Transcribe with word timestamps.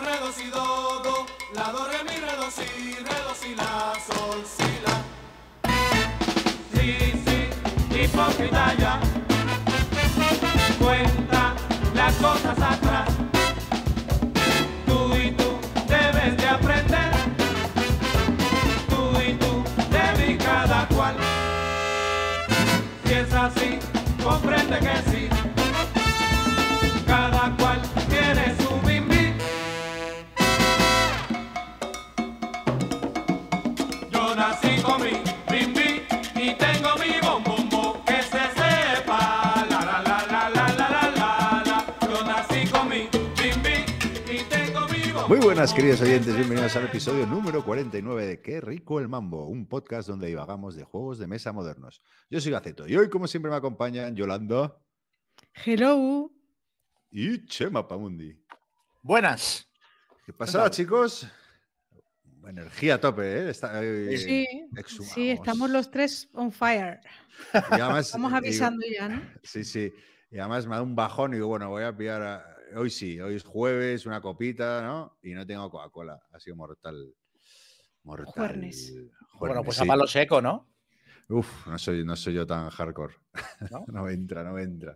do, 0.00 1.26
la, 1.54 1.70
do, 1.70 1.84
re, 1.86 2.02
mi, 2.04 2.16
re, 2.18 2.36
do, 2.36 2.50
si, 2.50 2.64
re, 2.94 3.18
do, 3.26 3.34
si, 3.34 3.54
la, 3.54 3.92
si, 4.56 4.80
la. 4.84 4.94
Sí, 6.72 7.12
sí, 7.24 7.50
cuenta 10.78 11.54
las 11.94 12.14
cosas 12.14 12.58
atrás. 12.58 13.08
Tú 14.86 15.14
y 15.14 15.30
tú 15.32 15.58
debes 15.86 16.36
de 16.38 16.48
aprender, 16.48 17.12
tú 18.88 19.20
y 19.20 19.34
tú 19.34 19.64
de 19.90 20.26
mí 20.26 20.38
cada 20.38 20.88
cual. 20.88 21.16
Si 23.04 23.12
es 23.12 23.32
así, 23.32 23.78
comprende 24.22 24.78
que 24.78 25.10
sí. 25.10 25.11
Buenas, 45.62 45.74
queridos 45.76 46.00
oyentes, 46.00 46.34
bienvenidos 46.34 46.74
al 46.74 46.86
episodio 46.86 47.24
número 47.24 47.64
49 47.64 48.26
de 48.26 48.42
Qué 48.42 48.60
rico 48.60 48.98
el 48.98 49.06
mambo, 49.06 49.46
un 49.46 49.68
podcast 49.68 50.08
donde 50.08 50.26
divagamos 50.26 50.74
de 50.74 50.82
juegos 50.82 51.20
de 51.20 51.28
mesa 51.28 51.52
modernos. 51.52 52.02
Yo 52.28 52.40
soy 52.40 52.50
Gaceto 52.50 52.88
y 52.88 52.96
hoy, 52.96 53.08
como 53.08 53.28
siempre, 53.28 53.48
me 53.48 53.56
acompañan 53.58 54.16
Yolanda 54.16 54.76
Hello. 55.64 56.32
y 57.12 57.46
Chema 57.46 57.86
Pamundi. 57.86 58.36
Buenas. 59.02 59.70
¿Qué 60.26 60.32
pasa, 60.32 60.68
chicos? 60.68 61.28
Energía 62.44 62.94
a 62.96 63.00
tope, 63.00 63.22
¿eh? 63.22 63.50
Está, 63.50 63.84
eh, 63.84 64.18
Sí, 64.18 64.46
sí, 65.14 65.30
estamos 65.30 65.70
los 65.70 65.92
tres 65.92 66.28
on 66.32 66.50
fire. 66.50 66.98
Y 67.54 67.80
además, 67.80 68.06
Estamos 68.06 68.32
eh, 68.32 68.36
avisando 68.36 68.84
digo- 68.84 68.96
ya, 68.98 69.08
¿no? 69.10 69.22
Sí, 69.44 69.62
sí. 69.62 69.92
Y 70.28 70.40
además 70.40 70.66
me 70.66 70.74
da 70.74 70.82
un 70.82 70.96
bajón 70.96 71.30
y 71.32 71.36
digo, 71.36 71.46
bueno, 71.46 71.68
voy 71.70 71.84
a 71.84 71.96
pillar. 71.96 72.20
a- 72.20 72.51
Hoy 72.74 72.90
sí, 72.90 73.20
hoy 73.20 73.36
es 73.36 73.44
jueves, 73.44 74.06
una 74.06 74.20
copita, 74.20 74.82
¿no? 74.82 75.18
Y 75.22 75.32
no 75.32 75.46
tengo 75.46 75.70
Coca-Cola. 75.70 76.20
Ha 76.32 76.40
sido 76.40 76.56
mortal. 76.56 77.14
Mortal. 78.04 78.32
Juernes. 78.32 78.94
Bueno, 79.38 79.62
pues 79.62 79.76
sí. 79.76 79.84
a 79.84 79.86
palo 79.86 80.06
seco, 80.06 80.40
¿no? 80.40 80.68
Uf, 81.28 81.66
no 81.66 81.78
soy, 81.78 82.04
no 82.04 82.16
soy 82.16 82.34
yo 82.34 82.46
tan 82.46 82.68
hardcore. 82.70 83.14
¿No? 83.70 83.84
¿No? 83.88 84.04
me 84.04 84.12
entra, 84.12 84.42
no 84.42 84.52
me 84.52 84.62
entra. 84.62 84.94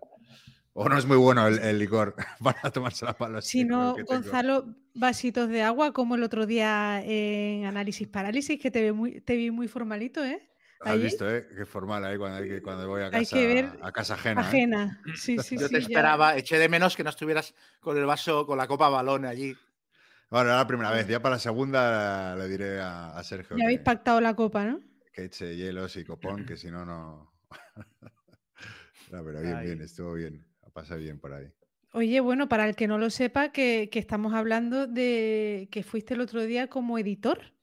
O 0.72 0.88
no 0.88 0.98
es 0.98 1.06
muy 1.06 1.16
bueno 1.16 1.46
el, 1.46 1.58
el 1.58 1.78
licor 1.78 2.14
para 2.42 2.70
tomarse 2.70 3.04
la 3.04 3.14
pala. 3.14 3.40
Si 3.40 3.64
no, 3.64 3.96
Gonzalo, 4.04 4.74
vasitos 4.94 5.48
de 5.48 5.62
agua, 5.62 5.92
como 5.92 6.16
el 6.16 6.22
otro 6.22 6.46
día 6.46 7.02
en 7.02 7.64
Análisis 7.64 8.08
Parálisis, 8.08 8.60
que 8.60 8.70
te, 8.70 8.82
ve 8.82 8.92
muy, 8.92 9.20
te 9.20 9.36
vi 9.36 9.50
muy 9.50 9.68
formalito, 9.68 10.24
¿eh? 10.24 10.46
Has 10.80 11.00
visto, 11.00 11.28
¿eh? 11.28 11.46
Qué 11.56 11.64
formal 11.66 12.04
ahí 12.04 12.16
cuando, 12.18 12.38
hay 12.38 12.48
que- 12.48 12.62
cuando 12.62 12.86
voy 12.86 13.02
a 13.02 13.10
casa, 13.10 13.18
Hay 13.18 13.26
que 13.26 13.46
ver 13.46 13.70
a 13.82 13.92
casa 13.92 14.14
ajena. 14.14 14.42
¿eh? 14.42 14.44
Ajena. 14.44 15.02
Sí, 15.14 15.38
sí, 15.38 15.56
Yo 15.58 15.66
sí. 15.68 15.74
te 15.74 15.80
ya. 15.80 15.86
esperaba, 15.86 16.36
eché 16.36 16.58
de 16.58 16.68
menos 16.68 16.94
que 16.96 17.02
no 17.04 17.10
estuvieras 17.10 17.54
con 17.80 17.96
el 17.96 18.04
vaso, 18.04 18.46
con 18.46 18.58
la 18.58 18.66
copa 18.66 18.88
balón 18.88 19.24
allí. 19.24 19.56
Bueno, 20.30 20.48
era 20.48 20.56
la 20.58 20.66
primera 20.66 20.90
vez. 20.90 21.06
Ya 21.08 21.20
para 21.22 21.36
la 21.36 21.38
segunda 21.38 22.36
le 22.36 22.48
diré 22.48 22.80
a, 22.80 23.16
a 23.16 23.24
Sergio 23.24 23.56
Ya 23.56 23.64
habéis 23.64 23.80
pactado 23.80 24.20
la 24.20 24.34
copa, 24.34 24.64
¿no? 24.64 24.80
que 25.12 25.24
eche 25.24 25.56
hielos 25.56 25.96
y 25.96 26.04
copón, 26.04 26.44
que 26.44 26.58
si 26.58 26.70
no, 26.70 26.84
no. 26.84 27.32
no, 29.10 29.24
pero 29.24 29.40
bien, 29.40 29.56
Ay. 29.56 29.66
bien, 29.68 29.80
estuvo 29.80 30.12
bien. 30.14 30.44
Ha 30.62 30.70
pasado 30.70 31.00
bien 31.00 31.18
por 31.18 31.32
ahí. 31.32 31.46
Oye, 31.92 32.20
bueno, 32.20 32.48
para 32.48 32.68
el 32.68 32.76
que 32.76 32.86
no 32.86 32.98
lo 32.98 33.08
sepa, 33.08 33.50
que, 33.50 33.88
que 33.90 33.98
estamos 33.98 34.34
hablando 34.34 34.86
de 34.86 35.68
que 35.72 35.82
fuiste 35.82 36.12
el 36.12 36.20
otro 36.20 36.42
día 36.44 36.66
como 36.68 36.98
editor. 36.98 37.54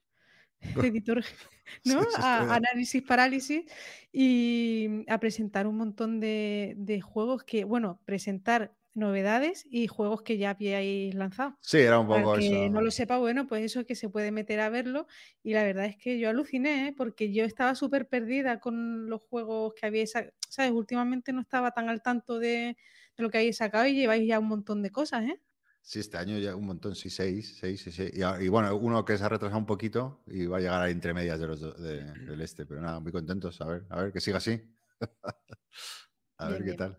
editor, 0.92 1.24
¿no? 1.84 2.02
Sí, 2.02 2.10
sí, 2.16 2.22
a 2.22 2.56
Análisis 2.56 3.02
Parálisis 3.04 3.66
y 4.12 5.06
a 5.08 5.20
presentar 5.20 5.68
un 5.68 5.78
montón 5.78 6.20
de, 6.20 6.74
de 6.78 7.02
juegos 7.02 7.44
que, 7.44 7.64
bueno, 7.64 8.02
presentar 8.06 8.76
novedades 8.96 9.66
y 9.70 9.88
juegos 9.88 10.22
que 10.22 10.38
ya 10.38 10.52
habíais 10.52 11.16
lanzado. 11.16 11.58
Sí, 11.62 11.80
era 11.80 12.00
un 12.00 12.08
Para 12.08 12.24
poco 12.24 12.38
que 12.38 12.46
eso. 12.46 12.70
no 12.70 12.82
lo 12.82 12.92
sepa, 12.92 13.18
bueno, 13.18 13.48
pues 13.48 13.64
eso 13.64 13.86
que 13.86 13.96
se 13.96 14.10
puede 14.10 14.32
meter 14.32 14.60
a 14.60 14.70
verlo. 14.70 15.08
Y 15.42 15.54
la 15.54 15.64
verdad 15.64 15.86
es 15.86 15.98
que 15.98 16.20
yo 16.20 16.30
aluciné, 16.30 16.90
¿eh? 16.90 16.94
porque 16.96 17.34
yo 17.34 17.44
estaba 17.46 17.74
súper 17.76 18.08
perdida 18.08 18.60
con 18.60 19.10
los 19.10 19.22
juegos 19.22 19.74
que 19.74 19.88
habíais 19.88 20.12
sacado. 20.12 20.34
¿Sabes? 20.50 20.72
Últimamente 20.72 21.34
no 21.34 21.42
estaba 21.42 21.72
tan 21.72 21.90
al 21.90 22.04
tanto 22.04 22.38
de, 22.38 22.78
de 23.18 23.24
lo 23.24 23.30
que 23.32 23.38
habéis 23.40 23.58
sacado 23.58 23.88
y 23.88 23.96
lleváis 23.96 24.28
ya 24.28 24.38
un 24.40 24.48
montón 24.48 24.84
de 24.84 24.92
cosas, 24.92 25.24
¿eh? 25.24 25.42
Sí, 25.86 26.00
este 26.00 26.18
año 26.18 26.38
ya 26.38 26.56
un 26.56 26.66
montón, 26.66 26.96
sí, 26.96 27.10
seis, 27.10 27.58
seis, 27.60 27.82
sí, 27.82 27.92
sí. 27.92 28.10
Y, 28.40 28.48
bueno, 28.48 28.74
uno 28.78 29.04
que 29.04 29.18
se 29.18 29.24
ha 29.26 29.28
retrasado 29.30 29.60
un 29.60 29.66
poquito 29.66 30.24
y 30.28 30.46
va 30.46 30.58
a 30.58 30.60
llegar 30.62 30.82
a 30.82 30.90
entre 30.90 31.14
medias 31.14 31.38
de 31.42 31.46
los 31.48 31.60
do- 31.60 31.74
de- 31.74 32.06
del 32.26 32.40
este, 32.40 32.66
pero 32.66 32.80
nada, 32.82 33.02
muy 33.02 33.12
contentos. 33.12 33.60
A 33.60 33.66
ver, 33.66 33.84
a 33.90 34.02
ver, 34.02 34.14
que 34.14 34.22
siga 34.22 34.38
así. 34.38 34.62
a 36.38 36.48
ver 36.48 36.54
Bien, 36.54 36.58
qué 36.60 36.64
bien. 36.64 36.78
tal. 36.78 36.98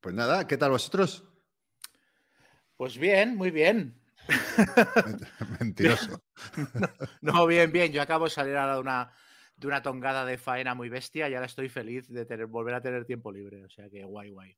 Pues 0.00 0.12
nada, 0.16 0.44
¿qué 0.48 0.56
tal 0.56 0.72
vosotros? 0.72 1.24
Pues 2.76 2.98
bien, 2.98 3.36
muy 3.36 3.52
bien. 3.52 4.02
Mentiroso. 5.60 6.20
No, 7.20 7.46
bien, 7.46 7.70
bien. 7.70 7.92
Yo 7.92 8.02
acabo 8.02 8.24
de 8.24 8.30
salir 8.30 8.56
ahora 8.56 8.74
de 8.74 8.80
una, 8.80 9.12
de 9.56 9.66
una 9.68 9.82
tongada 9.82 10.24
de 10.24 10.36
faena 10.36 10.74
muy 10.74 10.88
bestia 10.88 11.28
y 11.28 11.34
ahora 11.34 11.46
estoy 11.46 11.68
feliz 11.68 12.08
de 12.08 12.26
tener, 12.26 12.46
volver 12.46 12.74
a 12.74 12.80
tener 12.82 13.04
tiempo 13.04 13.30
libre. 13.32 13.64
O 13.64 13.70
sea 13.70 13.88
que 13.88 14.04
guay, 14.04 14.30
guay. 14.30 14.56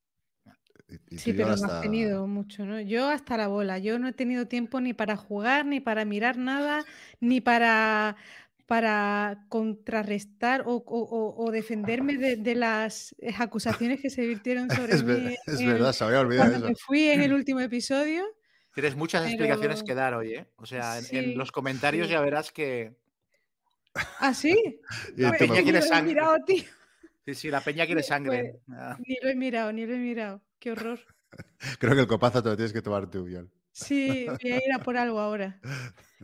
Y- 0.88 1.14
y 1.16 1.18
Sí, 1.18 1.32
pero 1.32 1.48
Yola, 1.48 1.48
no 1.48 1.54
has 1.54 1.62
hasta- 1.64 1.80
tenido 1.82 2.26
mucho, 2.26 2.64
¿no? 2.64 2.80
Yo 2.80 3.08
hasta 3.08 3.36
la 3.36 3.48
bola. 3.48 3.78
Yo 3.78 3.98
no 3.98 4.08
he 4.08 4.12
tenido 4.12 4.46
tiempo 4.46 4.80
ni 4.80 4.94
para 4.94 5.16
jugar, 5.16 5.66
ni 5.66 5.80
para 5.80 6.04
mirar 6.04 6.36
nada, 6.38 6.84
ni 7.20 7.40
para, 7.40 8.16
para 8.66 9.44
contrarrestar 9.48 10.62
o, 10.66 10.82
o- 10.86 11.50
defenderme 11.50 12.16
de, 12.16 12.36
de 12.36 12.54
las 12.54 13.14
eh, 13.18 13.32
acusaciones 13.38 14.00
que 14.00 14.10
se 14.10 14.26
virtieron 14.26 14.68
sobre 14.70 14.94
Es, 14.94 15.04
mí 15.04 15.34
es 15.46 15.60
en 15.60 15.66
verdad, 15.66 15.92
se 15.92 16.04
había 16.04 16.20
olvidado 16.20 16.52
eso. 16.56 16.66
me 16.68 16.74
fui 16.74 17.08
en 17.08 17.22
el 17.22 17.32
último 17.34 17.60
episodio. 17.60 18.24
Tienes 18.74 18.94
muchas 18.94 19.26
explicaciones 19.26 19.82
que 19.82 19.94
dar 19.94 20.14
hoy, 20.14 20.34
¿eh? 20.34 20.46
O 20.56 20.64
sea, 20.66 21.00
en, 21.10 21.36
los 21.36 21.50
comentarios 21.50 22.06
sí. 22.06 22.12
ya 22.12 22.20
verás 22.20 22.52
que. 22.52 22.94
¿Ah, 24.20 24.32
sí? 24.32 24.54
Quiere 25.16 25.72
lo 25.72 25.78
he 25.78 25.82
sangre. 25.82 26.02
mirado, 26.14 26.36
tío. 26.46 26.62
Sí, 27.28 27.34
sí, 27.34 27.50
la 27.50 27.60
peña 27.60 27.84
quiere 27.84 28.00
Pues- 28.00 28.06
sangre. 28.06 28.60
Ah, 28.70 28.96
Ni 29.06 29.16
lo 29.22 29.28
he 29.28 29.34
mirado, 29.34 29.70
ni 29.72 29.84
lo 29.86 29.94
he 29.94 29.98
mirado. 29.98 30.40
Qué 30.58 30.72
horror. 30.72 30.98
Creo 31.78 31.94
que 31.94 32.00
el 32.00 32.06
copazo 32.06 32.42
te 32.42 32.48
lo 32.48 32.56
tienes 32.56 32.72
que 32.72 32.80
tomar 32.80 33.10
tú, 33.10 33.28
Yol. 33.28 33.50
Sí, 33.70 34.26
voy 34.26 34.50
a 34.52 34.56
ir 34.56 34.72
a 34.74 34.78
por 34.78 34.96
algo 34.96 35.20
ahora. 35.20 35.60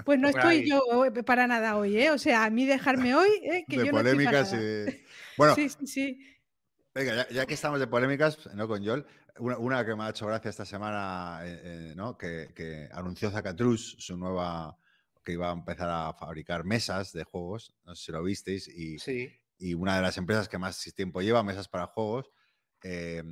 Pues 0.04 0.18
no 0.18 0.30
Por 0.30 0.40
estoy 0.40 0.56
ahí. 0.56 0.68
yo 0.70 0.80
hoy 0.90 1.10
para 1.10 1.46
nada 1.46 1.76
hoy, 1.76 1.96
¿eh? 1.98 2.10
O 2.10 2.18
sea, 2.18 2.44
a 2.44 2.50
mí 2.50 2.64
dejarme 2.66 3.14
hoy, 3.14 3.28
¿eh? 3.42 3.64
que 3.68 3.76
de 3.78 3.86
yo 3.86 3.92
no 3.92 4.00
estoy 4.00 4.24
y. 4.24 5.04
Bueno, 5.36 5.54
Sí, 5.54 5.68
sí, 5.68 5.86
sí. 5.86 6.36
venga, 6.94 7.14
ya, 7.14 7.28
ya 7.28 7.46
que 7.46 7.54
estamos 7.54 7.78
de 7.78 7.86
polémicas, 7.86 8.38
¿no? 8.54 8.66
Con 8.66 8.82
Yol, 8.82 9.06
una, 9.38 9.58
una 9.58 9.84
que 9.86 9.94
me 9.94 10.04
ha 10.04 10.10
hecho 10.10 10.26
gracia 10.26 10.48
esta 10.48 10.64
semana, 10.64 11.40
eh, 11.44 11.60
eh, 11.62 11.92
¿no? 11.94 12.16
Que, 12.16 12.48
que 12.56 12.88
anunció 12.92 13.30
Zacatrus 13.30 13.96
su 13.98 14.16
nueva... 14.16 14.76
que 15.22 15.32
iba 15.32 15.50
a 15.50 15.52
empezar 15.52 15.88
a 15.90 16.12
fabricar 16.14 16.64
mesas 16.64 17.12
de 17.12 17.24
juegos, 17.24 17.72
no 17.84 17.94
sé 17.94 18.06
si 18.06 18.12
lo 18.12 18.22
visteis, 18.22 18.66
y, 18.68 18.98
sí. 18.98 19.30
Y 19.58 19.74
una 19.74 19.96
de 19.96 20.02
las 20.02 20.16
empresas 20.18 20.48
que 20.48 20.58
más 20.58 20.82
tiempo 20.94 21.20
lleva 21.22 21.42
mesas 21.42 21.68
para 21.68 21.86
juegos, 21.86 22.30
eh, 22.82 23.22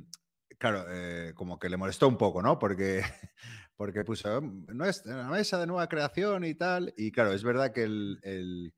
claro, 0.57 0.85
eh, 0.89 1.33
como 1.35 1.59
que 1.59 1.69
le 1.69 1.77
molestó 1.77 2.07
un 2.07 2.17
poco, 2.17 2.41
¿no? 2.41 2.59
Porque, 2.59 3.01
porque 3.75 4.03
puso 4.03 4.41
no 4.41 4.85
es 4.85 5.05
una 5.05 5.29
mesa 5.29 5.59
de 5.59 5.67
nueva 5.67 5.87
creación 5.89 6.43
y 6.45 6.55
tal. 6.55 6.93
Y 6.97 7.11
claro, 7.11 7.33
es 7.33 7.43
verdad 7.43 7.71
que 7.73 7.83
el, 7.83 8.19
el, 8.23 8.73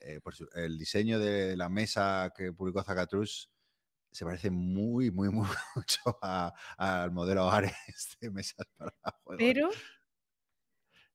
eh, 0.00 0.20
el 0.54 0.78
diseño 0.78 1.18
de 1.18 1.56
la 1.56 1.68
mesa 1.68 2.32
que 2.36 2.52
publicó 2.52 2.82
Zacatrus 2.82 3.50
se 4.12 4.24
parece 4.24 4.50
muy, 4.50 5.10
muy, 5.10 5.28
muy 5.30 5.48
mucho 5.76 6.18
a- 6.22 6.52
al 6.78 7.12
modelo 7.12 7.50
Ares 7.50 8.16
de 8.20 8.30
mesas 8.30 8.66
para 8.76 8.94
juegos. 9.24 9.38
Pero 9.38 9.70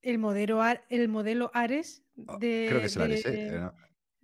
el 0.02 0.20
modelo, 0.20 0.62
el 0.90 1.10
modelo 1.10 1.52
Ares 1.54 2.04
Oh, 2.28 2.38
de, 2.40 2.68
Creo 2.68 2.80
que 2.80 2.88
es 2.88 2.96
el 2.96 3.02
Ares, 3.04 3.26
¿eh? 3.26 3.70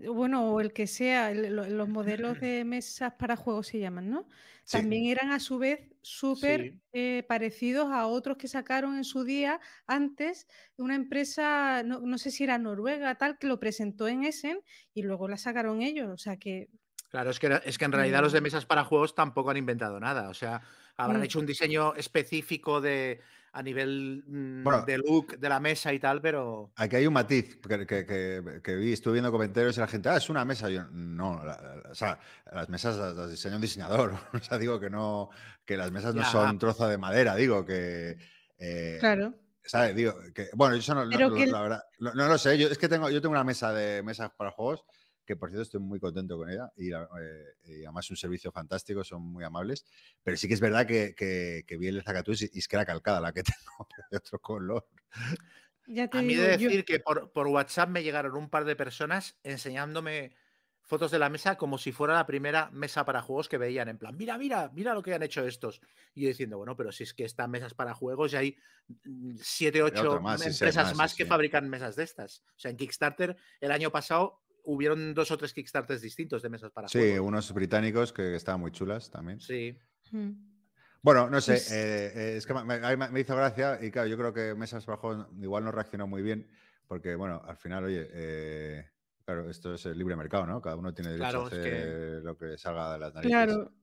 Bueno, 0.07 0.51
o 0.53 0.62
el 0.62 0.74
que 0.74 0.88
sea, 0.88 1.31
el- 1.31 1.56
los 1.56 1.89
modelos 1.89 2.39
de 2.39 2.63
mesas 2.65 3.13
para 3.19 3.36
juegos 3.36 3.68
se 3.68 3.80
llaman, 3.80 4.09
¿no? 4.09 4.27
Sí. 4.63 4.77
También 4.77 5.06
eran 5.06 5.31
a 5.31 5.39
su 5.39 5.57
vez 5.57 5.89
súper 6.01 6.62
Sí. 6.62 6.81
eh, 6.94 7.24
parecidos 7.27 7.92
a 7.92 8.07
otros 8.07 8.38
que 8.38 8.48
sacaron 8.48 8.98
en 8.98 9.03
su 9.03 9.24
día 9.24 9.59
antes 9.88 10.48
una 10.77 10.95
empresa, 10.95 11.83
no, 11.83 12.00
no 12.01 12.18
sé 12.18 12.31
si 12.31 12.44
era 12.44 12.57
noruega, 12.57 13.15
tal, 13.15 13.38
que 13.38 13.48
lo 13.48 13.59
presentó 13.59 14.07
en 14.07 14.24
Essen 14.24 14.59
y 14.94 15.03
luego 15.03 15.27
la 15.27 15.38
sacaron 15.38 15.81
ellos. 15.81 16.09
O 16.09 16.18
sea 16.18 16.38
que 16.38 16.69
Claro, 17.09 17.30
es 17.30 17.39
que, 17.39 17.59
es 17.65 17.77
que 17.77 17.86
en 17.86 17.92
realidad 17.92 18.21
los 18.21 18.31
de 18.31 18.39
mesas 18.42 18.65
para 18.65 18.86
juegos 18.86 19.15
tampoco 19.15 19.50
han 19.50 19.57
inventado 19.57 20.00
nada. 20.00 20.30
O 20.30 20.33
sea, 20.33 20.62
habrán 20.95 21.21
Mm. 21.21 21.24
hecho 21.25 21.39
un 21.39 21.45
diseño 21.45 21.94
específico 21.95 22.80
de 22.80 23.19
a 23.53 23.62
nivel 23.62 24.24
mm, 24.27 24.63
Bueno. 24.63 24.86
de 24.86 24.98
look 24.98 25.38
de 25.38 25.50
la 25.50 25.59
mesa 25.59 25.92
y 25.94 26.00
tal, 26.00 26.21
pero 26.21 26.71
Aquí 26.77 26.95
hay 26.95 27.06
un 27.07 27.13
matiz 27.13 27.57
que, 27.57 27.86
que- 27.86 28.06
que- 28.06 28.62
que 28.63 28.75
vi, 28.75 28.94
estuve 28.94 29.13
viendo 29.13 29.31
comentarios 29.31 29.75
y 29.77 29.80
la 29.81 29.88
gente, 29.88 30.09
ah, 30.09 30.18
es 30.18 30.30
una 30.30 30.45
mesa. 30.45 30.69
Yo, 30.69 30.86
no, 30.92 31.44
la- 31.44 31.62
la- 31.83 31.92
o 31.92 31.95
sea, 31.95 32.18
las 32.51 32.69
mesas 32.69 32.98
las, 32.98 33.13
las 33.15 33.30
diseña 33.30 33.56
un 33.56 33.62
diseñador. 33.62 34.13
O 34.33 34.39
sea, 34.39 34.57
digo 34.57 34.80
que 34.80 34.89
no, 34.89 35.30
que 35.65 35.75
las 35.77 35.92
mesas 35.92 36.15
no 36.15 36.21
Ya. 36.21 36.30
son 36.31 36.57
trozo 36.59 36.88
de 36.88 36.98
madera, 36.98 37.36
digo 37.36 37.65
que. 37.65 38.18
eh, 38.57 38.98
Claro. 39.00 39.33
¿sabes? 39.63 39.95
Digo, 39.95 40.15
que, 40.33 40.50
bueno, 40.54 40.75
yo 40.75 40.80
eso 40.80 40.95
no, 40.95 41.06
no- 41.06 41.36
el- 41.38 41.51
la 41.51 41.62
verdad, 41.62 41.83
no, 42.00 42.13
no 42.13 42.27
lo 42.27 42.38
sé. 42.38 42.57
Yo, 42.57 42.68
es 42.68 42.77
que 42.77 42.88
tengo, 42.89 43.09
yo 43.09 43.21
tengo 43.21 43.33
una 43.33 43.44
mesa 43.44 43.71
de 43.74 44.01
mesas 44.04 44.31
para 44.38 44.51
juegos 44.51 44.83
que, 45.25 45.35
por 45.35 45.50
cierto, 45.50 45.63
estoy 45.63 45.79
muy 45.81 46.00
contento 46.00 46.38
con 46.38 46.50
ella 46.50 46.71
y, 46.75 46.91
eh, 46.91 46.95
y 47.65 47.83
además 47.85 48.06
es 48.06 48.12
un 48.12 48.18
servicio 48.18 48.51
fantástico, 48.51 49.03
son 49.03 49.21
muy 49.23 49.44
amables. 49.44 49.85
Pero 50.23 50.38
sí 50.38 50.47
que 50.47 50.53
es 50.56 50.59
verdad 50.62 50.85
que, 50.88 51.13
que, 51.15 51.63
que 51.68 51.77
vi 51.77 51.88
el 51.88 52.03
Zacatus 52.03 52.41
y, 52.44 52.50
es 52.59 52.68
que 52.68 52.75
era 52.75 52.85
calcada 52.85 53.21
la 53.21 53.33
que 53.33 53.44
tengo, 53.44 53.88
de 54.12 54.18
otro 54.18 54.39
color. 54.39 54.88
Ya 55.85 56.07
te 56.09 56.18
A 56.18 56.21
mí 56.21 56.33
digo, 56.33 56.44
de 56.44 56.57
yo- 56.57 56.69
decir 56.69 56.85
que 56.85 57.00
por, 57.00 57.31
por 57.31 57.47
WhatsApp 57.47 57.89
me 57.89 58.03
llegaron 58.03 58.35
un 58.35 58.50
par 58.50 58.65
de 58.65 58.75
personas 58.75 59.39
enseñándome 59.44 60.35
fotos 60.83 61.12
de 61.12 61.19
la 61.19 61.29
mesa 61.29 61.57
como 61.57 61.77
si 61.77 61.91
fuera 61.91 62.13
la 62.15 62.25
primera 62.25 62.69
mesa 62.71 63.06
para 63.06 63.21
juegos 63.21 63.50
que 63.50 63.57
veían. 63.57 63.88
En 63.88 63.97
plan, 63.97 64.15
mira, 64.18 64.38
mira, 64.38 64.69
mira 64.73 64.94
lo 64.94 65.01
que 65.01 65.13
han 65.13 65.23
hecho 65.23 65.45
estos. 65.45 65.81
Y 66.13 66.21
yo 66.23 66.27
diciendo, 66.29 66.57
bueno, 66.57 66.75
pero 66.75 66.91
si 66.91 67.03
es 67.03 67.13
que 67.13 67.23
están 67.23 67.51
mesas 67.51 67.73
para 67.73 67.94
juegos 67.94 68.33
y 68.33 68.35
hay 68.35 68.57
mm, 69.06 69.35
siete, 69.41 69.81
ocho 69.83 70.19
más, 70.19 70.41
empresas 70.45 70.94
más, 70.94 71.15
que 71.15 71.25
sí. 71.25 71.29
fabrican 71.29 71.69
mesas 71.69 71.95
de 71.95 72.03
estas. 72.03 72.44
O 72.56 72.59
sea, 72.59 72.71
en 72.71 72.77
Kickstarter 72.77 73.38
el 73.59 73.71
año 73.71 73.91
pasado 73.91 74.44
hubieron 74.63 75.13
dos 75.13 75.31
o 75.31 75.37
tres 75.37 75.53
Kickstarters 75.53 76.01
distintos 76.01 76.41
de 76.41 76.49
mesas 76.49 76.71
para 76.71 76.87
Sí, 76.87 76.99
juegos. 76.99 77.27
unos 77.27 77.53
británicos 77.53 78.13
que 78.13 78.35
estaban 78.35 78.61
muy 78.61 78.71
chulas 78.71 79.09
también. 79.11 79.39
Sí. 79.39 79.77
Mm. 80.11 80.31
Bueno, 81.03 81.29
no 81.29 81.41
sé, 81.41 81.53
Pues- 81.53 81.71
eh, 81.71 82.11
eh, 82.15 82.37
es 82.37 82.45
que 82.45 82.53
me, 82.53 83.19
hizo 83.19 83.35
gracia 83.35 83.79
y 83.83 83.89
claro, 83.89 84.07
yo 84.07 84.17
creo 84.17 84.33
que 84.33 84.53
Mesas 84.55 84.85
para 84.85 84.97
Juegos 84.99 85.27
igual 85.41 85.63
no 85.63 85.71
reaccionó 85.71 86.05
muy 86.05 86.21
bien 86.21 86.47
porque, 86.87 87.15
bueno, 87.15 87.41
al 87.45 87.57
final, 87.57 87.85
oye, 87.85 88.07
eh, 88.11 88.85
claro, 89.25 89.49
esto 89.49 89.73
es 89.73 89.85
el 89.87 89.97
libre 89.97 90.15
mercado, 90.15 90.45
¿no? 90.45 90.61
Cada 90.61 90.75
uno 90.75 90.93
tiene 90.93 91.11
derecho 91.11 91.23
Claro, 91.29 91.45
a 91.45 91.47
es 91.47 91.53
hacer 91.53 91.63
que- 91.63 92.19
lo 92.23 92.37
que 92.37 92.57
salga 92.57 92.93
de 92.93 92.99
las 92.99 93.13
narices. 93.15 93.31
Claro. 93.31 93.73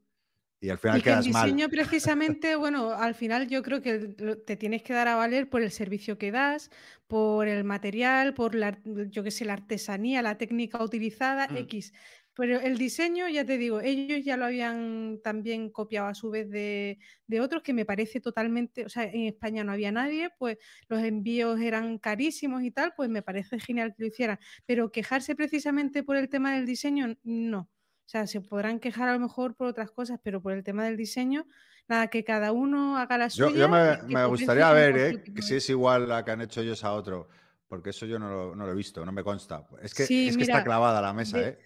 Y 0.61 0.71
al 0.71 0.79
final 0.79 1.01
Y 1.01 1.03
que 1.03 1.13
el 1.13 1.25
mal. 1.25 1.57
diseño 1.57 1.69
precisamente, 1.69 2.57
bueno, 2.57 2.93
al 2.93 3.15
final 3.15 3.47
yo 3.49 3.63
creo 3.63 3.83
que 3.83 3.99
te 4.47 4.57
tienes 4.57 4.83
que 4.83 4.95
dar 4.95 5.07
a 5.07 5.17
valer 5.17 5.51
por 5.51 5.61
el 5.63 5.71
servicio 5.71 6.17
que 6.17 6.31
das, 6.33 6.71
por 7.07 7.47
el 7.47 7.63
material, 7.65 8.33
por 8.33 8.55
la, 8.55 8.81
yo 9.11 9.23
qué 9.23 9.31
sé, 9.31 9.45
la 9.45 9.53
artesanía, 9.53 10.23
la 10.23 10.39
técnica 10.39 10.83
utilizada, 10.83 11.51
Mm. 11.51 11.55
X. 11.55 11.93
Pero 12.35 12.59
el 12.61 12.79
diseño, 12.79 13.29
ya 13.29 13.45
te 13.45 13.59
digo, 13.59 13.81
ellos 13.81 14.25
ya 14.25 14.37
lo 14.39 14.45
habían 14.47 15.21
también 15.23 15.71
copiado 15.71 16.07
a 16.09 16.15
su 16.15 16.31
vez 16.31 16.49
de, 16.49 16.99
de 17.27 17.41
otros, 17.41 17.63
que 17.63 17.75
me 17.75 17.85
parece 17.85 18.21
totalmente, 18.21 18.85
o 18.87 18.89
sea, 18.89 19.05
en 19.05 19.27
España 19.27 19.65
no 19.65 19.73
había 19.73 19.93
nadie, 19.93 20.31
pues 20.39 20.57
los 20.89 21.03
envíos 21.03 21.61
eran 21.61 21.99
carísimos 21.99 22.63
y 22.63 22.71
tal, 22.71 22.95
pues 22.97 23.11
me 23.11 23.23
parece 23.23 23.59
genial 23.61 23.93
que 23.97 24.05
lo 24.05 24.09
hicieran. 24.09 24.39
Pero 24.67 24.91
quejarse 24.93 25.35
precisamente 25.37 26.03
por 26.05 26.17
el 26.17 26.29
tema 26.31 26.55
del 26.55 26.65
diseño, 26.67 27.17
no. 27.25 27.69
O 28.09 28.11
sea, 28.11 28.27
se 28.27 28.41
podrán 28.41 28.81
quejar 28.81 29.11
a 29.11 29.13
lo 29.13 29.21
mejor 29.21 29.55
por 29.55 29.67
otras 29.67 29.91
cosas, 29.91 30.19
pero 30.23 30.41
por 30.41 30.55
el 30.55 30.65
tema 30.65 30.83
del 30.83 30.97
diseño, 30.97 31.47
nada, 31.89 32.07
que 32.09 32.25
cada 32.25 32.53
uno 32.53 32.97
haga 32.97 33.19
la 33.19 33.29
suya. 33.29 33.55
yo 33.55 33.69
me, 33.69 34.25
gustaría 34.25 34.73
ver, 34.73 34.97
¿eh? 34.97 35.23
que 35.23 35.43
si 35.43 35.57
es 35.57 35.69
igual 35.69 36.09
la 36.09 36.25
que 36.25 36.31
han 36.31 36.41
hecho 36.41 36.63
ellos 36.63 36.83
a 36.85 36.95
otro, 36.95 37.29
porque 37.67 37.91
eso 37.91 38.07
yo 38.07 38.19
no 38.19 38.31
lo, 38.31 38.57
no 38.57 38.65
lo 38.65 38.73
he 38.73 38.75
visto, 38.75 39.05
no 39.05 39.13
me 39.13 39.23
consta. 39.23 39.69
Es 39.83 39.93
que, 39.93 40.07
Sí, 40.07 40.27
es 40.27 40.39
que 40.39 40.45
está 40.45 40.65
clavada 40.65 41.03
la 41.03 41.13
mesa, 41.13 41.37
de- 41.37 41.49
¿eh? 41.49 41.59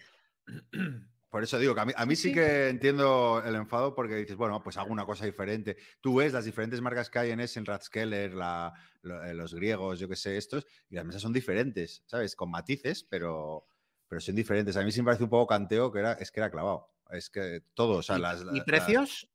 Por 1.30 1.44
eso 1.44 1.60
digo 1.60 1.76
que 1.76 1.80
a 1.80 1.84
mí, 1.86 1.92
a 1.96 2.06
mí 2.06 2.16
Sí, 2.16 2.32
que 2.32 2.70
entiendo 2.70 3.40
el 3.46 3.54
enfado 3.54 3.94
porque 3.94 4.16
dices, 4.16 4.36
bueno, 4.36 4.60
pues 4.64 4.76
hago 4.78 4.92
una 4.92 5.06
cosa 5.06 5.24
diferente. 5.24 5.76
Tú 6.00 6.16
ves 6.16 6.32
las 6.32 6.44
diferentes 6.44 6.80
marcas 6.80 7.08
que 7.08 7.20
hay 7.20 7.30
en 7.30 7.38
Essen, 7.38 7.64
Ratskeller, 7.64 8.34
la, 8.34 8.72
eh, 9.04 9.32
los 9.32 9.54
griegos, 9.54 10.00
yo 10.00 10.08
qué 10.08 10.16
sé, 10.16 10.36
estos, 10.36 10.66
y 10.90 10.96
las 10.96 11.04
mesas 11.04 11.22
son 11.22 11.32
diferentes, 11.32 12.02
¿sabes? 12.04 12.34
Con 12.34 12.50
matices, 12.50 13.04
pero, 13.04 13.64
pero 14.12 14.20
son 14.20 14.34
diferentes. 14.34 14.76
A 14.76 14.82
mí 14.82 14.92
sí 14.92 15.00
me 15.00 15.06
parece 15.06 15.24
un 15.24 15.30
poco 15.30 15.46
canteo 15.46 15.90
que 15.90 16.00
era, 16.00 16.12
es 16.12 16.30
que 16.30 16.38
era 16.40 16.50
clavado. 16.50 16.86
Es 17.10 17.30
que 17.30 17.62
todo, 17.72 17.96
o 17.96 18.02
sea, 18.02 18.18
¿Y, 18.18 18.20
las, 18.20 18.42
y 18.42 18.44
la- 18.44 18.52
las- 18.52 18.64
precios? 18.64 19.26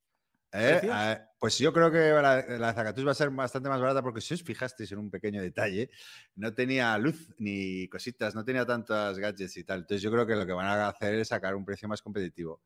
¿Eh? 0.51 0.77
¿Precios? 0.79 0.95
Eh, 0.95 1.19
pues 1.39 1.57
yo 1.57 1.73
creo 1.73 1.89
que 1.91 1.97
la, 2.11 2.45
la 2.59 2.73
Zacatus 2.75 3.07
va 3.07 3.09
a 3.09 3.15
ser 3.15 3.31
bastante 3.31 3.69
más 3.69 3.81
barata 3.81 4.03
porque 4.03 4.21
si 4.21 4.35
os 4.35 4.43
fijasteis 4.43 4.91
en 4.91 4.99
un 4.99 5.09
pequeño 5.09 5.41
detalle, 5.41 5.89
no 6.35 6.53
tenía 6.53 6.95
luz 6.99 7.33
ni 7.39 7.87
cositas, 7.87 8.35
no 8.35 8.45
tenía 8.45 8.67
tantas 8.67 9.17
gadgets 9.17 9.57
y 9.57 9.63
tal. 9.63 9.79
Entonces 9.79 10.03
yo 10.03 10.11
creo 10.11 10.27
que 10.27 10.35
lo 10.35 10.45
que 10.45 10.53
van 10.53 10.67
a 10.67 10.87
hacer 10.89 11.15
es 11.15 11.29
sacar 11.29 11.55
un 11.55 11.65
precio 11.65 11.87
más 11.87 12.03
competitivo. 12.03 12.61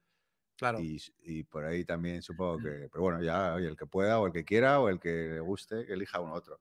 Claro. 0.57 0.81
Y, 0.81 1.01
y 1.23 1.43
por 1.43 1.63
ahí 1.63 1.85
también 1.85 2.21
supongo 2.21 2.57
que, 2.57 2.89
pero 2.91 3.03
bueno, 3.03 3.23
ya 3.23 3.53
oye, 3.53 3.69
el 3.69 3.77
que 3.77 3.85
pueda 3.85 4.19
o 4.19 4.27
el 4.27 4.33
que 4.33 4.43
quiera 4.43 4.81
o 4.81 4.89
el 4.89 4.99
que 4.99 5.29
le 5.35 5.39
guste, 5.39 5.85
que 5.85 5.93
elija 5.93 6.19
uno 6.19 6.33
u 6.33 6.35
otro. 6.35 6.59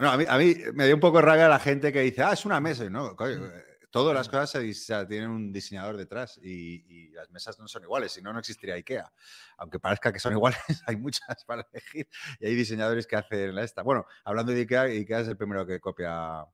No, 0.00 0.10
a 0.10 0.16
mí, 0.16 0.24
a 0.28 0.36
mí 0.36 0.56
me 0.74 0.86
dio 0.86 0.96
un 0.96 1.00
poco 1.00 1.20
rabia 1.22 1.48
la 1.48 1.58
gente 1.60 1.92
que 1.92 2.00
dice, 2.00 2.22
ah, 2.22 2.32
es 2.32 2.44
una 2.44 2.60
mesa. 2.60 2.84
Y 2.84 2.90
no, 2.90 3.14
coño, 3.16 3.46
eh, 3.46 3.64
todas 3.90 4.14
las 4.14 4.28
cosas 4.28 4.50
se 4.50 4.60
dis- 4.62 4.80
o 4.80 4.84
sea, 4.84 5.06
tienen 5.06 5.30
un 5.30 5.52
diseñador 5.52 5.96
detrás 5.96 6.38
y, 6.42 6.84
y 6.86 7.08
las 7.10 7.30
mesas 7.30 7.58
no 7.58 7.68
son 7.68 7.82
iguales, 7.82 8.12
si 8.12 8.22
no, 8.22 8.32
no 8.32 8.38
existiría 8.38 8.74
IKEA. 8.74 9.12
Aunque 9.58 9.78
parezca 9.80 10.12
que 10.12 10.20
son 10.20 10.32
iguales, 10.36 10.58
hay 10.86 10.96
muchas 10.96 11.44
para 11.44 11.66
elegir 11.72 12.08
y 12.40 12.46
hay 12.46 12.54
diseñadores 12.54 13.06
que 13.06 13.16
hacen 13.16 13.56
esta. 13.58 13.82
Bueno, 13.82 14.06
hablando 14.24 14.52
de 14.52 14.60
IKEA, 14.60 14.82
IKEA 14.82 15.20
es 15.20 15.28
el 15.28 15.36
primero 15.36 15.66
que 15.66 15.80
copia, 15.80 16.44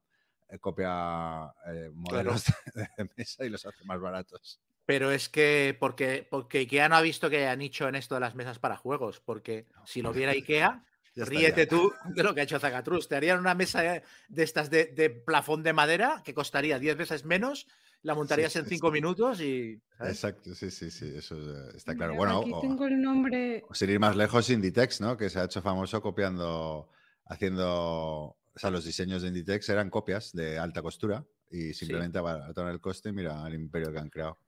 eh, 0.49 0.59
copia 0.59 1.53
eh, 1.67 1.91
modelos 1.93 2.45
de, 2.75 2.89
de 2.97 3.11
mesa 3.17 3.45
y 3.45 3.49
los 3.49 3.65
hace 3.67 3.85
más 3.85 4.01
baratos. 4.01 4.61
Pero 4.87 5.11
es 5.11 5.31
que 5.31 5.75
porque, 5.81 6.29
porque 6.31 6.59
IKEA 6.59 6.91
no 6.91 6.97
ha 6.97 7.01
visto 7.01 7.31
que 7.31 7.39
haya 7.39 7.57
nicho 7.57 7.89
en 7.89 7.95
esto 7.95 8.15
de 8.17 8.21
las 8.21 8.35
mesas 8.35 8.59
para 8.59 8.77
juegos. 8.77 9.21
Porque 9.21 9.67
si 9.87 10.03
lo 10.03 10.13
viera 10.13 10.33
IKEA, 10.33 10.85
Ya 11.15 11.25
ríete 11.25 11.63
ya. 11.65 11.69
tú 11.69 11.93
de 12.07 12.23
lo 12.23 12.35
que 12.35 12.41
ha 12.41 12.45
hecho 12.45 12.59
Zacatrus. 12.59 13.09
Te 13.09 13.17
harían 13.17 13.39
una 13.39 13.55
mesa 13.55 13.83
de 13.83 14.43
estas 14.43 14.69
de, 14.71 14.87
de 14.87 15.11
plafón 15.11 15.63
de 15.63 15.73
madera 15.73 16.23
que 16.25 16.35
costaría 16.35 16.79
10 16.79 16.97
veces 16.97 17.25
menos, 17.25 17.67
la 18.03 18.15
montarías 18.15 18.53
sí, 18.53 18.59
en 18.59 18.65
sí. 18.65 18.71
5 18.75 18.91
minutos 18.91 19.41
y. 19.41 19.81
¿sabes? 19.97 20.13
Exacto, 20.15 20.55
sí, 20.55 20.71
sí, 20.71 20.91
sí, 20.91 21.13
eso 21.17 21.71
está 21.71 21.95
claro. 21.95 22.13
Mira, 22.15 22.19
Bueno, 22.25 22.41
aquí 22.41 22.51
o- 22.53 22.61
tengo 22.61 22.87
el 22.87 23.01
nombre. 23.01 23.65
o 23.69 23.75
sin 23.75 23.91
ir 23.91 24.01
más 24.01 24.17
lejos, 24.17 24.51
Inditex, 24.51 25.01
¿no? 25.01 25.17
Que 25.17 25.31
se 25.31 25.39
ha 25.39 25.45
hecho 25.45 25.63
famoso 25.63 26.03
copiando, 26.03 26.91
haciendo, 27.27 27.67
o 27.71 28.39
sea, 28.57 28.71
los 28.71 28.85
diseños 28.85 29.23
de 29.23 29.29
Inditex 29.29 29.69
eran 29.69 29.91
copias 29.91 30.33
de 30.33 30.59
alta 30.59 30.83
costura 30.83 31.25
y 31.51 31.73
simplemente 31.75 32.19
abarataron 32.19 32.71
el 32.73 32.81
coste 32.81 33.11
y 33.11 33.13
mira 33.13 33.47
el 33.47 33.55
imperio 33.55 33.93
que 33.93 33.99
han 34.01 34.11
creado. 34.11 34.39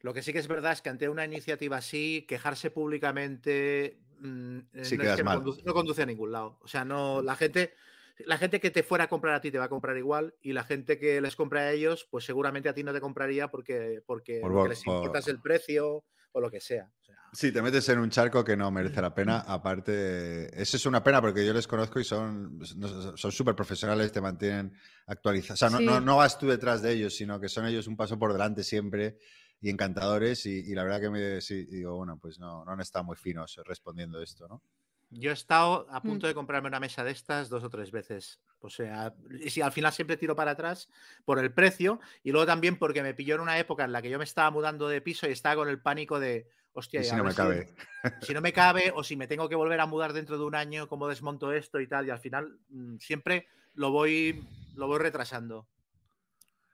Lo 0.00 0.12
que 0.14 0.22
sí 0.22 0.32
que 0.32 0.38
es 0.38 0.46
verdad 0.48 0.72
es 0.72 0.82
que 0.82 0.90
ante 0.90 1.08
una 1.08 1.24
iniciativa 1.24 1.76
así, 1.78 2.24
quejarse 2.28 2.70
públicamente 2.70 3.98
mm, 4.20 4.58
eh, 4.74 4.84
Sí 4.84 4.96
no, 4.96 5.02
quedas 5.02 5.12
es 5.14 5.16
que 5.16 5.22
no 5.22 5.30
mal. 5.30 5.38
conduce, 5.38 5.62
no 5.64 5.74
conduce 5.74 6.02
a 6.02 6.06
ningún 6.06 6.32
lado. 6.32 6.58
O 6.62 6.68
sea, 6.68 6.84
no, 6.84 7.22
la 7.22 7.36
gente, 7.36 7.74
la 8.18 8.38
gente 8.38 8.60
que 8.60 8.70
te 8.70 8.82
fuera 8.82 9.04
a 9.04 9.08
comprar 9.08 9.34
a 9.34 9.40
ti 9.40 9.50
te 9.50 9.58
va 9.58 9.64
a 9.64 9.68
comprar 9.68 9.96
igual, 9.96 10.34
y 10.40 10.52
la 10.52 10.64
gente 10.64 10.98
que 10.98 11.20
les 11.20 11.36
compra 11.36 11.60
a 11.60 11.72
ellos, 11.72 12.06
pues 12.10 12.24
seguramente 12.24 12.68
a 12.68 12.74
ti 12.74 12.82
no 12.82 12.92
te 12.92 13.00
compraría 13.00 13.48
porque, 13.48 14.02
porque 14.06 14.40
Por 14.40 14.50
lo 14.50 14.56
que 14.56 14.62
bo- 14.62 14.68
les 14.68 14.84
por- 14.84 14.94
importa 14.94 15.18
es 15.20 15.28
el 15.28 15.40
precio 15.40 16.04
o 16.32 16.40
lo 16.40 16.50
que 16.50 16.60
sea. 16.60 16.90
O 17.00 17.04
sea, 17.04 17.16
Sí, 17.32 17.52
te 17.52 17.60
metes 17.60 17.86
en 17.90 17.98
un 17.98 18.08
charco 18.10 18.42
que 18.42 18.56
no 18.56 18.70
merece 18.70 19.00
la 19.02 19.14
pena. 19.14 19.40
Aparte, 19.46 20.60
eso 20.60 20.76
es 20.76 20.86
una 20.86 21.02
pena 21.02 21.20
porque 21.20 21.46
yo 21.46 21.52
les 21.52 21.66
conozco 21.66 22.00
y 22.00 22.04
son 22.04 22.58
no- 22.76 23.16
son 23.16 23.32
súper 23.32 23.54
profesionales, 23.54 24.12
te 24.12 24.20
mantienen 24.20 24.72
actualizados. 25.06 25.62
O 25.62 25.68
sea, 25.68 25.80
no, 25.80 26.00
no 26.00 26.16
vas 26.16 26.38
tú 26.38 26.46
detrás 26.48 26.82
de 26.82 26.92
ellos, 26.92 27.14
sino 27.14 27.38
que 27.40 27.48
son 27.48 27.66
ellos 27.66 27.86
un 27.86 27.96
paso 27.96 28.18
por 28.18 28.32
delante 28.32 28.62
siempre 28.64 29.18
y 29.60 29.70
encantadores. 29.70 30.46
Y, 30.46 30.60
y 30.70 30.74
la 30.74 30.84
verdad 30.84 31.00
que 31.00 31.10
me 31.10 31.40
sí, 31.40 31.64
digo, 31.66 31.96
bueno, 31.96 32.18
pues 32.18 32.38
no, 32.38 32.64
no 32.64 32.72
han 32.72 32.80
estado 32.80 33.04
muy 33.04 33.16
finos 33.16 33.60
respondiendo 33.64 34.22
esto, 34.22 34.48
¿no? 34.48 34.62
yo 35.10 35.30
he 35.30 35.34
estado 35.34 35.86
a 35.90 36.02
Mm. 36.02 36.06
punto 36.06 36.26
de 36.26 36.34
comprarme 36.34 36.68
una 36.68 36.80
mesa 36.80 37.02
de 37.04 37.12
estas 37.12 37.48
dos 37.48 37.64
o 37.64 37.70
tres 37.70 37.90
veces. 37.90 38.40
O 38.60 38.68
sea, 38.68 39.14
y 39.40 39.50
si 39.50 39.60
al 39.62 39.72
final 39.72 39.92
siempre 39.92 40.16
tiro 40.16 40.36
para 40.36 40.50
atrás 40.52 40.88
por 41.24 41.38
el 41.38 41.52
precio 41.52 42.00
y 42.22 42.32
luego 42.32 42.46
también 42.46 42.78
porque 42.78 43.02
me 43.02 43.14
pilló 43.14 43.36
en 43.36 43.40
una 43.40 43.58
época 43.58 43.84
en 43.84 43.92
la 43.92 44.02
que 44.02 44.10
yo 44.10 44.18
me 44.18 44.24
estaba 44.24 44.50
mudando 44.50 44.88
de 44.88 45.00
piso 45.00 45.28
y 45.28 45.32
estaba 45.32 45.56
con 45.56 45.68
el 45.68 45.80
pánico 45.80 46.20
de, 46.20 46.48
hostia, 46.72 47.02
si 47.02 47.16
no 47.16 47.24
me 47.24 47.34
cabe. 47.34 47.74
si 48.20 48.34
no 48.34 48.40
me 48.40 48.52
cabe 48.52 48.92
o 48.94 49.02
si 49.02 49.16
me 49.16 49.26
tengo 49.28 49.48
que 49.48 49.54
volver 49.54 49.80
a 49.80 49.86
mudar 49.86 50.12
dentro 50.12 50.36
de 50.38 50.44
un 50.44 50.54
año, 50.54 50.88
cómo 50.88 51.08
desmonto 51.08 51.52
esto 51.52 51.80
y 51.80 51.86
tal, 51.86 52.06
y 52.06 52.10
al 52.10 52.20
final 52.20 52.58
mm, 52.68 52.96
siempre 52.98 53.46
lo 53.74 53.90
voy, 53.90 54.44
lo 54.74 54.88
voy 54.88 54.98
retrasando. 54.98 55.68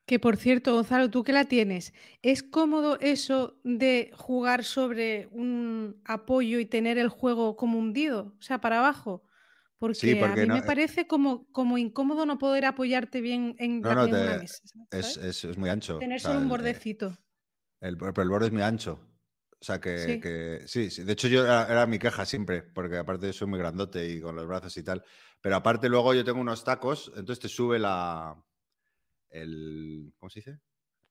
Que 0.07 0.19
por 0.19 0.37
cierto, 0.37 0.75
Gonzalo, 0.75 1.11
tú 1.11 1.25
que 1.25 1.33
la 1.33 1.45
tienes, 1.47 1.95
¿es 2.23 2.43
cómodo 2.43 2.99
eso 3.01 3.59
de 3.65 4.11
jugar 4.15 4.63
sobre 4.65 5.29
un 5.33 6.03
apoyo 6.05 6.59
y 6.59 6.67
tener 6.67 6.99
el 6.99 7.09
juego 7.09 7.57
como 7.57 7.79
hundido, 7.79 8.35
o 8.39 8.43
sea, 8.43 8.61
para 8.61 8.79
abajo? 8.81 9.23
Porque, 9.79 10.17
porque 10.17 10.43
a 10.43 10.45
mí 10.45 10.47
no- 10.49 10.55
me 10.57 10.63
parece 10.63 11.07
como, 11.07 11.47
como 11.53 11.79
incómodo 11.79 12.27
no 12.27 12.39
poder 12.39 12.67
apoyarte 12.67 13.23
bien 13.23 13.57
en, 13.59 13.81
No, 13.81 13.95
no, 13.95 14.05
en 14.05 14.15
una 14.15 14.37
mesa. 14.39 14.59
Es, 14.91 15.17
es- 15.17 15.45
es 15.45 15.57
muy 15.59 15.71
ancho. 15.71 15.99
Tener 15.99 16.19
o 16.19 16.21
sea, 16.21 16.29
solo 16.31 16.39
un 16.41 16.45
el- 16.45 16.51
bordecito. 16.51 17.17
El, 17.81 17.97
pero 17.97 18.23
el 18.23 18.29
borde 18.29 18.47
es 18.47 18.53
muy 18.53 18.63
ancho. 18.63 19.01
O 19.61 19.65
sea 19.65 19.81
que 19.81 19.99
Sí. 19.99 20.21
que- 20.21 20.63
sí, 20.67 20.91
sí. 20.91 21.03
De 21.05 21.13
hecho, 21.15 21.29
yo 21.29 21.45
era, 21.45 21.67
era 21.67 21.87
mi 21.87 21.99
queja 21.99 22.27
siempre, 22.27 22.63
porque 22.63 22.99
aparte 22.99 23.33
soy 23.33 23.49
muy 23.49 23.59
grandote 23.59 24.07
y 24.11 24.21
con 24.21 24.37
los 24.37 24.47
brazos 24.47 24.77
y 24.77 24.83
tal. 24.83 25.03
Pero 25.41 25.57
aparte, 25.57 25.89
luego 25.89 26.13
yo 26.15 26.25
tengo 26.25 26.41
unos 26.41 26.63
tacos, 26.65 27.09
entonces 27.17 27.41
te 27.41 27.49
sube 27.49 27.79
la. 27.79 28.37
El, 29.35 30.13
¿Cómo 30.19 30.31
se 30.31 30.39
dice? 30.41 30.61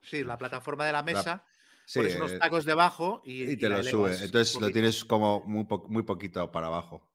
Sí, 0.02 0.24
la 0.24 0.38
plataforma 0.38 0.86
de 0.86 0.94
la 0.94 1.04
mesa, 1.04 1.44
Sí, 1.86 2.00
pones 2.00 2.16
unos 2.16 2.32
eh, 2.32 2.40
tacos 2.40 2.64
debajo 2.66 3.22
y, 3.26 3.52
y 3.52 3.58
te 3.58 3.68
la 3.68 3.78
lo 3.78 3.84
sube. 3.84 4.16
Entonces 4.24 4.60
lo 4.60 4.72
tienes 4.72 5.04
como 5.04 5.42
muy, 5.46 5.66
po- 5.66 5.86
muy 5.90 6.04
poquito 6.04 6.50
para 6.52 6.68
abajo. 6.68 7.10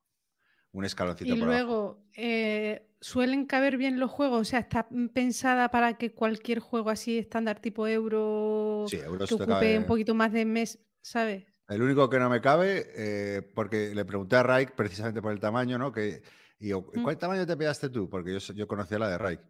Un 0.73 0.85
escaloncito 0.85 1.33
Y 1.35 1.39
por 1.39 1.49
abajo. 1.49 1.65
luego, 1.65 2.05
eh, 2.15 2.91
¿suelen 3.01 3.47
caber 3.47 3.79
bien 3.79 3.99
los 3.99 4.11
juegos? 4.11 4.41
O 4.43 4.45
sea, 4.45 4.61
¿está 4.61 4.87
pensada 5.15 5.71
para 5.71 5.97
que 5.97 6.13
cualquier 6.13 6.59
juego 6.61 6.91
así 6.91 7.17
estándar 7.19 7.59
tipo 7.61 7.87
euro 7.87 8.85
Sí, 8.89 8.99
euros 8.99 9.29
que 9.29 9.35
ocupe 9.35 9.47
cabe- 9.51 9.79
un 9.79 9.87
poquito 9.87 10.15
más 10.15 10.31
de 10.33 10.45
mes, 10.45 10.79
¿sabes? 11.01 11.47
El 11.69 11.81
único 11.83 12.09
que 12.11 12.19
no 12.19 12.29
me 12.29 12.41
cabe, 12.43 12.87
eh, 12.95 13.43
porque 13.55 13.95
le 13.95 14.05
pregunté 14.05 14.37
a 14.37 14.43
Raik 14.43 14.73
precisamente 14.75 15.23
por 15.23 15.33
el 15.33 15.41
tamaño, 15.41 15.79
¿no? 15.79 15.91
Que 15.91 16.23
Y 16.61 16.69
yo, 16.69 16.81
Mm. 16.93 17.03
¿cuál 17.03 17.17
tamaño 17.19 17.47
te 17.47 17.57
pegaste 17.57 17.89
tú? 17.89 18.11
Porque 18.11 18.33
yo, 18.39 18.53
yo 18.53 18.67
conocía 18.67 18.99
la 18.99 19.09
de 19.09 19.17
Raik. 19.19 19.41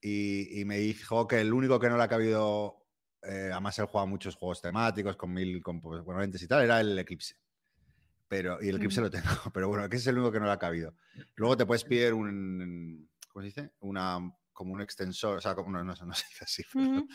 Y, 0.00 0.60
y 0.60 0.64
me 0.64 0.78
dijo 0.78 1.26
que 1.26 1.40
el 1.40 1.52
único 1.52 1.80
que 1.80 1.88
no 1.88 1.96
le 1.96 2.02
ha 2.04 2.08
cabido, 2.08 2.86
eh, 3.22 3.50
además 3.52 3.78
él 3.78 3.86
juega 3.86 4.06
muchos 4.06 4.36
juegos 4.36 4.60
temáticos 4.62 5.16
con 5.16 5.32
mil 5.32 5.60
componentes 5.62 6.40
y 6.42 6.46
tal, 6.48 6.62
era 6.64 6.80
el 6.80 6.98
Eclipse. 6.98 7.36
Pero, 8.28 8.62
y 8.62 8.68
el 8.68 8.76
Eclipse 8.76 9.00
Ujú. 9.00 9.06
lo 9.06 9.10
tengo, 9.10 9.26
pero 9.54 9.68
bueno, 9.68 9.88
que 9.88 9.96
es 9.96 10.06
el 10.06 10.16
único 10.18 10.30
que 10.32 10.40
no 10.40 10.46
le 10.46 10.52
ha 10.52 10.58
cabido. 10.58 10.94
Luego 11.34 11.56
te 11.56 11.66
puedes 11.66 11.84
pedir 11.84 12.12
un, 12.14 13.08
¿cómo 13.28 13.42
se 13.42 13.46
dice? 13.46 13.70
Una, 13.80 14.18
como 14.52 14.72
un 14.74 14.80
extensor, 14.82 15.38
o 15.38 15.40
sea, 15.40 15.54
como, 15.54 15.70
no, 15.70 15.82
no, 15.82 15.94
no 15.94 16.14
se 16.14 16.26
dice 16.28 16.44
así. 16.44 16.62
pero- 16.72 16.84
Ujú. 17.00 17.08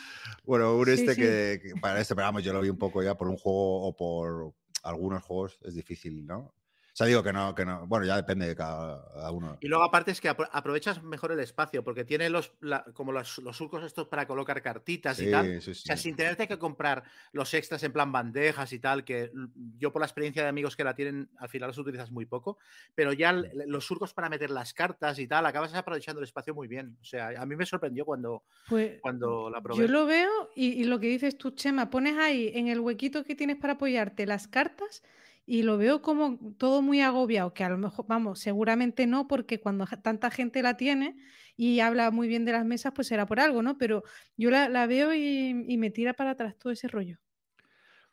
Bueno, 0.44 0.76
un 0.76 0.86
Sí, 0.86 0.92
este 0.94 1.14
sí. 1.14 1.22
Que, 1.22 1.60
que 1.62 1.76
para 1.80 2.02
este, 2.02 2.16
pero 2.16 2.26
vamos, 2.28 2.44
yo 2.44 2.52
lo 2.52 2.62
vi 2.62 2.70
un 2.70 2.78
poco 2.78 3.02
ya 3.04 3.16
por 3.16 3.28
un 3.30 3.38
juego 3.38 3.88
o 3.88 3.96
por 3.96 4.54
algunos 4.84 5.24
juegos, 5.24 5.58
es 5.62 5.76
difícil, 5.76 6.26
¿no? 6.26 6.54
O 6.94 6.96
sea, 6.96 7.08
digo 7.08 7.24
que 7.24 7.34
no, 7.34 7.56
que 7.56 7.66
no, 7.66 7.88
bueno, 7.88 8.06
ya 8.06 8.16
depende 8.16 8.48
de 8.48 8.56
cada, 8.56 9.04
cada 9.12 9.32
uno. 9.32 9.58
Y 9.60 9.68
luego 9.68 9.84
aparte 9.84 10.12
es 10.12 10.22
que 10.22 10.30
apro- 10.30 10.48
aprovechas 10.52 11.02
mejor 11.02 11.32
el 11.32 11.40
espacio, 11.40 11.84
porque 11.84 12.06
tiene 12.06 12.30
los, 12.30 12.54
la- 12.60 12.84
como 12.94 13.12
los, 13.12 13.40
los 13.40 13.58
surcos 13.58 13.84
estos 13.84 14.08
para 14.10 14.28
colocar 14.28 14.62
cartitas 14.62 15.20
y 15.20 15.32
tal. 15.32 15.60
Sí, 15.60 15.62
sí, 15.62 15.72
O 15.72 15.74
sea, 15.74 15.96
sí. 15.96 16.04
sin 16.04 16.16
tenerte 16.16 16.48
que 16.48 16.60
comprar 16.60 17.04
los 17.32 17.52
extras 17.56 17.82
en 17.82 17.94
plan 17.94 18.12
bandejas 18.12 18.72
y 18.74 18.80
tal, 18.80 19.04
que 19.04 19.32
yo 19.80 19.92
por 19.92 20.02
la 20.02 20.06
experiencia 20.06 20.44
de 20.44 20.50
amigos 20.50 20.76
que 20.76 20.84
la 20.84 20.94
tienen, 20.94 21.32
al 21.40 21.50
final 21.50 21.70
los 21.70 21.80
utilizas 21.80 22.12
muy 22.12 22.28
poco, 22.28 22.60
pero 22.94 23.12
ya 23.12 23.32
l- 23.32 23.50
los 23.66 23.86
surcos 23.86 24.14
para 24.14 24.30
meter 24.30 24.52
las 24.52 24.74
cartas 24.76 25.18
y 25.18 25.28
tal, 25.28 25.48
acabas 25.48 25.74
aprovechando 25.74 26.20
el 26.20 26.26
espacio 26.26 26.54
muy 26.54 26.68
bien. 26.68 26.96
O 27.02 27.06
sea, 27.06 27.30
a 27.42 27.46
mí 27.48 27.56
me 27.56 27.66
sorprendió 27.66 28.06
cuando, 28.06 28.44
Pues 28.68 29.02
cuando 29.02 29.50
la 29.50 29.62
probé. 29.62 29.88
yo 29.88 29.88
lo 29.92 30.06
veo 30.06 30.50
y, 30.56 30.68
y 30.74 30.84
lo 30.84 31.00
que 31.00 31.08
dices 31.08 31.38
tú, 31.38 31.52
Chema, 31.52 31.90
pones 31.90 32.18
ahí 32.18 32.52
en 32.54 32.68
el 32.68 32.80
huequito 32.80 33.24
que 33.24 33.36
tienes 33.36 33.58
para 33.58 33.74
apoyarte 33.74 34.26
las 34.28 34.48
cartas 34.48 35.04
y 35.46 35.64
lo 35.64 35.78
veo 35.78 36.02
como 36.02 36.40
todo 36.58 36.82
muy 36.82 37.02
agobiado, 37.02 37.54
que 37.54 37.64
a 37.64 37.70
lo 37.70 37.78
mejor, 37.78 38.06
vamos, 38.08 38.40
seguramente 38.40 39.08
no, 39.08 39.28
porque 39.28 39.60
cuando 39.60 39.86
tanta 40.04 40.32
gente 40.32 40.62
la 40.64 40.78
tiene 40.78 41.16
y 41.58 41.80
habla 41.82 42.12
muy 42.12 42.28
bien 42.28 42.46
de 42.46 42.54
las 42.54 42.66
mesas, 42.66 42.94
pues 42.96 43.08
será 43.08 43.26
por 43.26 43.40
algo, 43.40 43.62
¿no? 43.64 43.78
Pero 43.78 44.04
yo 44.38 44.50
la, 44.52 44.70
la 44.70 44.88
veo 44.88 45.14
y, 45.14 45.66
y 45.68 45.78
me 45.78 45.92
tira 45.92 46.14
para 46.14 46.32
atrás 46.32 46.58
todo 46.58 46.72
ese 46.74 46.88
rollo. 46.88 47.20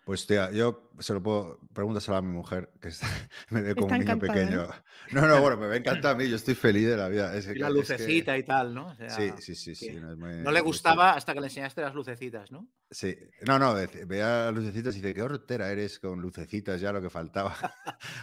Pues 0.05 0.27
tía, 0.27 0.51
yo 0.51 0.91
se 0.99 1.13
lo 1.13 1.23
puedo, 1.23 1.61
pregúntaselo 1.73 2.17
a 2.17 2.23
mi 2.23 2.33
mujer, 2.33 2.71
que 2.81 2.89
está- 2.89 3.07
me 3.51 3.61
ve 3.63 3.75
como 3.75 3.87
Está 3.87 3.97
un 3.99 4.05
niño 4.05 4.19
pequeño. 4.19 4.67
No, 5.13 5.27
no, 5.27 5.41
bueno, 5.41 5.57
me 5.57 5.67
ve 5.67 5.77
encantar 5.79 6.15
a 6.15 6.19
mí, 6.19 6.29
yo 6.29 6.37
estoy 6.37 6.55
feliz 6.55 6.87
de 6.89 6.97
la 6.97 7.09
vida. 7.09 7.35
Es 7.35 7.47
Y 7.49 7.55
que- 7.55 7.59
la 7.61 7.67
es 7.69 7.73
que- 7.73 7.79
lucecita 7.81 8.37
y 8.39 8.43
tal, 8.45 8.75
¿no? 8.75 8.89
O 8.89 8.95
sea, 8.95 9.11
Sí, 9.11 9.33
sí, 9.39 9.55
sí, 9.55 9.75
sí. 9.75 9.91
No, 9.93 10.13
es 10.13 10.19
muy- 10.19 10.37
no 10.37 10.51
le 10.53 10.61
gustaba 10.61 11.13
hasta 11.15 11.33
que 11.35 11.41
le 11.41 11.47
enseñaste 11.47 11.81
las 11.81 11.95
lucecitas, 11.95 12.51
¿no? 12.53 12.69
Sí, 12.91 13.17
no, 13.47 13.59
no, 13.59 13.75
veía 14.07 14.51
lucecitas 14.53 14.95
y 14.97 15.01
dice, 15.01 15.15
qué 15.15 15.23
hortera 15.23 15.71
eres 15.71 15.99
con 16.01 16.21
lucecitas, 16.21 16.81
ya 16.81 16.93
lo 16.93 17.01
que 17.03 17.11
faltaba. 17.11 17.57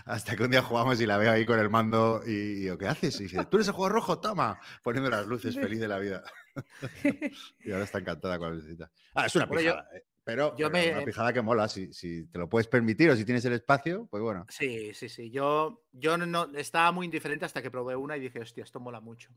Hasta 0.05 0.36
que 0.36 0.43
un 0.43 0.51
día 0.51 0.62
jugamos 0.62 1.00
y 1.01 1.05
la 1.05 1.17
veo 1.17 1.31
ahí 1.31 1.46
con 1.46 1.60
el 1.60 1.69
mando 1.69 2.22
y, 2.25 2.31
y 2.31 2.65
yo, 2.65 2.77
¿qué 2.77 2.88
haces? 2.88 3.19
Y 3.19 3.24
dice, 3.24 3.46
tú 3.46 3.57
eres 3.57 3.67
el 3.67 3.74
juego 3.74 3.89
rojo, 3.89 4.19
toma, 4.19 4.60
poniendo 4.84 5.10
las 5.10 5.25
luces, 5.25 5.55
feliz 5.55 5.79
de 5.79 5.88
la 5.88 6.00
vida. 6.00 6.24
y 7.63 7.72
ahora 7.72 7.84
está 7.86 8.00
encantada 8.00 8.38
con 8.38 8.50
la 8.50 8.55
lucecita. 8.55 8.91
Ah, 9.13 9.25
es 9.25 9.36
una 9.36 9.46
yo- 9.46 9.51
pijada, 9.51 9.88
eh, 9.93 10.03
pero, 10.27 10.51
yo 10.57 10.69
pero 10.69 10.86
me- 10.86 10.91
una 10.91 11.05
pijada 11.05 11.34
que 11.34 11.41
mola, 11.41 11.67
si, 11.67 11.91
si 11.93 12.25
te 12.27 12.38
lo 12.38 12.48
puedes 12.50 12.67
permitir 12.67 13.10
o 13.10 13.15
si 13.15 13.25
tienes 13.25 13.43
el 13.46 13.53
espacio, 13.53 14.07
pues 14.12 14.22
bueno. 14.22 14.46
Sí, 14.50 14.93
sí, 14.93 15.10
sí. 15.10 15.31
Yo, 15.31 15.84
yo 15.93 16.17
no- 16.17 16.50
estaba 16.55 16.91
muy 16.91 17.05
indiferente 17.05 17.46
hasta 17.46 17.62
que 17.62 17.72
probé 17.72 17.96
una 17.96 18.17
y 18.17 18.19
dije, 18.19 18.39
hostia, 18.41 18.63
esto 18.63 18.79
mola 18.79 19.00
mucho. 19.00 19.31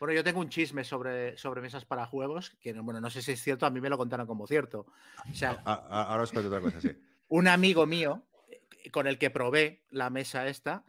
Bueno, 0.00 0.14
yo 0.14 0.22
tengo 0.24 0.40
un 0.40 0.48
chisme 0.48 0.84
sobre, 0.84 1.36
sobre 1.36 1.60
mesas 1.60 1.84
para 1.84 2.06
juegos, 2.06 2.50
que 2.60 2.72
no- 2.72 2.82
bueno, 2.82 3.00
no 3.00 3.10
sé 3.10 3.20
si 3.22 3.32
es 3.32 3.42
cierto, 3.42 3.66
a 3.66 3.70
mí 3.70 3.80
me 3.80 3.88
lo 3.90 3.98
contaron 3.98 4.26
como 4.26 4.46
cierto. 4.46 4.86
O 5.30 5.34
sea, 5.34 5.60
A- 5.64 5.72
a- 5.74 6.02
ahora 6.04 6.22
os 6.22 6.32
cuento 6.32 6.48
otra 6.48 6.60
cosa, 6.60 6.80
sí. 6.80 6.88
un 7.28 7.46
amigo 7.48 7.84
mío 7.86 8.26
eh, 8.48 8.90
con 8.90 9.06
el 9.06 9.18
que 9.18 9.30
probé 9.30 9.82
la 9.90 10.08
mesa 10.08 10.46
esta, 10.48 10.84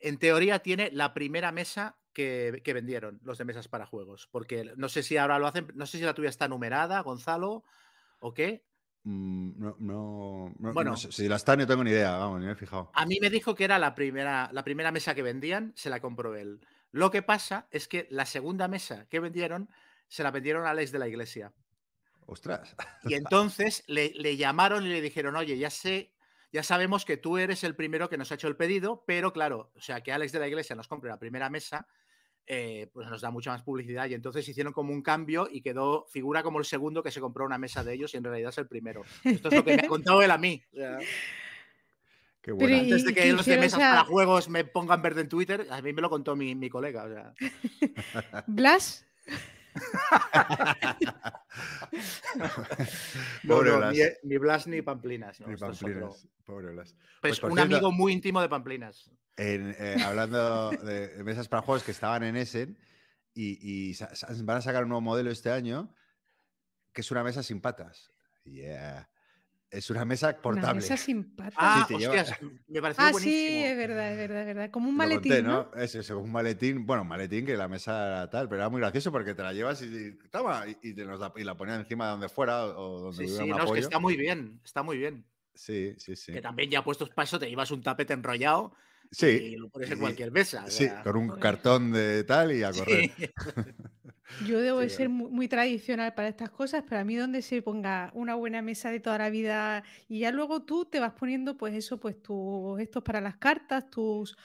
en 0.00 0.18
teoría 0.18 0.58
tiene 0.58 0.90
la 0.92 1.14
primera 1.14 1.52
mesa 1.52 1.96
que, 2.12 2.60
que 2.64 2.72
vendieron 2.72 3.20
los 3.22 3.38
de 3.38 3.44
mesas 3.44 3.68
para 3.68 3.86
juegos, 3.86 4.28
porque 4.30 4.72
no 4.76 4.88
sé 4.88 5.02
si 5.02 5.16
ahora 5.16 5.38
lo 5.38 5.46
hacen, 5.46 5.66
no 5.74 5.84
sé 5.86 5.98
si 5.98 6.04
la 6.04 6.14
tuya 6.14 6.28
está 6.28 6.48
numerada, 6.48 7.00
Gonzalo, 7.00 7.64
o 8.26 8.32
qué. 8.32 8.64
Mm, 9.02 9.60
no, 9.60 9.76
no, 9.80 10.54
no- 10.58 10.72
Bueno. 10.72 10.92
no 10.92 10.96
sé, 10.96 11.12
si 11.12 11.28
la 11.28 11.36
está 11.36 11.54
no 11.56 11.66
tengo 11.66 11.84
ni 11.84 11.90
idea, 11.90 12.16
vamos, 12.16 12.40
ni 12.40 12.46
me 12.46 12.52
he 12.52 12.56
fijado. 12.56 12.90
A 12.94 13.04
mí 13.04 13.18
me 13.20 13.28
dijo 13.28 13.54
que 13.54 13.64
era 13.64 13.78
la 13.78 13.94
primera, 13.94 14.48
la 14.52 14.64
primera 14.64 14.90
mesa 14.92 15.14
que 15.14 15.22
vendían, 15.22 15.72
se 15.76 15.90
la 15.90 16.00
compró 16.00 16.34
él. 16.34 16.66
Lo 16.90 17.10
que 17.10 17.20
pasa 17.20 17.66
es 17.70 17.86
que 17.86 18.06
la 18.10 18.24
segunda 18.24 18.66
mesa 18.66 19.06
que 19.10 19.20
vendieron 19.20 19.68
se 20.08 20.22
la 20.22 20.30
vendieron 20.30 20.64
a 20.66 20.70
Alex 20.70 20.90
de 20.90 20.98
la 21.00 21.08
Iglesia. 21.08 21.52
Ostras. 22.26 22.74
Y 23.02 23.12
entonces 23.14 23.84
le, 23.88 24.12
le 24.14 24.38
llamaron 24.38 24.86
y 24.86 24.88
le 24.88 25.02
dijeron, 25.02 25.36
oye, 25.36 25.58
ya 25.58 25.68
sé, 25.68 26.14
ya 26.50 26.62
sabemos 26.62 27.04
que 27.04 27.18
tú 27.18 27.36
eres 27.36 27.62
el 27.62 27.76
primero 27.76 28.08
que 28.08 28.16
nos 28.16 28.32
ha 28.32 28.36
hecho 28.36 28.48
el 28.48 28.56
pedido, 28.56 29.04
pero 29.06 29.34
claro, 29.34 29.70
o 29.76 29.80
sea, 29.82 30.00
que 30.02 30.12
Alex 30.12 30.32
de 30.32 30.38
la 30.38 30.48
Iglesia 30.48 30.74
nos 30.76 30.88
compre 30.88 31.10
la 31.10 31.18
primera 31.18 31.50
mesa, 31.50 31.86
eh, 32.46 32.88
pues 32.92 33.08
nos 33.08 33.20
da 33.22 33.30
mucha 33.30 33.50
más 33.52 33.62
publicidad. 33.62 34.06
Y 34.08 34.14
entonces 34.14 34.48
hicieron 34.48 34.72
como 34.72 34.92
un 34.92 35.02
cambio 35.02 35.48
y 35.50 35.60
quedó, 35.62 36.06
figura 36.10 36.42
como 36.42 36.58
el 36.58 36.64
segundo 36.64 37.02
que 37.02 37.10
se 37.10 37.20
compró 37.20 37.44
una 37.46 37.58
mesa 37.58 37.82
de 37.84 37.94
ellos 37.94 38.12
y 38.14 38.18
en 38.18 38.24
realidad 38.24 38.50
es 38.50 38.58
el 38.58 38.66
primero. 38.66 39.02
Esto 39.24 39.48
es 39.48 39.54
lo 39.54 39.64
que 39.64 39.76
me 39.76 39.82
ha 39.82 39.88
contado 39.88 40.22
él 40.22 40.30
a 40.30 40.38
mí. 40.38 40.62
O 40.72 40.76
sea, 40.76 40.98
Qué 40.98 42.52
Pero 42.52 42.56
buena. 42.56 42.76
y- 42.76 42.80
antes 42.80 43.04
de 43.06 43.14
que 43.14 43.32
los 43.32 43.46
de? 43.46 43.56
O 43.56 43.60
mesas 43.60 43.78
sea- 43.80 43.90
para 43.92 44.04
juegos 44.04 44.48
me 44.50 44.64
pongan 44.64 45.00
verde 45.00 45.22
en 45.22 45.28
Twitter, 45.30 45.66
a 45.70 45.80
mí 45.80 45.94
me 45.94 46.02
lo 46.02 46.10
contó 46.10 46.36
mi, 46.36 46.54
mi 46.54 46.68
colega. 46.68 47.04
O 47.04 47.08
sea, 47.08 47.32
Blas, 48.46 49.06
no, 53.44 53.54
Pobre 53.56 53.70
no, 53.70 53.76
Blas. 53.78 53.94
ni, 53.94 54.00
ni 54.30 54.38
Blas 54.38 54.66
ni 54.66 54.82
Pamplinas. 54.82 55.40
no, 55.40 55.48
Ni. 55.48 55.56
Pamplinas, 55.56 56.28
pobre 56.44 56.72
Blas. 56.72 56.94
Pues 57.20 57.40
Pues, 57.40 57.52
un 57.52 57.58
cierto- 57.58 57.74
amigo 57.76 57.92
muy 57.92 58.12
íntimo 58.12 58.40
de 58.40 58.48
Pamplinas. 58.48 59.10
En, 59.36 59.74
eh, 59.78 59.96
hablando 60.04 60.70
de 60.70 61.22
mesas 61.24 61.48
para 61.48 61.62
juegos 61.62 61.82
que 61.82 61.90
estaban 61.90 62.22
en 62.22 62.36
Essen 62.36 62.78
y, 63.34 63.90
y 63.90 63.96
van 64.44 64.58
a 64.58 64.60
sacar 64.60 64.84
un 64.84 64.90
nuevo 64.90 65.00
modelo 65.00 65.30
este 65.30 65.50
año 65.50 65.92
que 66.92 67.00
es 67.00 67.10
una 67.10 67.24
mesa 67.24 67.42
sin 67.42 67.60
patas. 67.60 68.12
Yeah. 68.44 69.08
Es 69.74 69.90
una 69.90 70.04
mesa 70.04 70.28
una 70.28 70.40
portable. 70.42 70.80
mesa 70.80 70.96
sin 70.96 71.34
patas. 71.36 71.54
Ah, 71.56 71.86
lleva- 71.88 72.14
hostias, 72.14 72.38
me 72.68 72.80
pareció 72.80 73.04
Ah, 73.04 73.10
buenísimo. 73.12 73.58
sí, 73.58 73.64
es 73.64 73.76
verdad, 73.76 74.12
es 74.12 74.18
verdad, 74.18 74.40
es 74.40 74.46
verdad. 74.46 74.70
Como 74.70 74.88
un 74.88 74.96
maletín, 74.96 75.22
conté, 75.22 75.42
¿no? 75.42 75.70
Es 75.74 75.94
eso, 75.94 76.18
un 76.18 76.30
maletín, 76.32 76.86
bueno, 76.86 77.02
un 77.02 77.08
maletín 77.08 77.44
que 77.46 77.56
la 77.56 77.68
mesa 77.68 78.06
era 78.06 78.30
tal, 78.30 78.48
pero 78.48 78.62
era 78.62 78.68
muy 78.70 78.80
gracioso 78.80 79.10
porque 79.10 79.34
te 79.34 79.42
la 79.42 79.52
llevas 79.52 79.82
y, 79.82 79.86
y 79.86 80.28
toma, 80.30 80.64
y, 80.68 80.76
y 80.82 80.94
te 80.94 81.04
nos 81.04 81.18
la, 81.20 81.32
y 81.36 81.44
la 81.44 81.56
ponías 81.56 81.78
encima 81.80 82.04
de 82.06 82.10
donde 82.12 82.28
fuera 82.28 82.66
o 82.66 83.00
donde 83.00 83.24
Sí, 83.24 83.26
hubiera 83.26 83.44
sí, 83.44 83.46
un 83.46 83.52
no, 83.52 83.56
es 83.64 83.64
que 83.64 83.66
apoyo. 83.66 83.80
está 83.80 83.98
muy 83.98 84.16
bien, 84.16 84.60
está 84.64 84.82
muy 84.82 84.98
bien. 84.98 85.26
Sí, 85.54 85.94
sí, 85.98 86.16
sí. 86.16 86.32
Que 86.32 86.40
también 86.42 86.70
ya 86.70 86.82
puestos 86.84 87.10
para 87.10 87.24
eso 87.24 87.38
te 87.38 87.48
llevas 87.48 87.70
un 87.70 87.82
tapete 87.82 88.12
enrollado 88.12 88.74
Sí, 89.10 89.26
y 89.26 89.56
lo 89.56 89.68
pones 89.68 89.90
en 89.90 89.98
cualquier 90.00 90.32
mesa. 90.32 90.64
o 90.66 90.70
sí, 90.70 90.86
sea, 90.86 91.02
con 91.04 91.16
un 91.16 91.30
cartón 91.38 91.92
de 91.92 92.24
tal 92.24 92.52
y 92.52 92.62
a 92.64 92.72
correr. 92.72 93.10
Yo 94.38 94.60
debo 94.60 94.80
de 94.80 94.88
ser 94.88 95.08
muy, 95.08 95.30
muy 95.30 95.48
tradicional 95.48 96.14
para 96.14 96.28
estas 96.28 96.50
cosas, 96.50 96.84
pero 96.88 97.00
a 97.00 97.04
mí 97.04 97.14
donde 97.16 97.40
se 97.42 97.62
ponga 97.62 98.10
una 98.14 98.34
buena 98.34 98.62
mesa 98.62 98.90
de 98.90 99.00
toda 99.00 99.18
la 99.18 99.30
vida 99.30 99.84
y 100.08 100.20
ya 100.20 100.32
luego 100.32 100.64
tú 100.64 100.84
te 100.86 100.98
vas 101.00 101.12
poniendo 101.12 101.56
pues 101.56 101.74
eso, 101.74 102.00
pues 102.00 102.20
tus 102.22 102.80
estos 102.80 103.02
para 103.04 103.20
las 103.20 103.36
cartas, 103.36 103.88
tus. 103.90 104.36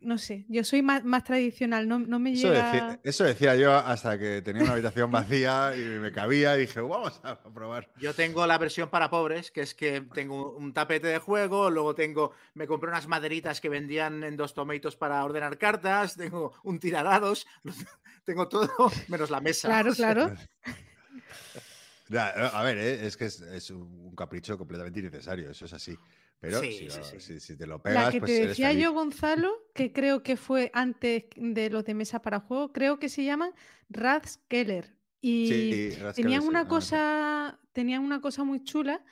No 0.00 0.18
sé, 0.18 0.44
yo 0.48 0.64
soy 0.64 0.82
más, 0.82 1.04
más 1.04 1.22
tradicional, 1.22 1.86
no, 1.86 1.98
no 2.00 2.18
me 2.18 2.32
Eso, 2.32 2.48
llega... 2.48 2.64
decía, 2.66 3.00
eso 3.04 3.24
decía 3.24 3.56
yo 3.56 3.74
hasta 3.74 4.18
que 4.18 4.42
tenía 4.42 4.64
una 4.64 4.72
habitación 4.72 5.10
vacía 5.10 5.72
y 5.76 5.80
me 5.80 6.10
cabía 6.10 6.56
y 6.56 6.62
dije, 6.62 6.80
vamos 6.80 7.20
a 7.22 7.38
probar. 7.40 7.88
Yo 7.96 8.14
tengo 8.14 8.46
la 8.46 8.58
versión 8.58 8.88
para 8.88 9.10
pobres, 9.10 9.50
que 9.50 9.60
es 9.60 9.74
que 9.74 10.00
tengo 10.12 10.52
un 10.52 10.72
tapete 10.72 11.06
de 11.06 11.18
juego, 11.18 11.70
luego 11.70 11.94
tengo, 11.94 12.32
me 12.54 12.66
compré 12.66 12.90
unas 12.90 13.06
maderitas 13.06 13.60
que 13.60 13.68
vendían 13.68 14.24
en 14.24 14.36
dos 14.36 14.54
tomatoes 14.54 14.96
para 14.96 15.24
ordenar 15.24 15.56
cartas, 15.56 16.16
tengo 16.16 16.52
un 16.64 16.80
tiradados, 16.80 17.46
tengo 18.24 18.48
todo 18.48 18.70
menos 19.08 19.30
la 19.30 19.40
mesa. 19.40 19.68
Claro, 19.68 19.94
claro. 19.94 20.34
Ya, 22.10 22.28
a 22.28 22.62
ver, 22.64 22.76
eh, 22.78 23.06
es 23.06 23.16
que 23.16 23.26
es, 23.26 23.40
es 23.40 23.70
un 23.70 24.14
capricho 24.16 24.58
completamente 24.58 24.98
innecesario, 24.98 25.50
eso 25.50 25.64
es 25.66 25.72
así. 25.72 25.96
Pero 26.40 26.60
Sí, 26.60 26.72
si, 26.72 26.78
sí, 26.78 26.86
lo- 26.88 27.04
sí. 27.04 27.20
si- 27.20 27.40
si 27.40 27.56
te 27.56 27.66
lo 27.66 27.76
La 27.76 27.82
pegas, 27.82 28.10
que 28.10 28.20
pues 28.20 28.32
te 28.40 28.46
decía 28.48 28.72
yo, 28.72 28.92
Gonzalo, 28.92 29.52
que 29.74 29.92
creo 29.92 30.22
que 30.22 30.36
fue 30.36 30.70
antes 30.74 31.24
de 31.36 31.70
los 31.70 31.84
de 31.84 31.94
mesa 31.94 32.20
para 32.22 32.40
juego, 32.40 32.72
creo 32.72 32.98
que 32.98 33.08
se 33.08 33.24
llaman 33.24 33.52
Rathskeller. 33.90 34.96
Y 35.20 35.48
Sí, 35.48 35.90
Rascal, 36.00 36.14
tenían 36.14 36.40
sí, 36.42 36.48
una 36.48 36.60
ah, 36.60 36.64
sí. 36.64 36.68
cosa, 36.68 37.60
tenían 37.72 38.02
una 38.02 38.20
cosa 38.20 38.42
muy 38.42 38.64
chula 38.64 39.04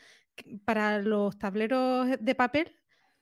para 0.65 1.01
los 1.03 1.39
tableros 1.39 2.09
de 2.21 2.35
papel. 2.35 2.75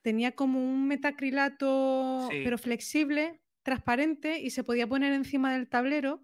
Tenía 0.02 0.32
como 0.32 0.60
un 0.64 0.86
metacrilato, 0.88 2.28
Sí. 2.30 2.42
pero 2.44 2.58
flexible, 2.58 3.42
transparente, 3.62 4.38
y 4.40 4.50
se 4.50 4.62
podía 4.64 4.86
poner 4.86 5.12
encima 5.12 5.52
del 5.52 5.68
tablero 5.68 6.22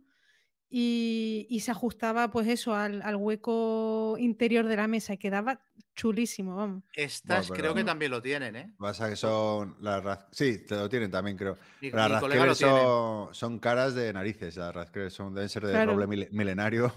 y, 0.74 1.46
y 1.50 1.60
se 1.60 1.70
ajustaba, 1.70 2.30
pues 2.30 2.48
eso, 2.48 2.74
al, 2.74 3.02
al 3.02 3.16
hueco 3.16 4.16
interior 4.18 4.66
de 4.66 4.76
la 4.76 4.88
mesa 4.88 5.12
y 5.12 5.18
quedaba 5.18 5.60
chulísimo, 5.94 6.56
vamos. 6.56 6.82
Estas 6.94 7.48
Bueno, 7.48 7.60
creo 7.62 7.74
que 7.74 7.84
también 7.84 8.10
lo 8.10 8.22
tienen, 8.22 8.56
¿eh? 8.56 8.72
Pasa 8.78 9.10
que 9.10 9.16
son 9.16 9.76
las 9.82 10.20
Sí, 10.30 10.64
te 10.66 10.74
lo 10.76 10.88
tienen 10.88 11.10
también, 11.10 11.36
creo. 11.36 11.58
Mi, 11.82 11.90
mi 11.90 11.92
las 11.98 12.26
tiene. 12.28 12.54
son, 12.54 13.34
son 13.34 13.58
caras 13.58 13.94
de 13.94 14.10
narices, 14.14 14.56
las 14.56 14.74
Razkeller 14.74 15.10
son, 15.10 15.34
deben 15.34 15.50
ser 15.50 15.66
de 15.66 15.72
Claro. 15.72 15.92
roble 15.92 16.06
mile- 16.06 16.28
milenario. 16.32 16.90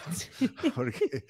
porque, 0.74 1.24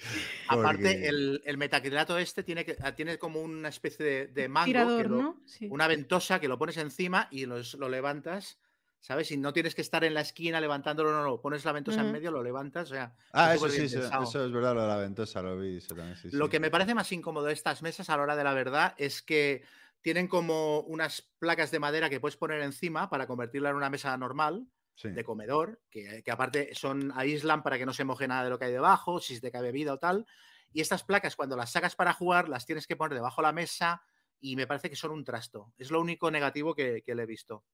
Aparte, 0.47 0.77
porque- 0.83 1.07
el, 1.07 1.41
el 1.45 1.57
metacrilato 1.57 2.17
este 2.17 2.41
tiene, 2.41 2.65
que, 2.65 2.75
ah, 2.81 2.95
tiene 2.95 3.19
como 3.19 3.41
una 3.41 3.69
especie 3.69 4.03
de, 4.03 4.27
de 4.27 4.49
mango, 4.49 4.65
que 4.65 4.71
Tirador, 4.71 5.09
lo- 5.11 5.21
¿no? 5.21 5.41
Sí. 5.45 5.67
una 5.69 5.85
ventosa 5.87 6.39
que 6.39 6.47
lo 6.47 6.57
pones 6.57 6.77
encima 6.77 7.27
y 7.29 7.45
los- 7.45 7.75
lo 7.75 7.89
levantas 7.89 8.57
¿Sabes? 9.01 9.31
Y 9.31 9.37
no 9.37 9.51
tienes 9.51 9.75
que 9.75 9.81
estar 9.81 10.03
en 10.03 10.13
la 10.13 10.21
esquina 10.21 10.61
levantándolo, 10.61 11.11
no, 11.11 11.23
no. 11.23 11.41
Pones 11.41 11.65
la 11.65 11.71
ventosa 11.73 12.01
en 12.01 12.11
medio, 12.11 12.31
lo 12.31 12.43
levantas. 12.43 12.91
O 12.91 12.93
sea, 12.93 13.15
Ah, 13.33 13.55
es 13.55 13.61
eso 13.61 13.69
sí, 13.69 13.83
eso, 13.85 14.45
es 14.45 14.51
verdad, 14.51 14.75
lo 14.75 14.81
de 14.81 14.87
la 14.87 14.97
ventosa, 14.97 15.41
lo 15.41 15.57
vi. 15.57 15.77
eso 15.77 15.95
también, 15.95 16.15
sí, 16.17 16.29
Lo 16.29 16.45
sí. 16.45 16.49
que 16.49 16.59
me 16.59 16.69
parece 16.71 16.93
más 16.95 17.11
incómodo 17.11 17.45
de 17.45 17.53
estas 17.53 17.81
mesas 17.81 18.09
a 18.09 18.17
la 18.17 18.23
hora 18.23 18.35
de 18.35 18.43
la 18.43 18.53
verdad 18.53 18.93
es 18.97 19.21
que 19.21 19.63
tienen 20.01 20.27
como 20.27 20.81
unas 20.81 21.21
placas 21.39 21.71
de 21.71 21.79
madera 21.79 22.09
que 22.09 22.19
puedes 22.19 22.37
poner 22.37 22.61
encima 22.61 23.09
para 23.09 23.27
convertirla 23.27 23.69
en 23.69 23.75
una 23.75 23.89
mesa 23.89 24.15
normal 24.17 24.67
Sí. 24.95 25.09
de 25.09 25.23
comedor, 25.23 25.81
que, 25.89 26.21
que 26.23 26.31
aparte 26.31 26.73
son 26.73 27.11
aíslan 27.15 27.63
para 27.63 27.77
que 27.77 27.85
no 27.85 27.93
se 27.93 28.05
moje 28.05 28.27
nada 28.27 28.43
de 28.45 28.49
lo 28.49 28.57
que 28.59 28.65
hay 28.65 28.71
debajo, 28.71 29.19
si 29.19 29.35
se 29.35 29.41
te 29.41 29.51
cae 29.51 29.61
bebida 29.61 29.93
o 29.93 29.99
tal. 29.99 30.25
Y 30.71 30.79
estas 30.81 31.03
placas, 31.03 31.35
cuando 31.35 31.57
las 31.57 31.71
sacas 31.71 31.95
para 31.95 32.13
jugar, 32.13 32.47
las 32.47 32.65
tienes 32.65 32.87
que 32.87 32.95
poner 32.95 33.13
debajo 33.15 33.41
de 33.41 33.47
la 33.47 33.51
mesa 33.53 34.01
y 34.39 34.55
me 34.55 34.67
parece 34.67 34.89
que 34.89 34.95
son 34.95 35.11
un 35.11 35.23
trasto. 35.25 35.73
Es 35.77 35.91
lo 35.91 35.99
único 35.99 36.31
negativo 36.31 36.73
que, 36.73 37.03
que 37.03 37.13
le 37.15 37.23
he 37.23 37.25
visto. 37.25 37.65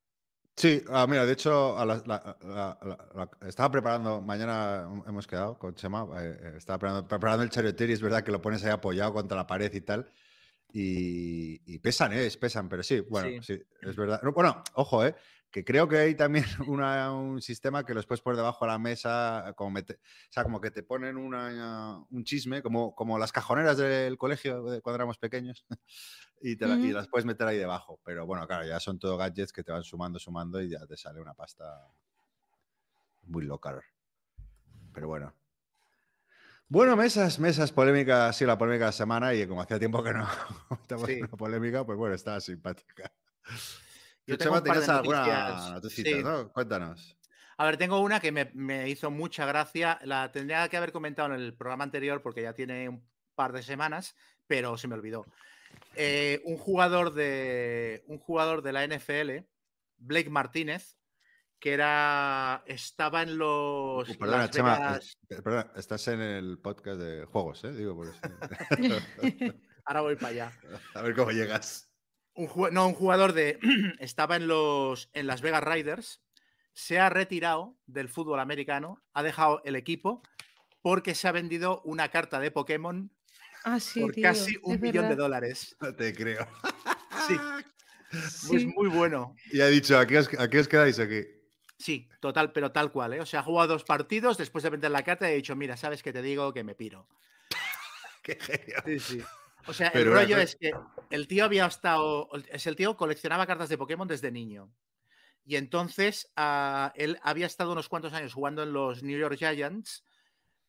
Sí, 0.58 0.84
ah, 0.90 1.06
mira, 1.08 1.24
de 1.24 1.34
hecho, 1.34 1.78
a 1.78 1.86
la- 1.86 2.02
estaba 3.46 3.70
preparando, 3.72 4.22
mañana 4.22 4.90
hemos 5.06 5.28
quedado 5.28 5.60
con 5.60 5.76
Chema, 5.76 6.08
eh, 6.20 6.36
eh, 6.42 6.54
estaba 6.58 6.80
preparando, 6.80 7.08
preparando 7.08 7.44
el 7.44 7.52
charioterio, 7.52 7.94
es 7.94 8.02
verdad 8.02 8.24
que 8.24 8.32
lo 8.32 8.42
pones 8.42 8.64
ahí 8.64 8.72
apoyado 8.72 9.14
contra 9.14 9.38
la 9.38 9.46
pared 9.46 9.72
y 9.72 9.82
tal, 9.82 10.12
y, 10.74 11.62
y 11.72 11.78
pesan, 11.78 12.14
¿eh? 12.14 12.26
Es- 12.26 12.38
Pesan, 12.38 12.70
pero 12.70 12.82
sí, 12.82 13.02
bueno, 13.02 13.30
Sí. 13.44 13.56
sí, 13.56 13.64
es 13.84 13.96
verdad. 13.96 14.20
No, 14.24 14.32
Bueno, 14.32 14.64
ojo, 14.74 15.06
¿eh? 15.06 15.16
Que 15.50 15.63
creo 15.63 15.88
que 15.88 15.98
hay 15.98 16.16
también 16.16 16.46
una- 16.68 17.13
un 17.13 17.42
sistema 17.42 17.86
que 17.86 17.94
los 17.94 18.06
puedes 18.06 18.22
poner 18.22 18.38
debajo 18.38 18.66
de 18.66 18.72
la 18.72 18.77
mesa, 18.80 19.54
como 19.56 19.72
mete- 19.72 19.96
o 19.96 20.32
sea, 20.32 20.44
como 20.44 20.60
que 20.60 20.72
te 20.72 20.84
ponen 20.84 21.18
una- 21.18 22.04
un 22.10 22.24
chisme, 22.24 22.62
como, 22.62 22.94
como 22.96 23.18
las 23.18 23.32
cajoneras 23.32 23.77
del 23.77 24.18
colegio 24.18 24.63
de 24.66 24.82
cuando 24.82 24.96
éramos 24.98 25.18
pequeños, 25.18 25.66
y, 26.42 26.56
te 26.58 26.68
la- 26.68 26.75
y 26.75 26.92
las 26.92 27.08
puedes 27.08 27.25
meter 27.25 27.48
ahí 27.48 27.58
debajo. 27.58 28.00
Pero 28.04 28.25
bueno, 28.25 28.46
claro, 28.46 28.66
ya 28.66 28.80
son 28.80 29.00
todo 29.00 29.18
gadgets 29.18 29.54
que 29.54 29.63
te 29.63 29.72
van 29.72 29.84
sumando, 29.84 30.20
sumando 30.20 30.62
y 30.62 30.70
ya 30.70 30.86
te 30.86 30.98
sale 30.98 31.22
una 31.22 31.34
pasta 31.34 31.88
muy 33.24 33.46
local. 33.46 33.82
Pero 34.94 35.08
bueno. 35.08 35.34
Bueno, 36.70 36.98
mesas, 36.98 37.39
mesas, 37.39 37.72
polémica, 37.72 38.34
sí, 38.34 38.46
la 38.46 38.58
polémica 38.58 38.86
de 38.86 38.89
la 38.89 38.92
semana 38.92 39.34
y 39.34 39.48
como 39.48 39.62
hacía 39.62 39.80
tiempo 39.80 40.04
que 40.04 40.12
no 40.13 40.27
estamos 40.82 41.06
Sí. 41.08 41.13
en 41.13 41.20
una 41.24 41.30
polémica, 41.38 41.86
pues 41.86 41.98
bueno, 41.98 42.13
estaba 42.16 42.42
simpática. 42.42 43.10
Yo 44.27 44.38
tengo 44.38 44.55
Chema, 44.55 44.57
un 44.57 44.63
par 44.63 44.75
de 44.75 44.86
tenías 44.86 44.89
alguna 44.89 45.69
noticita, 45.72 46.10
Sí. 46.10 46.24
¿no? 46.24 46.51
Cuéntanos. 46.51 47.17
A 47.57 47.65
ver, 47.65 47.77
tengo 47.77 48.00
una 48.01 48.19
que 48.19 48.31
me, 48.31 48.51
me 48.53 48.88
hizo 48.89 49.10
mucha 49.10 49.46
gracia. 49.46 50.00
La 50.03 50.31
tendría 50.31 50.67
que 50.69 50.77
haber 50.77 50.91
comentado 50.91 51.34
en 51.34 51.41
el 51.41 51.55
programa 51.55 51.86
anterior 51.86 52.22
porque 52.22 52.43
ya 52.43 52.53
tiene 52.53 52.88
un 52.89 53.03
par 53.34 53.53
de 53.53 53.63
semanas, 53.63 54.15
pero 54.46 54.77
se 54.77 54.88
me 54.88 54.96
olvidó. 54.96 55.25
Eh, 55.96 56.41
un, 56.46 56.57
jugador 56.57 57.13
de, 57.13 58.03
un 58.07 58.19
jugador 58.19 58.62
de 58.62 58.74
la 58.74 58.86
NFL, 58.86 59.48
Blake 59.98 60.29
Martínez, 60.29 60.98
que 61.60 61.74
era 61.74 62.63
estaba 62.67 63.24
en 63.24 63.38
los. 63.38 64.07
Uh, 64.07 64.17
perdona, 64.17 64.38
Las 64.38 64.51
Chema, 64.51 65.00
eh, 65.29 65.41
perdona, 65.41 65.72
estás 65.75 66.07
en 66.10 66.22
el 66.22 66.60
podcast 66.60 67.00
de 67.00 67.25
juegos, 67.25 67.63
¿eh? 67.63 67.72
Digo, 67.74 67.96
por 67.96 68.07
eso. 68.07 68.19
Ahora 69.86 70.01
voy 70.01 70.15
para 70.15 70.27
allá. 70.27 70.51
A 70.93 71.01
ver 71.01 71.15
cómo 71.15 71.31
llegas. 71.31 71.89
Un 72.38 72.74
no, 72.74 72.88
un 72.88 72.94
jugador 72.94 73.34
de. 73.34 73.60
estaba 74.00 74.36
en 74.38 74.48
los 74.48 75.10
en 75.13 75.27
Las 75.27 75.41
Vegas 75.41 75.63
Riders. 75.63 76.22
Se 76.74 77.00
ha 77.00 77.10
retirado 77.10 77.75
del 77.88 78.08
fútbol 78.08 78.39
americano, 78.39 79.03
ha 79.13 79.24
dejado 79.24 79.62
el 79.65 79.75
equipo 79.75 80.22
porque 80.82 81.15
se 81.15 81.27
ha 81.27 81.32
vendido 81.32 81.82
una 81.84 82.10
carta 82.10 82.39
de 82.39 82.51
Pokémon 82.51 83.12
Ah, 83.63 83.79
sí, 83.79 84.00
por 84.00 84.12
tío, 84.13 84.24
casi 84.24 84.58
un 84.62 84.75
es 84.75 84.82
millón 84.82 85.10
de 85.10 85.15
dólares. 85.15 85.75
No 85.82 85.94
te 85.94 86.14
creo. 86.14 86.48
Sí, 87.27 87.35
pues 88.12 88.31
Sí. 88.62 88.68
muy 88.68 88.88
bueno. 88.88 89.35
Y 89.51 89.59
ha 89.59 89.68
dicho, 89.68 89.98
¿a 89.98 90.05
qué 90.05 90.20
os, 90.20 90.29
a 90.40 90.48
qué 90.50 90.59
os 90.59 90.68
quedáis 90.68 91.00
aquí? 91.00 91.24
Sí, 91.77 92.07
total, 92.22 92.53
pero 92.53 92.72
tal 92.72 92.92
cual, 92.92 93.14
¿eh? 93.16 93.20
O 93.22 93.25
sea, 93.25 93.42
ha 93.42 93.44
jugado 93.44 93.70
dos 93.74 93.83
partidos 93.83 94.38
después 94.38 94.64
de 94.64 94.70
vender 94.70 94.92
la 94.92 95.03
carta 95.03 95.27
y 95.29 95.33
ha 95.33 95.35
dicho, 95.35 95.55
mira, 95.55 95.75
¿sabes 95.75 96.01
qué 96.01 96.14
te 96.14 96.22
digo? 96.22 96.53
Que 96.53 96.64
me 96.64 96.75
piro. 96.75 97.07
Qué 98.24 98.38
genio. 98.40 98.77
Sí, 98.85 99.00
sí. 99.00 99.24
O 99.68 99.74
sea, 99.74 99.92
Pero 99.92 100.12
el 100.12 100.18
rollo 100.18 100.38
es 100.38 100.56
que 100.56 100.72
el 101.10 101.27
tío 101.27 101.46
había 101.46 101.66
estado. 101.66 102.30
Es 102.50 102.68
el 102.68 102.75
tío 102.75 102.96
coleccionaba 102.96 103.46
cartas 103.46 103.70
de 103.70 103.77
Pokémon 103.77 104.08
desde 104.08 104.32
niño. 104.32 104.72
Y 105.46 105.56
entonces 105.56 106.32
ah, 106.36 106.92
él 106.96 107.20
había 107.24 107.46
estado 107.46 107.72
unos 107.72 107.90
cuantos 107.90 108.14
años 108.14 108.34
jugando 108.34 108.64
en 108.64 108.74
los 108.74 109.03
New 109.03 109.18
York 109.18 109.38
Giants 109.38 110.03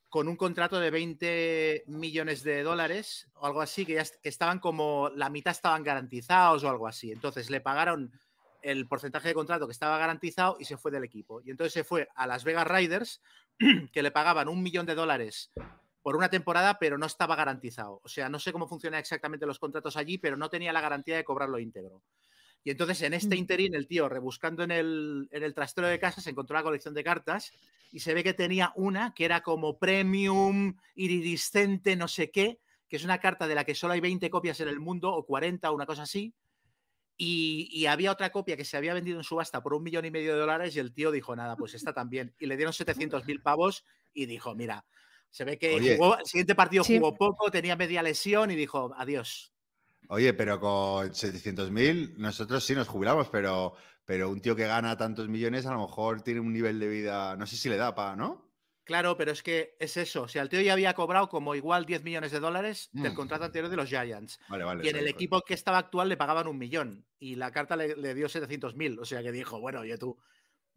con 0.08 0.28
un 0.28 0.36
contrato 0.36 0.80
de 0.80 0.90
20 0.90 1.84
millones 1.86 2.42
de 2.42 2.62
dólares 2.62 3.28
o 3.34 3.46
algo 3.46 3.60
así, 3.60 3.84
que 3.84 3.94
ya 3.94 4.04
estaban 4.22 4.58
como 4.58 5.10
la 5.14 5.28
mitad 5.28 5.50
estaban 5.50 5.82
garantizados 5.82 6.64
o 6.64 6.70
algo 6.70 6.86
así. 6.86 7.12
Entonces 7.12 7.50
le 7.50 7.60
pagaron 7.60 8.12
el 8.62 8.86
porcentaje 8.86 9.28
de 9.28 9.34
contrato 9.34 9.66
que 9.66 9.72
estaba 9.72 9.98
garantizado 9.98 10.56
y 10.58 10.64
se 10.64 10.76
fue 10.76 10.90
del 10.90 11.04
equipo. 11.04 11.40
Y 11.44 11.50
entonces 11.50 11.72
se 11.72 11.84
fue 11.84 12.08
a 12.14 12.26
Las 12.26 12.44
Vegas 12.44 12.66
Riders, 12.66 13.20
que 13.92 14.02
le 14.02 14.10
pagaban 14.10 14.48
un 14.48 14.62
millón 14.62 14.86
de 14.86 14.94
dólares 14.94 15.50
por 16.08 16.16
una 16.16 16.30
temporada, 16.30 16.78
pero 16.78 16.96
no 16.96 17.04
estaba 17.04 17.36
garantizado. 17.36 18.00
O 18.02 18.08
sea, 18.08 18.30
no 18.30 18.38
sé 18.38 18.50
cómo 18.50 18.66
funcionan 18.66 18.98
exactamente 18.98 19.44
los 19.44 19.58
contratos 19.58 19.94
allí, 19.98 20.16
pero 20.16 20.38
no 20.38 20.48
tenía 20.48 20.72
la 20.72 20.80
garantía 20.80 21.16
de 21.16 21.22
cobrarlo 21.22 21.58
íntegro. 21.58 22.02
Y 22.64 22.70
entonces 22.70 23.02
en 23.02 23.12
este 23.12 23.34
Mm. 23.34 23.38
interín 23.40 23.74
el 23.74 23.86
tío, 23.86 24.08
rebuscando 24.08 24.62
en 24.62 24.70
el, 24.70 25.28
en 25.32 25.42
el 25.42 25.52
trastero 25.52 25.86
de 25.86 25.98
casa, 25.98 26.22
se 26.22 26.30
encontró 26.30 26.56
la 26.56 26.62
colección 26.62 26.94
de 26.94 27.04
cartas 27.04 27.52
y 27.92 28.00
se 28.00 28.14
ve 28.14 28.24
que 28.24 28.32
tenía 28.32 28.72
una 28.74 29.12
que 29.12 29.26
era 29.26 29.42
como 29.42 29.78
premium, 29.78 30.76
iridiscente, 30.94 31.94
no 31.94 32.08
sé 32.08 32.30
qué, 32.30 32.58
que 32.88 32.96
es 32.96 33.04
una 33.04 33.18
carta 33.18 33.46
de 33.46 33.54
la 33.54 33.64
que 33.64 33.74
solo 33.74 33.92
hay 33.92 34.00
20 34.00 34.30
copias 34.30 34.60
en 34.60 34.68
el 34.68 34.80
mundo, 34.80 35.12
o 35.12 35.26
40, 35.26 35.70
una 35.72 35.84
cosa 35.84 36.04
así. 36.04 36.32
Y, 37.18 37.68
y 37.70 37.84
había 37.84 38.12
otra 38.12 38.32
copia 38.32 38.56
que 38.56 38.64
se 38.64 38.78
había 38.78 38.94
vendido 38.94 39.18
en 39.18 39.24
subasta 39.24 39.62
por 39.62 39.74
un 39.74 39.82
millón 39.82 40.06
y 40.06 40.10
medio 40.10 40.32
de 40.32 40.40
dólares 40.40 40.74
y 40.74 40.78
el 40.78 40.94
tío 40.94 41.10
dijo, 41.10 41.36
nada, 41.36 41.54
pues 41.54 41.74
esta 41.74 41.92
también. 41.92 42.34
Y 42.38 42.46
le 42.46 42.56
dieron 42.56 42.72
700 43.12 43.26
mil 43.26 43.42
pavos 43.42 43.84
y 44.14 44.24
dijo, 44.24 44.54
mira, 44.54 44.86
se 45.30 45.44
ve 45.44 45.58
que 45.58 45.74
Oye. 45.74 45.96
jugó, 45.96 46.18
el 46.18 46.26
siguiente 46.26 46.54
partido 46.54 46.84
Sí. 46.84 46.98
jugó 46.98 47.16
poco, 47.16 47.50
tenía 47.50 47.76
media 47.76 48.02
lesión 48.02 48.50
y 48.50 48.56
dijo, 48.56 48.92
adiós. 48.96 49.52
Oye, 50.08 50.32
pero 50.34 50.58
con 50.58 51.12
700.000 51.14 52.14
nosotros 52.16 52.64
sí 52.64 52.74
nos 52.74 52.88
jubilamos, 52.88 53.28
pero, 53.28 53.74
pero 54.04 54.30
un 54.30 54.40
tío 54.40 54.56
que 54.56 54.66
gana 54.66 54.96
tantos 54.96 55.28
millones 55.28 55.66
a 55.66 55.72
lo 55.72 55.80
mejor 55.80 56.22
tiene 56.22 56.40
un 56.40 56.52
nivel 56.52 56.78
de 56.80 56.88
vida, 56.88 57.36
no 57.36 57.46
sé 57.46 57.56
si 57.56 57.68
le 57.68 57.76
da 57.76 57.94
para, 57.94 58.16
¿no? 58.16 58.46
Claro, 58.84 59.18
pero 59.18 59.32
es 59.32 59.42
que 59.42 59.76
es 59.78 59.98
eso. 59.98 60.22
O 60.22 60.28
sea, 60.28 60.40
el 60.40 60.48
tío 60.48 60.62
ya 60.62 60.72
había 60.72 60.94
cobrado 60.94 61.28
como 61.28 61.54
igual 61.54 61.84
10 61.84 62.02
millones 62.04 62.32
de 62.32 62.40
dólares 62.40 62.88
del 62.92 63.12
Mm. 63.12 63.16
contrato 63.16 63.44
anterior 63.44 63.68
de 63.70 63.76
los 63.76 63.86
Giants. 63.90 64.40
Vale, 64.48 64.64
vale. 64.64 64.82
Y 64.86 64.88
en 64.88 64.96
el 64.96 65.06
equipo 65.08 65.42
que 65.42 65.52
estaba 65.52 65.76
actual 65.76 66.08
le 66.08 66.16
pagaban 66.16 66.46
un 66.48 66.56
millón. 66.56 67.06
Y 67.18 67.34
la 67.34 67.50
carta 67.50 67.76
le, 67.76 67.94
le 67.96 68.14
dio 68.14 68.30
700 68.30 68.76
mil. 68.76 68.98
O 68.98 69.04
sea 69.04 69.22
que 69.22 69.30
dijo, 69.30 69.60
bueno, 69.60 69.80
oye 69.80 69.98
tú, 69.98 70.16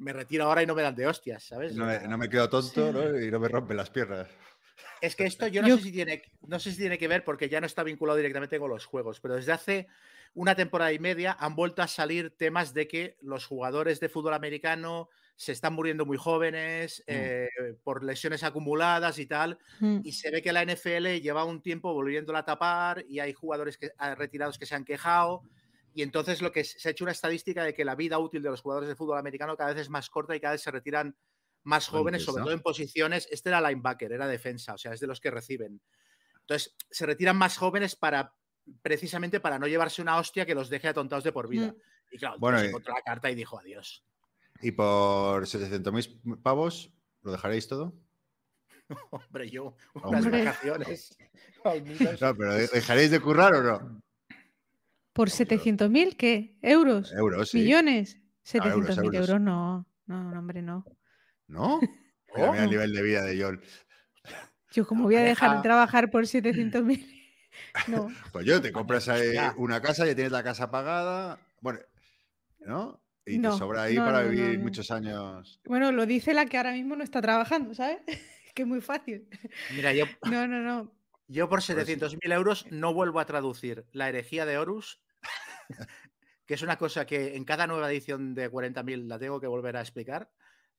me 0.01 0.13
retiro 0.13 0.45
ahora 0.45 0.63
y 0.63 0.65
no 0.65 0.75
me 0.75 0.81
dan 0.81 0.95
de 0.95 1.07
hostias, 1.07 1.43
¿sabes? 1.43 1.75
No 1.75 1.85
me, 1.85 1.99
no 2.07 2.17
me 2.17 2.27
quedo 2.27 2.49
tonto 2.49 2.91
¿no? 2.91 3.19
y 3.21 3.29
no 3.29 3.39
me 3.39 3.47
rompen 3.47 3.77
las 3.77 3.89
piernas. 3.89 4.27
Es 4.99 5.15
que 5.15 5.25
esto 5.25 5.47
yo 5.47 5.61
no, 5.61 5.67
Yo- 5.67 5.77
Sé 5.77 5.83
si 5.83 5.91
tiene, 5.91 6.21
no 6.47 6.59
sé 6.59 6.71
si 6.71 6.77
tiene 6.77 6.97
que 6.97 7.07
ver 7.07 7.23
porque 7.23 7.49
ya 7.49 7.59
no 7.61 7.67
está 7.67 7.83
vinculado 7.83 8.17
directamente 8.17 8.59
con 8.59 8.69
los 8.69 8.85
juegos, 8.85 9.19
pero 9.19 9.35
desde 9.35 9.51
hace 9.51 9.87
una 10.33 10.55
temporada 10.55 10.91
y 10.93 10.99
media 10.99 11.35
han 11.39 11.55
vuelto 11.55 11.81
a 11.81 11.87
salir 11.87 12.35
temas 12.37 12.73
de 12.73 12.87
que 12.87 13.17
los 13.21 13.45
jugadores 13.45 13.99
de 13.99 14.09
fútbol 14.09 14.33
americano 14.33 15.09
se 15.35 15.51
están 15.51 15.73
muriendo 15.73 16.05
muy 16.05 16.17
jóvenes 16.17 17.03
eh, 17.07 17.49
por 17.83 18.03
lesiones 18.03 18.43
acumuladas 18.43 19.17
y 19.19 19.25
tal. 19.25 19.57
Mm. 19.79 20.01
Y 20.03 20.11
se 20.13 20.29
ve 20.29 20.41
que 20.41 20.53
la 20.53 20.63
NFL 20.63 21.19
lleva 21.19 21.45
un 21.45 21.61
tiempo 21.61 21.93
volviéndola 21.93 22.39
a 22.39 22.45
tapar 22.45 23.03
y 23.07 23.19
hay 23.19 23.33
jugadores 23.33 23.77
que, 23.77 23.91
ah, 23.97 24.13
retirados 24.15 24.57
que 24.59 24.65
se 24.67 24.75
han 24.75 24.85
quejado. 24.85 25.41
Y 25.93 26.03
entonces 26.03 26.41
lo 26.41 26.51
que 26.51 26.63
se 26.63 26.87
ha 26.87 26.91
hecho 26.91 27.03
una 27.03 27.11
estadística 27.11 27.63
de 27.63 27.73
que 27.73 27.83
la 27.85 27.95
vida 27.95 28.17
útil 28.17 28.41
de 28.41 28.49
los 28.49 28.61
jugadores 28.61 28.87
de 28.89 28.95
fútbol 28.95 29.17
americano 29.17 29.57
cada 29.57 29.73
vez 29.73 29.81
es 29.81 29.89
más 29.89 30.09
corta 30.09 30.35
y 30.35 30.39
cada 30.39 30.53
vez 30.53 30.61
se 30.61 30.71
retiran 30.71 31.15
más 31.63 31.87
jóvenes, 31.87 32.23
sobre 32.23 32.43
todo 32.43 32.53
en 32.53 32.61
posiciones. 32.61 33.27
Este 33.29 33.49
era 33.49 33.61
linebacker, 33.61 34.11
era 34.11 34.27
defensa, 34.27 34.73
o 34.73 34.77
sea, 34.77 34.93
es 34.93 34.99
de 34.99 35.07
los 35.07 35.19
que 35.19 35.29
reciben. 35.31 35.81
Entonces, 36.41 36.75
se 36.89 37.05
retiran 37.05 37.37
más 37.37 37.57
jóvenes 37.57 37.95
para 37.95 38.33
precisamente 38.81 39.39
para 39.39 39.59
no 39.59 39.67
llevarse 39.67 40.01
una 40.01 40.17
hostia 40.17 40.45
que 40.45 40.55
los 40.55 40.69
deje 40.69 40.87
atontados 40.87 41.23
de 41.23 41.31
por 41.31 41.47
vida. 41.49 41.67
Mm. 41.67 41.75
Y 42.13 42.17
claro, 42.17 42.35
Bueno, 42.39 42.63
y- 42.63 42.67
encontró 42.67 42.93
la 42.93 43.01
carta 43.01 43.29
y 43.29 43.35
dijo 43.35 43.59
adiós. 43.59 44.03
Y 44.61 44.71
por 44.71 45.43
700.000 45.47 46.41
pavos, 46.41 46.91
¿lo 47.23 47.31
dejaréis 47.31 47.67
todo? 47.67 47.93
Hombre, 49.11 49.49
yo, 49.49 49.75
unas 49.95 50.25
Hombre. 50.25 50.45
vacaciones. 50.45 51.17
No, 52.21 52.35
pero 52.35 52.53
¿de- 52.55 52.67
¿dejaréis 52.69 53.11
de 53.11 53.19
currar 53.19 53.53
o 53.53 53.61
no? 53.61 54.01
¿Por 55.13 55.29
700.000 55.29 56.15
qué? 56.15 56.57
¿Euros? 56.61 57.11
Euros, 57.13 57.49
sí. 57.49 57.59
¿Millones? 57.59 58.17
Ah, 58.59 58.69
euros, 58.69 58.97
700.000 58.97 59.05
euros. 59.05 59.29
euros, 59.29 59.41
no. 59.41 59.87
No, 60.05 60.39
hombre, 60.39 60.61
no. 60.61 60.85
¿No? 61.47 61.79
Mira, 62.35 62.51
mira 62.51 62.63
el 62.63 62.65
No. 62.65 62.71
nivel 62.71 62.93
de 62.93 63.01
vida 63.03 63.23
de 63.23 63.41
John. 63.41 63.61
Yo 64.71 64.85
como 64.87 65.03
voy 65.05 65.15
a 65.15 65.21
dejar 65.21 65.57
de 65.57 65.61
trabajar 65.63 66.09
por 66.09 66.23
700.000. 66.27 67.05
No. 67.87 68.09
Pues 68.31 68.45
yo, 68.45 68.61
te 68.61 68.71
compras 68.71 69.09
ahí 69.09 69.35
una 69.57 69.81
casa, 69.81 70.05
ya 70.05 70.15
tienes 70.15 70.31
la 70.31 70.43
casa 70.43 70.71
pagada, 70.71 71.39
bueno, 71.59 71.79
¿no? 72.59 73.03
Y 73.25 73.37
No, 73.37 73.51
te 73.51 73.57
sobra 73.57 73.83
ahí 73.83 73.95
no, 73.95 74.05
para 74.05 74.19
no, 74.23 74.25
no, 74.25 74.31
vivir 74.31 74.57
no. 74.57 74.63
muchos 74.63 74.89
años. 74.91 75.59
Bueno, 75.65 75.91
lo 75.91 76.05
dice 76.05 76.33
la 76.33 76.45
que 76.45 76.57
ahora 76.57 76.71
mismo 76.71 76.95
no 76.95 77.03
está 77.03 77.21
trabajando, 77.21 77.73
¿sabes? 77.75 77.99
que 78.55 78.61
es 78.63 78.67
muy 78.67 78.81
fácil. 78.81 79.27
Mira, 79.75 79.93
yo, 79.93 80.05
No, 80.29 80.47
no, 80.47 80.61
no. 80.61 80.91
Yo 81.31 81.47
por 81.47 81.59
Pues- 81.65 81.69
700.000 81.69 82.33
euros 82.33 82.65
no 82.71 82.93
vuelvo 82.93 83.19
a 83.19 83.25
traducir 83.25 83.85
la 83.93 84.09
herejía 84.09 84.45
de 84.45 84.57
Horus, 84.57 85.01
que 86.45 86.53
es 86.53 86.61
una 86.61 86.77
cosa 86.77 87.05
que 87.05 87.35
en 87.35 87.45
cada 87.45 87.67
nueva 87.67 87.89
edición 87.91 88.33
de 88.35 88.51
40.000 88.51 89.07
la 89.07 89.17
tengo 89.19 89.39
que 89.39 89.47
volver 89.47 89.77
a 89.77 89.81
explicar. 89.81 90.29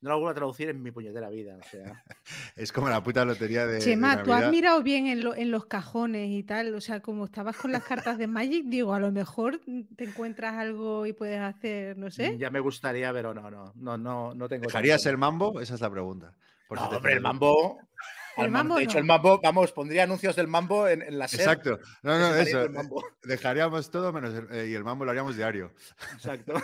No 0.00 0.08
la 0.10 0.16
vuelvo 0.16 0.30
a 0.30 0.34
traducir 0.34 0.68
en 0.68 0.82
mi 0.82 0.90
puñetera 0.90 1.30
vida. 1.30 1.56
O 1.56 1.62
sea, 1.62 2.02
Es 2.56 2.72
como 2.72 2.88
la 2.90 3.00
puta 3.04 3.24
lotería 3.24 3.66
de. 3.68 3.74
de 3.74 3.78
Chema, 3.80 4.20
tú 4.24 4.32
has 4.32 4.50
mirado 4.50 4.82
bien 4.82 5.06
en, 5.06 5.22
lo- 5.22 5.34
en 5.36 5.52
los 5.52 5.66
cajones 5.66 6.28
y 6.28 6.42
tal. 6.42 6.74
O 6.74 6.80
sea, 6.80 7.00
como 7.00 7.26
estabas 7.26 7.56
con 7.56 7.70
las 7.70 7.84
cartas 7.84 8.18
de 8.18 8.26
Magic, 8.26 8.64
digo, 8.66 8.94
a 8.94 8.98
lo 8.98 9.12
mejor 9.12 9.60
mm, 9.64 9.94
te 9.94 10.02
encuentras 10.04 10.54
algo 10.54 11.06
y 11.06 11.12
puedes 11.12 11.40
hacer, 11.40 11.96
no 11.96 12.10
sé. 12.10 12.36
ya 12.36 12.50
me 12.50 12.58
gustaría, 12.58 13.12
pero 13.12 13.32
no, 13.32 13.48
no, 13.48 13.72
no, 13.76 13.96
no, 13.96 14.34
no 14.34 14.48
tengo. 14.48 14.64
¿Dejarías 14.66 15.06
el 15.06 15.18
mambo? 15.18 15.60
Esa 15.60 15.76
es 15.76 15.80
la 15.80 15.90
pregunta. 15.90 16.34
Por 16.68 16.78
si 16.78 16.84
No, 16.84 16.90
te 16.90 16.96
hombre, 16.96 17.12
el 17.12 17.20
mambo. 17.20 17.78
El 18.36 18.50
mambo 18.50 18.76
de 18.76 18.84
hecho, 18.84 18.94
no. 18.94 19.00
el 19.00 19.04
mambo, 19.06 19.40
vamos, 19.42 19.72
pondría 19.72 20.04
anuncios 20.04 20.34
del 20.36 20.48
mambo 20.48 20.88
en, 20.88 21.02
en 21.02 21.18
la 21.18 21.28
SER. 21.28 21.40
Exacto. 21.40 21.78
No, 22.02 22.18
no, 22.18 22.34
eso. 22.34 22.62
eh, 22.62 22.68
mambo. 22.68 23.02
Dejaríamos 23.22 23.90
todo 23.90 24.12
menos 24.12 24.34
el, 24.34 24.48
eh, 24.52 24.68
y 24.68 24.74
el 24.74 24.84
mambo 24.84 25.04
lo 25.04 25.10
haríamos 25.10 25.36
diario. 25.36 25.72
Exacto. 26.14 26.54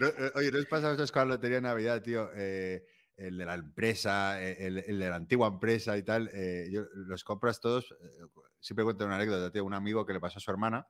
Eh, 0.00 0.30
oye, 0.34 0.52
¿no 0.52 0.58
os 0.58 0.66
pasa 0.66 0.86
vosotros 0.88 1.10
con 1.10 1.20
la 1.28 1.34
lotería 1.34 1.56
de 1.56 1.62
Navidad, 1.62 2.02
tío? 2.02 2.30
Eh, 2.34 2.84
el 3.16 3.36
de 3.38 3.44
la 3.46 3.54
empresa, 3.54 4.40
el, 4.40 4.78
el 4.78 4.98
de 4.98 5.08
la 5.10 5.16
antigua 5.16 5.48
empresa 5.48 5.96
y 5.96 6.02
tal. 6.02 6.30
eh, 6.32 6.68
yo- 6.70 6.84
los 6.94 7.24
compras 7.24 7.60
todos. 7.60 7.94
siempre 8.60 8.84
cuento 8.84 9.04
una 9.06 9.16
anécdota, 9.16 9.50
tío. 9.50 9.64
Un 9.64 9.74
amigo 9.74 10.04
que 10.06 10.12
le 10.12 10.20
pasó 10.20 10.38
a 10.38 10.40
su 10.40 10.50
hermana 10.50 10.86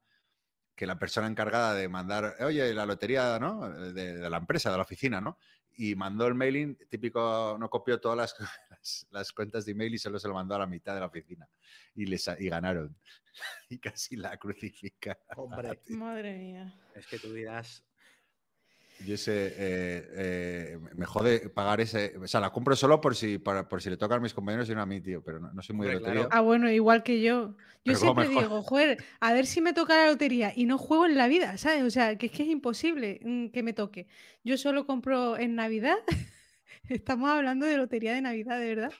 que 0.74 0.86
la 0.86 0.98
persona 0.98 1.26
encargada 1.26 1.74
de 1.74 1.88
mandar, 1.88 2.36
oye, 2.40 2.72
la 2.74 2.86
lotería, 2.86 3.38
¿no? 3.40 3.68
De, 3.70 4.14
de 4.16 4.30
la 4.30 4.36
empresa, 4.36 4.70
de 4.70 4.76
la 4.76 4.82
oficina, 4.84 5.20
¿no? 5.20 5.38
Y 5.80 5.94
mandó 5.94 6.26
el 6.26 6.34
mailing, 6.34 6.76
típico, 6.90 7.56
no 7.56 7.70
copió 7.70 8.00
todas 8.00 8.18
las, 8.18 8.34
las, 8.70 9.06
las 9.10 9.32
cuentas 9.32 9.64
de 9.64 9.72
email 9.72 9.94
y 9.94 9.98
solo 9.98 10.18
se 10.18 10.26
lo 10.26 10.34
mandó 10.34 10.56
a 10.56 10.58
la 10.58 10.66
mitad 10.66 10.92
de 10.92 11.00
la 11.00 11.06
oficina. 11.06 11.48
Y, 11.94 12.06
les, 12.06 12.28
y 12.38 12.48
ganaron. 12.48 12.94
Y 13.70 13.78
casi 13.78 14.16
la 14.16 14.36
crucifica. 14.36 15.16
Hombre, 15.36 15.80
Madre 15.90 16.36
mía. 16.36 16.74
es 16.96 17.06
que 17.06 17.20
tú 17.20 17.32
dirás. 17.32 17.84
Yo 19.06 19.16
sé, 19.16 19.54
eh, 19.56 20.08
eh, 20.12 20.78
me 20.96 21.06
jode 21.06 21.48
pagar 21.50 21.80
ese. 21.80 22.14
O 22.18 22.26
sea, 22.26 22.40
la 22.40 22.50
compro 22.50 22.74
solo 22.74 23.00
por 23.00 23.14
si, 23.14 23.38
para- 23.38 23.68
por 23.68 23.80
si 23.80 23.90
le 23.90 23.96
toca 23.96 24.16
a 24.16 24.20
mis 24.20 24.34
compañeros 24.34 24.68
y 24.70 24.74
no 24.74 24.82
a 24.82 24.86
mí, 24.86 25.00
tío. 25.00 25.22
Pero 25.22 25.38
no, 25.40 25.52
no 25.52 25.62
soy 25.62 25.76
muy 25.76 25.86
de 25.86 25.94
Hombre, 25.94 26.00
lotería. 26.06 26.28
claro. 26.28 26.36
Ah, 26.36 26.40
bueno, 26.40 26.70
igual 26.70 27.02
que 27.02 27.20
yo. 27.22 27.54
Yo 27.84 27.94
Pero 27.94 28.00
¿cómo 28.00 28.22
siempre 28.22 28.40
digo, 28.42 28.62
joder, 28.62 29.04
a 29.20 29.32
ver 29.32 29.46
si 29.46 29.60
me 29.60 29.72
toca 29.72 29.96
la 29.96 30.06
lotería 30.10 30.52
y 30.54 30.66
no 30.66 30.78
juego 30.78 31.06
en 31.06 31.16
la 31.16 31.28
vida, 31.28 31.56
¿sabes? 31.58 31.84
O 31.84 31.90
sea, 31.90 32.18
que 32.18 32.26
es 32.26 32.32
que 32.32 32.42
es 32.42 32.48
imposible 32.48 33.20
mm, 33.22 33.48
que 33.48 33.62
me 33.62 33.72
toque. 33.72 34.08
Yo 34.44 34.58
solo 34.58 34.84
compro 34.84 35.38
en 35.38 35.54
Navidad. 35.54 35.96
Estamos 36.88 37.30
hablando 37.30 37.66
de 37.66 37.76
lotería 37.76 38.14
de 38.14 38.20
Navidad, 38.22 38.58
de 38.58 38.66
verdad. 38.74 38.92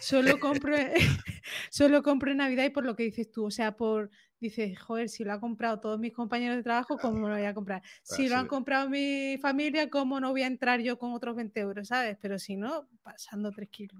Solo 0.00 0.38
compro, 0.40 0.74
solo 1.70 2.02
compro 2.02 2.30
en 2.30 2.38
Navidad 2.38 2.64
y 2.64 2.70
por 2.70 2.84
lo 2.84 2.96
que 2.96 3.04
dices 3.04 3.30
tú, 3.30 3.46
o 3.46 3.50
sea, 3.50 3.76
por 3.76 4.10
dices, 4.40 4.78
joder, 4.80 5.08
si 5.08 5.22
lo 5.24 5.32
han 5.32 5.40
comprado 5.40 5.80
todos 5.80 5.98
mis 5.98 6.12
compañeros 6.12 6.56
de 6.56 6.62
trabajo, 6.62 6.96
¿cómo 6.98 7.28
lo 7.28 7.34
voy 7.34 7.44
a 7.44 7.54
comprar? 7.54 7.82
Si 8.02 8.28
lo 8.28 8.36
han 8.36 8.46
comprado 8.46 8.88
mi 8.88 9.38
familia, 9.40 9.88
¿cómo 9.90 10.18
no 10.20 10.30
voy 10.30 10.42
a 10.42 10.46
entrar 10.46 10.80
yo 10.80 10.98
con 10.98 11.12
otros 11.12 11.36
20 11.36 11.60
euros, 11.60 11.88
¿sabes? 11.88 12.16
Pero 12.20 12.38
si 12.38 12.56
no, 12.56 12.88
pasando 13.02 13.50
3 13.52 13.68
kilos. 13.68 13.98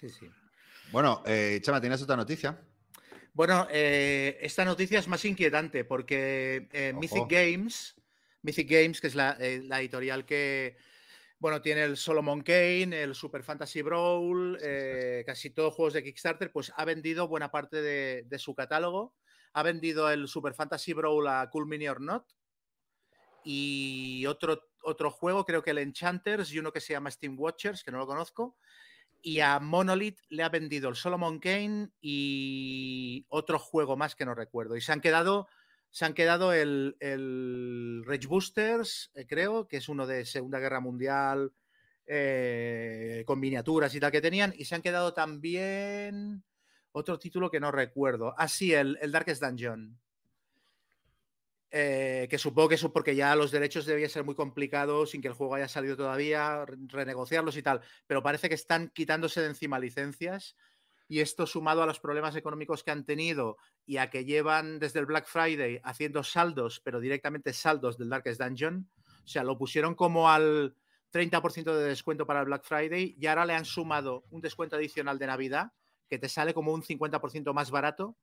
Sí, 0.00 0.08
sí. 0.10 0.26
Bueno, 0.92 1.22
eh, 1.26 1.58
Chema, 1.62 1.80
¿tienes 1.80 2.02
otra 2.02 2.16
noticia? 2.16 2.58
Bueno, 3.32 3.66
eh, 3.70 4.38
esta 4.40 4.64
noticia 4.64 4.98
es 4.98 5.08
más 5.08 5.24
inquietante 5.24 5.84
porque 5.84 6.68
eh, 6.72 6.92
Mythic. 6.94 7.28
Games, 7.28 7.94
Mythic 8.42 8.70
Games, 8.70 9.00
que 9.00 9.06
es 9.08 9.14
la, 9.14 9.36
eh, 9.38 9.62
la 9.62 9.80
editorial 9.80 10.24
que, 10.24 10.76
bueno, 11.38 11.60
tiene 11.60 11.82
el 11.82 11.96
Solomon 11.98 12.40
Kane, 12.42 13.02
el 13.02 13.14
Super 13.14 13.42
Fantasy 13.42 13.82
Brawl, 13.82 14.56
Sí, 14.58 14.60
sí, 14.60 14.64
sí. 14.64 14.70
eh, 14.70 15.22
casi 15.26 15.50
todos 15.50 15.74
juegos 15.74 15.92
de 15.94 16.02
Kickstarter, 16.02 16.50
pues 16.50 16.72
ha 16.76 16.84
vendido 16.86 17.28
buena 17.28 17.50
parte 17.50 17.82
de, 17.82 18.24
de 18.26 18.38
su 18.38 18.54
catálogo. 18.54 19.14
Ha 19.56 19.62
vendido 19.62 20.10
el 20.10 20.28
Super 20.28 20.52
Fantasy 20.52 20.92
Brawl 20.92 21.26
a 21.28 21.48
Cool 21.48 21.66
Mini 21.66 21.88
or 21.88 22.00
Not 22.00 22.26
y 23.42 24.26
otro, 24.26 24.60
otro 24.82 25.08
juego, 25.08 25.46
creo 25.46 25.62
que 25.62 25.70
el 25.70 25.78
Enchanters 25.78 26.52
y 26.52 26.58
uno 26.58 26.72
que 26.72 26.80
se 26.80 26.92
llama 26.92 27.12
Steam 27.12 27.38
Watchers, 27.38 27.84
que 27.84 27.92
no 27.92 27.98
lo 27.98 28.06
conozco. 28.06 28.58
Y 29.22 29.38
a 29.38 29.60
Monolith 29.60 30.18
le 30.30 30.42
ha 30.42 30.48
vendido 30.48 30.88
el 30.88 30.96
Solomon 30.96 31.38
Kane 31.38 31.90
y 32.00 33.24
otro 33.28 33.60
juego 33.60 33.96
más 33.96 34.16
que 34.16 34.24
no 34.24 34.34
recuerdo. 34.34 34.76
Y 34.76 34.80
se 34.80 34.90
han 34.90 35.00
quedado, 35.00 35.46
se 35.90 36.04
han 36.04 36.12
quedado 36.12 36.52
el, 36.52 36.96
el 36.98 38.02
Rage 38.04 38.26
Boosters, 38.26 39.12
eh, 39.14 39.26
creo, 39.28 39.68
que 39.68 39.76
es 39.76 39.88
uno 39.88 40.08
de 40.08 40.26
Segunda 40.26 40.58
Guerra 40.58 40.80
Mundial, 40.80 41.52
eh, 42.04 43.22
con 43.26 43.38
miniaturas 43.38 43.94
y 43.94 44.00
tal 44.00 44.10
que 44.10 44.20
tenían. 44.20 44.54
Y 44.56 44.64
se 44.64 44.74
han 44.74 44.82
quedado 44.82 45.14
también 45.14 46.42
otro 46.96 47.18
título 47.18 47.50
que 47.50 47.60
no 47.60 47.70
recuerdo. 47.70 48.34
Ah, 48.38 48.48
sí, 48.48 48.72
el, 48.72 48.98
el 49.02 49.12
Darkest 49.12 49.42
Dungeon. 49.42 49.98
Eh, 51.70 52.26
que 52.30 52.38
supongo 52.38 52.70
que 52.70 52.76
eso 52.76 52.92
porque 52.92 53.14
ya 53.14 53.34
los 53.36 53.50
derechos 53.50 53.84
debía 53.84 54.08
ser 54.08 54.24
muy 54.24 54.34
complicado 54.34 55.04
sin 55.04 55.20
que 55.20 55.28
el 55.28 55.34
juego 55.34 55.56
haya 55.56 55.68
salido 55.68 55.96
todavía, 55.96 56.64
re- 56.64 56.76
renegociarlos 56.88 57.56
y 57.56 57.62
tal, 57.62 57.80
pero 58.06 58.22
parece 58.22 58.48
que 58.48 58.54
están 58.54 58.88
quitándose 58.90 59.40
de 59.42 59.48
encima 59.48 59.78
licencias 59.78 60.56
y 61.08 61.20
esto 61.20 61.46
sumado 61.46 61.82
a 61.82 61.86
los 61.86 62.00
problemas 62.00 62.34
económicos 62.36 62.82
que 62.82 62.92
han 62.92 63.04
tenido 63.04 63.58
y 63.84 63.98
a 63.98 64.08
que 64.10 64.24
llevan 64.24 64.78
desde 64.78 65.00
el 65.00 65.06
Black 65.06 65.26
Friday 65.26 65.80
haciendo 65.84 66.22
saldos, 66.22 66.80
pero 66.82 67.00
directamente 67.00 67.52
saldos 67.52 67.98
del 67.98 68.08
Darkest 68.08 68.40
Dungeon, 68.40 68.88
o 69.24 69.28
sea, 69.28 69.42
lo 69.44 69.58
pusieron 69.58 69.94
como 69.96 70.30
al 70.30 70.76
30% 71.10 71.74
de 71.76 71.88
descuento 71.88 72.26
para 72.26 72.40
el 72.40 72.46
Black 72.46 72.64
Friday 72.64 73.16
y 73.20 73.26
ahora 73.26 73.44
le 73.44 73.54
han 73.54 73.64
sumado 73.66 74.24
un 74.30 74.40
descuento 74.40 74.76
adicional 74.76 75.18
de 75.18 75.26
Navidad 75.26 75.72
que 76.08 76.18
te 76.18 76.28
sale 76.28 76.54
como 76.54 76.72
un 76.72 76.82
50% 76.82 77.52
más 77.52 77.70
barato 77.70 78.16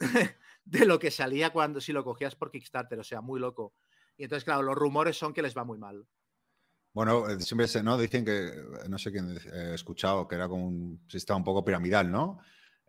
de 0.64 0.86
lo 0.86 0.98
que 0.98 1.10
salía 1.10 1.50
cuando 1.50 1.80
si 1.80 1.92
lo 1.92 2.04
cogías 2.04 2.34
por 2.36 2.50
Kickstarter, 2.50 2.98
o 2.98 3.04
sea, 3.04 3.20
muy 3.20 3.40
loco. 3.40 3.74
Y 4.16 4.24
entonces, 4.24 4.44
claro, 4.44 4.62
los 4.62 4.74
rumores 4.74 5.16
son 5.16 5.32
que 5.32 5.42
les 5.42 5.56
va 5.56 5.64
muy 5.64 5.78
mal. 5.78 6.06
Bueno, 6.92 7.28
eh, 7.28 7.40
siempre 7.40 7.68
se, 7.68 7.82
¿no? 7.82 7.96
Dicen 7.96 8.24
que, 8.24 8.52
no 8.88 8.98
sé 8.98 9.10
quién 9.10 9.36
he 9.52 9.74
escuchado, 9.74 10.28
que 10.28 10.34
era 10.34 10.48
como 10.48 10.66
un 10.66 11.04
sistema 11.08 11.38
un 11.38 11.44
poco 11.44 11.64
piramidal, 11.64 12.10
¿no? 12.10 12.40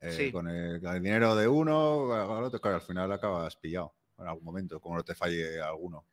Eh, 0.02 0.12
Sí. 0.12 0.32
Con 0.32 0.50
el, 0.50 0.82
con 0.82 0.94
el 0.94 1.02
dinero 1.02 1.34
de 1.36 1.48
uno, 1.48 2.14
al 2.14 2.44
otro, 2.44 2.60
claro, 2.60 2.76
al 2.76 2.82
final 2.82 3.10
acabas 3.12 3.56
pillado 3.56 3.96
en 4.18 4.28
algún 4.28 4.44
momento, 4.44 4.82
como 4.82 4.98
no 4.98 5.04
te 5.04 5.16
falle 5.16 5.62
alguno. 5.62 6.06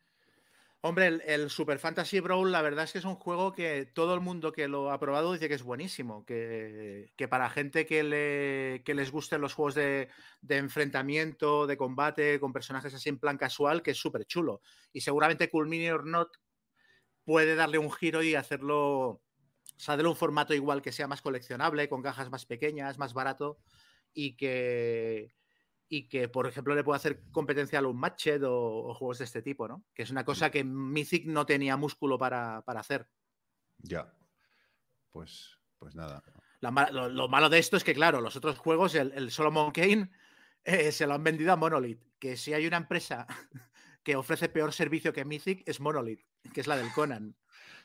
Hombre, 0.83 1.21
el, 1.27 1.51
Super 1.51 1.77
Fantasy 1.77 2.19
Brawl, 2.21 2.51
la 2.51 2.63
verdad 2.63 2.85
es 2.85 2.91
que 2.91 2.97
es 2.97 3.05
un 3.05 3.15
juego 3.15 3.53
que 3.53 3.85
todo 3.85 4.15
el 4.15 4.19
mundo 4.19 4.51
que 4.51 4.67
lo 4.67 4.89
ha 4.89 4.99
probado 4.99 5.31
dice 5.31 5.47
que 5.47 5.53
es 5.53 5.61
buenísimo, 5.61 6.25
que, 6.25 7.13
para 7.29 7.51
gente 7.51 7.85
que, 7.85 8.01
le, 8.01 8.81
que 8.83 8.95
les 8.95 9.11
gusten 9.11 9.41
los 9.41 9.53
juegos 9.53 9.75
de, 9.75 10.09
enfrentamiento, 10.49 11.67
de 11.67 11.77
combate, 11.77 12.39
con 12.39 12.51
personajes 12.51 12.95
así 12.95 13.09
en 13.09 13.19
plan 13.19 13.37
casual, 13.37 13.83
que 13.83 13.91
es 13.91 13.97
súper 13.97 14.25
chulo. 14.25 14.61
Y 14.91 15.01
seguramente 15.01 15.51
Cool 15.51 15.67
Mini 15.67 15.91
or 15.91 16.07
Not 16.07 16.29
puede 17.25 17.53
darle 17.53 17.77
un 17.77 17.91
giro 17.91 18.23
y 18.23 18.33
hacerlo, 18.33 18.79
o 19.07 19.21
sea, 19.77 19.95
darle 19.95 20.09
un 20.09 20.15
formato 20.15 20.55
igual 20.55 20.81
que 20.81 20.91
sea 20.91 21.07
más 21.07 21.21
coleccionable, 21.21 21.89
con 21.89 22.01
cajas 22.01 22.31
más 22.31 22.47
pequeñas, 22.47 22.97
más 22.97 23.13
barato, 23.13 23.59
y 24.15 24.35
que, 24.35 25.35
y 25.93 26.07
que, 26.07 26.29
por 26.29 26.47
ejemplo, 26.47 26.73
le 26.73 26.85
puede 26.85 26.95
hacer 26.95 27.21
competencia 27.31 27.77
al 27.77 27.85
Unmatched 27.85 28.45
o, 28.45 28.87
o 28.87 28.93
juegos 28.93 29.17
de 29.17 29.25
este 29.25 29.41
tipo, 29.41 29.67
¿no? 29.67 29.83
Que 29.93 30.03
es 30.03 30.09
una 30.09 30.23
cosa 30.23 30.49
que 30.49 30.63
Mythic 30.63 31.25
no 31.25 31.45
tenía 31.45 31.75
músculo 31.75 32.17
para, 32.17 32.61
para 32.61 32.79
hacer. 32.79 33.09
Ya. 33.79 34.09
Pues, 35.11 35.59
pues 35.77 35.93
nada. 35.93 36.23
La 36.61 36.71
lo, 36.93 37.09
lo 37.09 37.27
malo 37.27 37.49
de 37.49 37.59
esto 37.59 37.75
es 37.75 37.83
que, 37.83 37.93
claro, 37.93 38.21
los 38.21 38.37
otros 38.37 38.57
juegos, 38.57 38.95
el, 38.95 39.11
el 39.11 39.31
Solomon 39.31 39.71
Kane, 39.71 40.09
eh, 40.63 40.93
se 40.93 41.05
lo 41.05 41.13
han 41.13 41.25
vendido 41.25 41.51
a 41.51 41.57
Monolith. 41.57 42.01
Que 42.17 42.37
si 42.37 42.53
hay 42.53 42.65
una 42.65 42.77
empresa 42.77 43.27
que 44.01 44.15
ofrece 44.15 44.47
peor 44.47 44.71
servicio 44.71 45.11
que 45.11 45.25
Mythic, 45.25 45.61
es 45.67 45.81
Monolith, 45.81 46.25
que 46.53 46.61
es 46.61 46.67
la 46.67 46.77
del 46.77 46.93
Conan. 46.93 47.35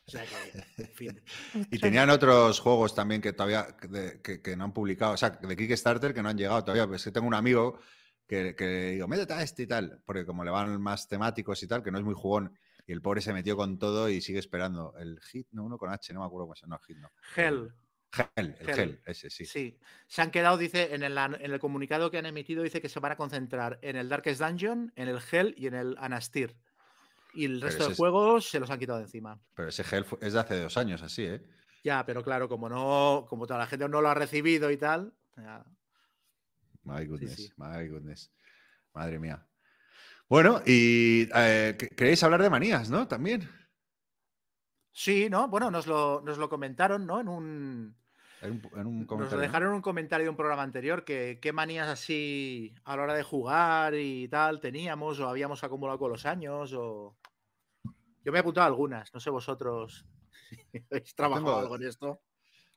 O 0.07 0.11
sea 0.11 0.25
que, 0.25 0.83
en 0.83 0.89
fin. 0.89 1.21
Y 1.71 1.79
tenían 1.79 2.11
otros 2.11 2.61
juegos 2.61 2.95
también 2.95 3.21
que 3.21 3.33
todavía 3.33 3.67
de- 3.89 4.21
que, 4.23 4.41
que 4.41 4.57
no 4.57 4.65
han 4.65 4.73
publicado, 4.73 5.13
o 5.15 5.17
sea, 5.17 5.31
de 5.31 5.57
Kickstarter 5.57 6.15
que 6.15 6.23
no 6.23 6.29
han 6.29 6.39
llegado 6.39 6.63
todavía. 6.63 6.87
Pues 6.87 7.03
que 7.05 7.11
tengo 7.11 7.27
un 7.27 7.35
amigo 7.35 7.79
que, 8.27 8.55
que 8.55 8.91
digo, 8.93 9.09
métete 9.09 9.33
a 9.35 9.43
este 9.43 9.65
y 9.65 9.67
tal, 9.67 10.03
porque 10.05 10.25
como 10.25 10.45
le 10.45 10.51
van 10.51 10.81
más 10.81 11.09
temáticos 11.09 11.63
y 11.63 11.67
tal, 11.67 11.83
que 11.83 11.91
no 11.91 11.99
es 11.99 12.05
muy 12.05 12.15
jugón, 12.15 12.57
y 12.87 12.93
el 12.93 13.03
pobre 13.03 13.21
se 13.21 13.33
metió 13.33 13.57
con 13.57 13.79
todo 13.79 14.09
y 14.09 14.21
sigue 14.21 14.39
esperando. 14.39 14.95
El 14.99 15.21
hit, 15.21 15.49
no, 15.51 15.65
uno 15.65 15.77
con 15.77 15.91
H, 15.91 16.13
no 16.15 16.21
me 16.21 16.27
acuerdo 16.27 16.45
cómo 16.47 16.55
se 16.55 16.63
llama, 16.63 16.77
no, 16.77 16.87
hit 16.87 16.99
no. 16.99 17.11
Hell. 17.37 17.73
Gel, 18.13 18.29
el 18.37 18.57
Hell. 18.61 18.75
gel, 18.77 19.01
ese 19.05 19.29
sí. 19.29 19.45
Sí. 19.45 19.79
Se 20.07 20.23
han 20.23 20.31
quedado, 20.31 20.57
dice, 20.57 20.95
en 20.95 21.03
el, 21.03 21.19
en 21.19 21.53
el 21.53 21.59
comunicado 21.59 22.11
que 22.11 22.19
han 22.19 22.27
emitido, 22.27 22.63
dice 22.63 22.81
que 22.81 22.89
se 22.89 23.01
van 23.01 23.13
a 23.13 23.17
concentrar 23.17 23.79
en 23.83 23.97
el 23.97 24.09
Darkest 24.09 24.41
Dungeon, 24.41 24.93
en 24.95 25.09
el 25.09 25.19
Hell 25.31 25.55
y 25.59 25.67
en 25.67 25.75
el 25.75 25.97
Anastir. 25.99 26.57
Y 27.37 27.45
el 27.45 27.61
resto 27.61 27.83
ese 27.85 27.91
de 27.91 27.97
juegos 27.97 28.49
se 28.49 28.59
los 28.61 28.71
han 28.71 28.79
quitado 28.79 28.99
de 28.99 29.05
encima. 29.05 29.39
Pero 29.55 29.69
ese 29.69 29.85
gel 29.85 30.05
es 30.21 30.33
de 30.33 30.41
hace 30.41 30.61
dos 30.61 30.77
años, 30.77 31.03
así, 31.03 31.25
¿eh? 31.25 31.43
Ya, 31.85 32.05
pero 32.05 32.25
claro, 32.25 32.49
como 32.49 32.69
no, 32.69 33.27
como 33.29 33.47
toda 33.47 33.61
la 33.61 33.67
gente 33.67 33.89
no 33.89 34.01
lo 34.01 34.09
ha 34.09 34.15
recibido 34.15 34.71
y 34.71 34.77
tal. 34.77 35.13
ya. 35.37 35.65
My 36.83 37.05
goodness, 37.05 37.35
sí. 37.37 37.53
my 37.57 37.87
goodness. 37.89 38.33
Madre 38.95 39.19
mía. 39.19 39.47
Bueno, 40.29 40.61
y 40.65 41.29
eh, 41.35 41.77
que- 41.79 41.89
queréis 41.91 42.23
hablar 42.23 42.43
de 42.43 42.51
manías, 42.51 42.91
¿no? 42.91 43.07
También. 43.07 43.49
Sí, 44.93 45.29
¿no? 45.29 45.49
Bueno, 45.49 45.71
nos 45.71 45.87
lo, 45.87 46.23
nos 46.25 46.39
lo 46.39 46.49
comentaron, 46.49 47.07
¿no? 47.07 47.21
En 47.21 47.29
un. 47.29 47.97
En 48.43 48.51
un, 48.53 48.63
en 48.79 48.87
un 48.87 49.07
Nos 49.07 49.33
lo 49.33 49.39
dejaron 49.39 49.69
en 49.71 49.75
un 49.77 49.83
comentario 49.83 50.25
de 50.25 50.31
un 50.31 50.37
programa 50.37 50.63
anterior 50.63 51.05
que 51.05 51.39
qué 51.41 51.53
manías 51.53 51.89
así 51.89 52.75
a 52.85 52.97
la 52.97 53.03
hora 53.03 53.15
de 53.15 53.23
jugar 53.23 53.95
y 53.95 54.29
tal 54.29 54.61
teníamos 54.61 55.19
o 55.21 55.29
habíamos 55.29 55.65
acumulado 55.65 55.99
con 55.99 56.11
los 56.13 56.27
años 56.27 56.73
o... 56.75 57.17
Yo 58.27 58.33
me 58.33 58.39
he 58.39 58.41
apuntado 58.41 58.67
algunas, 58.67 59.15
no 59.15 59.21
sé 59.21 59.31
vosotros 59.31 60.05
si 60.73 60.83
habéis 60.91 61.15
trabajado 61.15 61.47
Tengo- 61.47 61.59
algo 61.61 61.77
en 61.77 61.83
esto. 61.85 62.21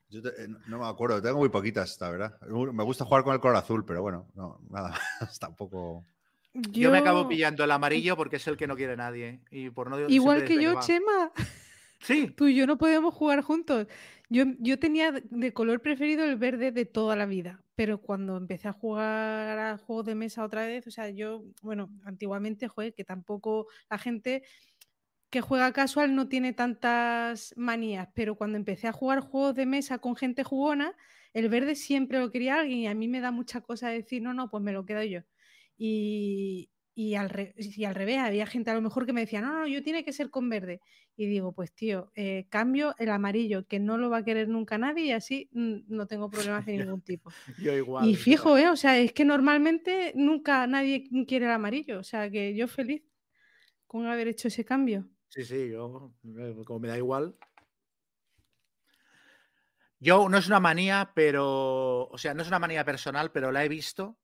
Yo 0.07 0.21
te- 0.21 0.43
eh, 0.43 0.47
no- 0.67 0.77
me 0.77 0.85
acuerdo, 0.87 1.19
tengo 1.21 1.39
muy 1.39 1.49
poquitas, 1.49 1.99
la 1.99 2.11
verdad. 2.11 2.39
Me 2.71 2.83
gusta 2.83 3.03
jugar 3.03 3.23
con 3.23 3.33
el 3.33 3.39
color 3.39 3.55
azul, 3.57 3.83
pero 3.83 4.03
bueno, 4.03 4.27
no, 4.35 4.61
nada 4.69 4.89
más, 5.21 5.39
tampoco. 5.39 6.05
Yo... 6.53 6.91
me 6.91 6.99
acabo 6.99 7.27
pillando 7.27 7.63
el 7.63 7.71
amarillo 7.71 8.15
porque 8.15 8.35
es 8.35 8.47
el 8.47 8.57
que 8.57 8.67
no 8.67 8.75
quiere 8.75 8.95
nadie. 8.95 9.41
Y 9.49 9.71
por 9.71 9.89
no 9.89 10.07
Igual 10.07 10.45
que 10.45 10.61
yo. 10.61 10.79
Chema. 10.81 11.31
Sí, 12.01 12.27
Tú 12.31 12.47
y 12.47 12.55
yo 12.55 12.65
no 12.65 12.77
podemos 12.77 13.13
jugar 13.13 13.41
juntos. 13.41 13.85
Yo, 14.29 14.45
yo 14.59 14.79
tenía 14.79 15.11
de- 15.11 15.21
de 15.29 15.51
color 15.51 15.81
preferido 15.81 16.23
el 16.23 16.37
verde 16.37 16.71
de 16.71 16.85
toda 16.85 17.17
la 17.17 17.25
vida, 17.25 17.61
pero 17.75 17.97
cuando 17.99 18.37
empecé 18.37 18.69
a 18.69 18.71
jugar 18.73 19.59
a 19.59 19.77
juegos 19.79 20.05
de 20.05 20.15
mesa 20.15 20.45
otra 20.45 20.65
vez, 20.65 20.87
o 20.87 20.91
sea, 20.91 21.09
yo, 21.09 21.43
bueno, 21.61 21.89
antiguamente 22.05 22.69
jugué, 22.69 22.93
que 22.93 23.03
tampoco 23.03 23.67
la 23.89 23.97
gente 23.97 24.43
que 25.29 25.41
juega 25.41 25.71
casual 25.73 26.15
no 26.15 26.27
tiene 26.27 26.53
tantas 26.53 27.53
manías, 27.57 28.07
pero 28.15 28.35
cuando 28.35 28.57
empecé 28.57 28.87
a 28.87 28.91
jugar 28.93 29.19
juegos 29.19 29.55
de 29.55 29.65
mesa 29.65 29.99
con 29.99 30.15
gente 30.15 30.43
jugona, 30.43 30.95
el 31.33 31.49
verde 31.49 31.75
siempre 31.75 32.19
lo 32.19 32.31
quería 32.31 32.59
alguien 32.59 32.79
y 32.79 32.87
a 32.87 32.95
mí 32.95 33.07
me 33.07 33.21
da 33.21 33.31
mucha 33.31 33.61
cosa 33.61 33.89
decir, 33.89 34.21
no, 34.21 34.33
no, 34.33 34.49
pues 34.49 34.63
me 34.63 34.71
lo 34.71 34.85
quedo 34.85 35.03
yo. 35.03 35.21
Y, 35.77 36.69
y 36.95 37.15
al, 37.15 37.29
re- 37.29 37.53
y 37.57 37.83
al 37.85 37.95
revés, 37.95 38.17
había 38.17 38.45
gente 38.45 38.71
a 38.71 38.73
lo 38.73 38.81
mejor 38.81 39.05
que 39.05 39.13
me 39.13 39.21
decía, 39.21 39.39
no, 39.41 39.53
no, 39.59 39.67
yo 39.67 39.81
tiene 39.83 40.03
que 40.03 40.11
ser 40.11 40.29
con 40.29 40.49
verde. 40.49 40.81
Y 41.15 41.27
digo, 41.27 41.53
pues 41.53 41.73
tío, 41.73 42.11
eh, 42.15 42.47
cambio 42.49 42.95
el 42.97 43.09
amarillo, 43.09 43.67
que 43.67 43.79
no 43.79 43.97
lo 43.97 44.09
va 44.09 44.17
a 44.17 44.23
querer 44.25 44.47
nunca 44.49 44.77
nadie 44.77 45.05
y 45.05 45.11
así 45.11 45.49
mm, 45.53 45.75
no 45.87 46.07
tengo 46.07 46.29
problemas 46.29 46.65
de 46.65 46.77
ningún 46.77 47.01
tipo. 47.01 47.31
yo 47.61 47.73
igual. 47.75 48.09
Y 48.09 48.15
fijo, 48.15 48.57
¿eh? 48.57 48.67
O 48.69 48.75
sea, 48.75 48.97
es 48.97 49.13
que 49.13 49.25
normalmente 49.25 50.11
nunca 50.15 50.65
nadie 50.67 51.07
quiere 51.27 51.45
el 51.45 51.51
amarillo. 51.51 51.99
O 51.99 52.03
sea, 52.03 52.29
que 52.29 52.55
yo 52.55 52.67
feliz 52.67 53.03
con 53.87 54.05
haber 54.07 54.27
hecho 54.27 54.47
ese 54.49 54.65
cambio. 54.65 55.07
Sí, 55.29 55.43
sí, 55.45 55.69
yo, 55.69 56.11
eh, 56.37 56.55
como 56.65 56.79
me 56.79 56.87
da 56.87 56.97
igual. 56.97 57.35
Yo 59.99 60.29
no 60.29 60.37
es 60.37 60.47
una 60.47 60.59
manía, 60.59 61.11
pero, 61.13 62.07
o 62.07 62.17
sea, 62.17 62.33
no 62.33 62.41
es 62.41 62.47
una 62.47 62.59
manía 62.59 62.85
personal, 62.85 63.31
pero 63.31 63.51
la 63.51 63.63
he 63.63 63.69
visto 63.69 64.17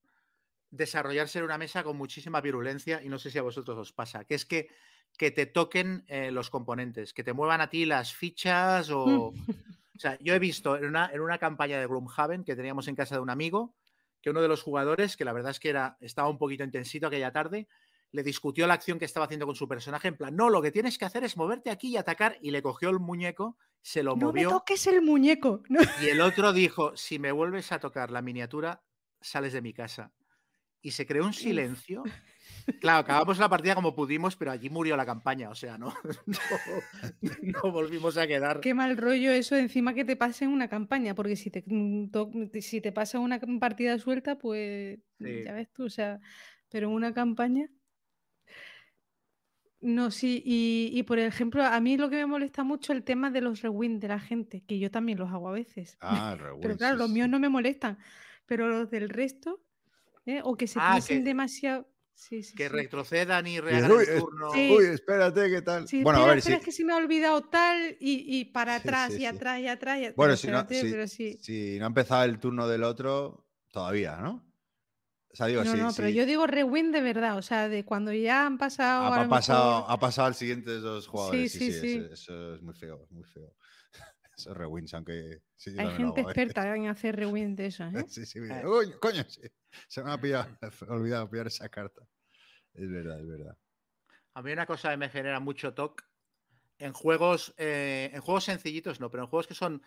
desarrollarse 0.71 1.39
en 1.39 1.45
una 1.45 1.57
mesa 1.57 1.83
con 1.83 1.97
muchísima 1.97 2.41
virulencia 2.41 3.01
y 3.03 3.09
no 3.09 3.19
sé 3.19 3.29
si 3.31 3.37
a 3.37 3.43
vosotros 3.43 3.77
os 3.77 3.93
pasa, 3.93 4.25
que 4.25 4.35
es 4.35 4.45
que, 4.45 4.69
que 5.17 5.31
te 5.31 5.45
toquen 5.45 6.03
eh, 6.07 6.31
los 6.31 6.49
componentes, 6.49 7.13
que 7.13 7.23
te 7.23 7.33
muevan 7.33 7.61
a 7.61 7.69
ti 7.69 7.85
las 7.85 8.13
fichas 8.13 8.89
o... 8.89 9.33
O 9.95 9.97
sea, 9.97 10.17
yo 10.19 10.33
he 10.33 10.39
visto 10.39 10.75
en 10.75 10.85
una, 10.85 11.09
en 11.13 11.21
una 11.21 11.37
campaña 11.37 11.79
de 11.79 11.87
Gloomhaven 11.87 12.43
que 12.43 12.57
teníamos 12.57 12.89
en 12.89 12.95
casa 12.95 13.15
de 13.15 13.21
un 13.21 13.29
amigo, 13.29 13.73
que 14.21 14.29
uno 14.29 14.41
de 14.41 14.49
los 14.49 14.61
jugadores, 14.61 15.15
que 15.15 15.23
la 15.23 15.31
verdad 15.31 15.51
es 15.51 15.59
que 15.61 15.69
era, 15.69 15.97
estaba 16.01 16.27
un 16.27 16.37
poquito 16.37 16.65
intensito 16.65 17.07
aquella 17.07 17.31
tarde, 17.31 17.69
le 18.11 18.23
discutió 18.23 18.65
la 18.67 18.75
acción 18.75 18.97
que 18.99 19.05
estaba 19.05 19.25
haciendo 19.25 19.45
con 19.45 19.55
su 19.55 19.67
personaje 19.67 20.07
en 20.07 20.15
plan, 20.15 20.35
no, 20.35 20.49
lo 20.49 20.61
que 20.61 20.71
tienes 20.71 20.97
que 20.97 21.05
hacer 21.05 21.23
es 21.23 21.35
moverte 21.37 21.69
aquí 21.69 21.89
y 21.89 21.97
atacar, 21.97 22.37
y 22.41 22.51
le 22.51 22.61
cogió 22.61 22.89
el 22.89 22.99
muñeco, 22.99 23.57
se 23.81 24.03
lo 24.03 24.11
No 24.11 24.17
me 24.31 24.43
movió, 24.43 24.49
toques 24.49 24.87
el 24.87 25.01
muñeco. 25.01 25.63
No. 25.69 25.81
y 26.01 26.07
el 26.07 26.21
otro 26.21 26.53
dijo, 26.53 26.95
si 26.95 27.19
me 27.19 27.31
vuelves 27.31 27.71
a 27.71 27.79
tocar 27.79 28.11
la 28.11 28.21
miniatura, 28.21 28.83
sales 29.21 29.53
de 29.53 29.61
mi 29.61 29.73
casa. 29.73 30.13
Y 30.81 30.91
se 30.91 31.05
creó 31.07 31.25
un 31.25 31.33
silencio. 31.33 32.03
Claro, 32.79 32.99
acabamos 32.99 33.39
la 33.39 33.49
partida 33.49 33.73
como 33.75 33.95
pudimos, 33.95 34.35
pero 34.35 34.51
allí 34.51 34.69
murió 34.69 34.95
la 34.95 35.05
campaña, 35.05 35.49
o 35.49 35.55
sea, 35.55 35.77
no, 35.77 35.93
no, 36.25 36.39
no 37.41 37.71
volvimos 37.71 38.17
a 38.17 38.27
quedar. 38.27 38.59
Qué 38.59 38.73
mal 38.73 38.95
rollo 38.97 39.31
eso 39.31 39.55
encima 39.55 39.93
que 39.93 40.05
te 40.05 40.15
pase 40.15 40.47
una 40.47 40.67
campaña, 40.67 41.15
porque 41.15 41.35
si 41.35 41.49
te, 41.49 41.63
mm, 41.65 42.09
si 42.61 42.81
te 42.81 42.91
pasa 42.91 43.19
una 43.19 43.39
partida 43.59 43.97
suelta, 43.99 44.37
pues 44.37 44.99
Sí. 45.19 45.43
ya 45.43 45.53
ves 45.53 45.71
tú, 45.73 45.85
o 45.85 45.89
sea, 45.89 46.19
pero 46.69 46.89
una 46.89 47.13
campaña... 47.13 47.67
No, 49.85 50.09
sí, 50.09 50.41
y, 50.43 50.89
y 50.93 51.03
por 51.03 51.19
ejemplo, 51.19 51.63
a 51.63 51.79
mí 51.79 51.95
lo 51.95 52.09
que 52.09 52.15
me 52.15 52.25
molesta 52.25 52.63
mucho 52.63 52.91
el 52.91 53.03
tema 53.03 53.29
de 53.29 53.41
los 53.41 53.61
rewind 53.61 54.01
de 54.01 54.07
la 54.07 54.19
gente, 54.19 54.63
que 54.65 54.79
yo 54.79 54.89
también 54.89 55.19
los 55.19 55.29
hago 55.31 55.47
a 55.49 55.51
veces. 55.51 55.97
Ah, 56.01 56.35
Pero 56.39 56.53
rewind, 56.55 56.77
claro, 56.79 56.95
sí, 56.95 56.99
los 56.99 57.07
sí. 57.09 57.13
míos 57.13 57.29
no 57.29 57.39
me 57.39 57.49
molestan, 57.49 57.99
pero 58.47 58.67
los 58.67 58.89
del 58.89 59.09
resto, 59.09 59.61
¿eh? 60.25 60.41
o 60.43 60.55
que 60.57 60.65
se 60.67 60.79
Ah, 60.81 60.93
piensen 60.93 61.19
que- 61.19 61.23
demasiado. 61.25 61.87
Sí, 62.17 62.41
sí, 62.43 62.55
Que 62.55 62.69
sí. 62.69 62.73
retrocedan 62.73 63.45
y 63.45 63.59
rehagan 63.59 63.91
"Uy, 63.91 64.05
el 64.05 64.09
es- 64.15 64.19
turno. 64.23 64.49
Sí. 64.53 64.73
Uy, 64.75 64.85
espérate, 64.85 65.49
¿qué 65.51 65.61
tal? 65.61 65.85
Sí, 65.87 66.01
bueno, 66.01 66.19
espera, 66.19 66.25
a 66.25 66.29
ver, 66.29 66.37
espera, 66.39 66.57
es 66.57 66.63
que 66.63 66.71
se 66.71 66.85
me 66.85 66.93
ha 66.93 66.95
olvidado 66.95 67.41
tal 67.43 67.97
y, 67.99 68.39
y 68.39 68.45
para 68.45 68.75
atrás 68.77 69.09
sí, 69.11 69.17
y 69.17 69.19
sí. 69.19 69.25
atrás 69.25 69.59
y 69.59 69.67
atrás. 69.67 69.99
y- 69.99 70.01
bueno, 70.01 70.13
pero 70.15 70.37
si 70.37 70.47
no, 70.47 70.59
espérate, 70.59 70.81
si, 70.81 70.91
pero 70.91 71.07
sí. 71.07 71.37
si 71.41 71.77
no 71.77 71.85
ha 71.85 71.87
empezado 71.89 72.23
el 72.23 72.39
turno 72.39 72.67
del 72.69 72.83
otro, 72.83 73.45
todavía, 73.71 74.15
¿no? 74.17 74.41
O 75.35 75.37
sea, 75.37 75.47
digo, 75.47 75.65
No, 75.65 75.75
no, 75.75 75.89
pero 75.93 76.07
yo 76.07 76.25
digo 76.25 76.47
rewind 76.47 76.93
de 76.93 77.01
verdad, 77.01 77.37
o 77.37 77.41
sea, 77.41 77.67
de 77.67 77.83
cuando 77.83 78.13
ya 78.13 78.45
han 78.45 78.57
pasado. 78.57 79.13
ha, 79.13 79.27
pasado, 79.27 79.79
mejor- 79.81 79.91
ha 79.91 79.99
pasado 79.99 80.27
al 80.29 80.35
siguiente 80.35 80.71
dos 80.79 81.07
jugadores. 81.07 81.51
Sí, 81.51 81.59
sí, 81.59 81.71
sí, 81.73 81.79
sí. 81.81 81.97
Eso, 81.97 82.13
eso 82.13 82.55
es 82.55 82.61
muy 82.61 82.73
feo, 82.73 83.03
es 83.03 83.11
muy 83.11 83.25
feo. 83.25 83.53
Eso 84.37 84.51
es 84.51 84.57
rewinds, 84.57 84.93
aunque 84.93 85.41
sí, 85.57 85.71
Hay 85.71 85.87
gente 85.91 86.03
hago 86.21 86.27
veces. 86.29 86.43
experta 86.43 86.73
en 86.75 86.87
hacer 86.87 87.17
rewind 87.17 87.57
de 87.57 87.65
eso, 87.65 87.83
¿eh? 87.83 87.91
Sí, 88.09 88.25
sí, 88.25 88.39
Eh. 88.39 88.65
uy, 88.65 88.93
coño, 89.01 89.25
sí. 89.27 89.41
Se 89.89 90.03
me 90.05 90.11
ha 90.13 90.19
pillado, 90.21 90.47
olvidado 90.87 91.29
pillar 91.29 91.47
esa 91.47 91.67
carta. 91.67 92.07
Es 92.73 92.89
verdad, 92.89 93.19
es 93.19 93.27
verdad. 93.27 93.57
A 94.35 94.41
mí 94.41 94.53
una 94.53 94.65
cosa 94.65 94.91
que 94.91 94.97
me 94.97 95.09
genera 95.09 95.41
mucho 95.41 95.73
toque 95.73 96.05
en 96.79 96.93
juegos, 96.93 97.53
eh, 97.57 98.09
en 98.13 98.21
juegos 98.21 98.45
sencillitos 98.45 99.01
no, 99.01 99.09
pero 99.11 99.23
en 99.23 99.29
juegos 99.29 99.47
que 99.47 99.53
son 99.53 99.81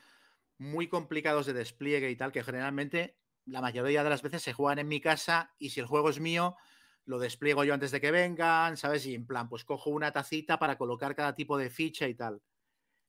muy 0.58 0.88
complicados 0.88 1.46
de 1.46 1.54
despliegue 1.54 2.10
y 2.10 2.16
tal, 2.16 2.32
que 2.32 2.42
generalmente 2.44 3.18
la 3.48 3.60
mayoría 3.60 4.04
de 4.04 4.10
las 4.10 4.22
veces 4.22 4.42
se 4.42 4.52
juegan 4.52 4.78
en 4.78 4.88
mi 4.88 5.00
casa 5.00 5.54
y 5.58 5.70
si 5.70 5.80
el 5.80 5.86
juego 5.86 6.10
es 6.10 6.20
mío, 6.20 6.56
lo 7.04 7.18
despliego 7.18 7.64
yo 7.64 7.74
antes 7.74 7.90
de 7.90 8.00
que 8.00 8.10
vengan, 8.10 8.76
¿sabes? 8.76 9.06
Y 9.06 9.14
en 9.14 9.26
plan, 9.26 9.48
pues 9.48 9.64
cojo 9.64 9.90
una 9.90 10.12
tacita 10.12 10.58
para 10.58 10.76
colocar 10.76 11.14
cada 11.14 11.34
tipo 11.34 11.56
de 11.56 11.70
ficha 11.70 12.06
y 12.06 12.14
tal. 12.14 12.42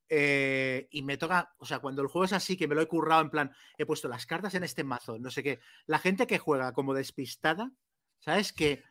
Eh, 0.07 0.87
y 0.89 1.03
me 1.03 1.17
toca, 1.17 1.53
o 1.59 1.65
sea, 1.65 1.79
cuando 1.79 2.01
el 2.01 2.07
juego 2.07 2.25
es 2.25 2.33
así, 2.33 2.57
que 2.57 2.67
me 2.67 2.75
lo 2.75 2.81
he 2.81 2.87
currado, 2.87 3.21
en 3.21 3.29
plan, 3.29 3.51
he 3.77 3.85
puesto 3.85 4.07
las 4.07 4.25
cartas 4.25 4.55
en 4.55 4.63
este 4.63 4.83
mazo, 4.83 5.19
no 5.19 5.29
sé 5.29 5.43
qué. 5.43 5.59
La 5.85 5.99
gente 5.99 6.25
que 6.25 6.39
juega 6.39 6.73
como 6.73 6.93
despistada, 6.93 7.71
¿sabes? 8.19 8.51
Que, 8.53 8.83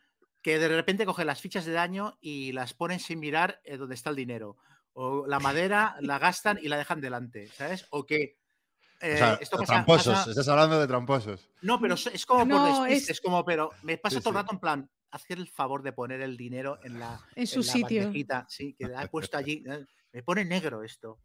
que 0.43 0.59
de 0.59 0.69
repente 0.69 1.07
coge 1.07 1.25
las 1.25 1.41
fichas 1.41 1.65
de 1.65 1.73
daño 1.73 2.19
y 2.21 2.53
las 2.53 2.75
ponen 2.75 3.01
sin 3.01 3.19
mirar 3.19 3.61
eh, 3.65 3.77
dónde 3.77 3.97
está 3.97 4.11
el 4.11 4.17
dinero. 4.17 4.57
O 4.93 5.27
la 5.27 5.41
madera 5.41 5.97
la 6.01 6.19
gastan 6.19 6.59
y 6.63 6.69
la 6.69 6.77
dejan 6.77 7.01
delante, 7.01 7.49
¿sabes? 7.49 7.87
O 7.91 8.05
que. 8.07 8.37
Eh, 9.01 9.15
o 9.15 9.17
sea, 9.17 9.35
esto 9.41 9.57
pasa- 9.59 9.73
tramposos, 9.75 10.15
pasa- 10.15 10.31
estás 10.31 10.49
hablando 10.49 10.81
de 10.81 10.87
tramposos. 10.87 11.51
no, 11.63 11.81
pero 11.81 11.95
es- 11.95 12.27
como 12.27 12.47
por 12.49 12.67
despiste, 12.67 12.95
es- 12.95 13.11
es... 13.11 13.21
como, 13.21 13.45
pero 13.45 13.71
me 13.83 13.99
pasa 13.99 14.17
Sí, 14.17 14.23
todo 14.23 14.31
el 14.31 14.37
sí. 14.37 14.43
rato 14.43 14.55
en 14.55 14.61
plan, 14.61 14.91
hacer 15.11 15.39
el 15.39 15.49
favor 15.49 15.83
de 15.83 15.93
poner 15.93 16.21
el 16.21 16.37
dinero 16.37 16.79
en 16.83 16.99
la, 16.99 17.21
En 17.35 17.47
su 17.47 17.61
en 17.61 17.67
la 17.67 17.73
sitio. 17.73 18.03
bandejita, 18.03 18.47
sí, 18.49 18.75
que 18.75 18.87
la 18.89 19.03
he 19.05 19.09
puesto 19.09 19.37
allí. 19.39 19.65
Me 20.13 20.23
pone 20.23 20.45
negro 20.45 20.83
esto. 20.83 21.21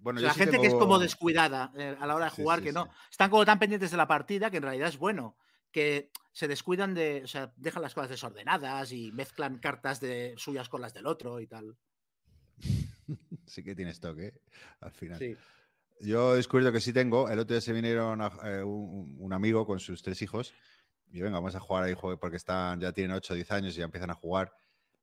Bueno, 0.00 0.18
O 0.18 0.22
yo 0.22 0.26
sea, 0.26 0.28
la 0.28 0.34
sí 0.34 0.40
gente 0.40 0.60
que 0.60 0.66
es 0.68 0.74
como 0.74 0.98
descuidada 0.98 1.72
eh, 1.76 1.94
a 2.00 2.06
la 2.06 2.14
hora 2.16 2.24
de 2.26 2.30
jugar, 2.30 2.60
sí, 2.60 2.64
que 2.66 2.72
no. 2.72 2.84
sí. 2.86 2.90
Están 3.10 3.30
como 3.30 3.44
tan 3.44 3.58
pendientes 3.58 3.90
de 3.90 3.96
la 3.98 4.08
partida 4.08 4.50
que 4.50 4.56
en 4.56 4.62
realidad 4.62 4.88
es 4.88 4.96
bueno. 4.98 5.36
Que 5.72 6.10
se 6.32 6.48
descuidan 6.48 6.94
de. 6.94 7.20
O 7.24 7.28
sea, 7.28 7.52
dejan 7.56 7.82
las 7.82 7.94
cosas 7.94 8.10
desordenadas 8.10 8.90
y 8.92 9.12
mezclan 9.12 9.58
cartas 9.58 10.00
de 10.00 10.34
suyas 10.36 10.68
con 10.68 10.80
las 10.80 10.92
del 10.94 11.06
otro 11.06 11.38
y 11.40 11.46
tal. 11.46 11.76
Sí 13.46 13.64
que 13.64 13.74
tienes 13.74 13.98
toque, 14.00 14.26
¿eh? 14.28 14.40
al 14.80 14.92
final. 14.92 15.18
Yo 16.00 16.32
he 16.32 16.36
descubierto 16.36 16.72
que 16.72 16.80
sí 16.80 16.92
tengo. 16.92 17.28
El 17.28 17.38
otro 17.38 17.54
día 17.54 17.60
se 17.60 17.72
vinieron 17.72 18.20
a- 18.22 18.32
eh, 18.44 18.62
un, 18.64 19.32
amigo 19.32 19.66
con 19.66 19.78
sus 19.80 20.02
tres 20.02 20.22
hijos. 20.22 20.54
Y 21.12 21.20
venga, 21.20 21.38
vamos 21.38 21.54
a 21.54 21.60
jugar 21.60 21.84
ahí, 21.84 21.94
porque 22.20 22.36
están, 22.36 22.80
ya 22.80 22.92
tienen 22.92 23.16
8 23.16 23.34
o 23.34 23.36
10 23.36 23.50
años 23.50 23.74
y 23.74 23.78
ya 23.80 23.84
empiezan 23.84 24.10
a 24.10 24.14
jugar. 24.14 24.52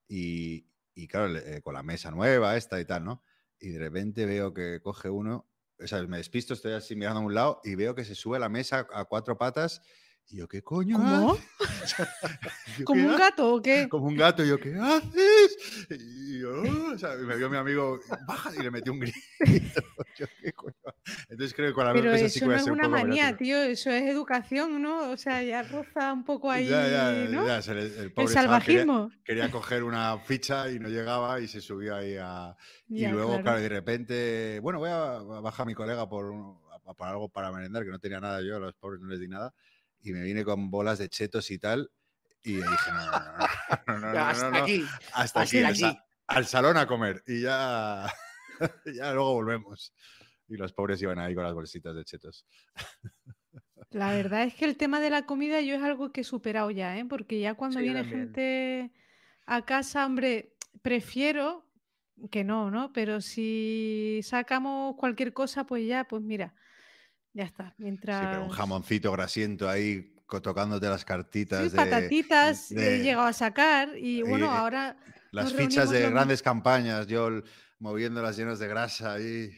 Y, 0.07 0.67
y 0.95 1.07
claro, 1.07 1.35
eh, 1.37 1.61
con 1.61 1.73
la 1.73 1.83
mesa 1.83 2.11
nueva, 2.11 2.55
esta 2.57 2.79
y 2.79 2.85
tal, 2.85 3.03
¿no? 3.05 3.23
Y 3.59 3.69
de 3.69 3.79
repente 3.79 4.25
veo 4.25 4.53
que 4.53 4.81
coge 4.81 5.09
uno, 5.09 5.49
o 5.79 5.87
sea, 5.87 6.01
me 6.07 6.17
despisto, 6.17 6.53
estoy 6.53 6.73
así 6.73 6.95
mirando 6.95 7.19
a 7.21 7.23
un 7.25 7.33
lado 7.35 7.61
y 7.63 7.75
veo 7.75 7.93
que 7.95 8.05
se 8.05 8.15
sube 8.15 8.39
la 8.39 8.49
mesa 8.49 8.87
a 8.93 9.05
cuatro 9.05 9.37
patas. 9.37 9.81
Y 10.29 10.37
yo, 10.37 10.47
¿qué 10.47 10.61
coño? 10.61 10.97
¿Cómo? 10.97 11.37
Yo, 12.77 12.85
¿Como 12.85 13.01
¿qué 13.01 13.07
un 13.07 13.13
haces? 13.13 13.19
gato 13.19 13.55
o 13.55 13.61
qué? 13.61 13.87
como 13.89 14.07
un 14.07 14.15
gato, 14.17 14.43
y 14.43 14.49
yo, 14.49 14.59
¿qué 14.59 14.75
haces? 14.75 15.57
Y 15.89 16.39
yo, 16.39 16.61
o 16.93 16.97
sea, 16.97 17.15
me 17.15 17.35
vio 17.37 17.49
mi 17.49 17.55
amigo, 17.57 17.99
baja, 18.27 18.51
y 18.55 18.61
le 18.61 18.69
metió 18.71 18.91
un 18.91 18.99
grito. 19.39 19.81
Yo, 20.17 20.25
¿qué 20.41 20.51
coño? 20.51 20.73
Entonces 21.29 21.53
creo 21.55 21.69
que 21.69 21.73
con 21.73 21.85
la 21.85 21.93
Pero 21.93 22.11
mesa 22.11 22.27
sí 22.27 22.39
que 22.39 22.39
eso 22.39 22.45
voy 22.45 22.55
no 22.55 22.59
es 22.59 22.65
un 22.67 22.73
una 22.73 22.83
poco 22.83 22.91
manía, 22.97 23.23
agresivo. 23.23 23.37
tío, 23.37 23.63
eso 23.63 23.89
es 23.91 24.03
educación, 24.03 24.81
¿no? 24.81 25.11
O 25.11 25.17
sea, 25.17 25.41
ya 25.43 25.63
roza 25.63 26.11
un 26.11 26.25
poco 26.25 26.51
ahí, 26.51 26.67
Ya, 26.67 26.87
ya, 26.89 27.29
¿no? 27.31 27.45
ya, 27.47 27.57
el 27.59 27.79
El 27.79 28.11
pobre 28.11 28.27
quería, 28.27 28.33
salvajismo. 28.33 29.11
quería 29.23 29.51
coger 29.51 29.83
una 29.83 30.17
ficha 30.19 30.69
y 30.69 30.79
no 30.79 30.89
llegaba 30.89 31.39
y 31.39 31.47
se 31.47 31.61
subió 31.61 31.95
ahí 31.95 32.17
a... 32.19 32.55
Y 32.89 33.05
luego, 33.05 33.27
claro. 33.29 33.43
claro, 33.43 33.59
de 33.61 33.69
repente, 33.69 34.59
bueno, 34.61 34.79
voy 34.79 34.89
a 34.89 35.15
a 35.17 35.23
bajar 35.41 35.63
a 35.63 35.67
mi 35.67 35.73
colega 35.73 36.07
por, 36.09 36.25
un- 36.31 36.57
a- 36.85 36.93
para 36.93 37.11
algo 37.11 37.29
para 37.29 37.51
merendar, 37.51 37.83
que 37.85 37.91
no 37.91 37.99
tenía 37.99 38.19
nada 38.19 38.41
yo, 38.41 38.57
a 38.57 38.59
los 38.59 38.73
pobres 38.75 39.01
no 39.01 39.07
les 39.07 39.19
di 39.19 39.27
nada, 39.27 39.53
y 40.07 40.13
me 40.13 40.21
vine 40.21 40.43
con 40.43 40.69
bolas 40.71 40.99
de 40.99 41.09
chetos 41.09 41.51
y 41.51 41.59
tal, 41.59 41.91
y 42.43 42.53
dije, 42.53 42.91
no, 42.91 43.05
no, 43.05 43.19
no, 43.19 43.99
no, 43.99 43.99
no, 43.99 44.13
no, 44.13 44.19
hasta 44.19 44.51
no, 44.51 44.57
no, 44.57 44.63
aquí. 44.63 44.83
hasta 45.13 45.41
hasta 45.41 45.41
aquí, 45.41 45.97
al, 46.27 46.45
salón 46.45 46.77
a 46.77 46.87
comer 46.87 47.23
y 47.27 47.41
ya, 47.41 48.07
ya 48.85 49.13
luego 49.13 49.33
volvemos. 49.33 49.93
y 50.47 50.55
los 50.57 50.73
pobres 50.73 51.01
iban 51.01 51.19
ahí 51.19 51.35
con 51.35 51.43
las 51.43 51.53
bolsitas 51.53 51.95
de 51.95 52.05
chetos. 52.05 52.45
La 53.89 54.11
verdad 54.13 54.43
es 54.43 54.53
que 54.53 54.65
el 54.65 54.77
tema 54.77 54.99
de 54.99 55.09
la 55.09 55.25
comida 55.25 55.61
yo 55.61 55.75
es 55.75 55.83
algo 55.83 56.11
que 56.11 56.21
he 56.21 56.23
superado 56.23 56.71
ya, 56.71 56.97
¿eh? 56.97 57.05
Porque 57.05 57.39
ya 57.39 57.53
cuando 57.55 57.79
Sí, 57.79 57.85
viene 57.85 58.03
también. 58.03 58.19
gente 58.19 58.93
a 59.45 59.65
casa, 59.65 60.05
hombre, 60.05 60.55
prefiero 60.81 61.65
que 62.31 62.43
no, 62.43 62.69
¿no? 62.71 62.91
Pero 62.93 63.21
si 63.21 64.19
sacamos 64.23 64.95
cualquier 64.97 65.33
cosa, 65.33 65.65
pues 65.65 65.87
ya, 65.87 66.05
pues 66.05 66.21
mira, 66.21 66.53
ya 67.37 67.43
está. 67.43 67.65
Sí, 67.65 67.73
pero 67.77 67.83
un 67.83 67.85
Mientras... 67.85 68.51
jamoncito 68.51 69.11
grasiento 69.11 69.69
ahí 69.69 70.13
tocándote 70.41 70.89
las 70.89 71.05
cartitas 71.05 71.63
Sí, 71.63 71.69
de 71.69 71.77
patatitas 71.77 72.71
he 72.71 72.75
de- 72.75 72.99
llegado 73.03 73.27
a 73.27 73.33
sacar 73.33 73.95
y 73.97 74.23
bueno, 74.23 74.51
ahora 74.51 74.97
las 75.31 75.53
fichas 75.53 75.89
de 75.91 76.09
grandes 76.09 76.41
campañas, 76.41 77.07
yo 77.07 77.29
moviéndolas 77.79 78.35
llenas 78.37 78.59
de 78.59 78.67
grasa 78.67 79.13
ahí, 79.13 79.51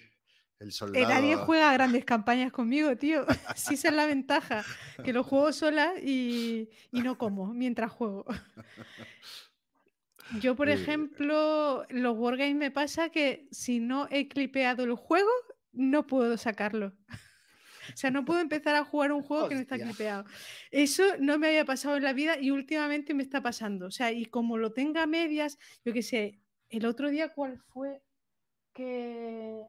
el 0.60 0.68
Eh, 0.68 0.72
soldado. 0.72 1.08
nadie 1.08 1.36
juega 1.38 1.72
grandes 1.78 2.04
campañas 2.06 2.52
conmigo, 2.52 2.96
tío. 2.98 3.26
Sí, 3.56 3.76
esa 3.76 3.88
es 3.90 3.96
la 3.96 4.06
ventaja, 4.06 4.64
que 5.04 5.14
lo 5.14 5.24
juego 5.24 5.52
sola 5.54 5.94
y, 6.04 6.70
y 6.92 7.02
no 7.02 7.18
como 7.18 7.54
mientras 7.54 7.92
juego. 7.92 8.26
Yo, 10.40 10.56
por 10.56 10.68
Sí. 10.68 10.74
ejemplo, 10.74 11.86
los 11.90 12.18
Wargames 12.18 12.56
me 12.56 12.72
pasa 12.72 13.10
que 13.10 13.48
si 13.52 13.80
no 13.80 14.08
he 14.12 14.28
clipeado 14.28 14.84
el 14.84 14.94
juego, 14.94 15.30
no 15.72 16.06
puedo 16.06 16.38
sacarlo. 16.38 16.94
O 17.94 17.98
sea, 17.98 18.12
no 18.12 18.26
puedo 18.26 18.40
empezar 18.40 18.76
a 18.76 18.84
jugar 18.86 19.12
un 19.12 19.22
juego 19.24 19.48
que 19.50 19.56
no 19.56 19.62
está 19.62 19.78
clipeado. 19.78 20.26
Eso 20.72 21.04
no 21.20 21.38
me 21.40 21.48
había 21.48 21.66
pasado 21.66 21.98
en 21.98 22.04
la 22.04 22.14
vida 22.14 22.38
y 22.40 22.52
últimamente 22.52 23.14
me 23.14 23.24
está 23.24 23.42
pasando. 23.42 23.88
O 23.88 23.92
sea, 23.92 24.12
y 24.12 24.26
como 24.26 24.58
lo 24.58 24.72
tenga 24.72 25.04
a 25.04 25.08
medias, 25.08 25.58
yo 25.86 25.94
qué 25.94 26.02
sé, 26.04 26.40
el 26.70 26.86
otro 26.86 27.10
día, 27.10 27.30
¿cuál 27.30 27.58
fue? 27.74 28.02
Que. 28.74 29.64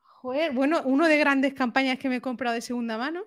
Joder, 0.00 0.52
bueno, 0.52 0.82
uno 0.84 1.06
de 1.08 1.18
grandes 1.18 1.54
campañas 1.54 1.98
que 1.98 2.08
me 2.08 2.16
he 2.16 2.20
comprado 2.20 2.54
de 2.54 2.60
segunda 2.60 2.98
mano 2.98 3.24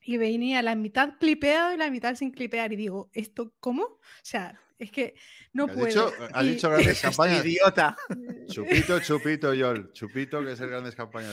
y 0.00 0.16
venía 0.16 0.62
la 0.62 0.74
mitad 0.74 1.14
clipeado 1.20 1.72
y 1.74 1.76
la 1.76 1.90
mitad 1.90 2.14
sin 2.16 2.32
clipear. 2.32 2.72
Y 2.72 2.76
digo, 2.76 3.10
¿esto 3.12 3.52
cómo? 3.60 3.82
O 3.84 4.00
sea, 4.22 4.58
es 4.78 4.90
que 4.90 5.14
no 5.52 5.66
¿Has 5.66 5.72
puedo. 5.72 5.86
dicho, 5.86 6.12
has 6.32 6.44
Y- 6.44 6.48
dicho 6.48 6.70
grandes 6.70 7.00
campañas? 7.02 7.44
idiota. 7.44 7.96
Chupito, 8.48 8.98
chupito, 9.00 9.54
Yol. 9.54 9.92
Chupito, 9.92 10.42
que 10.44 10.52
es 10.52 10.60
el 10.60 10.70
grandes 10.70 10.96
campañas. 10.96 11.30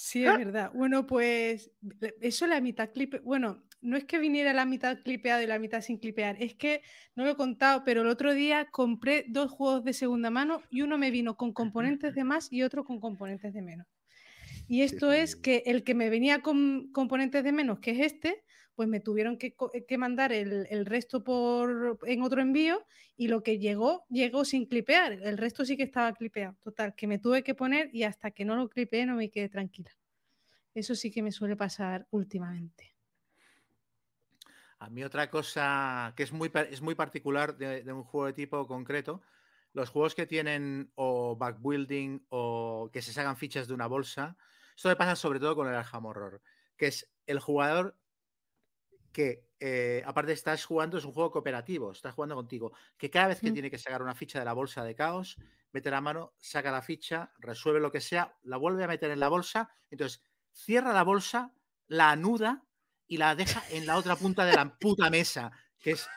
Sí, 0.00 0.24
es 0.24 0.34
verdad. 0.36 0.70
Bueno, 0.74 1.06
pues 1.06 1.72
le- 2.00 2.14
eso 2.20 2.46
la 2.46 2.60
mitad 2.60 2.90
clipe. 2.92 3.18
Bueno, 3.20 3.64
no 3.80 3.96
es 3.96 4.04
que 4.04 4.18
viniera 4.18 4.52
la 4.52 4.64
mitad 4.64 4.98
clipeado 5.02 5.42
y 5.42 5.46
la 5.46 5.58
mitad 5.58 5.80
sin 5.80 5.98
clipear, 5.98 6.36
es 6.40 6.54
que 6.54 6.82
no 7.16 7.24
lo 7.24 7.30
he 7.30 7.36
contado, 7.36 7.82
pero 7.84 8.02
el 8.02 8.06
otro 8.08 8.32
día 8.32 8.66
compré 8.70 9.24
dos 9.28 9.50
juegos 9.50 9.84
de 9.84 9.92
segunda 9.92 10.30
mano 10.30 10.62
y 10.70 10.82
uno 10.82 10.98
me 10.98 11.10
vino 11.10 11.36
con 11.36 11.52
componentes 11.52 12.14
de 12.14 12.22
más 12.24 12.52
y 12.52 12.62
otro 12.62 12.84
con 12.84 13.00
componentes 13.00 13.52
de 13.52 13.62
menos. 13.62 13.86
Y 14.68 14.82
esto 14.82 15.12
es 15.12 15.36
jodido. 15.36 15.42
que 15.42 15.62
el 15.66 15.84
que 15.84 15.94
me 15.94 16.10
venía 16.10 16.42
con 16.42 16.92
componentes 16.92 17.44
de 17.44 17.52
menos, 17.52 17.80
que 17.80 17.92
es 17.92 18.00
este, 18.00 18.44
pues 18.78 18.88
me 18.88 19.00
tuvieron 19.00 19.38
que, 19.38 19.56
co- 19.56 19.72
que 19.72 19.98
mandar 19.98 20.32
el, 20.32 20.68
el 20.70 20.86
resto 20.86 21.24
por, 21.24 21.98
en 22.06 22.22
otro 22.22 22.40
envío 22.40 22.86
y 23.16 23.26
lo 23.26 23.42
que 23.42 23.58
llegó, 23.58 24.06
llegó 24.08 24.44
sin 24.44 24.66
clipear. 24.66 25.14
El 25.14 25.36
resto 25.36 25.64
sí 25.64 25.76
que 25.76 25.82
estaba 25.82 26.12
clipeado. 26.12 26.56
Total, 26.62 26.94
que 26.94 27.08
me 27.08 27.18
tuve 27.18 27.42
que 27.42 27.56
poner 27.56 27.90
y 27.92 28.04
hasta 28.04 28.30
que 28.30 28.44
no 28.44 28.54
lo 28.54 28.68
clipeé 28.68 29.04
no 29.04 29.16
me 29.16 29.30
quedé 29.30 29.48
tranquila. 29.48 29.90
Eso 30.74 30.94
sí 30.94 31.10
que 31.10 31.24
me 31.24 31.32
suele 31.32 31.56
pasar 31.56 32.06
últimamente. 32.12 32.94
A 34.78 34.88
mí 34.90 35.02
otra 35.02 35.28
cosa 35.28 36.12
que 36.16 36.22
es 36.22 36.32
muy, 36.32 36.48
es 36.70 36.80
muy 36.80 36.94
particular 36.94 37.56
de, 37.58 37.82
de 37.82 37.92
un 37.92 38.04
juego 38.04 38.26
de 38.26 38.32
tipo 38.32 38.64
concreto, 38.68 39.22
los 39.72 39.90
juegos 39.90 40.14
que 40.14 40.24
tienen 40.24 40.92
o 40.94 41.34
backbuilding 41.34 42.26
o 42.28 42.90
que 42.92 43.02
se 43.02 43.12
sacan 43.12 43.36
fichas 43.36 43.66
de 43.66 43.74
una 43.74 43.88
bolsa, 43.88 44.36
esto 44.76 44.88
me 44.88 44.94
pasa 44.94 45.16
sobre 45.16 45.40
todo 45.40 45.56
con 45.56 45.66
el 45.66 45.74
Arkham 45.74 46.06
Horror, 46.06 46.40
que 46.76 46.86
es 46.86 47.10
el 47.26 47.40
jugador 47.40 47.96
que, 49.18 49.48
eh, 49.58 50.00
aparte 50.06 50.32
estás 50.32 50.64
jugando, 50.64 50.96
es 50.96 51.04
un 51.04 51.12
juego 51.12 51.32
cooperativo, 51.32 51.90
estás 51.90 52.14
jugando 52.14 52.36
contigo, 52.36 52.72
que 52.96 53.10
cada 53.10 53.26
vez 53.26 53.40
que 53.42 53.50
Mm. 53.50 53.54
tiene 53.54 53.68
que 53.70 53.76
sacar 53.78 54.00
una 54.00 54.14
ficha 54.14 54.38
de 54.38 54.44
la 54.44 54.52
bolsa 54.52 54.84
de 54.84 54.94
caos, 54.94 55.40
mete 55.72 55.90
la 55.90 56.00
mano, 56.00 56.34
saca 56.38 56.70
la 56.70 56.82
ficha, 56.82 57.32
resuelve 57.38 57.80
lo 57.80 57.90
que 57.90 58.00
sea, 58.00 58.38
la 58.42 58.58
vuelve 58.58 58.84
a 58.84 58.86
meter 58.86 59.10
en 59.10 59.18
la 59.18 59.28
bolsa, 59.28 59.70
entonces 59.90 60.22
cierra 60.52 60.92
la 60.92 61.02
bolsa, 61.02 61.52
la 61.88 62.12
anuda 62.12 62.62
y 63.08 63.16
la 63.16 63.34
deja 63.34 63.64
en 63.70 63.86
la 63.86 63.96
otra 63.96 64.14
punta 64.14 64.44
de 64.46 64.54
la 64.54 64.78
puta 64.78 65.10
mesa, 65.10 65.50
que 65.80 65.90
es, 65.92 66.08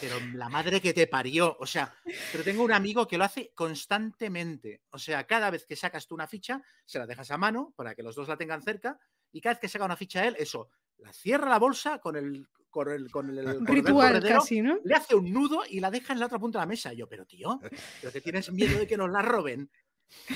pero 0.00 0.18
la 0.20 0.48
madre 0.48 0.80
que 0.80 0.92
te 0.94 1.06
parió, 1.06 1.56
o 1.60 1.66
sea, 1.66 1.94
pero 2.28 2.42
tengo 2.42 2.64
un 2.64 2.72
amigo 2.72 3.06
que 3.06 3.18
lo 3.18 3.24
hace 3.24 3.52
constantemente, 3.54 4.82
o 4.90 4.98
sea, 4.98 5.28
cada 5.28 5.48
vez 5.50 5.64
que 5.64 5.76
sacas 5.76 6.08
tú 6.08 6.16
una 6.16 6.26
ficha, 6.26 6.60
se 6.84 6.98
la 6.98 7.06
dejas 7.06 7.30
a 7.30 7.38
mano 7.38 7.72
para 7.76 7.94
que 7.94 8.02
los 8.02 8.16
dos 8.16 8.26
la 8.28 8.36
tengan 8.36 8.62
cerca, 8.62 8.98
y 9.30 9.40
cada 9.40 9.54
vez 9.54 9.60
que 9.60 9.68
saca 9.68 9.84
una 9.84 9.96
ficha 9.96 10.26
él, 10.26 10.34
eso, 10.38 10.70
la 11.02 11.12
cierra 11.12 11.48
la 11.50 11.58
bolsa 11.58 11.98
con 11.98 12.16
el, 12.16 12.48
con 12.70 12.90
el, 12.90 13.10
con 13.10 13.28
el 13.30 13.44
cordel 13.44 13.66
ritual 13.66 14.12
corredero, 14.14 14.40
casi, 14.40 14.62
¿no? 14.62 14.78
le 14.84 14.94
hace 14.94 15.14
un 15.14 15.32
nudo 15.32 15.62
y 15.68 15.80
la 15.80 15.90
deja 15.90 16.12
en 16.12 16.20
la 16.20 16.26
otra 16.26 16.38
punta 16.38 16.58
de 16.58 16.62
la 16.62 16.68
mesa. 16.68 16.92
Y 16.92 16.96
yo, 16.98 17.08
pero 17.08 17.24
tío, 17.26 17.60
pero 18.00 18.12
que 18.12 18.20
tienes 18.20 18.50
miedo 18.52 18.78
de 18.78 18.86
que 18.86 18.96
nos 18.96 19.10
la 19.10 19.22
roben. 19.22 19.70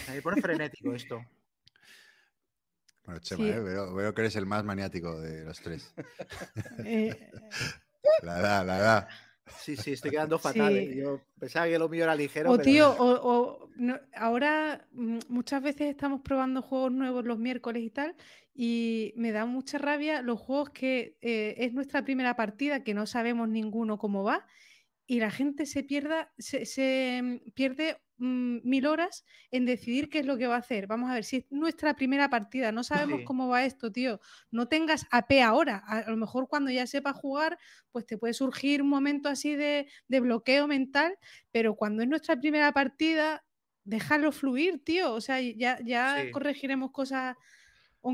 Me 0.08 0.22
pone 0.22 0.40
frenético 0.40 0.94
esto. 0.94 1.24
Bueno, 3.04 3.20
Chema, 3.20 3.44
Sí. 3.44 3.50
eh, 3.50 3.60
veo, 3.60 3.94
veo 3.94 4.14
que 4.14 4.20
eres 4.22 4.36
el 4.36 4.46
más 4.46 4.64
maniático 4.64 5.20
de 5.20 5.44
los 5.44 5.60
tres. 5.60 5.94
Eh, 6.84 7.30
La 8.22 8.38
edad, 8.40 8.64
la 8.66 8.78
edad. 8.78 9.08
Sí, 9.46 9.76
sí, 9.76 9.92
estoy 9.92 10.10
quedando 10.10 10.38
fatal. 10.38 10.72
Sí. 10.72 10.78
¿eh? 10.78 10.96
Yo 10.96 11.20
pensaba 11.38 11.66
que 11.66 11.78
lo 11.78 11.88
mío 11.88 12.04
era 12.04 12.14
ligero. 12.14 12.50
O 12.50 12.56
pero 12.56 12.64
tío, 12.64 12.90
o, 12.90 13.20
o 13.22 13.70
no- 13.76 13.98
ahora 14.14 14.86
mm, 14.92 15.18
muchas 15.28 15.62
veces 15.62 15.88
estamos 15.88 16.20
probando 16.22 16.62
juegos 16.62 16.92
nuevos 16.92 17.24
los 17.24 17.38
miércoles 17.38 17.82
y 17.82 17.90
tal, 17.90 18.16
y 18.54 19.12
me 19.16 19.32
da 19.32 19.46
mucha 19.46 19.78
rabia 19.78 20.22
los 20.22 20.40
juegos 20.40 20.70
que 20.70 21.16
eh, 21.20 21.54
es 21.58 21.72
nuestra 21.74 22.04
primera 22.04 22.34
partida, 22.36 22.82
que 22.82 22.94
no 22.94 23.06
sabemos 23.06 23.48
ninguno 23.48 23.98
cómo 23.98 24.24
va, 24.24 24.46
y 25.06 25.20
la 25.20 25.30
gente 25.30 25.66
se 25.66 25.82
pierda, 25.84 26.32
se, 26.38 26.66
se, 26.66 27.20
mm, 27.22 27.50
pierde 27.52 27.98
mm, 28.18 28.58
mil 28.68 28.86
horas 28.86 29.24
en 29.50 29.66
decidir 29.66 30.08
qué 30.08 30.20
es 30.20 30.26
lo 30.26 30.36
que 30.38 30.46
va 30.46 30.56
a 30.56 30.58
hacer. 30.58 30.86
Vamos 30.86 31.10
a 31.10 31.14
ver, 31.14 31.24
si 31.24 31.36
es 31.36 31.44
nuestra 31.50 31.94
primera 31.94 32.28
partida, 32.30 32.72
no 32.72 32.82
sabemos 32.82 33.20
Sí. 33.20 33.24
cómo 33.26 33.48
va 33.48 33.64
esto, 33.64 33.92
tío. 33.92 34.20
No 34.50 34.68
tengas 34.68 35.06
AP 35.10 35.42
ahora. 35.42 35.82
A, 35.86 35.98
a 35.98 36.10
lo 36.10 36.16
mejor 36.16 36.48
cuando 36.48 36.70
ya 36.70 36.86
sepas 36.86 37.14
jugar, 37.16 37.58
pues 37.92 38.06
te 38.06 38.18
puede 38.18 38.32
surgir 38.34 38.82
un 38.82 38.88
momento 38.88 39.28
así 39.28 39.54
de, 39.54 39.86
de 40.08 40.20
bloqueo 40.20 40.66
mental, 40.66 41.16
pero 41.52 41.74
cuando 41.76 42.02
es 42.02 42.08
nuestra 42.08 42.36
primera 42.40 42.72
partida, 42.72 43.44
déjalo 43.84 44.32
fluir, 44.32 44.82
tío. 44.84 45.12
O 45.14 45.20
sea, 45.20 45.40
ya, 45.40 45.78
ya 45.84 46.24
Sí. 46.24 46.30
corregiremos 46.32 46.90
cosas 46.92 47.36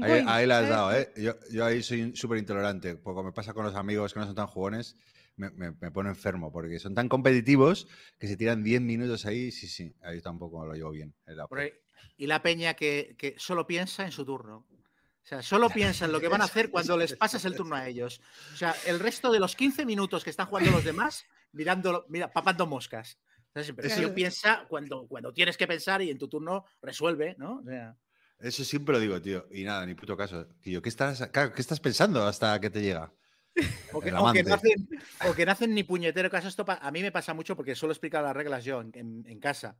Ahí, 0.00 0.24
ongoing, 0.26 0.28
ahí 0.28 0.46
la 0.46 0.58
has 0.60 0.68
dado, 0.68 0.92
¿eh? 0.96 1.12
Yo, 1.16 1.34
yo 1.50 1.64
ahí 1.64 1.82
soy 1.82 2.16
súper 2.16 2.38
intolerante. 2.38 2.96
Porque 2.96 3.22
me 3.22 3.32
pasa 3.32 3.52
con 3.54 3.64
los 3.64 3.74
amigos 3.76 4.12
que 4.12 4.20
no 4.20 4.26
son 4.26 4.34
tan 4.34 4.46
jugones, 4.46 4.96
me, 5.36 5.50
me, 5.50 5.72
me 5.72 5.90
pone 5.90 6.08
enfermo. 6.10 6.52
Porque 6.52 6.78
son 6.78 6.94
tan 6.94 7.08
competitivos 7.08 7.88
que 8.18 8.26
se 8.28 8.36
tiran 8.36 8.62
10 8.62 8.80
minutos 8.80 9.26
ahí. 9.26 9.50
Sí, 9.50 9.66
sí, 9.68 9.94
ahí 10.02 10.20
tampoco 10.20 10.64
lo 10.66 10.74
llevo 10.74 10.90
bien. 10.90 11.14
Y 12.16 12.26
la 12.26 12.42
peña 12.42 12.74
que, 12.74 13.14
que 13.18 13.34
solo 13.38 13.66
piensa 13.66 14.04
en 14.04 14.12
su 14.12 14.24
turno. 14.24 14.66
O 15.24 15.24
sea, 15.24 15.40
solo 15.40 15.70
piensa 15.70 16.04
en 16.04 16.12
lo 16.12 16.20
que 16.20 16.26
van 16.28 16.40
a 16.42 16.46
hacer 16.46 16.70
cuando 16.70 16.96
les 16.96 17.14
pasas 17.14 17.44
el 17.44 17.54
turno 17.54 17.76
a 17.76 17.86
ellos. 17.86 18.20
O 18.52 18.56
sea, 18.56 18.74
el 18.86 18.98
resto 18.98 19.30
de 19.30 19.38
los 19.38 19.54
15 19.54 19.86
minutos 19.86 20.24
que 20.24 20.30
están 20.30 20.46
jugando 20.46 20.72
los 20.72 20.84
demás, 20.84 21.24
mirando, 21.52 22.04
mira, 22.08 22.32
papando 22.32 22.66
moscas. 22.66 23.18
¿Sabes? 23.54 23.72
Pero 23.76 23.86
Eso- 23.88 24.14
piensa 24.14 24.66
cuando, 24.68 25.06
cuando 25.06 25.32
tienes 25.32 25.56
que 25.56 25.66
pensar 25.66 26.02
y 26.02 26.10
en 26.10 26.18
tu 26.18 26.26
turno 26.26 26.64
resuelve, 26.80 27.36
¿no? 27.38 27.58
O 27.58 27.64
sea, 27.64 27.96
Eso 28.40 28.64
siempre 28.64 28.94
lo 28.94 29.00
digo, 29.00 29.22
tío. 29.22 29.46
Y 29.52 29.62
nada, 29.62 29.86
ni 29.86 29.94
puto 29.94 30.16
caso. 30.16 30.46
Tío, 30.60 30.82
¿qué 30.82 30.88
estás, 30.88 31.28
¿qué 31.30 31.52
estás 31.60 31.78
pensando 31.78 32.26
hasta 32.26 32.58
que 32.60 32.70
te 32.70 32.82
llega? 32.82 33.12
O, 33.92 34.00
que, 34.00 34.12
o 34.12 34.32
que 34.32 34.42
no 34.42 34.54
hacen, 34.54 34.88
o 35.28 35.34
que 35.34 35.44
no 35.46 35.52
hacen 35.52 35.74
ni 35.74 35.82
puñetero 35.82 36.30
caso. 36.30 36.48
Esto 36.48 36.64
a 36.68 36.90
mí 36.90 37.02
me 37.02 37.12
pasa 37.12 37.34
mucho 37.34 37.56
porque 37.56 37.74
suelo 37.74 37.92
explicar 37.92 38.22
las 38.22 38.34
reglas 38.36 38.64
yo 38.64 38.80
en, 38.80 38.90
en- 38.94 39.24
en 39.26 39.38
casa. 39.40 39.76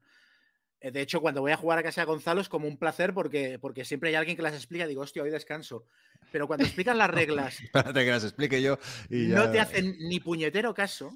Eh, 0.81 0.91
De 0.91 1.01
hecho, 1.01 1.21
cuando 1.21 1.41
voy 1.41 1.53
a 1.53 1.57
jugar 1.57 1.79
a 1.79 1.83
casa 1.83 2.01
de 2.03 2.07
Gonzalo 2.07 2.41
es 2.41 2.49
como 2.49 2.67
un 2.69 2.77
placer 2.77 3.15
porque, 3.15 3.59
porque 3.59 3.85
siempre 3.85 4.11
hay 4.11 4.17
alguien 4.17 4.37
que 4.37 4.43
las 4.43 4.55
explica. 4.55 4.87
Digo, 4.87 5.03
hostia, 5.03 5.23
hoy 5.23 5.31
descanso. 5.31 5.87
Pero 6.31 6.47
cuando 6.47 6.65
explicas 6.65 6.97
las 6.97 7.11
reglas 7.11 7.61
Espérate 7.63 8.05
que 8.05 8.11
las 8.11 8.25
explique 8.25 8.61
yo. 8.63 8.79
Y 9.09 9.29
ya... 9.29 9.37
no 9.37 9.51
te 9.51 9.61
hacen 9.61 9.97
ni 10.01 10.21
puñetero 10.21 10.75
caso 10.75 11.15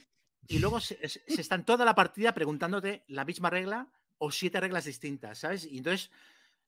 y 0.49 0.59
luego 0.61 0.81
se- 0.81 0.97
se 1.09 1.41
están 1.41 1.65
toda 1.65 1.85
la 1.85 1.95
partida 1.95 2.33
preguntándote 2.33 3.03
la 3.09 3.25
misma 3.25 3.51
regla 3.51 3.89
o 4.19 4.31
siete 4.31 4.61
reglas 4.61 4.85
distintas, 4.87 5.39
¿sabes? 5.39 5.65
Y 5.67 5.79
entonces 5.79 6.11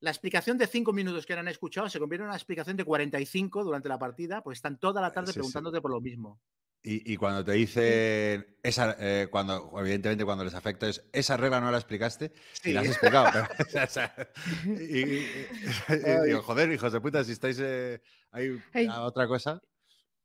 la 0.01 0.11
explicación 0.11 0.59
de 0.59 0.67
cinco 0.67 0.93
minutos 0.93 1.27
que 1.27 1.35
han 1.35 1.49
escuchado 1.49 1.89
se 1.89 1.99
convierte 1.99 2.23
en 2.23 2.29
una 2.29 2.37
explicación 2.37 2.77
de 2.77 2.85
45 2.85 3.65
durante 3.65 3.89
la 3.89 3.99
partida, 3.99 4.43
pues 4.43 4.59
están 4.59 4.79
toda 4.79 5.01
la 5.01 5.13
tarde 5.13 5.29
Sí, 5.29 5.33
sí. 5.33 5.39
preguntándote 5.39 5.81
por 5.81 5.91
lo 5.91 6.01
mismo. 6.01 6.41
Y, 6.81 7.13
y 7.13 7.17
cuando 7.17 7.45
te 7.45 7.53
dicen, 7.53 8.57
esa, 8.63 8.97
eh, 9.01 9.27
cuando, 9.31 9.73
evidentemente 9.81 10.25
cuando 10.25 10.45
les 10.45 10.55
afecta 10.55 10.89
es, 10.89 11.05
esa 11.13 11.37
regla 11.37 11.61
no 11.61 11.71
la 11.73 11.79
explicaste 11.79 12.33
y 12.65 12.73
la 12.73 12.81
has 12.81 12.87
explicado. 12.87 13.27
y, 14.79 15.01
y- 15.01 15.49
y 15.91 16.27
digo, 16.27 16.43
joder, 16.43 16.71
hijos 16.73 16.93
de 16.93 17.01
puta, 17.01 17.25
si 17.25 17.33
estáis 17.33 17.59
eh, 17.61 18.01
ahí 18.31 18.49
a 18.89 19.03
otra 19.03 19.27
cosa. 19.27 19.61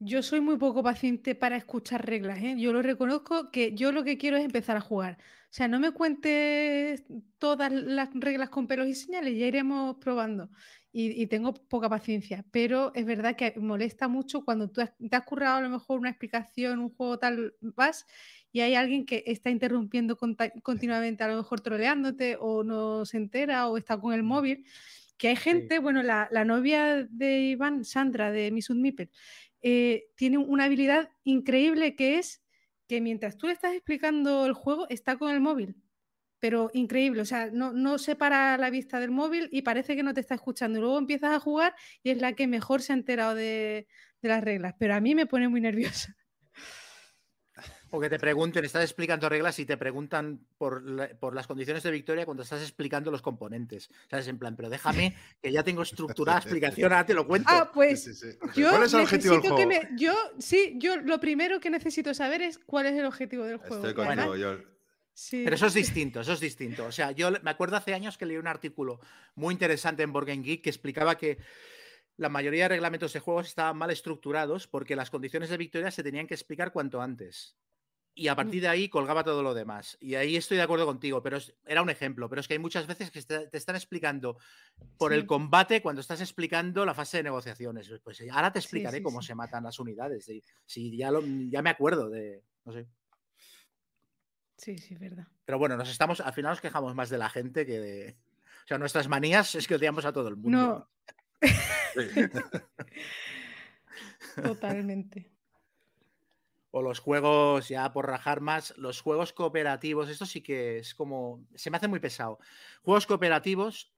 Yo 0.06 0.24
soy 0.24 0.41
muy 0.41 0.58
poco 0.58 0.82
paciente 0.84 1.36
para 1.36 1.56
escuchar 1.56 2.06
reglas, 2.06 2.39
¿eh? 2.41 2.56
Yo 2.58 2.74
lo 2.74 2.82
reconozco 2.82 3.51
que 3.51 3.74
yo 3.76 3.91
lo 3.91 4.04
que 4.04 4.18
quiero 4.18 4.38
es 4.38 4.43
empezar 4.43 4.76
a 4.76 4.82
jugar. 4.82 5.18
O 5.22 5.56
sea, 5.56 5.68
no 5.68 5.80
me 5.80 5.91
cuentes 5.91 7.04
todas 7.38 7.72
las 7.72 8.10
reglas 8.14 8.49
con 8.49 8.68
pelos 8.68 8.88
y 8.88 8.95
señales, 8.95 9.38
ya 9.38 9.45
iremos 9.45 9.97
probando. 10.01 10.49
Y, 10.91 11.22
y 11.22 11.28
tengo 11.28 11.54
poca 11.54 11.89
paciencia, 11.89 12.43
pero 12.51 12.91
es 12.95 13.06
verdad 13.06 13.36
que 13.36 13.54
molesta 13.60 14.08
mucho 14.08 14.43
cuando 14.43 14.70
tú 14.72 14.82
has- 14.82 14.93
te 14.97 15.16
has 15.16 15.24
currado 15.26 15.58
a 15.58 15.62
lo 15.62 15.70
mejor 15.70 15.99
una 15.99 16.10
explicación, 16.10 16.80
un 16.80 16.89
juego 16.89 17.18
tal, 17.20 17.54
vas 17.62 18.06
y 18.51 18.60
hay 18.62 18.76
alguien 18.76 19.06
que 19.06 19.24
está 19.26 19.49
interrumpiendo 19.51 20.18
continuamente, 20.64 21.24
a 21.24 21.28
lo 21.30 21.38
mejor 21.38 21.62
troleándote 21.62 22.38
o 22.39 22.64
no 22.64 23.06
se 23.06 23.18
entera 23.18 23.68
o 23.68 23.78
está 23.78 23.99
con 23.99 24.14
el 24.14 24.24
móvil. 24.24 24.66
Que 25.18 25.30
hay 25.30 25.36
gente, 25.36 25.80
bueno, 25.80 26.04
la, 26.04 26.28
la 26.32 26.43
novia 26.43 27.08
de 27.10 27.39
Iván, 27.41 27.86
Sandra 27.86 28.32
de 28.32 28.51
Miss 28.51 28.70
Meeple, 28.72 29.10
eh, 29.64 30.05
tiene 30.16 30.38
una 30.38 30.66
habilidad 30.66 31.09
increíble 31.24 31.95
que 31.95 32.20
es 32.20 32.43
que 32.88 33.01
mientras 33.01 33.38
tú 33.38 33.47
le 33.47 33.53
estás 33.53 33.74
explicando 33.74 34.45
el 34.45 34.53
juego, 34.53 34.88
está 34.89 35.18
con 35.18 35.32
el 35.32 35.39
móvil. 35.39 35.76
Pero 36.39 36.70
increíble, 36.74 37.22
o 37.22 37.26
sea, 37.26 37.49
no, 37.51 37.97
separa 37.97 38.57
la 38.57 38.70
vista 38.70 38.99
del 38.99 39.11
móvil 39.11 39.47
y 39.51 39.61
parece 39.61 39.95
que 39.95 40.03
no 40.03 40.14
te 40.14 40.20
está 40.20 40.36
escuchando. 40.36 40.78
Y 40.78 40.82
luego 40.82 40.97
empiezas 40.97 41.32
a 41.32 41.39
jugar 41.39 41.74
y 42.03 42.11
es 42.11 42.20
la 42.20 42.34
que 42.34 42.47
mejor 42.47 42.82
se 42.82 42.93
ha 42.93 42.95
enterado 42.97 43.36
de 43.36 43.88
las 44.22 44.43
reglas. 44.43 44.76
Pero 44.78 44.95
a 44.95 44.99
mí 45.01 45.16
me 45.16 45.26
pone 45.26 45.47
muy 45.47 45.61
nerviosa. 45.61 46.16
O 47.95 47.99
que 48.01 48.09
te 48.09 48.17
pregunten, 48.17 48.65
estás 48.65 48.83
explicando 48.83 49.29
reglas 49.29 49.59
y 49.59 49.67
te 49.67 49.77
preguntan 49.77 50.47
por, 50.57 50.81
la- 50.81 51.09
por 51.09 51.35
las 51.35 51.45
condiciones 51.45 51.83
de 51.83 51.91
victoria 51.91 52.25
cuando 52.25 52.41
estás 52.41 52.59
explicando 52.63 53.11
los 53.11 53.21
componentes. 53.21 53.87
¿Sabes? 54.09 54.27
En 54.27 54.39
plan, 54.39 54.55
pero 54.55 54.67
déjame 54.67 55.15
que 55.43 55.51
ya 55.51 55.63
tengo 55.63 55.83
estructurada 55.83 56.39
explicación, 56.39 56.91
ahora 56.91 57.05
te 57.05 57.13
lo 57.13 57.27
cuento. 57.27 57.49
Ah, 57.51 57.69
pues 57.71 58.03
Sí, 58.03 58.15
sí, 58.15 58.31
sí. 58.31 58.37
yo 58.55 58.71
¿Cuál 58.71 58.83
es 58.85 58.93
el 58.95 59.01
objetivo 59.01 59.35
del 59.35 59.41
necesito 59.43 59.55
que 59.57 59.63
juego? 59.65 59.67
me- 59.91 59.95
yo, 59.95 60.15
sí, 60.39 60.73
yo 60.79 60.97
lo 60.97 61.19
primero 61.19 61.59
que 61.59 61.69
necesito 61.69 62.15
saber 62.15 62.41
es 62.41 62.57
cuál 62.57 62.87
es 62.87 62.93
el 62.97 63.05
objetivo 63.05 63.43
del 63.43 63.57
juego. 63.57 63.87
Estoy 63.87 63.93
contigo, 63.93 64.35
yo. 64.37 64.57
sí, 65.13 65.41
Pero 65.43 65.55
eso 65.55 65.67
es 65.67 65.75
distinto, 65.75 66.21
eso 66.21 66.33
es 66.33 66.39
distinto. 66.39 66.85
O 66.87 66.91
sea, 66.91 67.11
yo 67.11 67.29
me 67.43 67.51
acuerdo 67.51 67.75
hace 67.77 67.93
años 67.93 68.17
que 68.17 68.25
leí 68.25 68.37
un 68.37 68.47
artículo 68.47 69.01
muy 69.35 69.53
interesante 69.53 70.01
en 70.01 70.11
Board 70.11 70.25
Game 70.25 70.41
Geek 70.41 70.63
que 70.63 70.71
explicaba 70.71 71.15
que 71.15 71.37
la 72.17 72.29
mayoría 72.29 72.63
de 72.63 72.69
reglamentos 72.69 73.13
de 73.13 73.19
juegos 73.19 73.45
estaban 73.45 73.77
mal 73.77 73.91
estructurados 73.91 74.65
porque 74.67 74.95
las 74.95 75.11
condiciones 75.11 75.49
de 75.49 75.57
victoria 75.57 75.91
se 75.91 76.01
tenían 76.01 76.25
que 76.25 76.33
explicar 76.33 76.71
cuanto 76.71 76.99
antes. 76.99 77.55
Y 78.16 78.28
a 78.28 78.36
partir 78.36 78.61
de 78.61 78.68
ahí 78.68 78.89
colgaba 78.89 79.24
todo 79.24 79.41
lo 79.41 79.55
demás. 79.55 79.97
Y 79.99 80.14
ahí 80.14 80.36
estoy 80.36 80.57
de 80.57 80.64
acuerdo 80.64 80.86
contigo, 80.86 81.24
pero 81.24 81.38
es- 81.38 81.55
era 81.66 81.82
un 81.82 81.89
ejemplo. 81.89 82.30
Pero 82.30 82.41
es 82.41 82.47
que 82.47 82.53
hay 82.53 82.59
muchas 82.59 82.86
veces 82.86 83.09
que 83.09 83.20
te, 83.24 83.47
te 83.47 83.57
están 83.57 83.76
explicando 83.76 84.38
por 84.99 85.14
el 85.14 85.26
combate 85.26 85.82
cuando 85.82 86.01
estás 86.01 86.22
explicando 86.22 86.86
la 86.86 86.93
fase 86.93 87.18
de 87.18 87.24
negociaciones. 87.24 87.91
Pues 88.03 88.22
ahora 88.32 88.53
te 88.53 88.59
explicaré 88.59 88.97
sí, 88.97 89.03
cómo 89.03 89.22
se 89.24 89.34
matan 89.34 89.64
las 89.64 89.80
unidades. 89.80 90.26
Si, 90.26 90.43
si 90.66 90.95
ya, 90.95 91.09
lo- 91.09 91.24
ya 91.26 91.64
me 91.64 91.72
acuerdo 91.72 92.09
de. 92.09 92.43
No 92.66 92.74
sé. 92.74 92.86
sí, 94.57 94.78
sí, 94.78 94.93
es 94.93 94.99
verdad. 94.99 95.28
Pero 95.45 95.57
bueno, 95.57 95.76
nos 95.76 95.89
estamos, 95.89 96.22
al 96.22 96.34
final 96.34 96.51
nos 96.51 96.61
quejamos 96.61 96.93
más 96.93 97.09
de 97.09 97.18
la 97.18 97.30
gente 97.30 97.66
que 97.66 97.80
de. 97.80 98.18
O 98.64 98.68
sea, 98.68 98.78
nuestras 98.78 99.07
manías 99.07 99.55
es 99.55 99.68
que 99.68 99.76
odiamos 99.76 100.05
a 100.05 100.14
todo 100.14 100.28
el 100.30 100.36
mundo. 100.38 100.57
No, 100.57 100.89
totalmente. 104.43 105.32
O 106.76 106.82
los 106.82 106.99
juegos, 106.99 107.69
ya 107.69 107.91
por 107.93 108.07
rajar 108.07 108.41
más, 108.41 108.74
los 108.78 108.99
juegos 108.99 109.32
cooperativos, 109.32 110.09
esto 110.09 110.26
sí 110.26 110.41
que 110.41 110.80
es 110.80 110.95
como. 110.95 111.45
Se 111.53 111.69
me 111.69 111.78
hace 111.78 111.88
muy 111.88 111.99
pesado. 111.99 112.39
Juegos 112.82 113.05
cooperativos 113.05 113.93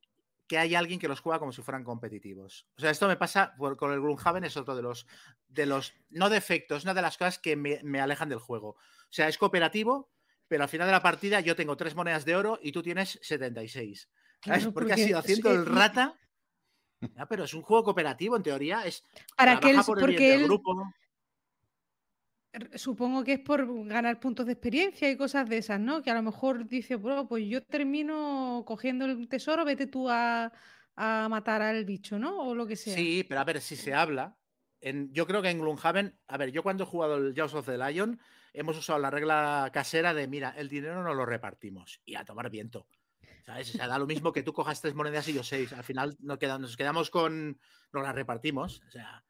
que 0.46 0.58
hay 0.58 0.76
alguien 0.76 1.00
que 1.00 1.08
los 1.08 1.22
juega 1.22 1.40
como 1.40 1.54
si 1.54 1.62
fueran 1.62 1.86
competitivos. 1.86 2.68
O 2.78 2.82
sea, 2.82 2.92
esto 2.92 3.08
me 3.08 3.16
pasa 3.16 3.56
por- 3.58 3.78
con 3.78 3.94
el 3.94 4.02
Gloomhaven, 4.02 4.44
es 4.44 4.58
otro 4.58 4.76
de 4.76 4.82
los, 4.82 5.08
de 5.48 5.66
los, 5.66 5.94
no 6.10 6.30
defectos, 6.30 6.84
una 6.84 6.94
de 6.94 7.02
las 7.02 7.18
cosas 7.18 7.40
que 7.40 7.56
me, 7.56 7.80
me 7.82 8.02
alejan 8.02 8.28
del 8.28 8.40
juego. 8.40 8.72
O 8.72 8.78
sea, 9.10 9.30
es 9.30 9.38
cooperativo, 9.38 10.12
pero 10.50 10.64
al 10.64 10.70
final 10.70 10.88
de 10.88 10.92
la 10.92 11.02
partida 11.02 11.40
yo 11.40 11.56
tengo 11.56 11.78
tres 11.78 11.96
monedas 11.96 12.26
de 12.26 12.36
oro 12.36 12.60
y 12.62 12.74
tú 12.74 12.84
tienes 12.84 13.18
76. 13.22 14.10
¿Sabes? 14.44 14.60
Claro, 14.60 14.74
porque 14.74 14.92
has 14.94 15.00
porque 15.00 15.10
ido 15.10 15.20
haciendo 15.20 15.52
el 15.52 15.66
rata. 15.66 16.20
Pero 17.30 17.46
es 17.46 17.54
un 17.54 17.62
juego 17.62 17.86
cooperativo, 17.86 18.36
en 18.36 18.44
teoría. 18.44 18.86
Es 18.86 19.04
Para 19.38 19.60
que 19.62 19.68
él, 19.70 19.74
trabaja 19.76 19.86
por 19.88 20.00
el 20.00 20.06
porque 20.06 20.34
él, 20.36 20.44
grupo. 20.44 20.94
Supongo 22.76 23.24
que 23.24 23.34
es 23.34 23.40
por 23.40 23.86
ganar 23.88 24.20
puntos 24.20 24.46
de 24.46 24.54
experiencia 24.54 25.10
y 25.10 25.18
cosas 25.18 25.48
de 25.50 25.58
esas, 25.58 25.80
¿no? 25.80 26.02
Que 26.02 26.12
a 26.12 26.16
lo 26.16 26.22
mejor 26.22 26.68
dice, 26.68 26.96
bueno, 26.96 27.28
pues 27.28 27.46
yo 27.48 27.64
termino 27.64 28.64
cogiendo 28.66 29.06
el 29.06 29.28
tesoro, 29.28 29.66
vete 29.66 29.88
tú 29.88 30.10
a, 30.10 30.52
matar 30.96 31.62
al 31.62 31.84
bicho, 31.86 32.18
¿no? 32.18 32.38
O 32.38 32.56
lo 32.56 32.66
que 32.66 32.76
sea. 32.76 32.96
Sí, 32.96 33.26
pero 33.28 33.42
a 33.42 33.44
ver, 33.44 33.62
si 33.62 33.76
se 33.76 33.94
habla. 33.94 34.38
Yo 34.82 35.26
creo 35.26 35.42
que 35.42 35.50
en 35.50 35.60
Gloomhaven, 35.60 36.20
a 36.28 36.38
ver, 36.38 36.52
yo 36.52 36.62
cuando 36.62 36.84
he 36.84 36.88
jugado 36.88 37.16
el 37.16 37.34
Jaws 37.34 37.56
of 37.56 37.66
the 37.66 37.78
Lion, 37.78 38.20
hemos 38.54 38.78
usado 38.78 39.00
la 39.00 39.10
regla 39.10 39.70
casera 39.74 40.14
de, 40.14 40.28
mira, 40.28 40.54
el 40.58 40.70
dinero 40.70 41.04
no 41.04 41.14
lo 41.14 41.26
repartimos 41.26 42.02
y 42.06 42.16
a 42.16 42.24
tomar 42.24 42.50
viento. 42.50 42.88
¿Sabes? 43.46 43.76
O 43.76 43.78
sea, 43.78 43.88
da 43.88 44.00
lo 44.00 44.08
mismo 44.08 44.32
que 44.32 44.44
tú 44.44 44.54
cojas 44.54 44.82
tres 44.82 44.96
monedas 44.96 45.28
y 45.28 45.34
yo 45.34 45.44
seis. 45.44 45.74
Al 45.74 45.84
final 45.84 46.16
nos 46.20 46.38
quedamos, 46.38 46.62
nos 46.62 46.78
quedamos 46.78 47.10
con. 47.10 47.60
Nos 47.94 48.04
las 48.04 48.16
repartimos. 48.16 48.82
O 48.88 48.92
sea. 48.92 49.24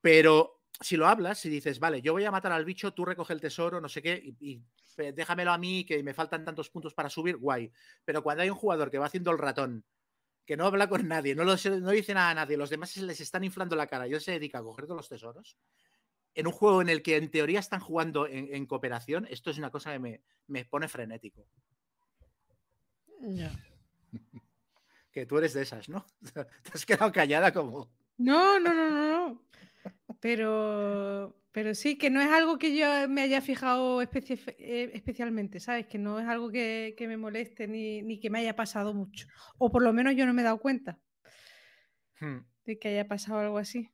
Pero 0.00 0.57
si 0.80 0.96
lo 0.96 1.06
hablas, 1.06 1.38
si 1.38 1.48
dices, 1.48 1.80
vale, 1.80 2.00
yo 2.02 2.12
voy 2.12 2.24
a 2.24 2.30
matar 2.30 2.52
al 2.52 2.64
bicho, 2.64 2.92
tú 2.92 3.04
recoge 3.04 3.32
el 3.32 3.40
tesoro, 3.40 3.80
no 3.80 3.88
sé 3.88 4.02
qué, 4.02 4.20
y, 4.22 4.36
y, 4.40 4.62
déjamelo 5.12 5.52
a 5.52 5.58
mí, 5.58 5.84
que 5.84 6.02
me 6.02 6.14
faltan 6.14 6.44
tantos 6.44 6.70
puntos 6.70 6.94
para 6.94 7.10
subir, 7.10 7.36
guay. 7.36 7.72
Pero 8.04 8.22
cuando 8.22 8.42
hay 8.42 8.50
un 8.50 8.56
jugador 8.56 8.90
que 8.90 8.98
va 8.98 9.06
haciendo 9.06 9.30
el 9.30 9.38
ratón, 9.38 9.84
que 10.44 10.56
no 10.56 10.66
habla 10.66 10.88
con 10.88 11.06
nadie, 11.06 11.34
no, 11.34 11.44
lo, 11.44 11.56
no 11.80 11.90
dice 11.90 12.14
nada 12.14 12.30
a 12.30 12.34
nadie, 12.34 12.56
los 12.56 12.70
demás 12.70 12.90
se 12.90 13.02
les 13.02 13.20
están 13.20 13.44
inflando 13.44 13.76
la 13.76 13.86
cara 13.86 14.08
y 14.08 14.14
él 14.14 14.20
se 14.20 14.32
dedica 14.32 14.58
a 14.58 14.62
coger 14.62 14.86
todos 14.86 14.96
los 14.96 15.08
tesoros, 15.08 15.56
en 16.34 16.46
un 16.46 16.52
juego 16.52 16.80
en 16.80 16.88
el 16.88 17.02
que 17.02 17.16
en 17.16 17.30
teoría 17.30 17.60
están 17.60 17.80
jugando 17.80 18.26
en, 18.26 18.54
en 18.54 18.66
cooperación, 18.66 19.26
esto 19.30 19.50
es 19.50 19.58
una 19.58 19.70
cosa 19.70 19.92
que 19.92 19.98
me, 19.98 20.22
me 20.46 20.64
pone 20.64 20.88
frenético. 20.88 21.46
Que 25.10 25.26
tú 25.26 25.38
eres 25.38 25.54
de 25.54 25.62
esas, 25.62 25.88
¿no? 25.88 26.06
Te 26.32 26.72
has 26.72 26.86
quedado 26.86 27.10
callada 27.12 27.52
como... 27.52 27.90
No, 28.18 28.58
no, 28.60 28.74
no, 28.74 28.90
no, 28.90 29.08
no. 29.30 29.42
Pero, 30.20 31.40
pero 31.52 31.74
sí, 31.74 31.96
que 31.96 32.10
no 32.10 32.20
es 32.20 32.28
algo 32.28 32.58
que 32.58 32.76
yo 32.76 32.86
me 33.08 33.22
haya 33.22 33.40
fijado 33.40 34.02
especi- 34.02 34.54
eh, 34.58 34.90
especialmente, 34.94 35.60
¿sabes? 35.60 35.86
Que 35.86 35.98
no 35.98 36.18
es 36.20 36.26
algo 36.26 36.50
que, 36.50 36.94
que 36.98 37.06
me 37.08 37.16
moleste 37.16 37.68
ni, 37.68 38.02
ni 38.02 38.18
que 38.20 38.30
me 38.30 38.40
haya 38.40 38.56
pasado 38.56 38.92
mucho. 38.94 39.26
O 39.58 39.70
por 39.70 39.82
lo 39.82 39.92
menos 39.92 40.14
yo 40.16 40.26
no 40.26 40.34
me 40.34 40.42
he 40.42 40.44
dado 40.44 40.58
cuenta 40.58 40.98
Hmm. 42.20 42.38
de 42.66 42.78
que 42.80 42.88
haya 42.88 43.06
pasado 43.06 43.38
algo 43.38 43.58
así. 43.58 43.88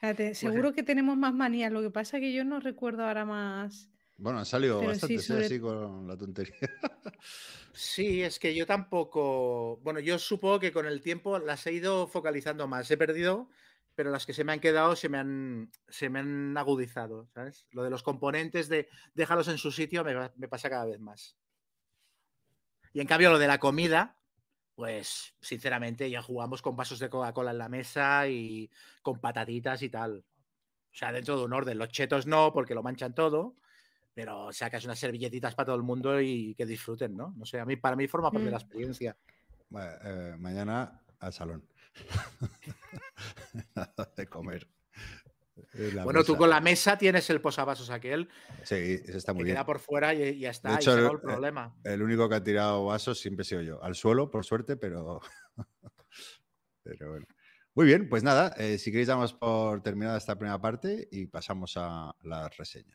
Fíjate, 0.00 0.26
Pues 0.28 0.38
seguro 0.38 0.74
que 0.74 0.82
tenemos 0.82 1.16
más 1.16 1.32
manías, 1.34 1.72
lo 1.72 1.80
que 1.80 1.90
pasa 1.90 2.18
es 2.18 2.20
que 2.20 2.32
yo 2.34 2.44
no 2.44 2.60
recuerdo 2.60 3.04
ahora 3.06 3.24
más. 3.24 3.88
Bueno, 4.18 4.38
han 4.40 4.44
salido 4.46 4.80
Pero 4.80 4.94
sí, 4.94 5.14
¿eh? 5.14 5.18
sobre- 5.22 5.46
así 5.46 5.58
con 5.58 6.06
la 6.06 6.16
tontería. 6.16 6.54
Sí, 7.78 8.22
es 8.24 8.38
que 8.40 8.54
yo 8.56 8.66
tampoco. 8.66 9.76
Bueno, 9.82 10.00
yo 10.00 10.18
supongo 10.18 10.58
que 10.58 10.72
con 10.72 10.84
el 10.86 11.00
tiempo 11.00 11.38
las 11.38 11.64
he 11.66 11.72
ido 11.72 12.08
focalizando 12.08 12.66
más. 12.66 12.90
He 12.90 12.96
perdido, 12.96 13.48
pero 13.94 14.10
las 14.10 14.26
que 14.26 14.32
se 14.34 14.42
me 14.42 14.52
han 14.52 14.58
quedado 14.60 14.96
se 14.96 15.08
me 15.08 15.18
han, 15.18 15.70
se 15.88 16.08
me 16.10 16.18
han 16.18 16.56
agudizado, 16.58 17.28
¿sabes? 17.34 17.66
Lo 17.70 17.84
de 17.84 17.90
los 17.90 18.02
componentes 18.02 18.68
de 18.68 18.88
déjalos 19.14 19.46
en 19.46 19.58
su 19.58 19.70
sitio 19.70 20.02
me, 20.04 20.12
me 20.34 20.48
pasa 20.48 20.68
cada 20.68 20.86
vez 20.86 20.98
más. 20.98 21.36
Y 22.92 23.00
en 23.00 23.06
cambio, 23.06 23.30
lo 23.30 23.38
de 23.38 23.46
la 23.46 23.58
comida, 23.58 24.18
pues 24.74 25.34
sinceramente 25.40 26.10
ya 26.10 26.22
jugamos 26.22 26.62
con 26.62 26.76
vasos 26.76 26.98
de 26.98 27.10
Coca-Cola 27.10 27.52
en 27.52 27.58
la 27.58 27.68
mesa 27.68 28.28
y 28.28 28.70
con 29.02 29.20
patatitas 29.20 29.82
y 29.82 29.90
tal. 29.90 30.24
O 30.92 30.96
sea, 30.96 31.12
dentro 31.12 31.38
de 31.38 31.44
un 31.44 31.52
orden. 31.52 31.78
Los 31.78 31.90
chetos 31.90 32.26
no, 32.26 32.52
porque 32.52 32.74
lo 32.74 32.82
manchan 32.82 33.14
todo 33.14 33.56
pero 34.18 34.52
sacas 34.52 34.84
unas 34.84 34.98
servilletitas 34.98 35.54
para 35.54 35.66
todo 35.66 35.76
el 35.76 35.84
mundo 35.84 36.20
y 36.20 36.52
que 36.56 36.66
disfruten, 36.66 37.16
¿no? 37.16 37.32
No 37.36 37.46
sé, 37.46 37.60
a 37.60 37.64
mí, 37.64 37.76
para 37.76 37.94
mí 37.94 38.08
forma 38.08 38.32
parte 38.32 38.46
de 38.46 38.50
la 38.50 38.56
Mm. 38.56 38.60
experiencia. 38.60 39.16
Bueno, 39.68 39.92
eh, 40.02 40.34
mañana 40.36 41.00
al 41.20 41.32
salón. 41.32 41.64
Nada 43.76 44.12
de 44.16 44.26
comer. 44.26 44.66
La 45.94 46.02
bueno, 46.02 46.24
tú 46.24 46.36
con 46.36 46.50
la 46.50 46.60
mesa 46.60 46.98
tienes 46.98 47.30
el 47.30 47.40
posavasos 47.40 47.90
aquel 47.90 48.28
Sí, 48.64 48.74
ese 48.74 49.18
está 49.18 49.30
que 49.30 49.36
muy 49.36 49.44
bien. 49.44 49.54
queda 49.54 49.64
por 49.64 49.78
fuera 49.78 50.12
y, 50.12 50.40
ya 50.40 50.50
está, 50.50 50.74
hecho, 50.74 50.90
y 50.90 50.94
se 50.94 50.98
acabó 50.98 51.14
el 51.14 51.20
problema. 51.20 51.76
El 51.84 52.02
único 52.02 52.28
que 52.28 52.34
ha 52.34 52.42
tirado 52.42 52.86
vasos 52.86 53.20
siempre 53.20 53.42
he 53.42 53.46
sido 53.46 53.62
yo. 53.62 53.80
Al 53.84 53.94
suelo, 53.94 54.32
por 54.32 54.44
suerte, 54.44 54.76
pero. 54.76 55.20
pero 56.82 57.10
bueno. 57.10 57.26
Muy 57.76 57.86
bien, 57.86 58.08
pues 58.08 58.24
nada, 58.24 58.52
eh, 58.58 58.78
si 58.78 58.90
queréis 58.90 59.06
damos 59.06 59.32
por 59.32 59.80
terminada 59.80 60.18
esta 60.18 60.36
primera 60.36 60.60
parte 60.60 61.06
y 61.12 61.26
pasamos 61.28 61.74
a 61.76 62.12
las 62.22 62.56
reseñas. 62.56 62.94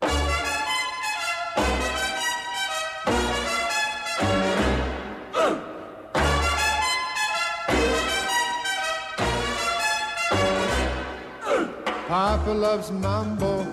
Papa 12.34 12.50
loves 12.52 12.90
mambo. 12.90 13.64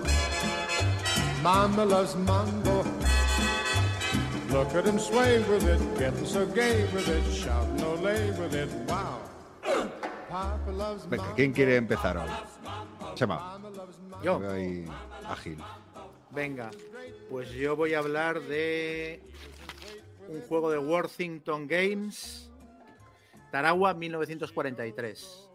Mama 1.42 1.84
loves 1.84 2.14
mambo. 2.14 2.84
Look 4.52 4.72
at 4.76 4.86
him 4.86 5.00
sway 5.00 5.42
with 5.50 5.66
it, 5.66 5.80
getting 5.98 6.24
so 6.24 6.46
gay 6.46 6.86
with 6.94 7.08
it, 7.08 7.24
shouting 7.34 7.82
ole 7.82 8.30
with 8.38 8.54
it. 8.54 8.70
Wow. 8.86 9.18
Papa 10.30 10.70
loves 10.70 11.02
Venga, 11.10 11.24
mambo. 11.24 11.34
¿quién 11.34 11.52
quiere 11.52 11.74
empezar 11.74 12.16
hoy? 12.16 12.30
Chema, 13.16 13.58
Yo. 14.22 14.38
ahí 14.48 14.84
ágil. 15.26 15.58
Venga, 16.30 16.70
pues 17.30 17.50
yo 17.50 17.74
voy 17.74 17.94
a 17.94 17.98
hablar 17.98 18.40
de 18.42 19.20
un 20.28 20.40
juego 20.42 20.70
de 20.70 20.78
Worthington 20.78 21.66
Games, 21.66 22.48
Tarawa 23.50 23.92
1943. 23.92 25.48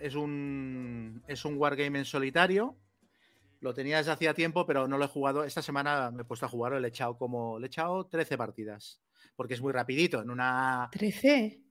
Es 0.00 0.14
un 0.14 1.22
es 1.26 1.44
un 1.44 1.56
wargame 1.56 2.00
en 2.00 2.04
solitario. 2.04 2.76
Lo 3.60 3.74
tenía 3.74 3.98
desde 3.98 4.12
hacía 4.12 4.34
tiempo, 4.34 4.66
pero 4.66 4.88
no 4.88 4.98
lo 4.98 5.04
he 5.04 5.08
jugado. 5.08 5.44
Esta 5.44 5.62
semana 5.62 6.10
me 6.10 6.22
he 6.22 6.24
puesto 6.24 6.46
a 6.46 6.48
jugarlo, 6.48 6.80
le 6.80 6.88
he 6.88 6.90
echado 6.90 7.16
como 7.16 7.58
le 7.58 7.66
he 7.66 7.68
echado 7.68 8.06
13 8.06 8.38
partidas, 8.38 9.00
porque 9.36 9.54
es 9.54 9.60
muy 9.60 9.72
rapidito, 9.72 10.22
en 10.22 10.30
una 10.30 10.88
13. 10.90 11.62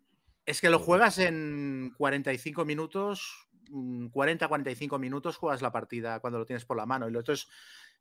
es 0.45 0.62
que 0.62 0.70
lo 0.70 0.80
juegas 0.80 1.18
en 1.18 1.93
45 1.97 2.64
minutos, 2.64 3.49
40-45 3.72 4.99
minutos 4.99 5.38
juegas 5.38 5.62
la 5.62 5.72
partida 5.72 6.20
cuando 6.20 6.39
lo 6.39 6.45
tienes 6.45 6.66
por 6.66 6.78
la 6.78 6.86
mano. 6.86 7.10
Y 7.10 7.12
lo 7.12 7.20
otro 7.20 7.34
es, 7.34 7.47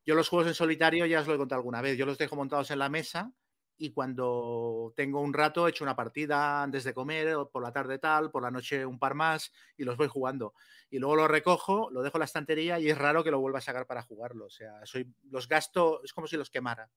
yo 0.04 0.14
los 0.14 0.28
juegos 0.28 0.48
en 0.48 0.54
solitario 0.54 1.06
ya 1.06 1.20
os 1.20 1.26
lo 1.26 1.34
he 1.34 1.38
contado 1.38 1.58
alguna 1.58 1.80
vez, 1.80 1.96
yo 1.96 2.06
los 2.06 2.18
dejo 2.18 2.36
montados 2.36 2.70
en 2.70 2.78
la 2.78 2.88
mesa 2.88 3.32
y 3.78 3.90
cuando 3.90 4.92
tengo 4.96 5.20
un 5.20 5.32
rato 5.32 5.68
echo 5.68 5.84
una 5.84 5.94
partida 5.94 6.62
antes 6.62 6.82
de 6.82 6.92
comer, 6.92 7.36
por 7.52 7.62
la 7.62 7.72
tarde 7.72 7.98
tal, 7.98 8.30
por 8.30 8.42
la 8.42 8.50
noche 8.50 8.84
un 8.84 8.98
par 8.98 9.14
más 9.14 9.52
y 9.76 9.84
los 9.84 9.96
voy 9.96 10.08
jugando. 10.08 10.54
Y 10.90 10.98
luego 10.98 11.14
lo 11.14 11.28
recojo, 11.28 11.88
lo 11.90 12.02
dejo 12.02 12.16
en 12.16 12.20
la 12.20 12.24
estantería 12.24 12.80
y 12.80 12.90
es 12.90 12.98
raro 12.98 13.22
que 13.22 13.30
lo 13.30 13.38
vuelva 13.38 13.58
a 13.58 13.62
sacar 13.62 13.86
para 13.86 14.02
jugarlo. 14.02 14.46
O 14.46 14.50
sea, 14.50 14.84
soy, 14.84 15.06
los 15.30 15.48
gasto, 15.48 16.02
es 16.02 16.12
como 16.12 16.26
si 16.26 16.36
los 16.36 16.50
quemara. 16.50 16.90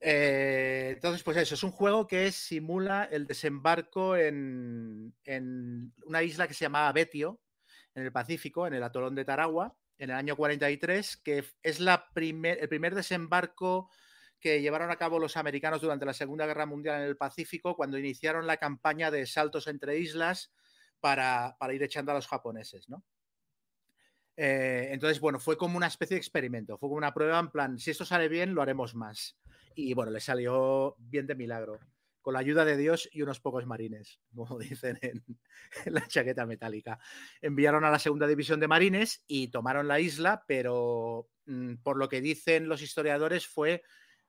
Eh, 0.00 0.92
entonces, 0.94 1.22
pues 1.22 1.36
eso, 1.36 1.54
es 1.54 1.62
un 1.62 1.72
juego 1.72 2.06
que 2.06 2.32
simula 2.32 3.04
el 3.04 3.26
desembarco 3.26 4.16
en, 4.16 5.14
en 5.24 5.92
una 6.06 6.22
isla 6.22 6.48
que 6.48 6.54
se 6.54 6.64
llamaba 6.64 6.92
Betio, 6.92 7.38
en 7.94 8.04
el 8.04 8.12
Pacífico, 8.12 8.66
en 8.66 8.74
el 8.74 8.82
atolón 8.82 9.14
de 9.14 9.24
Tarawa, 9.24 9.76
en 9.98 10.10
el 10.10 10.16
año 10.16 10.36
43, 10.36 11.16
que 11.18 11.44
es 11.62 11.80
la 11.80 12.08
primer, 12.14 12.58
el 12.62 12.68
primer 12.68 12.94
desembarco 12.94 13.90
que 14.40 14.60
llevaron 14.60 14.90
a 14.90 14.96
cabo 14.96 15.18
los 15.18 15.36
americanos 15.36 15.80
durante 15.80 16.06
la 16.06 16.14
Segunda 16.14 16.46
Guerra 16.46 16.66
Mundial 16.66 17.02
en 17.02 17.08
el 17.08 17.16
Pacífico, 17.16 17.76
cuando 17.76 17.98
iniciaron 17.98 18.46
la 18.46 18.56
campaña 18.56 19.10
de 19.10 19.26
saltos 19.26 19.66
entre 19.66 19.98
islas 19.98 20.52
para, 21.00 21.56
para 21.58 21.74
ir 21.74 21.82
echando 21.82 22.12
a 22.12 22.14
los 22.14 22.26
japoneses, 22.26 22.88
¿no? 22.88 23.04
Eh, 24.40 24.90
entonces, 24.92 25.18
bueno, 25.18 25.40
fue 25.40 25.58
como 25.58 25.76
una 25.76 25.88
especie 25.88 26.14
de 26.14 26.20
experimento, 26.20 26.78
fue 26.78 26.88
como 26.88 26.98
una 26.98 27.12
prueba 27.12 27.40
en 27.40 27.50
plan, 27.50 27.78
si 27.80 27.90
esto 27.90 28.04
sale 28.04 28.28
bien, 28.28 28.54
lo 28.54 28.62
haremos 28.62 28.94
más. 28.94 29.36
Y 29.74 29.94
bueno, 29.94 30.12
le 30.12 30.20
salió 30.20 30.94
bien 30.98 31.26
de 31.26 31.34
milagro, 31.34 31.80
con 32.20 32.34
la 32.34 32.38
ayuda 32.38 32.64
de 32.64 32.76
Dios 32.76 33.08
y 33.10 33.22
unos 33.22 33.40
pocos 33.40 33.66
marines, 33.66 34.20
como 34.36 34.56
dicen 34.60 34.96
en, 35.02 35.24
la 35.86 36.06
chaqueta 36.06 36.46
metálica. 36.46 37.00
Enviaron 37.42 37.84
a 37.84 37.90
la 37.90 37.98
segunda 37.98 38.28
división 38.28 38.60
de 38.60 38.68
marines 38.68 39.24
y 39.26 39.48
tomaron 39.48 39.88
la 39.88 39.98
isla, 39.98 40.44
pero 40.46 41.28
mm, 41.46 41.78
por 41.82 41.96
lo 41.96 42.08
que 42.08 42.20
dicen 42.20 42.68
los 42.68 42.80
historiadores 42.80 43.44
fue 43.44 43.82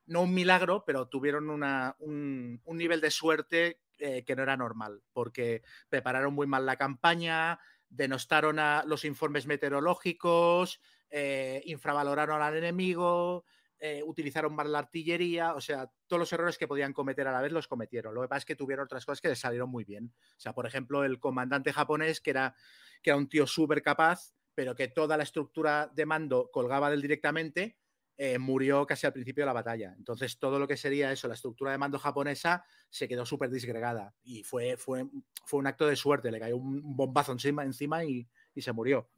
no 0.09 0.23
un 0.23 0.33
milagro, 0.33 0.83
pero 0.85 1.07
tuvieron 1.07 1.49
un, 1.49 2.61
nivel 2.65 2.99
de 2.99 3.11
suerte 3.11 3.79
eh, 3.99 4.23
que 4.25 4.35
no 4.35 4.43
era 4.43 4.57
normal, 4.57 5.01
porque 5.13 5.61
prepararon 5.87 6.33
muy 6.33 6.47
mal 6.47 6.65
la 6.65 6.77
campaña, 6.77 7.59
denostaron 7.87 8.57
los 8.85 9.05
informes 9.05 9.45
meteorológicos, 9.45 10.81
eh, 11.09 11.61
infravaloraron 11.65 12.41
al 12.41 12.57
enemigo, 12.57 13.45
eh, 13.79 14.01
utilizaron 14.03 14.53
mal 14.53 14.71
la 14.71 14.79
artillería, 14.79 15.53
o 15.53 15.61
sea, 15.61 15.89
todos 16.07 16.19
los 16.19 16.33
errores 16.33 16.57
que 16.57 16.67
podían 16.67 16.91
cometer 16.91 17.27
a 17.27 17.31
la 17.31 17.41
vez 17.41 17.51
los 17.51 17.67
cometieron. 17.67 18.13
Lo 18.13 18.21
que 18.23 18.27
pasa 18.27 18.39
es 18.39 18.45
que 18.45 18.55
tuvieron 18.55 18.85
otras 18.85 19.05
cosas 19.05 19.21
que 19.21 19.29
les 19.29 19.39
salieron 19.39 19.69
muy 19.69 19.83
bien. 19.83 20.11
O 20.35 20.39
sea, 20.39 20.53
por 20.53 20.65
ejemplo, 20.65 21.03
el 21.05 21.19
comandante 21.19 21.71
japonés, 21.71 22.19
que 22.19 22.31
era, 22.31 22.55
que 23.01 23.11
era 23.11 23.17
un 23.17 23.29
tío 23.29 23.47
súper 23.47 23.81
capaz, 23.81 24.33
pero 24.53 24.75
que 24.75 24.89
toda 24.89 25.15
la 25.15 25.23
estructura 25.23 25.89
de 25.93 26.05
mando 26.05 26.49
colgaba 26.51 26.89
del 26.89 27.01
directamente, 27.01 27.77
eh, 28.19 28.37
murió 28.37 28.85
casi 28.85 29.07
al 29.07 29.13
principio 29.13 29.43
de 29.43 29.47
la 29.47 29.53
batalla. 29.53 29.95
Entonces, 29.97 30.37
todo 30.39 30.59
lo 30.59 30.67
que 30.67 30.77
sería 30.77 31.11
eso, 31.11 31.27
la 31.29 31.35
estructura 31.35 31.71
de 31.71 31.79
mando 31.79 31.97
japonesa, 31.97 32.65
se 32.89 33.07
quedó 33.07 33.25
súper 33.25 33.49
disgregada. 33.49 34.13
Y 34.23 34.43
fue, 34.43 34.77
fue, 34.77 35.07
fue 35.45 35.59
un 35.59 35.67
acto 35.67 35.87
de 35.87 35.95
suerte, 35.95 36.31
le 36.31 36.39
cayó 36.39 36.57
un 36.57 36.81
bombazo 36.97 37.31
encima, 37.31 37.63
encima 37.63 38.05
y, 38.05 38.27
y 38.53 38.61
se 38.61 38.73
murió. 38.73 39.09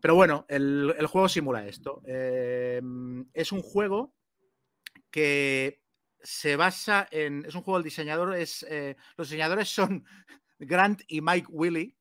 Pero 0.00 0.14
bueno, 0.14 0.46
el, 0.48 0.94
el 0.98 1.06
juego 1.06 1.28
simula 1.28 1.66
esto. 1.66 2.02
Eh, 2.06 2.82
es 3.34 3.52
un 3.52 3.62
juego 3.62 4.14
que 5.10 5.82
se 6.22 6.56
basa 6.56 7.06
en. 7.10 7.44
Es 7.46 7.54
un 7.54 7.62
juego, 7.62 7.78
el 7.78 7.84
diseñador 7.84 8.34
es. 8.34 8.64
eh, 8.68 8.96
los 9.16 9.28
diseñadores 9.28 9.68
son 9.68 10.04
Grant 10.58 11.02
y 11.08 11.20
Mike 11.20 11.48
Willy, 11.50 11.96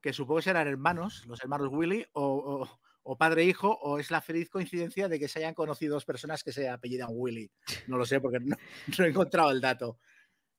que 0.00 0.12
supongo 0.12 0.38
que 0.38 0.44
serán 0.44 0.68
hermanos, 0.68 1.24
los 1.26 1.40
hermanos 1.42 1.68
Willy, 1.70 2.06
o- 2.12 2.68
o 3.04 3.16
padre 3.16 3.42
e 3.42 3.46
hijo, 3.46 3.70
o 3.70 3.98
es 3.98 4.10
la 4.10 4.20
feliz 4.20 4.50
coincidencia 4.50 5.08
de 5.08 5.18
que 5.18 5.28
se 5.28 5.38
hayan 5.38 5.54
conocido 5.54 5.94
dos 5.94 6.04
personas 6.04 6.42
que 6.42 6.52
se 6.52 6.68
apellidan 6.68 7.10
Willy. 7.12 7.50
No 7.86 7.96
lo 7.96 8.04
sé 8.04 8.20
porque 8.20 8.40
no, 8.40 8.56
he 8.98 9.08
encontrado 9.08 9.50
el 9.50 9.60
dato. 9.60 9.98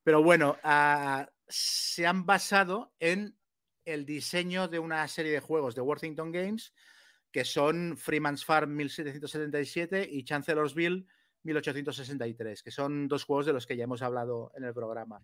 Pero 0.02 0.22
bueno, 0.22 0.56
ah, 0.62 1.28
se 1.48 2.06
han 2.06 2.24
basado 2.24 2.94
en 3.00 3.36
el 3.84 4.06
diseño 4.06 4.68
de 4.68 4.78
una 4.78 5.06
serie 5.08 5.32
de 5.32 5.40
juegos 5.40 5.74
de 5.74 5.80
Worthington 5.80 6.32
Games 6.32 6.72
que 7.30 7.44
son 7.44 7.96
Freeman's 7.98 8.44
Farm 8.44 8.74
1777 8.74 10.08
y 10.10 10.24
Chancellorsville 10.24 11.06
1863, 11.42 12.62
que 12.62 12.70
son 12.70 13.08
dos 13.08 13.24
juegos 13.24 13.46
de 13.46 13.52
los 13.52 13.66
que 13.66 13.76
ya 13.76 13.84
hemos 13.84 14.02
hablado 14.02 14.52
en 14.56 14.64
el 14.64 14.72
programa. 14.72 15.20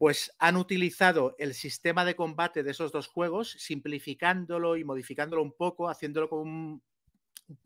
Pues 0.00 0.34
han 0.38 0.56
utilizado 0.56 1.36
el 1.38 1.52
sistema 1.52 2.06
de 2.06 2.16
combate 2.16 2.62
de 2.62 2.70
esos 2.70 2.90
dos 2.90 3.06
juegos, 3.06 3.50
simplificándolo 3.58 4.78
y 4.78 4.82
modificándolo 4.82 5.42
un 5.42 5.52
poco, 5.52 5.90
haciéndolo 5.90 6.30
como 6.30 6.40
un, 6.40 6.82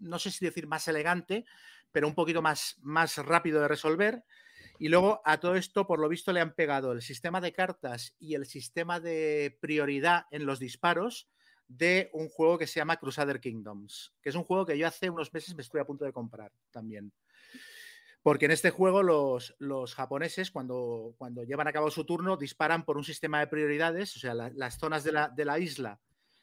no 0.01 0.19
sé 0.19 0.33
si 0.33 0.45
decir 0.45 0.67
más 0.67 0.89
elegante, 0.89 1.45
pero 1.93 2.09
un 2.09 2.17
poquito 2.17 2.43
más, 2.43 2.77
más 2.83 3.19
rápido 3.19 3.61
de 3.61 3.69
resolver. 3.69 4.25
Y 4.81 4.89
luego 4.89 5.23
a 5.25 5.39
todo 5.39 5.55
esto, 5.55 5.87
por 5.87 6.01
lo 6.01 6.09
visto, 6.09 6.33
le 6.33 6.41
han 6.41 6.57
pegado 6.57 6.91
el 6.91 7.03
sistema 7.03 7.41
de 7.41 7.53
cartas 7.53 8.17
y 8.19 8.35
el 8.35 8.47
sistema 8.47 8.99
de 8.99 9.57
prioridad 9.61 10.27
en 10.33 10.45
los 10.45 10.59
disparos 10.59 11.29
de 11.69 12.11
un 12.15 12.29
juego 12.29 12.59
que 12.59 12.67
se 12.67 12.81
llama 12.81 12.97
Crusader 12.97 13.39
Kingdoms, 13.39 14.13
que 14.21 14.31
es 14.31 14.35
un 14.35 14.43
juego 14.43 14.67
que 14.67 14.77
yo 14.77 14.89
hace 14.89 15.09
unos 15.09 15.33
meses 15.33 15.55
me 15.55 15.63
estuve 15.63 15.83
a 15.83 15.87
punto 15.87 16.05
de 16.05 16.13
comprar 16.13 16.51
también. 16.73 17.13
Porque 18.25 18.47
en 18.47 18.53
este 18.53 18.71
juego 18.71 19.03
los, 19.03 19.55
los 19.59 19.95
japoneses, 19.95 20.51
cuando, 20.51 21.15
cuando 21.19 21.45
llevan 21.45 21.69
a 21.69 21.73
cabo 21.75 21.91
su 21.91 22.05
turno, 22.07 22.39
disparan 22.39 22.85
por 22.87 22.97
un 22.97 23.05
sistema 23.05 23.39
de 23.39 23.49
prioridades, 23.49 24.17
o 24.17 24.19
sea, 24.19 24.33
la- 24.33 24.51
las 24.55 24.79
zonas 24.79 25.05
de 25.05 25.13
la, 25.13 25.29
de 25.29 25.45
la 25.45 25.59
isla 25.59 26.01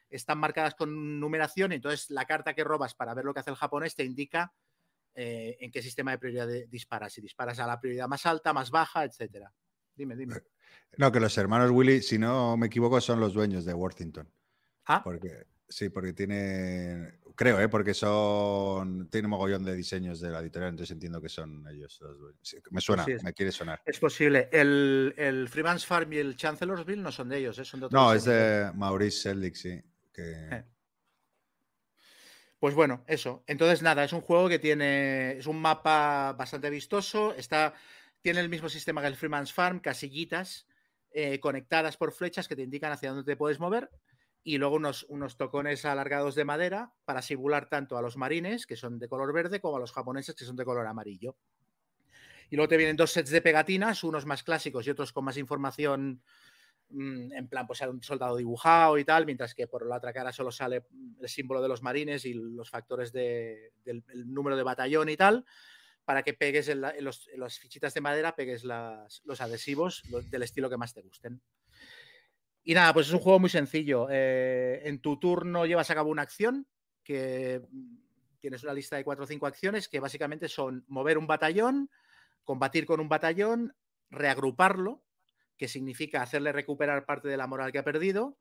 están 0.09 0.37
marcadas 0.37 0.75
con 0.75 1.19
numeración, 1.19 1.71
entonces 1.71 2.11
la 2.11 2.25
carta 2.25 2.53
que 2.53 2.63
robas 2.63 2.93
para 2.93 3.15
ver 3.15 3.25
lo 3.25 3.33
que 3.33 3.39
hace 3.39 3.49
el 3.49 3.55
japonés 3.55 3.95
te 3.95 4.03
indica 4.03 4.53
eh, 5.15 5.57
en 5.59 5.71
qué 5.71 5.81
sistema 5.81 6.11
de 6.11 6.19
prioridad 6.19 6.45
de- 6.47 6.67
disparas, 6.67 7.13
si 7.13 7.21
disparas 7.21 7.57
a 7.59 7.65
la 7.65 7.79
prioridad 7.79 8.07
más 8.07 8.25
alta, 8.27 8.53
más 8.53 8.69
baja, 8.69 9.03
etcétera. 9.03 9.51
Dime, 9.95 10.15
dime. 10.15 10.35
No, 10.97 11.11
que 11.11 11.19
los 11.19 11.35
hermanos 11.37 11.71
Willy, 11.71 12.01
si 12.03 12.17
no 12.19 12.55
me 12.57 12.67
equivoco, 12.67 13.01
son 13.01 13.19
los 13.19 13.33
dueños 13.33 13.65
de 13.65 13.73
Worthington. 13.73 14.31
Ah, 14.85 15.01
Porque, 15.03 15.47
sí, 15.67 15.89
porque 15.89 16.13
tiene. 16.13 17.19
Creo, 17.35 17.59
¿eh? 17.59 17.69
Porque 17.69 17.93
son. 17.93 19.09
Tiene 19.09 19.27
mogollón 19.27 19.63
de 19.63 19.73
diseños 19.75 20.19
de 20.19 20.29
la 20.29 20.39
editorial, 20.39 20.69
entonces 20.71 20.91
entiendo 20.91 21.21
que 21.21 21.29
son 21.29 21.65
ellos 21.67 21.99
los. 22.01 22.35
Sí, 22.41 22.57
me 22.71 22.81
suena, 22.81 23.03
sí, 23.05 23.13
es- 23.13 23.23
me 23.23 23.33
quiere 23.33 23.51
sonar. 23.51 23.81
es 23.85 23.99
posible. 23.99 24.49
El, 24.51 25.13
el 25.17 25.47
Freeman's 25.49 25.85
Farm 25.85 26.11
y 26.13 26.17
el 26.17 26.35
Chancellorsville 26.35 27.01
no 27.01 27.11
son 27.11 27.29
de 27.29 27.37
ellos, 27.37 27.57
¿eh? 27.59 27.65
son 27.65 27.79
de 27.79 27.85
otro 27.87 27.99
No, 27.99 28.13
es 28.13 28.25
de 28.25 28.71
Maurice 28.75 29.17
Seldick, 29.21 29.55
sí. 29.55 29.81
Que... 30.13 30.31
Eh. 30.51 30.65
Pues 32.59 32.75
bueno, 32.75 33.03
eso. 33.07 33.43
Entonces, 33.47 33.81
nada, 33.81 34.03
es 34.03 34.13
un 34.13 34.21
juego 34.21 34.47
que 34.47 34.59
tiene. 34.59 35.37
Es 35.37 35.47
un 35.47 35.59
mapa 35.59 36.33
bastante 36.37 36.69
vistoso. 36.69 37.33
Está, 37.33 37.73
tiene 38.21 38.39
el 38.39 38.49
mismo 38.49 38.69
sistema 38.69 39.01
que 39.01 39.07
el 39.07 39.15
Freeman's 39.15 39.51
Farm, 39.51 39.79
casillitas 39.79 40.67
eh, 41.11 41.39
conectadas 41.39 41.97
por 41.97 42.11
flechas 42.13 42.47
que 42.47 42.55
te 42.55 42.61
indican 42.61 42.91
hacia 42.91 43.09
dónde 43.09 43.23
te 43.23 43.35
puedes 43.35 43.59
mover. 43.59 43.89
Y 44.43 44.57
luego 44.57 44.75
unos, 44.75 45.05
unos 45.09 45.37
tocones 45.37 45.85
alargados 45.85 46.35
de 46.35 46.45
madera 46.45 46.93
para 47.05 47.21
simular 47.21 47.69
tanto 47.69 47.97
a 47.97 48.01
los 48.01 48.17
marines, 48.17 48.65
que 48.65 48.75
son 48.75 48.97
de 48.99 49.07
color 49.07 49.33
verde, 49.33 49.59
como 49.61 49.77
a 49.77 49.79
los 49.79 49.91
japoneses, 49.91 50.35
que 50.35 50.45
son 50.45 50.55
de 50.55 50.65
color 50.65 50.87
amarillo. 50.87 51.35
Y 52.49 52.55
luego 52.55 52.69
te 52.69 52.77
vienen 52.77 52.97
dos 52.97 53.11
sets 53.11 53.29
de 53.29 53.41
pegatinas, 53.41 54.03
unos 54.03 54.25
más 54.25 54.43
clásicos 54.43 54.85
y 54.85 54.89
otros 54.89 55.13
con 55.13 55.23
más 55.23 55.37
información 55.37 56.21
mm, 56.89 57.33
en 57.33 57.47
plan, 57.47 57.65
pues 57.67 57.81
un 57.81 58.03
soldado 58.03 58.35
dibujado 58.35 58.97
y 58.97 59.05
tal, 59.05 59.25
mientras 59.25 59.55
que 59.55 59.67
por 59.67 59.85
la 59.87 59.97
otra 59.97 60.13
cara 60.13 60.33
solo 60.33 60.51
sale 60.51 60.85
el 61.21 61.29
símbolo 61.29 61.61
de 61.61 61.69
los 61.69 61.81
marines 61.81 62.25
y 62.25 62.33
los 62.33 62.69
factores 62.69 63.11
de- 63.13 63.71
del 63.85 64.03
el 64.09 64.33
número 64.33 64.57
de 64.57 64.63
batallón 64.63 65.09
y 65.09 65.17
tal, 65.17 65.45
para 66.03 66.23
que 66.23 66.33
pegues 66.33 66.67
en, 66.67 66.81
los, 66.81 67.29
las 67.35 67.59
fichitas 67.59 67.93
de 67.93 68.01
madera, 68.01 68.35
pegues 68.35 68.63
los 68.65 69.41
adhesivos 69.41 70.03
del 70.29 70.43
estilo 70.43 70.69
que 70.69 70.77
más 70.77 70.93
te 70.93 71.01
gusten. 71.01 71.41
Y 72.63 72.73
nada, 72.73 72.93
pues 72.93 73.07
es 73.07 73.13
un 73.13 73.19
juego 73.19 73.39
muy 73.39 73.49
sencillo. 73.49 74.07
Eh, 74.09 74.81
en 74.85 75.01
tu 75.01 75.19
turno 75.19 75.65
llevas 75.65 75.89
a 75.89 75.95
cabo 75.95 76.09
una 76.09 76.21
acción 76.21 76.67
que 77.03 77.61
mm, 77.69 77.95
tienes 78.39 78.63
una 78.63 78.73
lista 78.73 78.95
de 78.95 79.03
cuatro 79.03 79.23
o 79.23 79.27
cinco 79.27 79.47
acciones 79.47 79.87
que 79.87 79.99
básicamente 79.99 80.47
son 80.47 80.83
mover 80.87 81.17
un 81.17 81.27
batallón, 81.27 81.89
combatir 82.43 82.85
con 82.85 82.99
un 82.99 83.09
batallón, 83.09 83.75
reagruparlo, 84.09 85.03
que 85.57 85.67
significa 85.67 86.21
hacerle 86.21 86.51
recuperar 86.51 87.05
parte 87.05 87.27
de 87.27 87.37
la 87.37 87.47
moral 87.47 87.71
que 87.71 87.79
ha 87.79 87.83
perdido, 87.83 88.37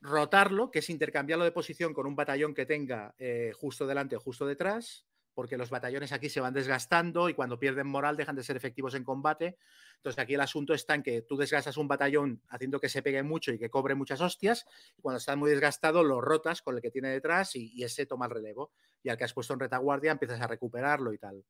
rotarlo, 0.00 0.70
que 0.70 0.78
es 0.78 0.90
intercambiarlo 0.90 1.44
de 1.44 1.52
posición 1.52 1.92
con 1.92 2.06
un 2.06 2.14
batallón 2.14 2.54
que 2.54 2.66
tenga 2.66 3.14
eh, 3.18 3.52
justo 3.56 3.86
delante 3.86 4.16
o 4.16 4.20
justo 4.20 4.46
detrás, 4.46 5.07
porque 5.38 5.56
los 5.56 5.70
batallones 5.70 6.10
aquí 6.10 6.28
se 6.28 6.40
van 6.40 6.52
desgastando 6.52 7.28
y 7.28 7.34
cuando 7.34 7.60
pierden 7.60 7.86
moral 7.86 8.16
dejan 8.16 8.34
de 8.34 8.42
ser 8.42 8.56
efectivos 8.56 8.96
en 8.96 9.04
combate. 9.04 9.56
Entonces 9.94 10.18
aquí 10.18 10.34
el 10.34 10.40
asunto 10.40 10.74
está 10.74 10.96
en 10.96 11.04
que 11.04 11.22
tú 11.22 11.36
desgastas 11.36 11.76
un 11.76 11.86
batallón 11.86 12.42
haciendo 12.48 12.80
que 12.80 12.88
se 12.88 13.02
pegue 13.02 13.22
mucho 13.22 13.52
y 13.52 13.58
que 13.60 13.70
cobre 13.70 13.94
muchas 13.94 14.20
hostias, 14.20 14.66
cuando 15.00 15.18
está 15.18 15.36
muy 15.36 15.48
desgastado 15.48 16.02
lo 16.02 16.20
rotas 16.20 16.60
con 16.60 16.74
el 16.74 16.82
que 16.82 16.90
tiene 16.90 17.10
detrás 17.10 17.54
y, 17.54 17.84
ese 17.84 18.04
toma 18.04 18.26
el 18.26 18.32
relevo. 18.32 18.72
Y 19.00 19.10
al 19.10 19.16
que 19.16 19.22
has 19.22 19.32
puesto 19.32 19.54
en 19.54 19.60
retaguardia 19.60 20.10
empiezas 20.10 20.40
a 20.40 20.48
recuperarlo 20.48 21.12
y 21.12 21.18
tal. 21.18 21.44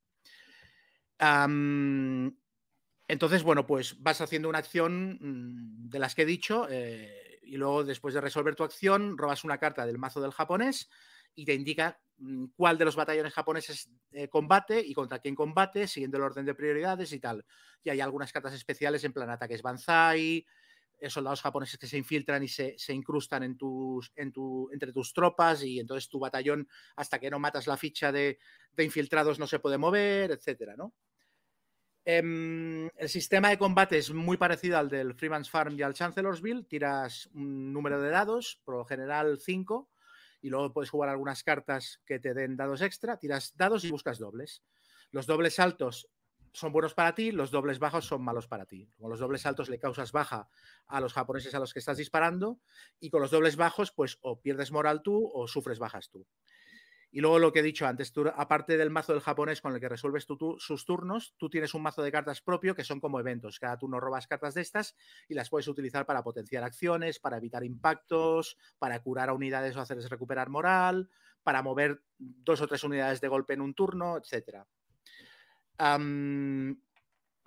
Entonces, 3.09 3.43
bueno, 3.43 3.66
pues 3.66 4.03
vas 4.03 4.20
haciendo 4.20 4.51
una 4.51 4.59
acción 4.59 5.16
mm, 5.18 5.89
de 5.89 5.99
las 5.99 6.14
que 6.14 6.22
he 6.22 6.26
dicho 6.26 6.66
eh, 6.68 7.41
y 7.43 7.57
luego 7.57 7.84
después 7.84 8.12
de 8.12 8.20
resolver 8.20 8.55
tu 8.55 8.64
acción 8.64 9.16
robas 9.16 9.45
una 9.45 9.57
carta 9.57 9.86
del 9.86 9.97
mazo 9.97 10.20
del 10.20 10.32
japonés 10.32 10.91
y 11.39 11.45
te 11.45 11.55
indica 11.55 12.01
mm, 12.16 12.47
cuál 12.57 12.76
de 12.76 12.84
los 12.84 12.97
batallones 12.97 13.32
japoneses 13.32 13.89
eh, 14.11 14.26
combate 14.28 14.80
y 14.84 14.93
contra 14.93 15.20
quién 15.20 15.36
combate, 15.36 15.86
siguiendo 15.86 16.16
el 16.16 16.24
orden 16.24 16.45
de 16.45 16.55
prioridades 16.55 17.12
y 17.12 17.20
tal. 17.20 17.45
Y 17.84 17.91
hay 17.91 18.01
algunas 18.01 18.32
cartas 18.32 18.55
especiales 18.55 19.05
en 19.05 19.12
plan 19.12 19.30
ataques 19.30 19.62
Banzai, 19.62 20.45
eh, 20.99 21.09
soldados 21.09 21.41
japoneses 21.41 21.78
que 21.78 21.86
se 21.86 21.97
infiltran 21.97 22.43
y 22.43 22.49
se, 22.49 22.74
se 22.76 22.93
incrustan 22.93 23.45
en 23.45 23.57
tus, 23.57 24.11
en 24.16 24.32
tu, 24.32 24.68
entre 24.72 24.93
tus 24.93 25.12
tropas 25.12 25.62
y 25.62 25.78
entonces 25.78 26.09
tu 26.09 26.18
batallón, 26.18 26.68
hasta 26.97 27.20
que 27.20 27.30
no 27.30 27.39
matas 27.39 27.68
la 27.68 27.76
ficha 27.76 28.11
de, 28.11 28.41
de 28.72 28.84
infiltrados, 28.84 29.39
no 29.39 29.47
se 29.47 29.61
puede 29.61 29.78
mover, 29.78 30.32
etcétera, 30.32 30.74
¿no? 30.76 30.93
Em, 32.05 32.89
el 32.97 33.09
sistema 33.09 33.51
de 33.51 33.59
combate 33.59 33.99
es 33.99 34.12
muy 34.12 34.39
parecido 34.39 34.76
al 34.76 34.89
del 34.89 35.14
Freeman's 35.14 35.51
Farm 35.51 35.78
y 35.78 35.82
al 35.82 35.95
Chancellorsville. 35.95 36.64
Tiras 36.64 37.28
un 37.32 37.72
número 37.72 38.01
de 38.01 38.11
dados, 38.11 38.61
por 38.64 38.76
lo 38.76 38.84
general 38.84 39.39
5, 39.39 39.89
y 40.41 40.51
luego 40.51 40.72
puedes 40.72 40.91
jugar 40.91 41.09
algunas 41.09 41.43
cartas 41.43 42.01
que 42.07 42.18
te 42.18 42.34
den 42.34 42.57
dados 42.57 42.82
extra. 42.82 43.18
Tiras 43.18 43.57
dados 43.57 43.84
y 43.84 43.91
buscas 43.91 44.18
dobles. 44.18 44.62
Los 45.11 45.26
dobles 45.26 45.59
altos 45.59 46.09
son 46.53 46.72
buenos 46.72 46.95
para 46.95 47.14
ti, 47.14 47.30
los 47.30 47.51
dobles 47.51 47.78
bajos 47.78 48.07
son 48.07 48.22
malos 48.22 48.47
para 48.47 48.66
ti. 48.66 48.91
Con 48.99 49.11
los 49.11 49.20
dobles 49.20 49.47
altos 49.47 49.68
le 49.68 49.78
causas 49.78 50.12
baja 50.12 50.49
a 50.86 51.01
los 51.01 51.12
japoneses 51.12 51.55
a 51.55 51.59
los 51.59 51.72
que 51.72 51.78
estás 51.78 51.99
disparando, 51.99 52.61
y 52.99 53.11
con 53.11 53.20
los 53.20 53.30
dobles 53.30 53.57
bajos, 53.57 53.93
pues 53.93 54.18
o 54.22 54.41
pierdes 54.41 54.72
moral 54.72 55.03
tú 55.03 55.30
o 55.32 55.47
sufres 55.47 55.78
bajas 55.78 56.11
tú. 56.11 56.26
Y 57.11 57.20
luego 57.20 57.38
lo 57.38 57.52
que 57.52 57.61
he 57.61 57.62
dicho 57.62 57.86
antes, 57.86 58.12
aparte 58.36 58.76
del 58.76 58.90
mazo 58.90 59.12
del 59.12 59.22
japonés 59.22 59.62
con 59.62 59.72
el 59.74 59.80
que 59.80 59.88
resuelves 59.88 60.26
tú- 60.26 60.56
sus 60.59 60.84
turnos, 60.84 61.34
tú 61.38 61.48
tienes 61.48 61.72
un 61.72 61.82
mazo 61.82 62.02
de 62.02 62.12
cartas 62.12 62.42
propio 62.42 62.74
que 62.74 62.84
son 62.84 63.00
como 63.00 63.18
eventos. 63.18 63.59
Cada 63.59 63.78
turno 63.78 63.98
robas 63.98 64.26
cartas 64.26 64.54
de 64.54 64.61
estas 64.61 64.94
y 65.26 65.34
las 65.34 65.48
puedes 65.48 65.68
utilizar 65.68 66.04
para 66.04 66.22
potenciar 66.22 66.64
acciones, 66.64 67.18
para 67.18 67.38
evitar 67.38 67.64
impactos, 67.64 68.59
para 68.78 69.00
curar 69.02 69.30
a 69.30 69.32
unidades 69.32 69.74
o 69.76 69.80
hacerles 69.80 70.11
recuperar 70.11 70.50
moral, 70.50 71.09
para 71.42 71.62
mover 71.62 72.02
dos 72.18 72.61
o 72.61 72.68
tres 72.68 72.84
unidades 72.84 73.22
de 73.22 73.28
golpe 73.28 73.54
en 73.54 73.62
un 73.62 73.72
turno, 73.74 74.18
etc. 74.18 74.66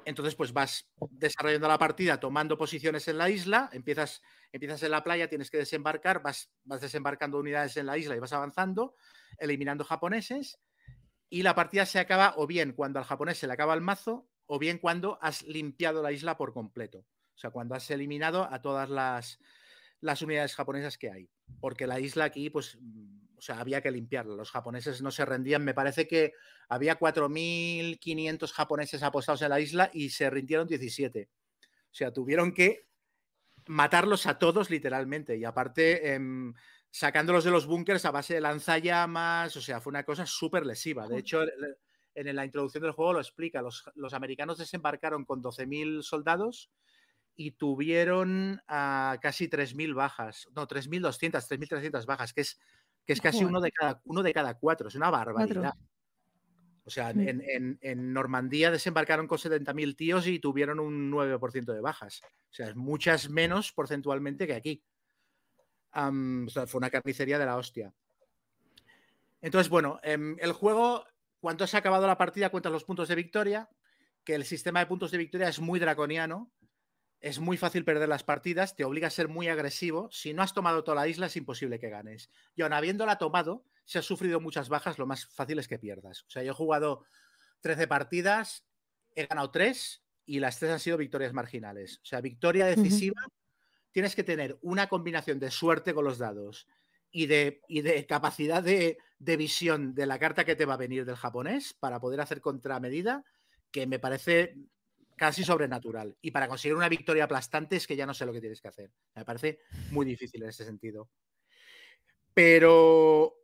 entonces, 0.06 0.36
pues 0.36 0.54
vas 0.54 0.90
desarrollando 1.10 1.68
la 1.68 1.78
partida, 1.78 2.20
tomando 2.20 2.58
posiciones 2.58 3.08
en 3.08 3.18
la 3.18 3.30
isla, 3.30 3.70
empiezas, 3.74 4.22
empiezas 4.52 4.84
en 4.84 4.92
la 4.92 5.04
playa, 5.04 5.28
tienes 5.28 5.50
que 5.50 5.58
desembarcar, 5.58 6.22
vas, 6.22 6.52
vas 6.64 6.82
desembarcando 6.82 7.40
unidades 7.40 7.78
en 7.78 7.86
la 7.86 7.98
isla 7.98 8.16
y 8.16 8.20
vas 8.20 8.34
avanzando, 8.34 8.96
eliminando 9.38 9.84
japoneses, 9.84 10.60
y 11.30 11.44
la 11.44 11.56
partida 11.56 11.86
se 11.86 12.00
acaba 12.00 12.34
o 12.38 12.46
bien 12.46 12.74
cuando 12.74 13.00
al 13.00 13.06
japonés 13.06 13.38
se 13.38 13.48
le 13.48 13.54
acaba 13.54 13.74
el 13.74 13.82
mazo, 13.82 14.28
o 14.46 14.60
bien 14.60 14.80
cuando 14.80 15.18
has 15.22 15.44
limpiado 15.44 16.04
la 16.04 16.12
isla 16.12 16.36
por 16.36 16.54
completo. 16.54 17.00
O 17.00 17.38
sea, 17.38 17.52
cuando 17.52 17.74
has 17.74 17.90
eliminado 17.90 18.44
a 18.52 18.62
todas 18.62 18.90
las, 18.90 19.40
las 20.02 20.22
unidades 20.22 20.56
japonesas 20.56 20.98
que 20.98 21.10
hay. 21.10 21.30
Porque 21.62 21.88
la 21.88 22.02
isla 22.02 22.26
aquí, 22.26 22.50
pues, 22.50 22.78
o 23.42 23.44
sea, 23.44 23.60
había 23.60 23.82
que 23.82 23.90
limpiarla. 23.90 24.36
Los 24.36 24.52
japoneses 24.52 25.02
no 25.02 25.10
se 25.10 25.26
rendían. 25.26 25.66
Me 25.66 25.74
parece 25.74 26.08
que 26.08 26.34
había 26.70 27.00
4.500 27.00 28.52
japoneses 28.52 29.02
apostados 29.02 29.42
en 29.42 29.50
la 29.50 29.60
isla 29.60 29.90
y 29.92 30.12
se 30.12 30.30
rindieron 30.30 30.68
17. 30.68 31.28
O 31.28 31.90
sea, 31.90 32.14
tuvieron 32.14 32.54
que 32.54 32.86
matarlos 33.66 34.28
a 34.28 34.38
todos 34.38 34.70
literalmente. 34.70 35.38
Y 35.38 35.44
aparte, 35.44 36.14
em, 36.14 36.54
sacándolos 36.92 37.44
de 37.44 37.50
los 37.50 37.66
búnkers 37.66 38.06
a 38.06 38.12
base 38.12 38.36
de 38.36 38.42
lanzallamas. 38.42 39.58
O 39.58 39.62
sea, 39.62 39.82
fue 39.82 39.90
una 39.90 40.04
cosa 40.04 40.28
súper 40.28 40.64
lesiva. 40.64 41.08
De 41.08 41.18
hecho, 41.18 41.42
en 42.14 42.36
la 42.36 42.46
introducción 42.46 42.84
del 42.84 42.92
juego 42.92 43.14
lo 43.14 43.22
explica. 43.22 43.64
Los, 43.64 43.90
los 43.96 44.14
americanos 44.14 44.60
desembarcaron 44.60 45.26
con 45.26 45.42
12.000 45.42 46.04
soldados 46.04 46.70
y 47.36 47.52
tuvieron 47.52 48.62
ah, 48.68 49.18
casi 49.20 49.48
3.000 49.48 49.96
bajas. 49.96 50.48
No, 50.56 50.68
3.200, 50.68 51.32
3.300 51.32 52.06
bajas, 52.06 52.34
que 52.34 52.42
es, 52.42 52.60
que 53.06 53.14
es 53.14 53.22
casi 53.22 53.44
uno 53.44 53.60
de, 53.62 53.72
cada, 53.72 54.02
uno 54.06 54.24
de 54.24 54.34
cada 54.34 54.58
cuatro. 54.58 54.88
Es 54.88 54.96
una 54.96 55.10
barbaridad. 55.10 55.74
O 56.84 56.90
sea, 56.90 57.14
Mm. 57.14 57.20
en, 57.28 57.42
en- 57.48 57.80
en 57.82 58.14
Normandía 58.14 58.72
desembarcaron 58.72 59.28
con 59.28 59.38
70.000 59.38 59.96
tíos 59.96 60.26
y 60.28 60.40
tuvieron 60.40 60.80
un 60.80 61.12
9% 61.12 61.74
de 61.74 61.80
bajas. 61.82 62.22
O 62.50 62.54
sea, 62.54 62.70
es 62.70 62.76
muchas 62.76 63.30
menos 63.30 63.72
porcentualmente 63.72 64.48
que 64.48 64.56
aquí. 64.56 64.84
O 65.94 66.50
sea, 66.50 66.68
fue 66.68 66.80
una 66.80 66.90
carnicería 66.90 67.38
de 67.38 67.46
la 67.46 67.58
hostia. 67.58 67.94
Entonces, 69.42 69.70
bueno, 69.70 70.00
em, 70.04 70.38
el 70.40 70.54
juego, 70.54 71.06
cuando 71.40 71.64
has 71.64 71.74
acabado 71.76 72.08
la 72.08 72.18
partida, 72.18 72.50
cuentas 72.50 72.72
los 72.72 72.84
puntos 72.84 73.08
de 73.10 73.16
victoria, 73.16 73.70
que 74.24 74.36
el 74.36 74.46
sistema 74.46 74.80
de 74.80 74.86
puntos 74.86 75.12
de 75.12 75.18
victoria 75.18 75.50
es 75.50 75.60
muy 75.60 75.80
draconiano, 75.80 76.52
es 77.22 77.40
muy 77.40 77.56
fácil 77.56 77.86
perder 77.86 78.10
las 78.10 78.24
partidas, 78.24 78.76
te 78.76 78.84
obliga 78.84 79.08
a 79.08 79.12
ser 79.12 79.28
muy 79.28 79.48
agresivo. 79.48 80.10
Si 80.12 80.34
no 80.34 80.42
has 80.42 80.54
tomado 80.54 80.84
toda 80.84 80.96
la 80.96 81.08
isla, 81.08 81.28
es 81.28 81.36
imposible 81.38 81.80
que 81.80 81.90
ganes. 81.90 82.32
Y 82.56 82.64
aun 82.64 82.74
habiéndola 82.74 83.20
tomado, 83.20 83.64
si 83.86 84.00
has 84.00 84.06
sufrido 84.06 84.40
muchas 84.40 84.70
bajas, 84.70 84.98
lo 84.98 85.06
más 85.06 85.28
fácil 85.28 85.60
es 85.60 85.68
que 85.68 85.78
pierdas. 85.78 86.24
O 86.24 86.30
sea, 86.32 86.42
yo 86.42 86.52
he 86.52 86.56
jugado 86.56 87.06
13 87.62 87.88
partidas, 87.88 88.66
he 89.16 89.28
ganado 89.28 89.52
3 89.52 90.04
y 90.26 90.40
las 90.40 90.58
3 90.58 90.72
han 90.72 90.80
sido 90.80 90.98
victorias 90.98 91.32
marginales. 91.32 91.98
O 91.98 92.06
sea, 92.06 92.22
victoria 92.22 92.66
decisiva, 92.66 93.22
tienes 93.92 94.16
que 94.16 94.24
tener 94.24 94.58
una 94.64 94.90
combinación 94.90 95.40
de 95.40 95.52
suerte 95.52 95.94
con 95.94 96.06
los 96.06 96.18
dados 96.18 96.68
y 97.12 97.28
de, 97.28 97.62
y 97.68 97.82
de 97.82 98.08
capacidad 98.08 98.64
de, 98.64 98.98
de 99.20 99.38
visión 99.38 99.94
de 99.94 100.08
la 100.08 100.18
carta 100.18 100.44
que 100.44 100.56
te 100.56 100.66
va 100.66 100.74
a 100.74 100.78
venir 100.78 101.06
del 101.06 101.18
japonés 101.18 101.76
para 101.76 102.00
poder 102.00 102.20
hacer 102.20 102.42
contramedida, 102.42 103.24
que 103.70 103.86
me 103.86 104.00
parece 104.00 104.56
casi 105.22 105.44
sobrenatural. 105.44 106.18
Y 106.20 106.32
para 106.32 106.48
conseguir 106.48 106.76
una 106.76 106.90
victoria 106.90 107.26
aplastante 107.26 107.76
es 107.76 107.86
que 107.86 107.96
ya 107.96 108.08
no 108.08 108.14
sé 108.16 108.26
lo 108.26 108.34
que 108.34 108.42
tienes 108.42 108.60
que 108.60 108.70
hacer. 108.70 108.92
Me 109.14 109.24
parece 109.24 109.60
muy 109.92 110.04
difícil 110.04 110.42
en 110.42 110.50
ese 110.50 110.66
sentido. 110.66 111.12
Pero 112.34 113.36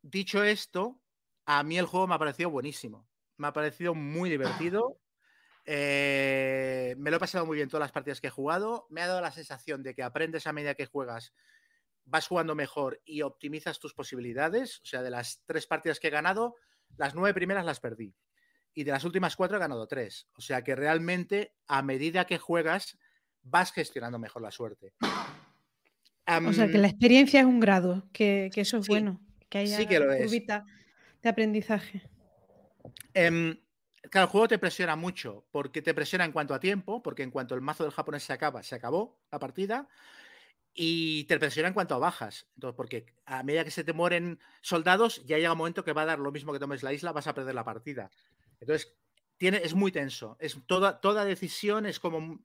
dicho 0.00 0.42
esto, 0.42 0.98
a 1.44 1.62
mí 1.62 1.76
el 1.76 1.84
juego 1.84 2.06
me 2.06 2.14
ha 2.14 2.18
parecido 2.18 2.48
buenísimo. 2.48 3.06
Me 3.36 3.48
ha 3.48 3.52
parecido 3.52 3.94
muy 3.94 4.30
divertido. 4.30 4.98
Eh, 5.66 6.94
me 6.96 7.10
lo 7.10 7.18
he 7.18 7.20
pasado 7.20 7.44
muy 7.44 7.56
bien 7.56 7.68
todas 7.68 7.84
las 7.84 7.92
partidas 7.92 8.22
que 8.22 8.28
he 8.28 8.30
jugado. 8.30 8.86
Me 8.88 9.02
ha 9.02 9.06
dado 9.06 9.20
la 9.20 9.30
sensación 9.30 9.82
de 9.82 9.94
que 9.94 10.02
aprendes 10.02 10.46
a 10.46 10.54
medida 10.54 10.74
que 10.74 10.86
juegas, 10.86 11.34
vas 12.06 12.28
jugando 12.28 12.54
mejor 12.54 13.02
y 13.04 13.20
optimizas 13.20 13.78
tus 13.78 13.92
posibilidades. 13.92 14.78
O 14.78 14.86
sea, 14.86 15.02
de 15.02 15.10
las 15.10 15.42
tres 15.44 15.66
partidas 15.66 16.00
que 16.00 16.08
he 16.08 16.10
ganado, 16.10 16.56
las 16.96 17.14
nueve 17.14 17.34
primeras 17.34 17.66
las 17.66 17.78
perdí. 17.78 18.14
Y 18.74 18.84
de 18.84 18.92
las 18.92 19.04
últimas 19.04 19.36
cuatro 19.36 19.56
he 19.56 19.60
ganado 19.60 19.86
tres. 19.86 20.28
O 20.34 20.40
sea 20.40 20.62
que 20.62 20.76
realmente, 20.76 21.54
a 21.66 21.82
medida 21.82 22.24
que 22.26 22.38
juegas, 22.38 22.98
vas 23.42 23.72
gestionando 23.72 24.18
mejor 24.18 24.42
la 24.42 24.50
suerte. 24.50 24.94
O 26.46 26.52
sea, 26.52 26.68
que 26.68 26.78
la 26.78 26.86
experiencia 26.86 27.40
es 27.40 27.46
un 27.46 27.58
grado, 27.58 28.08
que, 28.12 28.50
que 28.54 28.60
eso 28.60 28.78
es 28.78 28.86
Sí, 28.86 28.92
bueno, 28.92 29.20
que 29.48 29.58
haya 29.58 29.76
sí 29.78 29.86
que 29.86 29.98
lo 29.98 30.12
es. 30.12 30.22
curvita 30.22 30.64
de 31.22 31.28
aprendizaje. 31.28 32.02
Em, 33.14 33.58
claro, 34.10 34.26
el 34.26 34.30
juego 34.30 34.48
te 34.48 34.58
presiona 34.58 34.94
mucho, 34.94 35.44
porque 35.50 35.82
te 35.82 35.92
presiona 35.92 36.24
en 36.24 36.32
cuanto 36.32 36.54
a 36.54 36.60
tiempo, 36.60 37.02
porque 37.02 37.24
en 37.24 37.30
cuanto 37.30 37.54
el 37.54 37.60
mazo 37.60 37.82
del 37.82 37.92
japonés 37.92 38.22
se 38.22 38.32
acaba, 38.32 38.62
se 38.62 38.76
acabó 38.76 39.18
la 39.32 39.40
partida, 39.40 39.88
y 40.72 41.24
te 41.24 41.38
presiona 41.38 41.68
en 41.68 41.74
cuanto 41.74 41.94
a 41.94 41.98
bajas. 41.98 42.46
Entonces, 42.54 42.76
porque 42.76 43.06
a 43.26 43.42
medida 43.42 43.64
que 43.64 43.70
se 43.72 43.84
te 43.84 43.92
mueren 43.92 44.38
soldados, 44.62 45.24
ya 45.26 45.36
llega 45.36 45.52
un 45.52 45.58
momento 45.58 45.84
que 45.84 45.92
va 45.92 46.02
a 46.02 46.06
dar 46.06 46.20
lo 46.20 46.30
mismo 46.30 46.52
que 46.52 46.60
tomes 46.60 46.82
la 46.82 46.92
isla, 46.92 47.12
vas 47.12 47.26
a 47.26 47.34
perder 47.34 47.54
la 47.54 47.64
partida. 47.64 48.10
Entonces, 48.60 48.94
es 49.38 49.74
muy 49.74 49.90
tenso. 49.90 50.36
Es 50.38 50.58
toda, 50.66 51.24
decisión 51.24 51.86
es 51.86 51.98
como, 51.98 52.44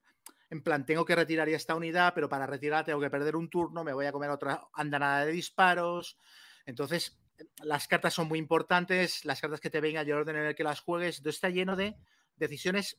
en 0.50 0.62
plan, 0.62 0.86
tengo 0.86 1.04
que 1.04 1.14
retirar 1.14 1.48
ya 1.48 1.56
esta 1.56 1.74
unidad, 1.74 2.12
pero 2.14 2.28
para 2.28 2.46
retirarla 2.46 2.84
tengo 2.84 3.00
que 3.00 3.10
perder 3.10 3.36
un 3.36 3.50
turno, 3.50 3.84
me 3.84 3.92
voy 3.92 4.06
a 4.06 4.12
comer 4.12 4.30
otra 4.30 4.66
andanada 4.72 5.26
de 5.26 5.32
disparos. 5.32 6.16
Entonces, 6.64 7.18
las 7.62 7.86
cartas 7.86 8.14
son 8.14 8.28
muy 8.28 8.38
importantes, 8.38 9.24
las 9.24 9.40
cartas 9.40 9.60
que 9.60 9.70
te 9.70 9.80
vengan 9.80 10.06
y 10.06 10.10
el 10.10 10.16
orden 10.16 10.36
en 10.36 10.46
el 10.46 10.54
que 10.54 10.64
las 10.64 10.80
juegues. 10.80 11.18
Entonces, 11.18 11.36
está 11.36 11.50
lleno 11.50 11.76
de 11.76 11.96
decisiones 12.36 12.98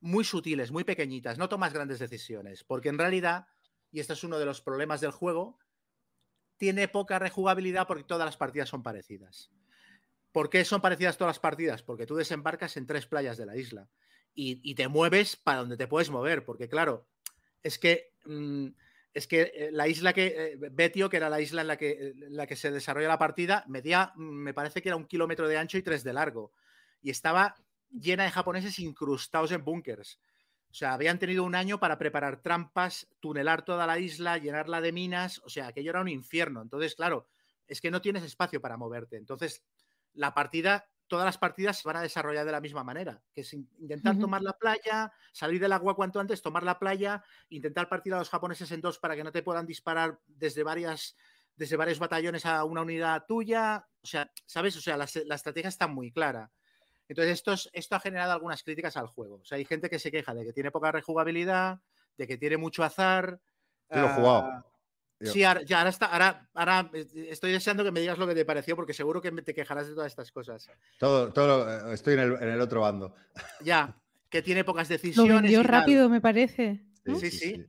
muy 0.00 0.24
sutiles, 0.24 0.70
muy 0.70 0.84
pequeñitas. 0.84 1.38
No 1.38 1.48
tomas 1.48 1.72
grandes 1.72 1.98
decisiones, 1.98 2.64
porque 2.64 2.88
en 2.88 2.98
realidad, 2.98 3.46
y 3.90 4.00
este 4.00 4.14
es 4.14 4.24
uno 4.24 4.38
de 4.38 4.46
los 4.46 4.62
problemas 4.62 5.00
del 5.00 5.12
juego, 5.12 5.58
tiene 6.56 6.88
poca 6.88 7.18
rejugabilidad 7.18 7.86
porque 7.86 8.04
todas 8.04 8.24
las 8.24 8.36
partidas 8.36 8.68
son 8.68 8.82
parecidas. 8.82 9.50
¿Por 10.34 10.50
qué 10.50 10.64
son 10.64 10.80
parecidas 10.80 11.16
todas 11.16 11.36
las 11.36 11.38
partidas? 11.38 11.84
Porque 11.84 12.06
tú 12.06 12.16
desembarcas 12.16 12.76
en 12.76 12.88
tres 12.88 13.06
playas 13.06 13.36
de 13.36 13.46
la 13.46 13.56
isla 13.56 13.88
y, 14.34 14.74
te 14.74 14.88
mueves 14.88 15.36
para 15.36 15.60
donde 15.60 15.76
te 15.76 15.86
puedes 15.86 16.10
mover, 16.10 16.44
porque 16.44 16.68
claro, 16.68 17.06
es 17.62 17.78
que 17.78 18.10
mm, 18.24 18.66
es 19.12 19.28
que 19.28 19.42
eh, 19.54 19.68
la 19.70 19.86
isla 19.86 20.12
que, 20.12 20.26
eh, 20.26 20.58
Betio, 20.72 21.08
que 21.08 21.18
era 21.18 21.30
la 21.30 21.40
isla 21.40 21.60
en 21.60 21.68
la 21.68 21.76
que, 21.76 21.90
eh, 21.90 22.14
en 22.20 22.36
la 22.36 22.48
que 22.48 22.56
se 22.56 22.72
desarrolla 22.72 23.06
la 23.06 23.16
partida, 23.16 23.64
medía, 23.68 24.12
mm, 24.16 24.22
me 24.22 24.52
parece 24.52 24.82
que 24.82 24.88
era 24.88 24.96
un 24.96 25.06
kilómetro 25.06 25.46
de 25.46 25.56
ancho 25.56 25.78
y 25.78 25.82
tres 25.82 26.02
de 26.02 26.12
largo. 26.12 26.52
Y 27.00 27.10
estaba 27.10 27.54
llena 27.92 28.24
de 28.24 28.32
japoneses 28.32 28.80
incrustados 28.80 29.52
en 29.52 29.62
búnkers. 29.62 30.18
O 30.68 30.74
sea, 30.74 30.94
habían 30.94 31.20
tenido 31.20 31.44
un 31.44 31.54
año 31.54 31.78
para 31.78 31.96
preparar 31.96 32.42
trampas, 32.42 33.06
tunelar 33.20 33.64
toda 33.64 33.86
la 33.86 34.00
isla, 34.00 34.38
llenarla 34.38 34.80
de 34.80 34.90
minas. 34.90 35.40
O 35.44 35.48
sea, 35.48 35.68
aquello 35.68 35.90
era 35.90 36.00
un 36.00 36.08
infierno. 36.08 36.60
Entonces, 36.60 36.96
claro, 36.96 37.28
es 37.68 37.80
que 37.80 37.92
no 37.92 38.02
tienes 38.02 38.24
espacio 38.24 38.60
para 38.60 38.76
moverte. 38.76 39.16
Entonces, 39.16 39.62
la 40.14 40.32
partida, 40.34 40.88
todas 41.06 41.26
las 41.26 41.38
partidas 41.38 41.78
se 41.78 41.86
van 41.88 41.96
a 41.96 42.00
desarrollar 42.02 42.44
de 42.46 42.52
la 42.52 42.60
misma 42.60 42.82
manera, 42.82 43.22
que 43.32 43.42
es 43.42 43.52
in- 43.52 43.68
intentar 43.78 44.14
tomar 44.20 44.42
la 44.42 44.54
playa, 44.54 45.12
salir 45.32 45.60
del 45.60 45.72
agua 45.72 45.94
cuanto 45.94 46.18
antes, 46.20 46.40
tomar 46.42 46.62
la 46.62 46.78
playa, 46.78 47.22
intentar 47.50 47.88
partir 47.88 48.14
a 48.14 48.18
los 48.18 48.30
japoneses 48.30 48.70
en 48.72 48.80
dos 48.80 48.98
para 48.98 49.14
que 49.14 49.22
no 49.24 49.30
te 49.32 49.42
puedan 49.42 49.66
disparar 49.66 50.18
desde 50.26 50.62
varias 50.62 51.16
desde 51.56 51.76
varios 51.76 52.00
batallones 52.00 52.46
a 52.46 52.64
una 52.64 52.82
unidad 52.82 53.26
tuya. 53.28 53.86
O 54.02 54.06
sea, 54.08 54.28
¿sabes? 54.44 54.76
O 54.76 54.80
sea, 54.80 54.96
la, 54.96 55.06
la 55.26 55.34
estrategia 55.36 55.68
está 55.68 55.86
muy 55.86 56.10
clara. 56.10 56.50
Entonces, 57.06 57.34
esto, 57.34 57.52
es- 57.52 57.70
esto 57.72 57.94
ha 57.94 58.00
generado 58.00 58.32
algunas 58.32 58.64
críticas 58.64 58.96
al 58.96 59.06
juego. 59.06 59.36
O 59.36 59.44
sea, 59.44 59.56
hay 59.58 59.64
gente 59.64 59.88
que 59.88 60.00
se 60.00 60.10
queja 60.10 60.34
de 60.34 60.44
que 60.44 60.52
tiene 60.52 60.72
poca 60.72 60.90
rejugabilidad, 60.90 61.78
de 62.16 62.26
que 62.26 62.38
tiene 62.38 62.56
mucho 62.56 62.82
azar. 62.82 63.40
Yo 63.90 64.00
lo 64.00 64.06
he 64.06 64.10
jugado. 64.14 64.73
Yo- 65.20 65.32
Sí, 65.32 65.44
ahora, 65.44 65.62
ya, 65.62 65.78
ahora, 65.78 65.90
está, 65.90 66.06
ahora, 66.06 66.48
ahora 66.54 66.90
eh, 66.92 67.06
estoy 67.30 67.52
deseando 67.52 67.84
que 67.84 67.92
me 67.92 68.00
digas 68.00 68.18
lo 68.18 68.26
que 68.26 68.34
te 68.34 68.44
pareció, 68.44 68.74
porque 68.76 68.92
seguro 68.92 69.20
que 69.22 69.30
me- 69.30 69.42
te 69.42 69.54
quejarás 69.54 69.88
de 69.88 69.94
todas 69.94 70.10
estas 70.12 70.30
cosas. 70.32 70.68
Todo, 70.98 71.32
todo, 71.32 71.90
eh, 71.90 71.94
estoy 71.94 72.14
en 72.14 72.20
el, 72.20 72.32
en 72.34 72.48
el 72.48 72.60
otro 72.60 72.80
bando. 72.80 73.14
Ya, 73.64 73.96
que 74.28 74.42
tiene 74.42 74.64
pocas 74.64 74.88
Lo 74.88 74.94
decisiones. 74.94 75.42
vendió 75.42 75.60
y 75.60 75.62
tal. 75.62 75.72
rápido, 75.72 76.08
me 76.08 76.20
parece. 76.20 76.84
¿no? 77.04 77.18
Sí, 77.18 77.30
sí. 77.30 77.64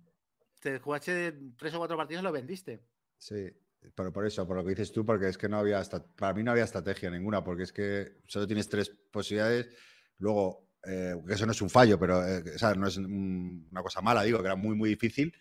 Te 0.59 0.79
jugaste 0.79 1.33
tres 1.57 1.73
o 1.75 1.77
cuatro 1.77 1.95
partidos 1.97 2.21
y 2.21 2.23
lo 2.23 2.31
vendiste. 2.31 2.81
Sí, 3.19 3.47
pero 3.93 4.11
por 4.11 4.25
eso, 4.25 4.47
por 4.47 4.57
lo 4.57 4.63
que 4.63 4.71
dices 4.71 4.91
tú, 4.91 5.05
porque 5.05 5.29
es 5.29 5.37
que 5.37 5.47
no 5.47 5.57
había, 5.59 5.81
para 6.17 6.33
mí 6.33 6.41
no 6.43 6.51
había 6.51 6.63
estrategia 6.63 7.11
ninguna, 7.11 7.43
porque 7.43 7.63
es 7.63 7.71
que 7.71 8.17
solo 8.27 8.47
tienes 8.47 8.67
tres 8.67 8.89
posibilidades, 9.11 9.69
luego, 10.17 10.67
eh, 10.83 11.15
que 11.27 11.33
eso 11.35 11.45
no 11.45 11.51
es 11.51 11.61
un 11.61 11.69
fallo, 11.69 11.99
pero 11.99 12.25
eh, 12.27 12.43
o 12.55 12.57
sea, 12.57 12.73
no 12.73 12.87
es 12.87 12.97
un- 12.97 13.67
una 13.71 13.83
cosa 13.83 14.01
mala, 14.01 14.23
digo, 14.23 14.39
que 14.39 14.45
era 14.47 14.55
muy, 14.55 14.75
muy 14.75 14.89
difícil, 14.89 15.31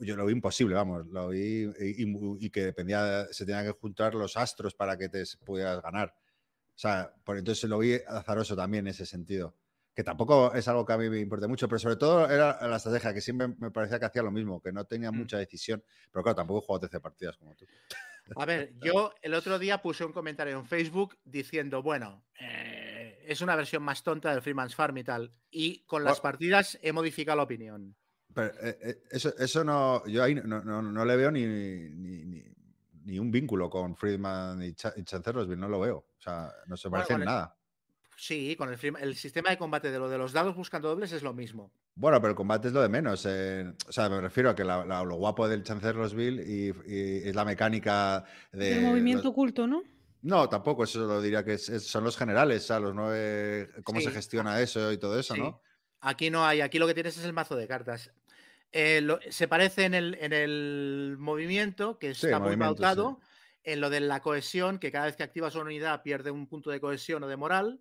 yo 0.00 0.16
lo 0.16 0.26
vi 0.26 0.32
imposible, 0.32 0.74
vamos, 0.74 1.06
lo 1.06 1.28
vi 1.28 1.70
y, 1.78 2.02
y 2.02 2.06
mu- 2.06 2.36
y 2.40 2.50
que 2.50 2.64
dependía, 2.64 3.26
se 3.30 3.44
tenían 3.46 3.64
que 3.66 3.72
juntar 3.72 4.14
los 4.14 4.36
astros 4.36 4.74
para 4.74 4.96
que 4.96 5.08
te 5.08 5.22
pudieras 5.44 5.80
ganar. 5.82 6.14
O 6.74 6.78
sea, 6.80 7.12
por 7.24 7.36
entonces 7.38 7.68
lo 7.68 7.78
vi 7.78 7.94
azaroso 8.06 8.56
también 8.56 8.86
en 8.86 8.90
ese 8.92 9.04
sentido. 9.06 9.54
Que 9.94 10.04
tampoco 10.04 10.54
es 10.54 10.66
algo 10.68 10.86
que 10.86 10.92
a 10.92 10.98
mí 10.98 11.10
me 11.10 11.18
importe 11.18 11.46
mucho, 11.48 11.68
pero 11.68 11.78
sobre 11.78 11.96
todo 11.96 12.30
era 12.30 12.58
la 12.66 12.76
estrategia, 12.76 13.12
que 13.12 13.20
siempre 13.20 13.48
me 13.58 13.70
parecía 13.70 13.98
que 13.98 14.06
hacía 14.06 14.22
lo 14.22 14.30
mismo, 14.30 14.62
que 14.62 14.72
no 14.72 14.84
tenía 14.84 15.10
Mm. 15.12 15.16
mucha 15.16 15.36
decisión. 15.36 15.82
Pero 16.12 16.22
claro, 16.22 16.36
tampoco 16.36 16.60
he 16.60 16.66
jugado 16.66 16.80
13 16.88 17.00
partidas 17.00 17.36
como 17.36 17.54
tú. 17.54 17.66
A 18.36 18.46
ver, 18.46 18.72
yo 18.80 19.12
el 19.20 19.34
otro 19.34 19.58
día 19.58 19.82
puse 19.82 20.04
un 20.04 20.12
comentario 20.12 20.56
en 20.56 20.64
Facebook 20.64 21.18
diciendo, 21.24 21.82
bueno, 21.82 22.24
eh, 22.40 23.18
es 23.26 23.40
una 23.40 23.56
versión 23.56 23.82
más 23.82 24.02
tonta 24.04 24.30
del 24.32 24.40
Freeman's 24.40 24.74
Farm 24.76 24.96
y 24.98 25.04
tal. 25.04 25.32
Y 25.50 25.84
con 25.84 26.04
las 26.04 26.14
Bueno. 26.14 26.22
partidas 26.22 26.78
he 26.80 26.92
modificado 26.92 27.36
la 27.38 27.42
opinión. 27.42 27.96
Pero 28.34 28.52
eh, 28.62 28.78
eh, 28.80 29.02
eso, 29.10 29.32
eso 29.38 29.64
no, 29.64 30.06
yo 30.06 30.22
ahí 30.22 30.34
no, 30.34 30.62
no- 30.62 30.82
no 30.82 31.04
le 31.04 31.16
veo 31.16 31.30
ni, 31.30 31.46
ni, 31.46 32.24
ni- 32.24 32.44
ni 33.04 33.18
un 33.18 33.30
vínculo 33.30 33.68
con 33.68 33.96
Friedman 33.96 34.62
y, 34.62 34.74
Cha- 34.74 34.94
y 34.96 35.02
no 35.56 35.68
lo 35.68 35.80
veo. 35.80 35.96
O 35.96 36.20
sea, 36.22 36.52
no 36.66 36.76
se 36.76 36.88
Bueno, 36.88 37.02
parecen 37.04 37.22
el- 37.22 37.26
nada. 37.26 37.56
Sí, 38.16 38.54
con 38.56 38.68
el, 38.70 38.78
el 39.00 39.16
sistema 39.16 39.48
de 39.48 39.56
combate 39.56 39.90
de 39.90 39.98
lo 39.98 40.08
de 40.10 40.18
los 40.18 40.32
dados 40.32 40.54
buscando 40.54 40.88
dobles 40.90 41.10
es 41.12 41.22
lo 41.22 41.32
mismo. 41.32 41.72
Bueno, 41.94 42.20
pero 42.20 42.30
el 42.32 42.36
combate 42.36 42.68
es 42.68 42.74
lo 42.74 42.82
de 42.82 42.88
menos. 42.90 43.24
eh, 43.26 43.72
o 43.88 43.92
sea, 43.92 44.08
me 44.10 44.20
refiero 44.20 44.50
a 44.50 44.54
que 44.54 44.62
la- 44.62 44.84
la- 44.84 45.02
lo 45.02 45.16
guapo 45.16 45.48
del 45.48 45.62
Chancellorsville 45.62 46.42
y, 46.46 46.66
y 46.86 47.28
es 47.28 47.34
la 47.34 47.44
mecánica 47.46 48.24
de. 48.52 48.76
El 48.78 48.82
movimiento 48.82 49.24
los- 49.24 49.32
oculto, 49.32 49.66
¿no? 49.66 49.82
No, 50.22 50.48
tampoco, 50.50 50.84
eso 50.84 51.06
lo 51.06 51.22
diría 51.22 51.42
que 51.42 51.54
es- 51.54 51.70
es- 51.70 51.86
son 51.86 52.04
los 52.04 52.16
generales, 52.18 52.64
o 52.64 52.66
sea, 52.66 52.78
los 52.80 52.94
nueve, 52.94 53.70
cómo 53.84 54.02
se 54.02 54.10
gestiona 54.10 54.60
eso 54.60 54.92
y 54.92 54.98
todo 54.98 55.18
eso, 55.18 55.34
Sí. 55.34 55.40
¿no? 55.40 55.62
Aquí 56.02 56.28
no 56.30 56.44
hay, 56.44 56.60
aquí 56.60 56.78
lo 56.78 56.86
que 56.86 56.92
tienes 56.94 57.16
es 57.16 57.24
el 57.24 57.32
mazo 57.32 57.56
de 57.56 57.66
cartas. 57.66 58.12
Eh, 58.72 59.00
lo- 59.00 59.18
se 59.30 59.48
parece 59.48 59.84
en 59.84 59.94
el, 59.94 60.16
en 60.20 60.32
el 60.32 61.16
movimiento, 61.18 61.98
que 61.98 62.14
Sí, 62.14 62.26
está 62.26 62.38
muy 62.38 62.52
sí. 62.52 62.58
pautado, 62.58 63.20
en 63.64 63.80
lo 63.80 63.90
de 63.90 64.00
la 64.00 64.20
cohesión, 64.20 64.78
que 64.78 64.92
cada 64.92 65.06
vez 65.06 65.16
que 65.16 65.22
activas 65.24 65.54
una 65.56 65.64
unidad 65.64 66.02
pierde 66.02 66.30
un 66.30 66.46
punto 66.46 66.70
de 66.70 66.80
cohesión 66.80 67.22
o 67.24 67.28
de 67.28 67.36
moral, 67.36 67.80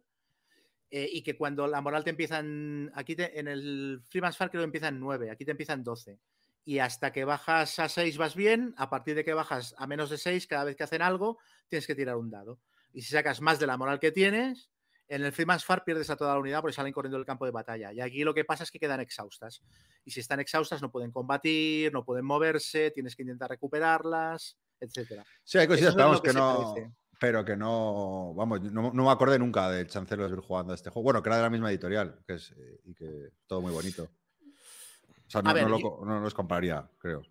eh, 0.91 1.07
y 1.11 1.21
que 1.21 1.37
cuando 1.37 1.67
la 1.67 1.81
moral 1.81 2.03
te 2.03 2.09
empieza 2.09 2.39
en, 2.39 2.91
aquí 2.95 3.15
te- 3.15 3.39
en 3.39 3.47
el 3.47 4.01
Freeman's 4.09 4.37
Far 4.37 4.49
creo 4.49 4.61
que 4.61 4.65
empieza 4.65 4.87
en 4.87 4.99
9, 4.99 5.29
aquí 5.29 5.45
te 5.45 5.51
empieza 5.51 5.73
en 5.73 5.83
12. 5.83 6.19
Y 6.65 6.79
hasta 6.79 7.11
que 7.11 7.23
bajas 7.25 7.77
a 7.79 7.87
6 7.89 8.17
vas 8.17 8.35
bien, 8.35 8.73
a 8.77 8.89
partir 8.89 9.15
de 9.15 9.23
que 9.23 9.33
bajas 9.33 9.75
a 9.77 9.85
menos 9.87 10.09
de 10.09 10.17
6, 10.17 10.47
cada 10.47 10.63
vez 10.65 10.75
que 10.75 10.83
hacen 10.83 11.01
algo, 11.03 11.37
tienes 11.67 11.85
que 11.87 11.95
tirar 11.95 12.15
un 12.15 12.31
dado. 12.31 12.59
Y 12.93 13.03
si 13.03 13.11
sacas 13.11 13.39
más 13.41 13.59
de 13.59 13.67
la 13.67 13.77
moral 13.77 13.99
que 13.99 14.11
tienes, 14.11 14.71
en 15.09 15.23
el 15.25 15.31
Freeman's 15.33 15.65
Far 15.65 15.83
pierdes 15.83 16.09
a 16.09 16.15
toda 16.15 16.33
la 16.33 16.39
unidad 16.39 16.61
porque 16.61 16.73
salen 16.75 16.93
corriendo 16.93 17.17
del 17.17 17.25
campo 17.25 17.43
de 17.45 17.51
batalla. 17.51 17.91
Y 17.91 17.99
aquí 17.99 18.23
lo 18.23 18.33
que 18.33 18.45
pasa 18.45 18.63
es 18.63 18.71
que 18.71 18.79
quedan 18.79 18.99
exhaustas. 19.01 19.61
Y 20.05 20.11
si 20.11 20.19
están 20.21 20.39
exhaustas 20.39 20.81
no 20.81 20.91
pueden 20.91 21.11
combatir, 21.11 21.91
no 21.91 22.05
pueden 22.05 22.25
moverse, 22.25 22.91
tienes 22.91 23.15
que 23.15 23.23
intentar 23.23 23.49
recuperarlas, 23.49 24.57
etcétera. 24.79 25.25
Sí, 25.43 25.57
hay 25.57 25.67
Eso 25.71 25.95
vamos, 25.95 26.17
lo 26.17 26.21
que, 26.23 26.33
no. 26.33 26.71
parece. 26.73 26.93
Pero 27.19 27.43
que 27.43 27.57
no. 27.57 28.33
Vamos, 28.35 28.61
no, 28.71 28.93
no 28.93 29.03
me 29.03 29.11
acordé 29.11 29.37
nunca 29.39 29.69
del 29.69 29.87
Chancellorsville 29.87 30.41
jugando 30.41 30.71
a 30.71 30.75
este 30.75 30.89
juego. 30.89 31.03
Bueno, 31.03 31.21
que 31.21 31.29
era 31.29 31.37
de 31.37 31.43
la 31.43 31.49
misma 31.49 31.69
editorial, 31.69 32.19
que 32.25 32.35
es, 32.35 32.51
eh, 32.51 32.79
y 32.85 32.93
que 32.93 33.31
todo 33.47 33.59
muy 33.61 33.73
bonito. 33.73 34.03
O 34.03 35.29
sea, 35.29 35.41
no, 35.41 35.49
A 35.49 35.53
ver, 35.53 35.63
no 35.63 35.69
lo 35.69 35.79
yo- 35.79 35.97
co- 35.97 36.05
no 36.05 36.19
los 36.21 36.33
compraría, 36.33 36.89
creo. 36.97 37.21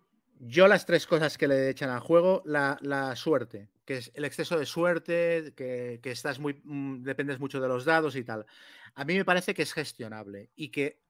Yo 0.41 0.67
las 0.67 0.85
tres 0.85 1.05
cosas 1.07 1.37
que 1.37 1.47
le 1.47 1.69
echan 1.69 1.89
al 1.89 1.99
juego, 1.99 2.41
la, 2.45 2.77
la 2.81 3.15
suerte, 3.15 3.67
que 3.89 3.97
es 3.97 4.11
el 4.13 4.23
exceso 4.23 4.55
de 4.55 4.67
suerte, 4.67 5.51
que, 5.57 5.99
que 6.03 6.11
estás 6.11 6.37
muy, 6.37 6.61
mm, 6.63 7.01
dependes 7.01 7.39
mucho 7.39 7.59
de 7.59 7.67
los 7.67 7.85
dados 7.85 8.15
y 8.15 8.23
tal. 8.23 8.45
A 8.93 9.03
mí 9.03 9.15
me 9.15 9.25
parece 9.25 9.55
que 9.55 9.63
es 9.63 9.73
gestionable 9.73 10.51
y 10.55 10.69
que 10.69 11.01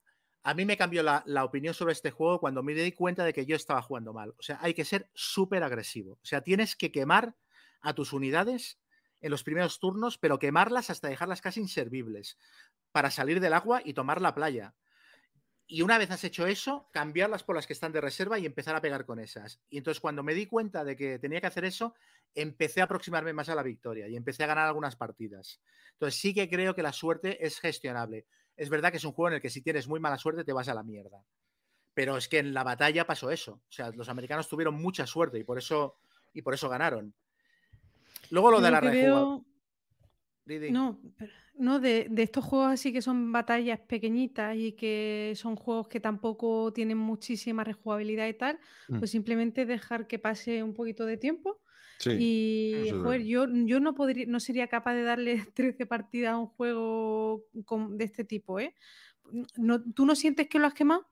a 0.43 0.53
mí 0.53 0.63
me 0.63 0.77
cambió 0.77 1.03
la, 1.03 1.21
la 1.25 1.43
opinión 1.43 1.73
sobre 1.73 1.91
este 1.91 2.09
juego 2.09 2.39
cuando 2.39 2.63
me 2.63 2.73
di 2.73 2.93
cuenta 2.93 3.25
de 3.25 3.33
que 3.33 3.45
yo 3.45 3.57
estaba 3.57 3.81
jugando 3.81 4.13
mal. 4.13 4.33
O 4.39 4.41
sea, 4.41 4.59
hay 4.61 4.73
que 4.73 4.85
ser 4.85 5.09
súper 5.13 5.61
agresivo. 5.61 6.13
O 6.13 6.25
sea, 6.25 6.39
tienes 6.39 6.77
que 6.77 6.89
quemar 6.89 7.35
a 7.81 7.93
tus 7.93 8.13
unidades 8.13 8.79
en 9.19 9.31
los 9.31 9.43
primeros 9.43 9.81
turnos, 9.81 10.17
pero 10.17 10.39
quemarlas 10.39 10.89
hasta 10.89 11.09
dejarlas 11.09 11.41
casi 11.41 11.59
inservibles 11.59 12.37
para 12.93 13.11
salir 13.11 13.41
del 13.41 13.55
agua 13.55 13.81
y 13.83 13.93
tomar 13.93 14.21
la 14.21 14.33
playa. 14.33 14.73
Y 15.71 15.83
una 15.83 15.99
vez 15.99 16.09
has 16.09 16.23
hecho 16.23 16.47
eso, 16.47 16.89
cambiarlas 16.91 17.43
por 17.43 17.55
las 17.55 17.67
que 17.67 17.73
están 17.73 17.91
de 17.91 18.01
reserva 18.01 18.39
y 18.39 18.45
empezar 18.47 18.75
a 18.75 18.81
pegar 18.81 19.05
con 19.05 19.19
esas. 19.19 19.61
Y 19.69 19.77
entonces 19.77 20.01
cuando 20.01 20.23
me 20.23 20.33
di 20.33 20.47
cuenta 20.47 20.83
de 20.83 20.95
que 20.95 21.19
tenía 21.19 21.39
que 21.39 21.45
hacer 21.45 21.63
eso, 21.63 21.93
empecé 22.33 22.81
a 22.81 22.85
aproximarme 22.85 23.33
más 23.33 23.49
a 23.49 23.55
la 23.55 23.61
victoria 23.61 24.07
y 24.07 24.15
empecé 24.15 24.43
a 24.43 24.47
ganar 24.47 24.65
algunas 24.65 24.95
partidas. 24.95 25.61
Entonces 25.91 26.19
sí 26.19 26.33
que 26.33 26.49
creo 26.49 26.73
que 26.73 26.81
la 26.81 26.91
suerte 26.91 27.45
es 27.45 27.59
gestionable. 27.59 28.25
Es 28.57 28.67
verdad 28.69 28.89
que 28.89 28.97
es 28.97 29.03
un 29.03 29.11
juego 29.11 29.27
en 29.27 29.35
el 29.35 29.41
que 29.41 29.51
si 29.51 29.61
tienes 29.61 29.87
muy 29.87 29.99
mala 29.99 30.17
suerte 30.17 30.43
te 30.43 30.53
vas 30.53 30.69
a 30.69 30.73
la 30.73 30.81
mierda. 30.81 31.23
Pero 31.93 32.17
es 32.17 32.27
que 32.27 32.39
en 32.39 32.51
la 32.51 32.63
batalla 32.63 33.05
pasó 33.05 33.29
eso. 33.29 33.61
O 33.69 33.71
sea, 33.71 33.91
los 33.91 34.09
americanos 34.09 34.49
tuvieron 34.49 34.73
mucha 34.73 35.05
suerte 35.05 35.37
y 35.37 35.43
por 35.43 35.59
eso, 35.59 35.99
y 36.33 36.41
por 36.41 36.55
eso 36.55 36.67
ganaron. 36.67 37.13
Luego 38.31 38.49
lo 38.49 38.59
de 38.59 38.71
la 38.71 38.81
rejugabilidad. 38.81 39.45
No, 40.71 40.99
pero- 41.17 41.31
no 41.57 41.79
de, 41.79 42.07
de 42.09 42.23
estos 42.23 42.43
juegos 42.45 42.71
así 42.71 42.93
que 42.93 43.01
son 43.01 43.31
batallas 43.33 43.79
pequeñitas 43.81 44.55
y 44.55 44.71
que 44.73 45.33
son 45.35 45.55
juegos 45.57 45.87
que 45.89 45.99
tampoco 45.99 46.71
tienen 46.73 46.97
muchísima 46.97 47.63
rejugabilidad 47.65 48.27
y 48.27 48.33
tal, 48.33 48.57
Mm. 48.87 48.99
pues 48.99 49.11
simplemente 49.11 49.65
dejar 49.65 50.07
que 50.07 50.19
pase 50.19 50.63
un 50.63 50.73
poquito 50.73 51.05
de 51.05 51.17
tiempo. 51.17 51.61
Sí. 52.01 52.11
y, 52.17 52.89
joder, 52.91 53.23
yo, 53.25 53.45
yo 53.65 53.81
no, 53.81 53.93
podría, 53.93 54.25
no 54.25 54.39
sería 54.39 54.67
capaz 54.67 54.93
de 54.93 55.03
darle 55.03 55.33
13 55.53 55.85
partidas 55.85 56.31
a 56.31 56.37
un 56.37 56.47
juego 56.47 57.43
con- 57.65 57.97
de 57.97 58.05
este 58.05 58.23
tipo, 58.23 58.57
¿eh? 58.57 58.73
No, 59.57 59.83
¿Tú 59.83 60.05
no 60.05 60.15
sientes 60.15 60.47
que 60.47 60.59
lo 60.59 60.65
has 60.67 60.73
quemado 60.73 61.05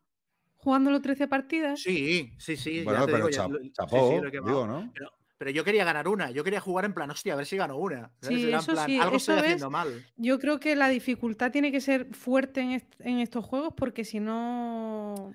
jugándolo 0.55 1.01
13 1.01 1.27
partidas? 1.27 1.81
Sí, 1.81 2.31
sí, 2.39 2.55
sí. 2.55 2.75
ya 2.77 2.83
bueno, 2.85 3.05
te 3.05 3.11
pero 3.11 3.27
digo, 3.27 3.29
ya 3.29 3.45
sí, 3.47 3.63
sí, 3.63 3.71
chapó, 3.73 4.19
lo 4.21 4.27
he 4.29 4.31
quemado. 4.31 4.53
digo, 4.63 4.67
¿no? 4.67 4.91
Pero, 4.93 5.11
pero 5.37 5.51
yo 5.51 5.63
quería 5.63 5.85
ganar 5.85 6.07
una, 6.07 6.31
yo 6.31 6.43
quería 6.43 6.59
jugar 6.59 6.85
en 6.85 6.93
plan, 6.93 7.09
hostia, 7.11 7.33
a 7.33 7.35
ver 7.35 7.45
si 7.45 7.57
gano 7.57 7.77
una. 7.77 8.11
¿sabes? 8.21 8.39
Sí, 8.39 8.43
Era 8.47 8.57
en 8.57 8.59
eso 8.63 8.71
plan, 8.73 8.85
sí, 8.87 8.99
algo 8.99 9.17
eso 9.17 9.31
estoy 9.31 9.35
ves, 9.35 9.43
haciendo 9.43 9.69
mal. 9.69 10.05
Yo 10.15 10.39
creo 10.39 10.59
que 10.59 10.75
la 10.75 10.89
dificultad 10.89 11.51
tiene 11.51 11.71
que 11.71 11.79
ser 11.81 12.13
fuerte 12.15 12.61
en, 12.61 12.71
est- 12.71 12.99
en 13.01 13.19
estos 13.19 13.45
juegos 13.45 13.73
porque 13.77 14.03
si 14.03 14.19
no... 14.19 15.33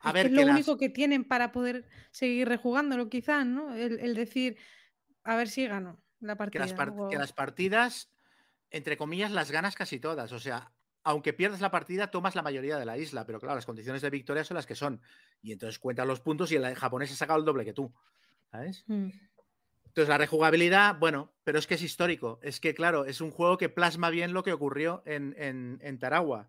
A 0.00 0.08
es 0.08 0.14
ver, 0.14 0.30
que 0.30 0.36
lo 0.36 0.42
las- 0.46 0.54
único 0.54 0.76
que 0.78 0.88
tienen 0.88 1.24
para 1.24 1.52
poder 1.52 1.86
seguir 2.10 2.48
rejugándolo, 2.48 3.08
quizás, 3.08 3.46
¿no? 3.46 3.74
El, 3.74 4.00
el 4.00 4.14
decir, 4.14 4.56
a 5.22 5.36
ver 5.36 5.48
si 5.48 5.66
gano 5.66 6.00
la 6.20 6.34
Que 6.34 6.38
partida. 6.38 6.60
las, 6.66 6.74
part- 6.76 6.94
o- 6.98 7.08
que 7.08 7.16
las 7.18 7.32
partidas, 7.32 8.10
entre 8.70 8.96
comillas, 8.96 9.30
las 9.30 9.50
ganas 9.50 9.76
casi 9.76 10.00
todas. 10.00 10.32
O 10.32 10.40
sea, 10.40 10.72
aunque 11.04 11.32
pierdas 11.32 11.60
la 11.60 11.70
partida, 11.70 12.10
tomas 12.10 12.34
la 12.34 12.42
mayoría 12.42 12.78
de 12.78 12.84
la 12.86 12.96
isla. 12.98 13.26
Pero 13.26 13.38
claro, 13.38 13.54
las 13.56 13.66
condiciones 13.66 14.02
de 14.02 14.10
victoria 14.10 14.42
son 14.44 14.56
las 14.56 14.66
que 14.66 14.74
son. 14.74 15.00
Y 15.40 15.52
entonces 15.52 15.78
cuentan 15.78 16.08
los 16.08 16.20
puntos 16.20 16.50
y 16.52 16.56
el 16.56 16.74
japonés 16.74 17.12
ha 17.12 17.16
sacado 17.16 17.38
el 17.38 17.44
doble 17.44 17.64
que 17.64 17.72
tú. 17.72 17.92
¿Sabes? 18.50 18.84
Mm. 18.86 19.08
Entonces, 19.92 20.08
la 20.08 20.16
rejugabilidad, 20.16 20.98
bueno, 20.98 21.34
pero 21.44 21.58
es 21.58 21.66
que 21.66 21.74
es 21.74 21.82
histórico. 21.82 22.40
Es 22.42 22.60
que, 22.60 22.72
claro, 22.72 23.04
es 23.04 23.20
un 23.20 23.30
juego 23.30 23.58
que 23.58 23.68
plasma 23.68 24.08
bien 24.08 24.32
lo 24.32 24.42
que 24.42 24.54
ocurrió 24.54 25.02
en, 25.04 25.36
en, 25.38 25.98
Taragua. 25.98 26.48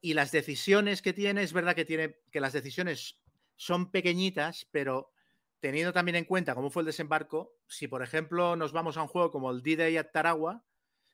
Y 0.00 0.14
las 0.14 0.30
decisiones 0.30 1.02
que 1.02 1.12
tiene, 1.12 1.42
es 1.42 1.52
verdad 1.52 1.74
que 1.74 1.84
tiene 1.84 2.20
que 2.30 2.38
las 2.38 2.52
decisiones 2.52 3.18
son 3.56 3.90
pequeñitas, 3.90 4.68
pero 4.70 5.10
teniendo 5.58 5.92
también 5.92 6.14
en 6.14 6.24
cuenta 6.24 6.54
cómo 6.54 6.70
fue 6.70 6.82
el 6.82 6.86
desembarco, 6.86 7.56
si 7.66 7.88
por 7.88 8.00
ejemplo 8.00 8.54
nos 8.54 8.70
vamos 8.70 8.96
a 8.96 9.02
un 9.02 9.08
juego 9.08 9.32
como 9.32 9.50
el 9.50 9.62
D-Day 9.62 9.96
at 9.96 10.12
Taragua, 10.12 10.64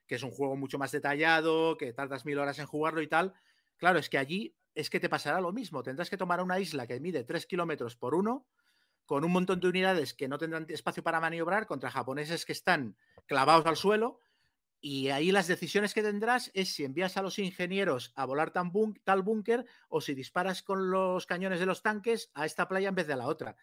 que 0.06 0.16
es 0.16 0.22
un 0.22 0.32
juego 0.32 0.56
mucho 0.56 0.76
más 0.76 0.92
detallado, 0.92 1.78
que 1.78 1.94
tardas 1.94 2.26
mil 2.26 2.38
horas 2.38 2.58
en 2.58 2.66
jugarlo 2.66 3.00
y 3.00 3.06
tal, 3.06 3.32
claro, 3.78 3.98
es 3.98 4.10
que 4.10 4.18
allí 4.18 4.54
es 4.74 4.90
que 4.90 5.00
te 5.00 5.08
pasará 5.08 5.40
lo 5.40 5.52
mismo. 5.52 5.82
Tendrás 5.82 6.10
que 6.10 6.18
tomar 6.18 6.42
una 6.42 6.60
isla 6.60 6.86
que 6.86 7.00
mide 7.00 7.24
3 7.24 7.46
kilómetros 7.46 7.96
por 7.96 8.14
uno, 8.14 8.46
con 9.06 9.24
un 9.24 9.32
montón 9.32 9.60
de 9.60 9.68
unidades 9.68 10.14
que 10.14 10.28
no 10.28 10.38
tendrán 10.38 10.66
espacio 10.68 11.02
para 11.02 11.20
maniobrar, 11.20 11.66
contra 11.66 11.90
japoneses 11.90 12.44
que 12.44 12.52
están 12.52 12.96
clavados 13.26 13.66
al 13.66 13.76
suelo. 13.76 14.20
Y 14.82 15.08
ahí 15.08 15.30
las 15.30 15.46
decisiones 15.46 15.92
que 15.92 16.02
tendrás 16.02 16.50
es 16.54 16.72
si 16.72 16.84
envías 16.84 17.16
a 17.18 17.22
los 17.22 17.38
ingenieros 17.38 18.12
a 18.16 18.24
volar 18.24 18.50
tan 18.50 18.72
tal 19.04 19.22
búnker 19.22 19.66
o 19.88 20.00
si 20.00 20.14
disparas 20.14 20.62
con 20.62 20.90
los 20.90 21.26
cañones 21.26 21.60
de 21.60 21.66
los 21.66 21.82
tanques 21.82 22.30
a 22.34 22.46
esta 22.46 22.66
playa 22.66 22.88
en 22.88 22.94
vez 22.94 23.06
de 23.06 23.12
a 23.12 23.16
la 23.16 23.26
otra. 23.26 23.56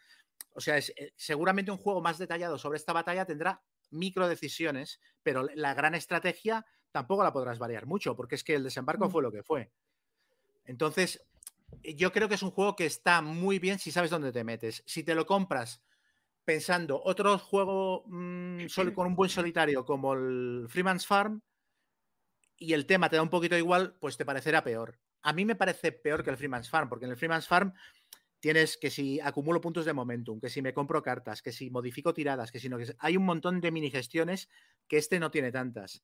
O 0.53 0.61
sea, 0.61 0.77
es, 0.77 0.93
eh, 0.95 1.13
seguramente 1.15 1.71
un 1.71 1.77
juego 1.77 2.01
más 2.01 2.19
detallado 2.19 2.59
sobre 2.59 2.77
esta 2.77 2.93
batalla 2.93 3.25
tendrá 3.25 3.63
micro 3.89 4.27
decisiones, 4.27 4.99
pero 5.23 5.47
la 5.55 5.73
gran 5.73 5.95
estrategia 5.95 6.65
tampoco 6.91 7.23
la 7.23 7.33
podrás 7.33 7.57
variar 7.57 7.85
mucho, 7.85 8.15
porque 8.15 8.35
es 8.35 8.43
que 8.43 8.55
el 8.55 8.63
desembarco 8.63 9.07
Mm. 9.07 9.11
fue 9.11 9.23
lo 9.23 9.31
que 9.31 9.43
fue. 9.43 9.71
Entonces, 10.65 11.23
yo 11.83 12.11
creo 12.11 12.29
que 12.29 12.35
es 12.35 12.43
un 12.43 12.51
juego 12.51 12.75
que 12.75 12.85
está 12.85 13.21
muy 13.21 13.59
bien 13.59 13.79
si 13.79 13.91
sabes 13.91 14.11
dónde 14.11 14.31
te 14.31 14.43
metes. 14.43 14.83
Si 14.85 15.03
te 15.03 15.15
lo 15.15 15.25
compras 15.25 15.81
pensando 16.45 17.01
otro 17.03 17.37
juego 17.39 18.03
mm, 18.07 18.67
sol- 18.69 18.93
con 18.93 19.07
un 19.07 19.15
buen 19.15 19.29
solitario 19.29 19.85
como 19.85 20.13
el 20.13 20.67
Freeman's 20.69 21.07
Farm 21.07 21.41
y 22.57 22.73
el 22.73 22.85
tema 22.85 23.09
te 23.09 23.15
da 23.17 23.21
un 23.21 23.29
poquito 23.29 23.57
igual, 23.57 23.97
pues 23.99 24.17
te 24.17 24.25
parecerá 24.25 24.63
peor. 24.63 24.99
A 25.21 25.33
mí 25.33 25.45
me 25.45 25.55
parece 25.55 25.91
peor 25.91 26.23
que 26.23 26.29
el 26.29 26.37
Freeman's 26.37 26.69
Farm, 26.69 26.89
porque 26.89 27.05
en 27.05 27.11
el 27.11 27.17
Freeman's 27.17 27.47
Farm 27.47 27.73
tienes 28.39 28.77
que 28.77 28.89
si 28.91 29.19
acumulo 29.19 29.61
puntos 29.61 29.85
de 29.85 29.93
momentum, 29.93 30.39
que 30.39 30.49
si 30.49 30.61
me 30.61 30.73
compro 30.73 31.03
cartas, 31.03 31.41
que 31.41 31.51
si 31.51 31.69
modifico 31.71 32.13
tiradas, 32.13 32.51
que 32.51 32.59
si 32.59 32.69
no, 32.69 32.77
que 32.77 32.95
hay 32.99 33.17
un 33.17 33.25
montón 33.25 33.61
de 33.61 33.71
mini 33.71 33.91
gestiones 33.91 34.49
que 34.87 34.97
este 34.97 35.19
no 35.19 35.31
tiene 35.31 35.51
tantas. 35.51 36.03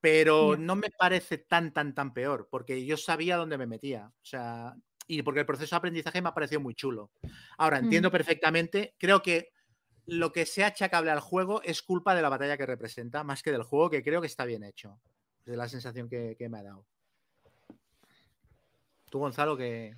Pero 0.00 0.56
no 0.58 0.76
me 0.76 0.90
parece 0.90 1.38
tan, 1.38 1.72
tan, 1.72 1.94
tan 1.94 2.14
peor, 2.14 2.48
porque 2.50 2.84
yo 2.86 2.96
sabía 2.96 3.36
dónde 3.36 3.58
me 3.58 3.66
metía. 3.68 4.08
O 4.08 4.24
sea, 4.24 4.76
y 5.06 5.22
porque 5.22 5.40
el 5.40 5.46
proceso 5.46 5.74
de 5.74 5.78
aprendizaje 5.78 6.22
me 6.22 6.28
ha 6.28 6.34
parecido 6.34 6.60
muy 6.60 6.74
chulo. 6.74 7.10
Ahora, 7.58 7.78
entiendo 7.78 8.08
Ujú. 8.08 8.12
perfectamente, 8.16 8.94
creo 8.98 9.22
que 9.22 9.50
lo 10.06 10.32
que 10.32 10.46
sea 10.46 10.68
achacable 10.68 11.10
al 11.10 11.20
juego 11.20 11.62
es 11.62 11.82
culpa 11.82 12.14
de 12.14 12.22
la 12.22 12.28
batalla 12.28 12.56
que 12.56 12.66
representa, 12.66 13.22
más 13.24 13.42
que 13.42 13.52
del 13.52 13.62
juego, 13.62 13.90
que 13.90 14.02
creo 14.02 14.20
que 14.20 14.26
está 14.26 14.44
bien 14.44 14.64
hecho. 14.64 15.00
Es 15.46 15.56
la 15.56 15.68
sensación 15.68 16.08
que, 16.08 16.36
que 16.38 16.48
me 16.48 16.58
ha 16.58 16.62
dado. 16.62 16.86
Tú, 19.10 19.18
Gonzalo, 19.18 19.56
que. 19.56 19.96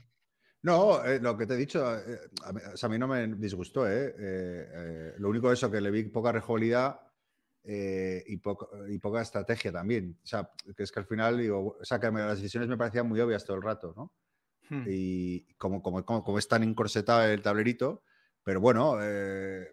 No, 0.62 1.05
eh, 1.05 1.20
lo 1.20 1.36
que 1.36 1.46
te 1.46 1.55
he 1.55 1.57
dicho, 1.59 1.96
eh, 1.98 2.20
a, 2.42 2.52
mí, 2.52 2.61
o 2.72 2.76
sea, 2.76 2.86
a 2.88 2.90
mí 2.90 2.98
no 2.98 3.07
me 3.07 3.26
disgustó, 3.36 3.86
¿eh? 3.86 4.07
Eh, 4.09 4.14
eh, 4.18 5.14
lo 5.18 5.28
único 5.28 5.52
eso, 5.52 5.70
que 5.70 5.80
le 5.80 5.90
vi 5.90 6.05
poca 6.05 6.32
rejugabilidad 6.32 7.00
eh, 7.62 8.22
y, 8.26 8.38
poco- 8.38 8.70
y 8.88 8.98
poca 8.98 9.20
estrategia 9.20 9.70
también. 9.72 10.18
O 10.22 10.26
sea, 10.26 10.50
que 10.76 10.82
es 10.82 10.90
que 10.90 11.00
al 11.00 11.07
final, 11.07 11.36
digo, 11.38 11.76
o 11.80 11.84
sea, 11.84 12.00
que 12.00 12.11
las 12.11 12.38
decisiones 12.38 12.68
me 12.68 12.78
parecían 12.78 13.07
muy 13.07 13.20
obvias 13.20 13.44
todo 13.44 13.57
el 13.59 13.62
rato, 13.62 13.92
¿no? 13.96 14.12
Hmm. 14.69 14.85
Y 14.87 15.41
como, 15.55 15.83
como, 15.83 16.05
como, 16.05 16.25
como 16.25 16.39
es 16.39 16.49
tan 16.49 16.62
encorsetado 16.62 17.23
el 17.25 17.43
tablerito, 17.43 18.03
pero 18.43 18.61
bueno, 18.61 18.97
eh, 19.03 19.73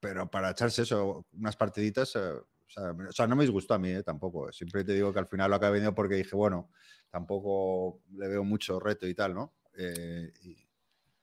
pero 0.00 0.30
para 0.30 0.50
echarse 0.50 0.82
eso, 0.82 1.26
unas 1.32 1.56
partiditas, 1.56 2.14
eh, 2.16 2.20
o, 2.20 2.46
sea, 2.68 2.92
me- 2.92 3.08
o 3.08 3.12
sea, 3.12 3.26
no 3.26 3.36
me 3.36 3.44
disgustó 3.44 3.74
a 3.74 3.78
mí 3.78 3.90
eh, 3.90 4.02
tampoco. 4.02 4.50
Siempre 4.52 4.84
te 4.84 4.94
digo 4.94 5.12
que 5.12 5.18
al 5.18 5.26
final 5.26 5.50
lo 5.50 5.56
acabé 5.56 5.72
vendiendo 5.72 5.94
porque 5.94 6.14
dije, 6.16 6.34
bueno, 6.36 6.70
tampoco 7.10 8.00
le 8.12 8.28
veo 8.28 8.44
mucho 8.44 8.78
reto 8.80 9.06
y 9.06 9.14
tal, 9.14 9.34
¿no? 9.34 9.54
Eh, 9.76 10.32
y- 10.42 10.56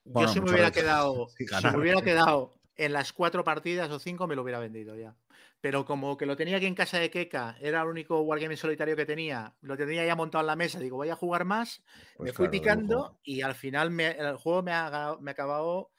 Bueno, 0.04 0.28
yo 0.30 0.34
si 0.34 0.40
me 0.42 0.52
hubiera 0.52 0.68
reto. 0.70 0.80
quedado, 0.80 1.28
si 1.30 1.68
me 1.68 1.78
hubiera 1.80 2.02
quedado 2.02 2.60
en 2.76 2.94
las 2.94 3.14
cuatro 3.14 3.44
partidas 3.44 3.90
o 3.90 4.00
cinco, 4.00 4.28
me 4.28 4.36
lo 4.36 4.44
hubiera 4.44 4.60
vendido 4.60 4.96
ya. 4.96 5.16
Pero 5.62 5.86
como 5.86 6.18
que 6.18 6.26
lo 6.26 6.36
tenía 6.38 6.58
aquí 6.58 6.66
en 6.68 6.76
casa 6.76 7.00
de 7.00 7.10
Keka, 7.10 7.58
era 7.60 7.82
el 7.82 7.88
único 7.88 8.22
wargame 8.22 8.56
solitario 8.58 8.96
que 8.96 9.06
tenía, 9.06 9.58
lo 9.62 9.76
tenía 9.76 10.06
ya 10.06 10.16
montado 10.16 10.42
en 10.44 10.48
la 10.48 10.56
mesa, 10.56 10.80
digo, 10.80 10.98
voy 10.98 11.10
a 11.10 11.16
jugar 11.16 11.46
más, 11.46 11.84
pues 12.16 12.28
me 12.28 12.34
fui 12.34 12.48
claro, 12.48 12.52
picando 12.52 13.20
y 13.24 13.42
al 13.42 13.56
final 13.56 13.90
me- 13.92 14.12
el 14.12 14.38
juego 14.38 14.62
me 14.64 14.72
ha, 14.72 15.18
me 15.20 15.32
ha 15.32 15.34
acabado 15.34 15.92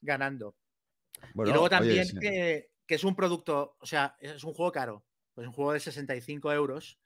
ganando. 0.00 0.56
Bueno, 1.34 1.50
y 1.50 1.52
luego 1.52 1.68
también 1.70 2.08
que, 2.18 2.70
que 2.86 2.94
es 2.94 3.04
un 3.04 3.14
producto, 3.16 3.76
o 3.80 3.86
sea, 3.86 4.16
es 4.20 4.44
un 4.44 4.54
juego 4.54 4.72
caro, 4.72 5.04
es 5.36 5.46
un 5.46 5.52
juego 5.52 5.72
de 5.72 5.80
65 5.80 6.52
euros 6.52 6.98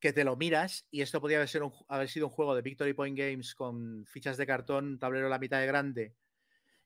que 0.00 0.12
te 0.12 0.24
lo 0.24 0.36
miras 0.36 0.86
y 0.90 1.02
esto 1.02 1.20
podría 1.20 1.38
haber 1.38 1.48
sido 1.48 1.66
un, 1.68 1.72
haber 1.88 2.08
sido 2.08 2.26
un 2.26 2.32
juego 2.32 2.54
de 2.54 2.62
Victory 2.62 2.94
Point 2.94 3.18
Games 3.18 3.54
con 3.54 4.04
fichas 4.06 4.36
de 4.36 4.46
cartón, 4.46 4.98
tablero 4.98 5.28
la 5.28 5.38
mitad 5.38 5.60
de 5.60 5.66
grande 5.66 6.16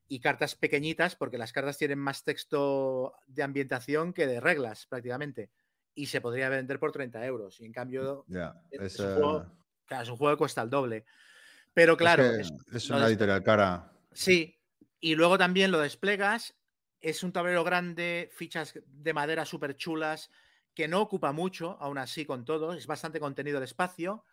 y 0.09 0.19
cartas 0.19 0.55
pequeñitas, 0.55 1.15
porque 1.15 1.37
las 1.37 1.53
cartas 1.53 1.77
tienen 1.77 1.99
más 1.99 2.23
texto 2.23 3.13
de 3.27 3.43
ambientación 3.43 4.11
que 4.11 4.27
de 4.27 4.41
reglas 4.41 4.87
prácticamente. 4.87 5.51
Y 5.93 6.07
se 6.07 6.19
podría 6.19 6.49
vender 6.49 6.79
por 6.79 6.91
30 6.91 7.25
euros. 7.25 7.59
Y 7.61 7.65
en 7.65 7.71
cambio, 7.71 8.25
Ya, 8.27 8.55
es 8.71 8.95
es, 8.95 8.99
un 8.99 9.13
juego- 9.13 9.45
claro, 9.85 10.03
es 10.03 10.09
un 10.09 10.17
juego 10.17 10.35
que 10.35 10.39
cuesta 10.39 10.63
el 10.63 10.69
doble. 10.69 11.05
Pero 11.73 11.95
claro, 11.95 12.23
es, 12.23 12.51
que 12.87 12.93
una 12.93 13.07
editorial 13.07 13.43
cara. 13.43 13.91
Sí, 14.11 14.59
y 14.99 15.15
luego 15.15 15.37
también 15.37 15.71
lo 15.71 15.79
desplegas, 15.79 16.55
es 16.99 17.23
un 17.23 17.31
tablero 17.31 17.63
grande, 17.63 18.29
fichas 18.33 18.73
de 18.85 19.13
madera 19.13 19.45
súper 19.45 19.75
chulas, 19.77 20.31
que 20.73 20.87
no 20.87 21.01
ocupa 21.01 21.31
mucho, 21.31 21.77
aún 21.79 21.97
así 21.99 22.25
con 22.25 22.45
todo, 22.45 22.73
es 22.73 22.87
bastante 22.87 23.19
contenido 23.19 23.59
el 23.59 23.63
espacio, 23.63 24.23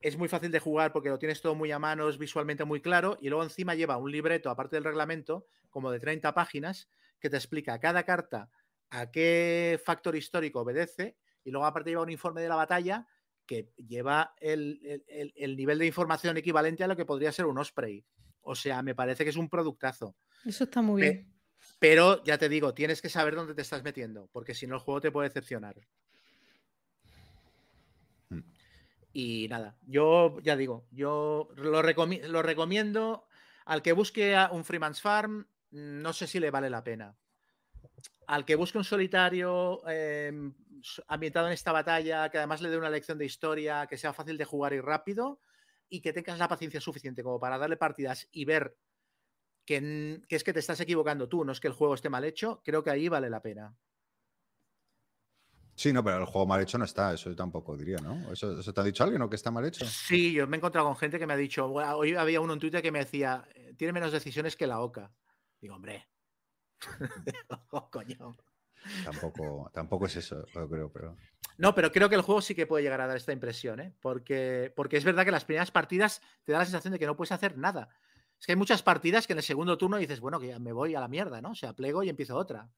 es 0.00 0.16
muy 0.16 0.28
fácil 0.28 0.50
de 0.50 0.60
jugar 0.60 0.92
porque 0.92 1.08
lo 1.08 1.18
tienes 1.18 1.40
todo 1.40 1.54
muy 1.54 1.70
a 1.72 1.78
mano, 1.78 2.08
es 2.08 2.18
visualmente 2.18 2.64
muy 2.64 2.80
claro, 2.80 3.18
y 3.20 3.28
luego 3.28 3.42
encima 3.44 3.74
lleva 3.74 3.96
un 3.96 4.10
libreto, 4.12 4.50
aparte 4.50 4.76
del 4.76 4.84
reglamento, 4.84 5.46
como 5.70 5.90
de 5.90 6.00
30 6.00 6.34
páginas, 6.34 6.88
que 7.20 7.28
te 7.30 7.36
explica 7.36 7.78
cada 7.80 8.04
carta 8.04 8.50
a 8.90 9.10
qué 9.10 9.80
factor 9.84 10.14
histórico 10.16 10.60
obedece, 10.60 11.16
y 11.44 11.50
luego 11.50 11.66
aparte 11.66 11.90
lleva 11.90 12.02
un 12.02 12.10
informe 12.10 12.40
de 12.42 12.48
la 12.48 12.56
batalla 12.56 13.06
que 13.46 13.72
lleva 13.76 14.34
el, 14.38 14.80
el- 14.84 15.04
el- 15.08 15.32
el 15.36 15.56
nivel 15.56 15.78
de 15.78 15.86
información 15.86 16.36
equivalente 16.36 16.84
a 16.84 16.86
lo 16.86 16.96
que 16.96 17.06
podría 17.06 17.32
ser 17.32 17.46
un 17.46 17.58
Osprey. 17.58 18.04
O 18.42 18.54
sea, 18.54 18.82
me 18.82 18.94
parece 18.94 19.24
que 19.24 19.30
es 19.30 19.36
un 19.36 19.48
productazo. 19.48 20.16
Eso 20.44 20.64
está 20.64 20.80
muy 20.82 21.02
bien. 21.02 21.34
Pero 21.78 22.22
ya 22.24 22.38
te 22.38 22.48
digo, 22.48 22.72
tienes 22.74 23.00
que 23.02 23.08
saber 23.08 23.34
dónde 23.34 23.54
te 23.54 23.62
estás 23.62 23.82
metiendo, 23.82 24.28
porque 24.32 24.54
si 24.54 24.66
no 24.66 24.74
el 24.76 24.80
juego 24.80 25.00
te 25.00 25.10
puede 25.10 25.28
decepcionar. 25.28 25.76
Mm. 28.30 28.40
Y 29.12 29.48
nada, 29.48 29.76
yo 29.86 30.38
ya 30.40 30.56
digo, 30.56 30.86
yo 30.90 31.48
lo, 31.56 31.82
lo 31.82 32.42
recomiendo 32.42 33.26
al 33.64 33.82
que 33.82 33.92
busque 33.92 34.36
un 34.50 34.64
Freeman's 34.64 35.00
Farm, 35.00 35.46
no 35.70 36.12
sé 36.12 36.26
si 36.26 36.40
le 36.40 36.50
vale 36.50 36.70
la 36.70 36.82
pena. 36.82 37.16
Al 38.26 38.44
que 38.44 38.54
busque 38.54 38.78
un 38.78 38.84
solitario 38.84 39.86
em, 39.88 40.54
ambientado 41.06 41.46
en 41.46 41.52
esta 41.52 41.72
batalla, 41.72 42.30
que 42.30 42.38
además 42.38 42.62
le 42.62 42.70
dé 42.70 42.78
una 42.78 42.90
lección 42.90 43.18
de 43.18 43.26
historia, 43.26 43.86
que 43.86 43.98
sea 43.98 44.12
fácil 44.12 44.38
de 44.38 44.44
jugar 44.44 44.72
y 44.72 44.80
rápido, 44.80 45.40
y 45.88 46.00
que 46.00 46.12
tengas 46.12 46.38
la 46.38 46.48
paciencia 46.48 46.80
suficiente 46.80 47.22
como 47.22 47.40
para 47.40 47.58
darle 47.58 47.76
partidas 47.76 48.28
y 48.32 48.44
ver 48.44 48.76
que 49.64 50.22
es 50.28 50.44
que 50.44 50.54
te 50.54 50.60
estás 50.60 50.80
equivocando 50.80 51.28
tú, 51.28 51.44
no 51.44 51.52
es 51.52 51.60
que 51.60 51.68
el 51.68 51.74
juego 51.74 51.94
esté 51.94 52.08
mal 52.08 52.24
hecho, 52.24 52.62
creo 52.64 52.82
que 52.82 52.88
ahí 52.90 53.08
vale 53.08 53.28
la 53.28 53.42
pena. 53.42 53.76
Sí, 55.78 55.92
no, 55.92 56.02
pero 56.02 56.18
el 56.18 56.24
juego 56.24 56.44
mal 56.44 56.60
hecho 56.60 56.76
no 56.76 56.84
está, 56.84 57.14
eso 57.14 57.30
yo 57.30 57.36
tampoco 57.36 57.76
diría, 57.76 57.98
¿no? 57.98 58.32
¿Eso, 58.32 58.58
eso 58.58 58.74
te 58.74 58.80
ha 58.80 58.84
dicho 58.84 59.04
alguien 59.04 59.22
o 59.22 59.30
que 59.30 59.36
está 59.36 59.52
mal 59.52 59.64
hecho? 59.64 59.84
Sí, 59.86 60.32
yo 60.32 60.44
me 60.48 60.56
he 60.56 60.58
encontrado 60.58 60.88
con 60.88 60.96
gente 60.96 61.20
que 61.20 61.26
me 61.26 61.34
ha 61.34 61.36
dicho, 61.36 61.68
"Buah, 61.68 61.94
hoy 61.94 62.16
había 62.16 62.40
uno 62.40 62.54
en 62.54 62.58
Twitter 62.58 62.82
que 62.82 62.90
me 62.90 62.98
decía, 62.98 63.46
"Eh, 63.54 63.74
tiene 63.76 63.92
menos 63.92 64.10
decisiones 64.10 64.56
que 64.56 64.66
la 64.66 64.80
OCA. 64.80 65.12
Digo, 65.60 65.76
hombre. 65.76 66.08
Oh, 67.70 67.88
coño. 67.90 68.36
Tampoco, 69.04 69.70
tampoco 69.72 70.06
es 70.06 70.16
eso, 70.16 70.44
yo 70.52 70.68
creo, 70.68 70.92
pero. 70.92 71.16
No, 71.58 71.74
pero 71.74 71.92
creo 71.92 72.08
que 72.08 72.16
el 72.16 72.22
juego 72.22 72.40
sí 72.40 72.54
que 72.56 72.66
puede 72.66 72.82
llegar 72.82 73.00
a 73.00 73.06
dar 73.06 73.16
esta 73.16 73.32
impresión, 73.32 73.78
¿eh? 73.78 73.94
Porque, 74.00 74.72
porque 74.74 74.96
es 74.96 75.04
verdad 75.04 75.24
que 75.24 75.30
las 75.30 75.44
primeras 75.44 75.70
partidas 75.70 76.22
te 76.44 76.52
da 76.52 76.58
la 76.58 76.64
sensación 76.64 76.92
de 76.92 76.98
que 76.98 77.06
no 77.06 77.16
puedes 77.16 77.32
hacer 77.32 77.56
nada. 77.56 77.88
Es 78.38 78.46
que 78.46 78.52
hay 78.52 78.56
muchas 78.56 78.82
partidas 78.82 79.26
que 79.26 79.32
en 79.32 79.38
el 79.38 79.44
segundo 79.44 79.78
turno 79.78 79.96
dices, 79.96 80.20
bueno, 80.20 80.40
que 80.40 80.48
ya 80.48 80.58
me 80.58 80.72
voy 80.72 80.94
a 80.94 81.00
la 81.00 81.08
mierda, 81.08 81.40
¿no? 81.40 81.50
O 81.50 81.54
sea, 81.54 81.72
plego 81.74 82.02
y 82.02 82.08
empiezo 82.08 82.36
otra. 82.36 82.68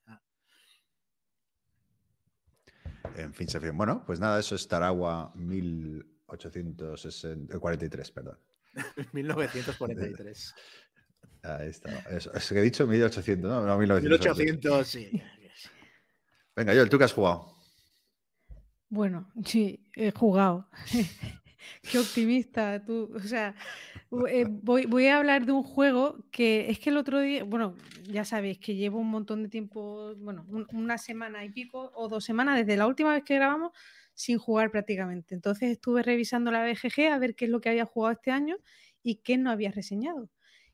En 3.21 3.35
fin, 3.35 3.49
se 3.49 3.61
fin. 3.61 3.77
Bueno, 3.77 4.03
pues 4.05 4.21
nada, 4.21 4.41
eso 4.41 4.55
es 4.55 4.69
Taragua 4.69 5.33
1843, 5.35 8.11
perdón. 8.11 8.39
1943. 9.13 10.55
Ahí 11.43 11.69
está. 11.69 11.91
Eso, 12.11 12.33
es 12.35 12.49
que 12.49 12.59
he 12.59 12.63
dicho 12.63 12.87
1800, 12.87 13.51
¿no? 13.51 13.67
No, 13.67 13.79
1900. 13.79 14.37
1800, 14.37 14.87
sí. 14.87 15.23
Venga, 16.55 16.75
Joel, 16.75 16.91
¿tú 16.91 16.99
qué 16.99 17.05
has 17.05 17.13
jugado? 17.13 17.55
Bueno, 18.89 19.33
sí, 19.45 19.89
he 19.95 20.11
jugado. 20.11 20.69
Qué 21.83 21.99
optimista 21.99 22.83
tú. 22.85 23.13
O 23.15 23.21
sea, 23.21 23.55
eh, 24.29 24.45
voy, 24.49 25.07
a 25.07 25.19
hablar 25.19 25.47
de 25.47 25.53
un 25.53 25.63
juego 25.63 26.25
que 26.33 26.71
es 26.71 26.79
que 26.81 26.91
el 26.91 26.97
otro 26.97 27.21
día, 27.21 27.45
bueno, 27.45 27.77
ya 28.09 28.25
sabéis 28.25 28.59
que 28.59 28.75
llevo 28.75 28.99
un 28.99 29.09
montón 29.11 29.43
de 29.45 29.49
tiempo, 29.49 30.15
bueno, 30.17 30.45
un- 30.49 30.67
una 30.73 30.99
semana 30.99 31.45
y 31.45 31.51
pico 31.51 31.93
o 31.95 32.09
dos 32.09 32.25
semanas 32.25 32.57
desde 32.59 32.77
la 32.77 32.87
última 32.89 33.13
vez 33.15 33.23
que 33.25 33.37
grabamos 33.37 33.73
sin 34.15 34.39
jugar 34.39 34.71
prácticamente. 34.71 35.35
Entonces 35.35 35.71
estuve 35.71 36.03
revisando 36.03 36.51
la 36.51 36.65
BGG 36.65 37.09
a 37.13 37.19
ver 37.19 37.35
qué 37.37 37.45
es 37.47 37.51
lo 37.51 37.61
que 37.61 37.69
había 37.71 37.85
jugado 37.87 38.13
este 38.15 38.31
año 38.33 38.57
y 39.03 39.17
qué 39.17 39.39
no 39.39 39.51
había 39.51 39.71
reseñado. 39.71 40.29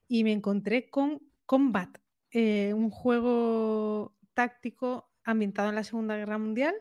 Y 0.09 0.24
me 0.24 0.32
encontré 0.32 0.89
con 0.89 1.20
Combat, 1.47 1.99
eh, 2.30 2.72
un 2.74 2.91
juego 2.91 4.16
táctico 4.34 5.11
ambientado 5.24 5.68
en 5.68 5.74
la 5.76 5.84
Segunda 5.84 6.16
Guerra 6.16 6.39
Mundial 6.39 6.74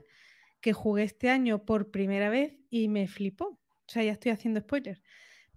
que 0.61 0.73
jugué 0.73 1.03
este 1.03 1.29
año 1.29 1.65
por 1.65 1.91
primera 1.91 2.29
vez 2.29 2.53
y 2.69 2.87
me 2.87 3.07
flipó. 3.07 3.45
O 3.47 3.89
sea, 3.89 4.03
ya 4.03 4.11
estoy 4.13 4.31
haciendo 4.31 4.59
spoiler. 4.61 5.01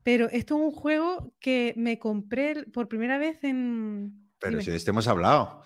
Pero 0.09 0.31
esto 0.31 0.55
es 0.57 0.63
un 0.63 0.71
juego 0.71 1.35
que 1.39 1.75
me 1.77 1.99
compré 1.99 2.65
por 2.73 2.89
primera 2.89 3.19
vez 3.19 3.45
en... 3.45 4.31
Pero 4.39 4.53
dime. 4.53 4.63
si 4.65 4.71
de 4.71 4.79
este 4.79 4.89
hemos 4.91 5.07
hablado. 5.07 5.63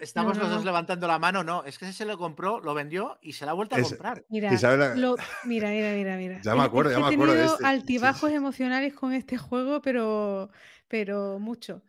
Estamos 0.00 0.34
no, 0.38 0.44
los 0.44 0.50
dos 0.50 0.60
no. 0.60 0.64
levantando 0.64 1.06
la 1.06 1.18
mano, 1.18 1.44
no, 1.44 1.62
es 1.62 1.76
que 1.76 1.92
se 1.92 2.06
lo 2.06 2.16
compró, 2.16 2.58
lo 2.60 2.72
vendió 2.72 3.18
y 3.20 3.34
se 3.34 3.44
la 3.44 3.50
ha 3.50 3.54
vuelto 3.54 3.76
a 3.76 3.80
Es- 3.80 3.88
comprar. 3.88 4.24
Mira, 4.30 4.50
la- 4.50 4.94
lo- 4.94 5.16
mira, 5.44 5.68
mira, 5.68 5.92
mira, 5.92 6.16
mira. 6.16 6.40
Ya 6.42 6.54
me 6.54 6.62
acuerdo, 6.62 6.90
es 6.90 6.96
ya 6.96 7.02
me 7.04 7.10
he 7.10 7.14
acuerdo 7.16 7.34
de 7.34 7.40
tenido 7.40 7.54
este. 7.56 7.64
Sí, 7.66 7.70
sí, 7.70 7.76
altibajos 7.76 8.30
sí. 8.30 8.36
emocionales 8.36 8.94
con 8.94 9.12
este 9.12 9.36
juego, 9.36 9.82
pero, 9.82 10.48
pero 10.88 11.38
mucho. 11.38 11.82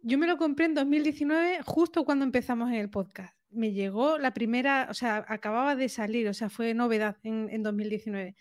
Yo 0.00 0.16
me 0.16 0.26
lo 0.26 0.38
compré 0.38 0.64
en 0.64 0.74
2019, 0.74 1.58
justo 1.66 2.06
cuando 2.06 2.24
empezamos 2.24 2.70
en 2.70 2.76
el 2.76 2.88
podcast. 2.88 3.36
Me 3.50 3.72
llegó 3.72 4.16
la 4.16 4.32
primera, 4.32 4.86
o 4.88 4.94
sea, 4.94 5.22
acababa 5.28 5.76
de 5.76 5.90
salir, 5.90 6.28
o 6.28 6.32
sea, 6.32 6.48
fue 6.48 6.72
novedad 6.72 7.18
en, 7.24 7.50
en 7.50 7.62
2019. 7.62 8.36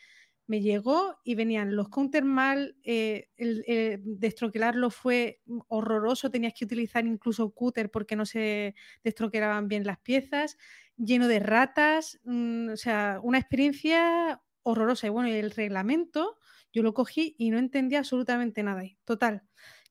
Me 0.48 0.62
llegó 0.62 1.20
y 1.24 1.36
venían 1.36 1.76
los 1.76 1.90
counter 1.90 2.24
mal, 2.24 2.78
eh, 2.84 3.30
el, 3.36 3.64
eh, 3.68 4.00
destroquelarlo 4.04 4.92
fue 4.92 5.42
horroroso, 5.70 6.30
tenías 6.30 6.54
que 6.54 6.66
utilizar 6.66 7.06
incluso 7.08 7.50
cúter 7.52 7.90
porque 7.90 8.16
no 8.16 8.26
se 8.28 8.76
destroquelaban 9.04 9.68
bien 9.68 9.86
las 9.86 10.00
piezas, 10.00 10.58
lleno 10.98 11.28
de 11.28 11.40
ratas, 11.40 12.20
mm, 12.26 12.70
o 12.70 12.78
sea, 12.78 13.20
una 13.24 13.40
experiencia 13.40 14.42
horrorosa. 14.64 15.08
Y 15.08 15.10
bueno, 15.10 15.30
el 15.30 15.52
reglamento, 15.52 16.38
yo 16.72 16.84
lo 16.84 16.94
cogí 16.94 17.36
y 17.40 17.50
no 17.52 17.58
entendía 17.58 18.00
absolutamente 18.00 18.62
nada. 18.64 18.82
ahí. 18.82 18.98
Total, 19.06 19.44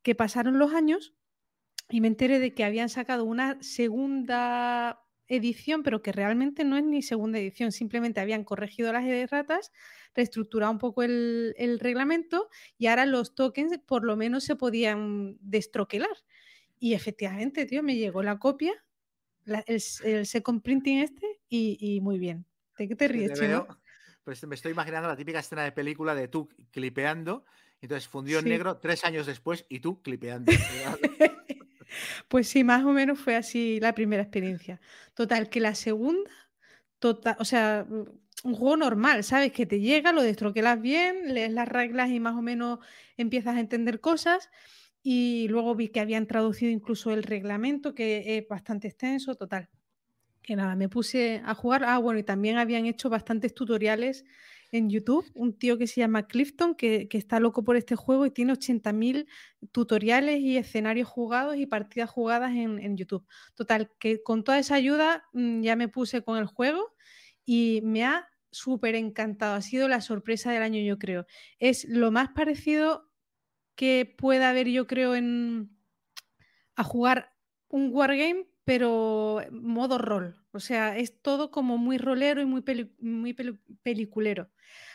que 0.03 0.15
pasaron 0.15 0.59
los 0.59 0.73
años 0.73 1.15
y 1.91 2.01
me 2.01 2.09
enteré 2.09 2.39
de 2.39 2.55
que 2.55 2.65
habían 2.65 2.89
sacado 2.89 3.25
una 3.25 3.59
segunda 3.63 5.04
edición, 5.35 5.83
pero 5.83 6.03
que 6.03 6.13
realmente 6.13 6.65
no 6.65 6.77
es 6.77 6.85
ni 6.85 7.03
segunda 7.03 7.39
edición, 7.39 7.73
simplemente 7.73 8.21
habían 8.21 8.45
corregido 8.45 8.93
las 8.93 9.05
erratas, 9.05 9.73
reestructurado 10.15 10.73
un 10.73 10.79
poco 10.79 11.03
el, 11.03 11.55
el 11.59 11.79
reglamento 11.81 12.49
y 12.79 12.87
ahora 12.87 13.07
los 13.07 13.35
tokens 13.35 13.79
por 13.87 14.05
lo 14.05 14.17
menos 14.17 14.45
se 14.45 14.57
podían 14.57 15.37
destroquelar. 15.41 16.17
Y 16.79 16.95
efectivamente, 16.95 17.67
tío, 17.67 17.83
me 17.83 17.97
llegó 17.97 18.23
la 18.23 18.39
copia, 18.39 18.73
la- 19.45 19.65
el, 19.67 19.83
el 20.05 20.27
second 20.27 20.63
printing 20.63 20.99
este 20.99 21.41
y, 21.49 21.77
y 21.81 22.01
muy 22.01 22.19
bien. 22.19 22.47
¿De 22.79 22.89
qué 22.89 22.97
te 22.97 23.09
ríes, 23.09 23.39
veo, 23.39 23.67
pues 24.25 24.45
me 24.47 24.55
estoy 24.55 24.73
imaginando 24.73 25.07
la 25.09 25.17
típica 25.17 25.39
escena 25.39 25.63
de 25.65 25.73
película 25.73 26.15
de 26.15 26.29
tú 26.29 26.49
clipeando, 26.71 27.45
entonces 27.81 28.09
fundió 28.09 28.39
en 28.39 28.45
Sí. 28.45 28.51
negro 28.51 28.79
tres 28.79 29.05
años 29.05 29.27
después 29.27 29.65
y 29.69 29.81
tú 29.81 30.01
clipeando. 30.03 30.51
Pues 32.29 32.49
sí, 32.49 32.65
más 32.65 32.85
o 32.85 32.93
menos 32.93 33.19
fue 33.19 33.37
así 33.37 33.81
la 33.81 33.95
primera 33.95 34.23
experiencia. 34.23 34.81
Total, 35.15 35.49
que 35.49 35.61
la 35.61 35.75
segunda, 35.75 36.31
total, 36.99 37.37
o 37.39 37.45
sea, 37.45 37.87
un 38.45 38.55
juego 38.55 38.77
normal, 38.77 39.25
¿sabes? 39.25 39.53
Que 39.53 39.67
te 39.67 39.81
llega, 39.81 40.13
lo 40.13 40.23
destroquelas 40.23 40.81
bien, 40.81 41.35
lees 41.35 41.53
las 41.53 41.69
reglas 41.69 42.11
y 42.11 42.21
más 42.21 42.37
o 42.37 42.43
menos 42.43 42.81
empiezas 43.17 43.57
a 43.57 43.61
entender 43.61 44.01
cosas. 44.01 44.51
Y 45.03 45.49
luego 45.49 45.75
vi 45.75 45.89
que 45.91 46.01
habían 46.01 46.27
traducido 46.27 46.73
incluso 46.73 47.13
el 47.13 47.23
reglamento, 47.25 47.95
que 47.95 48.39
es 48.39 48.49
bastante 48.49 48.89
extenso, 48.89 49.35
total. 49.37 49.69
Que 50.43 50.57
nada, 50.57 50.77
me 50.77 50.89
puse 50.89 51.43
a 51.45 51.55
jugar. 51.55 51.85
Ah, 51.85 51.99
bueno, 51.99 52.19
y 52.21 52.23
también 52.25 52.59
habían 52.59 52.87
hecho 52.87 53.11
bastantes 53.11 53.55
tutoriales 53.55 54.25
en 54.75 54.91
YouTube. 54.91 55.31
Un 55.35 55.57
tío 55.57 55.79
que 55.79 55.87
se 55.87 56.01
llama 56.01 56.27
Clifton, 56.27 56.75
que, 56.75 57.09
que 57.09 57.17
está 57.17 57.39
loco 57.39 57.63
por 57.63 57.77
este 57.77 57.95
juego 57.95 58.27
y 58.27 58.33
tiene 58.33 58.53
80.000 58.53 59.27
tutoriales 59.71 60.41
y 60.41 60.57
escenarios 60.57 61.07
jugados 61.07 61.57
y 61.57 61.67
partidas 61.67 62.11
jugadas 62.11 62.51
en, 62.57 62.81
en 62.81 62.97
YouTube. 62.97 63.25
Total, 63.55 63.93
que 64.01 64.21
con 64.25 64.43
toda 64.43 64.59
esa 64.59 64.75
ayuda 64.75 65.25
mm, 65.33 65.63
ya 65.63 65.77
me 65.77 65.87
puse 65.87 66.23
con 66.23 66.39
el 66.39 66.47
juego 66.47 66.93
y 67.45 67.83
me 67.85 68.05
ha 68.05 68.29
súper 68.51 68.97
encantado. 68.97 69.55
Ha 69.55 69.63
sido 69.63 69.87
la 69.87 70.01
sorpresa 70.01 70.51
del 70.51 70.65
año, 70.65 70.81
yo 70.81 70.99
creo. 70.99 71.25
Es 71.61 71.85
lo 71.89 72.11
más 72.11 72.31
parecido 72.31 73.09
que 73.77 74.13
pueda 74.19 74.51
haber, 74.51 74.69
yo 74.69 74.89
creo, 74.89 75.15
en 75.15 75.71
a 76.75 76.83
jugar 76.83 77.33
un 77.69 77.91
wargame, 77.93 78.49
pero 78.65 79.41
modo 79.53 79.99
rol. 79.99 80.44
O 80.55 80.61
sea, 80.61 80.97
es 80.97 81.21
todo 81.21 81.51
como 81.51 81.79
muy 81.79 81.99
rolero 81.99 82.41
y 82.41 82.47
muy, 82.47 82.63
peli- 82.63 82.93
muy 83.01 83.33
peli- 83.35 83.59
peliculero. 83.83 84.51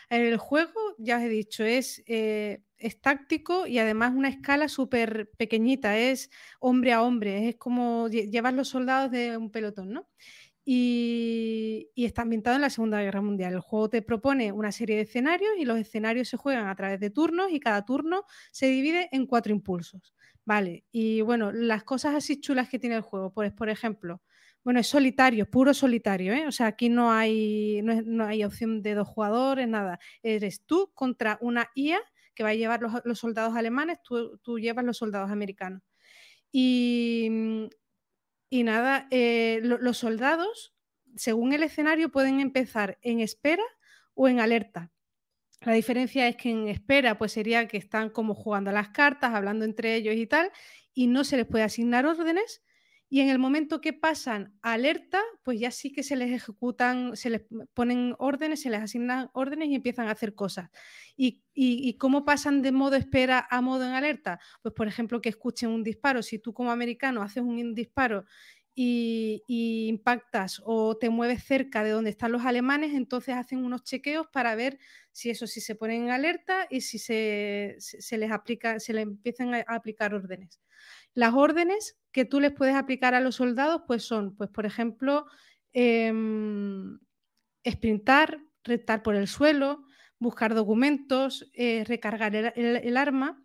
El 0.09 0.37
juego, 0.37 0.79
ya 0.97 1.17
os 1.17 1.23
he 1.23 1.29
dicho, 1.29 1.63
es, 1.63 2.01
eh, 2.07 2.63
es 2.77 3.01
táctico 3.01 3.67
y 3.67 3.77
además 3.79 4.13
una 4.15 4.29
escala 4.29 4.67
súper 4.69 5.31
pequeñita, 5.37 5.97
es 5.97 6.29
hombre 6.59 6.93
a 6.93 7.03
hombre, 7.03 7.49
es 7.49 7.55
como 7.57 8.07
lle- 8.09 8.29
llevas 8.31 8.53
los 8.53 8.69
soldados 8.69 9.11
de 9.11 9.37
un 9.37 9.51
pelotón, 9.51 9.91
¿no? 9.93 10.07
Y, 10.65 11.89
y 11.95 12.05
está 12.05 12.21
ambientado 12.21 12.55
en 12.55 12.61
la 12.61 12.69
Segunda 12.69 13.01
Guerra 13.01 13.21
Mundial. 13.21 13.53
El 13.53 13.59
juego 13.61 13.89
te 13.89 14.01
propone 14.01 14.51
una 14.51 14.71
serie 14.71 14.97
de 14.97 15.01
escenarios 15.03 15.51
y 15.57 15.65
los 15.65 15.79
escenarios 15.79 16.27
se 16.29 16.37
juegan 16.37 16.67
a 16.67 16.75
través 16.75 16.99
de 16.99 17.09
turnos 17.09 17.51
y 17.51 17.59
cada 17.59 17.85
turno 17.85 18.23
se 18.51 18.67
divide 18.67 19.09
en 19.11 19.25
cuatro 19.25 19.51
impulsos. 19.53 20.13
Vale, 20.45 20.85
y 20.91 21.21
bueno, 21.21 21.51
las 21.51 21.83
cosas 21.83 22.15
así 22.15 22.39
chulas 22.39 22.69
que 22.69 22.79
tiene 22.79 22.95
el 22.97 23.01
juego, 23.01 23.31
pues 23.33 23.51
por 23.53 23.69
ejemplo, 23.69 24.21
bueno, 24.63 24.79
es 24.79 24.87
solitario, 24.87 25.49
puro 25.49 25.73
solitario, 25.73 26.33
¿eh? 26.33 26.47
O 26.47 26.51
sea, 26.51 26.67
aquí 26.67 26.89
no 26.89 27.11
hay, 27.11 27.81
no, 27.83 27.93
es- 27.93 28.03
hay 28.29 28.43
opción 28.43 28.81
de 28.83 28.93
dos 28.95 29.07
jugadores, 29.07 29.67
nada. 29.67 29.99
Eres 30.23 30.65
tú 30.65 30.91
contra 30.93 31.37
una 31.41 31.69
IA 31.75 31.99
que 32.35 32.43
va 32.43 32.49
a 32.49 32.55
llevar 32.55 32.81
los, 32.81 33.19
soldados 33.19 33.55
alemanes, 33.55 33.99
tú, 34.03 34.37
tú 34.39 34.59
llevas 34.59 34.85
los 34.85 34.97
soldados 34.97 35.31
americanos. 35.31 35.81
Y, 36.51 37.27
mm, 37.31 37.65
y 38.49 38.63
nada, 38.63 39.07
eh, 39.11 39.59
lo- 39.63 39.77
los 39.77 39.97
soldados, 39.97 40.75
según 41.15 41.53
el 41.53 41.63
escenario, 41.63 42.09
pueden 42.11 42.39
empezar 42.39 42.97
en 43.01 43.19
espera 43.19 43.63
o 44.15 44.27
en 44.27 44.39
alerta. 44.39 44.91
La 45.61 45.73
diferencia 45.73 46.27
es 46.27 46.35
que 46.37 46.49
en 46.51 46.67
espera, 46.69 47.17
pues 47.17 47.33
sería 47.33 47.67
que 47.67 47.77
están 47.77 48.09
como 48.09 48.33
jugando 48.35 48.71
las 48.71 48.89
cartas, 48.89 49.33
hablando 49.33 49.65
entre 49.65 49.95
ellos 49.95 50.15
y 50.15 50.27
tal, 50.27 50.51
y 50.93 51.07
no 51.07 51.23
se 51.23 51.37
les 51.37 51.45
puede 51.47 51.63
asignar 51.65 52.05
órdenes. 52.05 52.63
Y 53.11 53.21
en 53.21 53.29
el 53.29 53.39
momento 53.39 53.81
que 53.81 53.91
pasan 53.91 54.57
alerta, 54.61 55.19
pues 55.43 55.59
ya 55.59 55.71
sí 55.71 55.91
que 55.91 56.03
se 56.03 56.15
les 56.15 56.31
ejecutan, 56.31 57.17
se 57.17 57.31
les 57.31 57.41
ponen 57.73 58.15
órdenes, 58.19 58.61
se 58.61 58.69
les 58.69 58.81
asignan 58.81 59.31
órdenes 59.33 59.69
y 59.69 59.75
empiezan 59.75 60.07
a 60.07 60.11
hacer 60.11 60.35
cosas. 60.35 60.69
¿Y, 61.17 61.43
y, 61.53 61.97
cómo 61.97 62.23
pasan 62.23 62.61
de 62.61 62.71
modo 62.71 62.95
espera 62.95 63.47
a 63.49 63.61
modo 63.61 63.85
en 63.85 63.93
alerta? 63.93 64.39
Pues 64.61 64.75
por 64.75 64.87
ejemplo 64.87 65.21
que 65.21 65.29
escuchen 65.29 65.69
un 65.69 65.83
disparo. 65.83 66.21
Si 66.21 66.37
tú 66.37 66.53
como 66.53 66.71
americano 66.71 67.23
haces 67.23 67.41
un 67.43 67.73
disparo 67.73 68.25
y, 68.75 69.43
impactas 69.89 70.61
o 70.63 70.97
te 70.97 71.09
mueves 71.09 71.43
cerca 71.43 71.83
de 71.83 71.89
donde 71.91 72.11
están 72.11 72.31
los 72.31 72.45
alemanes, 72.45 72.93
entonces 72.93 73.35
hacen 73.35 73.65
unos 73.65 73.83
chequeos 73.83 74.27
para 74.31 74.55
ver 74.55 74.79
si 75.11 75.29
eso 75.29 75.47
sí 75.47 75.59
se 75.61 75.75
ponen 75.75 76.03
en 76.03 76.11
alerta 76.11 76.65
y 76.69 76.81
si 76.81 76.99
se, 76.99 77.75
se, 77.79 78.17
les 78.17 78.31
aplica, 78.31 78.79
se 78.79 78.93
les 78.93 79.03
empiezan 79.03 79.53
a 79.53 79.63
aplicar 79.67 80.13
órdenes. 80.13 80.61
Las 81.13 81.33
órdenes 81.33 81.98
que 82.11 82.25
tú 82.25 82.39
les 82.39 82.51
puedes 82.53 82.75
aplicar 82.75 83.13
a 83.15 83.19
los 83.21 83.35
soldados, 83.35 83.83
pues 83.87 84.03
son, 84.03 84.35
pues 84.35 84.49
por 84.49 84.65
ejemplo, 84.65 85.25
em, 85.73 86.99
sprintar, 87.67 88.39
retar 88.63 89.03
por 89.03 89.15
el 89.15 89.27
suelo, 89.27 89.83
buscar 90.19 90.53
documentos, 90.55 91.49
eh, 91.53 91.83
recargar 91.87 92.35
el, 92.35 92.51
el- 92.55 92.77
el 92.77 92.97
arma. 92.97 93.43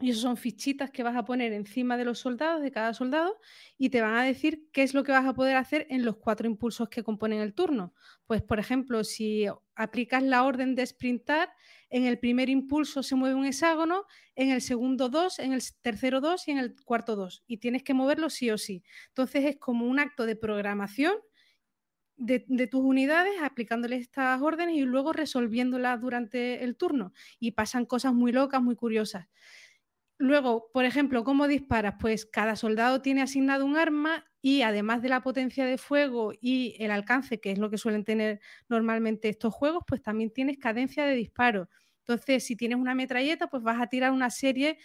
Y 0.00 0.10
eso 0.10 0.20
son 0.22 0.36
fichitas 0.36 0.90
que 0.90 1.02
vas 1.02 1.16
a 1.16 1.24
poner 1.24 1.52
encima 1.54 1.96
de 1.96 2.04
los 2.04 2.18
soldados, 2.18 2.62
de 2.62 2.70
cada 2.70 2.92
soldado, 2.94 3.38
y 3.78 3.88
te 3.90 4.02
van 4.02 4.14
a 4.14 4.24
decir 4.24 4.68
qué 4.72 4.82
es 4.82 4.92
lo 4.94 5.04
que 5.04 5.12
vas 5.12 5.24
a 5.26 5.34
poder 5.34 5.56
hacer 5.56 5.86
en 5.90 6.04
los 6.04 6.16
cuatro 6.18 6.46
impulsos 6.48 6.90
que 6.90 7.02
componen 7.02 7.40
el 7.40 7.54
turno. 7.54 7.94
Pues, 8.26 8.42
por 8.42 8.58
ejemplo, 8.58 9.04
si 9.04 9.46
aplicas 9.76 10.22
la 10.22 10.42
orden 10.44 10.74
de 10.74 10.84
sprintar, 10.84 11.50
en 11.88 12.04
el 12.04 12.18
primer 12.18 12.48
impulso 12.48 13.02
se 13.02 13.14
mueve 13.14 13.36
un 13.36 13.46
hexágono, 13.46 14.06
en 14.34 14.50
el 14.50 14.60
segundo 14.60 15.08
dos, 15.08 15.38
en 15.38 15.52
el 15.52 15.62
tercero 15.82 16.20
dos 16.20 16.48
y 16.48 16.50
en 16.50 16.58
el 16.58 16.74
cuarto 16.84 17.14
dos. 17.14 17.44
Y 17.46 17.58
tienes 17.58 17.82
que 17.84 17.94
moverlo 17.94 18.28
sí 18.30 18.50
o 18.50 18.58
sí. 18.58 18.82
Entonces 19.08 19.44
es 19.44 19.56
como 19.56 19.86
un 19.86 20.00
acto 20.00 20.26
de 20.26 20.34
programación 20.34 21.14
de, 22.16 22.44
de, 22.48 22.66
tus 22.66 22.80
unidades, 22.80 23.34
aplicándoles 23.42 24.00
estas 24.00 24.40
órdenes 24.40 24.74
y 24.76 24.80
luego 24.80 25.12
resolviéndolas 25.12 26.00
durante 26.00 26.64
el 26.64 26.76
turno. 26.76 27.12
Y 27.38 27.52
pasan 27.52 27.84
cosas 27.84 28.14
muy 28.14 28.32
locas, 28.32 28.62
muy 28.62 28.74
curiosas. 28.74 29.28
Luego, 30.18 30.70
por 30.72 30.84
ejemplo, 30.86 31.24
¿cómo 31.24 31.46
disparas? 31.46 31.94
Pues 32.00 32.24
cada 32.24 32.56
soldado 32.56 33.02
tiene 33.02 33.20
asignado 33.22 33.66
un 33.66 33.76
arma 33.76 34.24
y 34.40 34.62
además 34.62 35.02
de 35.02 35.10
la 35.10 35.20
potencia 35.20 35.66
de 35.66 35.76
fuego 35.76 36.32
y 36.40 36.74
el 36.78 36.90
alcance, 36.90 37.38
que 37.38 37.50
es 37.52 37.58
lo 37.58 37.68
que 37.68 37.76
suelen 37.78 38.04
tener 38.04 38.40
normalmente 38.68 39.28
estos 39.28 39.52
juegos, 39.52 39.84
pues 39.86 40.02
también 40.02 40.30
tienes 40.30 40.56
cadencia 40.58 41.04
de 41.04 41.14
disparo. 41.14 41.68
Entonces, 42.00 42.46
si 42.46 42.56
tienes 42.56 42.78
una 42.78 42.94
metralleta, 42.94 43.48
pues 43.48 43.62
vas 43.62 43.80
a 43.80 43.88
tirar 43.88 44.12
una 44.12 44.30
serie, 44.30 44.78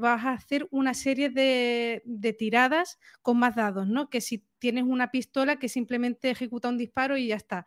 vas 0.00 0.24
a 0.24 0.32
hacer 0.32 0.66
una 0.70 0.92
serie 0.92 1.30
de, 1.30 2.02
de, 2.04 2.32
tiradas 2.32 2.98
con 3.22 3.38
más 3.38 3.54
dados, 3.54 3.86
¿no? 3.86 4.10
Que 4.10 4.20
si 4.20 4.44
tienes 4.58 4.82
una 4.84 5.10
pistola 5.12 5.56
que 5.56 5.68
simplemente 5.68 6.30
ejecuta 6.30 6.68
un 6.68 6.76
disparo 6.78 7.16
y 7.16 7.28
ya 7.28 7.36
está. 7.36 7.66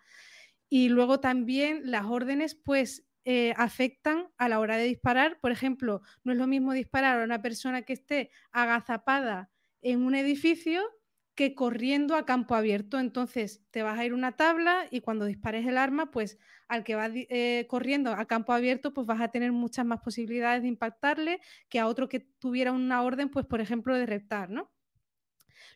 Y 0.70 0.90
luego 0.90 1.20
también 1.20 1.82
las 1.86 2.06
órdenes, 2.06 2.56
pues 2.56 3.07
eh, 3.30 3.54
afectan 3.58 4.30
a 4.38 4.48
la 4.48 4.62
hora 4.62 4.78
de 4.78 4.86
disparar. 4.86 5.38
Por 5.42 5.52
ejemplo, 5.52 6.02
no 6.24 6.32
es 6.32 6.38
lo 6.38 6.48
mismo 6.48 6.72
disparar 6.72 7.20
a 7.20 7.26
una 7.26 7.42
persona 7.42 7.82
que 7.82 7.92
esté 7.92 8.32
agazapada 8.54 9.52
en 9.82 10.06
un 10.06 10.16
edificio 10.16 10.82
que 11.36 11.54
corriendo 11.54 12.16
a 12.16 12.26
campo 12.26 12.56
abierto. 12.56 13.00
Entonces 13.00 13.66
te 13.72 13.84
vas 13.84 14.00
a 14.00 14.06
ir 14.06 14.14
una 14.14 14.38
tabla 14.38 14.88
y 14.92 15.02
cuando 15.02 15.26
dispares 15.26 15.68
el 15.68 15.78
arma, 15.78 16.10
pues 16.10 16.38
al 16.70 16.86
que 16.86 16.96
va 16.96 17.10
eh, 17.12 17.66
corriendo 17.68 18.14
a 18.14 18.26
campo 18.28 18.54
abierto, 18.54 18.94
pues 18.94 19.06
vas 19.06 19.20
a 19.20 19.28
tener 19.28 19.52
muchas 19.52 19.86
más 19.86 20.00
posibilidades 20.00 20.62
de 20.62 20.70
impactarle 20.70 21.42
que 21.68 21.80
a 21.82 21.88
otro 21.88 22.08
que 22.08 22.22
tuviera 22.22 22.72
una 22.72 23.04
orden, 23.04 23.28
pues 23.28 23.46
por 23.46 23.60
ejemplo 23.60 23.94
de 23.94 24.06
reptar, 24.06 24.50
¿no? 24.50 24.72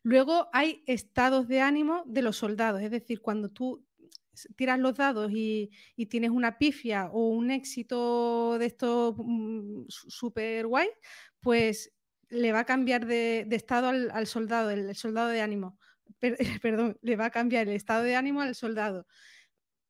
Luego 0.04 0.47
hay 0.54 0.86
estados 0.88 1.49
de 1.49 1.60
ánimo 1.60 2.04
de 2.06 2.22
los 2.22 2.38
soldados, 2.38 2.82
es 2.82 2.91
decir, 2.91 3.22
cuando 3.22 3.49
tú 3.49 3.86
tiras 4.55 4.79
los 4.79 4.95
dados 4.95 5.31
y, 5.33 5.71
tienes 6.09 6.31
una 6.31 6.57
pifia 6.57 7.09
o 7.11 7.29
un 7.29 7.51
éxito 7.51 8.57
de 8.59 8.65
esto 8.65 9.15
mm, 9.17 9.85
súper 9.87 10.67
guay, 10.67 10.89
pues 11.39 11.93
le 12.29 12.51
va 12.51 12.59
a 12.59 12.65
cambiar 12.65 13.05
de, 13.05 13.47
estado 13.51 13.89
al, 13.89 14.27
soldado, 14.27 14.69
el, 14.71 14.95
soldado 14.95 15.29
de 15.29 15.41
ánimo. 15.41 15.77
perdón, 16.61 16.97
le 17.01 17.15
va 17.15 17.25
a 17.25 17.29
cambiar 17.29 17.67
el 17.67 17.75
estado 17.75 18.03
de 18.03 18.15
ánimo 18.15 18.41
al 18.41 18.55
soldado. 18.55 19.05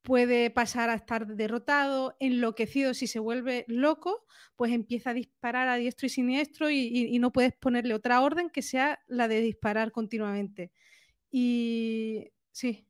Puede 0.02 0.50
pasar 0.50 0.90
a 0.90 0.96
estar 0.96 1.28
derrotado, 1.28 2.16
enloquecido, 2.20 2.96
si 2.96 3.06
se 3.06 3.20
vuelve 3.20 3.66
loco, 3.68 4.26
pues 4.56 4.72
empieza 4.72 5.12
a 5.12 5.14
disparar 5.14 5.68
a 5.68 5.76
diestro 5.76 6.08
y 6.08 6.10
siniestro 6.10 6.72
y, 6.72 7.18
no 7.20 7.32
puedes 7.32 7.54
ponerle 7.54 7.94
otra 7.94 8.22
orden 8.22 8.50
que 8.50 8.64
sea 8.64 9.00
la 9.08 9.28
de 9.28 9.42
disparar 9.42 9.92
continuamente. 9.92 10.72
Y 11.30 12.32
sí. 12.52 12.88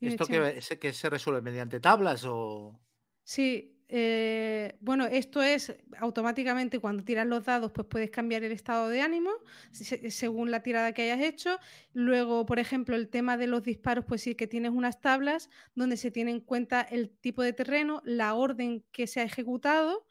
¿Esto 0.00 0.26
que, 0.26 0.60
que 0.80 0.92
se 0.92 1.10
resuelve 1.10 1.40
mediante 1.40 1.80
tablas 1.80 2.24
o...? 2.26 2.80
Sí, 3.22 3.74
eh, 3.88 4.76
bueno, 4.80 5.06
esto 5.06 5.42
es 5.42 5.74
automáticamente 5.98 6.78
cuando 6.78 7.04
tiras 7.04 7.26
los 7.26 7.44
dados, 7.44 7.70
pues 7.72 7.86
puedes 7.86 8.10
cambiar 8.10 8.42
el 8.42 8.52
estado 8.52 8.88
de 8.88 9.02
ánimo 9.02 9.30
según 9.70 10.50
la 10.50 10.62
tirada 10.62 10.92
que 10.92 11.02
hayas 11.02 11.20
hecho. 11.20 11.58
Luego, 11.92 12.46
por 12.46 12.58
ejemplo, 12.58 12.96
el 12.96 13.08
tema 13.08 13.36
de 13.36 13.46
los 13.46 13.62
disparos, 13.62 14.04
pues 14.06 14.22
sí 14.22 14.34
que 14.34 14.46
tienes 14.46 14.72
unas 14.72 15.00
tablas 15.00 15.50
donde 15.74 15.96
se 15.96 16.10
tiene 16.10 16.30
en 16.30 16.40
cuenta 16.40 16.80
el 16.80 17.10
tipo 17.10 17.42
de 17.42 17.52
terreno, 17.52 18.02
la 18.04 18.34
orden 18.34 18.84
que 18.90 19.06
se 19.06 19.20
ha 19.20 19.24
ejecutado 19.24 20.06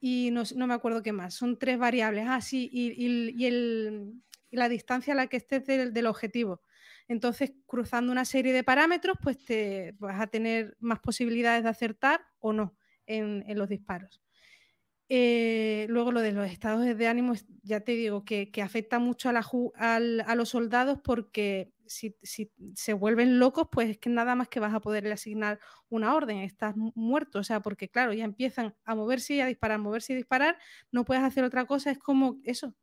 y 0.00 0.30
no, 0.32 0.66
me 0.66 0.74
acuerdo 0.74 1.02
qué 1.02 1.12
más. 1.12 1.34
Son 1.34 1.58
tres 1.58 1.78
variables. 1.78 2.26
Ah, 2.28 2.40
sí, 2.40 2.68
y, 2.72 3.38
la 4.50 4.68
distancia 4.68 5.14
a 5.14 5.16
la 5.16 5.28
que 5.28 5.36
estés 5.36 5.64
del 5.64 6.06
objetivo. 6.06 6.60
Entonces, 7.12 7.52
cruzando 7.66 8.10
una 8.10 8.24
serie 8.24 8.54
de 8.54 8.64
parámetros, 8.64 9.18
pues 9.22 9.38
te 9.44 9.94
vas 9.98 10.20
a 10.20 10.26
tener 10.28 10.76
más 10.80 10.98
posibilidades 10.98 11.62
de 11.62 11.68
acertar 11.68 12.22
o 12.40 12.54
no 12.54 12.74
en, 13.06 13.44
los 13.56 13.68
disparos. 13.68 14.22
Eh, 15.10 15.84
luego 15.90 16.10
lo 16.10 16.20
de 16.22 16.32
los 16.32 16.50
estados 16.50 16.86
de 16.86 17.06
ánimo, 17.06 17.34
ya 17.62 17.80
te 17.80 17.92
digo 17.92 18.24
que, 18.24 18.50
afecta 18.62 18.98
mucho 18.98 19.28
a, 19.28 19.42
a, 19.76 20.34
los 20.34 20.48
soldados 20.48 21.00
porque 21.04 21.74
si, 21.86 22.16
se 22.74 22.94
vuelven 22.94 23.38
locos, 23.38 23.68
pues 23.70 23.90
es 23.90 23.98
que 23.98 24.08
nada 24.08 24.34
más 24.34 24.48
que 24.48 24.60
vas 24.60 24.72
a 24.72 24.80
poderle 24.80 25.12
asignar 25.12 25.60
una 25.90 26.14
orden, 26.14 26.38
estás 26.38 26.74
muerto, 26.76 27.40
o 27.40 27.44
sea, 27.44 27.60
porque 27.60 27.90
claro, 27.90 28.14
ya 28.14 28.24
empiezan 28.24 28.74
a 28.86 28.94
moverse 28.94 29.34
y 29.34 29.40
a 29.42 29.46
disparar, 29.46 29.78
moverse 29.78 30.14
y 30.14 30.16
disparar, 30.16 30.56
no 30.90 31.04
puedes 31.04 31.22
hacer 31.22 31.44
otra 31.44 31.66
cosa, 31.66 31.90
es 31.90 31.98
como 31.98 32.40
eso. 32.44 32.74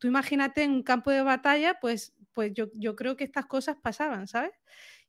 Tú 0.00 0.08
imagínate 0.08 0.62
en 0.64 0.72
un 0.72 0.82
campo 0.82 1.10
de 1.10 1.22
batalla, 1.22 1.78
pues, 1.80 2.12
pues 2.36 2.52
yo, 2.52 2.66
yo 2.74 2.94
creo 2.94 3.16
que 3.16 3.24
estas 3.24 3.46
cosas 3.46 3.78
pasaban, 3.82 4.28
¿sabes? 4.28 4.52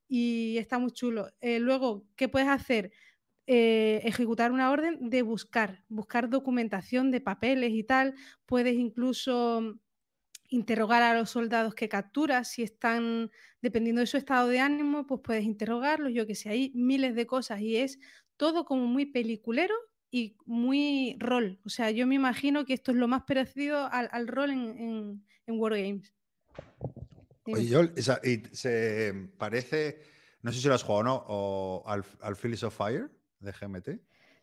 Y 0.08 0.58
está 0.58 0.80
muy 0.80 0.92
chulo. 0.92 1.28
Eh, 1.42 1.60
luego, 1.60 2.08
¿qué 2.16 2.30
puedes 2.30 2.48
hacer? 2.48 2.94
Eh, 3.48 4.00
ejecutar 4.06 4.54
una 4.54 4.72
orden 4.72 5.10
de 5.10 5.24
buscar, 5.24 5.84
buscar 5.90 6.30
documentación 6.30 7.12
de 7.12 7.20
papeles 7.20 7.74
y 7.74 7.84
tal. 7.84 8.16
Puedes 8.46 8.76
incluso 8.76 9.78
interrogar 10.48 11.04
a 11.04 11.16
los 11.16 11.32
soldados 11.32 11.76
que 11.76 11.90
capturas, 11.90 12.48
si 12.48 12.64
están, 12.64 13.30
dependiendo 13.62 14.00
de 14.00 14.08
su 14.08 14.16
estado 14.16 14.48
de 14.48 14.62
ánimo, 14.62 15.06
pues 15.06 15.20
puedes 15.22 15.44
interrogarlos, 15.44 16.14
yo 16.14 16.26
que 16.26 16.36
sé, 16.36 16.48
hay 16.48 16.72
miles 16.76 17.14
de 17.14 17.28
cosas 17.28 17.60
y 17.60 17.76
es 17.76 18.00
todo 18.38 18.64
como 18.64 18.86
muy 18.88 19.06
peliculero 19.06 19.76
y 20.10 20.38
muy 20.46 21.18
rol. 21.20 21.60
O 21.66 21.70
sea, 21.70 21.92
yo 21.92 22.08
me 22.08 22.16
imagino 22.16 22.64
que 22.64 22.74
esto 22.74 22.92
es 22.92 22.98
lo 22.98 23.10
más 23.10 23.24
parecido 23.24 23.90
al, 23.92 24.28
rol 24.30 24.52
en, 24.52 25.26
en, 25.46 25.60
Wargames. 25.60 26.14
Oye, 27.54 27.92
y 28.24 28.56
se 28.56 29.30
parece, 29.38 30.02
no 30.42 30.52
sé 30.52 30.60
si 30.60 30.68
lo 30.68 30.76
has 30.76 30.84
jugado 30.84 31.00
o 31.00 31.04
no, 31.04 31.26
o 31.28 31.84
al, 31.88 32.04
al 32.22 32.36
Fields 32.36 32.64
of 32.64 32.76
Fire 32.76 33.10
de 33.40 33.52
GMT? 33.52 33.90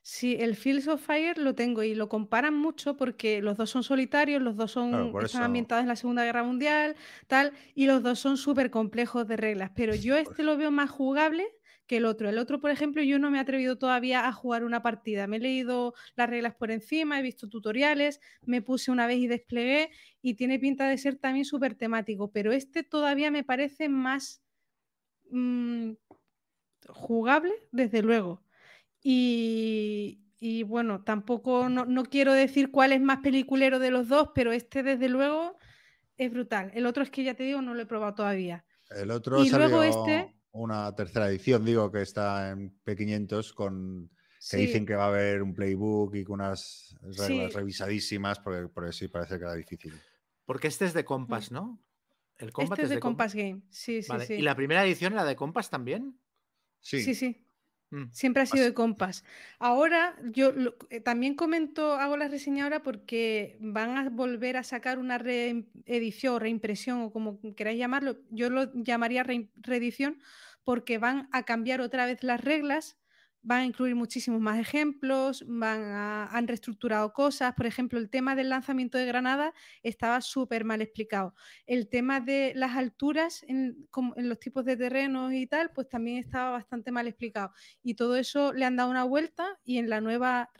Sí, 0.07 0.37
el 0.39 0.55
Fields 0.55 0.87
of 0.87 1.01
Fire 1.01 1.39
lo 1.39 1.55
tengo 1.55 1.83
y 1.83 1.95
lo 1.95 2.11
comparan 2.11 2.55
mucho 2.55 2.95
porque 2.95 3.41
los 3.41 3.57
dos 3.57 3.71
son 3.71 3.83
solitarios, 3.83 4.43
los 4.43 4.55
dos 4.55 4.71
son 4.71 5.15
están 5.25 5.43
ambientados 5.43 5.81
en 5.81 5.89
la 5.89 5.97
Segunda 5.97 6.25
Guerra 6.25 6.43
Mundial, 6.43 6.95
tal, 7.27 7.55
y 7.75 7.87
los 7.87 8.03
dos 8.03 8.19
son 8.19 8.37
súper 8.37 8.71
complejos 8.71 9.27
de 9.27 9.39
reglas. 9.39 9.71
Pero 9.75 9.95
yo 9.95 10.17
este 10.17 10.43
lo 10.43 10.59
veo 10.59 10.71
más 10.71 10.91
jugable 10.91 11.47
que 11.87 11.99
el 11.99 12.05
otro. 12.05 12.29
El 12.29 12.39
otro, 12.39 12.61
por 12.61 12.71
ejemplo, 12.71 13.03
yo 13.03 13.19
no 13.19 13.31
me 13.31 13.39
he 13.39 13.41
atrevido 13.41 13.77
todavía 13.77 14.27
a 14.27 14.33
jugar 14.33 14.65
una 14.65 14.83
partida. 14.83 15.27
Me 15.27 15.37
he 15.37 15.41
leído 15.41 15.95
las 16.17 16.29
reglas 16.29 16.55
por 16.55 16.71
encima, 16.71 17.19
he 17.19 17.23
visto 17.23 17.49
tutoriales, 17.49 18.21
me 18.43 18.63
puse 18.63 18.91
una 18.91 19.07
vez 19.07 19.19
y 19.19 19.27
desplegué 19.27 19.91
y 20.23 20.35
tiene 20.35 20.59
pinta 20.59 20.89
de 20.89 20.99
ser 20.99 21.17
también 21.17 21.45
súper 21.45 21.75
temático. 21.75 22.31
Pero 22.31 22.53
este 22.53 22.83
todavía 22.83 23.31
me 23.31 23.45
parece 23.45 23.89
más 23.89 24.43
mm, 25.31 25.93
jugable, 26.89 27.53
desde 27.71 28.03
luego. 28.03 28.43
Y, 29.07 30.63
bueno, 30.67 31.05
tampoco, 31.05 31.69
no, 31.69 32.05
quiero 32.05 32.33
decir 32.33 32.71
cuál 32.71 32.93
es 32.93 33.01
más 33.01 33.19
peliculero 33.19 33.79
de 33.79 33.91
los 33.91 34.09
dos, 34.09 34.31
pero 34.35 34.53
este 34.53 34.83
desde 34.83 35.09
luego 35.09 35.57
es 36.17 36.31
brutal. 36.31 36.71
El 36.75 36.87
otro 36.87 37.03
es 37.03 37.11
que 37.11 37.25
ya 37.25 37.35
te 37.35 37.43
digo, 37.43 37.61
no 37.61 37.75
lo 37.75 37.83
he 37.83 37.87
probado 37.87 38.15
todavía. 38.15 38.65
El 38.91 39.11
otro 39.11 39.45
y 39.45 39.51
luego 39.51 39.83
este... 39.83 40.35
una 40.55 40.95
tercera 40.95 41.29
edición, 41.29 41.65
digo, 41.65 41.91
que 41.91 42.03
está 42.03 42.51
en 42.51 42.81
P500 42.85 43.55
con 43.55 44.11
que 44.51 44.57
dicen 44.59 44.85
que 44.85 44.95
va 44.95 45.05
a 45.05 45.09
haber 45.09 45.43
un 45.43 45.55
playbook 45.55 46.15
y 46.15 46.25
con 46.25 46.41
unas 46.41 46.95
reglas 47.01 47.55
revisadísimas, 47.55 48.39
porque, 48.41 48.69
porque, 48.69 48.93
sí 48.93 49.09
parece 49.09 49.39
que 49.39 49.45
era 49.45 49.55
difícil. 49.55 49.95
Porque 50.45 50.69
este 50.69 50.85
es 50.85 50.93
de 50.93 51.05
Compass, 51.05 51.51
mm. 51.51 51.55
¿no? 51.55 51.83
El 52.37 52.53
Compass 52.53 52.79
este 52.79 52.83
es 52.83 52.91
de, 52.91 53.01
Compass 53.01 53.35
Game, 53.35 53.63
sí, 53.71 54.03
sí, 54.03 54.13
sí. 54.27 54.35
¿Y 54.35 54.43
la 54.43 54.55
primera 54.55 54.85
edición 54.85 55.13
era 55.13 55.25
de 55.25 55.35
Compass 55.35 55.71
también? 55.71 56.21
Sí. 56.81 57.03
Sí, 57.03 57.15
sí. 57.15 57.44
Mm, 57.95 58.11
Siempre 58.11 58.43
ha 58.43 58.47
sido 58.47 58.65
de 58.65 58.75
compás. 58.75 59.25
Ahora, 59.61 60.17
yo 60.25 60.53
eh, 60.91 61.01
también 61.01 61.37
comento, 61.37 61.95
hago 61.95 62.17
la 62.17 62.27
reseña 62.27 62.65
ahora 62.65 62.83
porque 62.83 63.57
van 63.61 63.97
a 63.97 64.11
volver 64.11 64.57
a 64.57 64.65
sacar 64.65 64.99
una 64.99 65.17
reedición 65.19 66.35
o 66.35 66.39
reimpresión 66.41 67.03
o 67.03 67.13
como 67.13 67.39
queráis 67.55 67.79
llamarlo. 67.79 68.17
Yo 68.31 68.51
lo 68.51 68.73
llamaría 68.75 69.23
reedición 69.23 70.19
porque 70.65 70.99
van 70.99 71.29
a 71.31 71.45
cambiar 71.45 71.81
otra 71.81 72.07
vez 72.07 72.25
las 72.25 72.41
reglas 72.43 72.97
van 73.45 73.61
a 73.61 73.67
incluir 73.67 73.95
muchísimos 73.95 74.41
más 74.41 74.59
ejemplos, 74.59 75.45
han 75.63 76.49
reestructurado 76.49 77.13
cosas. 77.13 77.55
Por 77.55 77.67
ejemplo, 77.67 77.99
el 77.99 78.09
tema 78.09 78.35
del 78.35 78.49
lanzamiento 78.49 78.97
de 78.97 79.05
granadas 79.05 79.53
estaba 79.83 80.21
súper 80.23 80.65
mal 80.65 80.81
explicado. 80.81 81.35
El 81.67 81.89
tema 81.89 82.21
de 82.21 82.53
las 82.57 82.75
alturas 82.77 83.45
en, 83.47 83.87
los 84.17 84.41
tipos 84.41 84.65
de 84.65 84.77
terrenos 84.77 85.33
y 85.35 85.47
tal, 85.47 85.71
pues 85.73 85.89
también 85.89 86.19
estaba 86.19 86.53
bastante 86.53 86.91
mal 86.91 87.07
explicado. 87.07 87.53
Y 87.83 87.95
todo 87.95 88.17
eso 88.17 88.53
le 88.55 88.65
han 88.65 88.77
dado 88.77 88.91
una 88.91 89.05
vuelta 89.05 89.59
y 89.63 89.77
en 89.79 89.91
la 89.91 90.01
nueva 90.01 90.51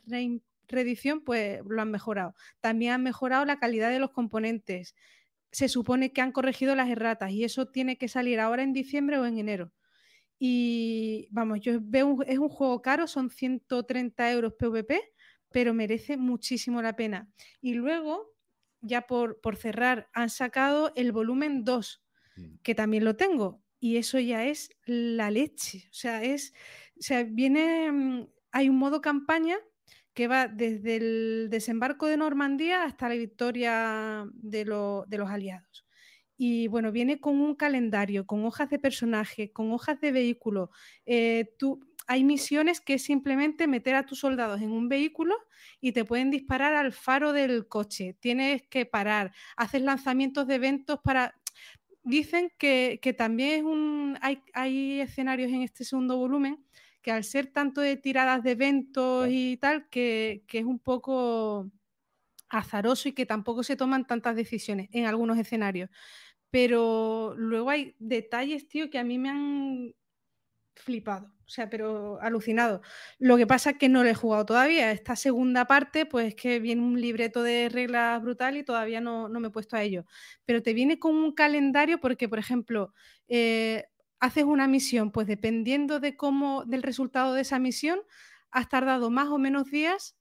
reedición 0.67 1.21
pues 1.21 1.61
lo 1.67 1.81
han 1.81 1.89
mejorado. 1.89 2.35
También 2.61 2.93
han 2.93 3.03
mejorado 3.03 3.45
la 3.45 3.57
calidad 3.57 3.89
de 3.89 3.99
los 3.99 4.11
componentes. 4.11 4.95
Se 5.51 5.69
supone 5.69 6.13
que 6.13 6.21
han 6.21 6.31
corregido 6.31 6.75
las 6.75 6.89
erratas 6.89 7.31
y 7.31 7.43
eso 7.45 7.65
tiene 7.67 7.97
que 7.97 8.09
salir 8.09 8.39
ahora 8.39 8.61
en 8.61 8.73
diciembre 8.73 9.17
o 9.17 9.25
en 9.25 9.39
enero. 9.39 9.71
Y 10.37 11.27
vamos, 11.31 11.61
yo 11.61 11.79
veo, 11.81 12.17
es 12.27 12.37
un 12.37 12.49
juego 12.49 12.81
caro, 12.81 13.07
son 13.07 13.29
130 13.29 14.31
euros 14.31 14.53
PvP, 14.53 15.01
pero 15.51 15.73
merece 15.73 16.17
muchísimo 16.17 16.81
la 16.81 16.95
pena. 16.95 17.29
Y 17.61 17.73
luego, 17.73 18.33
ya 18.81 19.07
por, 19.07 19.39
por 19.41 19.55
cerrar, 19.55 20.09
han 20.13 20.29
sacado 20.29 20.91
el 20.95 21.11
volumen 21.11 21.63
2, 21.63 22.03
mm. 22.35 22.55
que 22.63 22.75
también 22.75 23.05
lo 23.05 23.15
tengo. 23.15 23.63
Y 23.79 23.97
eso 23.97 24.19
ya 24.19 24.45
es 24.45 24.69
la 24.85 25.31
leche. 25.31 25.87
O 25.91 25.93
sea, 25.93 26.23
es. 26.23 26.53
O 26.97 27.01
sea, 27.01 27.23
viene. 27.23 27.91
Mm, 27.91 28.27
hay 28.51 28.69
un 28.69 28.77
modo 28.77 29.01
campaña 29.01 29.57
que 30.13 30.27
va 30.27 30.47
desde 30.47 30.95
el 30.95 31.47
desembarco 31.51 32.07
de 32.07 32.17
Normandía 32.17 32.83
hasta 32.83 33.09
la 33.09 33.15
victoria 33.15 34.25
de, 34.33 34.65
de 35.07 35.17
los 35.17 35.29
aliados. 35.29 35.84
Y 36.37 36.67
bueno, 36.67 36.91
viene 36.91 37.19
con 37.19 37.39
un 37.39 37.55
calendario, 37.55 38.25
con 38.25 38.45
hojas 38.45 38.69
de 38.69 38.79
personaje, 38.79 39.51
con 39.51 39.71
hojas 39.71 39.99
de 40.01 40.11
vehículo. 40.11 40.69
Eh, 41.05 41.53
tú, 41.57 41.79
hay 42.07 42.23
misiones 42.23 42.81
que 42.81 42.95
es 42.95 43.03
simplemente 43.03 43.67
meter 43.67 43.95
a 43.95 44.05
tus 44.05 44.19
soldados 44.19 44.61
en 44.61 44.71
un 44.71 44.89
vehículo 44.89 45.35
y 45.81 45.91
te 45.91 46.05
pueden 46.05 46.31
disparar 46.31 46.75
al 46.75 46.93
faro 46.93 47.33
del 47.33 47.67
coche. 47.67 48.15
Tienes 48.19 48.63
que 48.63 48.85
parar, 48.85 49.33
haces 49.55 49.81
lanzamientos 49.81 50.47
de 50.47 50.55
eventos 50.55 50.99
para... 51.03 51.35
Dicen 52.03 52.51
que, 52.59 52.99
también 53.17 53.51
es 53.51 53.63
un... 53.63 54.17
hay, 54.21 54.39
hay 54.53 55.01
escenarios 55.01 55.51
en 55.51 55.63
este 55.63 55.83
segundo 55.83 56.17
volumen 56.17 56.63
que 57.01 57.11
al 57.11 57.23
ser 57.23 57.47
tanto 57.47 57.81
de 57.81 57.97
tiradas 57.97 58.43
de 58.43 58.51
eventos 58.51 59.27
y 59.29 59.57
tal, 59.57 59.89
que, 59.89 60.43
que 60.47 60.59
es 60.59 60.65
un 60.65 60.79
poco 60.79 61.71
azaroso 62.49 63.09
y 63.09 63.13
que 63.13 63.25
tampoco 63.25 63.63
se 63.63 63.75
toman 63.75 64.05
tantas 64.05 64.35
decisiones 64.35 64.89
en 64.91 65.05
algunos 65.05 65.37
escenarios. 65.37 65.89
Pero 66.55 67.33
luego 67.35 67.69
hay 67.69 67.97
detalles, 67.99 68.69
tío, 68.69 68.89
que 68.89 68.97
a 68.97 69.03
mí 69.03 69.19
me 69.19 69.27
han 69.27 69.93
flipado, 70.73 71.25
o 71.45 71.49
sea, 71.49 71.69
pero 71.69 72.17
alucinado. 72.21 72.81
Lo 73.19 73.35
que 73.35 73.45
pasa 73.45 73.71
es 73.71 73.77
que 73.77 73.89
no 73.89 74.03
lo 74.03 74.09
he 74.09 74.13
jugado 74.13 74.45
todavía. 74.45 74.93
Esta 74.93 75.17
segunda 75.17 75.65
parte, 75.65 76.05
pues 76.05 76.27
es 76.29 76.35
que 76.35 76.61
viene 76.61 76.81
un 76.81 77.01
libreto 77.01 77.43
de 77.43 77.67
reglas 77.67 78.21
brutal 78.21 78.55
y 78.55 78.63
todavía 78.63 79.01
no, 79.01 79.27
no 79.27 79.41
me 79.41 79.49
he 79.49 79.51
puesto 79.51 79.75
a 79.75 79.83
ello. 79.83 80.05
Pero 80.45 80.63
te 80.63 80.73
viene 80.73 80.97
con 80.97 81.17
un 81.17 81.33
calendario 81.33 81.99
porque, 81.99 82.29
por 82.29 82.39
ejemplo, 82.39 82.93
eh, 83.27 83.83
haces 84.21 84.45
una 84.45 84.69
misión, 84.69 85.11
pues 85.11 85.27
dependiendo 85.27 85.99
de 85.99 86.15
cómo, 86.15 86.63
del 86.63 86.83
resultado 86.83 87.33
de 87.33 87.41
esa 87.41 87.59
misión, 87.59 87.99
has 88.49 88.69
tardado 88.69 89.09
más 89.09 89.27
o 89.27 89.37
menos 89.37 89.69
días 89.69 90.15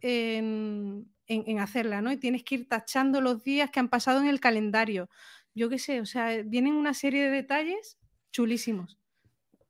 en, 0.00 1.14
en, 1.26 1.58
hacerla, 1.58 2.00
¿no? 2.00 2.12
Y 2.12 2.16
tienes 2.16 2.42
que 2.42 2.56
ir 2.56 2.68
tachando 2.68 3.20
los 3.20 3.42
días 3.42 3.70
que 3.70 3.80
han 3.80 3.88
pasado 3.88 4.20
en 4.20 4.28
el 4.28 4.40
calendario. 4.40 5.08
Yo 5.54 5.68
qué 5.68 5.78
sé, 5.78 6.00
o 6.00 6.06
sea, 6.06 6.42
vienen 6.44 6.74
una 6.74 6.94
serie 6.94 7.24
de 7.24 7.30
detalles 7.30 7.98
chulísimos. 8.32 8.98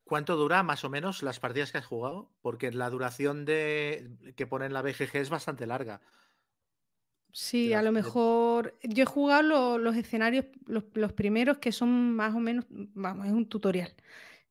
¿Cuánto 0.04 0.36
dura 0.36 0.62
más 0.62 0.84
o 0.84 0.90
menos 0.90 1.22
las 1.22 1.40
partidas 1.40 1.72
que 1.72 1.78
has 1.78 1.86
jugado? 1.86 2.30
Porque 2.42 2.70
la 2.72 2.90
duración 2.90 3.44
de 3.44 4.34
que 4.36 4.46
pone 4.46 4.66
en 4.66 4.72
la 4.72 4.82
BGG 4.82 5.16
es 5.16 5.30
bastante 5.30 5.66
larga. 5.66 6.00
Sí, 7.32 7.72
a 7.72 7.82
lo 7.82 7.90
mejor 7.90 8.78
yo 8.84 9.02
he 9.02 9.06
jugado 9.06 9.76
los 9.76 9.96
escenarios, 9.96 10.44
los, 10.66 11.12
primeros 11.14 11.58
que 11.58 11.72
son 11.72 12.14
más 12.14 12.32
o 12.32 12.38
menos, 12.38 12.64
vamos, 12.70 13.26
es 13.26 13.32
un 13.32 13.48
tutorial 13.48 13.92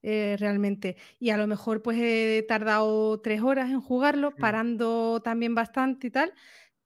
eh, 0.01 0.35
realmente. 0.37 0.97
Y 1.17 1.29
a 1.29 1.37
lo 1.37 1.47
mejor 1.47 1.81
pues 1.81 1.97
he 1.97 2.43
tardado 2.45 3.21
tres 3.21 3.41
horas 3.41 3.69
en 3.69 3.79
jugarlo, 3.79 4.31
mm. 4.31 4.35
parando 4.35 5.21
también 5.23 5.55
bastante 5.55 6.07
y 6.07 6.11
tal, 6.11 6.33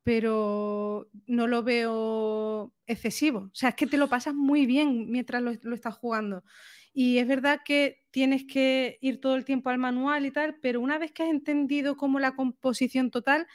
pero 0.08 1.10
no 1.26 1.48
lo 1.48 1.64
veo 1.64 2.74
excesivo. 2.86 3.40
O 3.40 3.56
sea, 3.56 3.70
es 3.70 3.76
que 3.76 3.88
te 3.88 3.98
lo 3.98 4.08
pasas 4.08 4.34
muy 4.34 4.66
bien 4.66 5.12
mientras 5.12 5.42
lo, 5.42 5.52
lo 5.62 5.76
estás 5.76 5.96
jugando. 5.96 6.46
Y 6.94 7.18
es 7.18 7.28
verdad 7.28 7.60
que 7.66 8.06
tienes 8.10 8.46
que 8.46 9.00
ir 9.02 9.20
todo 9.20 9.36
el 9.36 9.44
tiempo 9.44 9.70
al 9.70 9.80
manual 9.80 10.26
y 10.26 10.32
tal, 10.32 10.56
pero 10.62 10.80
una 10.80 10.98
vez 10.98 11.12
que 11.12 11.24
has 11.24 11.30
entendido 11.30 11.98
cómo 11.98 12.22
la 12.22 12.38
composición 12.38 13.12
total 13.12 13.48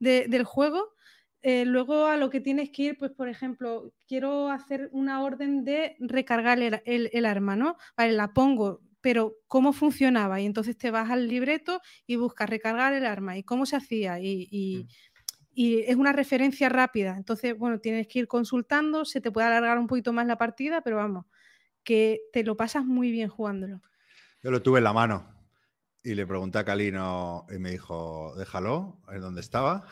del 0.00 0.42
juego, 0.42 0.88
eh, 1.42 1.64
luego 1.64 2.06
a 2.06 2.16
lo 2.16 2.28
que 2.28 2.40
tienes 2.40 2.70
que 2.70 2.82
ir, 2.82 2.98
pues 2.98 3.12
por 3.12 3.28
ejemplo, 3.28 3.92
quiero 4.08 4.48
hacer 4.48 4.88
una 4.90 5.22
orden 5.22 5.62
de 5.64 5.94
recargar 6.00 6.58
el, 6.60 7.24
arma, 7.24 7.54
¿no? 7.54 7.76
Vale, 7.96 8.14
la 8.14 8.32
pongo, 8.32 8.80
pero 9.00 9.36
¿cómo 9.46 9.72
funcionaba? 9.72 10.40
Y 10.40 10.46
entonces 10.46 10.76
te 10.76 10.90
vas 10.90 11.08
al 11.08 11.28
libreto 11.28 11.80
y 12.04 12.16
buscas 12.16 12.50
recargar 12.50 12.94
el 12.94 13.06
arma 13.06 13.38
y 13.38 13.44
cómo 13.44 13.64
se 13.64 13.76
hacía. 13.76 14.18
Y, 14.20 14.48
y, 14.50 14.84
mm. 14.84 14.88
Y, 15.60 15.80
es 15.80 15.96
una 15.96 16.12
referencia 16.12 16.70
rápida. 16.70 17.16
Entonces, 17.18 17.56
bueno, 17.58 17.80
tienes 17.80 18.08
que 18.08 18.20
ir 18.20 18.28
consultando, 18.28 19.04
se 19.04 19.20
te 19.20 19.30
puede 19.30 19.46
alargar 19.46 19.78
un 19.78 19.86
poquito 19.86 20.10
más 20.10 20.26
la 20.26 20.38
partida, 20.38 20.80
pero 20.80 20.96
vamos, 20.96 21.26
que 21.84 22.22
te 22.32 22.42
lo 22.44 22.56
pasas 22.56 22.86
muy 22.86 23.10
bien 23.10 23.28
jugándolo. 23.28 23.82
Yo 24.42 24.50
lo 24.50 24.62
tuve 24.62 24.78
en 24.78 24.84
la 24.84 24.94
mano 24.94 25.34
y 26.02 26.14
le 26.14 26.26
pregunté 26.26 26.56
a 26.56 26.64
Calino 26.64 27.44
y 27.54 27.58
me 27.58 27.72
dijo, 27.72 28.34
déjalo, 28.38 29.02
en 29.12 29.20
donde 29.20 29.42
estaba. 29.42 29.86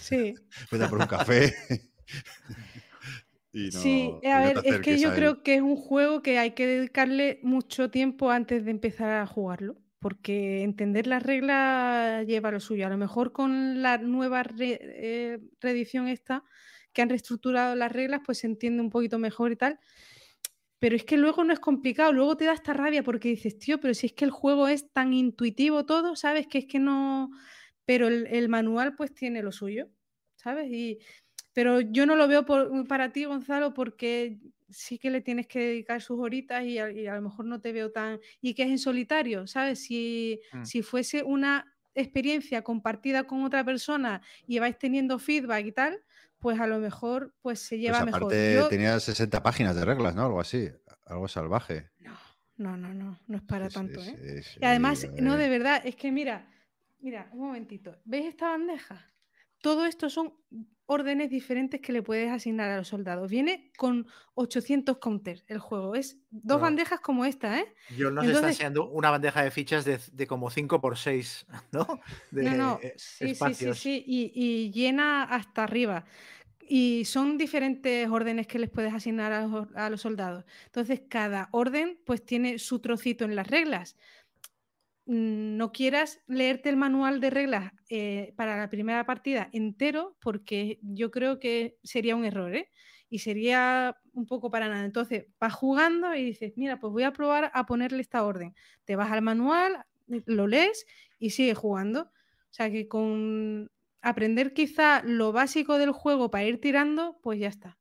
Sí. 0.00 0.34
Vete 0.72 0.88
por 0.88 0.98
un 0.98 1.06
café. 1.06 1.54
sí, 3.52 4.18
a 4.24 4.40
ver, 4.40 4.62
es 4.64 4.80
que 4.80 4.98
yo 4.98 5.12
creo 5.12 5.42
que 5.42 5.56
es 5.56 5.62
un 5.62 5.76
juego 5.76 6.22
que 6.22 6.38
hay 6.38 6.52
que 6.52 6.66
dedicarle 6.66 7.38
mucho 7.42 7.90
tiempo 7.90 8.30
antes 8.30 8.64
de 8.64 8.70
empezar 8.70 9.10
a 9.10 9.26
jugarlo, 9.26 9.76
porque 10.02 10.62
entender 10.62 11.06
las 11.06 11.22
reglas 11.22 12.26
lleva 12.26 12.50
lo 12.50 12.60
suyo. 12.60 12.86
A 12.86 12.90
lo 12.90 12.98
mejor 12.98 13.32
con 13.32 13.80
la 13.80 13.96
nueva 13.96 14.44
eh, 14.58 15.38
reedición 15.60 16.08
esta, 16.08 16.44
que 16.92 17.00
han 17.00 17.08
reestructurado 17.08 17.74
las 17.74 17.90
reglas, 17.90 18.20
pues 18.26 18.38
se 18.38 18.48
entiende 18.48 18.82
un 18.82 18.90
poquito 18.90 19.18
mejor 19.18 19.52
y 19.52 19.56
tal 19.56 19.78
pero 20.82 20.96
es 20.96 21.04
que 21.04 21.16
luego 21.16 21.44
no 21.44 21.52
es 21.52 21.60
complicado, 21.60 22.12
luego 22.12 22.36
te 22.36 22.44
da 22.44 22.54
esta 22.54 22.72
rabia 22.72 23.04
porque 23.04 23.28
dices, 23.28 23.56
tío, 23.56 23.78
pero 23.78 23.94
si 23.94 24.06
es 24.08 24.14
que 24.14 24.24
el 24.24 24.32
juego 24.32 24.66
es 24.66 24.92
tan 24.92 25.14
intuitivo 25.14 25.86
todo, 25.86 26.16
¿sabes? 26.16 26.48
Que 26.48 26.58
es 26.58 26.66
que 26.66 26.80
no... 26.80 27.30
Pero 27.84 28.08
el, 28.08 28.48
manual 28.48 28.96
pues 28.96 29.14
tiene 29.14 29.44
lo 29.44 29.52
suyo, 29.52 29.88
¿sabes? 30.34 30.68
Pero 31.52 31.80
yo 31.80 32.04
no 32.04 32.16
lo 32.16 32.26
veo 32.26 32.44
para 32.88 33.12
ti, 33.12 33.26
Gonzalo, 33.26 33.74
porque 33.74 34.40
sí 34.72 34.98
que 34.98 35.10
le 35.10 35.20
tienes 35.20 35.46
que 35.46 35.58
dedicar 35.60 36.00
sus 36.00 36.18
horitas 36.18 36.64
y 36.64 36.78
a, 36.78 36.88
lo 36.88 37.22
mejor 37.22 37.44
no 37.44 37.60
te 37.60 37.72
veo 37.72 37.90
tan... 37.90 38.20
Y 38.40 38.54
que 38.54 38.64
es 38.64 38.70
en 38.70 38.78
solitario, 38.78 39.46
¿sabes? 39.46 39.84
Si, 39.84 40.40
mm. 40.52 40.64
si 40.64 40.82
fuese 40.82 41.22
una 41.22 41.72
experiencia 41.94 42.62
compartida 42.62 43.24
con 43.24 43.44
otra 43.44 43.64
persona 43.64 44.22
y 44.46 44.58
vais 44.58 44.78
teniendo 44.78 45.18
feedback 45.18 45.66
y 45.66 45.72
tal, 45.72 46.02
pues 46.38 46.58
a 46.58 46.66
lo 46.66 46.78
mejor 46.78 47.34
pues 47.40 47.60
se 47.60 47.78
lleva 47.78 48.00
pues 48.00 48.14
aparte, 48.14 48.54
mejor. 48.54 48.70
Tenía 48.70 48.98
60 48.98 49.42
páginas 49.42 49.76
de 49.76 49.84
reglas, 49.84 50.14
¿no? 50.14 50.26
Algo 50.26 50.40
así, 50.40 50.70
algo 51.06 51.28
salvaje. 51.28 51.90
No, 52.00 52.16
no, 52.56 52.76
no, 52.76 52.94
no, 52.94 53.20
no 53.26 53.36
es 53.36 53.42
para 53.42 53.68
tanto, 53.68 54.00
¿eh? 54.02 54.42
y 54.60 54.64
además, 54.64 55.06
no, 55.20 55.36
de 55.36 55.48
verdad, 55.48 55.82
es 55.84 55.96
que 55.96 56.12
mira, 56.12 56.48
mira, 57.00 57.28
un 57.32 57.40
momentito, 57.40 57.96
¿ves 58.04 58.26
esta 58.26 58.48
bandeja? 58.48 59.11
Todo 59.62 59.86
esto 59.86 60.10
son 60.10 60.34
órdenes 60.86 61.30
diferentes 61.30 61.80
que 61.80 61.92
le 61.92 62.02
puedes 62.02 62.30
asignar 62.30 62.68
a 62.70 62.76
los 62.76 62.88
soldados. 62.88 63.30
Viene 63.30 63.70
con 63.76 64.06
800 64.34 64.98
counters 64.98 65.44
el 65.46 65.58
juego. 65.58 65.94
Es 65.94 66.18
dos 66.30 66.60
bandejas 66.60 67.00
como 67.00 67.24
esta, 67.24 67.60
¿eh? 67.60 67.74
Yo 67.96 68.10
nos 68.10 68.26
está 68.26 68.48
enseñando 68.48 68.88
una 68.90 69.10
bandeja 69.10 69.42
de 69.42 69.50
fichas 69.50 69.84
de, 69.84 70.26
como 70.26 70.50
5 70.50 70.80
por 70.80 70.98
6 70.98 71.46
¿no? 71.72 71.86
no, 72.32 72.56
no, 72.56 72.80
sí, 72.96 73.34
sí, 73.34 73.54
sí, 73.54 73.74
sí, 73.74 74.04
y, 74.06 74.70
llena 74.72 75.22
hasta 75.22 75.64
arriba. 75.64 76.04
Y 76.68 77.04
son 77.04 77.38
diferentes 77.38 78.08
órdenes 78.08 78.46
que 78.46 78.58
les 78.58 78.70
puedes 78.70 78.94
asignar 78.94 79.32
a, 79.32 79.46
a 79.74 79.90
los 79.90 80.00
soldados. 80.00 80.44
Entonces, 80.66 81.02
cada 81.08 81.48
orden 81.52 81.98
pues 82.04 82.24
tiene 82.24 82.58
su 82.58 82.78
trocito 82.80 83.24
en 83.24 83.36
las 83.36 83.46
reglas. 83.46 83.96
Mm, 85.06 85.56
no 85.56 85.72
quieras 85.72 86.20
leerte 86.28 86.68
el 86.68 86.76
manual 86.76 87.20
de 87.20 87.30
reglas 87.30 87.72
eh, 87.90 88.32
para 88.36 88.56
la 88.56 88.70
primera 88.70 89.04
partida 89.04 89.48
entero, 89.52 90.16
porque 90.20 90.78
yo 90.82 91.10
creo 91.10 91.40
que 91.40 91.78
sería 91.82 92.14
un 92.16 92.24
error, 92.24 92.54
¿eh? 92.54 92.70
Y 93.08 93.18
sería 93.18 93.96
un 94.12 94.26
poco 94.26 94.50
para 94.50 94.68
nada. 94.68 94.84
Entonces, 94.84 95.26
vas 95.40 95.52
jugando 95.54 96.14
y 96.14 96.24
dices, 96.24 96.52
mira, 96.56 96.78
pues 96.78 96.92
voy 96.92 97.02
a 97.02 97.12
probar 97.12 97.50
a 97.52 97.66
ponerle 97.66 98.00
esta 98.00 98.24
orden. 98.24 98.54
Te 98.84 98.96
vas 98.96 99.10
al 99.12 99.22
manual, 99.22 99.84
lo 100.06 100.46
lees 100.46 100.86
y 101.18 101.30
sigues 101.30 101.58
jugando. 101.58 102.02
O 102.04 102.54
sea 102.54 102.70
que 102.70 102.88
con 102.88 103.70
aprender 104.02 104.54
quizá 104.54 105.02
lo 105.04 105.32
básico 105.32 105.78
del 105.78 105.92
juego 105.92 106.30
para 106.30 106.44
ir 106.44 106.60
tirando, 106.60 107.18
pues 107.22 107.38
ya 107.40 107.48
está. 107.48 107.78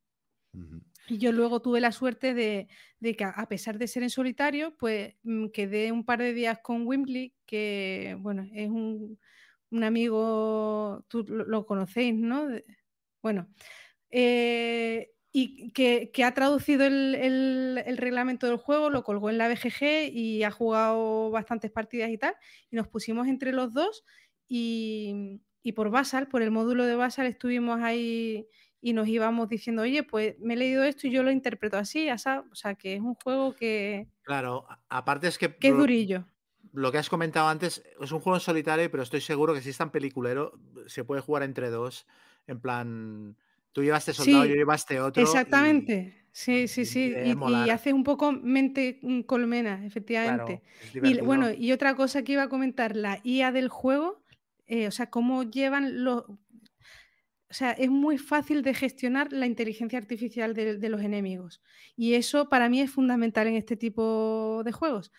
Y 1.12 1.18
yo 1.18 1.34
luego 1.34 1.62
tuve 1.62 1.82
la 1.82 1.92
suerte 1.92 2.34
de, 2.34 2.70
que, 3.02 3.24
a 3.26 3.46
pesar 3.50 3.78
de 3.78 3.90
ser 3.90 4.02
en 4.02 4.10
solitario, 4.10 4.78
pues 4.78 5.14
mm, 5.24 5.48
quedé 5.48 5.92
un 5.92 6.06
par 6.06 6.20
de 6.20 6.32
días 6.34 6.60
con 6.64 6.88
Wimbley, 6.88 7.36
que, 7.46 8.16
bueno, 8.22 8.48
es 8.54 8.70
un, 8.70 9.20
amigo, 9.84 11.04
tú 11.10 11.26
lo, 11.28 11.66
conocéis, 11.66 12.16
¿no? 12.16 12.48
Bueno, 13.22 13.50
eh, 14.10 15.12
y 15.34 15.72
que, 15.72 16.24
ha 16.24 16.34
traducido 16.34 16.86
el, 16.86 17.84
reglamento 17.98 18.48
del 18.48 18.56
juego, 18.56 18.90
lo 18.90 19.04
colgó 19.04 19.30
en 19.30 19.38
la 19.38 19.50
BGG 19.50 20.14
y 20.14 20.44
ha 20.44 20.52
jugado 20.52 21.30
bastantes 21.30 21.72
partidas 21.72 22.10
y 22.10 22.18
tal, 22.18 22.36
y 22.70 22.78
nos 22.78 22.88
pusimos 22.88 23.28
entre 23.28 23.52
los 23.52 23.74
dos 23.74 24.06
y, 24.48 25.42
y 25.62 25.74
por 25.74 25.90
Basal, 25.90 26.30
por 26.30 26.42
el 26.42 26.52
módulo 26.52 26.86
de 26.86 26.96
Basal, 26.96 27.26
estuvimos 27.26 27.82
ahí 27.82 28.48
y 28.82 28.94
nos 28.94 29.08
íbamos 29.08 29.48
diciendo, 29.48 29.84
oye, 29.84 30.04
pues 30.04 30.38
me 30.40 30.56
he 30.56 30.58
leído 30.58 30.84
esto 30.84 31.08
y 31.08 31.12
yo 31.12 31.22
lo 31.22 31.32
interpreto 31.32 31.78
así, 31.78 32.10
o 32.10 32.18
sea, 32.18 32.76
que 32.76 32.96
es 32.96 33.02
un 33.02 33.14
juego 33.16 33.56
que... 33.56 34.08
Claro, 34.24 34.66
aparte 34.90 35.28
es 35.28 35.38
que... 35.38 35.56
Que 35.56 35.70
es 35.70 35.78
durillo. 35.78 36.26
Lo 36.74 36.92
que 36.92 36.98
has 36.98 37.10
comentado 37.10 37.48
antes 37.48 37.84
es 38.00 38.12
un 38.12 38.20
juego 38.20 38.38
en 38.38 38.42
solitario, 38.42 38.90
pero 38.90 39.04
estoy 39.04 39.22
seguro 39.22 39.54
que 39.54 39.62
si 39.62 39.70
es 39.70 39.78
tan 39.78 39.92
peliculero, 39.92 40.60
se 40.88 41.04
puede 41.04 41.22
jugar 41.22 41.44
entre 41.44 41.70
dos, 41.70 42.08
en 42.48 42.60
plan, 42.60 43.38
tú 43.72 43.84
llevaste 43.84 44.14
soldado, 44.14 44.46
yo 44.46 44.56
llevaste 44.56 45.00
otro. 45.00 45.22
Exactamente. 45.22 46.18
Sí, 46.32 46.68
sí, 46.68 46.86
sí. 46.86 47.14
Y, 47.26 47.32
y, 47.32 47.70
haces 47.70 47.94
un 47.94 48.06
poco 48.06 48.32
mente 48.32 49.00
mm, 49.02 49.22
colmena, 49.22 49.86
efectivamente. 49.86 50.62
y 50.94 51.20
bueno, 51.20 51.52
y 51.52 51.74
otra 51.74 51.96
cosa 51.96 52.24
que 52.24 52.32
iba 52.32 52.44
a 52.44 52.50
comentar, 52.50 52.96
la 52.96 53.20
IA 53.24 53.52
del 53.52 53.68
juego, 53.68 54.24
eh, 54.66 54.88
o 54.88 54.92
sea, 54.92 55.10
cómo 55.10 55.44
llevan 55.44 56.06
los, 56.06 56.24
o 57.52 57.54
sea, 57.54 57.72
es 57.72 57.90
muy 57.90 58.18
fácil 58.18 58.62
de 58.62 58.74
gestionar 58.74 59.34
la 59.34 59.46
inteligencia 59.46 60.00
artificial 60.00 60.54
de, 60.54 60.90
los 60.90 61.02
enemigos. 61.02 61.62
Y 61.98 62.14
eso 62.14 62.48
para 62.48 62.70
mí 62.70 62.80
es 62.80 62.92
fundamental 62.92 63.46
en 63.48 63.56
este 63.56 63.76
tipo 63.76 64.62
de 64.64 64.72
juegos. 64.72 65.12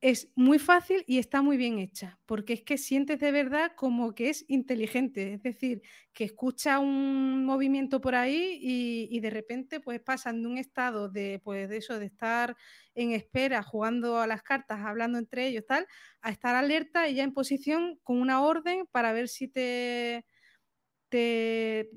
Es 0.00 0.30
muy 0.36 0.60
fácil 0.60 1.02
y 1.08 1.18
está 1.18 1.42
muy 1.42 1.56
bien 1.56 1.80
hecha, 1.80 2.20
porque 2.24 2.52
es 2.52 2.62
que 2.62 2.78
sientes 2.78 3.18
de 3.18 3.32
verdad 3.32 3.72
como 3.76 4.14
que 4.14 4.30
es 4.30 4.44
inteligente, 4.48 5.34
es 5.34 5.42
decir, 5.42 5.82
que 6.12 6.22
escucha 6.24 6.78
un 6.78 7.44
movimiento 7.44 8.00
por 8.00 8.14
ahí 8.14 8.58
y, 8.62 9.20
de 9.20 9.30
repente 9.30 9.80
pues 9.80 10.00
pasan 10.00 10.42
de 10.42 10.48
un 10.48 10.56
estado 10.56 11.08
de 11.08 11.40
pues 11.42 11.68
de 11.68 11.78
eso, 11.78 11.98
de 11.98 12.06
estar 12.06 12.56
en 12.94 13.10
espera, 13.10 13.62
jugando 13.64 14.18
a 14.18 14.28
las 14.28 14.42
cartas, 14.42 14.80
hablando 14.84 15.18
entre 15.18 15.48
ellos, 15.48 15.66
tal, 15.66 15.86
a 16.22 16.30
estar 16.30 16.54
alerta 16.54 17.08
y 17.08 17.16
ya 17.16 17.24
en 17.24 17.34
posición 17.34 17.98
con 18.04 18.20
una 18.20 18.40
orden 18.40 18.86
para 18.92 19.12
ver 19.12 19.28
si 19.28 19.48
te, 19.48 20.24
te, 21.10 21.90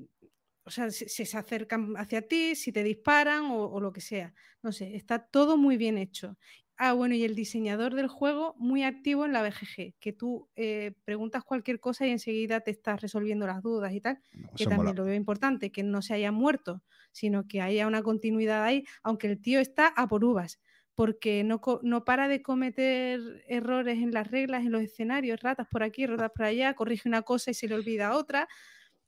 o 0.64 0.70
sea, 0.70 0.90
si, 0.90 1.08
si 1.08 1.26
se 1.26 1.36
acercan 1.38 1.94
hacia 1.96 2.22
ti, 2.26 2.54
si 2.56 2.72
te 2.72 2.82
disparan 2.82 3.46
o, 3.46 3.64
o 3.66 3.80
lo 3.80 3.92
que 3.92 4.00
sea. 4.00 4.34
No 4.62 4.72
sé, 4.72 4.96
está 4.96 5.18
todo 5.28 5.56
muy 5.58 5.76
bien 5.76 5.98
hecho. 5.98 6.38
Ah, 6.76 6.92
bueno, 6.92 7.14
y 7.14 7.22
el 7.24 7.34
diseñador 7.36 7.94
del 7.94 8.08
juego 8.08 8.54
muy 8.58 8.82
activo 8.82 9.24
en 9.24 9.32
la 9.32 9.42
BGG, 9.42 9.94
que 10.00 10.12
tú 10.12 10.50
eh, 10.56 10.94
preguntas 11.04 11.44
cualquier 11.44 11.78
cosa 11.80 12.06
y 12.06 12.10
enseguida 12.10 12.60
te 12.62 12.72
estás 12.72 13.00
resolviendo 13.00 13.46
las 13.46 13.62
dudas 13.62 13.92
y 13.92 14.00
tal, 14.00 14.20
No, 14.32 14.50
que 14.56 14.66
también 14.66 14.96
mola. 14.96 14.96
lo 14.96 15.04
veo 15.04 15.14
importante, 15.14 15.70
que 15.70 15.82
no 15.84 16.02
se 16.02 16.14
haya 16.14 16.32
muerto, 16.32 16.82
sino 17.12 17.46
que 17.46 17.60
haya 17.60 17.86
una 17.86 18.02
continuidad 18.02 18.64
ahí, 18.64 18.84
aunque 19.04 19.28
el 19.28 19.40
tío 19.40 19.60
está 19.60 19.86
a 19.88 20.08
por 20.08 20.24
uvas, 20.24 20.60
porque 20.96 21.44
no, 21.44 21.60
no 21.82 22.04
para 22.04 22.26
de 22.28 22.42
cometer 22.42 23.20
errores 23.48 23.98
en 23.98 24.12
las 24.12 24.30
reglas, 24.30 24.64
en 24.64 24.72
los 24.72 24.82
escenarios, 24.82 25.40
ratas 25.42 25.66
por 25.70 25.82
aquí, 25.84 26.06
ratas 26.06 26.30
por 26.34 26.46
allá, 26.46 26.74
corrige 26.74 27.08
una 27.08 27.22
cosa 27.22 27.50
y 27.50 27.54
se 27.54 27.68
le 27.68 27.74
olvida 27.76 28.16
otra, 28.16 28.48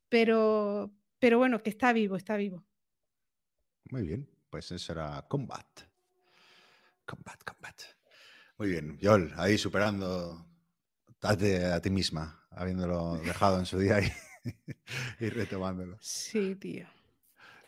pero, 0.08 0.92
pero 1.18 1.38
bueno, 1.38 1.62
que 1.62 1.70
está 1.70 1.92
vivo, 1.92 2.16
está 2.16 2.36
vivo. 2.36 2.64
Muy 3.90 4.06
bien, 4.06 4.28
pues 4.48 4.70
eso 4.70 4.92
era 4.92 5.26
Combat. 5.28 5.66
Combat, 7.04 7.42
Combat. 7.44 7.82
Muy 8.58 8.70
bien, 8.70 8.98
Yol, 8.98 9.32
ahí 9.36 9.58
superando 9.58 10.46
a 11.22 11.36
ti, 11.36 11.54
a 11.54 11.80
ti 11.80 11.90
misma, 11.90 12.46
habiéndolo 12.50 13.18
dejado 13.24 13.58
en 13.58 13.66
su 13.66 13.78
día 13.78 14.00
y, 14.00 14.12
y 15.24 15.30
retomándolo. 15.30 16.00
Sí, 16.00 16.54
tío. 16.56 16.86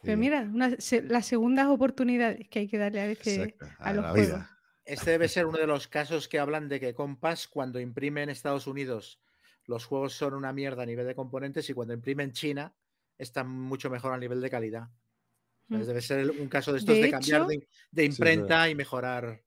Pero 0.03 0.19
mira, 0.19 0.43
una 0.43 0.77
se- 0.81 1.03
las 1.03 1.27
segundas 1.27 1.69
oportunidades 1.69 2.49
que 2.49 2.61
hay 2.61 2.69
que 2.69 2.79
darle 2.79 3.01
a 3.03 3.07
veces 3.07 3.55
exacto, 3.59 3.67
a 3.79 3.91
a 3.91 3.93
los 3.93 4.05
la 4.05 4.13
juegos. 4.13 4.45
vida. 4.45 4.59
Este 4.85 5.11
debe 5.13 5.29
ser 5.29 5.47
uno 5.47 5.59
de 5.59 5.67
los 5.67 5.89
casos 5.89 6.29
que 6.29 6.39
hablan 6.39 6.69
de 6.69 6.81
que 6.81 6.95
Compass, 6.95 7.49
cuando 7.49 7.81
imprime 7.81 8.23
en 8.23 8.31
Estados 8.31 8.67
Unidos, 8.67 9.21
los 9.69 9.85
juegos 9.85 10.15
son 10.15 10.35
una 10.35 10.53
mierda 10.53 10.83
a 10.83 10.87
nivel 10.87 11.07
de 11.07 11.15
componentes 11.15 11.69
y 11.71 11.75
cuando 11.75 11.95
imprime 11.95 12.25
en 12.25 12.33
China, 12.33 12.75
están 13.17 13.49
mucho 13.49 13.91
mejor 13.91 14.13
a 14.13 14.19
nivel 14.19 14.41
de 14.41 14.51
calidad. 14.51 14.89
Mm. 15.69 15.83
Debe 15.83 16.01
ser 16.01 16.31
un 16.31 16.49
caso 16.49 16.73
de 16.73 16.79
estos 16.79 16.97
De 16.97 17.03
de, 17.03 17.11
cambiar 17.11 17.47
de, 17.47 17.69
de 17.93 18.05
imprenta 18.05 18.69
y 18.69 18.75
mejorar. 18.75 19.43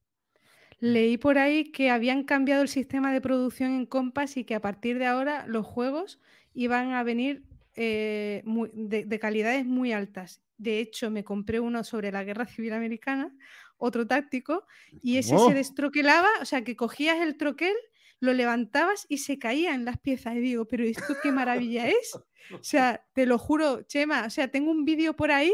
Leí 0.80 1.18
por 1.18 1.38
ahí 1.38 1.72
que 1.72 1.90
habían 1.90 2.24
cambiado 2.24 2.62
el 2.62 2.68
sistema 2.68 3.12
de 3.14 3.22
producción 3.22 3.72
en 3.74 3.86
Compass 3.86 4.38
y 4.38 4.46
que 4.46 4.56
a 4.56 4.62
partir 4.62 4.98
de 5.00 5.06
ahora 5.08 5.46
los 5.48 5.66
juegos 5.66 6.20
iban 6.54 6.92
a 6.94 7.04
venir 7.04 7.44
eh, 7.76 8.42
muy- 8.46 8.72
de, 8.74 9.06
de 9.06 9.20
calidades 9.20 9.66
muy 9.66 9.94
altas. 9.94 10.42
De 10.58 10.80
hecho, 10.80 11.10
me 11.10 11.24
compré 11.24 11.60
uno 11.60 11.84
sobre 11.84 12.12
la 12.12 12.24
Guerra 12.24 12.46
Civil 12.46 12.74
Americana, 12.74 13.36
otro 13.78 14.06
táctico, 14.06 14.68
y 15.02 15.18
ese 15.18 15.36
¡Oh! 15.36 15.48
se 15.48 15.56
destroquelaba, 15.56 16.30
o 16.42 16.46
sea, 16.46 16.64
que 16.64 16.76
cogías 16.76 17.20
el 17.20 17.38
troquel, 17.38 17.76
lo 18.22 18.32
levantabas 18.34 19.06
y 19.10 19.18
se 19.18 19.38
caían 19.38 19.84
las 19.84 20.00
piezas. 20.00 20.36
Y 20.36 20.40
digo, 20.40 20.66
pero 20.66 20.86
esto 20.86 21.18
qué 21.22 21.32
maravilla 21.34 21.90
es. 21.90 22.16
O 22.54 22.64
sea, 22.64 23.06
te 23.14 23.26
lo 23.26 23.38
juro, 23.38 23.82
Chema, 23.84 24.26
o 24.26 24.30
sea, 24.30 24.48
tengo 24.50 24.72
un 24.72 24.84
vídeo 24.86 25.16
por 25.16 25.32
ahí 25.32 25.54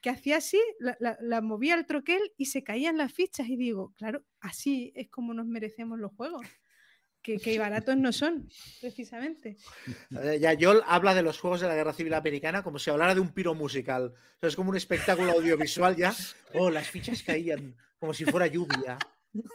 que 0.00 0.10
hacía 0.10 0.36
así, 0.38 0.60
la, 0.78 0.96
la- 1.00 1.16
la 1.20 1.40
movía 1.40 1.74
el 1.74 1.86
troquel 1.86 2.20
y 2.36 2.46
se 2.46 2.62
caían 2.64 2.96
las 2.98 3.12
fichas. 3.12 3.48
Y 3.48 3.56
digo, 3.56 3.92
claro, 3.96 4.24
así 4.40 4.92
es 4.96 5.08
como 5.10 5.32
nos 5.34 5.46
merecemos 5.46 5.98
los 5.98 6.12
juegos. 6.12 6.46
Que, 7.22 7.38
que 7.38 7.58
baratos 7.58 7.96
no 7.96 8.12
son, 8.12 8.48
precisamente. 8.80 9.56
Eh, 10.22 10.38
Ya 10.40 10.52
Yol 10.52 10.82
habla 10.86 11.12
de 11.12 11.22
los 11.22 11.40
juegos 11.40 11.60
de 11.60 11.66
la 11.66 11.74
Guerra 11.74 11.92
Civil 11.92 12.14
Americana 12.14 12.62
como 12.62 12.78
si 12.78 12.88
hablara 12.90 13.16
de 13.16 13.20
un 13.20 13.32
piro 13.34 13.52
musical. 13.52 14.12
O 14.14 14.38
sea, 14.38 14.48
es 14.48 14.54
como 14.54 14.70
un 14.70 14.76
espectáculo 14.76 15.32
audiovisual 15.32 15.96
ya. 15.96 16.14
Oh, 16.54 16.70
las 16.70 16.88
fichas 16.88 17.24
caían 17.24 17.74
como 17.98 18.14
si 18.14 18.24
fuera 18.26 18.46
lluvia. 18.46 18.96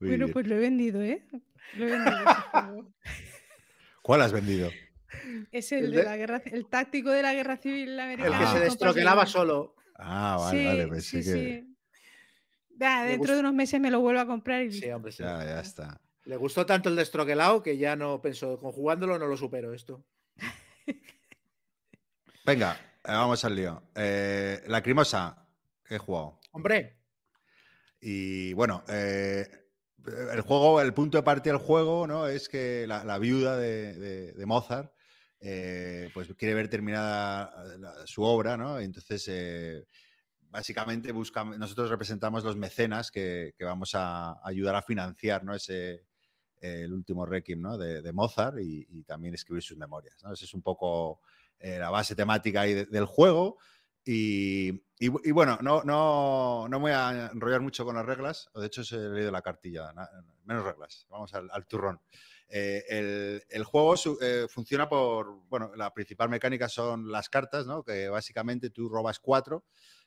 Muy 0.00 0.10
bueno, 0.10 0.26
bien. 0.26 0.32
pues 0.32 0.46
lo 0.46 0.56
he 0.56 0.58
vendido, 0.58 1.02
¿eh? 1.02 1.26
Lo 1.76 1.86
he 1.86 1.90
vendido. 1.90 2.14
¿Cuál 4.02 4.22
has 4.22 4.32
vendido? 4.32 4.70
Es 5.52 5.72
el, 5.72 5.86
El 5.86 5.90
de 5.92 5.96
de- 5.98 6.02
la 6.04 6.16
guerra, 6.16 6.42
el 6.46 6.66
táctico 6.66 7.10
de 7.10 7.22
la 7.22 7.32
guerra 7.32 7.56
civil 7.56 7.90
El 7.90 8.00
americana. 8.00 8.38
que 8.38 8.44
Ah. 8.44 8.52
se 8.52 8.60
destroquelaba 8.60 9.24
solo. 9.26 9.74
Ah, 9.94 10.36
vale, 10.38 10.58
sí, 10.60 10.66
vale, 10.66 10.86
pensé 10.88 11.22
sí, 11.22 11.32
que 11.32 11.34
sí. 11.62 11.76
Ah, 12.82 13.04
dentro 13.06 13.32
de 13.34 13.40
unos 13.40 13.54
meses 13.54 13.80
me 13.80 13.90
lo 13.90 14.00
vuelvo 14.00 14.20
a 14.20 14.26
comprar 14.26 14.62
y 14.62 14.72
Sí, 14.72 14.90
hombre, 14.90 15.12
sí. 15.12 15.22
ya, 15.22 15.42
ya 15.42 15.60
está. 15.60 16.00
Le 16.24 16.36
gustó 16.36 16.66
tanto 16.66 16.88
el 16.90 16.96
destroquelado 16.96 17.62
que 17.62 17.78
ya 17.78 17.96
no 17.96 18.20
pensó, 18.20 18.58
conjugándolo 18.58 19.18
no 19.18 19.26
lo 19.26 19.36
supero 19.38 19.72
esto. 19.72 20.04
Venga, 22.44 22.74
eh, 23.04 23.12
vamos 23.12 23.44
al 23.44 23.56
lío. 23.56 23.82
Eh, 23.94 24.62
Lacrimosa, 24.66 25.46
he 25.88 25.98
jugado. 25.98 26.38
Hombre, 26.52 26.96
Y 28.00 28.52
bueno, 28.52 28.84
eh, 28.88 29.65
el 30.06 30.40
juego, 30.40 30.80
el 30.80 30.94
punto 30.94 31.18
de 31.18 31.22
partida 31.22 31.54
del 31.54 31.62
juego, 31.62 32.06
¿no? 32.06 32.26
Es 32.26 32.48
que 32.48 32.86
la, 32.86 33.18
viuda 33.18 33.56
de, 33.56 34.34
Mozart, 34.46 34.92
eh, 35.40 36.10
pues 36.14 36.28
quiere 36.36 36.54
ver 36.54 36.68
terminada 36.68 37.52
la- 37.78 38.06
su 38.06 38.22
obra, 38.22 38.56
¿no? 38.56 38.78
Entonces, 38.78 39.26
eh, 39.28 39.86
básicamente 40.50 41.12
buscamos, 41.12 41.58
nosotros 41.58 41.90
representamos 41.90 42.44
los 42.44 42.56
mecenas 42.56 43.10
que, 43.10 43.54
vamos 43.60 43.90
a 43.94 44.40
ayudar 44.46 44.76
a 44.76 44.82
financiar, 44.82 45.44
¿no? 45.44 45.54
Ese, 45.54 46.06
el 46.60 46.92
último 46.92 47.26
requiem, 47.26 47.60
¿no? 47.60 47.76
De, 47.76 48.12
Mozart 48.12 48.58
y, 48.60 49.02
también 49.04 49.34
escribir 49.34 49.62
sus 49.62 49.76
memorias, 49.76 50.22
¿no? 50.22 50.32
Esa 50.32 50.44
es 50.44 50.54
un 50.54 50.62
poco 50.62 51.20
eh, 51.58 51.78
la 51.78 51.90
base 51.90 52.14
temática 52.14 52.62
ahí 52.62 52.74
de- 52.74 52.86
del 52.86 53.04
juego. 53.04 53.58
Y, 54.04 54.85
y 54.98 55.08
bu- 55.08 55.20
y 55.24 55.30
bueno, 55.30 55.58
no, 55.60 55.82
no, 55.84 56.66
no 56.68 56.78
me 56.78 56.84
voy 56.84 56.92
a 56.92 57.30
enrollar 57.32 57.60
mucho 57.60 57.84
con 57.84 57.96
las 57.96 58.06
reglas. 58.06 58.48
De 58.54 58.66
hecho, 58.66 58.82
he 58.96 59.10
leído 59.10 59.30
la 59.30 59.42
cartilla. 59.42 59.92
menos 60.44 60.64
reglas. 60.64 61.06
Vamos 61.10 61.34
al, 61.34 61.66
turrón. 61.66 62.00
Eh, 62.48 63.42
el, 63.50 63.64
juego 63.64 63.94
eh, 64.20 64.46
funciona 64.48 64.88
por. 64.88 65.42
Bueno, 65.48 65.72
la 65.76 65.92
principal 65.92 66.28
mecánica 66.28 66.68
son 66.68 67.10
las 67.10 67.28
cartas, 67.28 67.66
¿no? 67.66 67.82
Que 67.82 68.08
básicamente 68.08 68.70
tú 68.70 68.88
robas 68.88 69.18
cuatro 69.18 69.64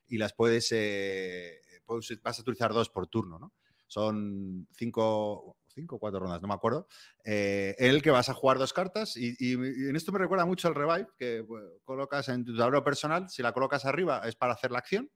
y 0.08 0.18
las 0.18 0.34
puedes. 0.34 0.70
eh, 0.72 1.60
puedes- 1.86 2.20
vas 2.24 2.40
a 2.40 2.42
utilizar 2.42 2.74
dos 2.74 2.90
por 2.90 3.08
turno, 3.08 3.38
¿no? 3.38 3.54
Son 3.86 4.68
cinco. 4.72 5.59
Cinco 5.80 5.96
o 5.96 6.00
cuatro 6.00 6.20
rondas, 6.20 6.42
no 6.42 6.50
me 6.50 6.54
acuerdo. 6.54 6.88
Eh, 7.24 7.74
el 7.80 8.02
que 8.02 8.12
vas 8.12 8.28
a 8.28 8.34
jugar 8.34 8.58
dos 8.58 8.74
cartas 8.74 9.16
y, 9.16 9.54
en 9.54 9.96
esto 9.96 10.12
me 10.12 10.20
recuerda 10.20 10.46
mucho 10.46 10.68
al 10.68 10.76
Revive, 10.76 11.08
que 11.18 11.46
colocas 11.86 12.28
en 12.28 12.44
tu 12.44 12.56
tablero 12.58 12.84
personal, 12.84 13.30
si 13.30 13.42
la 13.42 13.54
colocas 13.54 13.86
arriba 13.86 14.22
es 14.26 14.36
para 14.36 14.54
hacer 14.54 14.72
la 14.72 14.80
acción 14.80 15.10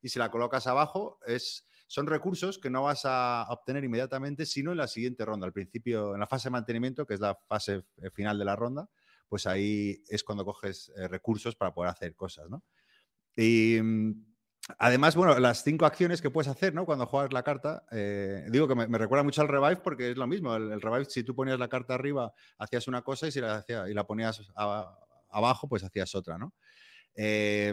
y 0.00 0.08
si 0.08 0.18
la 0.18 0.30
colocas 0.30 0.66
abajo 0.66 1.18
es, 1.26 1.66
son 1.86 2.06
recursos 2.06 2.58
que 2.58 2.70
no 2.70 2.84
vas 2.84 3.02
a 3.04 3.46
obtener 3.50 3.84
inmediatamente, 3.84 4.46
sino 4.46 4.72
en 4.72 4.78
la 4.78 4.88
siguiente 4.88 5.26
ronda, 5.26 5.46
al 5.46 5.52
principio, 5.52 6.14
en 6.14 6.20
la 6.20 6.26
fase 6.26 6.48
de 6.48 6.52
mantenimiento, 6.52 7.06
que 7.06 7.14
es 7.14 7.20
la 7.20 7.38
fase 7.46 7.82
eh, 7.98 8.10
final 8.10 8.38
de 8.38 8.44
la 8.46 8.56
ronda, 8.56 8.88
pues 9.28 9.46
ahí 9.46 10.02
es 10.08 10.24
cuando 10.24 10.46
coges 10.46 10.90
eh, 10.96 11.08
recursos 11.08 11.56
para 11.56 11.74
poder 11.74 11.90
hacer 11.90 12.14
cosas, 12.16 12.48
¿no? 12.48 12.64
Y 13.36 13.78
mm, 13.82 14.29
además, 14.78 15.16
bueno, 15.16 15.38
las 15.38 15.62
cinco 15.62 15.86
acciones 15.86 16.20
que 16.20 16.30
puedes 16.30 16.48
hacer, 16.48 16.74
¿no? 16.74 16.84
Cuando 16.84 17.06
juegas 17.06 17.32
la 17.32 17.42
carta, 17.42 17.84
eh, 17.90 18.46
digo 18.50 18.68
que 18.68 18.74
me, 18.74 18.98
recuerda 18.98 19.22
mucho 19.22 19.42
al 19.42 19.48
Revive 19.48 19.76
porque 19.76 20.10
es 20.10 20.16
lo 20.16 20.26
mismo. 20.26 20.54
El, 20.54 20.80
Revive, 20.80 21.04
si 21.06 21.24
tú 21.24 21.34
ponías 21.34 21.58
la 21.58 21.68
carta 21.68 21.94
arriba, 21.94 22.32
hacías 22.58 22.88
una 22.88 23.02
cosa 23.02 23.28
y 23.28 23.32
si 23.32 23.40
la, 23.40 23.56
hacía- 23.56 23.88
y 23.88 23.94
la 23.94 24.04
ponías 24.04 24.42
abajo, 25.28 25.68
pues 25.68 25.84
hacías 25.84 26.14
otra, 26.14 26.38
¿no? 26.38 26.54
Eh, 27.14 27.72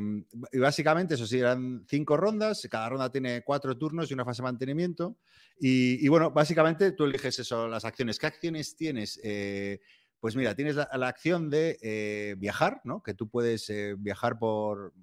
y 0.52 0.58
básicamente, 0.58 1.16
eso 1.16 1.28
sí, 1.28 1.40
eran 1.40 1.86
cinco 1.88 2.18
rondas, 2.18 2.68
cada 2.70 2.90
ronda 2.90 3.12
tiene 3.12 3.44
cuatro 3.44 3.78
turnos 3.78 4.10
y 4.10 4.14
una 4.14 4.26
fase 4.26 4.42
de 4.42 4.48
mantenimiento. 4.48 5.18
Y, 5.60 6.08
bueno, 6.08 6.32
básicamente 6.32 6.92
tú 6.92 7.06
eliges 7.06 7.40
eso, 7.40 7.68
las 7.68 7.86
acciones. 7.86 8.20
¿Qué 8.20 8.28
acciones 8.28 8.76
tienes? 8.76 9.20
Eh, 9.24 9.80
pues 10.20 10.36
mira, 10.36 10.56
tienes 10.56 10.76
la, 10.76 10.90
la 10.94 11.08
acción 11.08 11.50
de 11.50 12.36
viajar, 12.38 12.82
¿no? 12.84 13.02
Que 13.04 13.14
tú 13.14 13.30
puedes 13.30 13.72
viajar 13.98 14.38
por 14.40 14.94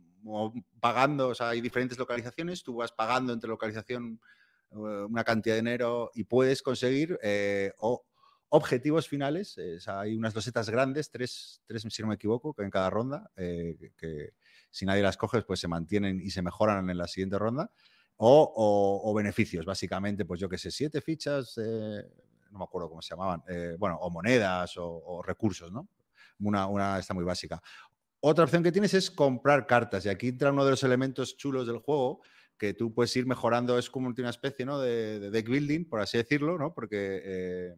pagando, 0.81 1.29
o 1.29 1.35
sea, 1.35 1.51
hay 1.51 1.61
diferentes 1.61 1.99
localizaciones, 1.99 2.63
tú 2.63 2.77
vas 2.77 2.93
pagando 2.93 3.33
entre 3.33 3.49
localización 3.49 4.21
eh, 4.71 4.77
una 4.77 5.25
cantidad 5.25 5.55
de 5.55 5.61
dinero 5.63 6.11
y 6.15 6.25
puedes 6.25 6.63
conseguir 6.63 7.19
eh, 7.23 7.73
o- 7.79 8.05
objetivos 8.51 9.09
finales. 9.09 9.57
eh, 9.59 9.79
hay 9.87 10.17
unas 10.17 10.35
losetas 10.35 10.71
grandes, 10.71 11.11
tres, 11.11 11.63
tres, 11.67 11.83
si 11.89 12.03
no 12.03 12.09
me 12.09 12.15
equivoco, 12.15 12.55
en 12.59 12.71
cada 12.71 12.91
ronda, 12.91 13.31
que, 13.37 14.31
si 14.71 14.87
nadie 14.87 15.03
las 15.03 15.17
coges, 15.17 15.45
pues 15.45 15.61
se 15.61 15.69
mantienen 15.69 16.21
y 16.21 16.31
se 16.31 16.43
mejoran 16.43 16.89
en 16.91 16.99
la 16.99 17.07
siguiente 17.09 17.39
ronda. 17.39 17.71
O, 18.17 18.43
o- 18.57 19.11
o 19.11 19.15
beneficios, 19.15 19.65
básicamente, 19.67 20.25
pues 20.25 20.41
yo 20.41 20.49
que 20.49 20.57
sé, 20.59 20.71
siete 20.71 21.01
fichas, 21.01 21.57
no 22.51 22.59
me 22.59 22.65
acuerdo 22.65 22.89
cómo 22.89 23.03
se 23.03 23.11
llamaban, 23.11 23.43
bueno, 23.79 23.97
o 24.01 24.11
monedas 24.11 24.77
o, 24.77 24.87
o 24.87 25.23
recursos, 25.23 25.73
¿no? 25.73 25.89
Una, 26.41 26.67
una 26.67 26.99
está 26.99 27.15
muy 27.15 27.25
básica. 27.25 27.61
Otra 28.27 28.45
opción 28.45 28.63
que 28.63 28.73
tienes 28.73 28.95
es 28.95 29.11
comprar 29.11 29.67
cartas. 29.67 30.07
Y 30.07 30.09
aquí 30.09 30.29
entra 30.29 30.51
uno 30.51 30.65
de 30.65 30.71
los 30.71 30.83
elementos 30.83 31.37
chulos 31.37 31.67
del 31.67 31.77
juego 31.77 32.23
que 32.57 32.73
tú 32.73 32.95
puedes 32.95 33.15
ir 33.17 33.27
mejorando. 33.27 33.79
Es 33.79 33.91
como 33.91 34.09
una 34.09 34.31
especie 34.31 34.65
¿no? 34.65 34.79
de, 34.79 35.21
de 35.21 35.31
deck 35.31 35.47
building, 35.47 35.85
por 35.85 36.01
así 36.01 36.17
decirlo, 36.17 36.57
¿no? 36.57 36.73
Porque 36.73 37.21
eh, 37.23 37.75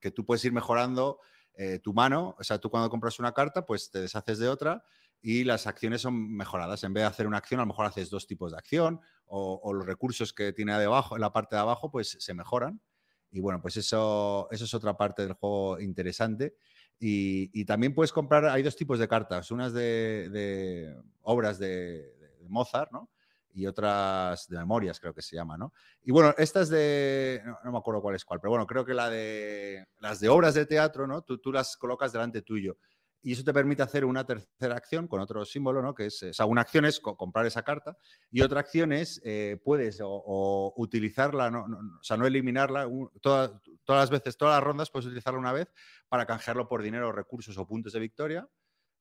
que 0.00 0.10
tú 0.10 0.24
puedes 0.24 0.42
ir 0.46 0.54
mejorando 0.54 1.20
eh, 1.52 1.80
tu 1.80 1.92
mano. 1.92 2.34
O 2.38 2.42
sea, 2.42 2.56
tú 2.56 2.70
cuando 2.70 2.88
compras 2.88 3.18
una 3.18 3.32
carta, 3.32 3.66
pues 3.66 3.90
te 3.90 4.00
deshaces 4.00 4.38
de 4.38 4.48
otra 4.48 4.82
y 5.20 5.44
las 5.44 5.66
acciones 5.66 6.00
son 6.00 6.34
mejoradas. 6.34 6.82
En 6.82 6.94
vez 6.94 7.02
de 7.02 7.08
hacer 7.08 7.26
una 7.26 7.36
acción, 7.36 7.60
a 7.60 7.64
lo 7.64 7.66
mejor 7.66 7.84
haces 7.84 8.08
dos 8.08 8.26
tipos 8.26 8.52
de 8.52 8.56
acción 8.56 9.02
o, 9.26 9.60
o 9.62 9.74
los 9.74 9.84
recursos 9.84 10.32
que 10.32 10.54
tiene 10.54 10.78
debajo, 10.78 11.16
en 11.16 11.20
la 11.20 11.34
parte 11.34 11.56
de 11.56 11.60
abajo, 11.60 11.90
pues 11.90 12.16
se 12.18 12.32
mejoran. 12.32 12.80
Y 13.30 13.40
bueno, 13.40 13.60
pues 13.60 13.76
eso, 13.76 14.48
eso 14.50 14.64
es 14.64 14.72
otra 14.72 14.96
parte 14.96 15.20
del 15.20 15.34
juego 15.34 15.78
interesante. 15.78 16.54
Y, 17.02 17.64
también 17.64 17.94
puedes 17.94 18.12
comprar, 18.12 18.44
hay 18.46 18.62
dos 18.62 18.76
tipos 18.76 18.98
de 18.98 19.08
cartas, 19.08 19.50
unas 19.50 19.72
de, 19.72 20.94
obras 21.22 21.58
de, 21.58 22.14
Mozart, 22.48 22.92
¿no? 22.92 23.08
y 23.52 23.66
otras 23.66 24.48
de 24.48 24.58
memorias, 24.58 25.00
creo 25.00 25.12
que 25.12 25.22
se 25.22 25.34
llama, 25.34 25.56
¿no? 25.56 25.72
Y 26.04 26.12
bueno, 26.12 26.32
estas 26.38 26.68
de, 26.68 27.42
no, 27.44 27.58
no 27.64 27.72
me 27.72 27.78
acuerdo 27.78 28.00
cuál 28.00 28.14
es 28.14 28.24
cuál, 28.24 28.40
pero 28.40 28.50
bueno, 28.50 28.64
creo 28.64 28.84
que 28.84 28.94
la 28.94 29.10
de 29.10 29.86
las 29.98 30.20
de 30.20 30.28
obras 30.28 30.54
de 30.54 30.66
teatro, 30.66 31.08
¿no? 31.08 31.22
Tú, 31.22 31.38
tú 31.38 31.50
las 31.50 31.76
colocas 31.76 32.12
delante 32.12 32.42
tuyo. 32.42 32.76
Y 33.22 33.32
eso 33.32 33.44
te 33.44 33.52
permite 33.52 33.82
hacer 33.82 34.04
una 34.04 34.24
tercera 34.24 34.76
acción 34.76 35.06
con 35.06 35.20
otro 35.20 35.44
símbolo, 35.44 35.82
¿no? 35.82 35.94
Que 35.94 36.06
es, 36.06 36.22
o 36.22 36.32
sea, 36.32 36.46
una 36.46 36.62
acción 36.62 36.86
es 36.86 37.00
co- 37.00 37.16
comprar 37.16 37.44
esa 37.46 37.62
carta 37.62 37.96
y 38.30 38.40
otra 38.40 38.60
acción 38.60 38.92
es, 38.92 39.20
eh, 39.24 39.60
puedes 39.62 40.00
o, 40.00 40.08
o 40.10 40.72
utilizarla, 40.76 41.50
no, 41.50 41.68
no- 41.68 41.78
o 42.00 42.02
sea, 42.02 42.16
no 42.16 42.26
eliminarla, 42.26 42.86
un- 42.86 43.10
toda- 43.20 43.60
todas 43.84 44.02
las 44.02 44.10
veces, 44.10 44.36
todas 44.38 44.56
las 44.56 44.64
rondas 44.64 44.90
puedes 44.90 45.06
utilizarla 45.06 45.38
una 45.38 45.52
vez 45.52 45.68
para 46.08 46.24
canjearlo 46.26 46.66
por 46.68 46.82
dinero, 46.82 47.12
recursos 47.12 47.58
o 47.58 47.66
puntos 47.66 47.92
de 47.92 48.00
victoria 48.00 48.48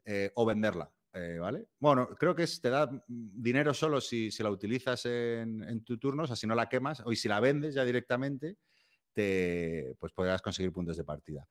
eh, 0.06 0.32
o 0.36 0.46
venderla, 0.46 0.92
eh, 1.14 1.38
¿vale? 1.40 1.68
Bueno, 1.80 2.10
creo 2.18 2.36
que 2.36 2.44
es- 2.44 2.62
te 2.62 2.70
da 2.70 2.90
dinero 3.08 3.74
solo 3.74 4.02
si, 4.02 4.32
si 4.32 4.44
la 4.44 4.50
utilizas 4.52 5.06
en, 5.06 5.64
en 5.64 5.84
tu 5.84 5.98
turno, 5.98 6.24
o 6.24 6.28
sea, 6.28 6.36
si 6.36 6.48
no 6.48 6.56
la 6.56 6.68
quemas, 6.70 7.02
o 7.06 7.12
y 7.12 7.16
si 7.16 7.28
la 7.28 7.40
vendes 7.40 7.76
ya 7.76 7.86
directamente, 7.86 8.58
te, 9.14 9.96
pues 10.00 10.14
podrás 10.14 10.42
conseguir 10.42 10.72
puntos 10.72 10.98
de 10.98 11.04
partida. 11.04 11.48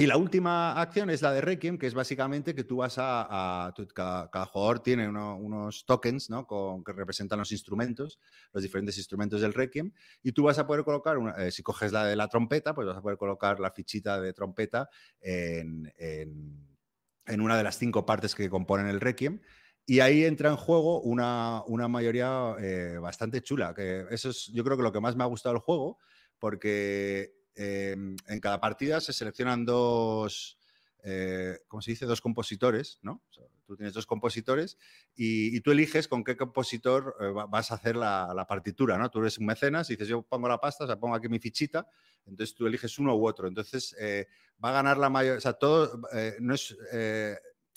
Y 0.00 0.06
la 0.06 0.16
última 0.16 0.80
acción 0.80 1.10
es 1.10 1.22
la 1.22 1.32
de 1.32 1.40
Requiem, 1.40 1.76
que 1.76 1.88
es 1.88 1.94
básicamente 1.94 2.54
que 2.54 2.62
tú 2.62 2.76
vas 2.76 2.98
a. 2.98 3.66
a- 3.66 3.74
cada, 3.94 4.46
jugador 4.46 4.78
tiene 4.80 5.08
uno- 5.08 5.36
unos 5.36 5.84
tokens 5.86 6.30
¿no? 6.30 6.46
Con- 6.46 6.84
que 6.84 6.92
representan 6.92 7.40
los 7.40 7.50
instrumentos, 7.50 8.20
los 8.52 8.62
diferentes 8.62 8.96
instrumentos 8.96 9.40
del 9.40 9.52
Requiem, 9.54 9.92
y 10.22 10.30
tú 10.32 10.44
vas 10.44 10.58
a 10.60 10.66
poder 10.68 10.84
colocar, 10.84 11.18
una- 11.18 11.32
eh, 11.44 11.50
si 11.50 11.64
coges 11.64 11.90
la 11.90 12.04
de 12.06 12.14
la 12.14 12.28
trompeta, 12.28 12.74
pues 12.74 12.86
vas 12.86 12.96
a 12.96 13.02
poder 13.02 13.18
colocar 13.18 13.58
la 13.58 13.72
fichita 13.72 14.20
de 14.20 14.32
trompeta 14.32 14.88
en, 15.20 15.92
en- 15.98 17.40
una 17.40 17.56
de 17.56 17.64
las 17.64 17.76
cinco 17.78 18.06
partes 18.06 18.34
que 18.36 18.48
componen 18.48 18.86
el 18.86 19.00
Requiem. 19.00 19.40
Y 19.84 20.00
ahí 20.00 20.24
entra 20.24 20.50
en 20.50 20.56
juego 20.56 21.00
una, 21.00 21.62
una 21.66 21.88
mayoría 21.88 22.54
eh, 22.60 22.98
bastante 23.00 23.42
chula, 23.42 23.74
eso 24.10 24.30
es 24.30 24.46
yo 24.52 24.62
creo 24.62 24.76
que 24.76 24.82
lo 24.82 24.92
que 24.92 25.00
más 25.00 25.16
me 25.16 25.24
ha 25.24 25.26
gustado 25.26 25.54
del 25.54 25.62
juego, 25.62 25.98
porque 26.38 27.37
eh, 27.58 27.92
en 28.28 28.40
cada 28.40 28.60
partida 28.60 29.00
se 29.00 29.12
seleccionan 29.12 29.64
dos, 29.64 30.58
eh, 31.02 31.58
¿cómo 31.68 31.82
se 31.82 31.90
dice? 31.90 32.06
Dos 32.06 32.20
compositores, 32.20 32.98
¿no? 33.02 33.22
O 33.28 33.32
sea, 33.32 33.44
tú 33.66 33.76
tienes 33.76 33.92
dos 33.92 34.06
compositores 34.06 34.78
y, 35.14 35.54
y 35.56 35.60
tú 35.60 35.72
eliges 35.72 36.08
con 36.08 36.24
qué 36.24 36.36
compositor 36.36 37.14
eh, 37.20 37.26
va- 37.30 37.46
vas 37.46 37.70
a 37.70 37.74
hacer 37.74 37.96
la, 37.96 38.32
la 38.34 38.46
partitura, 38.46 38.96
¿no? 38.96 39.10
Tú 39.10 39.18
eres 39.20 39.36
un 39.38 39.46
mecenas 39.46 39.90
y 39.90 39.94
dices, 39.94 40.08
yo 40.08 40.22
pongo 40.22 40.48
la 40.48 40.58
pasta, 40.58 40.84
o 40.84 40.86
sea, 40.86 40.98
pongo 40.98 41.14
aquí 41.14 41.28
mi 41.28 41.38
fichita, 41.38 41.86
entonces 42.26 42.54
tú 42.54 42.66
eliges 42.66 42.98
uno 42.98 43.14
u 43.16 43.26
otro. 43.26 43.46
Entonces 43.48 43.94
eh, 44.00 44.26
va 44.64 44.70
a 44.70 44.72
ganar 44.72 44.96
la 44.98 45.10
mayor, 45.10 45.36
o 45.38 45.40
sea, 45.40 45.52
todo, 45.54 46.00
eh, 46.14 46.36
no 46.40 46.54
es... 46.54 46.76
eh, 46.92 47.36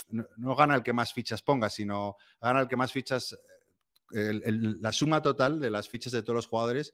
no, 0.10 0.26
no 0.38 0.56
gana 0.56 0.76
el 0.76 0.84
que 0.84 0.92
más 0.94 1.14
fichas 1.14 1.42
ponga, 1.42 1.70
sino 1.70 2.18
gana 2.42 2.60
el 2.62 2.68
que 2.68 2.76
más 2.76 2.92
fichas, 2.92 3.32
eh, 4.14 4.28
el- 4.30 4.44
el- 4.46 4.82
la 4.82 4.92
suma 4.92 5.22
total 5.22 5.60
de 5.60 5.70
las 5.70 5.88
fichas 5.88 6.12
de 6.12 6.22
todos 6.22 6.36
los 6.36 6.48
jugadores 6.48 6.94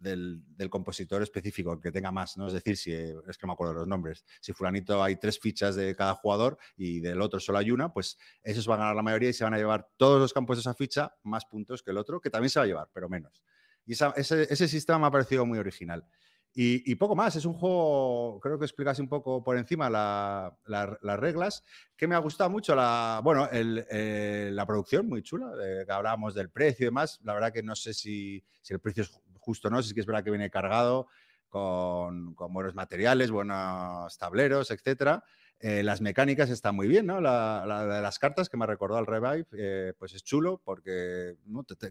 del, 0.00 0.42
compositor 0.70 1.22
específico, 1.22 1.78
que 1.78 1.92
tenga 1.92 2.10
más, 2.10 2.36
¿no? 2.36 2.46
Es 2.46 2.54
decir, 2.54 2.76
si 2.76 2.92
eh, 2.92 3.14
es 3.28 3.38
que 3.38 3.46
no 3.46 3.48
me 3.48 3.52
acuerdo 3.52 3.74
los 3.74 3.86
nombres, 3.86 4.24
si 4.40 4.52
fulanito 4.52 5.02
hay 5.02 5.16
tres 5.16 5.38
fichas 5.38 5.76
de 5.76 5.94
cada 5.94 6.14
jugador 6.14 6.58
y 6.76 7.00
del 7.00 7.20
otro 7.20 7.38
solo 7.38 7.58
hay 7.58 7.70
una, 7.70 7.92
pues 7.92 8.18
esos 8.42 8.66
van 8.66 8.80
a 8.80 8.82
ganar 8.84 8.96
la 8.96 9.02
mayoría 9.02 9.28
y 9.28 9.32
se 9.32 9.44
van 9.44 9.54
a 9.54 9.58
llevar 9.58 9.88
todos 9.96 10.20
los 10.20 10.32
campos 10.32 10.56
de 10.56 10.62
esa 10.62 10.74
ficha 10.74 11.14
más 11.22 11.44
puntos 11.44 11.82
que 11.82 11.90
el 11.90 11.98
otro, 11.98 12.20
que 12.20 12.30
también 12.30 12.50
se 12.50 12.58
va 12.58 12.64
a 12.64 12.66
llevar, 12.66 12.88
pero 12.92 13.08
menos. 13.08 13.42
Y 13.86 13.92
ese, 13.92 14.68
sistema 14.68 14.98
me 14.98 15.06
ha 15.06 15.10
parecido 15.10 15.44
muy 15.44 15.58
original. 15.58 16.04
Y, 16.52 16.94
poco 16.96 17.14
más, 17.14 17.36
es 17.36 17.44
un 17.44 17.54
juego, 17.54 18.40
creo 18.40 18.58
que 18.58 18.64
explicase 18.64 19.00
un 19.00 19.08
poco 19.08 19.42
por 19.42 19.56
encima 19.56 19.88
la- 19.88 20.56
la- 20.66 20.98
las 21.00 21.18
reglas, 21.18 21.62
que 21.96 22.08
me 22.08 22.16
ha 22.16 22.18
gustado 22.18 22.50
mucho 22.50 22.74
la, 22.74 23.20
bueno, 23.22 23.48
eh, 23.52 24.50
la 24.52 24.66
producción, 24.66 25.06
muy 25.08 25.22
chula, 25.22 25.52
que 25.86 25.92
hablábamos 25.92 26.34
del 26.34 26.50
precio 26.50 26.84
y 26.84 26.88
demás. 26.88 27.20
La 27.22 27.34
verdad 27.34 27.52
que 27.52 27.62
no 27.62 27.76
sé 27.76 27.94
si, 27.94 28.44
si 28.62 28.74
el 28.74 28.80
precio 28.80 29.04
es 29.04 29.20
justo 29.40 29.70
no, 29.70 29.82
si 29.82 29.88
es 29.88 29.94
que 29.94 30.00
es 30.00 30.06
verdad 30.06 30.22
que 30.24 30.30
viene 30.30 30.50
cargado 30.50 31.08
con, 31.48 32.34
buenos 32.34 32.74
materiales, 32.74 33.30
buenos 33.30 34.16
tableros, 34.16 34.70
etcétera. 34.70 35.22
Eh, 35.62 35.82
las 35.82 36.00
mecánicas 36.00 36.48
están 36.48 36.74
muy 36.74 36.88
bien, 36.88 37.04
¿no? 37.04 37.20
La, 37.20 37.84
de 37.86 38.00
las 38.00 38.18
cartas 38.18 38.48
que 38.48 38.56
me 38.56 38.64
ha 38.64 38.66
recordado 38.66 38.98
al 38.98 39.06
Revive, 39.06 39.46
eh, 39.52 39.92
pues 39.98 40.14
es 40.14 40.24
chulo 40.24 40.62
porque 40.64 41.36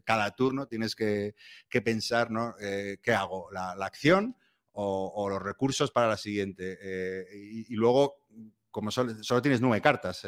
cada 0.04 0.32
turno 0.32 0.66
tienes 0.66 0.96
que, 0.96 1.36
pensar, 1.84 2.32
¿no? 2.32 2.56
Eh, 2.60 2.98
¿Qué 3.04 3.14
hago? 3.14 3.52
¿La, 3.52 3.74
acción 3.86 4.36
o, 4.72 5.30
los 5.30 5.42
recursos 5.42 5.92
para 5.92 6.08
la 6.08 6.18
siguiente? 6.18 7.28
Y, 7.32 7.76
luego, 7.76 8.24
como 8.72 8.90
solo 8.90 9.42
tienes 9.42 9.62
nueve 9.62 9.82
cartas, 9.82 10.26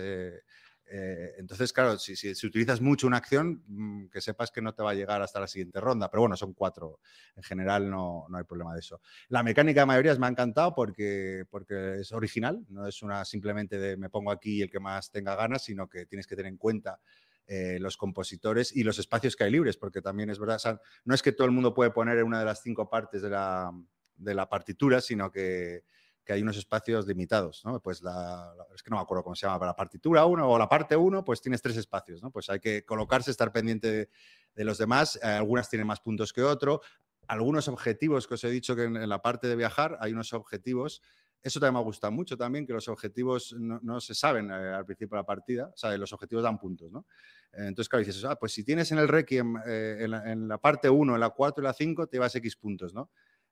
eh, 0.92 1.34
entonces, 1.38 1.72
claro, 1.74 1.98
si, 1.98 2.16
si- 2.16 2.48
utilizas 2.48 2.82
mucho 2.82 3.08
una 3.08 3.18
acción, 3.18 3.64
mm, 3.68 4.08
que 4.10 4.22
sepas 4.22 4.52
que 4.52 4.62
no 4.62 4.74
te 4.74 4.84
va 4.84 4.92
a 4.92 4.94
llegar 4.94 5.22
hasta 5.22 5.40
la 5.40 5.48
siguiente 5.48 5.80
ronda. 5.80 6.10
Pero 6.10 6.22
bueno, 6.22 6.36
son 6.38 6.54
cuatro. 6.54 7.00
En 7.36 7.44
general 7.44 7.90
no, 7.90 8.26
no 8.30 8.38
hay 8.38 8.44
problema 8.44 8.74
de 8.74 8.80
eso. 8.82 9.02
La 9.30 9.44
mecánica 9.44 9.82
de 9.82 9.86
mayorías 9.88 10.20
me 10.20 10.26
ha 10.28 10.30
encantado 10.30 10.74
porque, 10.76 11.46
porque 11.50 12.00
es 12.02 12.12
original, 12.12 12.66
no 12.70 12.88
es 12.88 13.02
una 13.02 13.24
simplemente 13.26 13.78
de 13.80 13.98
me 13.98 14.10
pongo 14.10 14.32
aquí 14.32 14.62
el 14.62 14.70
que 14.70 14.80
más 14.80 15.12
tenga 15.12 15.36
ganas, 15.36 15.64
sino 15.64 15.88
que 15.88 16.06
tienes 16.06 16.28
que 16.28 16.36
tener 16.36 16.52
en 16.52 16.58
cuenta 16.58 17.00
eh, 17.48 17.78
los 17.80 17.98
compositores 17.98 18.76
y 18.76 18.84
los 18.84 19.00
espacios 19.00 19.36
que 19.36 19.44
hay 19.44 19.52
libres, 19.52 19.78
porque 19.78 20.02
también 20.02 20.30
es 20.30 20.40
verdad, 20.40 20.82
no 21.06 21.14
es 21.16 21.22
que 21.22 21.32
todo 21.32 21.46
el 21.46 21.52
mundo 21.52 21.74
puede 21.74 21.92
poner 21.92 22.18
en 22.18 22.26
una 22.26 22.40
de 22.40 22.46
las 22.46 22.62
cinco 22.62 22.90
partes 22.90 23.22
de 23.22 23.30
la, 23.30 23.72
de 24.16 24.34
la 24.34 24.48
partitura, 24.48 25.02
sino 25.02 25.32
que, 25.32 25.84
que 26.32 26.36
hay 26.36 26.42
unos 26.42 26.58
espacios 26.58 27.08
limitados, 27.08 27.62
¿no? 27.66 27.80
Pues 27.82 28.02
la, 28.02 28.54
la- 28.58 28.66
es 28.74 28.82
que 28.84 28.90
no 28.90 28.98
me 28.98 29.02
acuerdo 29.04 29.24
cómo 29.24 29.36
se 29.36 29.46
llama, 29.48 29.66
la 29.66 29.76
partitura 29.76 30.26
1 30.26 30.50
o 30.50 30.58
la 30.58 30.70
parte 30.70 30.96
1, 30.96 31.24
pues 31.26 31.42
tienes 31.42 31.62
tres 31.62 31.78
espacios, 31.78 32.22
¿no? 32.24 32.32
Pues 32.32 32.50
hay 32.50 32.60
que 32.60 32.86
colocarse, 32.86 33.32
estar 33.32 33.52
pendiente 33.52 33.92
de, 33.92 34.10
de 34.56 34.64
los 34.64 34.78
demás, 34.78 35.18
eh, 35.22 35.28
algunas 35.28 35.70
tienen 35.70 35.88
más 35.88 36.00
puntos 36.02 36.34
que 36.34 36.42
otro, 36.44 36.82
algunos 37.28 37.68
objetivos 37.68 38.28
que 38.28 38.34
os 38.36 38.44
he 38.44 38.50
dicho 38.50 38.76
que 38.76 38.84
en, 38.84 38.98
en 38.98 39.10
la 39.10 39.22
parte 39.22 39.48
de 39.48 39.56
viajar 39.56 39.98
hay 40.02 40.12
unos 40.14 40.34
objetivos, 40.34 41.02
eso 41.44 41.60
también 41.60 41.74
me 41.76 41.80
ha 41.80 41.84
gustado 41.84 42.12
mucho 42.14 42.38
también, 42.38 42.68
que 42.68 42.74
los 42.74 42.88
objetivos 42.88 43.54
no, 43.58 43.80
no 43.82 44.00
se 44.00 44.14
saben 44.14 44.52
eh, 44.52 44.54
al 44.54 44.86
principio 44.86 45.16
de 45.16 45.22
la 45.22 45.26
partida, 45.26 45.72
o 45.74 45.78
sea, 45.78 45.98
los 45.98 46.14
objetivos 46.14 46.44
dan 46.44 46.60
puntos, 46.60 46.92
¿no? 46.92 47.06
Eh, 47.54 47.66
Entonces, 47.68 47.90
claro, 47.90 48.06
dices, 48.06 48.24
ah, 48.26 48.36
pues 48.36 48.52
si 48.54 48.64
tienes 48.64 48.92
en 48.92 49.00
el 49.00 49.08
Requiem, 49.08 49.58
eh, 49.66 49.98
en, 50.02 50.12
la, 50.12 50.32
en 50.32 50.48
la 50.48 50.58
parte 50.60 50.90
1, 50.90 51.16
en 51.16 51.20
la 51.20 51.30
4 51.32 51.64
y 51.64 51.66
la 51.66 51.74
5, 51.74 52.08
te 52.08 52.18
llevas 52.18 52.36
X 52.36 52.56
puntos, 52.58 52.94
¿no? 52.94 53.10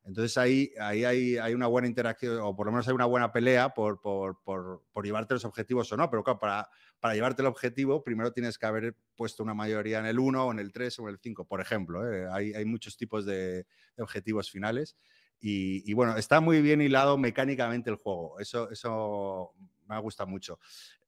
Entonces 0.10 0.40
ahí, 0.40 0.72
ahí 0.80 1.06
hay, 1.06 1.38
hay 1.38 1.54
una 1.54 1.68
buena 1.68 1.88
interacción, 1.88 2.40
o 2.42 2.56
por 2.56 2.66
lo 2.66 2.72
menos 2.72 2.88
hay 2.88 2.96
una 2.96 3.06
buena 3.06 3.32
pelea 3.32 3.76
por, 3.76 4.02
por, 4.02 4.42
por, 4.44 5.06
llevarte 5.06 5.36
los 5.36 5.46
objetivos 5.46 5.92
o 5.92 5.98
no, 5.98 6.10
pero 6.10 6.24
claro, 6.24 6.40
para, 6.40 6.68
para 7.00 7.14
llevarte 7.14 7.44
el 7.44 7.46
objetivo, 7.46 8.04
primero 8.04 8.34
tienes 8.34 8.58
que 8.58 8.66
haber 8.66 8.96
puesto 9.16 9.44
una 9.44 9.54
mayoría 9.54 10.00
en 10.00 10.08
el 10.08 10.18
1 10.18 10.48
o 10.48 10.52
en 10.52 10.58
el 10.58 10.72
3 10.72 10.98
o 10.98 11.04
en 11.04 11.10
el 11.10 11.20
5, 11.20 11.46
por 11.46 11.62
ejemplo. 11.62 12.12
¿eh? 12.12 12.28
Hay, 12.32 12.54
hay 12.56 12.66
muchos 12.66 12.98
tipos 12.98 13.24
de, 13.24 13.68
objetivos 14.00 14.50
finales. 14.50 14.98
Y, 15.40 15.94
bueno, 15.94 16.18
está 16.18 16.42
muy 16.42 16.62
bien 16.62 16.82
hilado 16.82 17.18
mecánicamente 17.18 17.92
el 17.92 17.96
juego. 17.96 18.40
Eso, 18.40 18.70
eso 18.72 19.54
me 19.88 19.94
ha 19.94 20.00
gustado 20.00 20.28
mucho. 20.28 20.60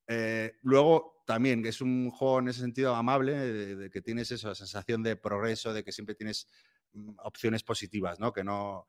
Eh, 0.08 0.54
luego, 0.62 1.24
también, 1.26 1.66
es 1.66 1.82
un 1.82 2.12
juego 2.12 2.40
en 2.40 2.50
ese 2.50 2.62
sentido 2.62 2.96
amable, 2.96 3.34
de, 3.34 3.90
que 3.90 4.02
tienes 4.02 4.32
esa 4.32 4.54
sensación 4.54 5.02
de 5.02 5.16
progreso, 5.16 5.74
de 5.74 5.84
que 5.84 5.92
siempre 5.92 6.14
tienes 6.14 6.48
opciones 7.24 7.64
positivas, 7.64 8.20
¿no? 8.20 8.34
Que 8.34 8.44
no, 8.44 8.88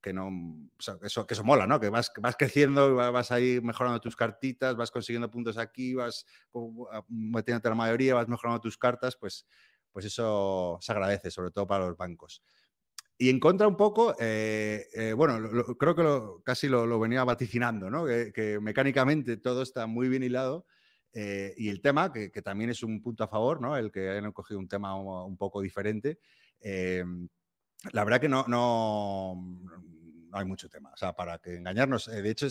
que 0.00 0.12
no, 0.12 0.28
o 0.28 0.82
sea, 0.82 0.96
eso, 1.02 1.26
que 1.26 1.34
eso 1.34 1.44
mola, 1.44 1.66
¿no? 1.66 1.78
Que 1.80 1.88
vas, 1.88 2.10
vas 2.20 2.36
creciendo, 2.36 2.94
vas 2.96 3.30
ahí 3.32 3.60
mejorando 3.62 4.00
tus 4.00 4.16
cartitas, 4.16 4.76
vas 4.76 4.90
consiguiendo 4.90 5.30
puntos 5.30 5.58
aquí, 5.58 5.94
vas 5.94 6.26
como, 6.50 6.88
a- 6.90 7.04
metiéndote 7.08 7.68
la 7.68 7.74
mayoría, 7.76 8.14
vas 8.14 8.28
mejorando 8.28 8.60
tus 8.60 8.76
cartas, 8.78 9.16
pues, 9.16 9.46
pues 9.92 10.04
eso 10.06 10.78
se 10.80 10.92
agradece, 10.92 11.30
sobre 11.30 11.50
todo 11.52 11.66
para 11.66 11.86
los 11.86 11.96
bancos. 11.96 12.42
Y 13.18 13.30
en 13.30 13.38
contra 13.40 13.68
un 13.68 13.76
poco, 13.76 14.16
eh, 14.18 14.86
eh, 14.94 15.12
bueno, 15.12 15.38
lo- 15.38 15.52
lo- 15.52 15.64
creo 15.78 15.94
que 15.94 16.02
lo- 16.02 16.42
casi 16.44 16.68
lo, 16.68 16.98
venía 16.98 17.22
vaticinando, 17.24 17.88
¿no? 17.90 18.04
Que, 18.06 18.32
que 18.32 18.58
mecánicamente 18.60 19.36
todo 19.36 19.62
está 19.62 19.86
muy 19.86 20.08
bien 20.08 20.22
hilado. 20.22 20.66
eh, 21.14 21.52
y 21.58 21.68
el 21.68 21.82
tema, 21.82 22.10
que, 22.12 22.30
que 22.32 22.40
también 22.42 22.70
es 22.70 22.82
un 22.82 23.02
punto 23.02 23.22
a 23.24 23.28
favor, 23.28 23.60
¿no? 23.60 23.76
El 23.76 23.92
que 23.92 24.08
hayan 24.08 24.32
cogido 24.32 24.58
un 24.58 24.66
tema 24.68 24.96
un, 24.96 25.06
un 25.32 25.36
poco 25.36 25.60
diferente. 25.60 26.18
La 27.92 28.04
verdad 28.04 28.20
que 28.20 28.28
no, 28.28 28.44
no, 28.48 29.34
no 29.36 30.38
hay 30.38 30.44
mucho 30.44 30.68
tema. 30.68 30.90
O 30.92 30.96
sea, 30.96 31.12
para 31.14 31.38
que 31.38 31.56
engañarnos. 31.56 32.08
eh, 32.08 32.22
de 32.22 32.30
hecho, 32.30 32.46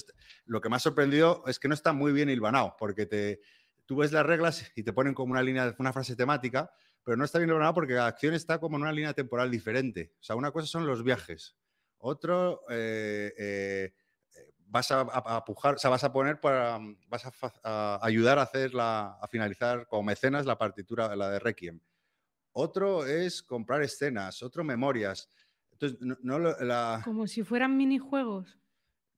lo 0.46 0.62
que 0.62 0.70
me 0.70 0.76
ha 0.76 0.80
sorprendido 0.80 1.44
es 1.48 1.60
que 1.60 1.68
no 1.68 1.74
está 1.74 1.94
muy 1.94 2.12
bien 2.12 2.30
hilvanado, 2.30 2.76
porque 2.78 3.06
te, 3.06 3.42
tú 3.86 3.98
ves 3.98 4.12
las 4.12 4.26
reglas 4.26 4.72
y 4.76 4.84
te 4.84 4.94
ponen 4.94 5.14
como 5.14 5.32
una 5.32 5.42
línea, 5.44 5.74
una 5.80 5.94
frase 5.94 6.16
temática, 6.16 6.72
pero 7.04 7.18
no 7.18 7.24
está 7.26 7.40
bien 7.40 7.50
hilvanado 7.50 7.74
porque 7.74 7.94
cada 7.96 8.08
acción 8.08 8.34
está 8.34 8.60
como 8.60 8.76
en 8.78 8.84
una 8.84 8.92
línea 8.92 9.14
temporal 9.14 9.50
diferente. 9.50 10.14
O 10.20 10.24
sea, 10.24 10.36
una 10.36 10.52
cosa 10.52 10.68
son 10.68 10.86
los 10.86 11.04
viajes, 11.04 11.56
otro 11.98 12.62
eh, 12.70 13.34
eh, 13.38 13.94
eh, 14.36 14.52
vas 14.68 14.92
a, 14.92 15.02
a- 15.02 15.46
pujar, 15.46 15.76
o 15.76 15.78
sea, 15.78 15.90
vas 15.90 16.04
a 16.04 16.12
poner 16.14 16.40
para, 16.40 16.80
vas 17.08 17.26
a, 17.26 17.32
a 17.64 18.00
ayudar 18.06 18.40
a 18.40 18.44
hacer 18.44 18.74
la, 18.74 19.18
a 19.22 19.28
finalizar 19.28 19.88
como 19.88 20.04
mecenas 20.04 20.46
la 20.46 20.58
partitura, 20.58 21.16
la 21.16 21.30
de 21.30 21.40
Requiem. 21.40 21.80
Otro 22.54 23.06
es 23.06 23.42
comprar 23.44 23.82
escenas, 23.82 24.42
otro 24.44 24.64
memorias. 24.64 25.30
Entonces, 25.72 25.98
no, 26.02 26.18
no 26.22 26.40
la, 26.40 27.02
Como 27.04 27.28
si 27.28 27.44
fueran 27.44 27.78
minijuegos. 27.78 28.60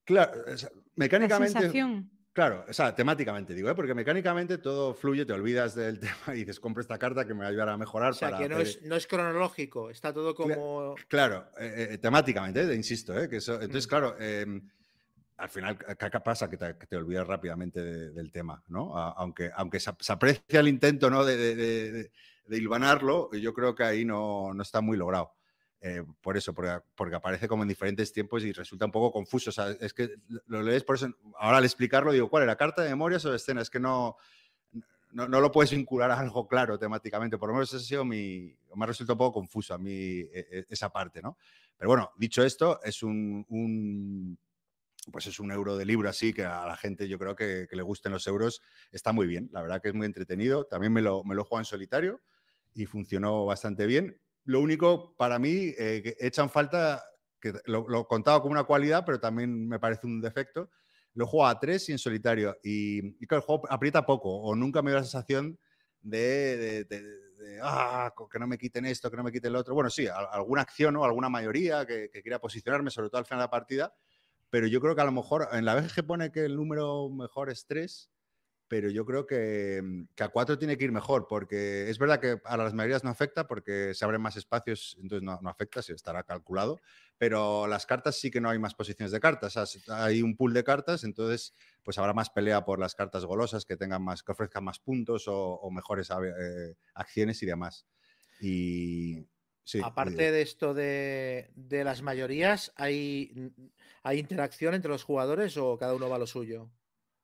claro, 0.04 0.42
o 0.52 0.56
sea, 0.56 0.70
La 0.74 0.80
mecánicamente 0.96 1.52
sensación. 1.52 2.10
Claro, 2.32 2.64
o 2.68 2.72
sea, 2.72 2.92
temáticamente 2.96 3.54
digo, 3.54 3.70
¿eh? 3.70 3.76
porque 3.76 3.94
mecánicamente 3.94 4.58
todo 4.58 4.92
fluye, 4.92 5.24
te 5.24 5.32
olvidas 5.32 5.74
del 5.76 6.00
tema 6.26 6.34
y 6.34 6.38
dices, 6.40 6.58
compro 6.58 6.80
esta 6.80 6.98
carta 6.98 7.24
que 7.26 7.32
me 7.34 7.40
va 7.40 7.46
a 7.46 7.48
ayudar 7.50 7.68
a 7.68 7.76
mejorar. 7.78 8.10
O 8.10 8.14
sea, 8.14 8.30
para 8.30 8.42
que 8.42 8.48
no 8.48 8.56
hacer- 8.56 8.66
es, 8.66 8.82
no 8.82 8.96
es 8.96 9.06
cronológico, 9.06 9.90
está 9.90 10.12
todo 10.12 10.34
como. 10.34 10.96
Claro, 11.08 11.46
eh, 11.58 11.88
eh, 11.92 11.98
temáticamente, 11.98 12.62
eh, 12.62 12.74
insisto, 12.74 13.16
eh, 13.16 13.28
que 13.28 13.36
eso, 13.36 13.54
entonces, 13.54 13.86
Mm. 13.86 13.88
claro, 13.88 14.16
eh, 14.18 14.60
al 15.36 15.48
final, 15.48 15.78
¿qué 15.78 16.10
qué 16.10 16.20
pasa? 16.20 16.48
Que 16.50 16.56
te, 16.56 16.76
que 16.76 16.86
te 16.86 16.96
olvidas 16.96 17.26
rápidamente 17.26 17.80
de- 17.80 18.10
del 18.10 18.32
tema, 18.32 18.62
¿no? 18.68 18.96
A- 18.98 19.12
aunque, 19.12 19.50
aunque 19.54 19.78
se, 19.78 19.92
se 20.00 20.12
aprecia 20.12 20.58
el 20.60 20.68
intento, 20.68 21.10
¿no? 21.10 21.24
De, 21.24 21.36
de, 21.36 22.10
de- 22.46 22.56
hilvanarlo, 22.58 23.30
yo 23.34 23.52
creo 23.54 23.74
que 23.74 23.84
ahí 23.84 24.04
no, 24.04 24.52
no 24.54 24.62
está 24.62 24.80
muy 24.80 24.96
logrado. 24.96 25.32
Eh, 25.80 26.02
por 26.22 26.36
eso, 26.36 26.54
porque, 26.54 26.78
porque 26.94 27.14
aparece 27.16 27.46
como 27.46 27.62
en 27.62 27.68
diferentes 27.68 28.10
tiempos 28.12 28.42
y 28.44 28.52
resulta 28.52 28.86
un 28.86 28.92
poco 28.92 29.12
confuso. 29.12 29.50
O 29.50 29.52
sea, 29.52 29.70
es 29.80 29.92
que 29.92 30.14
lo 30.46 30.62
lees 30.62 30.82
por 30.82 30.96
eso. 30.96 31.08
Ahora 31.38 31.58
al 31.58 31.64
explicarlo 31.64 32.12
digo, 32.12 32.30
¿cuál 32.30 32.44
era? 32.44 32.56
¿Carta 32.56 32.82
de 32.82 32.88
memorias 32.90 33.24
o 33.26 33.34
escena? 33.34 33.60
Es 33.60 33.68
que 33.68 33.80
no, 33.80 34.16
no, 35.12 35.28
no 35.28 35.40
lo 35.40 35.52
puedes 35.52 35.70
vincular 35.70 36.10
a 36.10 36.18
algo 36.18 36.48
claro 36.48 36.78
temáticamente. 36.78 37.38
Por 37.38 37.48
lo 37.48 37.54
menos 37.54 37.72
ese 37.72 37.84
ha 37.84 37.86
sido 37.86 38.04
mi. 38.04 38.56
Me 38.74 38.84
ha 38.84 38.86
resultado 38.86 39.14
un 39.14 39.18
poco 39.18 39.32
confuso 39.40 39.74
a 39.74 39.78
mí 39.78 39.92
eh, 39.92 40.30
eh, 40.50 40.66
esa 40.68 40.90
parte, 40.90 41.22
¿no? 41.22 41.36
Pero 41.76 41.90
bueno, 41.90 42.10
dicho 42.16 42.42
esto, 42.42 42.80
es 42.82 43.02
un, 43.02 43.44
un- 43.48 44.38
pues 45.12 45.26
es 45.26 45.38
un 45.38 45.52
euro 45.52 45.76
de 45.76 45.84
libro 45.84 46.08
así 46.08 46.32
que 46.32 46.44
a 46.44 46.66
la 46.66 46.76
gente 46.76 47.08
yo 47.08 47.18
creo 47.18 47.36
que, 47.36 47.66
que 47.68 47.76
le 47.76 47.82
gusten 47.82 48.12
los 48.12 48.26
euros 48.26 48.62
está 48.90 49.12
muy 49.12 49.26
bien. 49.26 49.50
La 49.52 49.62
verdad 49.62 49.80
que 49.82 49.88
es 49.88 49.94
muy 49.94 50.06
entretenido. 50.06 50.64
También 50.64 50.92
me 50.92 51.02
lo, 51.02 51.22
me 51.24 51.34
lo 51.34 51.44
jugado 51.44 51.60
en 51.60 51.66
solitario 51.66 52.22
y 52.74 52.86
funcionó 52.86 53.44
bastante 53.46 53.86
bien. 53.86 54.20
Lo 54.44 54.60
único 54.60 55.16
para 55.16 55.38
mí 55.38 55.72
eh, 55.78 56.00
que 56.02 56.16
echan 56.20 56.50
falta, 56.50 57.02
que 57.40 57.52
lo, 57.66 57.88
lo 57.88 58.06
contaba 58.06 58.40
como 58.40 58.52
una 58.52 58.64
cualidad, 58.64 59.04
pero 59.06 59.20
también 59.20 59.68
me 59.68 59.78
parece 59.78 60.06
un 60.06 60.20
defecto. 60.20 60.70
Lo 61.14 61.26
juego 61.26 61.46
a 61.46 61.58
tres 61.60 61.88
y 61.88 61.92
en 61.92 61.98
solitario. 61.98 62.56
Y, 62.62 62.98
y 63.22 63.26
el 63.34 63.40
juego 63.40 63.62
aprieta 63.70 64.04
poco 64.04 64.30
o 64.36 64.54
nunca 64.54 64.82
me 64.82 64.90
da 64.90 64.98
la 64.98 65.04
sensación 65.04 65.58
de, 66.00 66.56
de- 66.56 66.84
de- 66.84 67.24
de, 67.34 67.60
"Ah, 67.62 68.12
que 68.30 68.38
no 68.38 68.46
me 68.46 68.58
quiten 68.58 68.86
esto, 68.86 69.10
que 69.10 69.16
no 69.16 69.22
me 69.24 69.32
quiten 69.32 69.52
lo 69.52 69.60
otro. 69.60 69.74
Bueno, 69.74 69.90
sí, 69.90 70.06
alguna 70.06 70.62
acción 70.62 70.96
o 70.96 71.04
alguna 71.04 71.28
mayoría 71.28 71.84
que, 71.86 72.08
que 72.10 72.22
quiera 72.22 72.40
posicionarme, 72.40 72.90
sobre 72.90 73.08
todo 73.10 73.18
al 73.18 73.26
final 73.26 73.40
de 73.40 73.44
la 73.44 73.50
partida, 73.50 73.94
pero 74.50 74.66
yo 74.66 74.80
creo 74.80 74.94
que 74.94 75.00
a 75.02 75.04
lo 75.04 75.12
mejor 75.12 75.48
en 75.52 75.64
la 75.64 75.74
BGG 75.74 76.06
pone 76.06 76.32
que 76.32 76.44
el 76.44 76.56
número 76.56 77.08
mejor 77.10 77.50
es 77.50 77.66
3, 77.66 78.10
pero 78.68 78.90
yo 78.90 79.04
creo 79.04 79.26
que, 79.26 79.80
mm, 79.82 80.04
que 80.14 80.24
a 80.24 80.28
4 80.28 80.58
tiene 80.58 80.76
que 80.78 80.84
ir 80.84 80.92
mejor, 80.92 81.26
porque 81.28 81.88
es 81.90 81.98
verdad 81.98 82.20
que 82.20 82.40
a 82.44 82.56
las 82.56 82.72
mayorías 82.72 83.04
no 83.04 83.10
afecta 83.10 83.46
porque 83.46 83.94
se 83.94 84.04
abren 84.04 84.22
más 84.22 84.36
espacios, 84.36 84.96
entonces 85.00 85.22
no, 85.22 85.38
afecta, 85.48 85.82
sí, 85.82 85.92
estará 85.92 86.22
calculado, 86.22 86.80
pero 87.18 87.66
las 87.66 87.86
cartas 87.86 88.16
sí 88.16 88.30
que 88.30 88.40
no 88.40 88.48
hay 88.48 88.58
más 88.58 88.74
posiciones 88.74 89.12
de 89.12 89.20
cartas, 89.20 89.56
hay 89.88 90.22
un 90.22 90.36
pool 90.36 90.54
de 90.54 90.64
cartas, 90.64 91.04
entonces 91.04 91.54
pues 91.82 91.98
habrá 91.98 92.14
más 92.14 92.30
pelea 92.30 92.64
por 92.64 92.78
las 92.78 92.94
cartas 92.94 93.24
golosas 93.24 93.64
que 93.64 93.76
tengan 93.76 94.02
más, 94.02 94.22
que 94.22 94.32
ofrezcan 94.32 94.64
más 94.64 94.78
puntos 94.78 95.24
o, 95.26 95.70
mejores 95.70 96.10
eh, 96.10 96.76
acciones 96.94 97.42
y 97.42 97.46
demás. 97.46 97.86
Y 98.40 99.26
sí, 99.62 99.80
Aparte 99.82 100.32
de 100.32 100.42
esto 100.42 100.72
de, 100.72 101.50
de 101.54 101.84
las 101.84 102.02
mayorías, 102.02 102.72
¿hay, 102.76 103.52
¿hay 104.02 104.18
interacción 104.18 104.74
entre 104.74 104.90
los 104.90 105.04
jugadores 105.04 105.56
o 105.56 105.76
cada 105.76 105.94
uno 105.94 106.08
va 106.08 106.16
a 106.16 106.20
lo 106.20 106.26
suyo? 106.26 106.70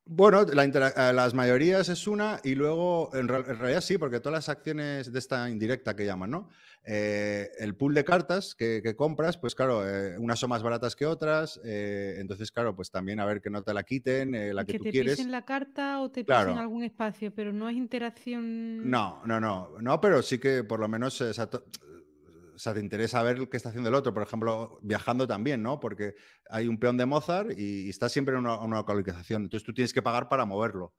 Bueno, 0.07 0.45
la 0.45 0.65
eh, 0.65 1.13
las 1.13 1.35
mayorías 1.35 1.89
es 1.89 2.07
una 2.09 2.41
y 2.43 2.55
luego, 2.55 3.11
en, 3.15 3.29
en 3.31 3.59
realidad 3.59 3.81
sí, 3.81 3.97
porque 3.99 4.19
todas 4.19 4.39
las 4.39 4.49
acciones 4.49 5.13
de 5.13 5.19
esta 5.19 5.49
indirecta 5.51 5.95
que 5.95 6.05
llaman, 6.05 6.31
¿no? 6.31 6.49
Eh, 6.85 7.49
el 7.59 7.77
pool 7.77 7.95
de 7.95 8.05
cartas 8.05 8.55
que, 8.55 8.81
que 8.83 8.97
compras, 8.97 9.37
pues 9.39 9.55
claro, 9.55 9.87
eh, 9.89 10.17
unas 10.19 10.39
son 10.41 10.49
más 10.51 10.63
baratas 10.63 10.97
que 10.97 11.07
otras, 11.07 11.61
eh, 11.65 12.17
entonces 12.19 12.51
claro, 12.51 12.75
pues 12.75 12.91
también 12.91 13.21
a 13.21 13.27
ver 13.27 13.41
que 13.41 13.51
no 13.51 13.63
te 13.63 13.73
la 13.75 13.83
quiten, 13.85 14.33
la 14.55 14.65
que, 14.65 14.73
que 14.73 14.79
tú 14.79 14.85
te 14.85 14.91
quieres. 14.91 15.17
pisen 15.19 15.31
la 15.31 15.45
carta 15.45 16.01
o 16.01 16.11
te 16.11 16.25
Claro. 16.25 16.47
pisen 16.47 16.59
algún 16.59 16.83
espacio, 16.83 17.33
pero 17.35 17.53
no 17.53 17.69
es 17.69 17.77
interacción. 17.77 18.91
No, 18.91 19.21
no, 19.27 19.39
no, 19.41 19.77
no, 19.81 20.01
pero 20.01 20.23
sí 20.23 20.39
que 20.39 20.65
por 20.65 20.81
lo 20.81 20.89
menos 20.89 21.21
o 21.21 21.33
sea, 21.35 21.49
sea, 22.61 22.75
te 22.75 22.81
interesa 22.81 23.23
ver 23.23 23.49
qué 23.49 23.57
está 23.57 23.71
haciendo 23.71 23.89
el 23.89 23.95
otro. 23.95 24.15
Por 24.15 24.23
ejemplo, 24.23 24.79
viajando 24.83 25.27
también, 25.27 25.63
¿no? 25.63 25.81
Porque 25.81 26.15
hay 26.49 26.69
un 26.69 26.79
peón 26.79 26.97
de 26.97 27.07
Mozart 27.07 27.59
y, 27.59 27.89
está 27.89 28.09
siempre 28.09 28.35
en 28.35 28.41
una, 28.41 28.59
una 28.61 28.77
localización. 28.77 29.43
Entonces 29.43 29.67
tú 29.67 29.73
tienes 29.75 29.93
que 29.93 30.03
pagar 30.03 30.29
para 30.29 30.45
moverlo. 30.45 30.95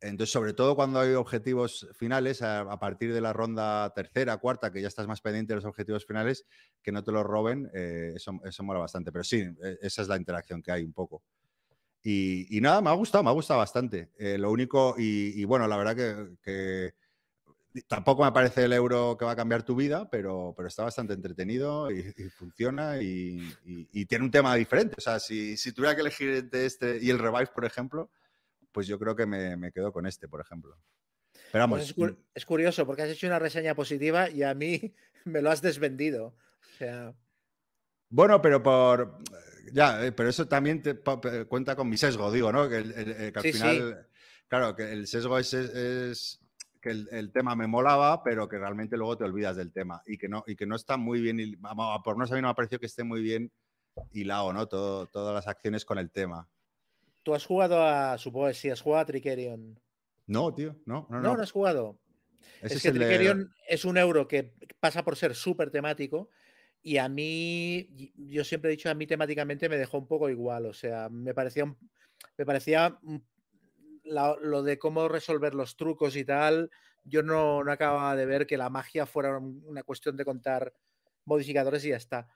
Entonces, 0.00 0.32
sobre 0.32 0.54
todo 0.54 0.76
cuando 0.76 1.00
hay 1.00 1.12
objetivos 1.14 1.88
finales, 1.94 2.42
a, 2.42 2.78
partir 2.78 3.12
de 3.12 3.20
la 3.20 3.32
ronda 3.32 3.92
tercera, 3.94 4.36
cuarta, 4.38 4.72
que 4.72 4.80
ya 4.80 4.88
estás 4.88 5.06
más 5.06 5.20
pendiente 5.20 5.52
de 5.52 5.56
los 5.56 5.64
objetivos 5.64 6.06
finales, 6.06 6.46
que 6.82 6.92
no 6.92 7.04
te 7.04 7.12
los 7.12 7.24
roben, 7.24 7.70
eh, 7.74 8.12
eso, 8.16 8.32
eso 8.44 8.62
mola 8.62 8.80
bastante. 8.80 9.12
Pero 9.12 9.24
sí, 9.24 9.40
eh, 9.40 9.78
esa 9.82 10.02
es 10.02 10.08
la 10.08 10.16
interacción 10.16 10.62
que 10.62 10.72
hay 10.72 10.84
un 10.84 10.92
poco. 10.92 11.22
Y, 12.02 12.58
nada, 12.60 12.82
me 12.82 12.90
ha 12.90 12.92
gustado, 12.92 13.24
me 13.24 13.30
ha 13.30 13.32
gustado 13.32 13.60
bastante. 13.60 14.10
Eh, 14.18 14.36
lo 14.36 14.50
único, 14.50 14.94
y, 14.98 15.42
bueno, 15.44 15.66
la 15.66 15.76
verdad 15.78 15.96
que 16.42 16.94
tampoco 17.82 18.24
me 18.24 18.32
parece 18.32 18.64
el 18.64 18.72
euro 18.72 19.16
que 19.18 19.24
va 19.24 19.32
a 19.32 19.36
cambiar 19.36 19.62
tu 19.64 19.74
vida, 19.74 20.08
pero, 20.10 20.54
pero 20.56 20.68
está 20.68 20.84
bastante 20.84 21.12
entretenido 21.14 21.90
y, 21.90 22.14
y 22.16 22.28
funciona 22.30 23.00
y, 23.02 23.38
y- 23.64 23.88
y 23.92 24.06
tiene 24.06 24.24
un 24.24 24.30
tema 24.30 24.54
diferente. 24.54 24.94
O 24.98 25.00
sea, 25.00 25.18
si, 25.18 25.56
si 25.56 25.72
tuviera 25.72 25.94
que 25.94 26.02
elegir 26.02 26.30
entre 26.30 26.66
este 26.66 26.98
y 27.00 27.10
el 27.10 27.18
Revive, 27.18 27.48
por 27.54 27.64
ejemplo, 27.64 28.10
pues 28.72 28.86
yo 28.86 28.98
creo 28.98 29.14
que 29.16 29.26
me, 29.26 29.56
me 29.56 29.72
quedo 29.72 29.92
con 29.92 30.06
este, 30.06 30.28
por 30.28 30.40
ejemplo. 30.40 30.76
Pero 31.52 31.62
vamos, 31.62 31.78
Pues 31.80 31.90
es, 31.90 31.96
cur- 31.96 32.16
es 32.34 32.44
curioso 32.46 32.86
porque 32.86 33.02
has 33.02 33.10
hecho 33.10 33.26
una 33.26 33.38
reseña 33.38 33.74
positiva 33.74 34.30
y 34.30 34.42
a 34.42 34.54
mí 34.54 34.94
me 35.24 35.42
lo 35.42 35.50
has 35.50 35.62
desvendido. 35.62 36.26
O 36.26 36.76
sea, 36.78 37.14
Bueno, 38.08 38.40
pero 38.40 38.62
por. 38.62 39.18
Ya, 39.72 40.04
eh, 40.04 40.12
pero 40.12 40.28
eso 40.28 40.46
también 40.46 40.82
te 40.82 40.94
cuenta 41.48 41.74
con 41.74 41.88
mi 41.88 41.96
sesgo, 41.96 42.30
digo, 42.30 42.52
¿no? 42.52 42.68
Que, 42.68 42.76
el- 42.76 42.92
el- 42.92 43.08
el- 43.12 43.32
que 43.32 43.38
al 43.38 43.42
Sí, 43.44 43.52
sí. 43.52 43.58
final. 43.58 44.08
Claro, 44.46 44.76
que 44.76 44.92
el 44.92 45.06
sesgo 45.08 45.38
es, 45.38 45.52
es- 45.54 45.70
es 45.74 46.40
que 46.84 46.90
el, 46.90 47.08
el 47.10 47.32
tema 47.32 47.56
me 47.56 47.66
molaba, 47.66 48.22
pero 48.22 48.46
que 48.46 48.58
realmente 48.58 48.96
luego 48.98 49.16
te 49.16 49.24
olvidas 49.24 49.56
del 49.56 49.72
tema. 49.72 50.02
Y 50.06 50.18
que 50.18 50.28
no, 50.28 50.44
y 50.46 50.54
que 50.54 50.66
no 50.66 50.76
está 50.76 50.96
muy 50.98 51.20
bien. 51.20 51.38
Por 52.04 52.14
a 52.22 52.24
mí 52.26 52.40
no 52.40 52.42
me 52.42 52.48
ha 52.48 52.54
parecido 52.54 52.78
que 52.78 52.86
esté 52.86 53.02
muy 53.04 53.22
bien 53.22 53.50
hilado, 54.12 54.52
¿no? 54.52 54.66
Todo, 54.68 55.06
todas 55.06 55.34
las 55.34 55.48
acciones 55.48 55.84
con 55.84 55.98
el 55.98 56.10
tema. 56.10 56.48
tú 57.22 57.34
has 57.34 57.46
jugado 57.46 57.82
a, 57.82 58.18
supongo 58.18 58.48
que 58.48 58.54
sí, 58.54 58.68
has 58.68 58.82
jugado 58.82 59.02
a 59.02 59.06
Tricerion. 59.06 59.80
No, 60.26 60.54
tío, 60.54 60.76
no, 60.84 61.06
no. 61.08 61.16
No, 61.20 61.22
no. 61.22 61.36
no, 61.36 61.42
has 61.42 61.50
jugado. 61.52 61.98
Ese 62.60 62.74
es 62.74 62.82
que 62.82 62.92
de- 62.92 62.98
Tricerion 62.98 63.50
es 63.66 63.84
un 63.86 63.96
euro 63.96 64.28
que 64.28 64.52
pasa 64.78 65.02
por 65.02 65.16
ser 65.16 65.34
súper 65.34 65.70
temático 65.70 66.28
y 66.82 66.98
a 66.98 67.08
mí, 67.08 68.12
yo 68.14 68.44
siempre 68.44 68.70
he 68.70 68.76
dicho, 68.76 68.90
a 68.90 68.94
mí 68.94 69.06
temáticamente 69.06 69.70
me 69.70 69.78
dejó 69.78 69.96
un 69.98 70.06
poco 70.06 70.28
igual, 70.28 70.66
o 70.66 70.74
sea, 70.74 71.08
me 71.08 71.32
parecía, 71.32 71.64
un- 71.64 71.78
me 72.36 72.44
parecía 72.44 72.98
la- 74.04 74.36
lo 74.40 74.62
de 74.62 74.78
cómo 74.78 75.08
resolver 75.08 75.54
los 75.54 75.76
trucos 75.76 76.16
y 76.16 76.24
tal, 76.24 76.70
yo 77.04 77.22
no, 77.22 77.62
no 77.64 77.72
acababa 77.72 78.14
de 78.16 78.26
ver 78.26 78.46
que 78.46 78.56
la 78.56 78.70
magia 78.70 79.06
fuera 79.06 79.36
un- 79.38 79.62
una 79.66 79.82
cuestión 79.82 80.16
de 80.16 80.24
contar 80.24 80.72
modificadores 81.24 81.84
y 81.84 81.88
ya 81.90 81.96
está. 81.96 82.28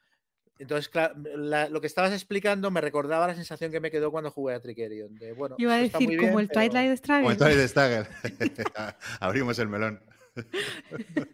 Entonces, 0.58 0.88
claro, 0.88 1.14
la- 1.36 1.68
lo 1.68 1.80
que 1.80 1.86
estabas 1.86 2.12
explicando 2.12 2.70
me 2.72 2.80
recordaba 2.80 3.28
la 3.28 3.34
sensación 3.34 3.70
que 3.70 3.78
me 3.80 3.90
quedó 3.92 4.10
cuando 4.10 4.30
jugué 4.32 4.54
a 4.54 4.60
Tricerion. 4.60 5.14
De, 5.14 5.32
bueno, 5.32 5.54
Iba 5.58 5.74
a 5.74 5.78
decir, 5.78 5.92
como 5.92 6.08
bien, 6.08 6.38
el 6.40 6.48
pero- 6.48 6.68
Twilight 6.70 6.98
Struggle. 6.98 7.20
Como 7.22 7.30
el 7.30 7.38
Twilight 7.38 7.68
Stagger. 7.68 8.08
Abrimos 9.20 9.58
el 9.60 9.68
melón. 9.68 10.02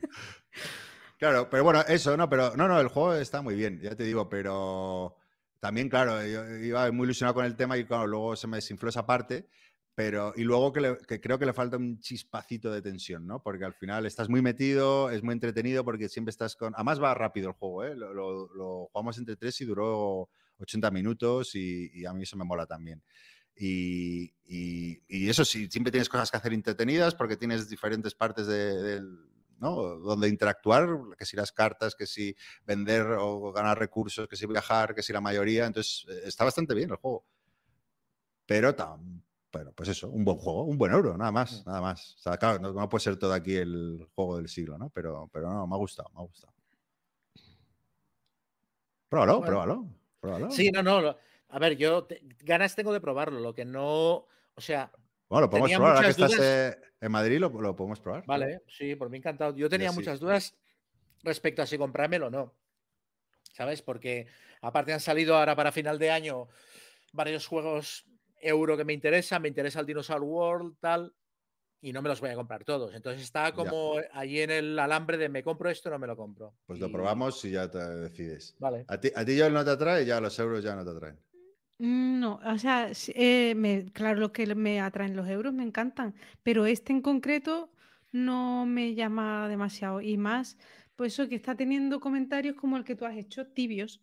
claro, 1.19 1.49
pero 1.51 1.65
bueno, 1.65 1.81
eso, 1.89 2.17
no, 2.17 2.29
pero 2.29 2.55
no, 2.57 2.69
no, 2.69 2.81
el 2.81 2.89
juego 2.89 3.15
está 3.15 3.43
muy 3.43 3.55
bien, 3.55 3.81
ya 3.81 3.95
te 3.95 4.05
digo, 4.05 4.29
pero 4.29 5.17
también, 5.61 5.89
claro, 5.89 6.25
yo 6.27 6.47
iba 6.57 6.91
muy 6.93 7.05
ilusionado 7.05 7.35
con 7.35 7.45
el 7.45 7.57
tema 7.57 7.77
y 7.79 7.85
claro, 7.85 8.07
luego 8.07 8.37
se 8.37 8.47
me 8.47 8.59
desinfló 8.59 8.89
esa 8.91 9.07
parte, 9.07 9.49
pero 9.95 10.33
y 10.37 10.43
luego 10.43 10.73
que, 10.73 10.81
le- 10.81 10.99
que 10.99 11.21
creo 11.21 11.39
que 11.39 11.47
le 11.47 11.53
falta 11.53 11.77
un 11.77 12.01
chispacito 12.01 12.71
de 12.73 12.83
tensión, 12.83 13.27
¿no? 13.27 13.43
Porque 13.43 13.65
al 13.65 13.75
final 13.75 14.07
estás 14.07 14.29
muy 14.29 14.43
metido, 14.43 15.11
es 15.11 15.23
muy 15.23 15.33
entretenido 15.35 15.85
porque 15.85 16.09
siempre 16.09 16.31
estás 16.31 16.57
con... 16.57 16.75
Además 16.75 17.01
va 17.03 17.15
rápido 17.15 17.49
el 17.51 17.55
juego, 17.55 17.85
¿eh? 17.85 17.95
Lo, 17.95 18.13
lo- 18.13 18.49
lo 18.55 18.87
jugamos 18.93 19.19
entre 19.19 19.37
tres 19.37 19.61
y 19.61 19.65
duró 19.65 20.29
80 20.59 20.91
minutos 20.91 21.55
y, 21.55 21.91
y 21.95 22.07
a 22.07 22.13
mí 22.13 22.23
eso 22.25 22.37
me 22.37 22.45
mola 22.45 22.67
también. 22.67 23.03
Y, 23.57 24.35
y- 24.47 25.01
y 25.09 25.29
eso 25.29 25.45
sí, 25.45 25.69
siempre 25.71 25.93
tienes 25.93 26.09
cosas 26.09 26.31
que 26.31 26.37
hacer 26.39 26.53
entretenidas 26.53 27.15
porque 27.15 27.37
tienes 27.37 27.69
diferentes 27.69 28.15
partes 28.15 28.47
de, 28.49 29.01
¿no? 29.61 29.97
donde 30.01 30.29
interactuar, 30.29 30.89
que 31.17 31.25
si 31.25 31.37
las 31.37 31.53
cartas, 31.53 31.95
que 31.95 32.07
si 32.07 32.35
vender 32.67 33.07
o 33.19 33.53
ganar 33.53 33.79
recursos, 33.79 34.27
que 34.29 34.37
si 34.37 34.47
viajar, 34.47 34.95
que 34.95 35.03
si 35.03 35.13
la 35.13 35.21
mayoría. 35.21 35.67
Entonces, 35.67 36.05
eh, 36.09 36.23
está 36.27 36.45
bastante 36.45 36.75
bien 36.75 36.91
el 36.91 36.97
juego. 36.97 37.25
Pero, 38.47 38.75
tam- 38.75 39.23
bueno, 39.55 39.73
pues 39.75 39.89
eso, 39.89 40.09
un 40.09 40.25
buen 40.25 40.37
juego, 40.37 40.65
un 40.65 40.77
buen 40.77 40.93
euro, 40.93 41.17
nada 41.17 41.31
más, 41.33 41.65
nada 41.67 41.81
más. 41.81 42.15
O 42.17 42.19
sea, 42.19 42.37
claro, 42.37 42.59
no, 42.59 42.73
no 42.73 42.89
puede 42.89 43.03
ser 43.05 43.17
todo 43.17 43.33
aquí 43.33 43.55
el 43.57 44.07
juego 44.15 44.37
del 44.37 44.49
siglo, 44.49 44.77
¿no? 44.77 44.91
Pero, 44.91 45.31
pero 45.33 45.49
no, 45.51 45.67
me 45.67 45.75
ha 45.75 45.79
gustado, 45.79 46.11
me 46.15 46.21
ha 46.21 46.25
gustado. 46.25 46.53
Pruébalo, 49.09 49.39
Bueno. 49.39 49.47
pruébalo, 49.47 49.89
pruébalo. 50.21 50.51
Sí, 50.51 50.71
no, 50.71 50.83
no. 50.83 51.01
lo- 51.01 51.19
A 51.51 51.59
ver, 51.59 51.77
yo 51.77 52.05
te- 52.05 52.21
ganas 52.41 52.75
tengo 52.75 52.93
de 52.93 53.01
probarlo. 53.01 53.39
Lo 53.39 53.55
que 53.55 53.65
no. 53.65 54.27
O 54.57 54.61
sea, 54.61 54.91
Bueno, 55.29 55.43
lo 55.47 55.51
podemos 55.51 55.71
probar. 55.73 55.97
Ahora 55.97 56.07
que 56.07 56.11
estás 56.11 56.31
dudas. 56.33 56.43
eh, 56.45 56.81
en 57.01 57.13
Madrid, 57.13 57.39
lo, 57.39 57.49
lo 57.49 57.77
podemos 57.77 58.01
probar. 58.01 58.25
vale, 58.27 58.63
sí, 58.67 58.97
por 58.97 59.09
mí 59.09 59.19
encantado. 59.19 59.55
Yo 59.55 59.69
tenía 59.69 59.91
sí. 59.91 59.97
muchas 59.97 60.19
dudas 60.19 60.57
respecto 61.23 61.63
a 61.63 61.67
si 61.67 61.79
comprármelo 61.79 62.27
o 62.27 62.31
no. 62.31 62.55
¿Sabes? 63.53 63.83
Porque 63.83 64.27
aparte 64.63 64.93
han 64.93 65.01
salido 65.01 65.37
ahora 65.37 65.55
para 65.55 65.71
final 65.71 65.97
de 65.99 66.11
año 66.11 66.49
varios 67.13 67.47
juegos 67.47 68.05
euro 68.45 68.77
que 68.77 68.85
me 68.85 68.93
interesa, 68.93 69.39
me 69.39 69.49
interesa 69.49 69.81
el 69.81 69.87
Dinosaur 69.87 70.23
World, 70.23 70.77
tal, 70.81 71.15
y 71.81 71.93
no 71.93 72.01
me 72.03 72.09
los 72.09 72.21
voy 72.21 72.31
a 72.31 72.35
comprar 72.35 72.65
todos. 72.65 72.95
Entonces 72.95 73.23
está 73.23 73.53
como 73.53 73.97
allí 74.13 74.41
en 74.41 74.51
el 74.51 74.79
alambre 74.79 75.17
de 75.19 75.29
me 75.29 75.43
compro 75.43 75.69
esto 75.71 75.89
o 75.89 75.93
no 75.93 75.99
me 75.99 76.07
lo 76.07 76.17
compro. 76.17 76.55
Pues 76.67 76.79
lo 76.81 76.91
probamos 76.91 77.45
y 77.45 77.51
ya 77.53 77.71
te 77.71 77.79
decides. 77.79 78.57
Vale. 78.59 78.85
A 78.89 78.99
ti, 78.99 79.11
a 79.15 79.25
ti 79.25 79.39
Joel 79.39 79.53
no 79.53 79.65
te 79.65 79.71
atrae, 79.71 80.05
ya 80.07 80.21
los 80.21 80.39
euros 80.39 80.63
ya 80.65 80.75
no 80.75 80.85
te 80.85 80.91
atraen. 80.91 81.19
Mm, 81.79 82.21
No, 82.21 82.41
o 82.45 82.59
sea, 82.59 82.91
eh, 83.09 83.55
me- 83.57 83.87
claro, 83.93 84.21
lo 84.21 84.33
que 84.33 84.55
me 84.55 84.81
atraen 84.81 85.17
los 85.17 85.29
euros 85.29 85.53
me 85.53 85.65
encantan, 85.65 86.15
pero 86.43 86.67
este 86.67 86.93
en 86.93 87.03
concreto 87.03 87.71
no 88.13 88.65
me 88.65 88.95
llama 88.95 89.49
demasiado 89.49 90.01
y 90.01 90.17
más, 90.17 90.57
pues 90.97 91.13
eso 91.15 91.29
que 91.29 91.35
está 91.35 91.57
teniendo 91.57 91.99
comentarios 92.01 92.55
como 92.57 92.77
el 92.77 92.85
que 92.85 92.95
tú 92.95 93.05
has 93.05 93.17
hecho, 93.17 93.47
tibios. 93.49 94.01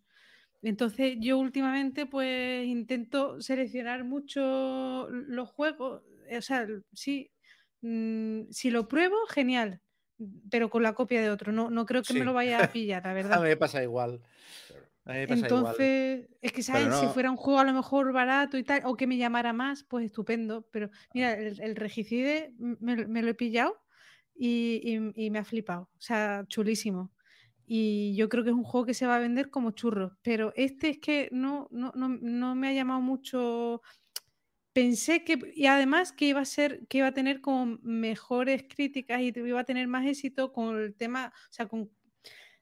Entonces 0.61 1.17
yo 1.19 1.37
últimamente 1.39 2.05
pues 2.05 2.65
intento 2.67 3.41
seleccionar 3.41 4.03
mucho 4.03 5.07
los 5.09 5.49
juegos, 5.49 6.03
eh, 6.27 6.37
o 6.37 6.41
sea, 6.41 6.67
sí, 6.93 7.31
mm, 7.81 8.43
si 8.51 8.69
lo 8.71 8.87
pruebo, 8.87 9.15
genial, 9.27 9.81
pero 10.51 10.69
con 10.69 10.83
la 10.83 10.93
copia 10.93 11.21
de 11.21 11.29
otro, 11.31 11.51
no, 11.51 11.69
no 11.71 11.85
creo 11.85 12.03
que 12.05 12.13
me 12.13 12.25
lo 12.25 12.33
vaya 12.33 12.61
a 12.61 12.67
pillar, 12.71 13.03
la 13.05 13.13
A 13.13 13.13
verdad. 13.13 13.39
mí 13.39 13.49
me 13.49 13.57
pasa 13.57 13.83
igual. 13.83 14.21
A 15.05 15.13
mí 15.13 15.19
me 15.19 15.27
pasa 15.27 15.49
igual. 15.49 15.77
Entonces, 15.77 16.27
es 16.41 16.51
que, 16.51 16.63
¿sabes? 16.63 16.95
Si 16.95 17.07
fuera 17.07 17.29
un 17.31 17.37
juego 17.37 17.59
a 17.59 17.63
lo 17.63 17.73
mejor 17.73 18.11
barato 18.11 18.57
y 18.57 18.63
tal, 18.63 18.81
o 18.85 18.95
que 18.97 19.07
me 19.07 19.17
llamara 19.17 19.53
más, 19.53 19.83
pues 19.83 20.05
estupendo. 20.05 20.67
Pero 20.71 20.89
mira, 21.13 21.33
el, 21.33 21.61
el 21.61 21.75
Regicide 21.75 22.53
m- 22.59 22.77
me, 22.79 22.95
lo- 22.97 23.07
me 23.07 23.21
lo 23.21 23.29
he 23.29 23.33
pillado 23.35 23.81
y, 24.35 24.81
y- 24.83 25.25
y 25.25 25.29
me 25.31 25.39
ha 25.39 25.45
flipado. 25.45 25.83
O 25.95 26.01
sea, 26.01 26.45
chulísimo. 26.47 27.13
Y 27.73 28.15
yo 28.17 28.27
creo 28.29 28.43
que 28.43 28.49
es 28.49 28.55
un 28.55 28.63
juego 28.65 28.85
que 28.87 28.93
se 28.93 29.05
va 29.07 29.15
a 29.15 29.19
vender 29.19 29.49
como 29.49 29.71
churros. 29.71 30.13
Pero 30.23 30.51
este 30.55 30.89
es 30.89 30.99
que 30.99 31.29
no, 31.31 31.67
no, 31.71 31.91
no, 31.95 32.09
no 32.09 32.55
me 32.55 32.67
ha 32.69 32.73
llamado 32.73 33.01
mucho. 33.01 33.81
Pensé 34.73 35.23
que, 35.25 35.37
y 35.53 35.65
además 35.67 36.13
que 36.13 36.25
iba 36.27 36.39
a 36.41 36.45
ser, 36.45 36.87
que 36.87 36.99
iba 36.99 37.07
a 37.07 37.13
tener 37.13 37.41
como 37.41 37.77
mejores 37.83 38.63
críticas 38.69 39.19
y 39.21 39.33
iba 39.37 39.59
a 39.59 39.65
tener 39.65 39.87
más 39.87 40.05
éxito 40.07 40.53
con 40.53 40.77
el 40.79 40.95
tema, 40.95 41.33
o 41.35 41.53
sea, 41.53 41.67
con 41.67 41.91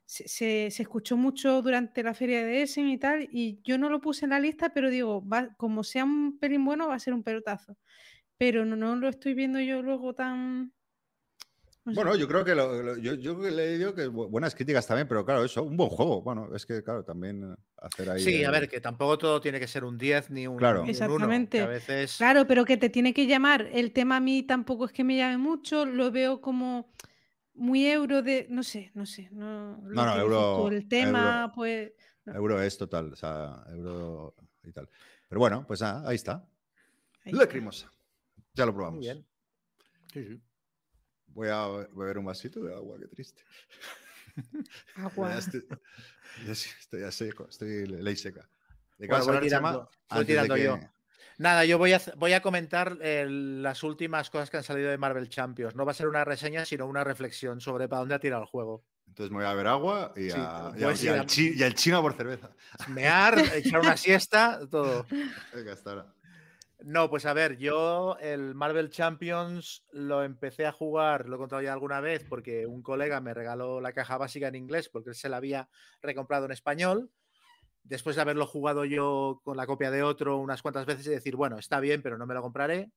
se, 0.05 0.27
se- 0.29 0.67
escuchó 0.67 1.17
mucho 1.17 1.61
durante 1.61 2.03
la 2.03 2.13
feria 2.15 2.43
de 2.45 2.63
Essen 2.63 2.89
y 2.89 2.97
tal, 2.99 3.29
y 3.31 3.61
yo 3.63 3.77
no 3.77 3.89
lo 3.89 4.01
puse 4.01 4.25
en 4.25 4.31
la 4.31 4.39
lista, 4.39 4.69
pero 4.73 4.89
digo, 4.89 5.23
como 5.57 5.83
sea 5.83 6.05
un 6.05 6.39
pelín 6.39 6.65
bueno, 6.65 6.87
va 6.89 6.95
a 6.95 6.99
ser 6.99 7.13
un 7.13 7.23
pelotazo. 7.23 7.77
Pero 8.37 8.65
no, 8.65 8.75
no 8.77 8.95
lo 8.97 9.09
estoy 9.09 9.33
viendo 9.35 9.59
yo 9.61 9.81
luego 9.83 10.15
tan... 10.15 10.73
sé. 11.89 11.95
Bueno, 11.95 12.15
yo 12.15 12.27
creo 12.27 12.43
que 12.45 12.55
lo- 12.55 12.81
lo- 12.81 12.97
yo, 12.97 13.13
yo 13.15 13.45
he 13.45 13.51
leído 13.51 13.93
que 13.95 14.07
bu- 14.09 14.29
buenas 14.29 14.55
críticas 14.55 14.85
también, 14.87 15.07
pero 15.07 15.25
claro, 15.25 15.43
eso, 15.43 15.63
un 15.63 15.75
buen 15.77 15.89
juego. 15.89 16.21
Bueno, 16.21 16.53
es 16.55 16.65
que 16.65 16.83
claro, 16.83 17.03
también 17.03 17.55
hacer 17.77 18.09
ahí. 18.09 18.19
Sí, 18.21 18.43
a 18.43 18.51
ver, 18.51 18.67
que 18.69 18.79
tampoco 18.81 19.17
todo 19.17 19.41
tiene 19.41 19.59
que 19.59 19.67
ser 19.67 19.83
un 19.83 19.97
10 19.97 20.29
ni 20.29 20.47
un, 20.47 20.57
Claro. 20.57 20.83
ni 20.85 20.89
un 20.91 20.95
1, 20.95 20.95
que 20.97 21.05
Exactamente. 21.05 21.61
a 21.61 21.67
veces... 21.67 22.17
Claro, 22.17 22.45
pero 22.47 22.65
que 22.65 22.77
te 22.77 22.89
tiene 22.89 23.13
que 23.13 23.27
llamar. 23.27 23.69
El 23.71 23.91
tema 23.93 24.17
a 24.17 24.19
mí 24.19 24.43
tampoco 24.43 24.85
es 24.85 24.91
que 24.91 25.03
me 25.03 25.17
llame 25.17 25.37
mucho, 25.37 25.85
lo 25.85 26.11
veo 26.11 26.41
como 26.41 26.91
muy 27.53 27.85
euro 27.87 28.21
de, 28.21 28.47
no 28.49 28.63
sé, 28.63 28.91
no 28.93 29.05
sé. 29.05 29.29
No, 29.31 29.81
lo 29.83 29.93
No, 29.93 30.05
no, 30.05 30.13
tú, 30.13 30.19
euro- 30.19 30.67
el 30.69 30.87
tema, 30.87 31.51
pues... 31.53 31.91
no, 32.25 32.33
Euro 32.35 32.61
es 32.61 32.77
total, 32.77 33.11
o 33.13 33.15
sea, 33.15 33.63
euro 33.71 34.33
y 34.63 34.71
tal. 34.71 34.87
Pero 35.27 35.39
bueno, 35.39 35.65
pues 35.67 35.81
nada, 35.81 36.07
ahí 36.09 36.15
está. 36.15 36.45
ahí 37.25 37.33
La 37.33 37.43
está. 37.43 37.51
crimosa. 37.51 37.91
Ya 38.53 38.65
lo 38.65 38.73
probamos. 38.73 38.97
Muy 38.99 39.05
bien. 39.07 39.25
Sí, 40.13 40.23
sí. 40.25 40.41
Voy 41.33 41.47
a 41.49 41.67
beber 41.93 42.17
un 42.17 42.25
vasito 42.25 42.61
de 42.61 42.73
agua, 42.73 42.97
qué 42.99 43.07
triste. 43.07 43.43
Agua. 44.95 45.31
Ya 46.45 46.51
estoy, 46.51 46.71
ya 46.71 46.77
estoy 46.79 47.01
ya 47.01 47.11
seco, 47.11 47.47
estoy 47.49 47.85
ley 47.87 48.15
seca. 48.15 48.47
¿De 48.97 49.07
qué 49.07 49.13
Bueno, 49.13 49.25
voy 49.25 49.39
tirando, 49.41 49.89
voy 50.09 50.25
que- 50.25 50.63
yo. 50.63 50.79
Nada, 51.37 51.65
yo 51.65 51.77
voy 51.77 51.91
a, 51.93 52.01
voy 52.17 52.33
a 52.33 52.41
comentar 52.41 52.97
eh, 53.01 53.25
las 53.29 53.81
últimas 53.83 54.29
cosas 54.29 54.49
que 54.49 54.57
han 54.57 54.63
salido 54.63 54.89
de 54.89 54.97
Marvel 54.97 55.27
Champions. 55.29 55.75
No 55.75 55.85
va 55.85 55.91
a 55.91 55.95
ser 55.95 56.07
una 56.07 56.23
reseña, 56.23 56.65
sino 56.65 56.85
una 56.85 57.03
reflexión 57.03 57.59
sobre 57.61 57.87
para 57.89 58.01
dónde 58.01 58.15
ha 58.15 58.19
tirado 58.19 58.43
el 58.43 58.47
juego. 58.47 58.83
Entonces 59.07 59.31
me 59.31 59.37
voy 59.37 59.45
a 59.47 59.51
beber 59.51 59.67
agua 59.67 60.13
y, 60.15 60.29
Sí, 60.29 60.31
a- 60.37 60.71
y 60.77 60.81
a- 60.81 60.85
puedes 60.85 61.03
y 61.03 61.05
ir 61.07 61.11
al 61.13 61.19
a- 61.21 61.25
chi- 61.25 61.53
y 61.55 61.63
al 61.63 61.73
chino 61.73 62.01
por 62.01 62.13
cerveza. 62.13 62.51
Mear, 62.89 63.39
echar 63.55 63.79
una 63.81 63.97
siesta, 63.97 64.59
todo. 64.69 65.05
Venga, 65.53 65.73
hasta 65.73 65.89
ahora. 65.89 66.13
No, 66.81 67.09
pues 67.09 67.25
a 67.25 67.33
ver, 67.33 67.57
yo 67.57 68.17
el 68.21 68.55
Marvel 68.55 68.89
Champions 68.89 69.83
lo 69.91 70.23
empecé 70.23 70.65
a 70.65 70.71
jugar, 70.71 71.27
lo 71.27 71.35
he 71.35 71.39
contado 71.39 71.61
ya 71.61 71.73
alguna 71.73 71.99
vez, 71.99 72.23
porque 72.23 72.65
un 72.65 72.81
colega 72.81 73.19
me 73.19 73.33
regaló 73.33 73.81
la 73.81 73.91
caja 73.91 74.17
básica 74.17 74.47
en 74.47 74.55
inglés 74.55 74.87
porque 74.87 75.09
él 75.09 75.15
se 75.15 75.27
la 75.27 75.37
había 75.37 75.69
recomprado 76.01 76.45
en 76.45 76.51
español. 76.51 77.11
Después 77.83 78.15
de 78.15 78.21
haberlo 78.21 78.45
jugado 78.47 78.85
yo 78.85 79.41
con 79.43 79.57
la 79.57 79.67
copia 79.67 79.91
de 79.91 80.03
otro 80.03 80.37
unas 80.37 80.61
cuantas 80.61 80.85
veces 80.85 81.07
y 81.07 81.09
decir, 81.09 81.35
bueno, 81.35 81.57
está 81.57 81.81
bien, 81.81 82.01
pero 82.01 82.17
no 82.17 82.25
me 82.25 82.33
lo 82.33 82.41
compraré. 82.41 82.91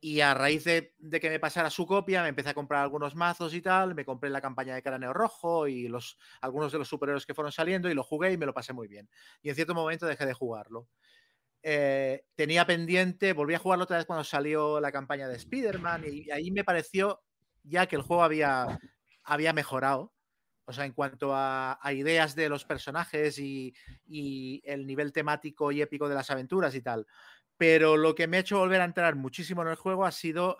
Y 0.00 0.20
a 0.20 0.34
raíz 0.34 0.64
de, 0.64 0.92
que 1.20 1.30
me 1.30 1.38
pasara 1.38 1.70
su 1.70 1.86
copia, 1.86 2.22
me 2.22 2.30
empecé 2.30 2.48
a 2.48 2.54
comprar 2.54 2.82
algunos 2.82 3.14
mazos 3.14 3.54
y 3.54 3.62
tal. 3.62 3.94
Me 3.94 4.04
compré 4.04 4.30
la 4.30 4.40
campaña 4.40 4.74
de 4.74 4.82
Cráneo 4.82 5.12
Rojo 5.12 5.68
y 5.68 5.86
los, 5.86 6.18
algunos 6.40 6.72
de 6.72 6.78
los 6.78 6.88
superhéroes 6.88 7.24
que 7.24 7.34
fueron 7.34 7.52
saliendo 7.52 7.88
y 7.88 7.94
lo 7.94 8.02
jugué 8.02 8.32
y 8.32 8.36
me 8.36 8.46
lo 8.46 8.52
pasé 8.52 8.72
muy 8.72 8.88
bien. 8.88 9.08
Y 9.42 9.50
en 9.50 9.54
cierto 9.54 9.74
momento 9.74 10.06
dejé 10.06 10.26
de 10.26 10.34
jugarlo. 10.34 10.88
Eh, 11.62 12.24
tenía 12.34 12.66
pendiente, 12.66 13.32
volví 13.32 13.54
a 13.54 13.58
jugarlo 13.58 13.84
otra 13.84 13.96
vez 13.96 14.06
cuando 14.06 14.24
salió 14.24 14.80
la 14.80 14.90
campaña 14.90 15.28
de 15.28 15.36
Spider-Man 15.36 16.04
y 16.06 16.30
ahí 16.30 16.50
me 16.50 16.64
pareció 16.64 17.22
ya 17.62 17.86
que 17.86 17.96
el 17.96 18.02
juego 18.02 18.24
había, 18.24 18.80
había 19.22 19.52
mejorado. 19.52 20.12
O 20.64 20.72
sea, 20.72 20.86
en 20.86 20.92
cuanto 20.92 21.32
a, 21.34 21.78
ideas 21.92 22.34
de 22.34 22.48
los 22.48 22.64
personajes 22.64 23.38
y, 23.38 23.74
el 24.64 24.86
nivel 24.86 25.12
temático 25.12 25.72
y 25.72 25.82
épico 25.82 26.08
de 26.08 26.14
las 26.14 26.30
aventuras 26.30 26.74
y 26.74 26.82
tal. 26.82 27.06
Pero 27.56 27.96
lo 27.96 28.14
que 28.14 28.26
me 28.26 28.36
ha 28.36 28.40
hecho 28.40 28.58
volver 28.58 28.80
a 28.80 28.84
entrar 28.84 29.14
muchísimo 29.16 29.62
en 29.62 29.68
el 29.68 29.76
juego 29.76 30.04
ha 30.04 30.12
sido 30.12 30.58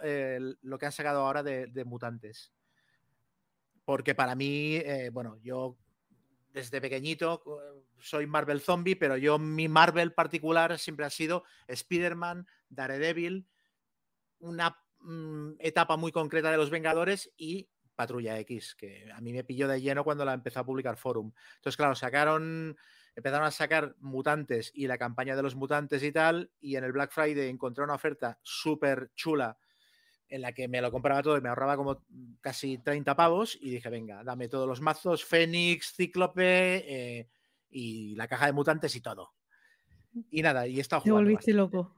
lo 0.60 0.78
que 0.78 0.86
han 0.86 0.92
sacado 0.92 1.20
ahora 1.24 1.42
de, 1.42 1.66
de 1.66 1.84
mutantes. 1.84 2.52
Porque 3.84 4.14
para 4.14 4.34
mí, 4.34 4.76
eh, 4.76 5.10
bueno, 5.12 5.38
yo 5.42 5.76
desde 6.52 6.80
pequeñito 6.80 7.42
soy 7.98 8.26
Marvel 8.26 8.60
Zombie, 8.60 8.96
pero 8.96 9.16
yo 9.16 9.38
mi 9.38 9.68
Marvel 9.68 10.12
particular 10.12 10.78
siempre 10.78 11.06
ha 11.06 11.10
sido 11.10 11.44
Spider-Man, 11.68 12.46
Daredevil, 12.68 13.46
una 14.40 14.76
mm, 15.00 15.52
etapa 15.58 15.96
muy 15.96 16.12
concreta 16.12 16.50
de 16.50 16.56
los 16.56 16.70
Vengadores 16.70 17.32
y 17.36 17.68
Patrulla 17.94 18.38
X, 18.40 18.74
que 18.74 19.10
a 19.12 19.20
mí 19.20 19.32
me 19.32 19.44
pilló 19.44 19.68
de 19.68 19.80
lleno 19.80 20.04
cuando 20.04 20.24
la 20.24 20.34
empezó 20.34 20.60
a 20.60 20.66
publicar 20.66 20.96
Forum. 20.96 21.32
Entonces, 21.56 21.76
claro, 21.76 21.94
sacaron, 21.94 22.76
empezaron 23.14 23.46
a 23.46 23.50
sacar 23.50 23.94
mutantes 24.00 24.72
y 24.74 24.86
la 24.86 24.98
campaña 24.98 25.36
de 25.36 25.42
los 25.42 25.54
mutantes 25.54 26.02
y 26.02 26.12
tal, 26.12 26.50
y 26.60 26.76
en 26.76 26.84
el 26.84 26.92
Black 26.92 27.12
Friday 27.12 27.48
encontré 27.48 27.84
una 27.84 27.94
oferta 27.94 28.38
súper 28.42 29.10
chula 29.14 29.58
en 30.32 30.40
la 30.40 30.52
que 30.52 30.66
me 30.66 30.80
lo 30.80 30.90
compraba 30.90 31.22
todo 31.22 31.36
y 31.36 31.42
me 31.42 31.50
ahorraba 31.50 31.76
como 31.76 32.06
casi 32.40 32.78
30 32.78 33.14
pavos 33.14 33.58
y 33.60 33.70
dije, 33.70 33.90
venga, 33.90 34.24
dame 34.24 34.48
todos 34.48 34.66
los 34.66 34.80
mazos, 34.80 35.26
Fénix, 35.26 35.92
Cíclope 35.94 36.84
eh, 36.88 37.28
y 37.68 38.14
la 38.16 38.26
caja 38.26 38.46
de 38.46 38.52
mutantes 38.52 38.96
y 38.96 39.02
todo. 39.02 39.34
Y 40.30 40.40
nada, 40.40 40.66
y 40.66 40.78
he 40.78 40.80
estado 40.80 41.02
Te 41.02 41.10
jugando 41.10 41.26
volviste 41.26 41.52
bastante. 41.52 41.52
loco. 41.52 41.94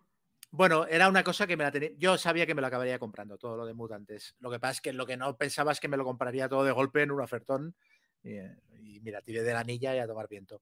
Bueno, 0.51 0.85
era 0.86 1.09
una 1.09 1.23
cosa 1.23 1.47
que 1.47 1.56
me 1.56 1.62
la 1.62 1.70
tenía. 1.70 1.90
Yo 1.97 2.19
sabía 2.19 2.44
que 2.44 2.56
me 2.56 2.61
lo 2.61 2.66
acabaría 2.66 2.98
comprando, 2.98 3.39
todo 3.39 3.56
lo 3.56 3.66
de 3.66 3.74
mutantes. 3.74 4.35
Lo 4.40 4.51
que 4.51 4.59
pasa 4.59 4.73
es 4.73 4.81
que 4.81 4.93
lo 4.93 5.06
que 5.06 5.16
no 5.16 5.36
pensaba 5.36 5.70
es 5.70 5.78
que 5.78 5.89
me 5.89 5.97
lo 5.97 6.05
compraría 6.05 6.48
todo 6.48 6.65
de 6.65 6.73
golpe 6.73 7.02
en 7.02 7.12
un 7.12 7.20
ofertón. 7.20 7.77
Y, 8.24 8.32
eh, 8.32 8.56
y 8.81 9.01
mira, 9.01 9.23
tiré 9.23 9.44
de 9.44 9.52
la 9.52 9.61
anilla 9.61 9.94
y 9.94 10.01
a 10.01 10.09
tomar 10.09 10.28
viento. 10.28 10.61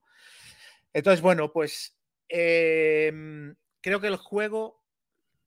Entonces, 0.93 1.23
bueno, 1.23 1.51
pues 1.53 1.99
em, 2.29 3.55
creo 3.81 3.99
que 3.99 4.09
el 4.09 4.17
juego 4.17 4.85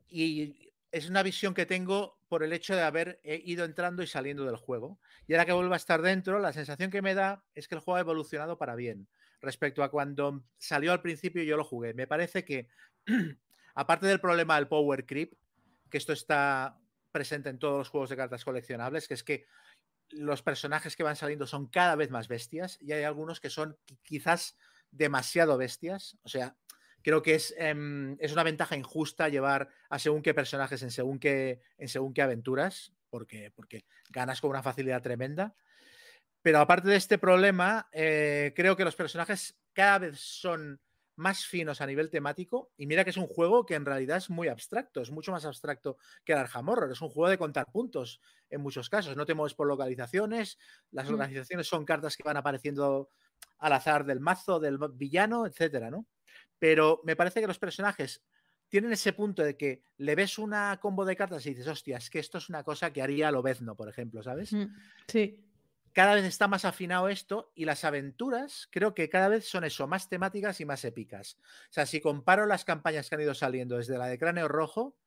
y 0.08 0.72
es 0.96 1.10
una 1.10 1.24
visión 1.24 1.54
que 1.54 1.66
tengo 1.66 2.15
por 2.28 2.44
el 2.44 2.54
hecho 2.54 2.76
de 2.76 2.82
haber 2.82 3.20
eh, 3.24 3.42
ido 3.46 3.66
entrando 3.66 4.04
y 4.04 4.08
saliendo 4.08 4.46
del 4.46 4.56
juego. 4.56 5.00
Y 5.28 5.34
ahora 5.34 5.46
que 5.46 5.54
vuelvo 5.54 5.74
a 5.74 5.78
estar 5.78 6.02
dentro, 6.02 6.40
la 6.40 6.54
sensación 6.54 6.92
que 6.92 7.02
me 7.02 7.14
da 7.16 7.46
es 7.54 7.68
que 7.68 7.76
el 7.76 7.82
juego 7.82 7.98
ha 7.98 8.02
evolucionado 8.02 8.58
para 8.58 8.76
bien 8.76 9.08
respecto 9.42 9.84
a 9.84 9.92
cuando 9.92 10.44
salió 10.58 10.92
al 10.92 11.02
principio 11.02 11.44
y 11.44 11.46
yo 11.46 11.58
lo 11.58 11.64
jugué. 11.64 11.94
Me 11.94 12.08
parece 12.08 12.44
que, 12.46 12.68
aparte 13.76 14.08
del 14.08 14.20
problema 14.20 14.56
del 14.56 14.68
power 14.68 15.06
creep, 15.06 15.34
que 15.90 15.98
esto 15.98 16.14
está 16.14 16.80
presente 17.12 17.50
en 17.50 17.60
todos 17.60 17.78
los 17.78 17.90
juegos 17.90 18.10
de 18.10 18.18
cartas 18.18 18.44
coleccionables, 18.44 19.08
que 19.08 19.14
es 19.14 19.24
que 19.24 19.46
los 20.10 20.42
personajes 20.44 20.96
que 20.96 21.04
van 21.04 21.16
saliendo 21.16 21.48
son 21.48 21.68
cada 21.68 21.96
vez 21.96 22.12
más 22.12 22.28
bestias 22.28 22.78
y 22.82 22.92
hay 22.92 23.04
algunos 23.04 23.40
que 23.40 23.50
son 23.50 23.78
qui- 23.88 23.98
quizás 24.04 24.58
demasiado 24.92 25.58
bestias. 25.58 26.18
O 26.24 26.30
sea, 26.30 26.58
creo 27.06 27.22
que 27.22 27.36
es, 27.36 27.54
em, 27.60 28.18
es 28.20 28.34
una 28.34 28.42
ventaja 28.42 28.76
injusta 28.76 29.30
llevar 29.30 29.70
a 29.90 30.00
según 30.00 30.24
qué 30.24 30.34
personajes 30.34 30.82
en 30.82 30.90
según 30.90 31.20
qué, 31.20 31.62
en 31.78 31.88
según 31.88 32.16
qué 32.16 32.24
aventuras, 32.24 32.94
porque, 33.12 33.52
porque 33.56 33.86
ganas 34.10 34.42
con 34.42 34.50
una 34.50 34.64
facilidad 34.64 35.04
tremenda. 35.04 35.54
Pero 36.42 36.60
aparte 36.60 36.90
de 36.90 36.96
este 36.96 37.20
problema, 37.20 37.88
eh, 37.92 38.54
creo 38.56 38.76
que 38.76 38.84
los 38.86 38.96
personajes 38.96 39.56
cada 39.74 40.00
vez 40.00 40.20
son 40.20 40.82
más 41.16 41.46
finos 41.46 41.80
a 41.80 41.86
nivel 41.86 42.10
temático. 42.10 42.72
Y 42.76 42.88
mira 42.88 43.04
que 43.04 43.12
es 43.12 43.18
un 43.18 43.28
juego 43.28 43.68
que 43.68 43.76
en 43.76 43.86
realidad 43.86 44.18
es 44.18 44.32
muy 44.32 44.48
abstracto, 44.48 45.00
es 45.02 45.12
mucho 45.12 45.32
más 45.32 45.46
abstracto 45.46 45.98
que 46.24 46.34
el 46.34 46.40
Arkham 46.40 46.68
Horror. 46.70 46.92
Es 46.92 47.02
un 47.02 47.10
juego 47.10 47.30
de 47.30 47.38
contar 47.38 47.68
puntos 47.72 48.20
en 48.50 48.62
muchos 48.62 48.90
casos. 48.90 49.16
No 49.16 49.28
te 49.28 49.36
mueves 49.36 49.54
por 49.54 49.68
localizaciones, 49.68 50.58
las 50.90 51.08
Mm. 51.08 51.12
localizaciones 51.12 51.68
son 51.68 51.86
cartas 51.86 52.18
que 52.18 52.24
van 52.24 52.38
apareciendo 52.38 53.10
al 53.60 53.74
azar 53.74 54.06
del 54.06 54.22
mazo, 54.22 54.60
del 54.60 54.80
villano, 54.94 55.46
etcétera, 55.46 55.92
¿no? 55.92 56.08
Pero 56.60 57.02
me 57.04 57.16
parece 57.16 57.42
que 57.42 57.48
los 57.48 57.60
personajes 57.60 58.24
tienen 58.70 58.92
ese 58.92 59.14
punto 59.14 59.44
de 59.44 59.58
que 59.58 59.84
le 59.98 60.16
ves 60.16 60.38
una 60.38 60.80
combo 60.82 61.06
de 61.06 61.16
cartas 61.16 61.46
y 61.46 61.50
dices, 61.52 61.68
hostia, 61.68 61.98
es 61.98 62.10
que 62.10 62.20
esto 62.20 62.38
es 62.38 62.50
una 62.50 62.64
cosa 62.64 62.92
que 62.92 63.02
haría 63.02 63.32
Lobezno, 63.32 63.76
por 63.76 63.90
ejemplo, 63.90 64.24
¿sabes? 64.24 64.56
Sí. 65.08 65.42
cada 65.94 66.16
vez 66.16 66.26
está 66.26 66.48
más 66.48 66.66
afinado 66.66 67.08
esto 67.08 67.52
y 67.56 67.66
las 67.66 67.86
aventuras 67.86 68.68
creo 68.72 68.94
que 68.94 69.08
cada 69.08 69.30
vez 69.30 69.48
son 69.48 69.64
eso, 69.64 69.88
más 69.88 70.10
temáticas 70.10 70.60
y 70.60 70.66
más 70.66 70.84
épicas. 70.84 71.38
O 71.70 71.74
sea, 71.74 71.86
si 71.86 72.02
comparo 72.02 72.46
las 72.46 72.66
campañas 72.66 73.08
que 73.08 73.16
han 73.16 73.22
ido 73.22 73.34
saliendo 73.34 73.78
desde 73.78 73.98
la 73.98 74.08
de 74.08 74.20
Cráneo 74.20 74.48
Rojo, 74.48 74.98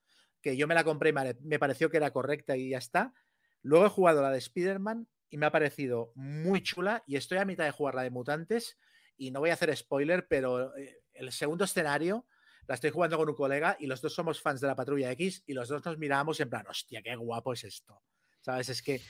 que 0.41 0.57
yo 0.57 0.67
me 0.67 0.75
la 0.75 0.85
compré 0.85 1.11
y 1.11 1.13
me 1.13 1.37
me 1.43 1.59
pareció 1.59 1.91
que 1.91 1.97
era 1.97 2.13
correcta 2.13 2.57
y 2.57 2.71
ya 2.71 2.79
está, 2.79 3.13
luego 3.63 3.87
he 3.87 3.91
jugado 3.91 4.23
la 4.23 4.31
de 4.31 4.39
Spider-Man 4.39 5.09
y 5.31 5.37
me 5.37 5.47
ha 5.47 5.53
parecido 5.53 6.13
muy 6.15 6.63
chula 6.63 7.03
y 7.07 7.17
estoy 7.17 7.39
a 7.39 7.45
mitad 7.45 7.65
de 7.65 7.71
jugar 7.73 7.95
la 7.95 8.03
de 8.03 8.11
Mutantes 8.11 8.79
y 9.17 9.33
no 9.33 9.41
voy 9.41 9.51
a 9.51 9.55
hacer 9.55 9.77
spoiler, 9.77 10.27
pero 10.29 10.77
eh, 10.77 11.03
el 11.19 11.33
segundo 11.33 11.65
escenario 11.65 12.27
la 12.67 12.75
estoy 12.75 12.91
jugando 12.91 13.17
con 13.17 13.29
un 13.29 13.35
colega 13.35 13.77
y 13.81 13.87
los 13.87 14.01
dos 14.01 14.15
somos 14.15 14.41
fans 14.41 14.61
de 14.61 14.67
la 14.67 14.77
Patrulla 14.77 15.11
X 15.13 15.43
y 15.47 15.55
los 15.55 15.69
dos 15.69 15.85
nos 15.85 15.99
miramos 15.99 16.39
en 16.41 16.51
plan, 16.51 16.67
hostia, 16.67 17.03
qué 17.03 17.17
guapo 17.17 17.53
es 17.53 17.65
esto. 17.65 18.03
¿Sabes? 18.41 18.69
Es 18.69 18.83
que 18.83 19.01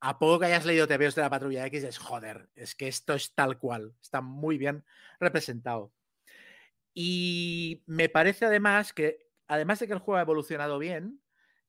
a 0.00 0.18
poco 0.18 0.40
que 0.40 0.46
hayas 0.46 0.64
leído 0.64 0.86
TVOs 0.86 1.14
de 1.14 1.22
la 1.22 1.30
Patrulla 1.30 1.66
X, 1.66 1.84
es 1.84 1.98
joder, 1.98 2.48
es 2.54 2.74
que 2.74 2.86
esto 2.86 3.14
es 3.14 3.34
tal 3.34 3.58
cual, 3.58 3.94
está 4.00 4.20
muy 4.20 4.58
bien 4.58 4.84
representado. 5.18 5.92
Y 6.94 7.82
me 7.86 8.08
parece 8.08 8.46
además 8.46 8.92
que, 8.92 9.30
además 9.46 9.80
de 9.80 9.86
que 9.86 9.94
el 9.94 9.98
juego 9.98 10.18
ha 10.18 10.22
evolucionado 10.22 10.78
bien, 10.78 11.20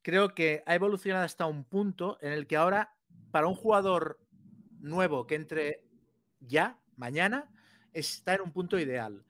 creo 0.02 0.36
que 0.36 0.64
ha 0.66 0.76
evolucionado 0.76 1.26
hasta 1.26 1.45
un 1.45 1.64
punto 1.64 2.18
en 2.22 2.34
el 2.34 2.48
que 2.48 2.57
ahora, 2.57 2.95
para 3.32 3.48
un 3.48 3.56
jugador 3.56 4.20
nuevo 4.80 5.26
que 5.26 5.36
entre 5.36 5.86
ya, 6.40 6.80
mañana, 6.95 7.52
está 7.94 8.36
en 8.36 8.41
un 8.41 8.52
punto 8.52 8.78
ideal. 8.78 9.26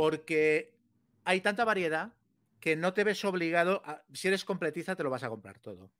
Porque 0.00 0.72
hay 1.24 1.42
tanta 1.42 1.66
variedad 1.66 2.14
que 2.58 2.74
no 2.74 2.94
te 2.94 3.04
ves 3.04 3.22
obligado, 3.26 3.82
a, 3.84 4.02
si 4.14 4.28
eres 4.28 4.46
completista, 4.46 4.96
te 4.96 5.02
lo 5.02 5.10
vas 5.10 5.24
a 5.24 5.28
comprar 5.28 5.58
todo. 5.58 5.92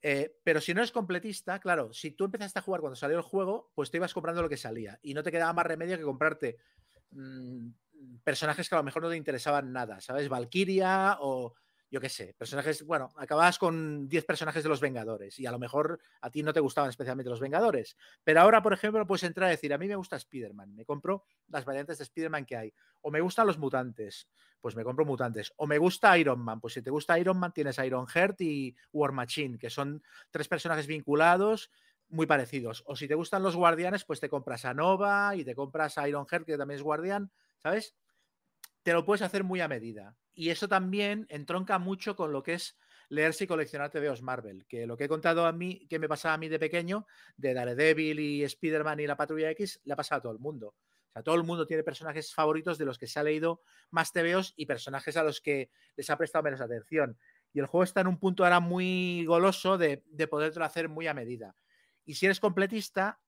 Eh, 0.00 0.38
pero 0.44 0.60
si 0.60 0.72
no 0.72 0.78
eres 0.78 0.92
completista, 0.92 1.58
claro, 1.58 1.92
si 1.92 2.12
tú 2.12 2.26
empezaste 2.26 2.60
a 2.60 2.62
jugar 2.62 2.80
cuando 2.80 2.94
salió 2.94 3.16
el 3.16 3.24
juego, 3.24 3.72
pues 3.74 3.90
te 3.90 3.96
ibas 3.96 4.14
comprando 4.14 4.40
lo 4.40 4.48
que 4.48 4.56
salía 4.56 5.00
y 5.02 5.14
no 5.14 5.24
te 5.24 5.32
quedaba 5.32 5.52
más 5.52 5.66
remedio 5.66 5.98
que 5.98 6.04
comprarte 6.04 6.58
mm, 7.10 7.70
personajes 8.22 8.68
que 8.68 8.76
a 8.76 8.78
lo 8.78 8.84
mejor 8.84 9.02
no 9.02 9.10
te 9.10 9.16
interesaban 9.16 9.72
nada, 9.72 10.00
¿sabes? 10.00 10.28
Valkyria 10.28 11.16
o 11.18 11.54
yo 11.90 12.00
qué 12.00 12.08
sé, 12.08 12.34
personajes, 12.36 12.84
bueno, 12.84 13.12
acababas 13.16 13.58
con 13.58 14.08
10 14.08 14.24
personajes 14.24 14.62
de 14.62 14.68
los 14.68 14.80
Vengadores 14.80 15.38
y 15.38 15.46
a 15.46 15.50
lo 15.50 15.58
mejor 15.58 16.00
a 16.20 16.30
ti 16.30 16.42
no 16.42 16.52
te 16.52 16.60
gustaban 16.60 16.90
especialmente 16.90 17.30
los 17.30 17.40
Vengadores, 17.40 17.96
pero 18.24 18.40
ahora, 18.40 18.62
por 18.62 18.72
ejemplo, 18.72 19.06
puedes 19.06 19.22
entrar 19.22 19.48
a 19.48 19.50
decir, 19.50 19.72
a 19.72 19.78
mí 19.78 19.88
me 19.88 19.96
gusta 19.96 20.16
Spider-Man, 20.16 20.74
me 20.74 20.84
compro 20.84 21.24
las 21.48 21.64
variantes 21.64 21.98
de 21.98 22.04
Spider-Man 22.04 22.44
que 22.44 22.56
hay, 22.56 22.74
o 23.00 23.10
me 23.10 23.20
gustan 23.20 23.46
los 23.46 23.58
mutantes, 23.58 24.28
pues 24.60 24.76
me 24.76 24.84
compro 24.84 25.04
mutantes, 25.04 25.52
o 25.56 25.66
me 25.66 25.78
gusta 25.78 26.16
Iron 26.18 26.40
Man, 26.40 26.60
pues 26.60 26.74
si 26.74 26.82
te 26.82 26.90
gusta 26.90 27.18
Iron 27.18 27.38
Man 27.38 27.52
tienes 27.52 27.78
Iron 27.78 28.06
Heart 28.06 28.40
y 28.42 28.76
War 28.92 29.12
Machine, 29.12 29.58
que 29.58 29.70
son 29.70 30.02
tres 30.30 30.48
personajes 30.48 30.86
vinculados 30.86 31.70
muy 32.10 32.26
parecidos, 32.26 32.82
o 32.86 32.96
si 32.96 33.06
te 33.06 33.14
gustan 33.14 33.42
los 33.42 33.56
guardianes, 33.56 34.04
pues 34.04 34.20
te 34.20 34.28
compras 34.28 34.64
a 34.64 34.74
Nova 34.74 35.36
y 35.36 35.44
te 35.44 35.54
compras 35.54 35.98
a 35.98 36.08
Iron 36.08 36.26
Heart, 36.26 36.46
que 36.46 36.56
también 36.56 36.76
es 36.76 36.82
guardián, 36.82 37.30
¿sabes? 37.58 37.94
Te 38.88 38.94
lo 38.94 39.04
puedes 39.04 39.20
hacer 39.20 39.44
muy 39.44 39.60
a 39.60 39.68
medida. 39.68 40.16
Y 40.32 40.48
eso 40.48 40.66
también 40.66 41.26
entronca 41.28 41.78
mucho 41.78 42.16
con 42.16 42.32
lo 42.32 42.42
que 42.42 42.54
es 42.54 42.78
leerse 43.10 43.44
y 43.44 43.46
coleccionar 43.46 43.90
TVOs 43.90 44.22
Marvel, 44.22 44.64
que 44.66 44.86
lo 44.86 44.96
que 44.96 45.04
he 45.04 45.08
contado 45.08 45.44
a 45.44 45.52
mí, 45.52 45.86
que 45.90 45.98
me 45.98 46.08
pasaba 46.08 46.32
a 46.32 46.38
mí 46.38 46.48
de 46.48 46.58
pequeño, 46.58 47.06
de 47.36 47.52
Daredevil 47.52 48.18
y 48.18 48.44
Spider-Man 48.44 49.00
y 49.00 49.06
la 49.06 49.14
Patrulla 49.14 49.50
X, 49.50 49.82
le 49.84 49.92
ha 49.92 49.96
pasado 49.96 50.20
a 50.20 50.22
todo 50.22 50.32
el 50.32 50.38
mundo. 50.38 50.68
O 50.68 51.12
sea, 51.12 51.22
todo 51.22 51.34
el 51.34 51.42
mundo 51.42 51.66
tiene 51.66 51.82
personajes 51.82 52.32
favoritos 52.32 52.78
de 52.78 52.86
los 52.86 52.96
que 52.96 53.06
se 53.06 53.20
ha 53.20 53.22
leído 53.22 53.60
más 53.90 54.10
TVOs 54.10 54.54
y 54.56 54.64
personajes 54.64 55.18
a 55.18 55.22
los 55.22 55.42
que 55.42 55.70
les 55.94 56.08
ha 56.08 56.16
prestado 56.16 56.44
menos 56.44 56.62
atención. 56.62 57.18
Y 57.52 57.60
el 57.60 57.66
juego 57.66 57.84
está 57.84 58.00
en 58.00 58.06
un 58.06 58.18
punto 58.18 58.42
ahora 58.42 58.60
muy 58.60 59.26
goloso 59.26 59.76
de, 59.76 60.02
de 60.06 60.30
hacer 60.62 60.88
muy 60.88 61.08
a 61.08 61.12
medida. 61.12 61.54
Y 62.06 62.14
si 62.14 62.24
eres 62.24 62.40
completista, 62.40 63.20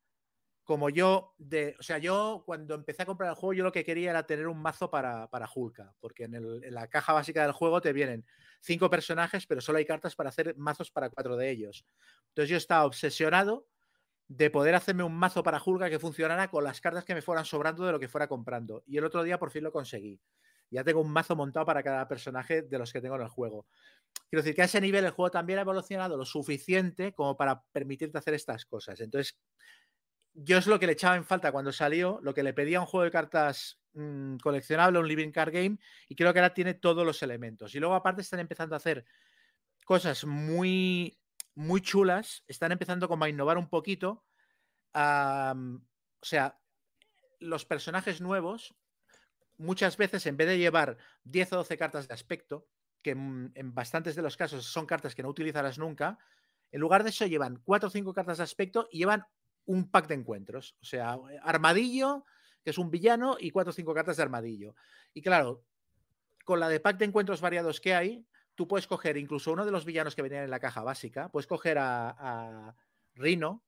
como 0.64 0.90
yo, 0.90 1.34
de, 1.38 1.74
o 1.78 1.82
sea, 1.82 1.98
yo 1.98 2.42
cuando 2.46 2.74
empecé 2.74 3.02
a 3.02 3.06
comprar 3.06 3.30
el 3.30 3.36
juego, 3.36 3.54
yo 3.54 3.64
lo 3.64 3.72
que 3.72 3.84
quería 3.84 4.10
era 4.10 4.26
tener 4.26 4.46
un 4.46 4.60
mazo 4.60 4.90
para, 4.90 5.28
para 5.28 5.48
Hulka, 5.52 5.94
porque 6.00 6.24
en, 6.24 6.34
en, 6.34 6.74
la 6.74 6.88
caja 6.88 7.12
básica 7.12 7.42
del 7.42 7.52
juego 7.52 7.80
te 7.80 7.92
vienen 7.92 8.24
cinco 8.60 8.88
personajes, 8.88 9.46
pero 9.46 9.60
solo 9.60 9.78
hay 9.78 9.84
cartas 9.84 10.14
para 10.14 10.28
hacer 10.28 10.56
mazos 10.56 10.90
para 10.90 11.10
cuatro 11.10 11.36
de 11.36 11.50
ellos. 11.50 11.84
Entonces 12.28 12.50
yo 12.50 12.56
estaba 12.56 12.84
obsesionado 12.84 13.66
de 14.28 14.48
poder 14.48 14.76
hacerme 14.76 15.02
un 15.02 15.14
mazo 15.14 15.42
para 15.42 15.60
Hulka 15.60 15.90
que 15.90 15.98
funcionara 15.98 16.48
con 16.48 16.62
las 16.62 16.80
cartas 16.80 17.04
que 17.04 17.14
me 17.14 17.22
fueran 17.22 17.44
sobrando 17.44 17.84
de 17.84 17.90
lo 17.90 17.98
que 17.98 18.08
fuera 18.08 18.28
comprando. 18.28 18.84
Y 18.86 18.96
el 18.96 19.04
otro 19.04 19.24
día 19.24 19.40
por 19.40 19.50
fin 19.50 19.64
lo 19.64 19.72
conseguí. 19.72 20.20
Ya 20.70 20.84
tengo 20.84 21.00
un 21.00 21.10
mazo 21.10 21.34
montado 21.34 21.66
para 21.66 21.82
cada 21.82 22.06
personaje 22.06 22.62
de 22.62 22.78
los 22.78 22.92
que 22.92 23.00
tengo 23.00 23.16
en 23.16 23.22
el 23.22 23.28
juego. 23.28 23.66
Quiero 24.28 24.42
decir 24.42 24.54
que 24.54 24.62
a 24.62 24.66
ese 24.66 24.80
nivel 24.80 25.04
el 25.04 25.10
juego 25.10 25.32
también 25.32 25.58
ha 25.58 25.62
evolucionado 25.62 26.16
lo 26.16 26.24
suficiente 26.24 27.12
como 27.12 27.36
para 27.36 27.60
permitirte 27.72 28.18
hacer 28.18 28.34
estas 28.34 28.64
cosas. 28.66 29.00
Entonces, 29.00 29.36
yo 30.34 30.58
es 30.58 30.66
lo 30.66 30.78
que 30.78 30.86
le 30.86 30.92
echaba 30.92 31.16
en 31.16 31.24
falta 31.24 31.52
cuando 31.52 31.72
salió, 31.72 32.20
lo 32.22 32.34
que 32.34 32.42
le 32.42 32.52
pedía 32.52 32.80
un 32.80 32.86
juego 32.86 33.04
de 33.04 33.10
cartas 33.10 33.80
mmm, 33.94 34.36
coleccionable, 34.36 34.98
un 34.98 35.08
living 35.08 35.30
card 35.32 35.52
game, 35.52 35.78
y 36.08 36.14
creo 36.14 36.32
que 36.32 36.38
ahora 36.38 36.54
tiene 36.54 36.74
todos 36.74 37.04
los 37.04 37.22
elementos. 37.22 37.74
Y 37.74 37.80
luego 37.80 37.94
aparte 37.94 38.22
están 38.22 38.40
empezando 38.40 38.74
a 38.74 38.78
hacer 38.78 39.04
cosas 39.84 40.24
muy, 40.24 41.18
muy 41.54 41.80
chulas, 41.80 42.44
están 42.46 42.72
empezando 42.72 43.08
como 43.08 43.24
a 43.24 43.28
innovar 43.28 43.58
un 43.58 43.68
poquito. 43.68 44.24
O 44.94 46.26
sea, 46.26 46.60
los 47.40 47.64
personajes 47.64 48.20
nuevos, 48.20 48.74
muchas 49.56 49.96
veces 49.96 50.26
en 50.26 50.36
vez 50.36 50.48
de 50.48 50.58
llevar 50.58 50.96
10 51.24 51.52
o 51.54 51.56
12 51.56 51.76
cartas 51.76 52.08
de 52.08 52.14
aspecto, 52.14 52.68
que 53.02 53.10
en, 53.12 53.50
en 53.54 53.74
bastantes 53.74 54.14
de 54.14 54.22
los 54.22 54.36
casos 54.36 54.66
son 54.66 54.86
cartas 54.86 55.14
que 55.14 55.22
no 55.22 55.28
utilizarás 55.28 55.78
nunca, 55.78 56.18
en 56.70 56.80
lugar 56.80 57.02
de 57.02 57.10
eso 57.10 57.26
llevan 57.26 57.60
4 57.64 57.88
o 57.88 57.90
5 57.90 58.12
cartas 58.12 58.38
de 58.38 58.44
aspecto 58.44 58.88
y 58.92 58.98
llevan 58.98 59.24
un 59.70 59.90
pack 59.90 60.08
de 60.08 60.14
encuentros. 60.14 60.76
O 60.82 60.84
sea, 60.84 61.16
Armadillo, 61.42 62.24
que 62.64 62.70
es 62.70 62.78
un 62.78 62.90
villano, 62.90 63.36
y 63.38 63.50
cuatro 63.50 63.70
o 63.70 63.74
cinco 63.74 63.94
cartas 63.94 64.16
de 64.16 64.24
Armadillo. 64.24 64.74
Y 65.14 65.22
claro, 65.22 65.64
con 66.44 66.58
la 66.58 66.68
de 66.68 66.80
pack 66.80 66.98
de 66.98 67.04
encuentros 67.04 67.40
variados 67.40 67.80
que 67.80 67.94
hay, 67.94 68.26
tú 68.56 68.66
puedes 68.66 68.86
coger 68.86 69.16
incluso 69.16 69.52
uno 69.52 69.64
de 69.64 69.70
los 69.70 69.84
villanos 69.84 70.14
que 70.16 70.22
venían 70.22 70.44
en 70.44 70.50
la 70.50 70.60
caja 70.60 70.82
básica, 70.82 71.30
puedes 71.30 71.46
coger 71.46 71.78
a, 71.78 72.10
a 72.10 72.76
Rino, 73.14 73.64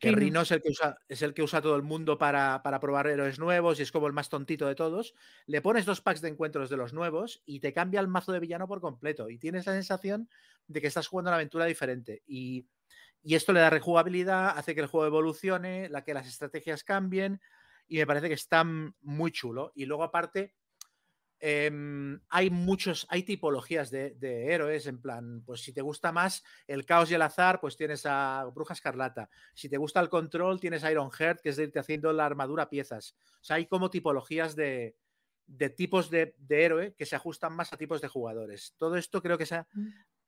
que 0.00 0.08
Rino. 0.08 0.18
Rino 0.18 0.40
es 0.40 0.50
el 0.50 0.62
que 0.62 0.70
usa, 0.70 0.98
es 1.08 1.22
el 1.22 1.34
que 1.34 1.42
usa 1.42 1.60
todo 1.60 1.76
el 1.76 1.82
mundo 1.82 2.18
para, 2.18 2.62
para, 2.62 2.80
probar 2.80 3.06
héroes 3.06 3.38
nuevos 3.38 3.78
y 3.78 3.82
es 3.82 3.92
como 3.92 4.06
el 4.06 4.12
más 4.12 4.28
tontito 4.28 4.66
de 4.66 4.74
todos. 4.74 5.14
Le 5.46 5.62
pones 5.62 5.84
dos 5.84 6.00
packs 6.00 6.20
de 6.20 6.28
encuentros 6.28 6.70
de 6.70 6.76
los 6.76 6.92
nuevos 6.92 7.42
y 7.44 7.60
te 7.60 7.72
cambia 7.72 8.00
el 8.00 8.08
mazo 8.08 8.32
de 8.32 8.40
villano 8.40 8.66
por 8.66 8.80
completo. 8.80 9.28
Y 9.30 9.38
tienes 9.38 9.66
la 9.66 9.74
sensación 9.74 10.28
de 10.66 10.80
que 10.80 10.86
estás 10.86 11.06
jugando 11.06 11.30
una 11.30 11.36
aventura 11.36 11.66
diferente. 11.66 12.22
Y 12.26 12.66
y 13.22 13.34
esto 13.34 13.52
le 13.52 13.60
da 13.60 13.70
rejugabilidad, 13.70 14.56
hace 14.56 14.74
que 14.74 14.80
el 14.80 14.86
juego 14.86 15.06
evolucione, 15.06 15.88
la 15.88 16.04
que 16.04 16.14
las 16.14 16.26
estrategias 16.26 16.84
cambien 16.84 17.40
y 17.90 17.98
me 17.98 18.06
parece 18.06 18.28
que 18.28 18.34
está 18.34 18.64
muy 18.64 19.32
chulo. 19.32 19.72
Y 19.74 19.84
luego 19.84 20.04
aparte, 20.04 20.54
eh, 21.40 22.18
hay 22.28 22.50
muchos, 22.50 23.06
hay 23.10 23.24
tipologías 23.24 23.90
de, 23.90 24.14
héroes, 24.52 24.86
en 24.86 25.00
plan, 25.00 25.42
pues 25.44 25.62
si 25.62 25.72
te 25.72 25.82
gusta 25.82 26.12
más 26.12 26.44
el 26.66 26.86
caos 26.86 27.10
y 27.10 27.14
el 27.14 27.22
azar, 27.22 27.60
pues 27.60 27.76
tienes 27.76 28.06
a 28.06 28.48
Bruja 28.54 28.74
Escarlata. 28.74 29.28
Si 29.54 29.68
te 29.68 29.76
gusta 29.76 30.00
el 30.00 30.08
control, 30.08 30.60
tienes 30.60 30.84
a 30.84 30.92
Iron 30.92 31.10
Heart, 31.10 31.40
que 31.40 31.48
es 31.48 31.56
de 31.56 31.64
irte 31.64 31.80
haciendo 31.80 32.12
la 32.12 32.26
armadura 32.26 32.64
a 32.64 32.70
piezas. 32.70 33.16
O 33.40 33.44
sea, 33.44 33.56
hay 33.56 33.66
como 33.66 33.90
tipologías 33.90 34.54
de, 34.54 34.96
tipos 35.76 36.10
de, 36.10 36.36
de, 36.38 36.64
héroe 36.64 36.94
que 36.94 37.06
se 37.06 37.16
ajustan 37.16 37.54
más 37.54 37.72
a 37.72 37.76
tipos 37.76 38.00
de 38.00 38.08
jugadores. 38.08 38.74
Todo 38.78 38.96
esto 38.96 39.20
creo 39.20 39.36
que 39.36 39.46
se 39.46 39.56
ha, 39.56 39.66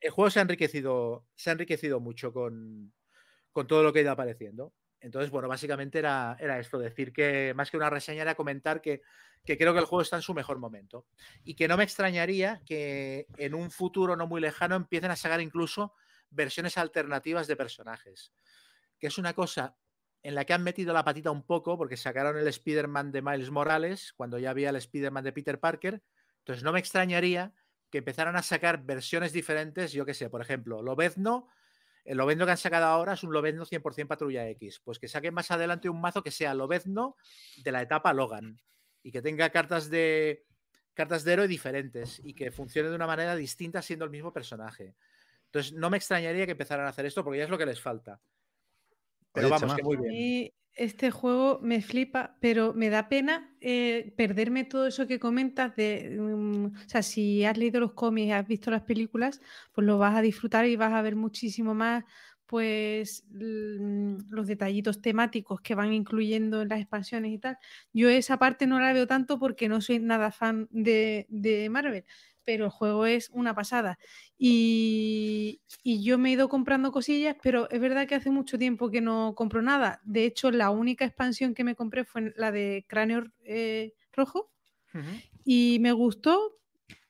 el 0.03 0.11
juego 0.11 0.31
se 0.31 0.41
ha 0.41 0.43
enriquecido, 0.43 1.27
se 1.35 1.51
ha 1.51 1.53
enriquecido 1.53 2.01
mucho 2.01 2.33
con, 2.33 2.93
con 3.53 3.67
todo 3.67 3.83
lo 3.83 3.93
que 3.93 4.01
ha 4.01 4.03
ido 4.03 4.13
apareciendo. 4.13 4.75
Entonces, 5.01 5.31
bueno, 5.31 5.49
básicamente 5.49 5.99
era, 5.99 6.37
era, 6.39 6.59
esto, 6.59 6.79
decir 6.79 7.13
que 7.13 7.53
más 7.55 7.71
que 7.71 7.77
una 7.77 7.91
reseña 7.91 8.23
era 8.23 8.35
comentar 8.35 8.81
que, 8.81 9.03
que, 9.45 9.59
creo 9.59 9.73
que 9.73 9.81
el 9.81 9.85
juego 9.85 10.03
está 10.03 10.17
en 10.17 10.23
su 10.23 10.35
mejor 10.35 10.59
momento. 10.59 11.07
Y 11.45 11.55
que 11.55 11.67
no 11.67 11.77
me 11.77 11.85
extrañaría 11.85 12.63
que 12.67 13.27
en 13.37 13.55
un 13.55 13.71
futuro 13.71 14.17
no 14.17 14.27
muy 14.27 14.41
lejano 14.41 14.77
empiecen 14.77 15.11
a 15.11 15.17
sacar 15.17 15.41
incluso 15.41 15.95
versiones 16.31 16.79
alternativas 16.79 17.47
de 17.47 17.57
personajes, 17.57 18.33
que 18.99 19.09
es 19.09 19.19
una 19.19 19.35
cosa 19.35 19.77
en 20.23 20.35
la 20.37 20.45
que 20.45 20.53
han 20.53 20.63
metido 20.63 20.93
la 20.93 21.05
patita 21.05 21.31
un 21.31 21.43
poco 21.43 21.77
porque 21.77 21.97
sacaron 21.97 22.39
el 22.39 22.47
Spider-Man 22.47 23.11
de 23.11 23.23
Miles 23.23 23.51
Morales 23.51 24.13
cuando 24.17 24.39
ya 24.39 24.51
había 24.51 24.71
el 24.71 24.77
Spider-Man 24.77 25.25
de 25.25 25.33
Peter 25.33 25.59
Parker, 25.59 26.03
entonces 26.39 26.63
no 26.63 26.73
me 26.73 26.79
extrañaría 26.79 27.53
que 27.93 27.99
empezaran 27.99 28.37
a 28.37 28.43
sacar 28.43 28.83
versiones 28.83 29.35
diferentes, 29.35 29.93
yo 29.93 30.07
qué 30.07 30.15
sé, 30.15 30.31
por 30.31 30.41
ejemplo, 30.41 30.83
Lobezno, 30.83 31.49
el 32.07 32.17
Lobezno 32.17 32.47
que 32.47 32.53
han 32.53 32.57
sacado 32.57 32.87
ahora 32.87 33.13
es 33.13 33.23
un 33.23 33.35
Lobezno 33.35 33.67
100% 33.67 34.07
Patrulla 34.09 34.49
X, 34.49 34.81
pues 34.83 34.99
que 34.99 35.09
saquen 35.09 35.35
más 35.35 35.51
adelante 35.51 35.91
un 35.91 36.01
mazo 36.01 36.23
que 36.23 36.31
sea 36.31 36.55
Lobezno 36.55 37.17
de 37.63 37.71
la 37.71 37.83
etapa 37.83 38.15
Logan 38.15 38.59
y 39.03 39.13
que 39.13 39.21
tenga 39.21 39.51
cartas 39.51 39.91
de 39.91 40.47
cartas 40.95 41.23
de 41.25 41.35
héroe 41.35 41.49
diferentes 41.49 42.19
y 42.25 42.33
que 42.33 42.51
funcione 42.51 42.89
de 42.89 42.97
una 42.97 43.07
manera 43.07 43.37
distinta 43.37 43.83
siendo 43.83 44.07
el 44.07 44.11
mismo 44.11 44.33
personaje. 44.33 44.95
Entonces, 45.47 45.75
no 45.75 45.91
me 45.91 45.99
extrañaría 45.99 46.47
que 46.47 46.53
empezaran 46.53 46.87
a 46.87 46.89
hacer 46.89 47.05
esto 47.05 47.23
porque 47.23 47.39
ya 47.39 47.45
es 47.45 47.51
lo 47.51 47.59
que 47.59 47.67
les 47.67 47.81
falta. 47.81 48.21
Pero 49.33 49.49
Oye, 49.49 49.53
vamos, 49.53 49.61
Chema. 49.61 49.77
que 49.77 49.83
muy 49.83 49.97
bien. 49.99 50.15
Y 50.15 50.55
Este 50.75 51.11
juego 51.11 51.61
me 51.63 51.83
flipa, 51.83 52.39
pero 52.41 52.73
me 52.73 52.89
da 52.89 53.09
pena 53.11 53.55
eh, 53.61 54.15
perderme 54.17 54.65
todo 54.65 54.87
eso 54.87 55.07
que 55.07 55.19
comentas 55.19 55.73
mm, 55.77 56.65
o 56.67 56.89
sea, 56.89 57.03
si 57.03 57.45
has 57.45 57.59
leído 57.59 57.79
los 57.81 57.93
cómics, 57.93 58.33
has 58.33 58.47
visto 58.49 58.71
las 58.71 58.83
películas, 58.83 59.41
pues 59.73 59.87
lo 59.87 59.99
vas 59.99 60.17
a 60.17 60.23
disfrutar 60.23 60.67
y 60.67 60.77
vas 60.77 60.93
a 60.95 61.03
ver 61.03 61.15
muchísimo 61.15 61.75
más, 61.75 62.05
pues 62.47 63.25
mm, 63.31 64.17
los 64.31 64.47
detallitos 64.47 65.03
temáticos 65.03 65.61
que 65.61 65.75
van 65.75 65.93
incluyendo 65.93 66.63
en 66.63 66.69
las 66.71 66.81
expansiones 66.81 67.33
y 67.33 67.39
tal. 67.39 67.59
Yo 67.93 68.09
esa 68.09 68.39
parte 68.39 68.67
no 68.67 68.81
la 68.81 68.95
veo 68.95 69.07
tanto 69.07 69.39
porque 69.39 69.69
no 69.69 69.83
soy 69.83 69.99
nada 69.99 70.31
fan 70.33 70.69
de, 70.71 71.27
de 71.29 71.69
Marvel, 71.69 72.05
pero 72.45 72.65
el 72.67 72.71
juego 72.71 73.07
es 73.07 73.31
una 73.31 73.55
pasada. 73.55 73.99
Y, 74.39 75.61
y, 75.83 76.05
yo 76.05 76.19
me 76.19 76.31
he 76.31 76.33
ido 76.33 76.49
comprando 76.49 76.93
cosillas, 76.93 77.37
pero 77.43 77.71
es 77.71 77.81
verdad 77.81 78.07
que 78.07 78.15
hace 78.15 78.31
mucho 78.31 78.59
tiempo 78.59 78.91
que 78.91 79.01
no 79.01 79.35
compro 79.35 79.63
nada. 79.63 80.01
De 80.05 80.25
hecho, 80.25 80.51
la 80.51 80.71
única 80.71 81.05
expansión 81.05 81.55
que 81.55 81.65
me 81.65 81.75
compré 81.75 82.05
fue 82.05 82.33
la 82.37 82.53
de 82.53 82.85
Cráneo 82.89 83.25
eh, 83.45 83.95
Rojo 84.13 84.51
y 85.45 85.79
me 85.81 85.93
gustó 85.93 86.59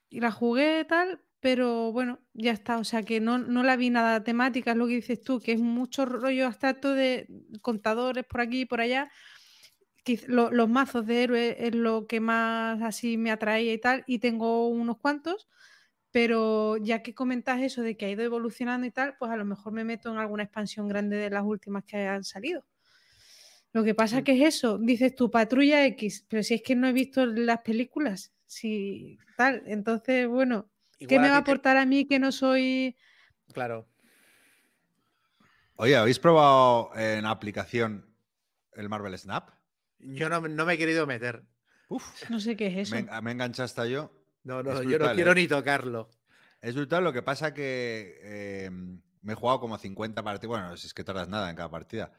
y 0.09 0.21
la 0.21 0.31
jugué 0.31 0.85
tal, 0.85 1.21
pero 1.41 1.91
bueno, 1.93 2.21
ya 2.35 2.53
está. 2.53 2.79
O 2.79 2.85
sea 2.85 3.03
que 3.03 3.21
no, 3.21 3.39
no 3.39 3.63
la 3.63 3.77
vi 3.77 3.91
nada 3.91 4.23
temática, 4.23 4.73
es 4.73 4.77
lo 4.77 4.87
que 4.87 4.97
dices 4.97 5.23
tú, 5.23 5.41
que 5.41 5.53
es 5.53 5.61
mucho 5.61 6.05
rollo 6.07 6.47
abstracto 6.47 6.95
de 6.95 7.27
contadores 7.61 8.25
por 8.25 8.41
aquí 8.41 8.61
y 8.61 8.67
por 8.67 8.81
allá 8.81 9.11
los 10.27 10.69
mazos 10.69 11.07
de 11.07 11.23
héroes 11.23 11.57
es 11.59 11.75
lo 11.75 12.07
que 12.07 12.21
más 12.21 12.83
así 12.83 13.17
me 13.17 13.31
atrae 13.31 13.73
y 13.73 13.79
tal, 13.79 14.05
y 14.07 14.19
tengo 14.19 14.69
unos 14.69 14.99
cuantos, 14.99 15.49
pero 16.11 16.77
ya 16.77 17.03
que 17.03 17.15
comentas 17.15 17.61
eso 17.63 17.83
de 17.83 17.97
que 17.97 18.07
ha 18.07 18.11
ido 18.11 18.23
evolucionando 18.23 18.87
y 18.87 18.91
tal, 18.91 19.17
pues 19.19 19.31
a 19.31 19.37
lo 19.37 19.45
mejor 19.45 19.73
me 19.73 19.85
meto 19.85 20.11
en 20.11 20.19
alguna 20.19 20.43
expansión 20.43 20.89
grande 20.89 21.17
de 21.17 21.31
las 21.31 21.45
últimas 21.45 21.85
que 21.85 22.07
han 22.07 22.25
salido. 22.25 22.65
Lo 23.73 23.85
que 23.85 23.95
pasa 23.95 24.23
que 24.23 24.33
es 24.33 24.57
eso, 24.57 24.77
dices 24.77 25.15
tu 25.15 25.31
patrulla 25.31 25.87
X, 25.87 26.27
pero 26.29 26.43
si 26.43 26.55
es 26.55 26.63
que 26.63 26.77
no 26.77 26.87
he 26.87 26.93
visto 26.93 27.25
las 27.25 27.61
películas, 27.61 28.33
si 28.47 29.19
tal, 29.37 29.63
entonces, 29.67 30.29
bueno, 30.29 30.71
¿qué 30.99 31.19
me 31.19 31.31
va 31.31 31.37
a 31.37 31.39
aportar 31.39 31.79
a 31.79 31.87
mí 31.87 32.05
que 32.07 32.19
no 32.19 32.33
soy... 32.33 32.97
Claro. 33.55 33.89
Oye, 35.77 35.97
¿habéis 35.97 36.19
probado 36.19 36.91
en 36.97 37.25
aplicación 37.25 38.15
el 38.75 38.91
Marvel 38.91 39.17
Snap? 39.17 39.62
Yo 40.03 40.29
no, 40.29 40.41
me 40.41 40.75
he 40.75 40.79
querido 40.79 41.07
meter. 41.07 41.45
Uf, 41.89 42.29
no 42.31 42.41
sé 42.41 42.57
qué 42.57 42.67
es 42.69 42.89
eso. 42.89 42.95
Me, 42.95 43.21
me 43.23 43.33
engancha 43.33 43.65
hasta 43.65 43.87
yo. 43.87 44.13
No, 44.45 44.63
no, 44.63 44.83
yo 44.83 44.99
no 44.99 45.15
quiero 45.15 45.33
¿eh? 45.33 45.37
ni 45.37 45.47
tocarlo. 45.49 46.11
Es 46.61 46.75
brutal, 46.75 47.05
lo 47.05 47.13
que 47.13 47.23
pasa 47.23 47.55
que 47.55 48.65
em, 48.67 49.01
me 49.21 49.33
he 49.33 49.37
jugado 49.37 49.61
como 49.61 49.79
50 49.79 50.23
partidas. 50.23 50.49
Bueno, 50.49 50.75
es 50.75 50.95
que 50.95 51.05
tardas 51.05 51.29
nada 51.29 51.51
en 51.51 51.57
cada 51.57 51.71
partida. 51.71 52.13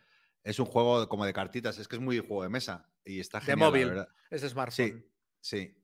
Es 0.43 0.59
un 0.59 0.65
juego 0.65 1.07
como 1.07 1.25
de 1.25 1.33
cartitas, 1.33 1.77
es 1.79 1.87
que 1.87 1.95
es 1.95 2.01
muy 2.01 2.19
juego 2.19 2.43
de 2.43 2.49
mesa 2.49 2.89
y 3.05 3.19
está 3.19 3.39
genial. 3.39 3.71
De 3.73 3.85
móvil, 3.85 4.05
es 4.29 4.41
smartphone. 4.41 4.87
Sí, 4.87 5.12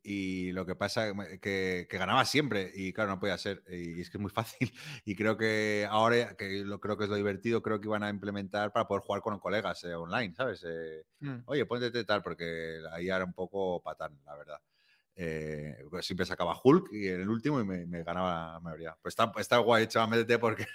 y 0.04 0.52
lo 0.54 0.66
que 0.66 0.76
pasa 0.76 1.10
es 1.10 1.40
que, 1.40 1.88
que, 1.90 1.98
ganaba 1.98 2.24
siempre 2.24 2.72
y 2.74 2.94
claro, 2.94 3.12
no 3.12 3.20
podía 3.20 3.38
ser. 3.38 3.64
Y 3.70 4.02
es 4.02 4.10
que 4.10 4.18
es 4.18 4.22
muy 4.22 4.32
fácil. 4.32 4.72
Y 5.06 5.16
creo 5.16 5.38
que 5.38 5.88
ahora, 5.90 6.36
que 6.36 6.64
lo 6.64 6.80
creo 6.80 6.98
que 6.98 7.06
es 7.06 7.10
lo 7.10 7.16
divertido, 7.16 7.62
creo 7.62 7.80
que 7.80 7.88
iban 7.88 8.04
a 8.04 8.10
implementar 8.10 8.72
para 8.72 8.88
poder 8.88 9.04
jugar 9.04 9.22
con 9.22 9.40
colegas 9.40 9.84
eh, 9.84 9.94
online, 9.96 10.34
¿sabes? 10.36 10.64
Eh, 10.66 11.04
mm. 11.20 11.40
Oye, 11.46 11.66
ponte 11.66 12.04
tal, 12.06 12.22
porque 12.22 12.80
ahí 12.92 13.08
era 13.08 13.26
un 13.26 13.34
poco 13.34 13.82
patán, 13.82 14.18
la 14.26 14.36
verdad. 14.36 14.62
Eh, 15.16 15.84
pues 15.90 16.06
siempre 16.06 16.26
sacaba 16.26 16.60
Hulk 16.64 16.94
y 16.94 17.08
en 17.10 17.22
el 17.22 17.30
último 17.30 17.60
y 17.60 17.66
me, 17.66 18.04
ganaba 18.04 18.54
la 18.54 18.60
mayoría. 18.62 18.98
Pues 19.02 19.12
está, 19.12 19.32
está 19.38 19.58
guay, 19.58 19.88
chaval, 19.88 20.12
métete 20.12 20.40
porque... 20.40 20.66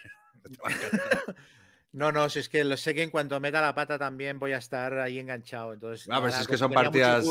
No, 1.95 2.11
no, 2.11 2.29
si 2.29 2.41
es 2.41 2.49
que 2.49 2.65
lo 2.65 2.77
sé 2.77 2.93
que 2.93 3.05
en 3.05 3.11
cuanto 3.11 3.39
meta 3.39 3.61
la 3.61 3.73
pata 3.73 3.97
también 3.97 4.41
voy 4.41 4.53
a 4.53 4.59
estar 4.59 4.99
ahí 4.99 5.21
enganchado. 5.21 5.73
Entonces, 5.73 6.09
ah, 6.11 6.21
pues 6.21 6.37
es 6.41 6.49
que 6.49 6.59
son 6.59 6.73
partidas, 6.73 7.25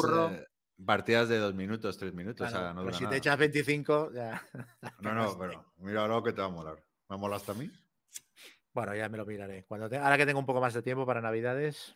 Partidas 0.86 1.30
de 1.30 1.38
dos 1.38 1.54
minutos, 1.54 1.98
tres 1.98 2.14
minutos. 2.14 2.52
Pues 2.84 2.98
si 2.98 3.06
te 3.06 3.18
echas 3.18 3.38
25, 3.38 4.12
ya. 4.14 4.42
No, 5.00 5.14
no, 5.14 5.38
pero 5.38 5.74
mira 5.78 6.08
lo 6.08 6.24
que 6.24 6.34
te 6.34 6.42
va 6.42 6.48
a 6.48 6.52
molar. 6.52 6.84
¿Me 7.10 7.18
mola 7.18 7.36
hasta 7.36 7.52
a 7.52 7.56
mí? 7.56 7.72
Bueno, 8.74 8.96
ya 8.96 9.08
me 9.08 9.18
lo 9.18 9.26
miraré. 9.26 9.66
Cuando 9.66 9.86
Ahora 9.86 10.18
que 10.18 10.26
tengo 10.26 10.40
un 10.40 10.46
poco 10.46 10.62
más 10.62 10.74
de 10.74 10.82
tiempo 10.82 11.06
para 11.06 11.22
Navidades. 11.22 11.96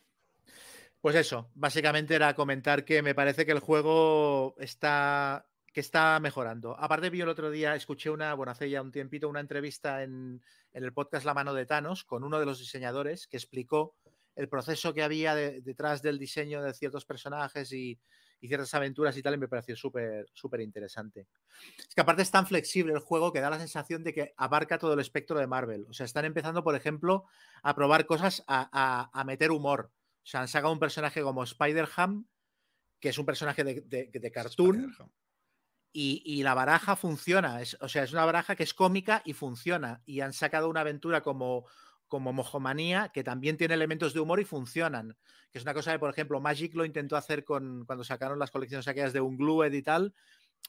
Pues 1.00 1.16
eso, 1.16 1.50
básicamente 1.54 2.14
era 2.14 2.34
comentar 2.34 2.84
que 2.84 3.02
me 3.02 3.14
parece 3.14 3.46
que 3.46 3.52
el 3.52 3.60
juego 3.60 4.54
está 4.58 5.46
que 5.72 5.80
está 5.80 6.18
mejorando. 6.18 6.76
Aparte, 6.78 7.10
vi 7.10 7.20
el 7.20 7.28
otro 7.28 7.50
día, 7.50 7.74
escuché 7.74 8.10
una, 8.10 8.34
bueno, 8.34 8.50
hace 8.52 8.68
ya 8.70 8.80
un 8.80 8.90
tiempito, 8.90 9.28
una 9.28 9.40
entrevista 9.40 10.02
en, 10.02 10.42
en 10.72 10.84
el 10.84 10.92
podcast 10.92 11.24
La 11.26 11.34
mano 11.34 11.54
de 11.54 11.66
Thanos 11.66 12.04
con 12.04 12.24
uno 12.24 12.40
de 12.40 12.46
los 12.46 12.58
diseñadores 12.58 13.28
que 13.28 13.36
explicó 13.36 13.94
el 14.34 14.48
proceso 14.48 14.94
que 14.94 15.02
había 15.02 15.34
detrás 15.34 16.00
del 16.00 16.18
diseño 16.18 16.62
de 16.62 16.72
ciertos 16.72 17.04
personajes 17.04 17.72
y, 17.72 18.00
y 18.40 18.48
ciertas 18.48 18.72
aventuras 18.74 19.16
y 19.16 19.22
tal, 19.22 19.34
y 19.34 19.38
me 19.38 19.48
pareció 19.48 19.76
súper, 19.76 20.26
súper 20.32 20.60
interesante. 20.60 21.26
Es 21.78 21.94
que 21.94 22.00
aparte 22.00 22.22
es 22.22 22.30
tan 22.30 22.46
flexible 22.46 22.92
el 22.92 23.00
juego 23.00 23.32
que 23.32 23.40
da 23.40 23.50
la 23.50 23.58
sensación 23.58 24.04
de 24.04 24.14
que 24.14 24.34
abarca 24.36 24.78
todo 24.78 24.94
el 24.94 25.00
espectro 25.00 25.38
de 25.38 25.46
Marvel. 25.46 25.86
O 25.88 25.92
sea, 25.92 26.06
están 26.06 26.24
empezando, 26.24 26.62
por 26.62 26.74
ejemplo, 26.74 27.24
a 27.62 27.74
probar 27.74 28.06
cosas, 28.06 28.44
a, 28.46 29.22
meter 29.26 29.50
humor. 29.50 29.90
O 30.22 30.26
sea, 30.26 30.42
han 30.42 30.48
sacado 30.48 30.72
un 30.72 30.78
personaje 30.78 31.22
como 31.22 31.42
Spider-Ham, 31.42 32.26
que 33.00 33.08
es 33.08 33.18
un 33.18 33.26
personaje 33.26 33.64
de, 33.64 34.10
de, 34.12 34.30
cartoon. 34.30 34.94
Y, 35.92 36.22
y, 36.24 36.42
la 36.42 36.54
baraja 36.54 36.96
funciona. 36.96 37.60
o 37.80 37.88
sea, 37.88 38.04
es 38.04 38.12
una 38.12 38.24
baraja 38.24 38.54
que 38.54 38.62
es 38.62 38.74
cómica 38.74 39.22
y 39.24 39.32
funciona. 39.32 40.02
Y 40.04 40.20
han 40.20 40.32
sacado 40.32 40.68
una 40.68 40.80
aventura 40.80 41.22
como 41.22 41.66
como 42.08 42.32
Mojomanía, 42.32 43.10
que 43.12 43.22
también 43.22 43.56
tiene 43.56 43.74
elementos 43.74 44.14
de 44.14 44.20
humor 44.20 44.40
y 44.40 44.44
funcionan. 44.44 45.16
Que 45.52 45.58
es 45.58 45.64
una 45.64 45.74
cosa 45.74 45.92
que, 45.92 45.98
por 45.98 46.10
ejemplo, 46.10 46.40
Magic 46.40 46.74
lo 46.74 46.84
intentó 46.84 47.16
hacer 47.16 47.44
con 47.44 47.84
cuando 47.84 48.04
sacaron 48.04 48.38
las 48.38 48.50
colecciones 48.50 48.88
aquellas 48.88 49.12
de 49.12 49.20
Unglued 49.20 49.72
y 49.72 49.82
tal, 49.82 50.14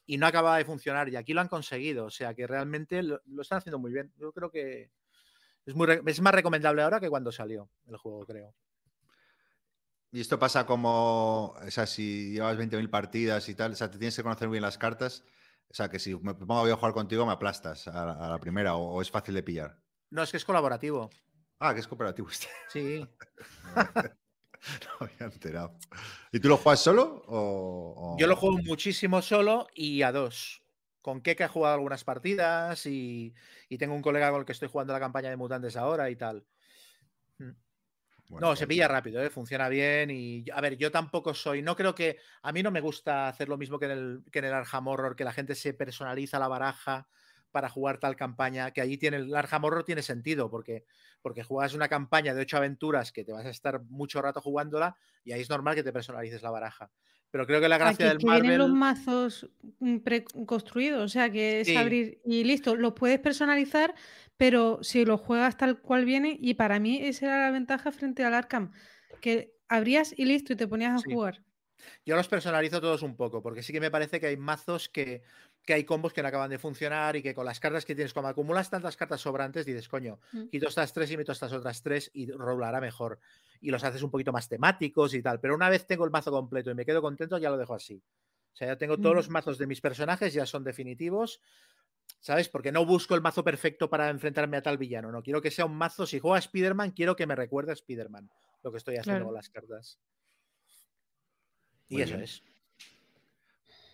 y 0.05 0.17
no 0.17 0.27
acababa 0.27 0.57
de 0.57 0.65
funcionar. 0.65 1.09
Y 1.09 1.15
aquí 1.15 1.33
lo 1.33 1.41
han 1.41 1.47
conseguido. 1.47 2.05
O 2.05 2.11
sea 2.11 2.33
que 2.33 2.45
realmente 2.45 3.01
lo, 3.01 3.21
están 3.41 3.59
haciendo 3.59 3.79
muy 3.79 3.91
bien. 3.91 4.11
Yo 4.17 4.31
creo 4.31 4.51
que 4.51 4.91
es, 5.65 5.73
muy, 5.73 5.87
es 6.05 6.21
más 6.21 6.33
recomendable 6.33 6.83
ahora 6.83 6.99
que 6.99 7.09
cuando 7.09 7.31
salió 7.31 7.69
el 7.87 7.97
juego, 7.97 8.25
creo. 8.25 8.53
Y 10.11 10.21
esto 10.21 10.39
pasa 10.39 10.65
como, 10.65 11.49
o 11.49 11.71
sea, 11.71 11.85
si 11.85 12.31
llevas 12.31 12.57
20.000 12.57 12.89
partidas 12.89 13.47
y 13.47 13.55
tal, 13.55 13.73
o 13.73 13.75
sea, 13.75 13.91
te 13.91 13.99
tienes 13.99 14.15
que 14.15 14.23
conocer 14.23 14.49
bien 14.49 14.63
las 14.63 14.77
cartas. 14.77 15.23
O 15.69 15.73
sea, 15.73 15.87
que 15.87 15.99
si 15.99 16.15
me 16.15 16.33
pongo 16.33 16.65
a 16.65 16.75
jugar 16.75 16.93
contigo, 16.93 17.25
me 17.27 17.31
aplastas 17.31 17.87
a, 17.87 18.27
la 18.27 18.39
primera 18.39 18.75
o 18.75 19.01
es 19.01 19.11
fácil 19.11 19.35
de 19.35 19.43
pillar. 19.43 19.77
No, 20.09 20.23
es 20.23 20.31
que 20.31 20.37
es 20.37 20.45
colaborativo. 20.45 21.09
Ah, 21.59 21.73
que 21.73 21.81
es 21.81 21.87
cooperativo 21.87 22.29
este. 22.29 22.47
Sí. 22.69 23.05
no 24.81 25.07
había 25.07 25.25
enterado. 25.25 25.77
¿Y 26.31 26.39
tú 26.39 26.47
lo 26.47 26.57
juegas 26.57 26.79
solo? 26.79 27.23
O, 27.27 28.15
Yo 28.17 28.27
lo 28.27 28.35
juego 28.35 28.57
muchísimo 28.59 29.21
solo 29.21 29.67
y 29.75 30.01
a 30.01 30.11
dos. 30.11 30.63
Con 31.01 31.21
Keke 31.21 31.45
he 31.45 31.47
jugado 31.47 31.75
algunas 31.75 32.03
partidas 32.03 32.85
y, 32.85 33.33
tengo 33.77 33.95
un 33.95 34.01
colega 34.01 34.31
con 34.31 34.41
el 34.41 34.45
que 34.45 34.53
estoy 34.53 34.69
jugando 34.69 34.93
la 34.93 34.99
campaña 34.99 35.29
de 35.29 35.37
mutantes 35.37 35.75
ahora 35.75 36.09
y 36.09 36.15
tal. 36.15 36.45
Mm. 37.37 37.51
no, 38.29 38.55
se 38.55 38.65
pues 38.65 38.75
pilla 38.75 38.87
rápido, 38.87 39.23
¿eh? 39.23 39.29
funciona 39.29 39.69
bien 39.69 40.11
y 40.11 40.45
a 40.53 40.61
ver, 40.61 40.77
yo 40.77 40.91
tampoco 40.91 41.33
soy, 41.33 41.61
no 41.61 41.75
creo 41.75 41.95
que 41.95 42.17
a 42.41 42.51
mí 42.51 42.61
no 42.61 42.69
me 42.69 42.81
gusta 42.81 43.29
hacer 43.29 43.47
lo 43.47 43.57
mismo 43.57 43.79
que 43.79 43.85
en 43.85 43.91
el, 43.91 44.23
que 44.31 44.39
en 44.39 44.45
el 44.45 44.53
Arkham 44.53 44.87
Horror, 44.87 45.15
que 45.15 45.23
la 45.23 45.33
gente 45.33 45.55
se 45.55 45.73
personaliza 45.73 46.37
la 46.37 46.49
baraja 46.49 47.07
para 47.51 47.69
jugar 47.69 47.99
tal 47.99 48.15
campaña, 48.15 48.71
que 48.71 48.81
allí 48.81 48.97
tiene 48.97 49.17
el 49.17 49.35
Arkham 49.35 49.63
Horror 49.63 49.83
tiene 49.83 50.01
sentido, 50.01 50.49
porque, 50.49 50.85
porque 51.21 51.43
juegas 51.43 51.73
una 51.73 51.87
campaña 51.87 52.33
de 52.33 52.41
ocho 52.41 52.57
aventuras 52.57 53.11
que 53.11 53.23
te 53.23 53.31
vas 53.31 53.45
a 53.45 53.49
estar 53.49 53.81
mucho 53.83 54.21
rato 54.21 54.41
jugándola 54.41 54.95
y 55.23 55.31
ahí 55.31 55.41
es 55.41 55.49
normal 55.49 55.75
que 55.75 55.83
te 55.83 55.93
personalices 55.93 56.41
la 56.41 56.51
baraja. 56.51 56.91
Pero 57.31 57.45
creo 57.45 57.61
que 57.61 57.69
la 57.69 57.77
gracia 57.77 58.07
del 58.07 58.19
Marvel... 58.23 58.41
Tienen 58.41 58.59
los 58.59 58.71
mazos 58.71 59.49
mm, 59.79 59.97
preconstruidos, 59.97 61.03
o 61.03 61.07
sea 61.07 61.29
que 61.29 61.61
es 61.61 61.75
abrir 61.77 62.19
y 62.25 62.43
listo. 62.43 62.75
Los 62.75 62.93
puedes 62.93 63.19
personalizar, 63.19 63.93
pero 64.35 64.79
si 64.81 65.05
lo 65.05 65.17
juegas 65.17 65.57
tal 65.57 65.79
cual 65.79 66.05
viene, 66.05 66.35
y 66.39 66.55
para 66.55 66.79
mí 66.79 66.99
esa 67.01 67.27
era 67.27 67.45
la 67.45 67.51
ventaja 67.51 67.91
frente 67.91 68.23
al 68.23 68.33
Arkham, 68.33 68.71
que 69.21 69.53
abrías 69.67 70.13
y 70.17 70.25
listo 70.25 70.53
y 70.53 70.55
te 70.55 70.67
ponías 70.67 71.03
a 71.03 71.09
jugar. 71.11 71.43
Yo 72.05 72.15
los 72.15 72.27
personalizo 72.27 72.81
todos 72.81 73.03
un 73.03 73.15
poco, 73.15 73.41
porque 73.41 73.63
sí 73.63 73.73
que 73.73 73.79
me 73.79 73.91
parece 73.91 74.19
que 74.19 74.27
hay 74.27 74.37
mazos 74.37 74.89
que, 74.89 75.23
que 75.69 75.75
hay 75.75 75.83
combos 75.83 76.13
que 76.13 76.23
no 76.23 76.27
acaban 76.29 76.49
de 76.49 76.57
funcionar 76.57 77.15
y 77.15 77.21
que 77.21 77.35
con 77.35 77.45
las 77.45 77.59
cartas 77.59 77.85
que 77.85 77.93
tienes, 77.93 78.11
como 78.11 78.27
acumulas 78.27 78.71
tantas 78.71 78.97
cartas 78.97 79.21
sobrantes, 79.21 79.67
dices, 79.67 79.87
coño, 79.87 80.19
mm. 80.31 80.47
quito 80.47 80.67
estas 80.67 80.91
tres 80.93 81.11
y 81.11 81.17
meto 81.17 81.31
estas 81.31 81.53
otras 81.53 81.83
tres 81.83 82.09
y 82.11 82.31
rolará 82.31 82.81
mejor. 82.81 83.19
Y 83.61 83.69
los 83.69 83.83
haces 83.83 84.01
un 84.01 84.09
poquito 84.09 84.31
más 84.31 84.49
temáticos 84.49 85.13
y 85.13 85.21
tal. 85.21 85.39
Pero 85.39 85.53
una 85.53 85.69
vez 85.69 85.85
tengo 85.85 86.05
el 86.05 86.09
mazo 86.09 86.31
completo 86.31 86.71
y 86.71 86.73
me 86.73 86.85
quedo 86.85 87.03
contento, 87.03 87.37
ya 87.37 87.51
lo 87.51 87.57
dejo 87.59 87.75
así. 87.75 88.01
O 88.51 88.57
sea, 88.57 88.69
ya 88.69 88.77
tengo 88.79 88.97
todos 88.97 89.15
los 89.15 89.29
mazos 89.29 89.59
de 89.59 89.67
mis 89.67 89.79
personajes, 89.79 90.33
ya 90.33 90.47
son 90.47 90.63
definitivos. 90.63 91.39
¿Sabes? 92.19 92.49
Porque 92.49 92.71
no 92.71 92.83
busco 92.83 93.13
el 93.13 93.21
mazo 93.21 93.43
perfecto 93.43 93.91
para 93.91 94.09
enfrentarme 94.09 94.57
a 94.57 94.63
tal 94.63 94.79
villano. 94.79 95.11
No 95.11 95.21
quiero 95.21 95.39
que 95.39 95.51
sea 95.51 95.65
un 95.65 95.77
mazo. 95.77 96.07
Si 96.07 96.17
juego 96.17 96.33
a 96.33 96.39
Spider-Man, 96.39 96.93
quiero 96.93 97.15
que 97.15 97.27
me 97.27 97.35
recuerde 97.35 97.73
a 97.73 97.73
Spider-Man. 97.73 98.27
Lo 98.63 98.71
que 98.71 98.79
estoy 98.79 98.95
haciendo 98.95 99.25
con 99.25 99.35
las 99.35 99.49
cartas. 99.49 99.99
Y 101.89 102.01
eso 102.01 102.15
es. 102.15 102.41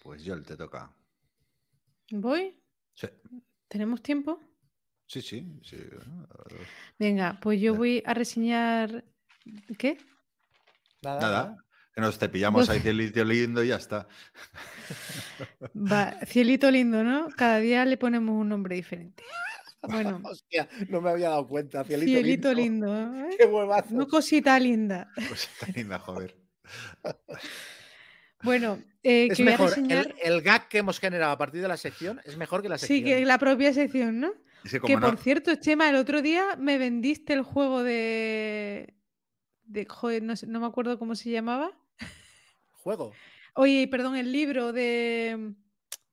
Pues 0.01 0.23
yo 0.23 0.41
te 0.41 0.55
toca. 0.55 0.89
¿Voy? 2.11 2.59
Sí. 2.93 3.07
¿Tenemos 3.67 4.01
tiempo? 4.01 4.39
Sí, 5.07 5.21
sí, 5.21 5.45
Venga, 6.97 7.39
pues 7.41 7.61
yo 7.61 7.75
voy 7.75 8.01
a 8.05 8.13
reseñar. 8.13 9.03
¿Qué? 9.77 9.97
Nada. 11.01 11.19
Nada. 11.21 11.57
Que 11.93 12.01
nos 12.01 12.17
cepillamos 12.17 12.69
ahí 12.69 12.79
cielito 12.81 13.23
lindo 13.23 13.63
y 13.63 13.69
ya 13.69 13.77
está. 13.77 14.07
Va, 15.75 16.19
cielito 16.25 16.69
lindo, 16.69 17.03
¿no? 17.03 17.29
Cada 17.29 17.59
día 17.59 17.85
le 17.85 17.97
ponemos 17.97 18.35
un 18.35 18.49
nombre 18.49 18.75
diferente. 18.75 19.23
Bueno, 19.81 20.19
Hostia, 20.23 20.67
no 20.89 20.99
me 21.01 21.11
había 21.11 21.29
dado 21.29 21.47
cuenta. 21.47 21.83
Cielito, 21.83 22.11
cielito 22.11 22.53
lindo. 22.53 22.87
lindo. 22.87 23.29
¿eh? 23.29 23.35
Qué 23.39 23.45
huevazo. 23.45 23.93
No 23.95 24.07
cosita 24.07 24.59
linda. 24.59 25.09
Está 25.15 25.67
linda, 25.73 25.99
joder. 25.99 26.35
Bueno, 28.45 28.79
eh, 29.03 29.27
Es 29.31 29.37
que 29.37 29.43
voy 29.43 29.53
a 29.53 29.57
mejor. 29.57 29.69
reseñar. 29.71 30.15
El, 30.23 30.33
el 30.35 30.41
gag 30.41 30.69
que 30.69 30.77
hemos 30.77 30.99
generado 30.99 31.31
a 31.33 31.37
partir 31.37 31.61
de 31.61 31.67
la 31.67 31.77
sección 31.77 32.21
es 32.23 32.37
mejor 32.37 32.61
que 32.61 32.69
la 32.69 32.77
sección. 32.77 32.99
Sí, 32.99 33.03
que 33.03 33.25
la 33.25 33.37
propia 33.37 33.73
sección, 33.73 34.19
¿no? 34.21 34.31
Que 34.85 34.95
no, 34.95 35.01
por 35.01 35.17
cierto, 35.17 35.53
Chema, 35.55 35.89
el 35.89 35.95
otro 35.95 36.21
día 36.23 36.55
me 36.57 36.77
vendiste 36.77 37.33
el 37.33 37.41
juego 37.43 37.83
de. 37.83 38.93
de 39.65 39.85
joder, 39.85 40.23
no, 40.23 40.35
sé- 40.35 40.47
no 40.47 40.59
me 40.59 40.65
acuerdo 40.67 40.97
cómo 40.97 41.15
se 41.15 41.29
llamaba. 41.29 41.71
Juego. 42.71 43.13
Oye, 43.55 43.87
perdón, 43.87 44.15
el 44.15 44.31
libro 44.31 44.73
de. 44.73 45.53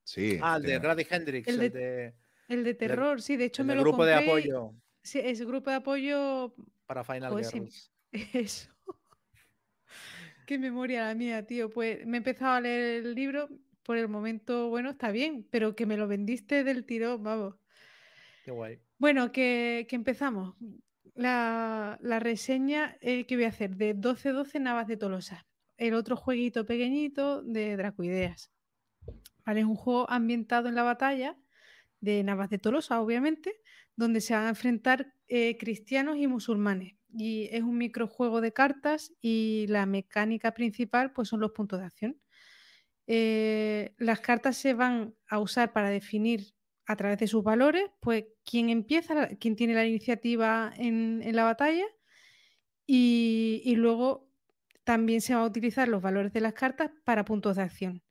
Sí. 0.03 0.37
Ah, 0.41 0.57
el 0.57 0.63
de 0.63 0.67
tiene- 0.69 0.83
Grady 0.83 1.07
Hendrix, 1.09 1.47
el 1.47 1.53
el 1.55 1.59
de- 1.61 1.69
de, 1.79 2.13
El 2.47 2.63
de 2.63 2.73
terror, 2.73 3.21
sí, 3.21 3.37
de 3.37 3.45
hecho 3.45 3.61
el 3.63 3.67
me 3.67 3.73
de 3.73 3.77
lo 3.77 3.83
grupo 3.83 4.05
de 4.05 4.13
apoyo 4.15 4.73
Sí, 5.01 5.19
es 5.19 5.41
grupo 5.41 5.69
de 5.69 5.75
apoyo. 5.77 6.53
para 6.85 7.03
Final 7.03 7.43
sí. 7.43 7.51
Girls. 7.59 7.91
Eso. 8.33 8.69
Qué 10.45 10.57
memoria 10.57 11.05
la 11.05 11.15
mía, 11.15 11.45
tío. 11.45 11.69
Pues 11.69 12.05
me 12.05 12.17
he 12.17 12.19
empezado 12.19 12.53
a 12.53 12.61
leer 12.61 13.05
el 13.05 13.15
libro. 13.15 13.49
Por 13.83 13.97
el 13.97 14.07
momento, 14.07 14.69
bueno, 14.69 14.91
está 14.91 15.11
bien, 15.11 15.45
pero 15.51 15.75
que 15.75 15.85
me 15.85 15.97
lo 15.97 16.07
vendiste 16.07 16.63
del 16.63 16.85
tirón, 16.85 17.21
vamos. 17.21 17.55
Qué 18.45 18.51
guay. 18.51 18.79
Bueno, 18.97 19.31
que, 19.33 19.85
que 19.89 19.95
empezamos. 19.95 20.55
La, 21.15 21.99
la 22.01 22.19
reseña 22.19 22.97
eh, 23.01 23.25
que 23.25 23.35
voy 23.35 23.45
a 23.45 23.49
hacer 23.49 23.75
de 23.75 23.95
12-12 23.95 24.61
Navas 24.61 24.87
de 24.87 24.97
Tolosa. 24.97 25.45
El 25.77 25.95
otro 25.95 26.15
jueguito 26.15 26.65
pequeñito 26.65 27.43
de 27.43 27.75
Dracoideas. 27.75 28.51
Vale, 29.45 29.59
es 29.59 29.65
un 29.65 29.75
juego 29.75 30.09
ambientado 30.09 30.69
en 30.69 30.75
la 30.75 30.83
batalla 30.83 31.37
de 31.99 32.23
Navas 32.23 32.49
de 32.49 32.59
Tolosa, 32.59 33.01
obviamente, 33.01 33.61
donde 33.95 34.21
se 34.21 34.33
van 34.33 34.45
a 34.45 34.49
enfrentar 34.49 35.13
eh, 35.27 35.57
cristianos 35.57 36.17
y 36.17 36.27
musulmanes. 36.27 36.95
Y 37.15 37.49
es 37.51 37.61
un 37.63 37.77
microjuego 37.77 38.41
de 38.41 38.53
cartas 38.53 39.13
y 39.21 39.65
la 39.69 39.85
mecánica 39.85 40.53
principal 40.53 41.13
pues, 41.13 41.29
son 41.29 41.39
los 41.41 41.51
puntos 41.51 41.79
de 41.79 41.85
acción. 41.85 42.21
Eh, 43.07 43.93
las 43.97 44.21
cartas 44.21 44.57
se 44.57 44.73
van 44.73 45.15
a 45.27 45.39
usar 45.39 45.73
para 45.73 45.89
definir 45.89 46.55
a 46.85 46.95
través 46.95 47.19
de 47.19 47.27
sus 47.27 47.43
valores, 47.43 47.85
pues 48.01 48.25
quién 48.45 48.69
empieza, 48.69 49.29
quién 49.39 49.55
tiene 49.55 49.73
la 49.75 49.85
iniciativa 49.85 50.71
en, 50.77 51.21
en 51.23 51.35
la 51.35 51.45
batalla 51.45 51.85
y, 52.85 53.61
y 53.65 53.75
luego 53.75 54.29
también 54.83 55.21
se 55.21 55.33
van 55.33 55.43
a 55.43 55.47
utilizar 55.47 55.87
los 55.87 56.01
valores 56.01 56.33
de 56.33 56.41
las 56.41 56.53
cartas 56.53 56.91
para 57.05 57.25
puntos 57.25 57.55
de 57.55 57.63
acción. 57.63 58.03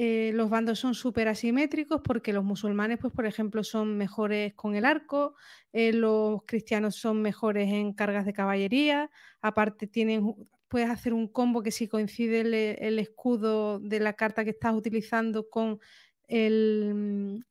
Eh, 0.00 0.30
los 0.34 0.48
bandos 0.48 0.78
son 0.78 0.94
súper 0.94 1.26
asimétricos 1.26 2.00
porque 2.04 2.32
los 2.32 2.44
musulmanes, 2.44 2.98
pues 3.00 3.12
por 3.12 3.26
ejemplo, 3.26 3.64
son 3.64 3.96
mejores 3.98 4.54
con 4.54 4.76
el 4.76 4.84
arco, 4.84 5.34
eh, 5.72 5.92
los 5.92 6.42
cristianos 6.46 6.94
son 6.96 7.20
mejores 7.20 7.68
en 7.72 7.92
cargas 7.94 8.24
de 8.24 8.32
caballería, 8.32 9.10
aparte 9.42 9.88
tienen, 9.88 10.34
puedes 10.68 10.88
hacer 10.88 11.12
un 11.14 11.26
combo 11.26 11.62
que 11.64 11.72
si 11.72 11.88
coincide 11.88 12.40
el, 12.42 12.54
el 12.54 12.98
escudo 13.00 13.80
de 13.80 13.98
la 14.00 14.12
carta 14.12 14.44
que 14.44 14.50
estás 14.50 14.74
utilizando 14.74 15.48
con 15.50 15.80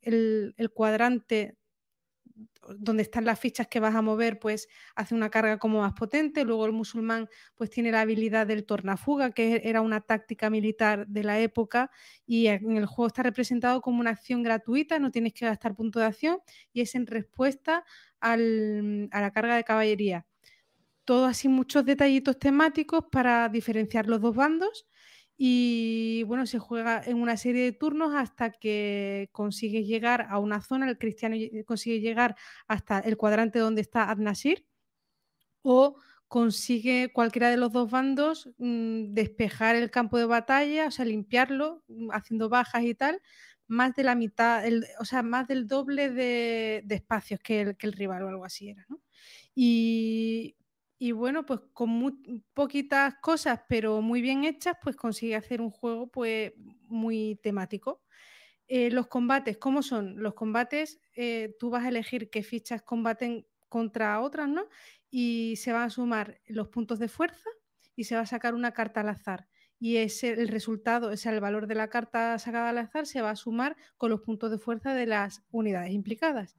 el- 0.02 0.54
el 0.58 0.72
cuadrante 0.72 1.58
donde 2.78 3.04
están 3.04 3.26
las 3.26 3.40
fichas 3.40 3.68
que 3.68 3.80
vas 3.80 3.96
a 3.96 4.02
mover, 4.02 4.40
pues 4.40 4.68
hace 4.96 5.16
una 5.16 5.30
carga 5.30 5.58
como 5.60 5.82
más 5.82 5.94
potente. 5.94 6.44
Luego 6.44 6.66
el 6.66 6.74
musulmán 6.74 7.30
pues 7.56 7.70
tiene 7.70 7.92
la 7.92 8.02
habilidad 8.02 8.48
del 8.48 8.66
tornafuga, 8.66 9.32
que 9.32 9.62
era 9.66 9.82
una 9.82 10.02
táctica 10.02 10.50
militar 10.50 11.08
de 11.08 11.24
la 11.24 11.40
época 11.40 11.92
y 12.26 12.48
en 12.48 12.78
el 12.78 12.86
juego 12.86 13.08
está 13.08 13.24
representado 13.24 13.82
como 13.82 14.00
una 14.00 14.12
acción 14.12 14.44
gratuita, 14.44 15.00
no 15.00 15.12
tienes 15.12 15.34
que 15.34 15.46
gastar 15.46 15.76
punto 15.76 16.00
de 16.00 16.06
acción 16.06 16.40
y 16.74 16.82
es 16.82 16.96
en 16.96 17.08
respuesta 17.08 17.84
al- 18.20 19.10
a 19.12 19.22
la 19.22 19.32
carga 19.32 19.56
de 19.56 19.64
caballería. 19.64 20.26
Todo 21.06 21.26
así 21.26 21.48
muchos 21.48 21.86
detallitos 21.86 22.38
temáticos 22.40 23.06
para 23.12 23.48
diferenciar 23.50 24.08
los 24.08 24.22
dos 24.22 24.36
bandos 24.36 24.88
y 25.38 26.24
bueno, 26.24 26.48
se 26.48 26.58
juega 26.58 27.02
en 27.06 27.22
una 27.22 27.38
serie 27.38 27.64
de 27.64 27.72
turnos 27.72 28.16
hasta 28.16 28.52
que 28.52 29.30
consigues 29.32 29.86
llegar 29.86 30.28
a 30.30 30.40
una 30.40 30.62
zona, 30.62 30.90
el 30.90 30.98
cristiano 30.98 31.36
consigue 31.66 32.00
llegar 32.00 32.36
hasta 32.68 33.00
el 33.00 33.18
cuadrante 33.18 33.60
donde 33.60 33.82
está 33.82 34.10
Ad-Nasir 34.10 34.66
o 35.62 35.98
consigue 36.28 37.12
cualquiera 37.14 37.50
de 37.50 37.58
los 37.58 37.72
dos 37.72 37.90
bandos 37.92 38.50
mm, 38.58 39.14
despejar 39.14 39.76
el 39.76 39.92
campo 39.92 40.18
de 40.18 40.26
batalla, 40.26 40.88
o 40.88 40.92
sea, 40.92 41.06
limpiarlo, 41.06 41.84
mm, 41.88 42.10
haciendo 42.12 42.50
bajas 42.50 42.84
y 42.84 42.96
tal, 42.96 43.22
más 43.68 43.96
de 43.96 44.04
la 44.04 44.16
mitad, 44.16 44.64
o 45.00 45.06
sea, 45.06 45.24
más 45.24 45.48
del 45.48 45.68
doble 45.68 46.10
de, 46.10 46.82
de 46.86 46.96
espacios 46.96 47.40
que 47.42 47.62
el, 47.62 47.78
que 47.78 47.88
el 47.88 47.94
rival 47.94 48.24
o 48.24 48.30
algo 48.30 48.46
así 48.46 48.70
era, 48.70 48.86
¿no? 48.90 49.02
Y, 49.56 50.56
y 51.00 51.12
bueno, 51.12 51.46
pues 51.46 51.62
con 51.74 51.90
mu- 51.90 52.42
poquitas 52.54 53.16
cosas, 53.22 53.62
pero 53.70 54.02
muy 54.02 54.22
bien 54.22 54.44
hechas, 54.46 54.76
pues 54.82 54.96
consigue 54.96 55.36
hacer 55.36 55.62
un 55.62 55.72
juego 55.72 56.08
pues 56.12 56.54
muy 56.88 57.40
temático. 57.44 58.04
Eh, 58.68 58.92
los 58.92 59.08
combates, 59.08 59.58
¿cómo 59.58 59.82
son? 59.84 60.22
Los 60.22 60.34
combates, 60.34 61.00
eh, 61.16 61.56
tú 61.60 61.70
vas 61.70 61.86
a 61.86 61.90
elegir 61.90 62.30
qué 62.30 62.44
fichas 62.44 62.82
combaten 62.84 63.48
contra 63.70 64.20
otras, 64.22 64.50
¿no? 64.50 64.68
Y 65.10 65.56
se 65.58 65.72
van 65.74 65.84
a 65.84 65.90
sumar 65.90 66.42
los 66.48 66.68
puntos 66.70 67.00
de 67.00 67.08
fuerza 67.08 67.50
y 67.96 68.04
se 68.06 68.16
va 68.16 68.22
a 68.22 68.26
sacar 68.26 68.54
una 68.56 68.74
carta 68.74 69.02
al 69.02 69.10
azar. 69.10 69.48
Y 69.80 69.98
ese, 69.98 70.32
el 70.34 70.48
resultado, 70.50 71.10
o 71.12 71.18
sea, 71.18 71.32
el 71.34 71.40
valor 71.40 71.68
de 71.68 71.76
la 71.76 71.90
carta 71.90 72.38
sacada 72.40 72.70
al 72.70 72.78
azar 72.80 73.06
se 73.06 73.22
va 73.22 73.32
a 73.32 73.36
sumar 73.36 73.78
con 73.98 74.10
los 74.10 74.22
puntos 74.22 74.52
de 74.52 74.58
fuerza 74.60 74.94
de 74.94 75.06
las 75.06 75.44
unidades 75.52 75.92
implicadas. 75.92 76.58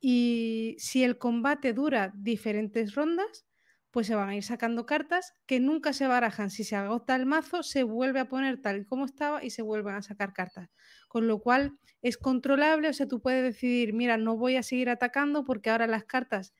Y 0.00 0.76
si 0.78 1.04
el 1.04 1.18
combate 1.18 1.72
dura 1.72 2.12
diferentes 2.16 2.94
rondas, 2.94 3.46
pues 3.92 4.06
se 4.08 4.14
van 4.16 4.30
a 4.30 4.36
ir 4.36 4.42
sacando 4.42 4.86
cartas 4.86 5.34
que 5.46 5.60
nunca 5.60 5.92
se 5.92 6.06
barajan. 6.08 6.50
Si 6.50 6.64
se 6.64 6.76
agota 6.76 7.14
el 7.16 7.26
mazo, 7.26 7.62
se 7.62 7.84
vuelve 7.84 8.20
a 8.20 8.28
poner 8.28 8.60
tal 8.60 8.78
y 8.82 8.84
como 8.86 9.04
estaba 9.04 9.44
y 9.44 9.50
se 9.50 9.62
vuelven 9.62 9.94
a 9.94 10.02
sacar 10.02 10.32
cartas. 10.32 10.70
Con 11.08 11.28
lo 11.28 11.40
cual 11.40 11.78
es 12.02 12.18
controlable, 12.18 12.88
o 12.88 12.92
sea, 12.94 13.06
tú 13.08 13.20
puedes 13.20 13.44
decidir, 13.44 13.92
mira, 13.94 14.16
no 14.16 14.36
voy 14.36 14.56
a 14.56 14.62
seguir 14.64 14.90
atacando 14.90 15.44
porque 15.44 15.70
ahora 15.70 15.86
las 15.86 16.04
cartas 16.04 16.54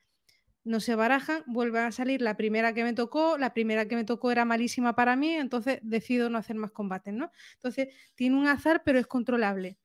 no 0.65 0.79
se 0.79 0.95
barajan, 0.95 1.43
vuelven 1.47 1.83
a 1.85 1.91
salir 1.91 2.21
la 2.21 2.37
primera 2.37 2.73
que 2.73 2.83
me 2.83 2.93
tocó, 2.93 3.37
la 3.37 3.53
primera 3.53 3.87
que 3.87 3.95
me 3.95 4.05
tocó 4.05 4.31
era 4.31 4.45
malísima 4.45 4.95
para 4.95 5.15
mí, 5.15 5.31
entonces 5.33 5.79
decido 5.83 6.29
no 6.29 6.37
hacer 6.37 6.55
más 6.55 6.71
combates, 6.71 7.13
¿no? 7.13 7.31
Entonces 7.55 7.89
tiene 8.15 8.37
un 8.37 8.47
azar, 8.47 8.81
pero 8.85 8.99
es 8.99 9.07
controlable. 9.07 9.77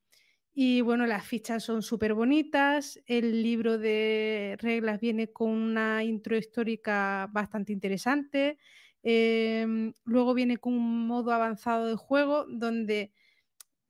Y 0.61 0.81
bueno, 0.81 1.07
las 1.07 1.25
fichas 1.25 1.63
son 1.63 1.83
súper 1.83 2.15
bonitas, 2.15 3.01
el 3.07 3.45
libro 3.45 3.79
de 3.79 4.57
reglas 4.61 4.99
viene 5.01 5.29
con 5.33 5.51
una 5.51 6.03
intro 6.03 6.37
histórica 6.37 7.29
bastante 7.33 7.73
interesante, 7.73 8.59
em, 9.05 9.93
luego 10.05 10.35
viene 10.35 10.57
con 10.57 10.73
un 10.75 11.07
modo 11.07 11.31
avanzado 11.33 11.87
de 11.87 11.95
juego 11.95 12.45
donde, 12.49 13.13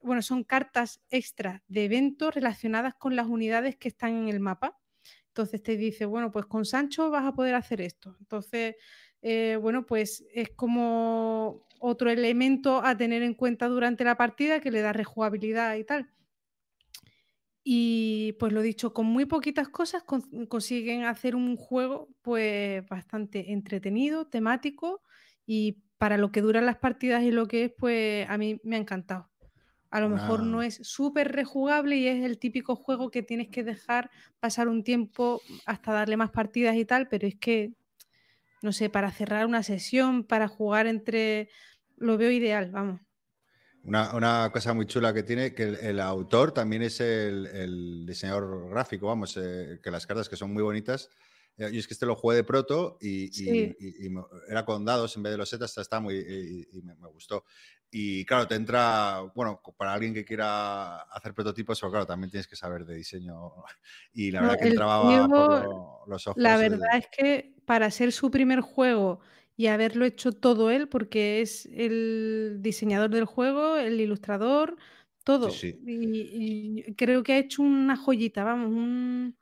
bueno, 0.03 0.23
son 0.23 0.45
cartas 0.45 1.01
extra 1.11 1.65
de 1.69 1.86
eventos 1.86 2.35
relacionadas 2.35 2.95
con 2.95 3.16
las 3.16 3.28
unidades 3.28 3.77
que 3.77 3.89
están 3.89 4.16
en 4.16 4.28
el 4.28 4.40
mapa. 4.40 4.78
Entonces 5.28 5.62
te 5.62 5.77
dice, 5.78 6.07
bueno, 6.07 6.32
pues 6.32 6.47
con 6.47 6.66
Sancho 6.66 7.11
vas 7.11 7.27
a 7.27 7.35
poder 7.35 7.55
hacer 7.57 7.81
esto. 7.82 8.16
Entonces, 8.20 8.77
eh, 9.23 9.59
bueno, 9.62 9.86
pues 9.86 10.24
es 10.35 10.51
como 10.51 11.66
otro 11.81 12.11
elemento 12.11 12.82
a 12.85 12.97
tener 12.97 13.23
en 13.23 13.35
cuenta 13.35 13.69
durante 13.69 14.05
la 14.05 14.16
partida 14.19 14.61
que 14.61 14.70
le 14.73 14.82
da 14.82 14.93
rejugabilidad 14.95 15.77
y 15.77 15.85
tal. 15.85 16.11
Y 17.70 18.32
pues 18.39 18.51
lo 18.55 18.62
dicho, 18.62 18.95
con 18.95 19.05
muy 19.07 19.27
poquitas 19.27 19.69
cosas 19.69 20.03
con- 20.03 20.47
consiguen 20.47 21.05
hacer 21.05 21.36
un 21.36 21.55
juego 21.57 22.09
pues 22.23 22.82
bastante 22.89 23.53
entretenido, 23.53 24.27
temático 24.27 25.03
y 25.45 25.82
para 25.99 26.16
lo 26.16 26.32
que 26.32 26.40
duran 26.40 26.65
las 26.65 26.78
partidas 26.78 27.24
y 27.24 27.31
lo 27.31 27.47
que 27.47 27.65
es, 27.66 27.73
pues 27.77 28.27
a 28.31 28.39
mí 28.39 28.59
me 28.65 28.77
ha 28.77 28.78
encantado. 28.78 29.31
A 29.90 30.01
lo 30.01 30.09
mejor 30.09 30.43
no 30.45 30.62
es 30.62 30.77
súper 30.82 31.32
rejugable 31.32 31.97
y 31.97 32.09
es 32.09 32.24
el 32.24 32.39
típico 32.39 32.74
juego 32.74 33.11
que 33.11 33.23
tienes 33.23 33.49
que 33.51 33.65
dejar 33.65 34.11
pasar 34.40 34.69
un 34.69 34.82
tiempo 34.82 35.43
hasta 35.66 35.93
darle 35.93 36.16
más 36.16 36.31
partidas 36.31 36.74
y 36.77 36.86
tal, 36.86 37.09
pero 37.09 37.28
es 37.28 37.36
que, 37.36 37.74
no 38.62 38.73
sé, 38.73 38.90
para 38.90 39.12
cerrar 39.12 39.47
una 39.47 39.62
sesión, 39.62 40.24
para 40.24 40.49
jugar 40.49 40.86
entre... 40.86 41.51
Lo 41.97 42.19
veo 42.19 42.31
ideal, 42.32 42.70
vamos. 42.73 43.03
Una, 43.89 44.15
una 44.15 44.51
cosa 44.52 44.74
muy 44.74 44.85
chula 44.86 45.15
que 45.15 45.23
tiene, 45.23 45.55
que 45.55 45.62
el, 45.62 45.74
el 45.77 46.01
autor 46.01 46.52
también 46.52 46.82
es 46.82 47.01
el, 47.01 47.47
el 47.47 48.05
diseñador 48.06 48.69
gráfico, 48.70 49.06
vamos, 49.06 49.35
eh, 49.40 49.81
que 49.82 49.90
las 49.90 50.06
cartas 50.06 50.28
que 50.28 50.36
son 50.36 50.52
muy 50.52 50.62
bonitas. 50.62 51.09
eh, 51.56 51.70
y 51.73 51.78
es 51.78 51.89
que 51.89 51.94
este 51.94 52.06
lo 52.06 52.15
jugué 52.15 52.36
de 52.36 52.44
proto 52.44 52.98
y, 53.01 53.24
y- 53.24 53.31
Sí. 53.32 53.77
y- 53.81 54.06
y 54.06 54.10
me- 54.10 54.23
era 54.48 54.65
con 54.65 54.85
dados 54.85 55.16
en 55.16 55.23
vez 55.24 55.32
de 55.32 55.39
los 55.39 55.48
setas, 55.48 55.77
está, 55.78 55.98
muy, 56.01 56.15
y, 56.16 56.82
me, 56.82 56.94
me 56.97 57.09
gustó. 57.09 57.44
Y 57.90 58.24
claro, 58.27 58.47
te 58.47 58.55
entra, 58.56 59.23
bueno, 59.35 59.60
para 59.77 59.94
alguien 59.94 60.12
que 60.15 60.24
quiera 60.24 60.98
hacer 61.01 61.32
prototipos, 61.35 61.81
pero 61.81 61.90
claro, 61.90 62.06
también 62.06 62.31
tienes 62.31 62.47
que 62.47 62.56
saber 62.56 62.85
de 62.85 62.94
diseño. 62.94 63.55
Y 64.12 64.31
la 64.31 64.43
No, 64.43 64.48
verdad 64.48 64.62
que 64.62 64.69
entraba 64.69 65.66
los 66.06 66.27
ojos. 66.28 66.43
La 66.43 66.56
verdad 66.59 66.97
es 66.98 67.06
que 67.10 67.55
para 67.65 67.90
ser 67.90 68.12
su 68.12 68.31
primer 68.31 68.60
juego 68.60 69.20
y 69.59 69.69
haberlo 69.69 70.07
hecho 70.07 70.33
todo 70.33 70.71
él, 70.73 70.89
porque 70.89 71.43
es 71.43 71.67
el 71.67 72.59
diseñador 72.63 73.11
del 73.11 73.27
juego, 73.27 73.77
el 73.79 74.01
ilustrador, 74.01 74.79
todo. 75.25 75.51
Sí, 75.51 75.53
sí. 75.53 75.85
Y, 75.87 76.85
y 76.89 76.97
creo 76.97 77.25
que 77.25 77.35
ha 77.35 77.39
hecho 77.41 77.63
una 77.63 77.97
joyita, 77.99 78.45
vamos, 78.45 78.71
un, 78.71 79.39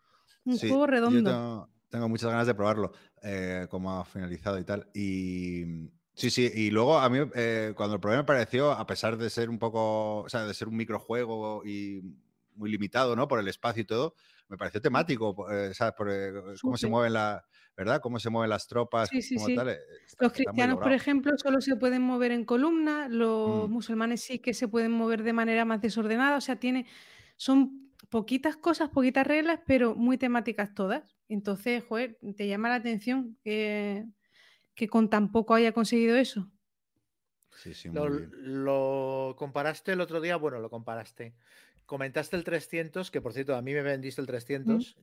un 0.47 0.59
Sí, 0.59 0.69
juego 0.69 0.89
yo 1.03 1.23
redondo. 1.23 1.23
tengo, 1.23 1.71
tengo 1.89 2.09
muchas 2.09 2.31
ganas 2.31 2.47
de 2.47 2.55
probarlo, 2.55 2.93
eh, 3.23 3.67
cómo 3.71 3.93
ha 3.99 4.05
finalizado 4.05 4.59
y 4.59 4.65
tal. 4.65 4.89
Y 4.95 5.65
mm, 5.67 5.89
sí, 6.15 6.31
sí, 6.31 6.51
y 6.55 6.71
luego 6.71 6.99
a 6.99 7.09
mí 7.11 7.19
eh, 7.35 7.73
cuando 7.77 7.97
lo 7.97 8.01
probé 8.01 8.17
me 8.19 8.25
pareció, 8.25 8.73
a 8.73 8.87
pesar 8.87 9.17
de 9.17 9.29
ser 9.31 9.51
un 9.51 9.59
poco, 9.59 10.19
o 10.23 10.29
sea, 10.29 10.45
de 10.47 10.55
ser 10.55 10.69
un 10.69 10.77
microjuego 10.77 11.63
y 11.65 12.01
muy 12.55 12.71
limitado, 12.71 13.17
¿no? 13.17 13.29
Por 13.29 13.41
el 13.41 13.49
espacio 13.49 13.83
y 13.83 13.87
todo, 13.87 14.15
me 14.49 14.57
pareció 14.57 14.81
temático, 14.81 15.51
eh, 15.51 15.75
¿sabes? 15.75 15.95
Por 15.97 16.11
eh, 16.11 16.33
cómo 16.63 16.77
se 16.79 16.89
mueven 16.89 17.13
la, 17.15 17.45
¿verdad? 17.77 18.01
Cómo 18.03 18.19
se 18.21 18.31
mueven 18.31 18.51
las 18.51 18.67
tropas, 18.69 19.11
Sí, 19.11 19.23
sí, 19.23 19.39
como 19.39 19.51
sí. 19.51 19.53
tal. 19.53 19.71
eh, 19.71 19.79
está- 20.07 20.19
Los 20.19 20.33
cristianos, 20.33 20.79
por 20.81 20.93
ejemplo, 20.93 21.33
solo 21.37 21.61
se 21.61 21.77
pueden 21.77 22.03
mover 22.03 22.33
en 22.33 22.45
columna, 22.45 23.09
los 23.09 23.69
Mm. 23.69 23.71
musulmanes 23.71 24.23
sí 24.23 24.39
que 24.39 24.55
se 24.55 24.67
pueden 24.69 24.93
mover 24.93 25.23
de 25.23 25.33
manera 25.35 25.65
más 25.67 25.81
desordenada, 25.83 26.39
o 26.39 26.41
sea, 26.41 26.57
tiene, 26.59 26.87
son 27.37 27.93
poquitas 28.11 28.57
cosas, 28.57 28.89
poquitas 28.91 29.27
reglas, 29.27 29.61
pero 29.67 29.95
muy 29.95 30.17
temáticas 30.19 30.75
todas. 30.75 31.19
Entonces, 31.29 31.85
joder, 31.85 32.19
te 32.37 32.49
llama 32.49 32.71
la 32.71 32.77
atención 32.77 33.37
que, 33.43 34.07
que 34.75 34.89
con 34.89 35.11
tan 35.11 35.33
poco 35.33 35.55
haya 35.55 35.73
conseguido 35.73 36.17
eso. 36.17 36.51
Sí, 37.51 37.75
sí, 37.75 37.91
Lo, 37.91 38.09
muy 38.09 38.13
bien. 38.13 38.37
lo 38.41 39.35
comparaste 39.39 39.93
el 39.93 40.01
otro 40.01 40.21
día, 40.21 40.37
bueno, 40.37 40.59
lo 40.59 40.71
comparaste. 40.71 41.37
Comentaste 41.87 42.37
el 42.37 42.45
300, 42.45 43.11
que 43.11 43.21
por 43.21 43.33
cierto, 43.33 43.55
a 43.55 43.63
mí 43.63 43.73
me 43.73 43.83
vendiste 43.83 44.21
el 44.21 44.27
300 44.27 44.97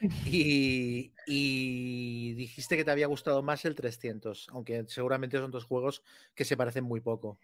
y, 0.26 1.12
y 1.26 2.34
dijiste 2.34 2.76
que 2.76 2.84
te 2.84 2.90
había 2.90 3.06
gustado 3.06 3.42
más 3.42 3.64
el 3.64 3.74
300, 3.74 4.48
aunque 4.50 4.84
seguramente 4.88 5.38
son 5.38 5.50
dos 5.50 5.64
juegos 5.64 6.02
que 6.34 6.44
se 6.44 6.56
parecen 6.56 6.84
muy 6.84 7.00
poco. 7.00 7.38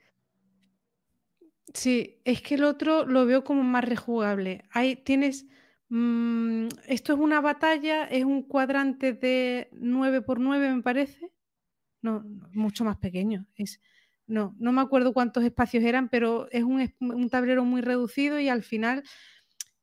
Sí, 1.74 2.20
es 2.24 2.40
que 2.42 2.54
el 2.54 2.64
otro 2.64 3.04
lo 3.04 3.26
veo 3.26 3.44
como 3.44 3.62
más 3.62 3.84
rejugable. 3.84 4.64
Ahí 4.70 4.96
tienes. 4.96 5.46
mm, 5.88 6.68
esto 6.86 7.12
es 7.14 7.18
una 7.18 7.40
batalla, 7.40 8.04
es 8.04 8.24
un 8.24 8.42
cuadrante 8.42 9.12
de 9.12 9.68
9 9.72 10.22
por 10.22 10.40
9 10.40 10.74
me 10.74 10.82
parece. 10.82 11.32
No, 12.02 12.22
no, 12.22 12.48
mucho 12.52 12.84
más 12.84 12.96
pequeño. 12.98 13.46
Es, 13.56 13.80
no, 14.28 14.54
no 14.58 14.72
me 14.72 14.82
acuerdo 14.82 15.12
cuántos 15.12 15.42
espacios 15.42 15.82
eran, 15.84 16.08
pero 16.08 16.48
es 16.52 16.62
un, 16.62 17.28
tablero 17.30 17.64
muy 17.64 17.80
reducido 17.80 18.38
y 18.38 18.48
al 18.48 18.62
final. 18.62 19.02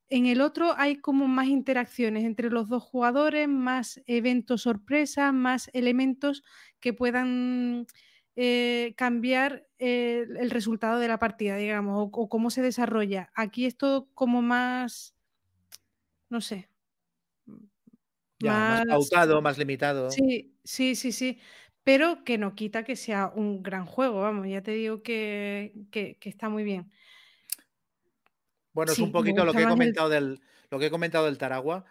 En 0.08 0.26
el 0.26 0.40
otro 0.40 0.72
hay 0.76 0.96
como 0.96 1.26
más 1.26 1.48
interacciones 1.48 2.24
entre 2.24 2.48
los 2.48 2.68
dos 2.68 2.84
jugadores, 2.84 3.48
más 3.48 4.00
eventos 4.06 4.62
sorpresa, 4.62 5.32
más 5.32 5.68
elementos 5.72 6.44
que 6.78 6.92
puedan 6.92 7.86
eh, 8.36 8.94
cambiar 8.96 9.66
eh, 9.80 10.26
el 10.38 10.50
resultado 10.50 11.00
de 11.00 11.08
la 11.08 11.18
partida, 11.18 11.56
digamos, 11.56 11.96
o, 11.98 12.02
o 12.04 12.28
cómo 12.28 12.50
se 12.50 12.62
desarrolla. 12.62 13.30
Aquí 13.34 13.66
es 13.66 13.76
todo 13.76 14.08
como 14.14 14.42
más, 14.42 15.16
no 16.30 16.40
sé, 16.40 16.70
Ya, 18.38 18.52
más 18.52 18.78
más... 18.78 18.86
pautado, 18.86 19.42
más 19.42 19.58
limitado. 19.58 20.10
Sí, 20.10 20.54
sí, 20.62 20.94
sí, 20.94 21.10
sí. 21.10 21.40
Pero 21.86 22.24
que 22.24 22.36
no 22.36 22.56
quita 22.56 22.82
que 22.82 22.96
sea 22.96 23.30
un 23.32 23.62
gran 23.62 23.86
juego, 23.86 24.22
vamos, 24.22 24.48
ya 24.48 24.60
te 24.60 24.72
digo 24.72 25.04
que, 25.04 25.72
que- 25.92 26.16
que 26.18 26.28
está 26.28 26.48
muy 26.48 26.64
bien. 26.64 26.90
Bueno, 28.72 28.90
es 28.90 28.98
un 28.98 29.12
poquito 29.12 29.44
lo 29.44 29.52
que 29.52 29.58
he 29.60 29.62
el- 29.62 29.68
comentado 29.68 30.08
del, 30.08 30.40
lo 30.68 30.80
que 30.80 30.86
he 30.86 30.90
comentado 30.90 31.26
del 31.26 31.38
Taragua, 31.38 31.84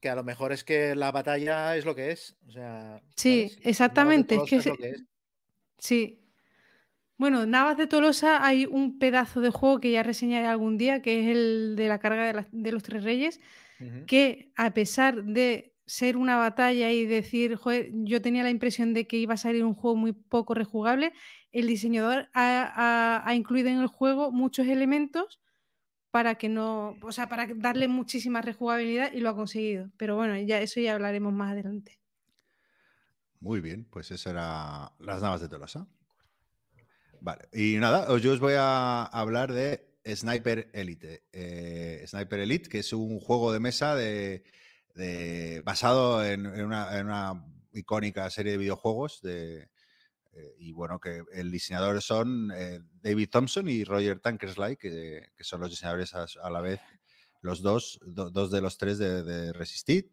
que 0.00 0.08
a 0.08 0.14
lo 0.14 0.24
mejor 0.24 0.52
es 0.52 0.64
que 0.64 0.94
la 0.94 1.12
batalla 1.12 1.76
es 1.76 1.84
lo 1.84 1.94
que 1.94 2.10
es. 2.10 2.38
O 2.48 2.52
sea, 2.52 3.02
Sí, 3.16 3.54
exactamente, 3.60 4.34
es 4.36 4.40
Tolosa 4.40 4.50
que 4.50 4.56
es 4.56 4.66
lo 4.66 4.74
se- 4.76 4.80
que 4.80 4.88
es. 4.88 5.04
Sí. 5.76 6.20
Bueno, 7.18 7.44
Navas 7.44 7.76
de 7.76 7.86
Tolosa 7.86 8.46
hay 8.46 8.64
un 8.64 8.98
pedazo 8.98 9.42
de 9.42 9.50
juego 9.50 9.78
que 9.78 9.90
ya 9.92 10.02
reseñaré 10.02 10.46
algún 10.46 10.78
día, 10.78 11.02
que 11.02 11.20
es 11.20 11.36
el 11.36 11.76
de 11.76 11.88
la 11.88 11.98
carga 11.98 12.46
de, 12.50 12.72
los 12.72 12.82
Tres 12.82 13.04
Reyes, 13.04 13.40
que 14.06 14.52
a 14.56 14.72
pesar 14.72 15.22
de 15.22 15.73
ser 15.86 16.16
una 16.16 16.36
batalla 16.36 16.90
y 16.92 17.06
decir, 17.06 17.56
"Joder, 17.56 17.90
yo 17.92 18.22
tenía 18.22 18.42
la 18.42 18.50
impresión 18.50 18.94
de 18.94 19.06
que 19.06 19.18
iba 19.18 19.34
a 19.34 19.36
salir 19.36 19.64
un 19.64 19.74
juego 19.74 19.96
muy 19.96 20.12
poco 20.12 20.54
rejugable, 20.54 21.12
el 21.52 21.66
diseñador 21.66 22.28
ha, 22.34 23.22
ha- 23.26 23.34
incluido 23.34 23.68
en 23.68 23.78
el 23.80 23.86
juego 23.88 24.32
muchos 24.32 24.66
elementos 24.66 25.40
para 26.10 26.36
que 26.36 26.48
no, 26.48 26.98
o 27.02 27.12
sea, 27.12 27.28
para 27.28 27.46
darle 27.56 27.88
muchísima 27.88 28.42
rejugabilidad 28.42 29.12
y 29.12 29.20
lo 29.20 29.30
ha 29.30 29.36
conseguido. 29.36 29.90
Pero 29.98 30.16
bueno, 30.16 30.38
ya 30.40 30.60
eso 30.60 30.80
ya 30.80 30.94
hablaremos 30.94 31.32
más 31.32 31.52
adelante. 31.52 32.00
Muy 33.38 33.60
bien, 33.60 33.84
pues 33.84 34.10
eso 34.10 34.30
era 34.30 34.92
las 34.98 35.22
navas 35.22 35.40
de 35.40 35.48
Tolosa. 35.48 35.88
Vale, 37.20 37.48
y 37.52 37.76
nada, 37.78 38.06
yo 38.18 38.32
os 38.32 38.40
voy 38.40 38.54
a 38.56 39.04
hablar 39.04 39.52
de 39.52 39.98
Sniper 40.06 40.68
Elite. 40.74 41.24
Eh, 41.32 42.04
Sniper 42.06 42.40
Elite, 42.40 42.68
que 42.68 42.80
es 42.80 42.92
un 42.92 43.18
juego 43.18 43.52
de 43.52 43.60
mesa 43.60 43.94
de, 43.96 44.44
basado 45.64 46.24
en, 46.24 46.46
una, 46.46 47.44
icónica 47.72 48.28
serie 48.30 48.52
de 48.52 48.58
videojuegos. 48.58 49.20
De, 49.22 49.68
eh, 50.32 50.54
y 50.58 50.72
bueno, 50.72 50.98
que 50.98 51.22
el 51.32 51.50
diseñador 51.50 52.00
son 52.02 52.50
eh, 52.54 52.80
David 53.02 53.28
Thompson 53.30 53.68
y 53.68 53.84
Roger 53.84 54.20
Tankersley, 54.20 54.76
que, 54.76 55.30
son 55.40 55.60
los 55.60 55.70
diseñadores 55.70 56.14
a, 56.14 56.50
la 56.50 56.60
vez, 56.60 56.80
los 57.40 57.62
dos, 57.62 58.00
do- 58.04 58.30
dos 58.30 58.50
de 58.50 58.60
los 58.60 58.78
tres 58.78 58.98
de, 58.98 59.22
de 59.22 59.52
Resisted. 59.52 60.06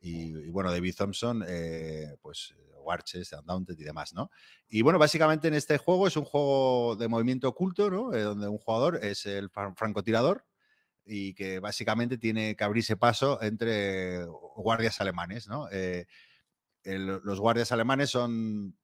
Y, 0.00 0.36
y 0.38 0.50
bueno, 0.50 0.70
David 0.70 0.94
Thompson, 0.96 1.44
eh, 1.46 2.16
pues 2.22 2.54
Warches, 2.82 3.32
Undaunted 3.32 3.78
y 3.78 3.84
demás, 3.84 4.14
¿no? 4.14 4.30
Y 4.68 4.82
bueno, 4.82 4.98
básicamente 4.98 5.48
en 5.48 5.54
este 5.54 5.76
juego 5.76 6.06
es 6.06 6.16
un 6.16 6.24
juego 6.24 6.96
de 6.96 7.08
movimiento 7.08 7.48
oculto, 7.48 7.90
¿no? 7.90 8.10
Donde 8.10 8.48
un 8.48 8.58
jugador 8.58 9.04
es 9.04 9.26
el 9.26 9.50
fran- 9.50 9.76
francotirador 9.76 10.44
y 11.08 11.34
que 11.34 11.58
básicamente 11.60 12.18
tiene 12.18 12.54
que 12.56 12.64
abrirse 12.64 12.96
paso 12.96 13.42
entre 13.42 14.24
guardias 14.56 15.00
alemanes, 15.00 15.48
¿no? 15.48 15.68
Eh, 15.72 16.06
el- 16.84 17.06
los 17.24 17.40
guardias 17.40 17.72
alemanes 17.72 18.10
son, 18.10 18.76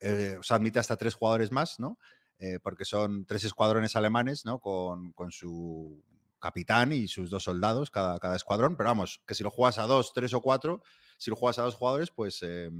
eh, 0.00 0.38
se 0.42 0.54
admite 0.54 0.78
hasta 0.78 0.96
tres 0.96 1.14
jugadores 1.14 1.52
más, 1.52 1.80
¿no? 1.80 1.98
Eh, 2.38 2.58
porque 2.62 2.84
son 2.84 3.26
tres 3.26 3.44
escuadrones 3.44 3.96
alemanes, 3.96 4.44
¿no? 4.44 4.60
Con, 4.60 5.12
con 5.12 5.30
su 5.32 6.02
capitán 6.38 6.92
y 6.92 7.08
sus 7.08 7.30
dos 7.30 7.44
soldados, 7.44 7.90
cada, 7.90 8.18
cada 8.18 8.36
escuadrón. 8.36 8.76
Pero 8.76 8.88
vamos, 8.90 9.22
que 9.26 9.34
si 9.34 9.42
lo 9.44 9.50
juegas 9.50 9.78
a 9.78 9.86
dos, 9.86 10.12
tres 10.14 10.32
o 10.34 10.40
cuatro, 10.40 10.82
si 11.18 11.30
lo 11.30 11.36
juegas 11.36 11.58
a 11.58 11.62
dos 11.62 11.74
jugadores, 11.74 12.10
pues 12.10 12.40
eh, 12.42 12.70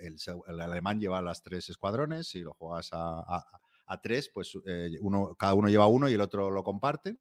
el, 0.00 0.16
el 0.48 0.60
alemán 0.60 1.00
lleva 1.00 1.22
las 1.22 1.42
tres 1.42 1.68
escuadrones. 1.68 2.28
Si 2.28 2.40
lo 2.40 2.54
juegas 2.54 2.90
a, 2.92 3.20
a- 3.20 3.60
a 3.88 4.00
tres, 4.00 4.28
pues 4.34 4.52
eh, 4.66 4.90
uno, 5.00 5.36
cada 5.38 5.54
uno 5.54 5.68
lleva 5.68 5.86
uno 5.86 6.08
y 6.08 6.14
el 6.14 6.20
otro 6.20 6.50
lo 6.50 6.64
comparten. 6.64 7.20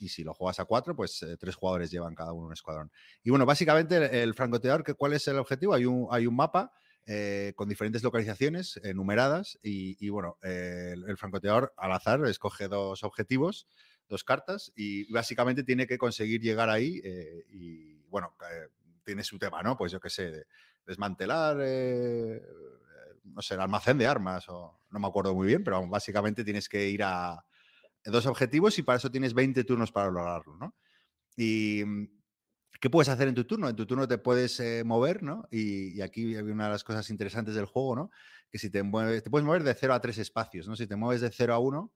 Y 0.00 0.08
si 0.08 0.24
lo 0.24 0.34
juegas 0.34 0.58
a 0.60 0.64
cuatro, 0.64 0.96
pues 0.96 1.22
eh, 1.22 1.36
tres 1.38 1.54
jugadores 1.56 1.90
llevan 1.90 2.14
cada 2.14 2.32
uno 2.32 2.46
un 2.48 2.52
escuadrón. 2.52 2.90
Y 3.22 3.30
bueno, 3.30 3.46
básicamente 3.46 3.96
el, 3.96 4.02
el 4.04 4.34
francotirador, 4.34 4.82
¿qué- 4.84 4.94
¿cuál 4.94 5.12
es 5.12 5.28
el 5.28 5.38
objetivo? 5.38 5.74
Hay 5.74 5.84
un, 5.84 6.08
hay 6.10 6.26
un 6.26 6.34
mapa 6.36 6.72
eh, 7.06 7.52
con 7.56 7.68
diferentes 7.68 8.02
localizaciones 8.02 8.78
eh, 8.82 8.94
numeradas 8.94 9.58
y, 9.62 9.96
y, 10.04 10.08
bueno, 10.10 10.38
el, 10.42 11.04
el 11.08 11.16
francotirador 11.16 11.72
al 11.76 11.92
azar 11.92 12.24
escoge 12.26 12.68
dos 12.68 13.02
objetivos, 13.04 13.66
dos 14.08 14.24
cartas 14.24 14.72
y 14.74 15.10
básicamente 15.12 15.62
tiene 15.64 15.86
que 15.86 15.98
conseguir 15.98 16.40
llegar 16.40 16.68
ahí 16.70 17.00
y 17.48 18.02
bueno, 18.08 18.34
tiene 19.04 19.22
su 19.24 19.38
tema, 19.38 19.62
¿no? 19.62 19.76
Pues 19.76 19.92
yo 19.92 20.00
qué 20.00 20.10
sé, 20.10 20.30
de- 20.30 20.46
desmantelar, 20.86 21.56
no 23.24 23.42
sé, 23.42 23.54
el 23.54 23.60
almacén 23.60 23.98
de 23.98 24.06
armas 24.06 24.48
o 24.48 24.80
no 24.90 24.98
me 24.98 25.06
acuerdo 25.06 25.34
muy 25.34 25.46
bien, 25.46 25.62
pero 25.64 25.86
básicamente 25.86 26.44
tienes 26.44 26.68
que 26.68 26.88
ir 26.88 27.02
a 27.04 27.44
dos 28.04 28.26
objetivos 28.26 28.78
y 28.78 28.82
para 28.82 28.98
eso 28.98 29.10
tienes 29.10 29.34
20 29.34 29.64
turnos 29.64 29.92
para 29.92 30.10
lograrlo, 30.10 30.56
¿no? 30.56 30.74
Y 31.36 31.82
mm, 31.84 32.06
¿qué 32.80 32.90
puedes 32.90 33.08
hacer 33.08 33.28
en 33.28 33.34
tu 33.34 33.44
turno? 33.44 33.68
En 33.68 33.76
tu 33.76 33.86
turno 33.86 34.08
te 34.08 34.18
puedes 34.18 34.58
eh, 34.60 34.82
mover, 34.84 35.22
¿no? 35.22 35.46
Y, 35.50 36.00
aquí 36.00 36.34
hay 36.34 36.42
una 36.42 36.64
de 36.64 36.70
las 36.70 36.84
cosas 36.84 37.10
interesantes 37.10 37.54
del 37.54 37.66
juego, 37.66 37.96
¿no? 37.96 38.10
Que 38.50 38.58
si 38.58 38.70
te 38.70 38.82
mueves, 38.82 39.22
puedes 39.30 39.46
mover 39.46 39.62
de 39.62 39.74
0 39.74 39.94
a 39.94 40.00
3 40.00 40.18
espacios, 40.18 40.66
¿no? 40.68 40.76
Si 40.76 40.86
te 40.86 40.96
mueves 40.96 41.20
de 41.20 41.30
0 41.30 41.54
a 41.54 41.58
1, 41.58 41.92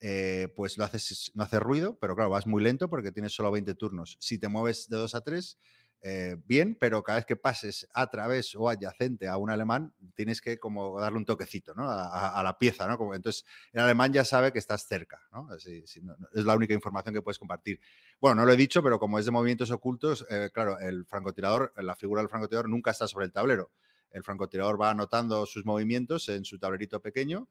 eh, 0.00 0.48
pues 0.54 0.76
lo 0.76 0.84
haces, 0.84 1.32
no 1.34 1.42
hace 1.42 1.58
ruido, 1.58 1.98
pero 1.98 2.14
claro, 2.14 2.30
vas 2.30 2.46
muy 2.46 2.62
lento 2.62 2.90
porque 2.90 3.12
tienes 3.12 3.34
solo 3.34 3.50
20 3.50 3.74
turnos. 3.74 4.18
Si 4.20 4.38
te 4.38 4.48
mueves 4.48 4.88
de 4.88 4.96
2 4.98 5.14
a 5.14 5.22
3, 5.22 5.58
eh, 6.02 6.36
bien, 6.46 6.76
pero 6.78 7.02
cada 7.02 7.18
vez 7.18 7.26
que 7.26 7.36
pases 7.36 7.88
a 7.92 8.08
través 8.08 8.54
o 8.54 8.68
adyacente 8.68 9.28
a 9.28 9.36
un 9.36 9.50
alemán, 9.50 9.92
tienes 10.14 10.40
que 10.40 10.58
como 10.58 11.00
darle 11.00 11.18
un 11.18 11.24
toquecito. 11.24 11.74
A, 11.76 12.42
la 12.44 12.58
pieza, 12.58 12.86
¿no? 12.86 13.14
Entonces, 13.14 13.44
el 13.72 13.80
alemán 13.80 14.12
ya 14.12 14.24
sabe 14.24 14.52
que 14.52 14.58
estás 14.58 14.86
cerca, 14.86 15.20
¿no? 15.32 15.48
Es 15.54 15.98
la 16.32 16.54
única 16.54 16.74
información 16.74 17.14
que 17.14 17.22
puedes 17.22 17.38
compartir. 17.38 17.80
Bueno, 18.20 18.36
no 18.36 18.46
lo 18.46 18.52
he 18.52 18.56
dicho, 18.56 18.82
pero 18.82 18.98
como 18.98 19.18
es 19.18 19.24
de 19.24 19.30
movimientos 19.32 19.70
ocultos, 19.70 20.26
eh, 20.30 20.50
claro, 20.52 20.78
el 20.78 21.04
francotirador, 21.06 21.72
la 21.76 21.96
figura 21.96 22.22
del 22.22 22.28
francotirador 22.28 22.68
nunca 22.68 22.90
está 22.90 23.08
sobre 23.08 23.26
el 23.26 23.32
tablero. 23.32 23.72
El 24.10 24.22
francotirador 24.22 24.80
va 24.80 24.90
anotando 24.90 25.44
sus 25.46 25.64
movimientos 25.64 26.28
en 26.28 26.44
su 26.44 26.58
tablerito 26.58 27.00
pequeño 27.00 27.48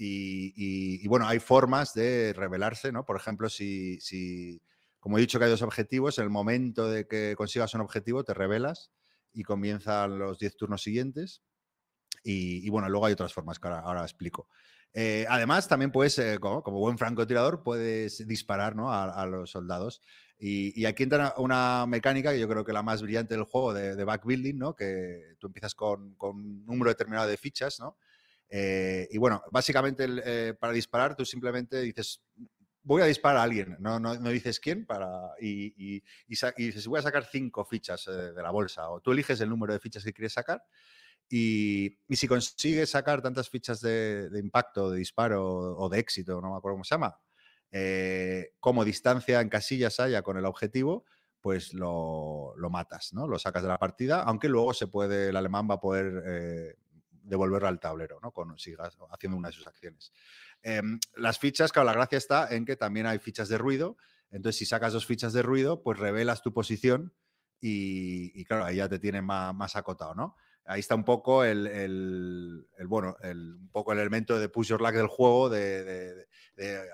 y, 0.00 1.06
bueno, 1.08 1.26
hay 1.26 1.40
formas 1.40 1.92
de 1.92 2.32
revelarse, 2.32 2.92
¿no? 2.92 3.04
Por 3.04 3.16
ejemplo, 3.16 3.48
si, 3.48 3.98
como 5.00 5.18
he 5.18 5.20
dicho 5.20 5.38
que 5.38 5.46
hay 5.46 5.50
dos 5.50 5.62
objetivos, 5.62 6.18
en 6.18 6.24
el 6.24 6.30
momento 6.30 6.88
de 6.90 7.06
que 7.06 7.34
consigas 7.36 7.74
un 7.74 7.80
objetivo 7.80 8.24
te 8.24 8.34
revelas 8.34 8.90
y 9.32 9.42
comienzan 9.42 10.18
los 10.18 10.38
10 10.38 10.56
turnos 10.56 10.82
siguientes. 10.82 11.42
Y, 12.24 12.66
y 12.66 12.68
bueno, 12.70 12.88
luego 12.88 13.06
hay 13.06 13.12
otras 13.12 13.32
formas 13.32 13.58
que 13.58 13.68
ahora, 13.68 13.80
ahora 13.80 14.02
explico. 14.02 14.48
Eh, 14.92 15.26
además, 15.28 15.68
también 15.68 15.92
puedes, 15.92 16.18
eh, 16.18 16.38
como, 16.40 16.62
como 16.62 16.78
buen 16.78 16.98
francotirador, 16.98 17.62
puedes 17.62 18.26
disparar 18.26 18.74
¿no? 18.74 18.92
a, 18.92 19.04
a 19.04 19.26
los 19.26 19.50
soldados. 19.50 20.00
Y, 20.38 20.80
y 20.80 20.86
aquí 20.86 21.02
entra 21.02 21.34
una 21.38 21.84
mecánica 21.86 22.32
que 22.32 22.40
yo 22.40 22.48
creo 22.48 22.64
que 22.64 22.72
la 22.72 22.82
más 22.82 23.02
brillante 23.02 23.34
del 23.34 23.44
juego 23.44 23.74
de, 23.74 23.96
de 23.96 24.04
backbuilding, 24.04 24.56
¿no? 24.56 24.74
Que 24.74 25.34
tú 25.38 25.48
empiezas 25.48 25.74
con, 25.74 26.14
con 26.14 26.36
un 26.36 26.64
número 26.64 26.90
determinado 26.90 27.26
de 27.28 27.36
fichas, 27.36 27.80
¿no? 27.80 27.98
Eh, 28.48 29.08
y 29.10 29.18
bueno, 29.18 29.42
básicamente 29.50 30.04
el, 30.04 30.22
eh, 30.24 30.54
para 30.58 30.72
disparar 30.72 31.16
tú 31.16 31.24
simplemente 31.24 31.80
dices, 31.82 32.22
voy 32.88 33.02
a 33.02 33.04
disparar 33.04 33.40
a 33.40 33.42
alguien, 33.42 33.76
no, 33.80 34.00
no, 34.00 34.16
dices 34.30 34.58
quién, 34.60 34.86
para, 34.86 35.34
y, 35.38 35.74
y, 35.76 36.02
dices, 36.26 36.86
voy 36.86 36.98
a 36.98 37.02
sacar 37.02 37.26
cinco 37.30 37.62
fichas 37.66 38.08
eh, 38.08 38.32
de 38.32 38.42
la 38.42 38.50
bolsa, 38.50 38.88
o 38.88 39.02
tú 39.02 39.12
eliges 39.12 39.38
el 39.42 39.50
número 39.50 39.74
de 39.74 39.78
fichas 39.78 40.02
que 40.02 40.14
quieres 40.14 40.32
sacar, 40.32 40.64
y, 41.28 41.98
si 42.08 42.26
consigues 42.26 42.88
sacar 42.88 43.20
tantas 43.20 43.50
fichas 43.50 43.82
de, 43.82 44.30
de 44.30 44.40
impacto, 44.40 44.90
de 44.90 45.00
disparo 45.00 45.76
o 45.76 45.88
de 45.90 45.98
éxito, 45.98 46.40
no 46.40 46.52
me 46.52 46.56
acuerdo 46.56 46.76
cómo 46.76 46.84
se 46.84 46.94
llama, 46.94 47.20
eh, 47.70 48.54
como 48.58 48.86
distancia 48.86 49.42
en 49.42 49.50
casillas 49.50 50.00
haya 50.00 50.22
con 50.22 50.38
el 50.38 50.46
objetivo, 50.46 51.04
pues 51.42 51.74
lo, 51.74 52.54
lo 52.56 52.70
matas, 52.70 53.12
¿no? 53.12 53.28
Lo 53.28 53.38
sacas 53.38 53.62
de 53.62 53.68
la 53.68 53.78
partida, 53.78 54.22
aunque 54.22 54.48
luego 54.48 54.72
se 54.72 54.86
puede, 54.86 55.28
el 55.28 55.36
alemán 55.36 55.68
va 55.70 55.74
a 55.74 55.80
poder 55.80 56.22
eh, 56.26 56.74
devolverlo 57.28 57.68
al 57.68 57.78
tablero, 57.78 58.18
¿no? 58.22 58.32
Con, 58.32 58.58
sigas 58.58 58.96
haciendo 59.10 59.36
una 59.36 59.48
de 59.48 59.54
sus 59.54 59.66
acciones. 59.66 60.10
Em, 60.62 60.98
las 61.16 61.38
fichas, 61.38 61.72
claro, 61.72 61.86
la 61.86 61.92
gracia 61.94 62.18
está 62.18 62.54
en 62.54 62.64
que 62.64 62.76
también 62.76 63.06
hay 63.06 63.18
fichas 63.18 63.48
de 63.48 63.58
ruido. 63.58 63.96
Entonces, 64.30 64.58
si 64.58 64.66
sacas 64.66 64.92
dos 64.92 65.06
fichas 65.06 65.32
de 65.32 65.42
ruido, 65.42 65.82
pues 65.82 65.98
revelas 65.98 66.42
tu 66.42 66.52
posición 66.52 67.14
y, 67.60 68.44
claro, 68.44 68.64
ahí 68.64 68.76
ya 68.76 68.88
te 68.88 68.98
tiene 68.98 69.22
más, 69.22 69.74
acotado, 69.76 70.14
¿no? 70.14 70.36
Ahí 70.64 70.80
está 70.80 70.94
un 70.94 71.04
poco 71.04 71.44
el, 71.44 71.66
el- 71.66 72.66
bueno, 72.86 73.16
el, 73.22 73.54
un 73.54 73.70
poco 73.70 73.92
el 73.92 73.98
elemento 74.00 74.38
de 74.38 74.50
push 74.50 74.68
your 74.68 74.82
luck 74.82 74.92
del 74.92 75.06
juego, 75.06 75.48
de, 75.48 76.26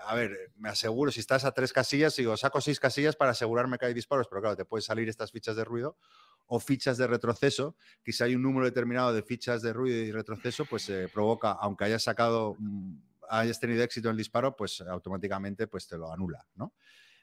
a 0.06 0.14
ver, 0.14 0.52
me 0.56 0.68
aseguro, 0.68 1.10
si 1.10 1.18
estás 1.20 1.44
a 1.44 1.52
tres 1.52 1.72
casillas, 1.72 2.14
digo, 2.14 2.36
saco 2.36 2.60
seis 2.60 2.78
casillas 2.78 3.16
para 3.16 3.32
asegurarme 3.32 3.76
que 3.78 3.86
hay 3.86 3.94
disparos, 3.94 4.28
pero 4.28 4.40
claro, 4.42 4.56
te 4.56 4.64
pueden 4.64 4.82
salir 4.82 5.08
estas 5.08 5.32
fichas 5.32 5.56
de 5.56 5.64
ruido 5.64 5.98
o 6.46 6.60
fichas 6.60 6.98
de 6.98 7.06
retroceso, 7.08 7.76
que 8.04 8.12
si 8.12 8.22
hay 8.22 8.34
un 8.36 8.42
número 8.42 8.66
determinado 8.66 9.12
de 9.12 9.22
fichas 9.22 9.60
de 9.62 9.72
ruido 9.72 9.98
y 9.98 10.12
retroceso, 10.12 10.66
pues 10.66 10.82
se 10.82 11.08
provoca, 11.08 11.52
aunque 11.52 11.84
hayas 11.84 12.02
sacado, 12.04 12.54
mm, 12.58 12.96
hayas 13.28 13.60
tenido 13.60 13.82
éxito 13.82 14.08
en 14.08 14.12
el 14.12 14.18
disparo, 14.18 14.56
pues 14.56 14.80
automáticamente 14.80 15.66
pues 15.66 15.86
te 15.86 15.96
lo 15.98 16.12
anula, 16.12 16.46
¿no? 16.54 16.74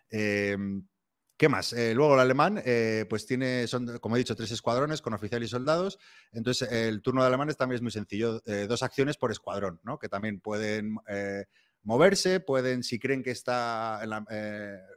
Em, 0.10 0.86
¿Qué 1.42 1.50
más? 1.50 1.74
Eh, 1.74 1.96
luego 1.96 2.14
el 2.14 2.20
alemán, 2.20 2.62
eh, 2.64 3.08
pues 3.10 3.26
tiene, 3.26 3.66
son, 3.66 3.98
como 3.98 4.16
he 4.16 4.20
dicho, 4.20 4.36
tres 4.36 4.52
escuadrones 4.52 5.02
con 5.02 5.16
oficial 5.16 5.42
y 5.42 5.48
soldados. 5.48 5.98
Entonces, 6.32 6.72
el 6.72 7.02
turno 7.02 7.22
de 7.22 7.28
alemanes 7.30 7.58
también 7.58 7.78
es 7.78 7.82
muy 7.82 7.90
sencillo. 7.90 8.44
eh, 8.46 8.68
dos 8.70 8.84
acciones 8.84 9.18
por 9.18 9.32
escuadrón, 9.32 9.80
¿no? 9.82 9.98
Que 9.98 10.08
también 10.08 10.40
pueden 10.40 11.00
moverse, 11.82 12.42
pueden, 12.42 12.84
si 12.84 13.00
creen 13.00 13.24
que 13.24 13.32
está 13.32 14.04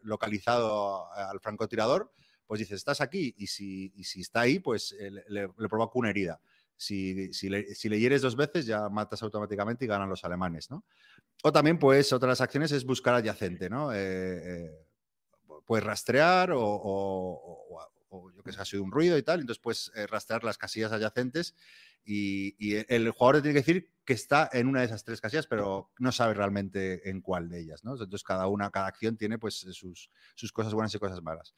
localizado 0.03 1.11
al 1.15 1.41
francotirador, 1.41 2.13
pues 2.47 2.59
dices, 2.59 2.77
estás 2.77 3.01
aquí. 3.01 3.35
Y 3.39 3.47
si, 3.47 3.95
y 3.97 4.05
si 4.05 4.21
está 4.21 4.43
ahí, 4.43 4.59
pues 4.59 4.95
le 5.01 5.49
provoca 5.71 5.99
una 5.99 6.11
herida. 6.11 6.43
Si, 6.77 7.33
si 7.33 7.49
le, 7.49 7.75
si 7.75 7.89
hieres 7.89 8.23
dos 8.23 8.37
veces, 8.37 8.67
ya 8.67 8.89
matas 8.89 9.23
automáticamente 9.23 9.85
y 9.85 9.89
ganan 9.89 10.09
los 10.09 10.25
alemanes, 10.25 10.71
¿no? 10.71 10.85
O 11.45 11.53
también, 11.53 11.79
pues, 11.79 12.13
otras 12.13 12.41
acciones 12.41 12.73
es 12.73 12.85
buscar 12.85 13.15
adyacente, 13.15 13.71
¿no? 13.71 13.93
Eh, 13.93 13.99
eh, 13.99 14.71
puedes 15.67 15.85
rastrear 15.85 16.53
o, 16.53 16.61
o- 16.63 17.91
yo 18.35 18.43
que 18.43 18.53
sé, 18.53 18.61
ha 18.61 18.65
sido 18.65 18.83
un 18.85 18.93
ruido 18.93 19.19
y 19.19 19.23
tal, 19.23 19.41
entonces 19.41 19.61
puedes 19.61 19.91
eh, 19.97 20.07
rastrear 20.07 20.45
las 20.45 20.57
casillas 20.59 20.93
adyacentes 20.93 21.55
y, 22.05 22.55
el 22.89 23.11
jugador 23.11 23.43
tiene 23.43 23.55
que 23.55 23.61
decir 23.67 23.91
que 24.05 24.13
está 24.13 24.49
en 24.53 24.69
una 24.69 24.81
de 24.81 24.87
esas 24.87 25.05
tres 25.05 25.21
casillas, 25.21 25.47
pero 25.47 25.91
no 25.99 26.13
sabe 26.13 26.35
realmente 26.35 27.09
en 27.09 27.23
cuál 27.23 27.49
de 27.49 27.61
ellas, 27.61 27.83
¿no? 27.83 27.93
Entonces 27.93 28.23
cada 28.23 28.47
una, 28.47 28.71
cada 28.71 28.87
acción 28.87 29.17
tiene 29.17 29.39
pues 29.39 29.67
sus 29.73 30.53
cosas 30.53 30.75
buenas 30.75 30.95
y 30.95 30.99
cosas 30.99 31.23
malas. 31.23 31.55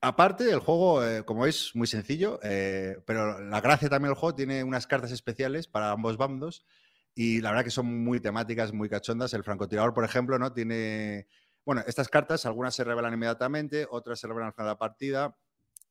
Aparte, 0.00 0.50
el 0.50 0.60
juego, 0.60 1.04
eh, 1.04 1.24
como 1.24 1.42
veis, 1.42 1.74
muy 1.74 1.86
sencillo, 1.86 2.38
eh, 2.42 3.02
pero 3.06 3.40
la 3.40 3.60
gracia 3.60 3.88
también 3.88 4.10
del 4.10 4.18
juego 4.20 4.36
tiene 4.36 4.62
unas 4.62 4.86
cartas 4.86 5.10
especiales 5.10 5.66
para 5.66 5.90
ambos 5.90 6.16
bandos 6.16 6.64
y 7.14 7.40
la 7.40 7.50
verdad 7.50 7.64
que 7.64 7.70
son 7.70 8.04
muy 8.04 8.20
temáticas, 8.20 8.72
muy 8.72 8.90
cachondas. 8.90 9.32
El 9.32 9.42
francotirador, 9.42 9.94
por 9.94 10.04
ejemplo, 10.04 10.38
¿no? 10.38 10.52
Tiene, 10.52 11.28
bueno, 11.64 11.82
estas 11.86 12.08
cartas, 12.08 12.44
algunas 12.44 12.74
se 12.74 12.84
revelan 12.84 13.14
inmediatamente, 13.14 13.86
otras 13.90 14.20
se 14.20 14.26
revelan 14.26 14.48
al 14.48 14.52
final 14.52 14.66
de 14.66 14.72
la 14.72 14.78
partida. 14.78 15.36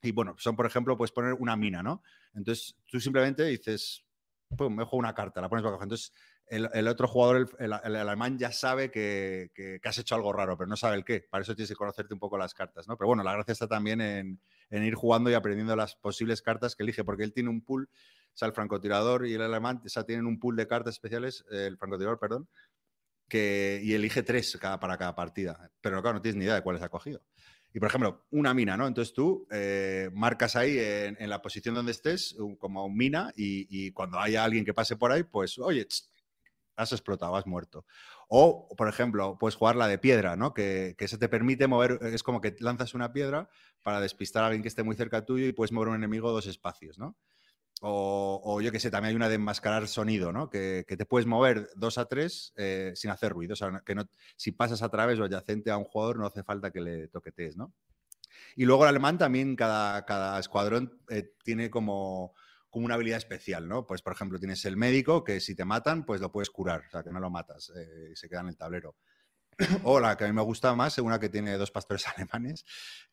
Y 0.03 0.11
bueno, 0.11 0.36
son, 0.38 0.56
por 0.56 0.68
ejemplo, 0.68 0.95
puedes 0.95 1.11
poner 1.11 1.34
una 1.34 1.56
mina, 1.56 1.82
¿no? 1.82 2.03
Entonces 2.36 2.77
tú 2.86 2.99
simplemente 2.99 3.44
dices, 3.44 4.06
pues 4.56 4.69
me 4.69 4.84
juego 4.84 4.98
una 4.98 5.15
carta, 5.15 5.41
la 5.41 5.49
pones 5.49 5.64
bajo. 5.64 5.82
Entonces 5.82 6.14
el, 6.48 6.70
el 6.74 6.88
otro 6.88 7.08
jugador, 7.08 7.50
el, 7.60 7.74
el- 7.84 7.96
alemán, 7.96 8.38
ya 8.38 8.52
sabe 8.52 8.92
que, 8.92 9.52
que- 9.54 9.80
que 9.82 9.90
has 9.90 9.98
hecho 9.98 10.16
algo 10.16 10.32
raro, 10.34 10.58
pero 10.58 10.68
no 10.68 10.78
sabe 10.78 10.96
el 10.98 11.04
qué. 11.06 11.22
Para 11.30 11.42
eso 11.44 11.56
tienes 11.56 11.70
que 11.70 11.76
conocerte 11.76 12.14
un 12.14 12.20
poco 12.20 12.38
las 12.38 12.54
cartas, 12.54 12.88
¿no? 12.88 12.98
Pero 12.98 13.08
bueno, 13.08 13.24
la 13.24 13.34
gracia 13.34 13.54
está 13.54 13.68
también 13.68 14.02
en, 14.02 14.40
en 14.70 14.84
ir 14.84 14.96
jugando 14.96 15.30
y 15.30 15.34
aprendiendo 15.34 15.76
las 15.76 15.96
posibles 15.96 16.42
cartas 16.42 16.76
que 16.76 16.84
elige, 16.84 17.04
porque 17.04 17.24
él 17.24 17.34
tiene 17.34 17.50
un 17.50 17.62
pool, 17.62 17.90
o 17.92 18.38
sea, 18.38 18.48
el 18.48 18.54
francotirador 18.54 19.26
y 19.28 19.34
el 19.34 19.42
alemán, 19.42 19.82
o 19.86 19.90
sea, 19.90 20.04
tienen 20.06 20.26
un 20.28 20.40
pool 20.40 20.56
de 20.56 20.68
cartas 20.68 20.96
especiales, 20.96 21.46
eh, 21.52 21.66
el 21.68 21.78
francotirador, 21.78 22.20
perdón, 22.20 22.48
que, 23.28 23.80
y 23.84 23.94
elige 23.94 24.24
tres 24.24 24.58
cada, 24.60 24.80
para 24.80 24.98
cada 24.98 25.16
partida. 25.16 25.72
Pero 25.82 26.02
claro, 26.02 26.16
no 26.18 26.22
tienes 26.22 26.38
ni 26.38 26.46
idea 26.46 26.56
de 26.56 26.62
cuáles 26.64 26.82
ha 26.82 26.90
cogido. 26.90 27.22
Y 27.74 27.80
por 27.80 27.90
ejemplo, 27.90 28.26
una 28.32 28.54
mina, 28.54 28.78
¿no? 28.78 28.88
Entonces 28.88 29.14
tú 29.14 29.48
eh, 29.52 30.10
marcas 30.14 30.56
ahí 30.56 30.78
en, 30.80 31.18
en 31.20 31.30
la 31.30 31.42
posición 31.42 31.76
donde 31.76 31.92
estés 31.92 32.36
como 32.58 32.90
mina 32.90 33.34
y, 33.36 33.68
y 33.88 33.92
cuando 33.92 34.20
haya 34.20 34.44
alguien 34.46 34.64
que 34.64 34.74
pase 34.74 34.96
por 34.96 35.12
ahí, 35.12 35.24
pues, 35.24 35.58
oye, 35.60 35.86
tss, 35.86 36.10
has 36.76 36.91
explotado, 36.91 37.35
has 37.35 37.45
muerto. 37.45 37.85
O, 38.27 38.68
por 38.76 38.88
ejemplo, 38.88 39.38
puedes 39.39 39.56
jugar 39.56 39.76
la 39.76 39.88
de 39.88 39.97
piedra, 39.97 40.35
¿no? 40.35 40.53
Que, 40.53 40.95
que 40.97 41.07
se 41.07 41.18
te 41.18 41.30
permite 41.30 41.68
mover, 41.68 41.99
es 42.02 42.23
como 42.23 42.41
que 42.41 42.56
lanzas 42.60 42.93
una 42.93 43.14
piedra 43.14 43.49
para 43.84 43.99
despistar 44.02 44.43
a 44.43 44.47
alguien 44.47 44.61
que 44.61 44.68
esté 44.68 44.84
muy 44.84 44.95
cerca 44.95 45.26
tuyo 45.26 45.45
y 45.45 45.53
puedes 45.53 45.72
mover 45.72 45.89
un 45.89 45.95
enemigo 45.95 46.31
dos 46.31 46.47
espacios, 46.47 46.97
¿no? 46.97 47.15
O, 47.81 48.41
o 48.43 48.61
yo 48.61 48.72
que 48.72 48.80
sé, 48.80 48.89
también 48.89 49.10
hay 49.10 49.15
una 49.15 49.30
de 49.30 49.35
enmascarar 49.35 49.88
sonido, 49.88 50.31
¿no? 50.31 50.49
Que, 50.49 50.85
que 50.88 50.95
te 50.95 51.06
puedes 51.06 51.27
mover 51.27 51.69
dos 51.76 51.97
a 51.97 52.06
tres 52.06 52.53
eh, 52.56 52.93
sin 52.95 53.11
hacer 53.11 53.34
ruido. 53.34 53.53
O 53.53 53.56
sea, 53.56 53.81
que 53.85 53.95
no, 53.95 54.07
si 54.38 54.52
pasas 54.52 54.81
a 54.81 54.89
través 54.89 55.19
o 55.19 55.26
adyacente 55.26 55.72
a 55.72 55.77
un 55.77 55.84
jugador, 55.84 56.18
no 56.18 56.26
hace 56.26 56.43
falta 56.43 56.72
que 56.72 56.81
le 56.81 57.07
toquetees, 57.10 57.57
¿no? 57.57 57.73
Y 58.56 58.65
luego 58.65 58.84
el 58.84 58.89
alemán 58.89 59.18
también, 59.18 59.56
cada, 59.56 60.06
cada 60.06 60.39
escuadrón 60.39 60.99
eh, 61.10 61.34
tiene 61.43 61.69
como, 61.69 62.34
como 62.76 62.88
una 62.88 62.95
habilidad 62.95 63.19
especial, 63.19 63.69
¿no? 63.69 63.88
Pues, 63.88 64.02
por 64.02 64.11
ejemplo, 64.14 64.38
tienes 64.38 64.65
el 64.65 64.76
médico 64.76 65.23
que 65.23 65.39
si 65.39 65.56
te 65.56 65.64
matan, 65.64 66.06
pues 66.06 66.19
lo 66.19 66.30
puedes 66.30 66.49
curar, 66.49 66.84
o 66.88 66.89
sea, 66.91 67.03
que 67.03 67.10
no 67.10 67.22
lo 67.22 67.30
matas, 67.31 67.72
eh, 67.73 68.10
y 68.11 68.15
se 68.18 68.27
queda 68.27 68.41
en 68.41 68.49
el 68.49 68.57
tablero. 68.57 68.97
O 69.84 69.99
la 70.02 70.18
que 70.18 70.26
a 70.26 70.27
mí 70.27 70.34
me 70.34 70.41
gusta 70.41 70.76
más, 70.76 70.93
es 70.97 71.03
una 71.03 71.19
que 71.19 71.30
tiene 71.30 71.57
dos 71.57 71.72
pastores 71.72 72.06
alemanes, 72.18 72.65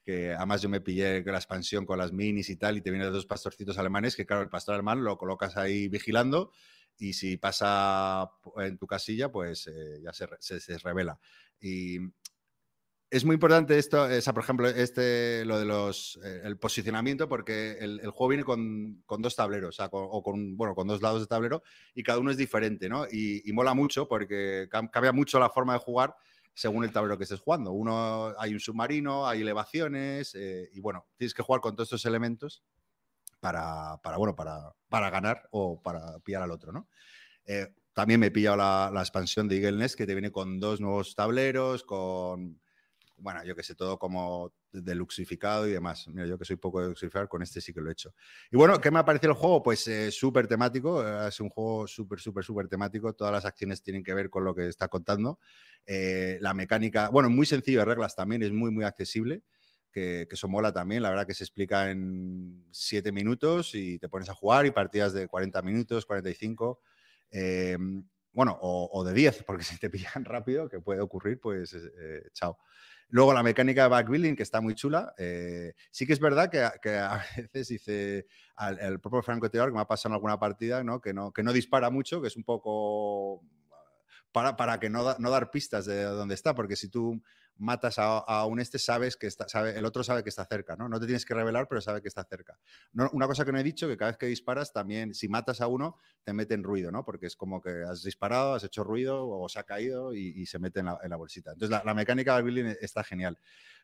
que 0.05 0.35
además 0.35 0.63
yo 0.63 0.69
me 0.69 0.81
pillé 0.81 1.23
la 1.25 1.39
expansión 1.39 1.87
con 1.87 1.99
las 1.99 2.13
minis 2.13 2.51
y 2.51 2.57
tal, 2.57 2.77
y 2.77 2.83
te 2.83 2.91
vienen 2.91 3.13
dos 3.13 3.27
pastorcitos 3.27 3.79
alemanes, 3.79 4.17
que 4.17 4.27
claro, 4.27 4.43
el 4.43 4.49
pastor 4.51 4.75
alemán 4.75 5.05
lo 5.05 5.17
colocas 5.19 5.57
ahí 5.57 5.89
vigilando, 5.89 6.53
y 6.99 7.13
si 7.15 7.37
pasa 7.37 8.29
en 8.57 8.79
tu 8.79 8.87
casilla, 8.87 9.31
pues 9.31 9.67
eh, 9.69 10.01
ya 10.03 10.13
se, 10.13 10.27
re- 10.27 10.37
se- 10.41 10.61
se 10.61 10.79
revela. 10.79 11.19
Es 13.13 13.27
muy 13.27 13.35
importante 13.35 13.77
esto, 13.77 14.09
por 14.33 14.43
ejemplo, 14.43 14.69
este, 14.69 15.45
lo 15.45 15.59
de 15.59 15.67
los, 15.67 16.19
eh, 16.25 16.41
el 16.45 16.57
posicionamiento, 16.57 17.29
porque 17.29 17.77
el, 17.79 18.01
juego 18.09 18.29
viene 18.29 18.43
con, 18.43 19.03
con 19.05 19.21
dos 19.21 19.37
tableros, 19.37 19.69
o, 19.69 19.73
sea, 19.77 19.91
con, 19.91 20.07
o 20.11 20.23
con, 20.23 20.57
bueno, 20.57 20.75
con 20.75 20.89
dos 20.89 21.03
lados 21.03 21.21
de 21.21 21.27
tablero, 21.27 21.63
y 21.95 22.03
cada 22.03 22.19
uno 22.19 22.31
es 22.31 22.39
diferente, 22.39 22.89
¿no? 22.89 23.05
Y, 23.13 23.43
mola 23.53 23.75
mucho 23.75 24.09
porque 24.09 24.67
cam- 24.71 24.89
cambia 24.91 25.13
mucho 25.13 25.39
la 25.39 25.51
forma 25.51 25.75
de 25.75 25.81
jugar 25.81 26.17
según 26.55 26.85
el 26.85 26.91
tablero 26.93 27.19
que 27.19 27.25
estés 27.25 27.41
jugando. 27.41 27.73
Uno, 27.73 28.33
hay 28.39 28.55
un 28.55 28.61
submarino, 28.61 29.29
hay 29.29 29.43
elevaciones, 29.43 30.35
eh, 30.35 30.71
y 30.73 30.81
bueno, 30.81 31.07
tienes 31.19 31.35
que 31.35 31.43
jugar 31.43 31.61
con 31.61 31.77
todos 31.77 31.89
estos 31.89 32.07
elementos 32.07 32.65
para, 33.41 33.99
para, 34.03 34.17
bueno, 34.17 34.35
para, 34.35 34.75
para 34.89 35.11
ganar 35.11 35.51
o 35.51 35.83
para 35.83 36.19
pillar 36.21 36.45
al 36.45 36.51
otro, 36.51 36.73
¿no? 36.73 36.89
Eh, 37.45 37.75
también 37.93 38.21
me 38.21 38.29
he 38.29 38.31
pillado 38.31 38.57
la, 38.57 38.91
la 38.91 39.01
expansión 39.01 39.49
de 39.49 39.57
Eagle 39.57 39.77
Nest, 39.77 39.97
que 39.97 40.07
te 40.07 40.15
viene 40.15 40.33
con 40.33 40.59
dos 40.59 40.81
nuevos 40.81 41.15
tableros, 41.15 41.85
con, 41.85 42.62
bueno, 43.23 43.45
yo 43.45 43.55
que 43.55 43.63
sé, 43.63 43.77
todo 43.77 43.99
como 43.99 44.53
deluxificado 44.73 45.69
y 45.69 45.73
demás. 45.73 46.09
Mira, 46.09 46.27
yo 46.27 46.37
que 46.37 46.45
soy 46.45 46.57
poco 46.57 46.81
de 46.81 46.87
deluxificar, 46.87 47.29
con 47.29 47.41
este 47.41 47.61
sí 47.61 47.73
que 47.73 47.81
lo 47.81 47.89
he 47.89 47.93
hecho. 47.93 48.13
Y 48.51 48.57
bueno, 48.57 48.81
¿qué 48.81 48.91
me 48.91 48.99
ha 48.99 49.05
parecido 49.05 49.33
el 49.33 49.39
juego? 49.39 49.63
Pues 49.63 49.87
eh, 49.87 50.11
súper 50.11 50.49
temático, 50.49 51.07
eh, 51.07 51.29
es 51.29 51.41
un 51.41 51.49
juego 51.49 51.87
súper, 51.87 52.19
súper, 52.19 52.45
súper 52.45 52.69
temático. 52.69 53.13
Todas 53.15 53.33
las 53.33 53.45
acciones 53.45 53.83
tienen 53.83 54.03
que 54.03 54.13
ver 54.13 54.29
con 54.29 54.45
lo 54.45 54.55
que 54.55 54.67
está 54.67 54.89
contando. 54.89 55.39
Eh, 55.87 56.39
la 56.41 56.53
mecánica, 56.53 57.11
bueno, 57.11 57.31
muy 57.31 57.47
sencillo 57.47 57.79
de 57.79 57.85
reglas 57.85 58.17
también, 58.17 58.43
es 58.43 58.53
muy, 58.53 58.73
muy 58.73 58.85
accesible. 58.85 59.43
Que, 59.93 60.27
eso 60.29 60.49
mola 60.49 60.73
también, 60.73 61.03
la 61.03 61.11
verdad 61.11 61.27
que 61.27 61.35
se 61.35 61.45
explica 61.45 61.91
en 61.91 62.67
7 62.73 63.13
minutos 63.13 63.75
y 63.75 63.99
te 63.99 64.09
pones 64.09 64.29
a 64.31 64.35
jugar 64.35 64.67
y 64.67 64.73
partidas 64.73 65.13
de 65.13 65.29
40 65.29 65.63
minutos, 65.63 66.07
45. 66.07 66.81
Eh, 67.31 67.77
bueno, 68.33 68.59
o, 68.61 68.89
o 68.93 69.05
de 69.05 69.13
10, 69.13 69.45
porque 69.45 69.65
si 69.65 69.79
te 69.79 69.91
pillan 69.91 70.25
rápido, 70.25 70.69
que 70.69 70.81
puede 70.81 71.01
ocurrir, 71.01 71.39
pues 71.41 71.75
eh, 71.75 72.29
chao. 72.33 72.59
Luego 73.13 73.35
la 73.35 73.43
mecánica 73.43 73.83
de 73.85 73.89
backbuilding, 73.91 74.35
que 74.37 74.43
está 74.43 74.61
muy 74.63 74.75
chula. 74.75 75.15
eh, 75.19 75.75
sí 75.91 76.07
que 76.07 76.15
es 76.15 76.21
verdad 76.21 76.51
que, 76.51 76.61
a- 76.63 76.73
veces 77.53 77.69
dice 77.69 78.27
el 78.81 79.01
propio 79.01 79.23
francotirador 79.23 79.71
que 79.71 79.75
me 79.77 79.83
ha 79.83 79.87
pasado 79.87 80.13
en 80.13 80.15
alguna 80.15 80.39
partida, 80.39 80.83
¿no? 80.83 81.01
Que, 81.01 81.13
no, 81.13 81.33
que 81.33 81.43
no 81.43 81.53
dispara 81.53 81.91
mucho, 81.91 82.23
que 82.23 82.29
es 82.29 82.37
un 82.37 82.45
poco 82.45 83.43
para, 84.33 84.57
para 84.57 84.81
que 84.81 84.89
no, 84.91 85.15
no 85.19 85.31
dar 85.31 85.51
pistas 85.51 85.85
de 85.87 86.03
dónde 86.05 86.35
está, 86.35 86.55
porque 86.55 86.77
si 86.77 86.89
tú 86.89 87.23
matas 87.63 87.99
a, 87.99 88.19
a 88.19 88.45
un 88.47 88.61
este, 88.61 88.79
sabes 88.79 89.17
que 89.17 89.27
está, 89.27 89.49
sabe, 89.49 89.79
el 89.79 89.85
otro 89.85 90.03
sabe 90.05 90.23
que 90.23 90.29
está 90.29 90.45
cerca, 90.45 90.77
¿no? 90.77 90.89
No 90.89 91.01
te 91.01 91.07
tienes 91.07 91.25
que 91.25 91.35
revelar, 91.35 91.69
pero 91.69 91.81
sabe 91.81 92.03
que 92.03 92.09
está 92.09 92.25
cerca. 92.25 92.59
No, 92.93 93.09
una 93.13 93.27
cosa 93.27 93.45
que 93.45 93.53
no 93.53 93.59
he 93.59 93.63
dicho, 93.63 93.89
que 93.89 93.97
cada 93.97 94.11
vez 94.11 94.19
que 94.19 94.27
disparas, 94.27 94.73
también, 94.73 95.15
si 95.15 95.29
matas 95.29 95.61
a 95.61 95.69
uno, 95.69 95.97
te 96.25 96.33
meten 96.33 96.63
ruido, 96.63 96.91
¿no? 96.91 97.05
Porque 97.05 97.27
es 97.27 97.37
como 97.37 97.63
que 97.63 97.71
has 97.89 98.03
disparado, 98.03 98.55
has 98.55 98.65
hecho 98.65 98.85
ruido 98.85 99.29
o 99.29 99.49
se 99.49 99.59
ha 99.59 99.65
caído 99.65 100.15
y, 100.15 100.45
se 100.47 100.59
mete 100.59 100.81
en 100.81 100.87
la, 100.87 101.17
bolsita. 101.17 101.53
Entonces, 101.53 101.81
la, 101.85 101.95
mecánica 101.95 102.35
del 102.35 102.45
building 102.45 102.75
está 102.81 103.05
genial. 103.05 103.39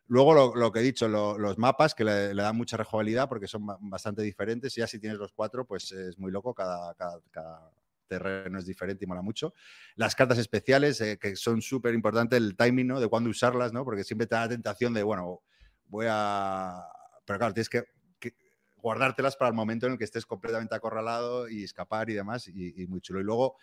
Luego, 0.06 0.34
lo, 0.34 0.54
lo 0.56 0.72
que 0.72 0.80
he 0.80 0.82
dicho, 0.82 1.08
lo- 1.08 1.38
los 1.38 1.58
mapas 1.58 1.94
que 1.94 2.04
le, 2.04 2.34
dan 2.34 2.56
mucha 2.56 2.76
rejugabilidad 2.76 3.28
porque 3.28 3.46
son 3.46 3.66
ba- 3.66 3.78
bastante 3.80 4.22
diferentes. 4.22 4.76
Y 4.76 4.80
ya 4.80 4.86
si 4.86 4.98
tienes 4.98 5.18
los 5.18 5.32
cuatro, 5.32 5.66
pues 5.66 5.92
es 5.92 6.18
muy 6.18 6.32
loco. 6.32 6.54
Cada, 6.54 6.94
cada 6.94 7.70
terreno 8.08 8.58
es 8.58 8.66
diferente 8.66 9.04
y 9.04 9.08
mola 9.08 9.22
mucho. 9.22 9.54
Las 9.96 10.14
cartas 10.16 10.38
especiales, 10.38 11.00
eh, 11.00 11.18
que 11.20 11.36
son 11.36 11.62
súper 11.62 11.94
importantes, 11.94 12.36
el 12.38 12.56
timing, 12.56 12.86
¿no? 12.88 13.00
De 13.00 13.08
cuándo 13.08 13.30
usarlas, 13.30 13.72
¿no? 13.72 13.84
Porque 13.84 14.04
siempre 14.04 14.26
te 14.26 14.34
da 14.34 14.42
la 14.42 14.48
tentación 14.48 14.94
de, 14.94 15.02
bueno, 15.04 15.42
voy 15.86 16.06
a... 16.08 16.82
Pero 17.24 17.38
claro, 17.38 17.54
tienes 17.54 17.68
que, 17.68 17.84
que 18.18 18.34
guardártelas 18.78 19.36
para 19.36 19.50
el 19.50 19.54
momento 19.54 19.86
en 19.86 19.92
el 19.92 19.98
que 19.98 20.04
estés 20.04 20.26
completamente 20.26 20.74
acorralado 20.74 21.48
y 21.48 21.62
escapar 21.64 22.10
y 22.10 22.14
demás, 22.14 22.48
y, 22.48 22.82
y 22.82 22.86
muy 22.86 23.00
chulo. 23.00 23.20
Y 23.20 23.24
luego, 23.24 23.56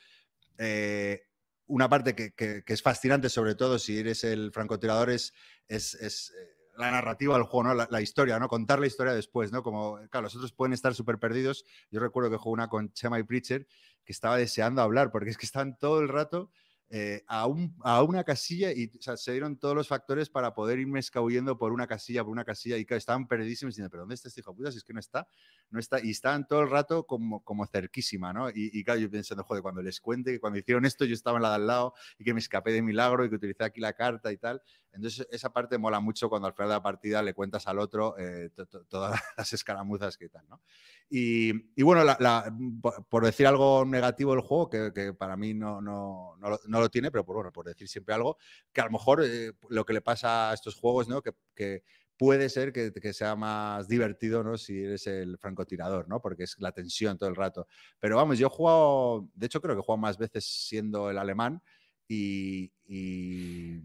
eh, 0.57 1.23
una 1.67 1.89
parte 1.89 2.15
que, 2.15 2.33
que- 2.33 2.63
que 2.63 2.73
es 2.73 2.81
fascinante, 2.81 3.29
sobre 3.29 3.55
todo 3.55 3.79
si 3.79 3.97
eres 3.99 4.23
el 4.23 4.51
francotirador, 4.51 5.09
es, 5.09 5.33
es, 5.67 5.95
es, 5.95 6.31
eh, 6.31 6.51
la 6.77 6.91
narrativa 6.91 7.35
del 7.35 7.43
juego, 7.43 7.69
¿no? 7.69 7.73
La, 7.73 7.87
la 7.89 8.01
historia, 8.01 8.37
¿no? 8.37 8.47
Contar 8.49 8.79
la 8.79 8.87
historia 8.87 9.13
después, 9.13 9.51
¿no? 9.51 9.63
Como, 9.63 9.97
claro, 10.09 10.23
los 10.25 10.35
otros 10.35 10.51
pueden 10.53 10.73
estar 10.73 10.93
súper 10.93 11.17
perdidos. 11.19 11.65
Yo 11.89 11.99
recuerdo 12.01 12.29
que 12.29 12.37
jugué 12.37 12.53
una 12.53 12.67
con 12.67 12.91
Chema 12.93 13.17
y 13.17 13.23
Preacher 13.23 13.65
que 14.05 14.13
estaba 14.13 14.37
deseando 14.37 14.81
hablar, 14.81 15.11
porque 15.11 15.29
es 15.31 15.37
que 15.37 15.45
están 15.45 15.77
todo 15.77 15.99
el 16.01 16.09
rato 16.09 16.51
eh, 16.89 17.23
a, 17.27 17.47
un- 17.47 17.75
a 17.83 18.03
una 18.03 18.23
casilla 18.23 18.71
y 18.71 18.91
se 19.01 19.31
dieron 19.31 19.57
todos 19.57 19.75
los 19.75 19.87
factores 19.87 20.29
para 20.29 20.53
poder 20.53 20.77
irme 20.79 20.99
escabullendo 20.99 21.57
por 21.57 21.73
una 21.73 21.87
casilla, 21.87 22.23
por 22.23 22.31
una 22.31 22.45
casilla, 22.45 22.77
y 22.77 22.85
estaban 22.89 23.27
perdidísimos 23.27 23.73
diciendo, 23.73 23.89
pero 23.89 24.03
¿dónde 24.03 24.15
está 24.15 24.27
este 24.29 24.41
hijo 24.41 24.51
de 24.51 24.57
puta? 24.57 24.71
Si 24.71 24.77
es 24.77 24.83
que 24.83 24.93
no 24.93 24.99
está, 24.99 25.27
no 25.69 25.79
está, 25.79 25.99
y 26.03 26.11
estaban 26.11 26.45
todo 26.47 26.61
el 26.61 26.69
rato 26.69 27.05
como, 27.05 27.43
como 27.43 27.65
cerquísima, 27.65 28.33
¿no? 28.33 28.49
Y, 28.49 28.69
y 28.73 28.83
claro, 28.83 28.99
yo 28.99 29.09
pensando, 29.09 29.43
joder, 29.43 29.63
cuando 29.63 29.81
les 29.81 29.99
cuente 29.99 30.31
que 30.31 30.39
cuando 30.39 30.59
hicieron 30.59 30.85
esto 30.85 31.05
yo 31.05 31.13
estaba 31.13 31.37
en 31.37 31.43
la 31.43 31.49
de 31.49 31.55
al 31.55 31.67
lado 31.67 31.93
y 32.19 32.23
que 32.23 32.33
me 32.33 32.39
escapé 32.39 32.71
de 32.71 32.81
milagro 32.81 33.25
y 33.25 33.29
que 33.29 33.35
utilicé 33.35 33.63
aquí 33.63 33.81
la 33.81 33.93
carta 33.93 34.31
y 34.31 34.37
tal. 34.37 34.61
Entonces, 34.95 35.27
esa 35.31 35.51
parte 35.53 35.77
mola 35.77 35.99
mucho 35.99 36.29
cuando 36.29 36.47
al 36.47 36.53
final 36.53 36.69
de 36.69 36.75
la 36.75 36.83
partida 36.83 37.21
le 37.21 37.33
cuentas 37.33 37.67
al 37.67 37.79
otro 37.79 38.17
eh, 38.17 38.49
to- 38.55 38.65
to- 38.67 38.85
todas 38.85 39.11
las 39.37 39.53
escaramuzas 39.53 40.17
que 40.17 40.29
tal, 40.29 40.47
¿no? 40.49 40.61
Y, 41.09 41.51
y 41.79 41.83
bueno, 41.83 42.03
la- 42.03 42.17
la- 42.19 42.51
por, 42.81 43.05
por 43.07 43.25
decir 43.25 43.47
algo 43.47 43.85
negativo 43.85 44.31
del 44.33 44.41
juego, 44.41 44.69
que, 44.69 44.91
que 44.93 45.13
para 45.13 45.37
mí 45.37 45.53
no, 45.53 45.81
no, 45.81 46.35
no, 46.39 46.49
lo, 46.49 46.59
no 46.67 46.79
lo 46.79 46.89
tiene, 46.89 47.11
pero 47.11 47.25
por, 47.25 47.35
bueno, 47.35 47.51
por 47.51 47.65
decir 47.65 47.87
siempre 47.87 48.15
algo, 48.15 48.37
que 48.73 48.81
a 48.81 48.85
lo 48.85 48.91
mejor 48.91 49.23
eh, 49.23 49.53
lo 49.69 49.85
que 49.85 49.93
le 49.93 50.01
pasa 50.01 50.51
a 50.51 50.53
estos 50.53 50.75
juegos, 50.75 51.07
¿no? 51.07 51.21
Que, 51.21 51.31
que 51.55 51.83
puede 52.17 52.49
ser 52.49 52.71
que, 52.71 52.91
que 52.93 53.13
sea 53.13 53.35
más 53.35 53.87
divertido, 53.87 54.43
¿no? 54.43 54.57
Si 54.57 54.83
eres 54.83 55.05
el 55.07 55.37
francotirador, 55.37 56.07
¿no? 56.07 56.21
Porque 56.21 56.43
es 56.43 56.55
la 56.59 56.71
tensión 56.71 57.17
todo 57.17 57.29
el 57.29 57.35
rato. 57.35 57.67
Pero 57.99 58.15
vamos, 58.17 58.37
yo 58.39 58.47
he 58.47 58.49
jugado, 58.49 59.29
de 59.33 59.45
hecho 59.47 59.61
creo 59.61 59.75
que 59.75 59.81
he 59.81 59.83
jugado 59.83 59.97
más 60.01 60.17
veces 60.17 60.45
siendo 60.45 61.09
el 61.09 61.17
alemán 61.17 61.61
y, 62.07 62.71
y, 62.87 63.81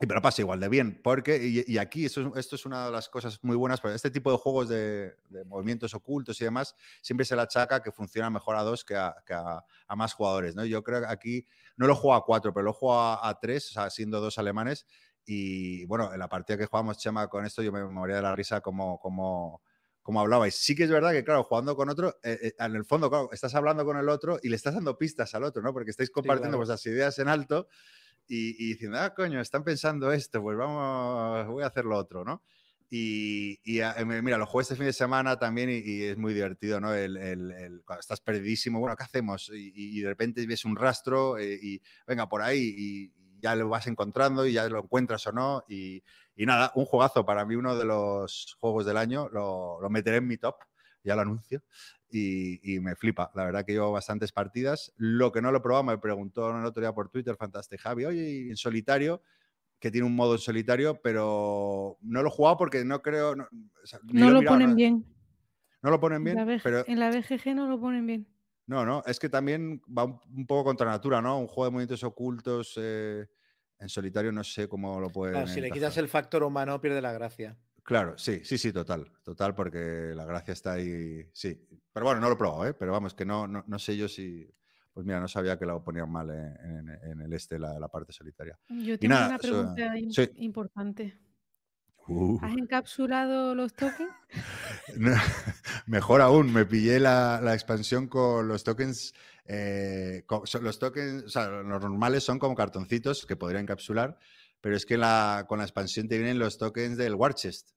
lo 0.00 0.20
paso 0.22 0.42
igual 0.42 0.60
de 0.60 0.68
bien, 0.68 1.00
porque, 1.02 1.36
y, 1.42 1.64
y 1.72 1.78
aquí 1.78 2.04
esto 2.04 2.20
es, 2.20 2.36
esto 2.36 2.56
es 2.56 2.66
una 2.66 2.86
de 2.86 2.92
las 2.92 3.08
cosas 3.08 3.38
muy 3.42 3.56
buenas, 3.56 3.80
porque 3.80 3.94
este 3.94 4.10
tipo 4.10 4.30
de 4.32 4.38
juegos 4.38 4.68
de, 4.68 5.14
de 5.28 5.44
movimientos 5.44 5.94
ocultos 5.94 6.40
y 6.40 6.44
demás, 6.44 6.74
siempre 7.00 7.24
se 7.24 7.36
le 7.36 7.42
achaca 7.42 7.82
que 7.82 7.92
funciona 7.92 8.28
mejor 8.28 8.56
a 8.56 8.62
dos 8.62 8.84
que 8.84 8.96
a, 8.96 9.14
que 9.24 9.34
a- 9.34 9.64
a 9.86 9.96
más 9.96 10.12
jugadores, 10.14 10.56
¿no? 10.56 10.64
Yo 10.64 10.82
creo 10.82 11.00
que 11.00 11.06
aquí 11.06 11.46
no 11.76 11.86
lo 11.86 11.94
juego 11.94 12.14
a 12.14 12.24
cuatro, 12.24 12.52
pero 12.52 12.64
lo 12.64 12.72
juego 12.72 12.98
a, 13.00 13.28
a 13.28 13.38
tres, 13.38 13.70
o 13.70 13.72
sea, 13.74 13.90
siendo 13.90 14.20
dos 14.20 14.38
alemanes, 14.38 14.86
y 15.24 15.86
bueno, 15.86 16.12
en 16.12 16.18
la 16.18 16.28
partida 16.28 16.58
que 16.58 16.66
jugamos, 16.66 16.98
Chema, 16.98 17.28
con 17.28 17.46
esto, 17.46 17.62
yo 17.62 17.72
me 17.72 17.84
moría 17.84 18.16
de 18.16 18.22
la 18.22 18.34
risa 18.36 18.60
como... 18.60 18.98
como 18.98 19.62
como 20.02 20.20
hablabais. 20.20 20.54
Sí 20.54 20.74
que 20.76 20.84
es 20.84 20.90
verdad 20.90 21.12
que, 21.12 21.24
claro, 21.24 21.44
jugando 21.44 21.74
con 21.76 21.88
otro, 21.88 22.18
eh, 22.22 22.38
eh, 22.42 22.54
en 22.58 22.76
el 22.76 22.84
fondo, 22.84 23.08
claro, 23.08 23.30
estás 23.32 23.54
hablando 23.54 23.86
con 23.86 23.96
el 23.96 24.10
otro 24.10 24.38
y 24.42 24.50
le 24.50 24.56
estás 24.56 24.74
dando 24.74 24.98
pistas 24.98 25.34
al 25.34 25.44
otro, 25.44 25.62
¿no? 25.62 25.72
Porque 25.72 25.92
estáis 25.92 26.10
compartiendo 26.10 26.58
claro. 26.58 26.58
vuestras 26.58 26.84
ideas 26.84 27.18
en 27.20 27.28
alto 27.28 27.68
y, 28.28 28.50
y 28.64 28.68
diciendo, 28.72 28.98
ah, 29.00 29.14
coño, 29.14 29.40
están 29.40 29.64
pensando 29.64 30.12
esto, 30.12 30.42
pues 30.42 30.56
vamos, 30.56 31.46
voy 31.48 31.62
a 31.62 31.66
hacer 31.68 31.84
lo 31.84 31.96
otro, 31.98 32.24
¿no? 32.24 32.42
Y, 32.90 33.58
y, 33.64 33.80
ah, 33.80 33.94
eh, 33.98 34.04
mira, 34.04 34.38
lo 34.38 34.46
jugué 34.46 34.62
este 34.62 34.76
fin 34.76 34.86
de 34.86 34.92
semana 34.92 35.38
también 35.38 35.68
y, 35.70 35.78
y 35.78 36.04
es 36.04 36.16
muy 36.16 36.32
divertido, 36.34 36.80
¿no? 36.80 36.94
El, 36.94 37.16
el- 37.16 37.50
el- 37.50 37.82
cuando 37.84 38.00
estás 38.00 38.20
perdidísimo, 38.20 38.78
bueno, 38.80 38.94
¿qué 38.96 39.04
hacemos? 39.04 39.50
Y, 39.52 39.72
y 39.98 40.00
de 40.00 40.08
repente 40.08 40.46
ves 40.46 40.64
un 40.64 40.76
rastro 40.76 41.38
eh, 41.38 41.58
y 41.60 41.80
venga 42.06 42.28
por 42.28 42.42
ahí 42.42 42.74
y, 42.76 43.12
ya 43.40 43.54
lo 43.56 43.68
vas 43.68 43.86
encontrando 43.88 44.46
y 44.46 44.54
ya 44.54 44.66
lo 44.70 44.78
encuentras 44.78 45.26
o 45.26 45.32
no. 45.32 45.64
Y 45.68 46.02
nada, 46.36 46.72
un 46.74 46.84
juegazo 46.86 47.24
para 47.24 47.44
mí, 47.44 47.54
uno 47.56 47.76
de 47.76 47.84
los 47.84 48.56
juegos 48.60 48.86
del 48.86 48.96
año, 48.96 49.28
lo, 49.30 49.80
lo 49.80 49.90
meteré 49.90 50.16
en 50.18 50.26
mi 50.26 50.36
top, 50.38 50.56
ya 51.02 51.14
lo 51.14 51.22
anuncio. 51.22 51.62
Y, 52.16 52.60
y 52.76 52.78
me 52.78 52.94
flipa, 52.94 53.32
la 53.34 53.44
verdad 53.44 53.64
que 53.66 53.72
llevo 53.72 53.90
bastantes 53.90 54.30
partidas. 54.30 54.92
Lo 54.96 55.32
que 55.32 55.42
no 55.42 55.50
lo 55.50 55.58
he 55.58 55.60
probado, 55.60 55.82
me 55.82 55.98
preguntó 55.98 56.48
el 56.56 56.64
otro 56.64 56.80
día 56.80 56.92
por 56.94 57.08
Twitter, 57.08 57.34
Fantastic 57.36 57.80
Javi, 57.80 58.04
oye, 58.04 58.48
en 58.50 58.56
solitario, 58.56 59.20
que 59.80 59.90
tiene 59.90 60.06
un 60.06 60.14
modo 60.14 60.34
en 60.34 60.38
solitario, 60.38 61.00
pero 61.02 61.98
no 62.02 62.22
lo 62.22 62.28
he 62.28 62.30
jugado 62.32 62.56
porque 62.56 62.84
no 62.84 63.02
creo. 63.02 63.34
No, 63.34 63.48
o 63.82 63.86
sea, 63.86 63.98
ni 64.04 64.20
No 64.20 64.28
he 64.28 64.30
lo 64.30 64.38
mirado, 64.38 64.54
ponen 64.54 64.70
no- 64.70 64.76
bien. 64.76 65.04
No 65.82 65.90
lo 65.90 65.98
ponen 66.00 66.18
En 66.18 66.24
bien, 66.24 66.36
la 66.36 66.58
pero 66.62 66.86
En 66.86 67.00
la 67.00 67.10
BGG 67.10 67.52
no 67.56 67.66
lo 67.68 67.80
ponen 67.80 68.06
bien. 68.06 68.28
no, 68.66 68.86
no, 68.86 69.02
es 69.06 69.18
que 69.18 69.28
también 69.28 69.82
va 69.86 70.04
un, 70.04 70.20
un 70.36 70.46
poco 70.46 70.62
contra 70.64 70.86
natura, 70.86 71.20
¿no? 71.20 71.40
Un 71.40 71.48
juego 71.48 71.64
de 71.64 71.70
movimientos 71.72 72.04
ocultos 72.04 72.74
eh, 72.76 73.26
en 73.80 73.88
solitario, 73.88 74.30
no 74.30 74.44
sé 74.44 74.68
cómo 74.68 75.00
lo. 75.00 75.10
Claro, 75.10 75.48
si 75.48 75.60
le 75.60 75.72
quitas 75.72 75.96
el 75.98 76.06
factor 76.08 76.44
humano, 76.44 76.80
pierde 76.80 77.02
la 77.02 77.12
gracia. 77.12 77.58
Claro, 77.84 78.16
sí, 78.16 78.40
sí, 78.44 78.56
sí, 78.56 78.72
total, 78.72 79.12
total, 79.22 79.54
porque 79.54 80.12
la 80.14 80.24
gracia 80.24 80.52
está 80.52 80.72
ahí, 80.72 81.28
sí. 81.34 81.68
Pero 81.92 82.06
bueno, 82.06 82.20
no 82.20 82.28
lo 82.28 82.34
he 82.34 82.38
probado, 82.38 82.66
¿eh? 82.66 82.72
Pero 82.74 82.92
vamos, 82.92 83.12
que 83.14 83.26
no, 83.26 83.46
no, 83.46 83.62
no 83.66 83.78
sé 83.78 83.96
yo 83.96 84.08
si. 84.08 84.50
Pues 84.92 85.04
mira, 85.04 85.20
no 85.20 85.28
sabía 85.28 85.58
que 85.58 85.66
lo 85.66 85.82
ponían 85.84 86.10
mal 86.10 86.30
en, 86.30 86.88
en- 86.88 87.10
en 87.10 87.20
el 87.20 87.32
este, 87.34 87.58
la, 87.58 87.78
la 87.78 87.88
parte 87.88 88.12
solitaria. 88.12 88.58
Yo 88.68 88.98
tengo 88.98 89.14
nada, 89.14 89.26
una 89.26 89.38
pregunta 89.38 89.92
sí. 90.10 90.30
importante. 90.36 91.18
Uh, 92.06 92.38
¿Has 92.42 92.56
encapsulado 92.56 93.54
los 93.54 93.74
tokens? 93.74 94.10
no, 94.96 95.12
mejor 95.86 96.20
aún, 96.22 96.52
me 96.52 96.64
pillé 96.64 97.00
la, 97.00 97.40
la 97.42 97.54
expansión 97.54 98.08
con 98.08 98.48
los 98.48 98.64
tokens. 98.64 99.12
eh, 99.46 100.24
son- 100.44 100.64
los 100.64 100.78
tokens, 100.78 101.24
o 101.24 101.28
sea, 101.28 101.48
los 101.48 101.66
normales 101.82 102.24
son 102.24 102.38
como 102.38 102.54
cartoncitos 102.54 103.26
que 103.26 103.36
podría 103.36 103.60
encapsular, 103.60 104.18
pero 104.60 104.76
es 104.76 104.86
que 104.86 104.96
la, 104.96 105.44
con 105.48 105.58
la 105.58 105.64
expansión 105.64 106.08
te 106.08 106.16
vienen 106.16 106.38
los 106.38 106.56
tokens 106.56 106.96
del 106.96 107.14
War 107.14 107.34
Chest. 107.34 107.72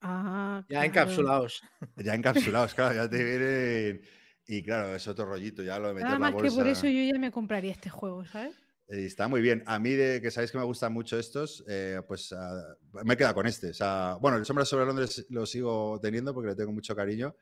Ah, 0.00 0.64
Ya 0.68 0.80
claro. 0.80 0.86
encapsulados. 0.86 1.62
Ya 1.96 2.14
encapsulados, 2.14 2.74
claro, 2.74 2.94
ya 2.94 3.10
te 3.10 3.22
vienen. 3.22 4.02
Y 4.46 4.62
claro, 4.62 4.94
es 4.94 5.06
otro 5.06 5.26
rollito, 5.26 5.62
ya 5.62 5.78
lo 5.78 5.88
de 5.88 5.94
meter 5.94 6.06
Nada 6.08 6.18
la 6.18 6.18
más 6.18 6.30
que 6.42 6.50
por 6.50 6.66
bolsa. 6.66 6.70
eso 6.72 6.86
yo 6.88 7.02
ya 7.12 7.18
me 7.18 7.30
compraría 7.30 7.72
este 7.72 7.90
juego, 7.90 8.24
¿sabes? 8.26 8.56
Eh, 8.88 9.04
Está 9.06 9.28
muy 9.28 9.40
bien. 9.40 9.62
A 9.66 9.78
mí, 9.78 9.90
de 9.92 10.20
que 10.20 10.30
sabéis 10.30 10.50
que 10.52 10.58
me 10.58 10.64
gustan 10.64 10.92
mucho 10.92 11.18
estos, 11.18 11.64
eh, 11.68 12.00
pues 12.06 12.32
ah, 12.32 12.76
me 13.04 13.14
he 13.14 13.16
quedado 13.16 13.34
con 13.34 13.46
este. 13.46 13.70
O 13.70 13.74
sea, 13.74 14.16
bueno, 14.20 14.36
el 14.38 14.44
Sombra 14.44 14.64
sobre 14.64 14.86
Londres 14.86 15.26
lo 15.30 15.46
sigo 15.46 15.98
teniendo 16.00 16.34
porque 16.34 16.48
le 16.50 16.56
tengo 16.56 16.72
mucho 16.72 16.96
cariño, 16.96 17.36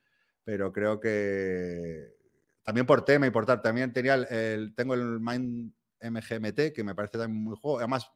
pero 0.44 0.72
creo 0.72 1.00
que 1.00 2.14
también 2.62 2.86
por 2.86 3.04
tema 3.04 3.26
y 3.26 3.30
por 3.30 3.46
tal. 3.46 3.62
También 3.62 3.92
tenía 3.92 4.14
el, 4.14 4.26
el- 4.30 4.74
tengo 4.74 4.94
el 4.94 5.20
Mind 5.20 5.72
MGMT, 6.00 6.72
que 6.72 6.84
me 6.84 6.94
parece 6.94 7.18
también 7.18 7.42
muy 7.42 7.56
juego, 7.56 7.78
además 7.78 8.10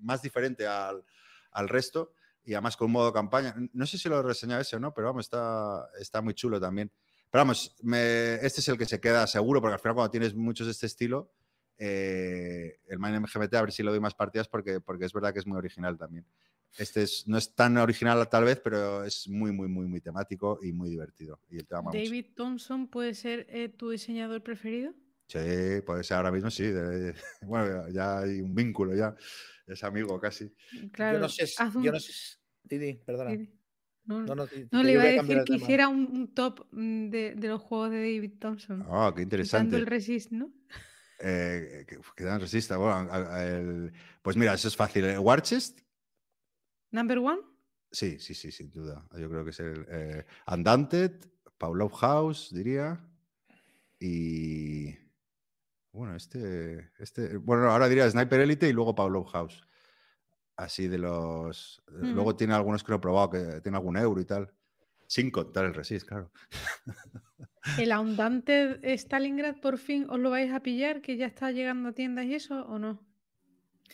más 0.00 0.22
diferente 0.22 0.66
al, 0.66 1.04
al 1.52 1.68
resto 1.68 2.12
y 2.44 2.54
además 2.54 2.76
con 2.76 2.86
un 2.86 2.92
modo 2.92 3.12
campaña. 3.12 3.54
No 3.72 3.86
sé 3.86 3.98
si 3.98 4.08
lo 4.08 4.20
he 4.20 4.22
reseñado 4.22 4.60
ese 4.60 4.76
o 4.76 4.80
no, 4.80 4.92
pero 4.94 5.08
vamos, 5.08 5.26
está, 5.26 5.88
está 6.00 6.20
muy 6.22 6.34
chulo 6.34 6.60
también. 6.60 6.90
Pero 7.30 7.40
vamos, 7.40 7.74
me- 7.82 8.34
este 8.36 8.60
es 8.60 8.68
el 8.68 8.78
que 8.78 8.84
se 8.86 9.00
queda 9.00 9.26
seguro, 9.26 9.60
porque 9.60 9.74
al 9.74 9.80
final 9.80 9.94
cuando 9.94 10.10
tienes 10.10 10.34
muchos 10.34 10.66
de 10.66 10.72
este 10.72 10.86
estilo, 10.86 11.32
eh, 11.78 12.78
el 12.88 12.98
Mind 12.98 13.16
MGMT, 13.16 13.54
a 13.56 13.62
ver 13.62 13.72
si 13.72 13.82
lo 13.82 13.90
doy 13.90 14.00
más 14.00 14.14
partidas, 14.14 14.48
porque, 14.48 14.80
porque 14.80 15.04
es 15.06 15.12
verdad 15.12 15.32
que 15.32 15.40
es 15.40 15.46
muy 15.46 15.58
original 15.58 15.98
también. 15.98 16.24
Este 16.76 17.02
es, 17.02 17.26
no 17.28 17.38
es 17.38 17.54
tan 17.54 17.76
original 17.78 18.28
tal 18.28 18.44
vez, 18.44 18.60
pero 18.62 19.04
es 19.04 19.28
muy, 19.28 19.52
muy, 19.52 19.68
muy, 19.68 19.86
muy 19.86 20.00
temático 20.00 20.58
y 20.62 20.72
muy 20.72 20.90
divertido. 20.90 21.40
Y 21.48 21.58
el 21.58 21.66
tema 21.66 21.82
mola 21.82 21.98
mucho. 21.98 22.10
David 22.10 22.26
Thompson 22.34 22.88
puede 22.88 23.14
ser 23.14 23.46
eh, 23.48 23.68
tu 23.68 23.90
diseñador 23.90 24.42
preferido. 24.42 24.92
Sí, 25.28 25.38
puede 25.86 26.02
ser 26.04 26.16
ahora 26.18 26.32
mismo, 26.32 26.50
sí. 26.50 26.64
de- 26.64 27.14
bueno, 27.42 27.88
ya 27.90 28.18
hay 28.20 28.40
un 28.40 28.54
vínculo, 28.54 28.94
ya 28.94 29.14
es 29.66 29.84
amigo 29.84 30.18
casi. 30.20 30.52
Claro, 30.92 31.18
yo 31.18 31.22
no 31.22 31.28
sé. 31.28 31.44
un- 31.74 31.82
Yo 31.82 31.92
no 31.92 32.00
sé. 32.00 32.12
Didi, 32.62 32.94
perdona. 32.94 33.30
Didi. 33.30 33.50
No, 34.06 34.20
No, 34.20 34.26
no, 34.26 34.34
no, 34.34 34.46
di- 34.46 34.68
no, 34.70 34.80
que 34.80 34.84
le 34.86 34.92
iba 34.92 35.02
a 35.02 35.06
decir 35.06 35.44
que 35.44 35.54
hiciera 35.56 35.88
un, 35.88 36.06
un 36.12 36.34
top 36.34 36.66
mm, 36.72 37.08
de, 37.08 37.34
de 37.36 37.48
los 37.48 37.60
juegos 37.62 37.90
de 37.90 37.96
David 37.98 38.32
Thompson. 38.38 38.84
Ah, 38.88 39.12
qué 39.16 39.22
interesante. 39.22 39.76
el 39.76 39.86
resist, 39.86 40.30
¿no? 40.32 40.52
Eh, 41.20 41.86
que, 41.88 41.98
que 42.16 42.24
dan 42.24 42.40
resista. 42.40 42.76
Bueno, 42.76 42.92
a- 43.10 43.36
a- 43.36 43.46
el- 43.46 43.92
pues 44.20 44.36
mira, 44.36 44.52
eso 44.54 44.68
es 44.68 44.76
fácil. 44.76 45.04
¿El 45.04 45.18
Warchest? 45.20 45.80
Number 46.90 47.18
one. 47.18 47.40
Sí, 47.90 48.18
sí, 48.18 48.34
sí, 48.34 48.50
sin 48.52 48.70
duda. 48.70 49.06
Yo 49.18 49.30
creo 49.30 49.44
que 49.44 49.50
es 49.50 49.60
el 49.60 49.86
eh, 49.88 50.26
Undaunted, 50.48 51.12
Pavlov 51.56 51.92
House, 51.92 52.50
diría. 52.52 53.00
Y. 54.00 54.94
Bueno, 55.94 56.16
este, 56.16 56.90
este. 56.98 57.36
Bueno, 57.36 57.70
ahora 57.70 57.88
diría 57.88 58.10
Sniper 58.10 58.40
Elite 58.40 58.68
y 58.68 58.72
luego 58.72 58.94
Pavlov 58.96 59.26
House. 59.26 59.64
Así 60.56 60.88
de 60.88 60.98
los. 60.98 61.82
eh, 61.88 61.92
Luego 62.02 62.34
tiene 62.36 62.52
algunos 62.54 62.82
que 62.82 62.90
no 62.90 62.96
he 62.96 63.00
probado, 63.00 63.30
que 63.30 63.60
tiene 63.60 63.78
algún 63.78 63.96
euro 63.96 64.20
y 64.20 64.24
tal. 64.24 64.52
Sin 65.06 65.30
contar 65.30 65.64
el 65.66 65.74
Resist, 65.74 66.08
claro. 66.08 66.32
¿El 67.78 67.92
Undaunted 67.96 68.84
Stalingrad 68.84 69.56
por 69.60 69.78
fin 69.78 70.06
os 70.10 70.18
lo 70.18 70.30
vais 70.30 70.52
a 70.52 70.60
pillar? 70.60 71.00
¿Que 71.00 71.16
ya 71.16 71.26
está 71.26 71.50
llegando 71.52 71.90
a 71.90 71.92
tiendas 71.92 72.26
y 72.26 72.34
eso 72.34 72.62
o 72.66 72.78
no? 72.78 73.00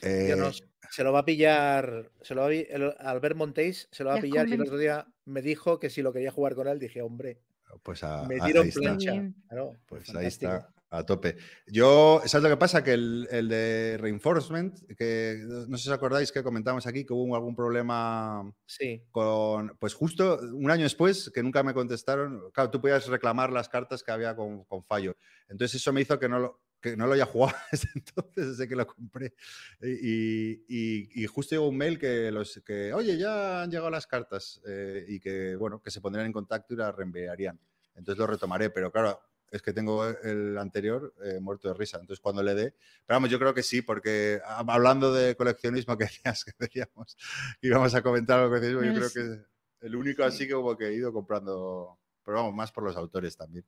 Yo 0.03 0.37
no 0.37 0.49
Eh, 0.49 0.53
sé, 0.55 0.65
se 0.91 1.05
lo 1.05 1.13
va 1.13 1.19
a 1.21 1.25
pillar, 1.25 2.11
se 2.23 2.35
lo 2.35 2.41
va 2.43 2.47
a, 2.49 2.53
el- 2.53 2.95
Albert 2.99 3.37
Montéis 3.37 3.89
se 3.93 4.05
lo 4.05 4.11
va 4.11 4.17
a 4.17 4.21
pillar 4.21 4.49
y 4.49 4.53
el 4.55 4.63
otro 4.63 4.79
día 4.79 5.07
me 5.27 5.43
dijo 5.43 5.79
que 5.79 5.91
si 5.91 6.01
lo 6.01 6.13
quería 6.13 6.31
jugar 6.31 6.55
con 6.55 6.67
él, 6.69 6.79
dije, 6.79 7.03
hombre, 7.03 7.43
pues 7.83 8.03
a- 8.03 8.27
me 8.27 8.37
dieron 8.41 8.69
plancha. 8.71 9.25
Claro, 9.49 9.77
Pues 9.87 10.15
ahí 10.15 10.27
está, 10.27 10.71
a 10.91 11.05
tope. 11.07 11.37
Yo, 11.67 12.21
¿sabes 12.27 12.43
lo 12.43 12.49
que 12.51 12.57
pasa? 12.57 12.83
Que 12.83 12.95
el, 12.95 13.29
el 13.31 13.49
de 13.49 13.97
Reinforcement, 14.01 14.79
que 14.97 15.39
no 15.69 15.77
sé 15.77 15.85
si 15.85 15.89
os 15.91 15.95
acordáis 15.97 16.33
que 16.33 16.43
comentamos 16.43 16.87
aquí 16.87 17.05
que 17.05 17.13
hubo 17.13 17.35
algún 17.37 17.55
problema 17.55 18.53
Sí, 18.67 19.03
con, 19.11 19.77
pues 19.79 19.95
justo 19.95 20.39
un 20.55 20.71
año 20.71 20.85
después, 20.85 21.31
que 21.35 21.43
nunca 21.43 21.63
me 21.63 21.75
contestaron, 21.75 22.51
claro, 22.53 22.71
tú 22.71 22.81
podías 22.81 23.07
reclamar 23.09 23.53
las 23.53 23.69
cartas 23.69 24.03
que 24.03 24.13
había 24.13 24.37
con, 24.37 24.65
con 24.65 24.85
fallo. 24.85 25.17
Entonces 25.49 25.81
eso 25.81 25.93
me 25.93 26.01
hizo 26.03 26.19
que 26.19 26.29
no 26.29 26.39
lo, 26.39 26.63
que 26.81 26.97
no 26.97 27.07
lo 27.07 27.15
haya 27.15 27.27
jugado 27.27 27.57
desde 27.73 27.89
entonces, 27.95 28.49
desde 28.59 28.69
que 28.69 28.77
lo 28.77 28.87
compré. 28.87 29.35
Y, 29.83 30.53
y- 30.69 31.23
y 31.23 31.27
justo 31.27 31.55
llegó 31.55 31.69
un 31.69 31.77
mail 31.77 31.99
que, 31.99 32.31
los, 32.31 32.61
que, 32.65 32.93
oye, 32.93 33.19
ya 33.19 33.63
han 33.63 33.71
llegado 33.71 33.91
las 33.91 34.07
cartas 34.07 34.61
eh, 34.67 35.05
y 35.09 35.21
que, 35.21 35.57
bueno, 35.57 35.81
que 35.83 35.91
se 35.91 36.01
pondrían 36.01 36.27
en 36.27 36.33
contacto 36.33 36.75
y 36.75 36.77
las 36.77 36.95
reenviarían. 36.95 37.59
Entonces 37.95 38.19
lo 38.19 38.27
retomaré, 38.27 38.71
pero 38.71 38.91
claro, 38.93 39.21
es 39.51 39.63
que 39.63 39.73
tengo 39.73 40.07
el 40.09 40.59
anterior 40.59 41.15
eh, 41.25 41.41
muerto 41.41 41.69
de 41.69 41.75
risa. 41.75 41.99
Entonces 41.99 42.21
cuando 42.21 42.43
le 42.43 42.55
dé, 42.55 42.75
pero 43.07 43.17
vamos, 43.17 43.31
yo 43.31 43.39
creo 43.39 43.55
que 43.55 43.63
sí, 43.63 43.83
porque 43.83 44.41
hablando 44.45 45.13
de 45.13 45.35
coleccionismo 45.37 45.97
que 45.99 46.05
decías 46.05 46.45
que 46.45 46.53
decíamos 46.59 47.17
íbamos 47.63 47.95
a 47.95 48.03
comentar 48.03 48.39
algo 48.41 48.55
de 48.55 48.61
coleccionismo, 48.61 48.85
yo 48.85 48.95
Es- 48.95 49.11
creo 49.11 49.41
que 49.41 49.87
el 49.87 49.97
único 49.97 50.25
así 50.25 50.47
que 50.47 50.55
como 50.55 50.77
que 50.77 50.87
he 50.89 50.95
ido 50.95 51.13
comprando, 51.13 51.99
pero 52.25 52.39
vamos, 52.39 52.55
más 52.55 52.73
por 52.73 52.85
los 52.85 52.97
autores 52.97 53.37
también. 53.37 53.65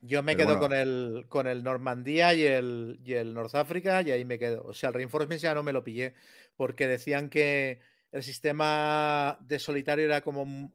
yo 0.00 0.22
me 0.22 0.36
Pero 0.36 0.36
quedo 0.36 0.58
bueno. 0.58 0.58
con 0.58 0.72
el 0.72 1.26
con 1.28 1.46
el 1.46 1.64
Normandía 1.64 2.34
y 2.34 2.42
el, 2.44 3.00
y 3.04 3.14
el 3.14 3.34
North 3.34 3.54
Africa 3.54 4.02
y 4.02 4.10
ahí 4.10 4.24
me 4.24 4.38
quedo. 4.38 4.62
O 4.64 4.72
sea, 4.74 4.88
el 4.90 4.94
Reinforcement 4.94 5.40
ya 5.40 5.54
no 5.54 5.62
me 5.62 5.72
lo 5.72 5.82
pillé 5.84 6.14
porque 6.56 6.86
decían 6.86 7.28
que 7.30 7.80
el 8.12 8.22
sistema 8.22 9.38
de 9.40 9.58
solitario 9.58 10.04
era 10.04 10.20
como 10.22 10.42
un, 10.42 10.74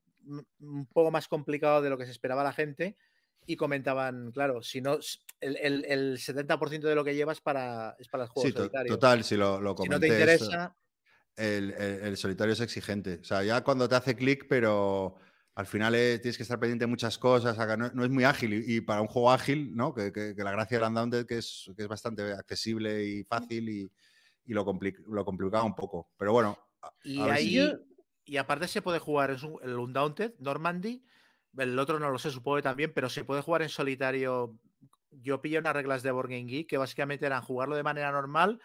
un 0.59 0.85
poco 0.87 1.09
más 1.11 1.27
complicado 1.27 1.81
de 1.81 1.89
lo 1.89 1.97
que 1.97 2.05
se 2.05 2.11
esperaba 2.11 2.43
la 2.43 2.53
gente 2.53 2.97
y 3.45 3.55
comentaban, 3.55 4.31
claro, 4.31 4.61
si 4.61 4.81
no, 4.81 4.99
el, 5.39 5.57
el- 5.57 5.85
el 5.85 6.17
70% 6.17 6.87
de 6.87 6.95
lo 6.95 7.03
que 7.03 7.15
llevas 7.15 7.41
para, 7.41 7.95
es 7.99 8.07
para 8.07 8.23
el 8.23 8.29
juego 8.29 8.47
Sí, 8.49 8.53
solitario. 8.53 8.93
total, 8.93 9.23
si 9.23 9.35
lo, 9.35 9.59
lo 9.61 9.71
si 9.77 9.89
no 9.89 9.99
te 9.99 10.07
comenté, 10.07 10.07
interesa, 10.07 10.75
el, 11.35 11.71
el- 11.71 12.17
solitario 12.17 12.53
es 12.53 12.59
exigente. 12.61 13.19
O 13.21 13.23
sea, 13.23 13.43
ya 13.43 13.63
cuando 13.63 13.89
te 13.89 13.95
hace 13.95 14.15
clic, 14.15 14.45
pero 14.47 15.15
al 15.55 15.65
final 15.65 15.93
eh, 15.95 16.19
tienes 16.19 16.37
que 16.37 16.43
estar 16.43 16.59
pendiente 16.59 16.83
de 16.83 16.87
muchas 16.89 17.17
cosas, 17.17 17.57
no, 17.77 17.89
no 17.91 18.03
es 18.03 18.09
muy 18.09 18.23
ágil. 18.23 18.53
Y, 18.53 18.77
y 18.77 18.81
para 18.81 19.01
un 19.01 19.07
juego 19.07 19.31
ágil, 19.31 19.75
¿no? 19.75 19.93
Que, 19.93 20.11
que- 20.11 20.35
que 20.35 20.43
la 20.43 20.51
gracia 20.51 20.77
del 20.79 20.87
Undaunted 20.87 21.25
que 21.25 21.37
es, 21.39 21.69
que 21.75 21.83
es 21.83 21.87
bastante 21.87 22.31
accesible 22.33 23.03
y 23.05 23.23
fácil 23.23 23.69
y, 23.69 23.91
y 24.45 24.53
lo, 24.53 24.65
compli- 24.65 24.97
lo 25.07 25.25
complicaba 25.25 25.63
un 25.63 25.75
poco. 25.75 26.09
Pero 26.17 26.31
bueno, 26.33 26.57
a- 26.81 26.93
Y 27.03 27.19
a 27.19 27.23
si- 27.25 27.29
ahí, 27.31 27.53
Yo- 27.55 27.79
y 28.25 28.37
aparte 28.37 28.67
se 28.69 28.81
puede 28.81 28.99
jugar 28.99 29.31
es 29.31 29.43
un- 29.43 29.59
el 29.63 29.75
Undaunted, 29.77 30.33
Normandy, 30.39 31.03
el 31.57 31.77
otro 31.79 31.99
no 31.99 32.09
lo 32.09 32.19
sé, 32.19 32.31
supongo 32.31 32.57
que 32.57 32.63
también, 32.63 32.93
pero 32.93 33.09
se 33.09 33.25
puede 33.25 33.41
jugar 33.41 33.61
en 33.61 33.69
solitario. 33.69 34.59
Yo 35.11 35.41
pillé 35.41 35.59
unas 35.59 35.73
reglas 35.73 36.03
de 36.03 36.11
Board 36.11 36.29
Game 36.29 36.45
Geek 36.45 36.69
que 36.69 36.77
básicamente 36.77 37.25
eran 37.25 37.41
jugarlo 37.43 37.75
de 37.75 37.83
manera 37.83 38.11
normal 38.11 38.61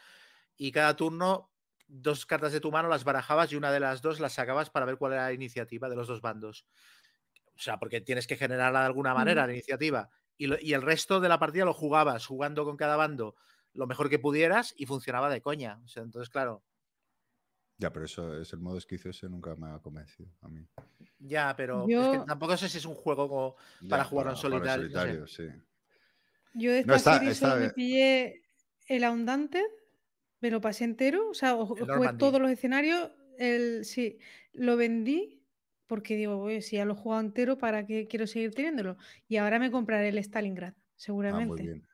y 0.57 0.73
cada 0.73 0.97
turno 0.97 1.53
dos 1.89 2.27
cartas 2.27 2.53
de 2.53 2.61
tu 2.61 2.73
mano 2.73 2.89
las 2.89 3.05
barajabas 3.05 3.53
y 3.53 3.57
una 3.57 3.73
de 3.73 3.81
las 3.81 4.03
dos 4.03 4.21
las 4.21 4.35
sacabas 4.35 4.71
para 4.71 4.87
ver 4.87 4.99
cuál 4.99 5.15
era 5.15 5.25
la 5.27 5.33
iniciativa 5.33 5.89
de 5.91 5.97
los 5.97 6.09
dos 6.09 6.21
bandos. 6.23 6.67
O 7.57 7.61
sea, 7.61 7.79
porque 7.79 8.01
tienes 8.01 8.27
que 8.27 8.37
generarla 8.37 8.81
de 8.81 8.87
alguna 8.87 9.15
manera, 9.15 9.47
la 9.47 9.53
iniciativa. 9.53 10.11
Y, 10.37 10.47
lo- 10.47 10.57
y 10.61 10.75
el 10.75 10.83
resto 10.83 11.21
de 11.21 11.29
la 11.29 11.39
partida 11.39 11.65
lo 11.65 11.75
jugabas 11.75 12.27
jugando 12.27 12.65
con 12.65 12.77
cada 12.77 12.97
bando 12.97 13.35
lo 13.73 13.87
mejor 13.87 14.09
que 14.11 14.19
pudieras 14.19 14.75
y 14.77 14.87
funcionaba 14.87 15.29
de 15.31 15.43
coña. 15.43 15.81
O 15.85 15.89
sea, 15.89 16.03
entonces, 16.03 16.31
claro, 16.31 16.65
Ya, 17.79 17.93
pero 17.93 18.05
eso 18.05 18.41
es 18.41 18.53
el 18.53 18.59
modo 18.59 18.77
esquizo, 18.77 19.09
ese 19.09 19.29
nunca 19.29 19.55
me 19.55 19.69
ha 19.69 19.79
convencido 19.79 20.29
a 20.43 20.49
mí. 20.49 20.67
Ya, 21.21 21.55
pero 21.57 21.87
es 21.87 22.09
que 22.09 22.19
tampoco 22.27 22.57
sé 22.57 22.69
si 22.69 22.79
es 22.79 22.85
un 22.85 22.95
juego 22.95 23.29
como 23.29 23.57
Ya, 23.83 23.89
para 23.89 24.05
jugarlo 24.05 24.33
en 24.33 24.37
jugar 24.37 24.69
solitario, 24.69 25.21
no 25.21 25.27
sé. 25.29 25.53
sí. 25.53 25.63
Yo 26.55 26.73
de 26.73 26.81
esta 26.81 26.91
No, 26.93 26.97
está- 26.97 27.15
serie 27.19 27.31
está 27.31 27.49
solo 27.51 27.61
me 27.67 27.71
pillé 27.71 28.43
el 28.89 29.05
Undaunted, 29.05 29.65
me 30.41 30.51
lo 30.51 30.61
pasé 30.61 30.85
entero, 30.85 31.29
o 31.31 31.35
sea, 31.35 31.55
jugué 31.55 32.09
todos 32.19 32.41
los 32.41 32.51
escenarios, 32.51 33.11
el, 33.39 33.85
sí, 33.85 34.19
lo 34.53 34.77
vendí 34.77 35.45
porque 35.87 36.17
digo, 36.17 36.39
"Oye, 36.39 36.61
si 36.63 36.77
ya 36.77 36.85
lo 36.85 36.95
he 36.95 36.97
jugado 36.97 37.23
entero, 37.23 37.59
¿para 37.59 37.87
qué 37.87 38.09
quiero 38.09 38.27
seguir 38.27 38.55
teniéndolo? 38.55 38.97
Y 39.29 39.37
ahora 39.37 39.59
me 39.59 39.71
compraré 39.71 40.09
el 40.09 40.19
Stalingrad, 40.19 40.75
Ah, 40.75 40.81
seguramente. 40.97 41.47
muy 41.47 41.59
bien. 41.69 41.89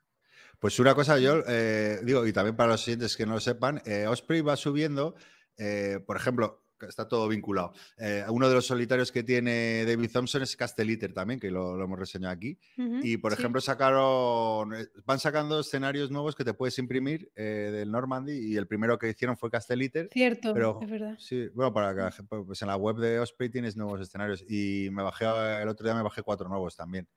Pues 0.61 0.78
una 0.81 0.94
cosa, 0.94 1.19
yo 1.19 1.43
eh, 1.48 2.01
digo, 2.05 2.27
y 2.27 2.32
también 2.32 2.56
para 2.56 2.73
los 2.73 2.82
siguientes 2.82 3.16
que 3.16 3.27
no 3.27 3.35
lo 3.35 3.40
sepan, 3.40 3.82
eh, 3.86 4.06
Osprey 4.09 4.40
va 4.40 4.56
subiendo, 4.56 5.16
eh, 5.59 6.01
por 6.06 6.16
ejemplo, 6.16 6.60
está 6.81 7.09
todo 7.09 7.28
vinculado. 7.28 7.72
eh, 7.97 8.24
uno 8.28 8.47
de 8.47 8.55
los 8.56 8.66
solitarios 8.66 9.10
que 9.10 9.22
tiene 9.22 9.86
David 9.86 10.10
Thompson 10.12 10.43
es 10.43 10.55
Castelliter 10.55 11.14
también, 11.14 11.40
que 11.40 11.51
lo, 11.51 11.76
lo 11.76 11.85
hemos 11.85 11.98
reseñado 11.98 12.35
aquí. 12.35 12.59
Y 12.76 13.16
por 13.16 13.32
sí. 13.32 13.39
ejemplo, 13.39 13.60
sacaron, 13.62 14.74
eh, 14.74 14.89
van 15.06 15.18
sacando 15.18 15.60
escenarios 15.60 16.10
nuevos 16.10 16.35
que 16.35 16.44
te 16.44 16.52
puedes 16.52 16.78
imprimir 16.78 17.31
eh, 17.36 17.70
del 17.72 17.90
Normandy 17.90 18.32
y 18.52 18.56
el 18.56 18.66
primero 18.66 18.98
que 18.98 19.09
hicieron 19.09 19.39
fue 19.39 19.51
Castelliter. 19.51 20.10
Cierto, 20.12 20.52
Pero 20.52 20.78
es 20.82 20.90
verdad. 20.90 21.16
sí, 21.18 21.48
bueno, 21.55 21.72
para 21.72 21.94
que 22.10 22.22
pues 22.44 22.60
en 22.60 22.68
la 22.68 22.76
web 22.76 22.97
de 22.97 23.18
Osprey 23.18 23.48
tienes 23.48 23.76
nuevos 23.76 24.01
escenarios 24.02 24.44
y 24.47 24.89
me 24.93 25.02
bajé 25.02 25.24
el 25.62 25.68
otro 25.68 25.85
día 25.86 25.94
me 25.94 26.02
bajé 26.02 26.22
cuatro 26.22 26.48
nuevos 26.51 26.76
también. 26.76 27.09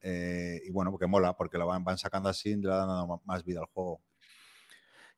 Eh, 0.00 0.62
y 0.64 0.70
bueno, 0.70 0.90
porque 0.90 1.06
mola, 1.06 1.34
porque 1.36 1.58
lo 1.58 1.66
van, 1.66 1.82
van 1.84 1.98
sacando 1.98 2.28
así 2.28 2.50
y 2.50 2.56
le 2.56 2.68
van 2.68 2.86
dando 2.88 3.20
más 3.26 3.44
vida 3.44 3.60
al 3.60 3.66
juego. 3.66 4.00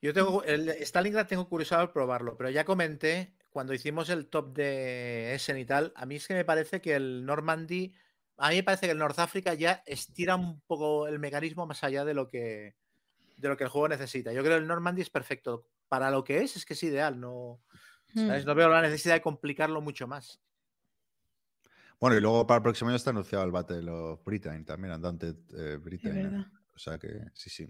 Yo 0.01 0.13
tengo 0.13 0.43
el 0.43 0.69
Stalingrad 0.69 1.27
tengo 1.27 1.49
curiosidad 1.49 1.81
de 1.81 1.87
probarlo, 1.89 2.37
pero 2.37 2.49
ya 2.49 2.63
comenté 2.63 3.35
cuando 3.49 3.73
hicimos 3.73 4.09
el 4.09 4.27
top 4.27 4.53
de 4.53 5.33
Essen 5.33 5.57
y 5.57 5.65
tal, 5.65 5.91
a 5.95 6.05
mí 6.05 6.15
es 6.15 6.27
que 6.27 6.33
me 6.35 6.45
parece 6.45 6.81
que 6.81 6.95
el 6.95 7.25
Normandy, 7.25 7.93
a 8.37 8.49
mí 8.49 8.55
me 8.57 8.63
parece 8.63 8.85
que 8.85 8.91
el 8.91 8.97
North 8.97 9.19
Africa 9.19 9.53
ya 9.55 9.83
estira 9.85 10.35
un 10.35 10.61
poco 10.61 11.07
el 11.07 11.19
mecanismo 11.19 11.65
más 11.65 11.83
allá 11.83 12.05
de 12.05 12.13
lo 12.13 12.27
que 12.27 12.75
de 13.37 13.47
lo 13.47 13.57
que 13.57 13.63
el 13.63 13.69
juego 13.69 13.87
necesita. 13.87 14.33
Yo 14.33 14.41
creo 14.41 14.57
que 14.57 14.61
el 14.61 14.67
Normandy 14.67 15.01
es 15.01 15.09
perfecto 15.09 15.67
para 15.87 16.11
lo 16.11 16.23
que 16.23 16.39
es, 16.39 16.55
es 16.57 16.65
que 16.65 16.73
es 16.73 16.83
ideal, 16.83 17.19
no, 17.19 17.61
¿sabes? 18.13 18.43
Mm. 18.43 18.47
no 18.47 18.55
veo 18.55 18.69
la 18.69 18.81
necesidad 18.81 19.15
de 19.15 19.21
complicarlo 19.21 19.81
mucho 19.81 20.07
más. 20.07 20.41
Bueno, 21.99 22.15
y 22.17 22.21
luego 22.21 22.47
para 22.47 22.57
el 22.57 22.63
próximo 22.63 22.89
año 22.89 22.97
está 22.97 23.09
anunciado 23.09 23.43
el 23.43 23.51
Battle 23.51 23.89
of 23.89 24.23
Britain 24.23 24.63
también, 24.63 24.93
Andante 24.93 25.35
eh, 25.53 25.73
Es 25.75 25.83
Britain. 25.83 26.23
verdad. 26.23 26.47
O 26.73 26.79
sea 26.79 26.97
que 26.97 27.25
sí, 27.33 27.49
sí. 27.49 27.67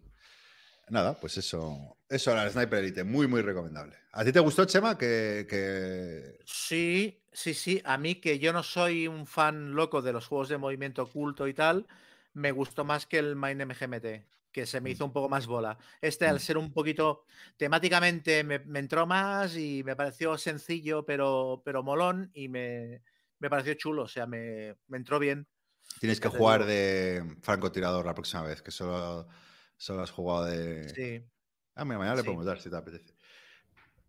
Nada, 0.90 1.14
pues 1.20 1.38
eso, 1.38 1.98
eso 2.10 2.32
era 2.32 2.44
el 2.44 2.52
Sniper 2.52 2.80
Elite, 2.80 3.04
muy, 3.04 3.28
muy 3.28 3.42
recomendable. 3.42 3.96
¿A 4.12 4.24
ti 4.26 4.32
te 4.32 4.40
gustó, 4.40 4.66
Chema? 4.66 4.98
Que, 4.98 5.46
que- 5.50 6.40
Sí, 6.46 7.22
sí, 7.32 7.54
sí. 7.54 7.82
A 7.86 7.98
mí 7.98 8.16
que 8.16 8.40
yo 8.40 8.52
no 8.54 8.64
soy 8.64 9.08
un 9.08 9.28
fan 9.28 9.74
loco 9.76 10.02
de 10.02 10.14
los 10.14 10.26
juegos 10.28 10.50
de 10.50 10.58
movimiento 10.58 11.04
oculto 11.04 11.48
y 11.48 11.54
tal, 11.54 11.86
me 12.34 12.52
gustó 12.52 12.84
más 12.86 13.06
que 13.06 13.20
el 13.20 13.36
Mine 13.36 13.64
MGMT, 13.66 14.26
que 14.52 14.66
se 14.66 14.82
me 14.82 14.90
Mm. 14.90 14.94
hizo 14.94 15.06
un 15.06 15.14
poco 15.14 15.30
más 15.30 15.46
bola. 15.46 15.78
Este, 16.02 16.26
al 16.28 16.38
Mm. 16.38 16.40
ser 16.40 16.58
un 16.58 16.72
poquito 16.74 17.24
temáticamente, 17.58 18.44
me, 18.44 18.60
me 18.60 18.80
entró 18.80 19.06
más 19.06 19.56
y 19.56 19.84
me 19.84 19.96
pareció 19.96 20.38
sencillo, 20.38 21.06
pero, 21.06 21.62
pero 21.64 21.84
molón 21.84 22.32
y 22.34 22.48
me, 22.50 23.04
me 23.40 23.50
pareció 23.50 23.76
chulo. 23.76 24.04
O 24.04 24.08
sea, 24.08 24.26
me, 24.26 24.76
me 24.88 24.98
entró 24.98 25.20
bien. 25.20 25.48
tienes 26.00 26.20
que 26.20 26.30
jugar 26.30 26.66
de 26.66 27.38
francotirador 27.42 28.06
la 28.06 28.14
próxima 28.16 28.44
vez, 28.44 28.62
que 28.62 28.72
solo, 28.72 29.28
solo 29.80 30.04
has 30.04 30.12
jugado 30.12 30.46
de... 30.46 30.90
Sí. 30.90 31.26
Ah, 31.76 31.86
mira, 31.86 31.98
mañana 31.98 32.18
le 32.18 32.24
podemos 32.24 32.46
dar 32.46 32.60
si 32.60 32.70
te 32.70 32.76
apetece. 32.76 33.16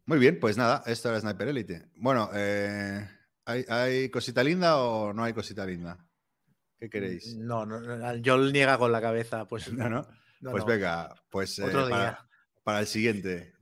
Muy 0.04 0.18
bien, 0.18 0.40
pues 0.40 0.56
nada, 0.56 0.82
esto 0.86 1.08
era 1.08 1.20
Sniper 1.20 1.48
Elite. 1.48 1.88
Bueno, 1.94 2.30
eh, 2.34 3.08
¿hay, 3.44 3.64
hay 3.68 4.10
cosita 4.10 4.42
linda 4.42 4.78
o 4.78 5.12
no 5.12 5.22
hay 5.22 5.32
cosita 5.32 5.64
linda? 5.64 6.04
¿Qué 6.80 6.90
queréis? 6.90 7.36
No, 7.36 7.64
no, 7.64 7.80
no, 7.80 8.16
yo 8.16 8.38
niega 8.38 8.76
con 8.76 8.90
la 8.90 9.00
cabeza. 9.00 9.46
Pues, 9.46 9.72
No, 9.72 9.88
no. 9.88 10.06
no, 10.40 10.50
pues 10.50 10.64
venga, 10.64 11.14
pues 11.30 11.58
eh, 11.60 11.66
para 12.64 12.80
el 12.80 12.86
siguiente. 12.86 13.52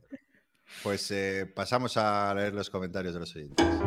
Pues 0.83 1.11
eh, 1.11 1.51
pasamos 1.55 1.97
a 1.97 2.33
leer 2.35 2.55
los 2.55 2.71
comentarios 2.71 3.15
de 3.15 3.21
los 3.21 3.37
oyentes. 3.37 3.78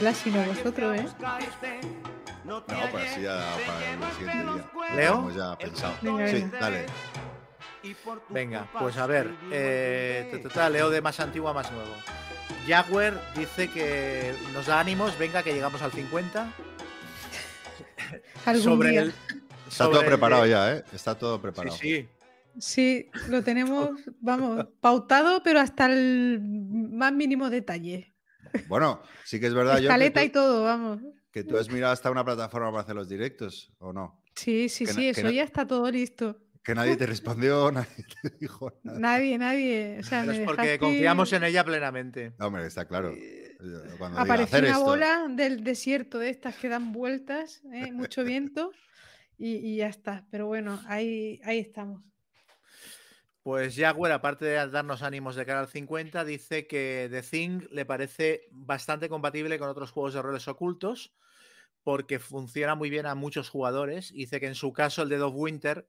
Hacerla 0.00 0.14
sino 0.14 0.42
vosotros, 0.44 0.98
¿eh? 0.98 1.80
No, 2.44 2.64
pues 2.64 3.12
así 3.12 3.22
ya 3.22 3.56
para 3.66 3.92
el 3.92 4.12
siguiente 4.14 4.52
día. 4.52 4.96
¿Leo? 4.96 5.30
Ya 5.30 5.58
pensado. 5.58 5.94
Venga, 6.02 6.28
sí, 6.28 6.34
venga. 6.34 6.58
dale. 6.60 6.86
Venga, 8.28 8.68
pues 8.78 8.96
a 8.98 9.06
ver, 9.06 9.30
eh, 9.50 10.42
leo 10.70 10.90
de 10.90 11.00
más 11.00 11.18
antiguo 11.20 11.48
a 11.48 11.54
más 11.54 11.70
nuevo. 11.72 11.90
Jaguar 12.66 13.20
dice 13.36 13.70
que 13.70 14.34
nos 14.52 14.66
da 14.66 14.80
ánimos, 14.80 15.18
venga 15.18 15.42
que 15.42 15.54
llegamos 15.54 15.80
al 15.82 15.92
50. 15.92 16.52
Algún 18.44 18.62
sobre 18.62 18.90
día. 18.90 19.02
el, 19.02 19.08
Está 19.68 19.84
sobre 19.84 19.90
todo 19.92 20.00
el 20.00 20.06
preparado 20.08 20.46
ya, 20.46 20.72
¿eh? 20.72 20.84
Está 20.92 21.14
todo 21.16 21.36
Sí, 21.36 21.42
preparado. 21.42 21.76
sí. 21.76 22.08
Sí, 22.58 23.08
lo 23.28 23.44
tenemos, 23.44 23.90
vamos, 24.20 24.66
pautado, 24.80 25.42
pero 25.42 25.60
hasta 25.60 25.86
el 25.86 26.40
más 26.42 27.12
mínimo 27.12 27.48
detalle. 27.48 28.12
Bueno, 28.68 29.02
sí 29.24 29.38
que 29.40 29.46
es 29.46 29.54
verdad, 29.54 29.74
yo 29.74 29.80
que 29.80 29.84
Escaleta 29.86 30.20
tú, 30.20 30.26
y 30.26 30.30
todo, 30.30 30.64
vamos. 30.64 31.00
que 31.30 31.44
tú 31.44 31.56
has 31.58 31.68
mirado 31.70 31.92
hasta 31.92 32.10
una 32.10 32.24
plataforma 32.24 32.70
para 32.70 32.82
hacer 32.82 32.94
los 32.96 33.08
directos, 33.08 33.72
¿o 33.78 33.92
no? 33.92 34.22
Sí, 34.34 34.68
sí, 34.68 34.86
Que 34.86 34.92
sí, 34.92 35.08
eso 35.08 35.30
ya 35.30 35.44
está 35.44 35.66
todo 35.66 35.90
listo. 35.90 36.38
Que 36.62 36.74
nadie 36.74 36.96
te 36.96 37.06
respondió, 37.06 37.70
nadie 37.72 38.04
te 38.22 38.30
dijo 38.38 38.72
nada. 38.82 38.98
Nadie, 38.98 39.38
nadie. 39.38 39.98
O 40.00 40.02
sea, 40.02 40.20
Pero 40.20 40.32
me 40.32 40.38
es 40.40 40.46
porque 40.46 40.78
confiamos 40.78 41.32
en 41.32 41.44
ella 41.44 41.64
plenamente. 41.64 42.34
Hombre, 42.38 42.66
está 42.66 42.86
claro. 42.86 43.10
Eh, 43.12 43.56
Cuando 43.98 44.18
Apareció 44.18 44.58
una 44.58 44.68
esto. 44.68 44.84
bola 44.84 45.26
del 45.30 45.64
desierto 45.64 46.18
de 46.18 46.28
estas 46.30 46.56
que 46.56 46.68
dan 46.68 46.92
vueltas, 46.92 47.62
¿eh? 47.72 47.92
mucho 47.92 48.24
viento 48.24 48.72
y, 49.38 49.54
y 49.56 49.76
ya 49.76 49.88
está. 49.88 50.26
Pero 50.30 50.46
bueno, 50.46 50.80
ahí, 50.86 51.40
ahí 51.44 51.58
estamos. 51.58 52.02
Pues 53.42 53.74
Jaguar, 53.74 54.12
aparte 54.12 54.44
de 54.44 54.68
darnos 54.68 55.02
ánimos 55.02 55.34
de 55.34 55.46
cara 55.46 55.60
al 55.60 55.68
50, 55.68 56.24
dice 56.24 56.66
que 56.66 57.08
The 57.10 57.22
Thing 57.22 57.66
le 57.70 57.86
parece 57.86 58.48
bastante 58.50 59.08
compatible 59.08 59.58
con 59.58 59.70
otros 59.70 59.92
juegos 59.92 60.12
de 60.12 60.20
roles 60.20 60.46
ocultos 60.46 61.14
porque 61.82 62.18
funciona 62.18 62.74
muy 62.74 62.90
bien 62.90 63.06
a 63.06 63.14
muchos 63.14 63.48
jugadores. 63.48 64.12
Dice 64.12 64.40
que 64.40 64.46
en 64.46 64.54
su 64.54 64.72
caso 64.72 65.02
el 65.02 65.08
Dead 65.08 65.22
of 65.22 65.34
Winter 65.34 65.88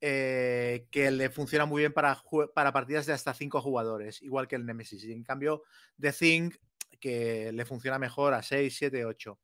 eh, 0.00 0.88
que 0.90 1.10
le 1.10 1.30
funciona 1.30 1.66
muy 1.66 1.82
bien 1.82 1.92
para, 1.92 2.22
para 2.54 2.72
partidas 2.72 3.06
de 3.06 3.12
hasta 3.12 3.34
5 3.34 3.60
jugadores, 3.60 4.22
igual 4.22 4.48
que 4.48 4.56
el 4.56 4.66
Nemesis. 4.66 5.04
Y 5.04 5.12
en 5.12 5.22
cambio, 5.22 5.62
The 6.00 6.12
Thing 6.12 6.50
que 6.98 7.52
le 7.52 7.64
funciona 7.64 7.98
mejor 7.98 8.34
a 8.34 8.42
6, 8.42 8.74
7, 8.76 9.04
8. 9.04 9.38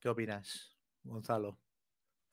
¿Qué 0.00 0.08
opinas, 0.08 0.76
Gonzalo? 1.02 1.58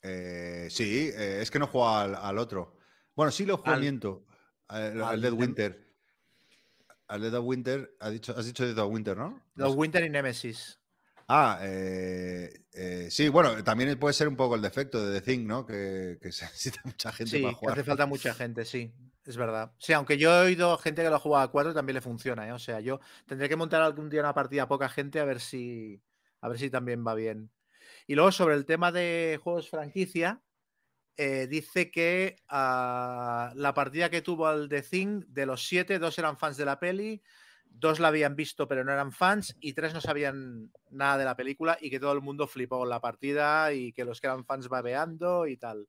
Eh, 0.06 0.68
sí, 0.70 1.10
eh, 1.14 1.40
es 1.42 1.50
que 1.50 1.58
no 1.58 1.66
juega 1.66 2.02
al, 2.02 2.14
al 2.14 2.38
otro. 2.38 2.78
Bueno, 3.14 3.32
sí 3.32 3.44
lo 3.44 3.56
juego, 3.56 3.72
Al- 3.72 3.80
miento. 3.80 4.24
Al, 4.68 5.20
Dead 5.20 5.32
Winter. 5.32 5.86
Al 7.08 7.20
Dead 7.20 7.38
Winter, 7.40 7.96
ha 8.00 8.10
dicho, 8.10 8.34
has 8.36 8.46
dicho 8.46 8.64
Dead 8.66 8.86
Winter, 8.86 9.16
¿no? 9.16 9.40
Los 9.54 9.74
Winter 9.74 10.04
y 10.04 10.10
Nemesis. 10.10 10.78
Ah, 11.28 11.58
eh, 11.62 12.48
eh, 12.72 13.08
sí, 13.10 13.28
bueno, 13.28 13.62
también 13.64 13.98
puede 13.98 14.14
ser 14.14 14.28
un 14.28 14.36
poco 14.36 14.54
el 14.54 14.62
defecto 14.62 15.04
de 15.04 15.20
The 15.20 15.26
Thing, 15.26 15.46
¿no? 15.46 15.66
Que, 15.66 16.18
que 16.20 16.30
se 16.32 16.44
necesita 16.44 16.80
mucha 16.84 17.10
gente 17.12 17.36
Sí, 17.36 17.42
para 17.42 17.54
jugar. 17.54 17.74
hace 17.74 17.84
falta 17.84 18.06
mucha 18.06 18.34
gente, 18.34 18.64
sí, 18.64 18.92
es 19.24 19.36
verdad. 19.36 19.72
Sí, 19.78 19.92
aunque 19.92 20.18
yo 20.18 20.30
he 20.30 20.46
oído 20.46 20.78
gente 20.78 21.02
que 21.02 21.10
lo 21.10 21.18
juega 21.18 21.42
a 21.42 21.48
4 21.48 21.74
también 21.74 21.94
le 21.94 22.00
funciona, 22.00 22.46
¿eh? 22.46 22.52
O 22.52 22.58
sea, 22.60 22.78
yo 22.80 23.00
tendré 23.26 23.48
que 23.48 23.56
montar 23.56 23.82
algún 23.82 24.08
día 24.08 24.20
una 24.20 24.34
partida 24.34 24.62
a 24.62 24.68
poca 24.68 24.88
gente 24.88 25.18
a 25.18 25.24
ver 25.24 25.40
si 25.40 26.00
a 26.40 26.48
ver 26.48 26.58
si 26.58 26.70
también 26.70 27.04
va 27.04 27.14
bien. 27.14 27.50
Y 28.06 28.14
luego 28.14 28.32
sobre 28.32 28.54
el 28.54 28.66
tema 28.66 28.92
de 28.92 29.40
juegos 29.42 29.68
franquicia, 29.68 30.42
eh, 31.16 31.46
dice 31.48 31.90
que 31.90 32.36
ah, 32.48 33.52
la 33.54 33.74
partida 33.74 34.10
que 34.10 34.22
tuvo 34.22 34.46
al 34.46 34.68
The 34.68 34.82
Thing, 34.82 35.24
de 35.28 35.46
los 35.46 35.66
siete, 35.66 35.98
dos 35.98 36.18
eran 36.18 36.36
fans 36.36 36.56
de 36.56 36.66
la 36.66 36.78
peli, 36.78 37.22
dos 37.64 38.00
la 38.00 38.08
habían 38.08 38.36
visto 38.36 38.68
pero 38.68 38.84
no 38.84 38.92
eran 38.92 39.12
fans 39.12 39.56
y 39.60 39.72
tres 39.72 39.92
no 39.92 40.00
sabían 40.00 40.72
nada 40.90 41.18
de 41.18 41.24
la 41.24 41.36
película 41.36 41.76
y 41.80 41.90
que 41.90 42.00
todo 42.00 42.12
el 42.12 42.22
mundo 42.22 42.46
flipó 42.46 42.78
con 42.78 42.88
la 42.88 43.00
partida 43.00 43.72
y 43.72 43.92
que 43.92 44.04
los 44.04 44.20
que 44.20 44.28
eran 44.28 44.44
fans 44.44 44.68
babeando 44.68 45.46
y 45.46 45.56
tal. 45.56 45.88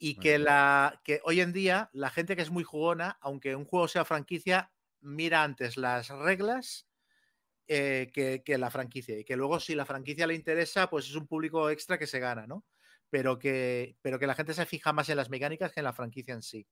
Y 0.00 0.14
que, 0.14 0.38
la, 0.38 1.00
que 1.04 1.20
hoy 1.24 1.40
en 1.40 1.52
día 1.52 1.90
la 1.92 2.10
gente 2.10 2.36
que 2.36 2.42
es 2.42 2.50
muy 2.50 2.62
jugona, 2.62 3.18
aunque 3.20 3.56
un 3.56 3.64
juego 3.64 3.88
sea 3.88 4.04
franquicia, 4.04 4.70
mira 5.00 5.42
antes 5.42 5.76
las 5.76 6.08
reglas 6.08 6.87
eh, 7.70 8.42
que, 8.44 8.58
la 8.58 8.70
franquicia. 8.70 9.18
Y 9.18 9.24
que 9.24 9.36
luego 9.36 9.60
si 9.60 9.74
la 9.74 9.84
franquicia 9.84 10.26
le 10.26 10.34
interesa, 10.34 10.88
pues 10.88 11.06
es 11.06 11.14
un 11.14 11.26
público 11.26 11.68
extra 11.68 11.98
que 11.98 12.06
se 12.06 12.18
gana, 12.18 12.46
¿no? 12.46 12.64
Pero 13.10 13.38
que, 13.38 13.96
pero 14.00 14.18
que 14.18 14.26
la 14.26 14.34
gente 14.34 14.54
se 14.54 14.64
fija 14.64 14.94
más 14.94 15.10
en 15.10 15.18
las 15.18 15.28
mecánicas 15.28 15.72
que 15.72 15.80
en 15.80 15.84
la 15.84 15.92
franquicia 15.92 16.32
en 16.32 16.42
sí. 16.42 16.66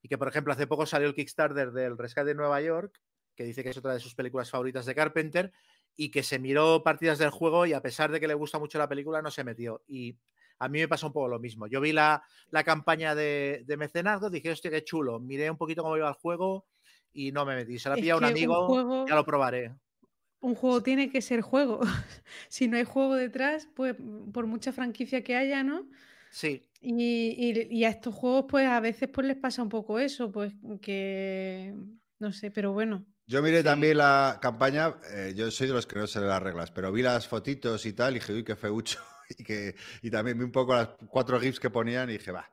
Y 0.00 0.08
que, 0.08 0.18
por 0.18 0.28
ejemplo, 0.28 0.52
hace 0.52 0.68
poco 0.68 0.86
salió 0.86 1.08
el 1.08 1.14
Kickstarter 1.14 1.72
del 1.72 1.98
Rescate 1.98 2.28
de 2.28 2.34
Nueva 2.36 2.60
York, 2.60 3.00
que 3.34 3.44
dice 3.44 3.64
que 3.64 3.70
es 3.70 3.76
otra 3.76 3.94
de 3.94 4.00
sus 4.00 4.14
películas 4.14 4.50
favoritas 4.50 4.86
de 4.86 4.94
Carpenter, 4.94 5.52
y 5.96 6.12
que 6.12 6.22
se 6.22 6.38
miró 6.38 6.84
partidas 6.84 7.18
del 7.18 7.30
juego 7.30 7.66
y 7.66 7.72
a 7.72 7.82
pesar 7.82 8.12
de 8.12 8.20
que 8.20 8.28
le 8.28 8.34
gusta 8.34 8.60
mucho 8.60 8.78
la 8.78 8.88
película, 8.88 9.20
no 9.20 9.32
se 9.32 9.42
metió. 9.42 9.82
Y 9.88 10.16
a 10.60 10.68
mí 10.68 10.78
me 10.78 10.86
pasó 10.86 11.08
un 11.08 11.12
poco 11.12 11.26
lo 11.26 11.40
mismo. 11.40 11.66
Yo 11.66 11.80
vi 11.80 11.92
la, 11.92 12.22
la 12.50 12.62
campaña 12.62 13.16
de, 13.16 13.64
de 13.66 13.76
mecenazgo, 13.76 14.30
dije, 14.30 14.52
hostia, 14.52 14.70
qué 14.70 14.84
chulo. 14.84 15.18
Miré 15.18 15.50
un 15.50 15.56
poquito 15.58 15.82
cómo 15.82 15.96
iba 15.96 16.08
el 16.08 16.14
juego 16.14 16.66
y 17.12 17.32
no 17.32 17.44
me 17.44 17.54
metí. 17.56 17.78
Se 17.78 17.88
la 17.88 17.96
pilla 17.96 18.14
un 18.16 18.20
que 18.20 18.26
un 18.26 18.30
amigo, 18.30 18.66
juego- 18.66 19.06
ya 19.08 19.14
lo 19.14 19.24
probaré. 19.24 19.72
Un 20.40 20.54
juego 20.54 20.82
tiene 20.82 21.10
que 21.10 21.22
ser 21.22 21.40
juego. 21.40 21.80
si 22.48 22.68
no 22.68 22.76
hay 22.76 22.84
juego 22.84 23.14
detrás, 23.14 23.68
pues 23.74 23.94
por 24.32 24.46
mucha 24.46 24.72
franquicia 24.72 25.22
que 25.22 25.36
haya, 25.36 25.62
¿no? 25.62 25.86
Sí, 26.30 26.62
Y, 26.80 27.36
y- 27.38 27.68
y 27.78 27.84
a 27.84 27.90
estos 27.90 28.14
juegos, 28.14 28.46
pues 28.48 28.66
a 28.66 28.80
veces 28.80 29.08
pues 29.12 29.26
les 29.26 29.36
pasa 29.36 29.62
un 29.62 29.68
poco 29.68 29.98
eso, 30.00 30.32
pues 30.32 30.52
que 30.80 31.74
no 32.18 32.32
sé, 32.32 32.50
pero 32.50 32.72
bueno. 32.72 33.04
Yo 33.26 33.40
miré 33.42 33.58
Sí. 33.58 33.64
también 33.64 33.98
la 33.98 34.38
campaña, 34.42 34.94
eh, 35.14 35.32
yo 35.36 35.50
soy 35.52 35.68
de 35.68 35.74
los 35.74 35.86
que 35.86 35.96
no 35.98 36.06
sé 36.08 36.20
las 36.20 36.42
reglas, 36.42 36.70
pero 36.72 36.90
vi 36.90 37.02
las 37.02 37.28
fotitos 37.28 37.86
y 37.86 37.92
tal 37.92 38.12
y 38.12 38.18
dije, 38.18 38.32
uy, 38.32 38.44
qué 38.44 38.56
feucho. 38.56 38.98
Y, 39.38 39.44
que, 39.44 39.74
y 40.02 40.10
también 40.10 40.36
vi 40.36 40.44
un 40.44 40.52
poco 40.52 40.74
las 40.74 40.88
cuatro 41.08 41.40
GIFs 41.40 41.58
que 41.58 41.70
ponían 41.70 42.10
y 42.10 42.14
dije, 42.14 42.32
va. 42.32 42.50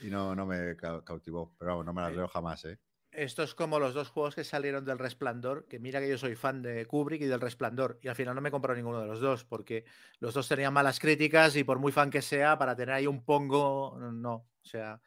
Y 0.00 0.06
no, 0.06 0.34
no 0.34 0.46
me 0.46 0.74
cau- 0.74 1.04
cautivó, 1.04 1.54
pero 1.58 1.72
vamos, 1.72 1.84
no 1.84 1.92
me 1.92 2.00
las 2.00 2.14
leo 2.14 2.28
jamás, 2.28 2.64
¿eh? 2.64 2.78
Esto 3.16 3.42
es 3.42 3.54
como 3.54 3.78
los 3.78 3.94
dos 3.94 4.08
juegos 4.08 4.34
que 4.34 4.44
salieron 4.44 4.84
del 4.84 4.98
Resplandor, 4.98 5.66
que 5.66 5.78
mira 5.78 6.00
que 6.00 6.08
yo 6.08 6.18
soy 6.18 6.34
fan 6.34 6.62
de 6.62 6.86
Kubrick 6.86 7.22
y 7.22 7.26
del 7.26 7.40
Resplandor, 7.40 7.98
y 8.02 8.08
al 8.08 8.16
final 8.16 8.34
no 8.34 8.40
me 8.40 8.50
compró 8.50 8.74
ninguno 8.74 9.00
de 9.00 9.06
los 9.06 9.20
dos, 9.20 9.44
porque 9.44 9.84
los 10.18 10.34
dos 10.34 10.48
tenían 10.48 10.72
malas 10.72 11.00
críticas 11.00 11.56
y 11.56 11.64
por 11.64 11.78
muy 11.78 11.92
fan 11.92 12.10
que 12.10 12.22
sea, 12.22 12.58
para 12.58 12.76
tener 12.76 12.94
ahí 12.94 13.06
un 13.06 13.24
pongo, 13.24 13.98
no, 13.98 14.34
o 14.34 14.64
sea... 14.64 15.00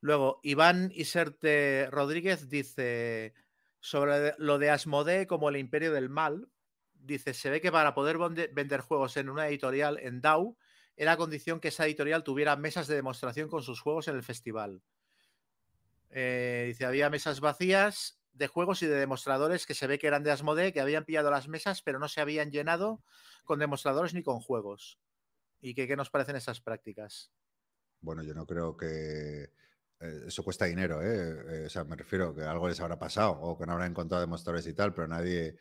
Luego, 0.00 0.40
Iván 0.42 0.92
Iserte 0.94 1.88
Rodríguez 1.90 2.48
dice 2.48 3.34
sobre 3.80 4.34
lo 4.38 4.58
de 4.58 4.70
Asmodee 4.70 5.26
como 5.26 5.48
el 5.48 5.56
imperio 5.56 5.92
del 5.92 6.10
mal, 6.10 6.48
dice, 6.92 7.34
se 7.34 7.50
ve 7.50 7.60
que 7.60 7.72
para 7.72 7.94
poder 7.94 8.18
vender 8.52 8.80
juegos 8.80 9.16
en 9.16 9.30
una 9.30 9.48
editorial 9.48 9.98
en 10.00 10.20
DAO, 10.20 10.56
era 10.96 11.16
condición 11.16 11.60
que 11.60 11.68
esa 11.68 11.86
editorial 11.86 12.24
tuviera 12.24 12.56
mesas 12.56 12.86
de 12.86 12.94
demostración 12.94 13.48
con 13.48 13.62
sus 13.62 13.80
juegos 13.80 14.08
en 14.08 14.16
el 14.16 14.22
festival. 14.22 14.82
Eh, 16.10 16.64
dice, 16.68 16.86
había 16.86 17.10
mesas 17.10 17.40
vacías 17.40 18.20
de 18.32 18.48
juegos 18.48 18.82
y 18.82 18.86
de 18.86 18.96
demostradores 18.96 19.66
que 19.66 19.74
se 19.74 19.86
ve 19.86 19.98
que 19.98 20.06
eran 20.06 20.22
de 20.22 20.30
Asmodee, 20.30 20.72
que 20.72 20.80
habían 20.80 21.04
pillado 21.04 21.30
las 21.30 21.48
mesas, 21.48 21.82
pero 21.82 21.98
no 21.98 22.08
se 22.08 22.20
habían 22.20 22.50
llenado 22.50 23.02
con 23.44 23.58
demostradores 23.58 24.14
ni 24.14 24.22
con 24.22 24.40
juegos. 24.40 24.98
¿Y 25.60 25.74
que, 25.74 25.86
qué 25.88 25.96
nos 25.96 26.10
parecen 26.10 26.36
esas 26.36 26.60
prácticas? 26.60 27.32
Bueno, 28.00 28.22
yo 28.22 28.34
no 28.34 28.46
creo 28.46 28.76
que 28.76 29.44
eh, 29.44 30.20
eso 30.26 30.44
cuesta 30.44 30.66
dinero, 30.66 31.02
¿eh? 31.02 31.62
Eh, 31.62 31.66
O 31.66 31.70
sea, 31.70 31.84
me 31.84 31.96
refiero 31.96 32.34
que 32.34 32.42
algo 32.42 32.68
les 32.68 32.80
habrá 32.80 32.98
pasado 32.98 33.32
o 33.32 33.58
que 33.58 33.66
no 33.66 33.72
habrán 33.72 33.90
encontrado 33.90 34.20
demostradores 34.20 34.66
y 34.66 34.74
tal, 34.74 34.94
pero 34.94 35.08
nadie, 35.08 35.56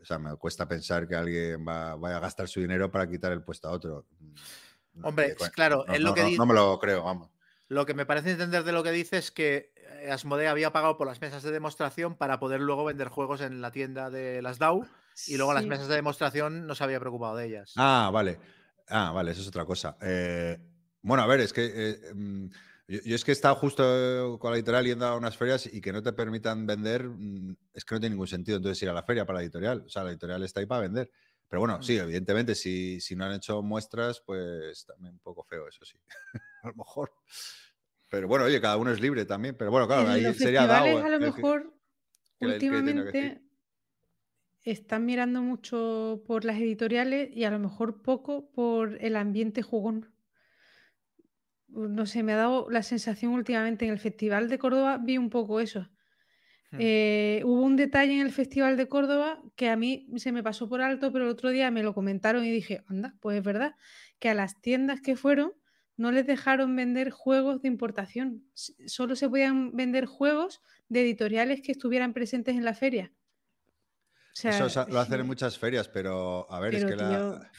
o 0.00 0.04
sea, 0.04 0.18
me 0.18 0.36
cuesta 0.36 0.68
pensar 0.68 1.08
que 1.08 1.14
alguien 1.16 1.66
va, 1.66 1.96
vaya 1.96 2.16
a 2.18 2.20
gastar 2.20 2.48
su 2.48 2.60
dinero 2.60 2.90
para 2.90 3.08
quitar 3.08 3.32
el 3.32 3.44
puesto 3.44 3.68
a 3.68 3.72
otro. 3.72 4.06
No, 4.94 5.08
Hombre, 5.08 5.34
claro, 5.54 5.84
no, 5.86 5.94
es 5.94 6.00
lo 6.00 6.10
no, 6.10 6.14
que 6.14 6.22
no- 6.22 6.28
di- 6.30 6.38
no 6.38 6.46
me 6.46 6.54
lo 6.54 6.78
creo, 6.78 7.04
vamos. 7.04 7.30
Lo 7.68 7.84
que 7.84 7.94
me 7.94 8.06
parece 8.06 8.30
entender 8.32 8.64
de 8.64 8.72
lo 8.72 8.82
que 8.82 8.90
dice 8.92 9.18
es 9.18 9.30
que 9.30 9.72
Asmodee 10.10 10.48
había 10.48 10.72
pagado 10.72 10.96
por 10.96 11.06
las 11.06 11.20
mesas 11.20 11.42
de 11.42 11.50
demostración 11.50 12.16
para 12.16 12.38
poder 12.38 12.60
luego 12.60 12.84
vender 12.84 13.08
juegos 13.08 13.40
en 13.40 13.60
la 13.60 13.70
tienda 13.72 14.10
de 14.10 14.42
las 14.42 14.58
DAO 14.58 14.86
y 15.26 15.36
luego 15.36 15.52
las 15.54 15.66
mesas 15.66 15.88
de 15.88 15.94
demostración 15.96 16.66
no 16.66 16.74
se 16.74 16.84
había 16.84 17.00
preocupado 17.00 17.36
de 17.36 17.46
ellas. 17.46 17.72
Ah, 17.76 18.10
vale. 18.12 18.38
Ah, 18.88 19.12
vale, 19.12 19.32
eso 19.32 19.42
es 19.42 19.48
otra 19.48 19.64
cosa. 19.64 19.96
Eh, 20.00 20.56
bueno, 21.02 21.22
a 21.22 21.26
ver, 21.26 21.40
es 21.40 21.52
que 21.52 21.70
eh, 21.74 22.00
yo, 22.88 23.00
yo 23.04 23.14
es 23.14 23.24
que 23.24 23.32
he 23.32 23.34
estado 23.34 23.54
justo 23.56 24.38
con 24.40 24.50
la 24.50 24.56
editorial 24.56 24.86
yendo 24.86 25.06
a 25.06 25.16
unas 25.16 25.36
ferias 25.36 25.66
y 25.66 25.80
que 25.80 25.92
no 25.92 26.02
te 26.02 26.12
permitan 26.12 26.66
vender, 26.66 27.04
mm, 27.04 27.56
es 27.74 27.84
que 27.84 27.94
no 27.94 28.00
tiene 28.00 28.14
ningún 28.14 28.26
sentido 28.28 28.56
entonces 28.56 28.82
ir 28.82 28.88
a 28.88 28.94
la 28.94 29.02
feria 29.02 29.26
para 29.26 29.38
la 29.38 29.42
editorial. 29.42 29.82
O 29.86 29.88
sea, 29.90 30.04
la 30.04 30.10
editorial 30.10 30.42
está 30.42 30.60
ahí 30.60 30.66
para 30.66 30.82
vender. 30.82 31.10
Pero 31.48 31.60
bueno, 31.60 31.82
sí, 31.82 31.96
Mm. 31.96 32.02
evidentemente, 32.02 32.54
si, 32.54 33.00
si 33.00 33.16
no 33.16 33.24
han 33.24 33.32
hecho 33.32 33.62
muestras, 33.62 34.20
pues 34.24 34.84
también 34.86 35.14
un 35.14 35.20
poco 35.20 35.42
feo, 35.44 35.66
eso 35.68 35.84
sí. 35.84 35.98
a 36.62 36.68
lo 36.68 36.74
mejor. 36.74 37.12
Pero 38.10 38.26
bueno, 38.28 38.44
oye, 38.46 38.60
cada 38.60 38.76
uno 38.76 38.90
es 38.90 39.00
libre 39.00 39.24
también. 39.24 39.54
Pero 39.56 39.70
bueno, 39.70 39.86
claro, 39.86 40.02
En 40.02 40.08
ahí 40.10 40.22
los 40.22 40.36
sería 40.36 40.60
festivales 40.62 40.94
DAO. 40.94 41.04
a 41.04 41.08
lo 41.10 41.18
que- 41.18 41.24
mejor 41.26 41.74
últimamente 42.40 43.42
están 44.62 45.04
mirando 45.06 45.42
mucho 45.42 46.22
por 46.26 46.44
las 46.44 46.58
editoriales 46.58 47.30
y 47.34 47.44
a 47.44 47.50
lo 47.50 47.58
mejor 47.58 48.02
poco 48.02 48.50
por 48.50 48.98
el 49.02 49.16
ambiente 49.16 49.62
jugón. 49.62 50.12
No 51.68 52.06
sé, 52.06 52.22
me 52.22 52.32
ha 52.32 52.36
dado 52.36 52.68
la 52.70 52.82
sensación 52.82 53.32
últimamente 53.32 53.84
en 53.84 53.92
el 53.92 53.98
Festival 53.98 54.48
de 54.48 54.58
Córdoba, 54.58 54.98
vi 54.98 55.18
un 55.18 55.30
poco 55.30 55.60
eso. 55.60 55.88
Hmm. 56.70 56.76
Eh, 56.80 57.42
hubo 57.44 57.62
un 57.62 57.76
detalle 57.76 58.14
en 58.14 58.20
el 58.20 58.32
Festival 58.32 58.76
de 58.76 58.88
Córdoba 58.88 59.42
que 59.56 59.68
a 59.68 59.76
mí 59.76 60.06
se 60.16 60.32
me 60.32 60.42
pasó 60.42 60.68
por 60.68 60.80
alto, 60.80 61.12
pero 61.12 61.24
el 61.24 61.30
otro 61.30 61.50
día 61.50 61.70
me 61.70 61.82
lo 61.82 61.94
comentaron 61.94 62.44
y 62.44 62.50
dije, 62.50 62.84
anda, 62.88 63.14
pues 63.20 63.38
es 63.38 63.44
verdad, 63.44 63.74
que 64.18 64.28
a 64.30 64.34
las 64.34 64.60
tiendas 64.60 65.00
que 65.00 65.16
fueron 65.16 65.52
no 65.98 66.12
les 66.12 66.26
dejaron 66.26 66.74
vender 66.74 67.10
juegos 67.10 67.60
de 67.62 67.68
importación. 67.68 68.44
Solo 68.54 69.16
se 69.16 69.28
podían 69.28 69.72
vender 69.76 70.06
juegos 70.06 70.62
de 70.88 71.02
editoriales 71.02 71.60
que 71.60 71.72
estuvieran 71.72 72.14
presentes 72.14 72.56
en 72.56 72.64
la 72.64 72.74
feria. 72.74 73.12
O 74.32 74.40
sea, 74.40 74.50
Eso 74.50 74.86
lo 74.88 75.00
hacen 75.00 75.14
sí, 75.16 75.20
en 75.20 75.26
muchas 75.26 75.58
ferias, 75.58 75.88
pero 75.88 76.50
a 76.50 76.60
ver, 76.60 76.74
es 76.74 76.84
que 76.84 76.96
la. 76.96 77.50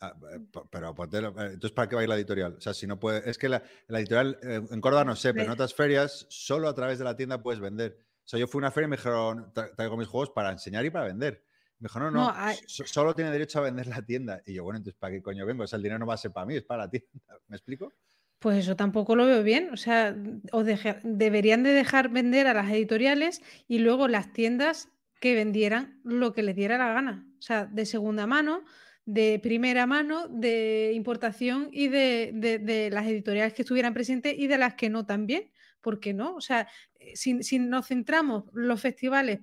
ah, 0.00 0.14
eh, 0.34 0.40
Pero 0.70 0.94
ponte 0.94 1.18
eh, 1.18 1.26
entonces, 1.26 1.72
¿para 1.72 1.88
qué 1.88 1.94
va 1.96 2.02
a 2.02 2.04
ir 2.04 2.08
la 2.08 2.16
editorial? 2.16 2.54
O 2.58 2.60
sea, 2.60 2.74
si 2.74 2.86
no 2.86 2.98
puede. 3.00 3.28
Es 3.28 3.38
que 3.38 3.48
la, 3.48 3.62
la 3.88 3.98
editorial 4.00 4.38
eh, 4.42 4.60
en 4.70 4.80
Córdoba 4.80 5.04
no 5.04 5.16
sé, 5.16 5.32
pero 5.32 5.46
en 5.46 5.50
otras 5.50 5.74
ferias 5.74 6.26
solo 6.28 6.68
a 6.68 6.74
través 6.74 6.98
de 6.98 7.04
la 7.04 7.16
tienda 7.16 7.42
puedes 7.42 7.60
vender. 7.60 8.04
O 8.24 8.28
sea, 8.28 8.38
yo 8.38 8.46
fui 8.46 8.58
a 8.58 8.60
una 8.62 8.70
feria 8.70 8.86
y 8.86 8.90
me 8.90 8.96
dijeron, 8.96 9.52
"Tra- 9.54 9.74
traigo 9.74 9.96
mis 9.96 10.06
juegos 10.08 10.30
para 10.30 10.52
enseñar 10.52 10.84
y 10.84 10.90
para 10.90 11.06
vender. 11.06 11.44
Me 11.80 11.86
dijo, 11.86 11.98
no, 12.00 12.10
no, 12.10 12.24
No, 12.24 12.32
hay- 12.34 12.56
so- 12.66 12.86
solo 12.86 13.14
tiene 13.14 13.30
derecho 13.30 13.58
a 13.60 13.62
vender 13.62 13.86
la 13.86 14.02
tienda. 14.02 14.42
Y 14.46 14.54
yo, 14.54 14.64
bueno, 14.64 14.78
entonces, 14.78 14.98
¿para 14.98 15.12
qué 15.14 15.22
coño 15.22 15.46
vengo? 15.46 15.62
O 15.64 15.66
sea, 15.66 15.76
el 15.76 15.82
dinero 15.82 15.98
no 15.98 16.06
va 16.06 16.14
a 16.14 16.18
ser 16.18 16.32
para 16.32 16.46
mí, 16.46 16.56
es 16.56 16.64
para 16.64 16.84
la 16.84 16.90
tienda. 16.90 17.08
¿Me 17.48 17.56
explico? 17.56 17.92
Pues 18.40 18.58
eso 18.58 18.76
tampoco 18.76 19.16
lo 19.16 19.26
veo 19.26 19.42
bien. 19.42 19.70
O 19.72 19.76
sea, 19.76 20.16
o 20.52 20.64
deja- 20.64 21.00
deberían 21.02 21.62
de 21.62 21.70
dejar 21.70 22.08
vender 22.08 22.46
a 22.46 22.54
las 22.54 22.70
editoriales 22.70 23.42
y 23.66 23.78
luego 23.78 24.08
las 24.08 24.32
tiendas 24.32 24.88
que 25.20 25.34
vendieran 25.34 26.00
lo 26.04 26.32
que 26.32 26.42
les 26.42 26.54
diera 26.54 26.78
la 26.78 26.92
gana. 26.92 27.26
O 27.38 27.42
sea, 27.42 27.66
de 27.66 27.86
segunda 27.86 28.26
mano, 28.26 28.64
de 29.04 29.40
primera 29.42 29.86
mano, 29.86 30.28
de 30.28 30.92
importación 30.94 31.68
y 31.72 31.88
de, 31.88 32.30
de- 32.34 32.58
de 32.58 32.90
las 32.90 33.06
editoriales 33.06 33.54
que 33.54 33.62
estuvieran 33.62 33.94
presentes 33.94 34.34
y 34.38 34.46
de 34.46 34.58
las 34.58 34.74
que 34.74 34.90
no 34.90 35.06
también. 35.06 35.50
¿Por 35.88 36.00
qué 36.00 36.12
no? 36.12 36.34
O 36.34 36.42
sea, 36.42 36.68
eh, 37.00 37.16
si, 37.16 37.58
nos 37.58 37.86
centramos 37.86 38.44
los 38.52 38.78
festivales 38.78 39.40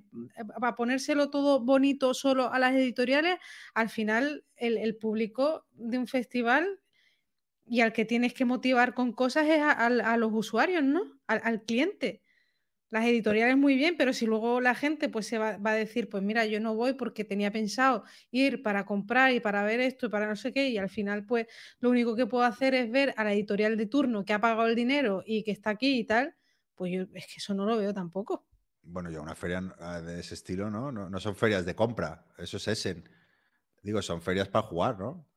para 0.59 0.75
ponérselo 0.75 1.31
todo 1.31 1.59
bonito 1.59 2.13
solo 2.13 2.53
a 2.53 2.59
las 2.59 2.75
editoriales, 2.75 3.39
al 3.73 3.89
final 3.89 4.45
el, 4.55 4.95
público 4.95 5.65
de 5.71 5.97
un 5.97 6.05
festival 6.05 6.81
y 7.65 7.81
al 7.81 7.93
que 7.93 8.05
tienes 8.05 8.35
que 8.35 8.45
motivar 8.45 8.93
con 8.93 9.11
cosas 9.11 9.47
es 9.47 9.59
a, 9.59 9.71
a 9.71 10.17
los 10.17 10.31
usuarios, 10.33 10.83
¿no? 10.83 11.01
Al 11.25 11.63
cliente. 11.63 12.21
Las 12.95 13.03
editoriales 13.03 13.57
muy 13.57 13.75
bien, 13.75 13.97
pero 13.97 14.13
si 14.13 14.25
luego 14.25 14.61
la 14.61 14.73
gente 14.73 15.09
pues 15.09 15.27
se 15.27 15.37
va, 15.37 15.59
a 15.61 15.73
decir, 15.73 16.07
pues 16.07 16.23
mira, 16.23 16.45
yo 16.45 16.61
no 16.61 16.75
voy 16.75 16.93
porque 16.93 17.25
tenía 17.25 17.51
pensado 17.51 18.05
ir 18.31 18.63
para 18.63 18.85
comprar 18.85 19.33
y 19.33 19.41
para 19.41 19.65
ver 19.65 19.81
esto 19.81 20.05
y 20.05 20.09
para 20.09 20.27
no 20.27 20.37
sé 20.37 20.53
qué, 20.53 20.69
y 20.69 20.77
al 20.77 20.87
final 20.87 21.25
pues 21.25 21.45
lo 21.81 21.89
único 21.89 22.15
que 22.15 22.25
puedo 22.25 22.45
hacer 22.45 22.73
es 22.73 22.89
ver 22.89 23.13
a 23.17 23.25
la 23.25 23.33
editorial 23.33 23.75
de 23.75 23.87
turno 23.87 24.23
que 24.23 24.31
ha 24.31 24.39
pagado 24.39 24.65
el 24.67 24.75
dinero 24.75 25.23
y 25.25 25.43
que 25.43 25.51
está 25.51 25.71
aquí 25.71 25.99
y 25.99 26.05
tal, 26.05 26.37
pues 26.73 26.93
yo 26.93 27.01
es 27.13 27.27
que 27.27 27.33
eso 27.35 27.53
no 27.53 27.65
lo 27.65 27.75
veo 27.75 27.93
tampoco. 27.93 28.47
Bueno, 28.81 29.11
yo 29.11 29.21
una 29.21 29.35
feria 29.35 29.75
ah, 29.79 29.99
de 29.99 30.21
ese 30.21 30.35
estilo, 30.35 30.69
¿no? 30.69 30.89
No, 30.89 31.09
no 31.09 31.19
son 31.19 31.35
ferias 31.35 31.65
de 31.65 31.75
compra, 31.75 32.25
eso 32.37 32.55
es 32.55 32.67
Essen. 32.69 33.09
Digo, 33.83 34.01
son 34.01 34.21
ferias 34.21 34.47
para 34.47 34.67
jugar, 34.67 34.97
¿no? 34.97 35.27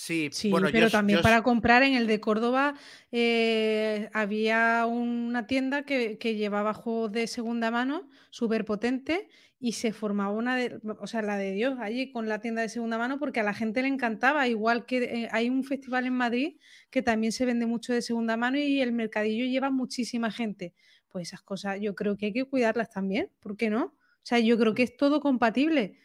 Sí, 0.00 0.28
Sí, 0.32 0.50
bueno, 0.50 0.68
pero 0.70 0.86
yo, 0.86 0.90
también 0.90 1.18
yo- 1.18 1.22
para 1.22 1.42
comprar 1.42 1.82
en 1.82 1.94
el 1.94 2.06
de 2.06 2.20
Córdoba 2.20 2.74
eh, 3.10 4.08
había 4.12 4.86
una 4.86 5.46
tienda 5.48 5.82
que, 5.82 6.18
que 6.18 6.36
llevaba 6.36 6.72
juegos 6.72 7.10
de 7.10 7.26
segunda 7.26 7.70
mano 7.72 8.08
súper 8.30 8.64
potente 8.64 9.28
y 9.58 9.72
se 9.72 9.92
formaba 9.92 10.30
una 10.30 10.54
de, 10.54 10.78
o 11.00 11.06
sea, 11.08 11.20
la 11.22 11.36
de 11.36 11.50
Dios 11.50 11.78
allí 11.80 12.12
con 12.12 12.28
la 12.28 12.38
tienda 12.40 12.62
de 12.62 12.68
segunda 12.68 12.96
mano 12.96 13.18
porque 13.18 13.40
a 13.40 13.42
la 13.42 13.54
gente 13.54 13.82
le 13.82 13.88
encantaba, 13.88 14.46
igual 14.46 14.86
que 14.86 14.98
eh, 15.24 15.28
hay 15.32 15.50
un 15.50 15.64
festival 15.64 16.06
en 16.06 16.12
Madrid 16.14 16.58
que 16.90 17.02
también 17.02 17.32
se 17.32 17.44
vende 17.44 17.66
mucho 17.66 17.92
de 17.92 18.00
segunda 18.00 18.36
mano 18.36 18.56
y 18.58 18.80
el 18.80 18.92
mercadillo 18.92 19.46
lleva 19.46 19.70
muchísima 19.70 20.30
gente. 20.30 20.74
Pues 21.08 21.28
esas 21.28 21.42
cosas 21.42 21.80
yo 21.80 21.96
creo 21.96 22.16
que 22.16 22.26
hay 22.26 22.32
que 22.32 22.44
cuidarlas 22.44 22.90
también, 22.90 23.30
¿por 23.40 23.56
qué 23.56 23.68
no? 23.68 23.84
O 23.86 24.22
sea, 24.28 24.38
yo 24.38 24.58
creo 24.58 24.74
que 24.74 24.84
es 24.84 24.96
todo 24.96 25.20
compatible 25.20 25.98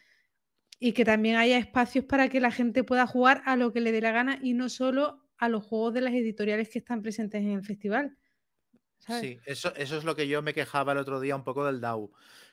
y 0.78 0.92
que 0.92 1.04
también 1.04 1.36
haya 1.36 1.58
espacios 1.58 2.04
para 2.04 2.28
que 2.28 2.40
la 2.40 2.50
gente 2.50 2.84
pueda 2.84 3.06
jugar 3.06 3.42
a 3.46 3.56
lo 3.56 3.72
que 3.72 3.80
le 3.80 3.92
dé 3.92 4.00
la 4.00 4.12
gana 4.12 4.38
y 4.42 4.54
no 4.54 4.68
solo 4.68 5.24
a 5.38 5.48
los 5.48 5.64
juegos 5.64 5.94
de 5.94 6.00
las 6.00 6.14
editoriales 6.14 6.68
que 6.68 6.78
están 6.78 7.02
presentes 7.02 7.42
en 7.42 7.50
el 7.50 7.64
festival. 7.64 8.16
¿sabes? 8.98 9.22
Sí, 9.22 9.38
eso, 9.46 9.74
eso 9.76 9.96
es 9.96 10.04
lo 10.04 10.16
que 10.16 10.28
yo 10.28 10.42
me 10.42 10.54
quejaba 10.54 10.92
el 10.92 10.98
otro 10.98 11.20
día 11.20 11.36
un 11.36 11.44
poco 11.44 11.64
del 11.64 11.80
DAO, 11.80 12.10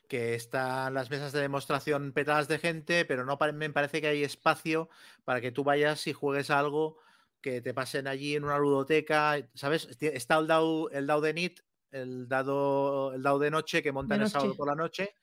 que 0.08 0.36
están 0.36 0.94
las 0.94 1.10
mesas 1.10 1.32
de 1.32 1.42
demostración 1.42 2.12
petadas 2.12 2.48
de 2.48 2.60
gente, 2.60 3.06
pero 3.06 3.26
no 3.26 3.38
me 3.54 3.70
parece 3.70 4.02
que 4.02 4.08
hay 4.08 4.24
espacio 4.24 4.90
para 5.24 5.42
que 5.42 5.52
tú 5.52 5.64
vayas 5.64 6.06
y 6.08 6.14
juegues 6.14 6.50
algo 6.50 6.98
que 7.42 7.62
te 7.62 7.74
pasen 7.74 8.08
allí 8.08 8.36
en 8.36 8.44
una 8.44 8.60
ludoteca, 8.60 9.38
¿sabes? 9.56 9.88
Está 10.00 10.38
el 10.38 10.48
DAO, 10.48 10.90
el 10.92 11.08
DAO 11.08 11.22
de 11.22 11.34
NIT, 11.34 11.60
el 11.92 12.28
dado, 12.28 13.14
el 13.14 13.24
DAO 13.24 13.40
de 13.40 13.52
noche 13.52 13.82
que 13.82 13.92
montan 13.92 14.22
el 14.22 14.30
sábado 14.30 14.56
por 14.56 14.68
la 14.68 14.76
noche, 14.76 15.16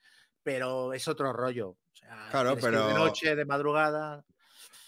pero 0.49 0.93
es 0.93 1.07
otro 1.07 1.31
rollo. 1.31 1.69
O 1.69 1.77
sea, 1.93 2.27
Claro, 2.31 2.49
ir 2.51 2.55
de 2.55 2.61
pero- 2.61 2.93
noche, 2.97 3.35
de 3.35 3.45
madrugada. 3.45 4.25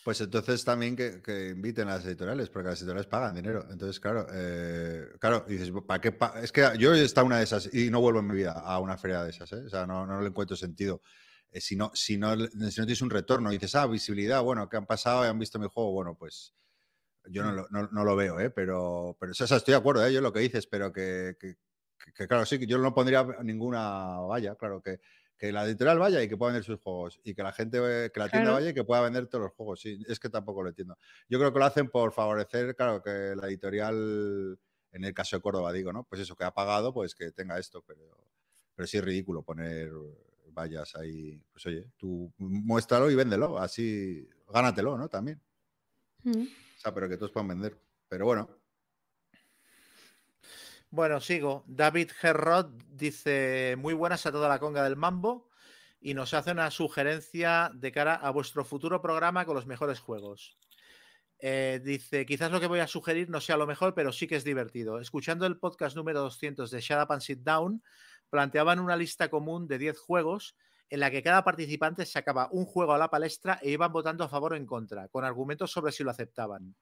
Pues 0.03 0.19
entonces 0.19 0.65
también 0.65 0.95
que, 0.95 1.21
que 1.21 1.49
inviten 1.49 1.87
a 1.87 1.95
las 1.97 2.05
editoriales, 2.05 2.49
porque 2.49 2.69
las 2.69 2.79
editoriales 2.79 3.05
pagan 3.05 3.35
dinero. 3.35 3.67
Entonces, 3.69 3.99
claro, 3.99 4.25
eh, 4.33 5.05
claro, 5.19 5.45
dices, 5.47 5.71
¿para 5.85 6.01
qué? 6.01 6.11
pa-?". 6.11 6.41
Es 6.41 6.51
que 6.51 6.67
yo 6.79 6.95
he 6.95 7.03
estado 7.03 7.27
una 7.27 7.37
de 7.37 7.43
esas 7.43 7.71
y 7.71 7.91
no 7.91 8.01
vuelvo 8.01 8.19
en 8.21 8.27
mi 8.27 8.35
vida 8.35 8.53
a 8.53 8.79
una 8.79 8.97
feria 8.97 9.23
de 9.23 9.29
esas, 9.29 9.51
¿eh? 9.53 9.63
O 9.67 9.69
sea, 9.69 9.85
no, 9.85 10.07
no 10.07 10.19
le 10.19 10.27
encuentro 10.29 10.55
sentido. 10.57 11.01
Eh, 11.51 11.61
si, 11.61 11.75
no, 11.75 11.91
si, 11.93 12.17
no, 12.17 12.35
si 12.35 12.47
no 12.57 12.69
tienes 12.87 13.01
un 13.03 13.11
retorno 13.11 13.51
dices, 13.51 13.75
ah, 13.75 13.85
visibilidad, 13.85 14.41
bueno, 14.41 14.67
que 14.67 14.77
han 14.77 14.87
pasado 14.87 15.23
y 15.23 15.27
han 15.27 15.37
visto 15.37 15.59
mi 15.59 15.67
juego, 15.67 15.91
bueno, 15.91 16.15
pues 16.15 16.55
yo 17.25 17.43
no 17.43 17.51
lo, 17.51 17.67
no, 17.69 17.87
no 17.91 18.03
lo 18.03 18.15
veo, 18.15 18.39
¿eh? 18.39 18.49
Pero, 18.49 19.15
pero 19.19 19.33
o 19.33 19.35
sea, 19.35 19.45
estoy 19.57 19.73
de 19.73 19.77
acuerdo, 19.77 20.03
¿eh? 20.03 20.11
Yo 20.11 20.21
lo 20.21 20.33
que 20.33 20.39
dices, 20.39 20.65
pero 20.65 20.91
que, 20.91 21.35
que- 21.39 21.57
que- 22.15 22.27
claro, 22.27 22.43
sí, 22.47 22.57
que 22.57 22.65
yo 22.65 22.79
no 22.79 22.95
pondría 22.95 23.23
ninguna 23.43 24.17
valla, 24.21 24.55
claro, 24.55 24.81
que, 24.81 24.99
que 25.41 25.51
la 25.51 25.65
editorial 25.65 25.97
vaya 25.97 26.21
y 26.21 26.29
que 26.29 26.37
pueda 26.37 26.51
vender 26.51 26.63
sus 26.63 26.79
juegos 26.79 27.19
y 27.23 27.33
que 27.33 27.41
la 27.41 27.51
gente, 27.51 27.79
eh, 27.79 28.11
que 28.11 28.19
la 28.19 28.29
tienda 28.29 28.49
Claro. 28.51 28.53
vaya 28.57 28.69
y 28.69 28.73
que 28.75 28.83
pueda 28.83 29.01
vender 29.01 29.25
todos 29.25 29.45
los 29.45 29.53
juegos. 29.53 29.81
Sí, 29.81 29.99
es 30.07 30.19
que 30.19 30.29
tampoco 30.29 30.61
lo 30.61 30.69
entiendo. 30.69 30.99
Yo 31.27 31.39
creo 31.39 31.51
que 31.51 31.57
lo 31.57 31.65
hacen 31.65 31.89
por 31.89 32.11
favorecer, 32.13 32.75
claro, 32.75 33.01
que 33.01 33.33
la 33.35 33.47
editorial, 33.47 34.59
en 34.91 35.03
el 35.03 35.13
caso 35.15 35.35
de 35.37 35.41
Córdoba, 35.41 35.73
digo, 35.73 35.91
¿no? 35.91 36.03
Pues 36.03 36.21
eso, 36.21 36.35
que 36.35 36.43
ha 36.43 36.51
pagado, 36.53 36.93
pues 36.93 37.15
que 37.15 37.31
tenga 37.31 37.57
esto, 37.57 37.83
pero, 37.87 38.03
pero 38.75 38.85
sí 38.85 38.97
es 38.99 39.03
ridículo 39.03 39.41
poner 39.41 39.89
vallas 40.53 40.95
ahí. 40.95 41.41
Pues 41.51 41.65
oye, 41.65 41.89
tú 41.97 42.31
muéstralo 42.37 43.09
y 43.09 43.15
véndelo, 43.15 43.57
así 43.57 44.29
gánatelo, 44.47 44.95
¿no? 44.95 45.09
También. 45.09 45.41
Mm. 46.21 46.43
O 46.43 46.79
sea, 46.79 46.93
pero 46.93 47.09
que 47.09 47.17
todos 47.17 47.31
puedan 47.31 47.47
vender. 47.47 47.75
Pero 48.07 48.25
bueno, 48.27 48.47
Bueno, 50.93 51.21
sigo. 51.21 51.63
David 51.67 52.11
Gerrod 52.11 52.65
dice: 52.89 53.75
Muy 53.77 53.93
buenas 53.93 54.25
a 54.25 54.31
toda 54.33 54.49
la 54.49 54.59
conga 54.59 54.83
del 54.83 54.97
mambo 54.97 55.47
y 56.01 56.13
nos 56.13 56.33
hace 56.33 56.51
una 56.51 56.69
sugerencia 56.69 57.71
de 57.73 57.93
cara 57.93 58.15
a 58.15 58.29
vuestro 58.31 58.65
futuro 58.65 59.01
programa 59.01 59.45
con 59.45 59.55
los 59.55 59.65
mejores 59.65 60.01
juegos. 60.01 60.57
Eh, 61.39 61.79
dice: 61.81 62.25
Quizás 62.25 62.51
lo 62.51 62.59
que 62.59 62.67
voy 62.67 62.81
a 62.81 62.87
sugerir 62.87 63.29
no 63.29 63.39
sea 63.39 63.55
lo 63.55 63.67
mejor, 63.67 63.93
pero 63.93 64.11
sí 64.11 64.27
que 64.27 64.35
es 64.35 64.43
divertido. 64.43 64.99
Escuchando 64.99 65.45
el 65.45 65.59
podcast 65.59 65.95
número 65.95 66.19
200 66.23 66.69
de 66.69 66.81
Shut 66.81 67.01
Up 67.01 67.13
and 67.13 67.21
Sit 67.21 67.39
Down, 67.39 67.81
planteaban 68.29 68.81
una 68.81 68.97
lista 68.97 69.29
común 69.29 69.69
de 69.69 69.77
10 69.77 69.97
juegos 69.97 70.57
en 70.89 70.99
la 70.99 71.09
que 71.09 71.23
cada 71.23 71.45
participante 71.45 72.05
sacaba 72.05 72.49
un 72.51 72.65
juego 72.65 72.91
a 72.91 72.97
la 72.97 73.09
palestra 73.09 73.59
e 73.61 73.69
iban 73.69 73.93
votando 73.93 74.25
a 74.25 74.29
favor 74.29 74.51
o 74.51 74.55
en 74.57 74.65
contra, 74.65 75.07
con 75.07 75.23
argumentos 75.23 75.71
sobre 75.71 75.93
si 75.93 76.03
lo 76.03 76.11
aceptaban 76.11 76.75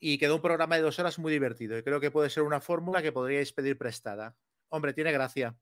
y 0.00 0.18
quedó 0.18 0.36
un 0.36 0.42
programa 0.42 0.76
de 0.76 0.82
dos 0.82 0.98
horas 0.98 1.18
muy 1.18 1.30
divertido. 1.32 1.76
Y 1.78 1.82
creo 1.82 2.00
que 2.00 2.10
puede 2.10 2.30
ser 2.30 2.42
una 2.42 2.60
fórmula 2.60 3.02
que 3.02 3.12
podríais 3.12 3.52
pedir 3.52 3.76
prestada. 3.78 4.34
Hombre, 4.70 4.92
tiene 4.94 5.12
gracia. 5.12 5.56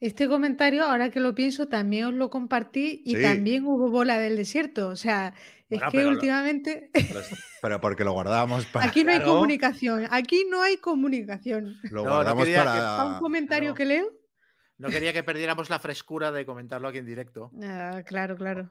Este 0.00 0.28
comentario, 0.28 0.84
ahora 0.84 1.10
que 1.10 1.18
lo 1.18 1.34
pienso, 1.34 1.66
también 1.68 2.04
os 2.06 2.14
lo 2.14 2.30
compartí 2.30 3.02
y 3.04 3.16
Sí. 3.16 3.22
también 3.22 3.64
hubo 3.66 3.90
bola 3.90 4.18
del 4.18 4.36
desierto. 4.36 4.88
O 4.88 4.96
sea, 4.96 5.34
es 5.68 5.78
Bueno, 5.80 5.90
que 5.90 5.98
pero 5.98 6.10
lo- 6.10 6.16
últimamente 6.16 6.90
pero, 7.20 7.20
pero 7.62 7.80
porque 7.80 8.04
lo 8.04 8.12
guardábamos 8.12 8.64
para. 8.72 8.86
aquí 8.86 9.02
no 9.02 9.10
hay 9.10 9.18
Claro. 9.18 9.32
comunicación, 9.32 10.06
aquí 10.10 10.46
no 10.48 10.62
hay 10.62 10.76
comunicación. 10.76 11.78
Lo 11.90 12.02
No, 12.04 12.10
no 12.10 12.14
guardamos 12.16 12.44
quería 12.44 12.62
que- 12.62 12.68
A 12.68 13.04
un 13.04 13.08
para. 13.10 13.18
comentario 13.20 13.74
claro. 13.74 13.74
que 13.74 13.84
leo. 13.86 14.12
No 14.78 14.88
quería 14.88 15.12
que 15.12 15.24
perdiéramos 15.24 15.68
la 15.68 15.80
frescura 15.80 16.30
de 16.30 16.46
comentarlo 16.46 16.86
aquí 16.86 16.98
en 16.98 17.06
directo. 17.06 17.50
Ah, 17.60 18.02
claro, 18.06 18.36
claro. 18.36 18.70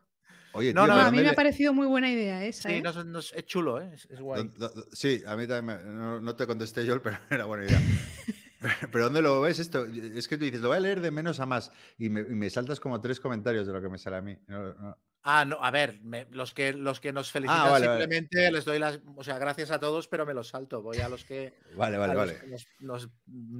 Oye, 0.54 0.74
No, 0.74 0.82
tío, 0.84 0.88
no, 0.88 0.94
No, 0.94 0.94
¿pero 1.00 1.08
a 1.08 1.12
mí 1.12 1.22
me 1.22 1.30
ha 1.30 1.34
parecido 1.34 1.74
muy 1.74 1.88
buena 1.88 2.10
idea 2.12 2.44
esa. 2.46 2.70
Sí, 2.70 2.76
¿eh? 2.76 2.82
no, 2.82 2.90
es- 2.90 3.06
no 3.06 3.20
es- 3.20 3.34
es 3.34 3.46
chulo, 3.46 3.82
¿eh? 3.82 3.92
Es, 3.94 4.06
es 4.10 4.20
guay. 4.20 4.50
Do- 4.58 4.70
do- 4.70 4.88
Sí, 4.92 5.22
a 5.28 5.36
mí 5.36 5.48
también 5.48 5.78
me- 5.84 5.92
no, 5.92 6.20
no 6.22 6.36
te 6.36 6.48
contesté 6.48 6.86
yo, 6.86 7.02
pero 7.04 7.18
era 7.30 7.46
buena 7.46 7.66
idea. 7.66 7.80
Pero 8.92 9.04
¿dónde 9.06 9.22
lo 9.22 9.40
ves 9.42 9.60
esto? 9.60 9.86
Es 9.86 10.28
que 10.28 10.36
tú 10.36 10.44
dices, 10.46 10.62
lo 10.62 10.70
voy 10.70 10.78
a 10.78 10.80
leer 10.80 11.00
de 11.00 11.12
menos 11.12 11.40
a 11.40 11.46
más 11.46 11.72
y 12.00 12.10
me, 12.10 12.22
y 12.22 12.34
me 12.34 12.50
saltas 12.50 12.80
como 12.80 13.00
tres 13.00 13.20
comentarios 13.20 13.68
de 13.68 13.74
lo 13.74 13.80
que 13.80 13.88
me 13.88 14.00
sale 14.00 14.16
a 14.16 14.22
mí. 14.24 14.36
No, 14.48 14.74
no. 14.74 14.98
Ah, 15.22 15.46
no, 15.46 15.64
a 15.64 15.70
ver, 15.70 16.00
me- 16.02 16.26
los, 16.32 16.56
que, 16.56 16.74
los 16.74 17.00
que 17.00 17.14
nos 17.14 17.32
felicitan 17.32 17.68
Ah, 17.68 17.70
vale, 17.70 17.88
vale. 17.88 18.02
simplemente 18.02 18.50
les 18.52 18.66
doy 18.66 18.80
las. 18.80 19.00
O 19.16 19.24
sea, 19.24 19.38
gracias 19.38 19.70
a 19.70 19.80
todos, 19.80 20.08
pero 20.08 20.26
me 20.26 20.34
los 20.34 20.48
salto. 20.48 20.82
Voy 20.82 20.98
a 20.98 21.08
los 21.08 21.24
que, 21.24 21.54
Vale, 21.76 21.98
vale, 22.00 22.14
los 22.16 22.26
vale. 22.26 22.40
que 22.40 22.48
nos, 22.48 22.68
nos 22.80 23.10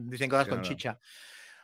dicen 0.10 0.32
cosas 0.32 0.48
con 0.48 0.58
no, 0.58 0.64
no. 0.64 0.68
chicha. 0.68 1.00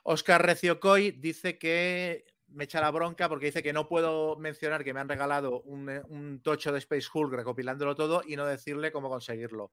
Oscar 0.03 0.45
Recio 0.45 0.79
Coy 0.79 1.11
dice 1.11 1.57
que 1.57 2.25
me 2.53 2.63
echa 2.65 2.79
la 2.81 2.91
bronca 2.91 3.27
porque 3.29 3.47
dice 3.47 3.61
que 3.63 3.73
no 3.73 3.87
puedo 3.87 4.35
mencionar 4.37 4.83
que 4.83 4.93
me 4.93 4.99
han 4.99 5.09
regalado 5.09 5.61
un, 5.61 5.89
eh, 5.89 6.01
un 6.09 6.41
tocho 6.41 6.71
de 6.71 6.79
Space 6.79 7.07
Hulk 7.13 7.33
recopilándolo 7.33 7.95
todo 7.95 8.23
y 8.25 8.35
no 8.35 8.45
decirle 8.45 8.91
cómo 8.91 9.09
conseguirlo. 9.09 9.71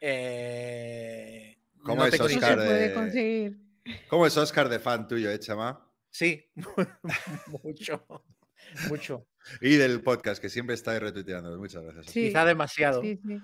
Eh, 0.00 1.56
¿Cómo 1.82 1.96
no 2.02 2.06
es 2.06 2.14
Oscar 2.20 2.28
se 2.30 2.36
idea. 2.38 2.54
puede 2.56 2.88
de- 2.88 2.94
conseguir. 2.94 3.58
¿Cómo 4.08 4.26
es 4.26 4.36
Oscar 4.36 4.68
de 4.68 4.78
fan 4.78 5.06
tuyo, 5.06 5.30
eh, 5.30 5.38
Chama? 5.38 5.86
Sí, 6.10 6.50
mucho, 7.62 8.06
mucho. 8.88 9.26
Y 9.60 9.76
del 9.76 10.00
podcast, 10.02 10.40
que 10.40 10.48
siempre 10.48 10.74
está 10.74 10.98
retuiteando. 10.98 11.56
Muchas 11.58 11.82
gracias. 11.82 12.06
Sí, 12.06 12.28
Quizá 12.28 12.44
demasiado. 12.46 13.02
sí, 13.02 13.20
sí. 13.26 13.38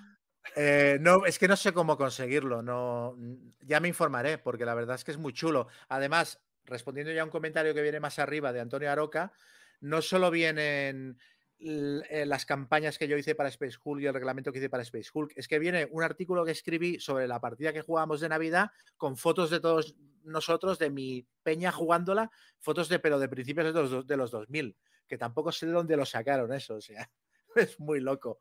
Eh, 0.57 0.97
no, 1.03 1.27
es 1.27 1.39
que 1.39 1.49
no 1.49 1.57
sé 1.57 1.73
cómo 1.73 1.99
conseguirlo. 1.99 2.63
No, 2.63 3.17
ya 3.63 3.81
me 3.81 3.89
informaré, 3.89 4.39
porque 4.39 4.65
la 4.65 4.75
verdad 4.75 4.95
es 4.97 5.05
que 5.05 5.11
es 5.11 5.19
muy 5.19 5.35
chulo. 5.35 5.69
Además, 5.89 6.41
respondiendo 6.65 7.13
ya 7.13 7.23
a 7.23 7.25
un 7.25 7.31
comentario 7.31 7.75
que 7.75 7.83
viene 7.83 8.01
más 8.01 8.19
arriba 8.19 8.53
de 8.53 8.61
Antonio 8.61 8.91
Aroca, 8.91 9.33
no 9.81 10.03
solo 10.03 10.31
vienen 10.31 11.19
eh, 11.63 12.25
las 12.27 12.47
campañas 12.47 12.97
que 12.97 13.07
yo 13.07 13.19
hice 13.19 13.35
para 13.35 13.51
Space 13.51 13.77
Hulk 13.83 14.01
y 14.01 14.07
el 14.07 14.15
reglamento 14.15 14.51
que 14.51 14.59
hice 14.59 14.71
para 14.71 14.83
Space 14.83 15.11
Hulk, 15.13 15.33
es 15.37 15.47
que 15.47 15.59
viene 15.59 15.87
un 15.91 16.03
artículo 16.03 16.43
que 16.45 16.53
escribí 16.53 16.99
sobre 17.01 17.29
la 17.29 17.39
partida 17.39 17.73
que 17.73 17.83
jugábamos 17.83 18.21
de 18.21 18.31
Navidad 18.31 18.71
con 18.97 19.17
fotos 19.17 19.51
de 19.51 19.61
todos 19.61 19.95
nosotros, 20.25 20.79
de 20.79 20.89
mi 20.89 21.27
peña 21.43 21.71
jugándola, 21.71 22.31
fotos 22.61 22.89
de, 22.89 22.99
pero 22.99 23.19
de 23.19 23.29
principios 23.29 23.75
de 23.75 23.81
los, 23.81 24.07
de 24.07 24.17
los 24.17 24.31
2000, 24.31 24.75
que 25.07 25.19
tampoco 25.19 25.53
sé 25.53 25.67
de 25.67 25.73
dónde 25.73 25.97
lo 25.99 26.07
sacaron 26.07 26.51
eso, 26.53 26.77
o 26.77 26.81
sea, 26.81 27.11
es 27.57 27.79
muy 27.79 28.01
loco. 28.01 28.41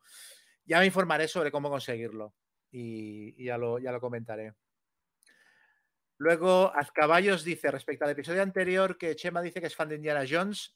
Ya 0.66 0.80
me 0.80 0.86
informaré 0.86 1.28
sobre 1.28 1.52
cómo 1.52 1.70
conseguirlo 1.70 2.36
y, 2.72 3.42
y 3.42 3.46
ya, 3.48 3.58
lo, 3.58 3.80
ya 3.80 3.92
lo 3.92 4.00
comentaré. 4.00 4.54
Luego, 6.20 6.72
Azcaballos 6.76 7.44
dice 7.44 7.72
respecto 7.72 8.06
al 8.06 8.12
episodio 8.12 8.44
anterior 8.44 8.98
que 8.98 9.16
Chema 9.16 9.42
dice 9.42 9.60
que 9.62 9.68
es 9.68 9.76
fan 9.76 9.90
de 9.90 9.96
Indiana 9.96 10.24
Jones. 10.30 10.76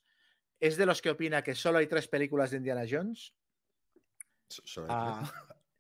¿Es 0.59 0.77
de 0.77 0.85
los 0.85 1.01
que 1.01 1.09
opina 1.11 1.43
que 1.43 1.53
solo 1.53 1.77
hay 1.79 1.87
tres 1.87 2.07
películas 2.07 2.51
de 2.51 2.57
Indiana 2.57 2.83
Jones? 2.89 3.33
So- 4.47 4.85
Ah, 4.89 5.21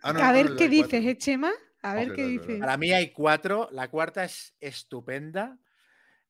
Ah, 0.01 0.11
no, 0.11 0.19
a 0.19 0.27
no, 0.27 0.33
ver 0.33 0.49
no, 0.51 0.55
qué 0.57 0.67
dices, 0.67 0.89
cuatro. 0.89 1.09
¿eh, 1.09 1.17
Chema? 1.17 1.51
A 1.81 1.95
ver 1.95 2.13
qué 2.13 2.23
dices. 2.25 2.47
verdad. 2.47 2.59
para 2.65 2.77
mí 2.77 2.91
hay 2.91 3.11
cuatro. 3.13 3.69
La 3.71 3.87
cuarta 3.89 4.25
es 4.25 4.53
estupenda. 4.59 5.57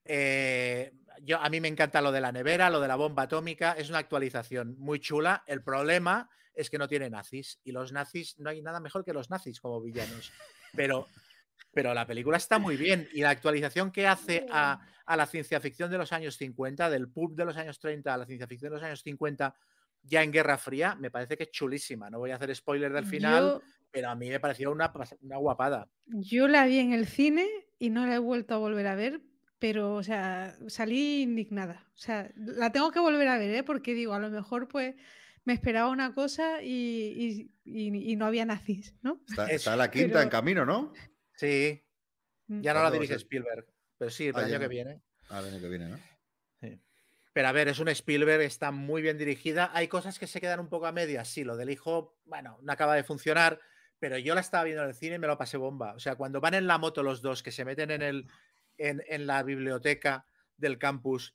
Eh, 0.06 0.94
yo, 1.24 1.40
a 1.40 1.50
mí 1.50 1.60
me 1.60 1.68
encanta 1.70 2.02
lo 2.02 2.12
de 2.12 2.22
la 2.22 2.32
nevera, 2.32 2.70
lo 2.70 2.80
de 2.80 2.88
la 2.88 2.96
bomba 2.96 3.24
atómica. 3.24 3.74
Es 3.74 3.90
una 3.90 3.98
actualización 3.98 4.76
muy 4.78 5.00
chula. 5.00 5.44
El 5.48 5.64
problema 5.64 6.30
es 6.54 6.70
que 6.70 6.78
no 6.78 6.88
tiene 6.88 7.10
nazis. 7.10 7.60
Y 7.64 7.72
los 7.72 7.92
nazis, 7.92 8.38
no 8.38 8.52
hay 8.52 8.62
nada 8.62 8.80
mejor 8.80 9.04
que 9.04 9.14
los 9.14 9.32
nazis 9.32 9.60
como 9.60 9.82
villanos. 9.82 10.32
Pero, 10.76 11.08
pero 11.74 11.94
la 11.94 12.06
película 12.06 12.38
está 12.38 12.60
muy 12.60 12.78
bien. 12.78 13.08
Y 13.14 13.22
la 13.22 13.32
actualización 13.32 13.92
que 13.92 14.08
hace 14.08 14.46
a, 14.52 14.80
a 15.06 15.18
la 15.18 15.26
ciencia 15.26 15.60
ficción 15.60 15.90
de 15.92 15.98
los 15.98 16.12
años 16.14 16.38
50, 16.38 16.90
del 16.90 17.10
pulp 17.10 17.36
de 17.36 17.46
los 17.46 17.58
años 17.58 17.80
30 17.80 18.14
a 18.14 18.18
la 18.18 18.26
ciencia 18.26 18.48
ficción 18.48 18.72
de 18.72 18.76
los 18.78 18.84
años 18.84 19.02
50, 19.04 19.56
ya 20.04 20.22
en 20.24 20.32
Guerra 20.32 20.58
Fría, 20.58 20.96
me 20.96 21.10
parece 21.12 21.38
que 21.38 21.44
es 21.44 21.52
chulísima. 21.52 22.10
No 22.10 22.20
voy 22.20 22.32
a 22.32 22.36
hacer 22.36 22.54
spoiler 22.56 22.92
del 22.94 23.06
final, 23.06 23.44
Yo, 23.44 23.62
pero 23.92 24.10
a 24.10 24.16
mí 24.16 24.30
me 24.30 24.40
pareció 24.40 24.72
una, 24.72 24.92
una 25.22 25.38
guapada. 25.38 25.88
yo 26.08 26.48
la 26.48 26.66
vi 26.66 26.80
en 26.80 26.94
el 26.94 27.08
cine 27.08 27.48
y 27.80 27.90
no 27.90 28.06
la 28.06 28.16
he 28.16 28.20
vuelto 28.20 28.54
a 28.54 28.58
volver 28.58 28.88
a 28.88 28.96
ver, 28.96 29.22
pero, 29.60 29.96
o 29.96 30.04
sea, 30.04 30.58
salí 30.68 31.22
indignada. 31.22 31.88
O 31.96 31.98
sea, 31.98 32.30
la 32.36 32.72
tengo 32.72 32.92
que 32.92 33.00
volver 33.00 33.28
a 33.30 33.38
ver, 33.38 33.56
¿eh? 33.56 33.64
Porque 33.64 33.94
digo, 33.94 34.14
a 34.14 34.20
lo 34.20 34.30
mejor, 34.30 34.68
pues, 34.68 34.96
me 35.46 35.54
esperaba 35.54 35.90
una 35.90 36.14
cosa 36.14 36.62
y, 36.62 36.70
y- 36.76 37.52
y- 37.66 38.12
y 38.12 38.16
no 38.18 38.26
había 38.26 38.46
nazis, 38.46 38.94
¿no? 39.02 39.22
Está, 39.30 39.46
Es- 39.48 39.54
está 39.56 39.76
la 39.78 39.90
quinta 39.90 40.08
pero- 40.14 40.22
en 40.22 40.30
camino, 40.30 40.66
¿no? 40.66 40.92
Sí, 41.48 41.84
Mm. 42.48 42.62
ya 42.62 42.74
no 42.74 42.80
la 42.80 42.84
¿Cuándo 42.84 42.84
va 42.84 42.88
a 42.88 42.92
dirige? 43.00 43.16
Spielberg, 43.16 43.66
pero 43.98 44.12
sí, 44.12 44.28
el 44.28 44.36
Ah, 44.36 44.40
año 44.40 44.50
ya 44.50 44.60
que 44.60 44.68
viene. 44.68 45.02
Al 45.30 45.46
año 45.46 45.60
que 45.62 45.70
viene, 45.70 45.90
¿no? 45.90 46.00
Pero 47.32 47.48
a 47.48 47.52
ver, 47.52 47.68
es 47.68 47.80
un 47.80 47.88
Spielberg, 47.88 48.42
está 48.44 48.70
muy 48.70 49.02
bien 49.02 49.18
dirigida. 49.18 49.72
Hay 49.74 49.88
cosas 49.88 50.20
que 50.20 50.28
se 50.28 50.40
quedan 50.40 50.60
un 50.60 50.70
poco 50.70 50.86
a 50.86 50.92
medias. 50.92 51.28
Sí, 51.28 51.44
lo 51.44 51.58
del 51.58 51.72
hijo, 51.72 52.16
bueno, 52.26 52.60
no 52.62 52.72
acaba 52.72 52.96
de 52.96 53.04
funcionar, 53.04 53.60
pero 53.98 54.20
yo 54.20 54.36
la 54.36 54.42
estaba 54.42 54.66
viendo 54.66 54.84
en 54.84 54.90
el 54.90 54.94
cine 54.96 55.16
y 55.16 55.20
me 55.20 55.26
lo 55.26 55.36
pasé 55.36 55.58
bomba. 55.58 55.94
O 55.96 56.00
sea, 56.00 56.16
cuando 56.16 56.40
van 56.42 56.54
en 56.54 56.68
la 56.68 56.78
moto 56.78 57.02
los 57.02 57.24
dos, 57.24 57.42
que 57.42 57.52
se 57.52 57.66
meten 57.66 57.90
en, 57.90 58.04
el, 58.04 58.28
en, 58.78 59.02
en 59.08 59.26
la 59.26 59.42
biblioteca 59.42 60.28
del 60.58 60.78
campus 60.78 61.34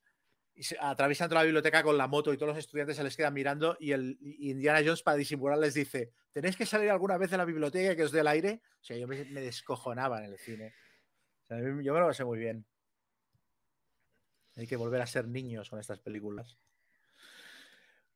y 0.58 0.74
atraviesan 0.80 1.28
toda 1.28 1.42
la 1.42 1.44
biblioteca 1.44 1.84
con 1.84 1.96
la 1.96 2.08
moto 2.08 2.32
y 2.32 2.36
todos 2.36 2.48
los 2.48 2.58
estudiantes 2.58 2.96
se 2.96 3.04
les 3.04 3.16
quedan 3.16 3.32
mirando 3.32 3.76
y 3.78 3.92
el 3.92 4.18
Indiana 4.20 4.80
Jones 4.84 5.02
para 5.04 5.16
disimular 5.16 5.56
les 5.56 5.74
dice, 5.74 6.10
tenéis 6.32 6.56
que 6.56 6.66
salir 6.66 6.90
alguna 6.90 7.16
vez 7.16 7.30
de 7.30 7.36
la 7.36 7.44
biblioteca 7.44 7.94
que 7.94 8.02
os 8.02 8.10
dé 8.10 8.20
el 8.20 8.26
aire. 8.26 8.60
O 8.80 8.84
sea, 8.84 8.96
yo 8.96 9.06
me, 9.06 9.24
descojonaba 9.24 10.18
en 10.18 10.32
el 10.32 10.38
cine. 10.38 10.74
Yo 11.48 11.94
me 11.94 12.00
lo 12.00 12.08
pasé 12.08 12.24
muy 12.24 12.40
bien. 12.40 12.66
Hay 14.56 14.66
que 14.66 14.74
volver 14.74 15.00
a 15.00 15.06
ser 15.06 15.28
niños 15.28 15.70
con 15.70 15.78
estas 15.78 16.00
películas. 16.00 16.58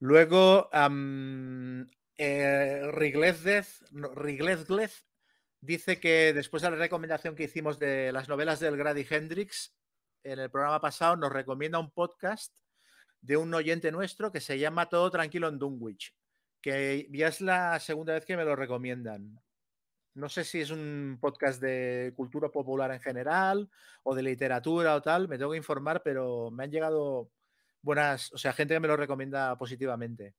Luego, 0.00 0.68
am, 0.72 1.88
eh, 2.18 2.82
dice 5.60 6.00
que 6.00 6.32
después 6.32 6.60
de 6.64 6.70
la 6.70 6.76
recomendación 6.76 7.36
que 7.36 7.44
hicimos 7.44 7.78
de 7.78 8.10
las 8.10 8.28
novelas 8.28 8.58
del 8.58 8.76
Grady 8.76 9.06
Hendrix 9.08 9.76
en 10.24 10.38
el 10.38 10.50
programa 10.50 10.80
pasado, 10.80 11.16
nos 11.16 11.32
recomienda 11.32 11.78
un 11.78 11.90
podcast 11.90 12.56
de 13.20 13.36
un 13.36 13.52
oyente 13.54 13.92
nuestro 13.92 14.32
que 14.32 14.40
se 14.40 14.58
llama 14.58 14.88
Todo 14.88 15.10
Tranquilo 15.10 15.48
en 15.48 15.58
Dunwich, 15.58 16.14
que 16.60 17.08
ya 17.10 17.28
es 17.28 17.40
la 17.40 17.78
segunda 17.80 18.14
vez 18.14 18.24
que 18.24 18.36
me 18.36 18.44
lo 18.44 18.56
recomiendan. 18.56 19.40
No 20.14 20.28
sé 20.28 20.44
si 20.44 20.60
es 20.60 20.70
un 20.70 21.18
podcast 21.20 21.60
de 21.60 22.12
cultura 22.16 22.50
popular 22.50 22.90
en 22.92 23.00
general 23.00 23.70
o 24.02 24.14
de 24.14 24.22
literatura 24.22 24.94
o 24.94 25.02
tal, 25.02 25.28
me 25.28 25.38
tengo 25.38 25.52
que 25.52 25.56
informar, 25.56 26.02
pero 26.02 26.50
me 26.50 26.64
han 26.64 26.70
llegado 26.70 27.30
buenas, 27.80 28.32
o 28.32 28.38
sea, 28.38 28.52
gente 28.52 28.74
que 28.74 28.80
me 28.80 28.88
lo 28.88 28.96
recomienda 28.96 29.56
positivamente. 29.56 30.34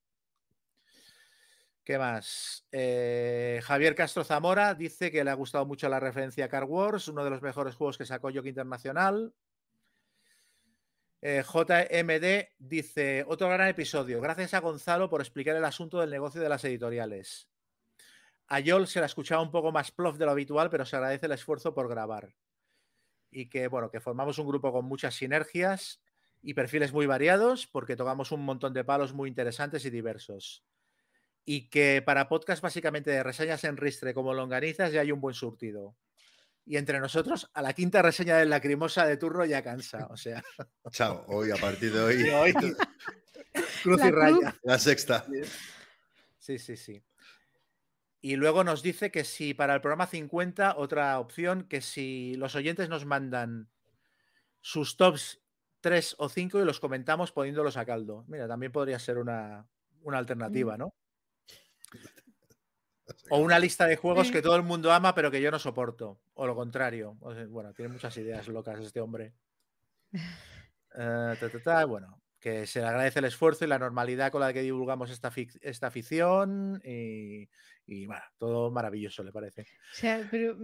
¿Qué 1.83 1.97
más? 1.97 2.65
Eh, 2.71 3.59
Javier 3.63 3.93
Castro 3.93 4.23
Zamora 4.23 4.73
dice 4.73 5.11
que 5.11 5.23
le 5.23 5.31
ha 5.31 5.33
gustado 5.33 5.65
mucho 5.65 5.89
la 5.89 5.99
referencia 5.99 6.45
a 6.45 6.49
Car 6.49 6.63
Wars, 6.63 7.09
uno 7.09 7.25
de 7.25 7.29
los 7.29 7.41
mejores 7.41 7.75
juegos 7.75 7.97
que 7.97 8.05
sacó 8.05 8.29
Yoke 8.29 8.47
Internacional. 8.47 9.33
Eh, 11.25 11.41
JMD 11.41 12.49
dice, 12.59 13.23
otro 13.25 13.47
gran 13.47 13.69
episodio. 13.69 14.19
Gracias 14.19 14.53
a 14.53 14.59
Gonzalo 14.59 15.09
por 15.09 15.21
explicar 15.21 15.55
el 15.55 15.63
asunto 15.63 16.01
del 16.01 16.09
negocio 16.09 16.41
de 16.41 16.49
las 16.49 16.65
editoriales. 16.65 17.47
A 18.47 18.59
Yol 18.59 18.87
se 18.87 18.99
la 18.99 19.05
escuchaba 19.05 19.41
un 19.41 19.49
poco 19.49 19.71
más 19.71 19.89
plof 19.89 20.17
de 20.17 20.25
lo 20.25 20.31
habitual, 20.31 20.69
pero 20.69 20.85
se 20.85 20.97
agradece 20.97 21.27
el 21.27 21.31
esfuerzo 21.31 21.73
por 21.73 21.87
grabar. 21.87 22.35
Y 23.31 23.47
que, 23.47 23.69
bueno, 23.69 23.89
que 23.89 24.01
formamos 24.01 24.37
un 24.37 24.47
grupo 24.47 24.73
con 24.73 24.83
muchas 24.83 25.15
sinergias 25.15 26.01
y 26.41 26.55
perfiles 26.55 26.91
muy 26.91 27.05
variados, 27.05 27.67
porque 27.67 27.95
tocamos 27.95 28.33
un 28.33 28.41
montón 28.41 28.73
de 28.73 28.83
palos 28.83 29.13
muy 29.13 29.29
interesantes 29.29 29.85
y 29.85 29.89
diversos. 29.89 30.65
Y 31.45 31.69
que 31.69 32.01
para 32.05 32.27
podcast 32.27 32.61
básicamente 32.61 33.11
de 33.11 33.23
reseñas 33.23 33.63
en 33.63 33.77
ristre 33.77 34.13
como 34.13 34.33
longanizas 34.33 34.91
ya 34.91 34.99
hay 34.99 35.13
un 35.13 35.21
buen 35.21 35.35
surtido. 35.35 35.95
Y 36.65 36.77
entre 36.77 36.99
nosotros, 36.99 37.49
a 37.53 37.61
la 37.61 37.73
quinta 37.73 38.01
reseña 38.01 38.37
de 38.37 38.45
Lacrimosa 38.45 39.05
de 39.05 39.17
turno 39.17 39.43
ya 39.45 39.61
cansa. 39.61 40.07
O 40.09 40.17
sea, 40.17 40.41
Chao, 40.91 41.25
hoy, 41.27 41.51
a 41.51 41.57
partir 41.57 41.91
de 41.93 41.99
hoy, 41.99 42.53
cruz 43.83 43.99
La 43.99 44.07
y 44.07 44.11
raya. 44.11 44.37
cruz. 44.37 44.59
la 44.63 44.79
sexta. 44.79 45.25
Sí, 46.39 46.57
sí, 46.59 46.77
sí. 46.77 47.03
Y 48.21 48.37
luego 48.37 48.63
nos 48.63 48.81
dice 48.81 49.11
que 49.11 49.25
si 49.25 49.53
para 49.53 49.75
el 49.75 49.81
programa 49.81 50.07
50, 50.07 50.77
otra 50.77 51.19
opción, 51.19 51.63
que 51.67 51.81
si 51.81 52.35
los 52.35 52.55
oyentes 52.55 52.87
nos 52.87 53.05
mandan 53.05 53.69
sus 54.61 54.95
tops 54.95 55.41
3 55.81 56.15
o 56.19 56.29
5 56.29 56.61
y 56.61 56.65
los 56.65 56.79
comentamos 56.79 57.33
poniéndolos 57.33 57.75
a 57.75 57.83
caldo. 57.85 58.23
Mira, 58.29 58.47
también 58.47 58.71
podría 58.71 58.97
ser 58.99 59.17
una, 59.17 59.67
una 60.03 60.17
alternativa, 60.17 60.77
¿no? 60.77 60.95
O 63.29 63.39
una 63.39 63.59
lista 63.59 63.85
de 63.85 63.95
juegos 63.97 64.27
Sí. 64.27 64.33
que 64.33 64.41
todo 64.41 64.55
el 64.55 64.63
mundo 64.63 64.91
ama, 64.91 65.13
pero 65.13 65.29
que 65.29 65.41
yo 65.41 65.51
no 65.51 65.59
soporto. 65.59 66.19
O 66.35 66.47
lo 66.47 66.55
contrario. 66.55 67.17
O 67.19 67.33
sea, 67.33 67.45
bueno, 67.47 67.73
tiene 67.73 67.91
muchas 67.91 68.15
ideas 68.17 68.47
locas 68.47 68.79
este 68.79 69.01
hombre. 69.01 69.33
Eh, 70.95 71.35
ta, 71.39 71.49
ta, 71.49 71.59
ta, 71.59 71.85
bueno, 71.85 72.21
que 72.39 72.67
se 72.67 72.79
le 72.79 72.85
agradece 72.85 73.17
el 73.17 73.25
esfuerzo 73.25 73.65
y 73.65 73.67
la 73.67 73.79
normalidad 73.79 74.31
con 74.31 74.41
la 74.41 74.53
que 74.53 74.61
divulgamos 74.61 75.09
esta, 75.09 75.31
fic- 75.31 75.57
esta 75.61 75.87
afición. 75.87 76.79
Y, 76.85 77.49
y, 77.87 78.05
bueno, 78.05 78.21
todo 78.37 78.69
maravilloso, 78.69 79.23
le 79.23 79.31
parece. 79.31 79.61
O 79.63 79.65
sea, 79.95 80.27
pero 80.29 80.55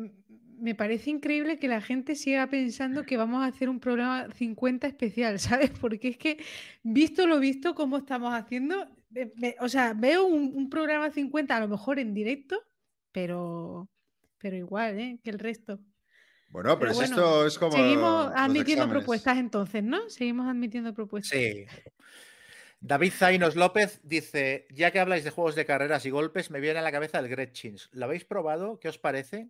me 0.59 0.75
parece 0.75 1.09
increíble 1.09 1.57
que 1.57 1.67
la 1.67 1.81
gente 1.81 2.13
siga 2.15 2.45
pensando 2.47 3.03
que 3.07 3.17
vamos 3.17 3.41
a 3.43 3.47
hacer 3.47 3.69
un 3.69 3.79
programa 3.79 4.27
50 4.31 4.85
especial, 4.85 5.39
¿sabes? 5.39 5.71
Porque 5.81 6.09
es 6.09 6.17
que, 6.19 6.37
visto 6.83 7.25
lo 7.25 7.39
visto, 7.39 7.73
como 7.73 7.97
estamos 7.97 8.31
haciendo, 8.33 8.87
me- 9.09 9.55
o 9.59 9.69
sea, 9.69 9.93
veo 9.93 10.25
un, 10.25 10.53
un 10.55 10.69
programa 10.69 11.09
50 11.11 11.55
a 11.55 11.59
lo 11.59 11.67
mejor 11.67 11.99
en 11.99 12.13
directo, 12.13 12.61
pero, 13.11 13.89
pero 14.37 14.55
igual, 14.55 14.99
¿eh? 14.99 15.19
Que 15.23 15.29
el 15.31 15.39
resto. 15.39 15.79
Bueno, 16.51 16.79
pero, 16.79 16.91
Pero 16.91 16.93
si 16.93 16.97
bueno, 16.99 17.15
esto 17.15 17.47
es 17.47 17.57
como. 17.59 17.71
Seguimos 17.73 18.31
admitiendo 18.35 18.83
exámenes. 18.83 19.03
propuestas 19.03 19.37
entonces, 19.37 19.83
¿no? 19.83 20.09
Seguimos 20.09 20.47
admitiendo 20.47 20.93
propuestas. 20.93 21.37
Sí. 21.37 21.65
David 22.81 23.11
Zainos 23.13 23.55
López 23.55 23.99
dice: 24.03 24.65
Ya 24.71 24.89
que 24.91 24.99
habláis 24.99 25.23
de 25.23 25.29
juegos 25.31 25.53
de 25.55 25.65
carreras 25.65 26.05
y 26.05 26.09
golpes, 26.09 26.49
me 26.49 26.59
viene 26.59 26.79
a 26.79 26.81
la 26.81 26.91
cabeza 26.91 27.19
el 27.19 27.27
Gretchins. 27.27 27.89
¿Lo 27.91 28.05
habéis 28.05 28.25
probado? 28.25 28.79
¿Qué 28.79 28.89
os 28.89 28.97
parece? 28.97 29.49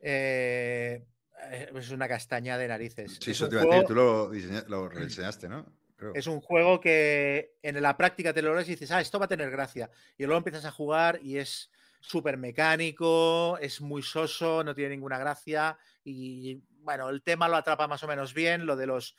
Eh, 0.00 1.04
eh, 1.50 1.70
es 1.74 1.90
una 1.90 2.08
castaña 2.08 2.56
de 2.58 2.68
narices. 2.68 3.12
Sí, 3.20 3.30
Es 3.30 3.36
eso 3.36 3.48
te 3.48 3.56
iba 3.56 3.62
a 3.62 3.66
decir, 3.66 3.84
tú 3.86 3.94
lo, 3.94 4.30
diseña- 4.30 4.64
lo 4.68 4.88
rediseñaste, 4.88 5.48
¿no? 5.48 5.66
Es 6.14 6.26
un 6.28 6.40
juego 6.40 6.80
que 6.80 7.56
en 7.62 7.80
la 7.82 7.96
práctica 7.96 8.32
te 8.32 8.40
lo 8.40 8.58
y 8.60 8.64
dices, 8.64 8.90
ah, 8.92 9.00
esto 9.00 9.18
va 9.18 9.24
a 9.24 9.28
tener 9.28 9.50
gracia. 9.50 9.90
Y 10.16 10.24
luego 10.24 10.38
empiezas 10.38 10.64
a 10.64 10.70
jugar 10.70 11.18
y 11.22 11.38
es 11.38 11.72
súper 12.00 12.36
mecánico, 12.36 13.58
es 13.58 13.80
muy 13.80 14.02
soso, 14.02 14.62
no 14.62 14.74
tiene 14.74 14.90
ninguna 14.90 15.18
gracia. 15.18 15.76
Y 16.04 16.62
bueno, 16.82 17.08
el 17.08 17.22
tema 17.22 17.48
lo 17.48 17.56
atrapa 17.56 17.88
más 17.88 18.02
o 18.04 18.08
menos 18.08 18.32
bien, 18.32 18.64
lo 18.64 18.76
de 18.76 18.86
los, 18.86 19.16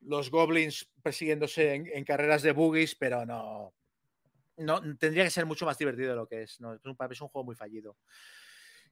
los 0.00 0.30
goblins 0.30 0.90
persiguiéndose 1.02 1.74
en, 1.74 1.86
en 1.92 2.04
carreras 2.04 2.42
de 2.42 2.52
boogies, 2.52 2.94
pero 2.94 3.26
no, 3.26 3.74
no. 4.56 4.80
Tendría 4.96 5.24
que 5.24 5.30
ser 5.30 5.46
mucho 5.46 5.66
más 5.66 5.78
divertido 5.78 6.10
de 6.10 6.16
lo 6.16 6.26
que 6.26 6.42
es. 6.42 6.60
¿no? 6.60 6.74
Es, 6.74 6.84
un, 6.84 6.96
es 7.10 7.20
un 7.20 7.28
juego 7.28 7.44
muy 7.44 7.54
fallido. 7.54 7.96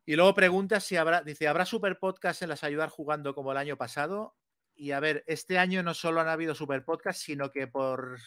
Y 0.06 0.16
luego 0.16 0.34
pregunta 0.34 0.80
si 0.80 0.96
habrá, 0.96 1.22
dice, 1.22 1.48
¿habrá 1.48 1.64
super 1.64 1.98
podcast 1.98 2.42
en 2.42 2.50
las 2.50 2.62
ayudar 2.64 2.90
jugando 2.90 3.34
como 3.34 3.52
el 3.52 3.58
año 3.58 3.78
pasado? 3.78 4.36
Y 4.74 4.90
a 4.90 5.00
ver, 5.00 5.24
este 5.26 5.58
año 5.58 5.82
no 5.82 5.94
solo 5.94 6.20
han 6.20 6.28
habido 6.28 6.54
super 6.54 6.84
podcasts, 6.84 7.22
sino 7.22 7.50
que 7.50 7.66
por 7.68 8.18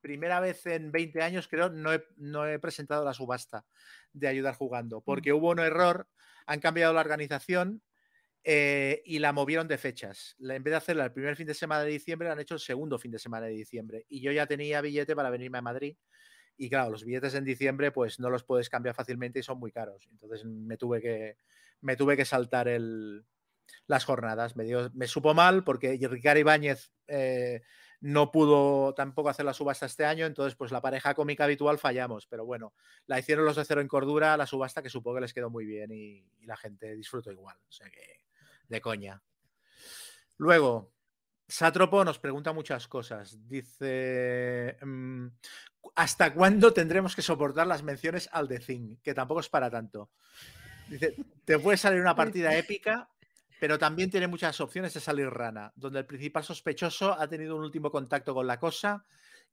primera 0.00 0.40
vez 0.40 0.64
en 0.66 0.92
20 0.92 1.22
años, 1.22 1.48
creo, 1.48 1.70
no 1.70 1.92
he, 1.92 2.04
no 2.16 2.46
he 2.46 2.58
presentado 2.58 3.04
la 3.04 3.14
subasta 3.14 3.66
de 4.12 4.28
ayudar 4.28 4.54
jugando, 4.54 5.00
porque 5.02 5.32
hubo 5.32 5.50
un 5.50 5.58
error, 5.60 6.08
han 6.46 6.60
cambiado 6.60 6.92
la 6.92 7.00
organización 7.00 7.82
eh, 8.44 9.02
y 9.06 9.20
la 9.20 9.32
movieron 9.32 9.68
de 9.68 9.78
fechas. 9.78 10.36
La- 10.38 10.56
En 10.56 10.64
vez 10.64 10.72
de 10.72 10.76
hacerla 10.78 11.06
el 11.06 11.12
primer 11.12 11.36
fin 11.36 11.46
de 11.46 11.54
semana 11.54 11.84
de 11.84 11.92
diciembre, 11.92 12.28
la 12.28 12.34
han 12.34 12.40
hecho 12.40 12.54
el 12.54 12.60
segundo 12.60 12.98
fin 12.98 13.12
de 13.12 13.18
semana 13.20 13.46
de 13.46 13.52
diciembre. 13.54 14.06
Y 14.08 14.20
yo 14.22 14.32
ya 14.32 14.46
tenía 14.46 14.80
billete 14.82 15.16
para 15.16 15.30
venirme 15.30 15.58
a 15.58 15.62
Madrid. 15.62 15.96
Y 16.56 16.68
claro, 16.70 16.90
los 16.90 17.04
billetes 17.04 17.34
en 17.34 17.44
diciembre, 17.44 17.92
pues 17.92 18.20
no 18.20 18.30
los 18.30 18.44
puedes 18.44 18.68
cambiar 18.70 18.94
fácilmente 18.94 19.38
y 19.40 19.42
son 19.42 19.58
muy 19.58 19.72
caros. 19.72 20.08
Entonces 20.10 20.44
me 20.44 20.76
tuve 20.76 21.00
que, 21.00 21.36
me 21.80 21.96
tuve 21.96 22.16
que 22.16 22.24
saltar 22.24 22.68
el, 22.68 23.24
las 23.86 24.04
jornadas. 24.04 24.56
Me, 24.56 24.64
dio- 24.64 24.90
me 24.94 25.06
supo 25.06 25.34
mal 25.34 25.64
porque 25.64 25.98
Ricardo 26.10 26.40
Ibáñez 26.40 26.92
eh, 27.08 27.62
no 28.00 28.30
pudo 28.32 28.94
tampoco 28.94 29.28
hacer 29.28 29.44
la 29.44 29.54
subasta 29.54 29.86
este 29.86 30.04
año, 30.04 30.26
entonces 30.26 30.56
pues 30.56 30.72
la 30.72 30.80
pareja 30.80 31.14
cómica 31.14 31.44
habitual 31.44 31.78
fallamos, 31.78 32.26
pero 32.26 32.44
bueno, 32.44 32.74
la 33.06 33.18
hicieron 33.18 33.44
los 33.44 33.54
de 33.56 33.64
cero 33.64 33.80
en 33.80 33.88
cordura, 33.88 34.36
la 34.36 34.46
subasta 34.46 34.82
que 34.82 34.88
supongo 34.90 35.16
que 35.16 35.20
les 35.22 35.32
quedó 35.34 35.50
muy 35.50 35.64
bien 35.66 35.92
y, 35.92 36.26
y 36.40 36.46
la 36.46 36.56
gente 36.56 36.96
disfrutó 36.96 37.30
igual, 37.30 37.56
o 37.68 37.72
sea 37.72 37.88
que 37.90 38.24
de 38.68 38.80
coña. 38.80 39.22
Luego, 40.38 40.92
Sátropo 41.46 42.04
nos 42.04 42.18
pregunta 42.18 42.52
muchas 42.52 42.88
cosas. 42.88 43.46
Dice, 43.46 44.76
mm, 44.82 45.26
¿hasta 45.94 46.32
cuándo 46.32 46.72
tendremos 46.72 47.14
que 47.14 47.22
soportar 47.22 47.66
las 47.66 47.82
menciones 47.82 48.28
al 48.32 48.48
The 48.48 48.58
Thing? 48.58 48.96
Que 49.02 49.12
tampoco 49.14 49.40
es 49.40 49.48
para 49.48 49.70
tanto. 49.70 50.10
Dice, 50.88 51.14
te 51.44 51.58
puede 51.58 51.76
salir 51.76 52.00
una 52.00 52.16
partida 52.16 52.54
épica, 52.56 53.08
pero 53.62 53.78
también 53.78 54.10
tiene 54.10 54.26
muchas 54.26 54.60
opciones 54.60 54.92
de 54.92 54.98
salir 54.98 55.30
rana, 55.30 55.72
donde 55.76 56.00
el 56.00 56.04
principal 56.04 56.42
sospechoso 56.42 57.12
ha 57.16 57.28
tenido 57.28 57.54
un 57.54 57.62
último 57.62 57.92
contacto 57.92 58.34
con 58.34 58.44
la 58.44 58.58
cosa 58.58 59.04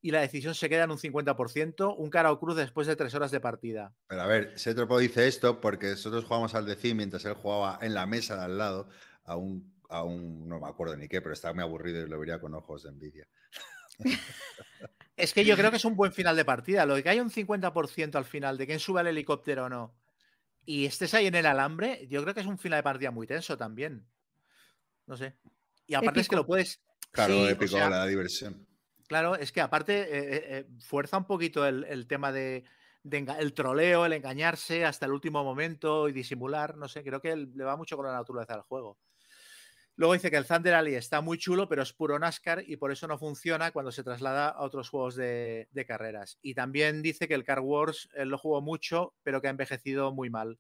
y 0.02 0.10
la 0.10 0.20
decisión 0.20 0.56
se 0.56 0.68
queda 0.68 0.86
en 0.86 0.90
un 0.90 0.98
50%, 0.98 1.94
un 1.96 2.10
cara 2.10 2.32
o 2.32 2.40
cruz 2.40 2.56
después 2.56 2.88
de 2.88 2.96
tres 2.96 3.14
horas 3.14 3.30
de 3.30 3.40
partida. 3.40 3.94
Pero 4.08 4.22
a 4.24 4.26
ver, 4.26 4.58
Setropo 4.58 4.98
dice 4.98 5.28
esto 5.28 5.62
porque 5.62 5.92
nosotros 5.92 6.26
jugamos 6.26 6.56
al 6.56 6.66
Decim 6.66 6.98
mientras 6.98 7.24
él 7.26 7.36
jugaba 7.36 7.78
en 7.84 7.94
la 7.94 8.08
mesa 8.08 8.36
de 8.36 8.46
al 8.46 8.58
lado 8.58 8.90
a 9.26 9.36
un, 9.36 9.76
a 9.90 10.04
un 10.04 10.50
no 10.50 10.60
me 10.60 10.68
acuerdo 10.68 10.98
ni 10.98 11.08
qué, 11.08 11.22
pero 11.22 11.34
estaba 11.34 11.54
muy 11.54 11.62
aburrido 11.62 12.04
y 12.04 12.10
lo 12.10 12.18
vería 12.18 12.42
con 12.42 12.56
ojos 12.56 12.82
de 12.82 12.90
envidia. 12.90 13.28
Es 15.18 15.34
que 15.34 15.44
yo 15.44 15.58
creo 15.58 15.70
que 15.70 15.76
es 15.76 15.84
un 15.86 15.98
buen 15.98 16.14
final 16.14 16.38
de 16.38 16.46
partida. 16.46 16.86
Lo 16.86 16.96
de 16.96 17.04
que 17.04 17.10
hay 17.10 17.20
un 17.20 17.30
50% 17.30 18.16
al 18.16 18.24
final 18.24 18.58
de 18.58 18.66
quién 18.66 18.80
sube 18.80 19.02
al 19.02 19.08
helicóptero 19.08 19.66
o 19.66 19.70
no 19.70 19.94
y 20.70 20.86
estés 20.86 21.16
ahí 21.16 21.26
en 21.26 21.34
el 21.34 21.48
alambre, 21.48 22.06
yo 22.12 22.22
creo 22.22 22.36
que 22.36 22.42
es 22.42 22.46
un 22.46 22.60
final 22.60 22.78
de 22.78 22.84
partida 22.84 23.10
muy 23.10 23.26
tenso 23.26 23.58
también. 23.58 24.06
No 25.08 25.18
sé. 25.18 25.36
Y 25.88 25.96
aparte 25.96 26.20
es 26.20 26.30
que 26.30 26.36
lo 26.36 26.46
puedes. 26.46 26.80
Claro, 27.10 27.34
Sí, 27.34 27.40
o 27.40 27.50
épico 27.50 27.72
sea, 27.72 27.90
la 27.90 28.06
diversión. 28.06 28.68
Claro, 29.08 29.36
es 29.36 29.52
que 29.52 29.62
aparte 29.62 30.02
eh, 30.02 30.08
eh, 30.12 30.44
eh, 30.46 30.66
fuerza 30.80 31.18
un 31.18 31.26
poquito 31.26 31.66
el, 31.66 31.86
el 31.86 32.06
tema 32.06 32.32
de, 32.32 32.66
de 33.02 33.36
el 33.40 33.56
troleo, 33.56 34.06
el 34.06 34.14
engañarse 34.14 34.86
hasta 34.86 35.08
el 35.08 35.14
último 35.14 35.44
momento 35.44 36.08
y 36.08 36.14
disimular. 36.14 36.78
No 36.78 36.88
sé, 36.88 37.04
creo 37.04 37.20
que 37.20 37.36
le 37.36 37.64
va 37.64 37.76
mucho 37.76 37.98
con 37.98 38.06
la 38.06 38.14
naturaleza 38.14 38.54
del 38.54 38.62
juego. 38.62 39.00
Luego 40.00 40.14
dice 40.14 40.32
que 40.32 40.38
el 40.38 40.46
Thunder 40.46 40.76
Alley 40.76 40.96
está 40.96 41.20
muy 41.20 41.38
chulo, 41.38 41.68
pero 41.68 41.84
es 41.84 41.92
puro 41.92 42.18
NASCAR 42.18 42.64
y 42.66 42.78
por 42.78 42.90
eso 42.90 43.06
no 43.06 43.18
funciona 43.18 43.72
cuando 43.72 43.92
se 43.92 44.02
traslada 44.02 44.48
a 44.48 44.62
otros 44.62 44.90
juegos 44.90 45.18
de, 45.18 45.68
carreras. 45.86 46.40
Y 46.42 46.54
también 46.54 47.02
dice 47.02 47.28
que 47.28 47.34
el 47.34 47.44
Car 47.44 47.60
Wars 47.60 48.08
él 48.14 48.30
lo 48.30 48.38
jugó 48.38 48.62
mucho, 48.62 49.14
pero 49.24 49.42
que 49.42 49.48
ha 49.48 49.52
envejecido 49.52 50.14
muy 50.14 50.30
mal 50.30 50.58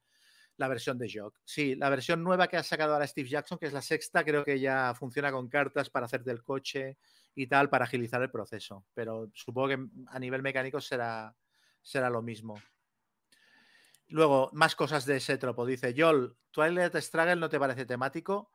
la 0.58 0.68
versión 0.68 0.98
de 0.98 1.10
Jock. 1.10 1.40
Sí, 1.46 1.76
la 1.76 1.90
versión 1.90 2.22
nueva 2.22 2.50
que 2.50 2.58
ha 2.58 2.64
sacado 2.64 2.92
ahora 2.92 3.08
Steve 3.08 3.30
Jackson, 3.30 3.58
que 3.58 3.68
es 3.68 3.72
la 3.72 3.82
sexta, 3.82 4.26
creo 4.26 4.44
que 4.44 4.60
ya 4.60 4.94
funciona 4.94 5.32
con 5.32 5.48
cartas 5.48 5.90
para 5.90 6.08
hacerte 6.08 6.32
el 6.32 6.44
coche 6.44 6.98
y 7.34 7.48
tal, 7.48 7.70
para 7.70 7.86
agilizar 7.86 8.22
el 8.22 8.32
proceso. 8.32 8.88
Pero 8.94 9.32
supongo 9.34 9.70
que 9.70 9.88
a 10.08 10.20
nivel 10.20 10.42
mecánico 10.42 10.82
será, 10.82 11.34
será 11.82 12.10
lo 12.10 12.22
mismo. 12.22 12.62
Luego, 14.10 14.50
más 14.52 14.76
cosas 14.76 15.06
de 15.06 15.16
ese 15.16 15.38
tropo. 15.38 15.66
Dice, 15.66 15.96
Joel, 15.98 16.36
Twilight 16.52 16.94
Struggle 16.98 17.38
no 17.38 17.48
te 17.48 17.58
parece 17.58 17.86
temático. 17.86 18.52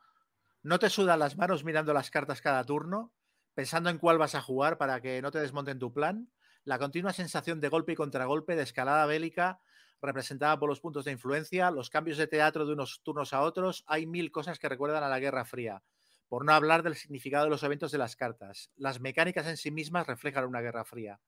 ¿No 0.64 0.78
te 0.78 0.88
sudan 0.88 1.18
las 1.18 1.36
manos 1.36 1.62
mirando 1.62 1.92
las 1.92 2.10
cartas 2.10 2.40
cada 2.40 2.64
turno? 2.64 3.12
Pensando 3.52 3.90
en 3.90 3.98
cuál 3.98 4.16
vas 4.16 4.34
a 4.34 4.40
jugar 4.40 4.78
para 4.78 4.98
que 5.02 5.20
no 5.20 5.30
te 5.30 5.38
desmonten 5.38 5.78
tu 5.78 5.92
plan. 5.92 6.30
La 6.64 6.78
continua 6.78 7.12
sensación 7.12 7.60
de 7.60 7.68
golpe 7.68 7.92
y 7.92 7.96
contragolpe, 7.96 8.56
de 8.56 8.62
escalada 8.62 9.04
bélica, 9.04 9.60
representada 10.00 10.58
por 10.58 10.70
los 10.70 10.80
puntos 10.80 11.04
de 11.04 11.12
influencia, 11.12 11.70
los 11.70 11.90
cambios 11.90 12.16
de 12.16 12.28
teatro 12.28 12.64
de 12.64 12.72
unos 12.72 13.02
turnos 13.02 13.34
a 13.34 13.42
otros. 13.42 13.84
Hay 13.86 14.06
mil 14.06 14.32
cosas 14.32 14.58
que 14.58 14.70
recuerdan 14.70 15.04
a 15.04 15.10
la 15.10 15.20
Guerra 15.20 15.44
Fría. 15.44 15.82
Por 16.28 16.46
no 16.46 16.54
hablar 16.54 16.82
del 16.82 16.94
significado 16.94 17.44
de 17.44 17.50
los 17.50 17.62
eventos 17.62 17.92
de 17.92 17.98
las 17.98 18.16
cartas. 18.16 18.70
Las 18.74 19.00
mecánicas 19.00 19.46
en 19.46 19.58
sí 19.58 19.70
mismas 19.70 20.06
reflejan 20.06 20.46
una 20.46 20.62
Guerra 20.62 20.86
Fría. 20.86 21.20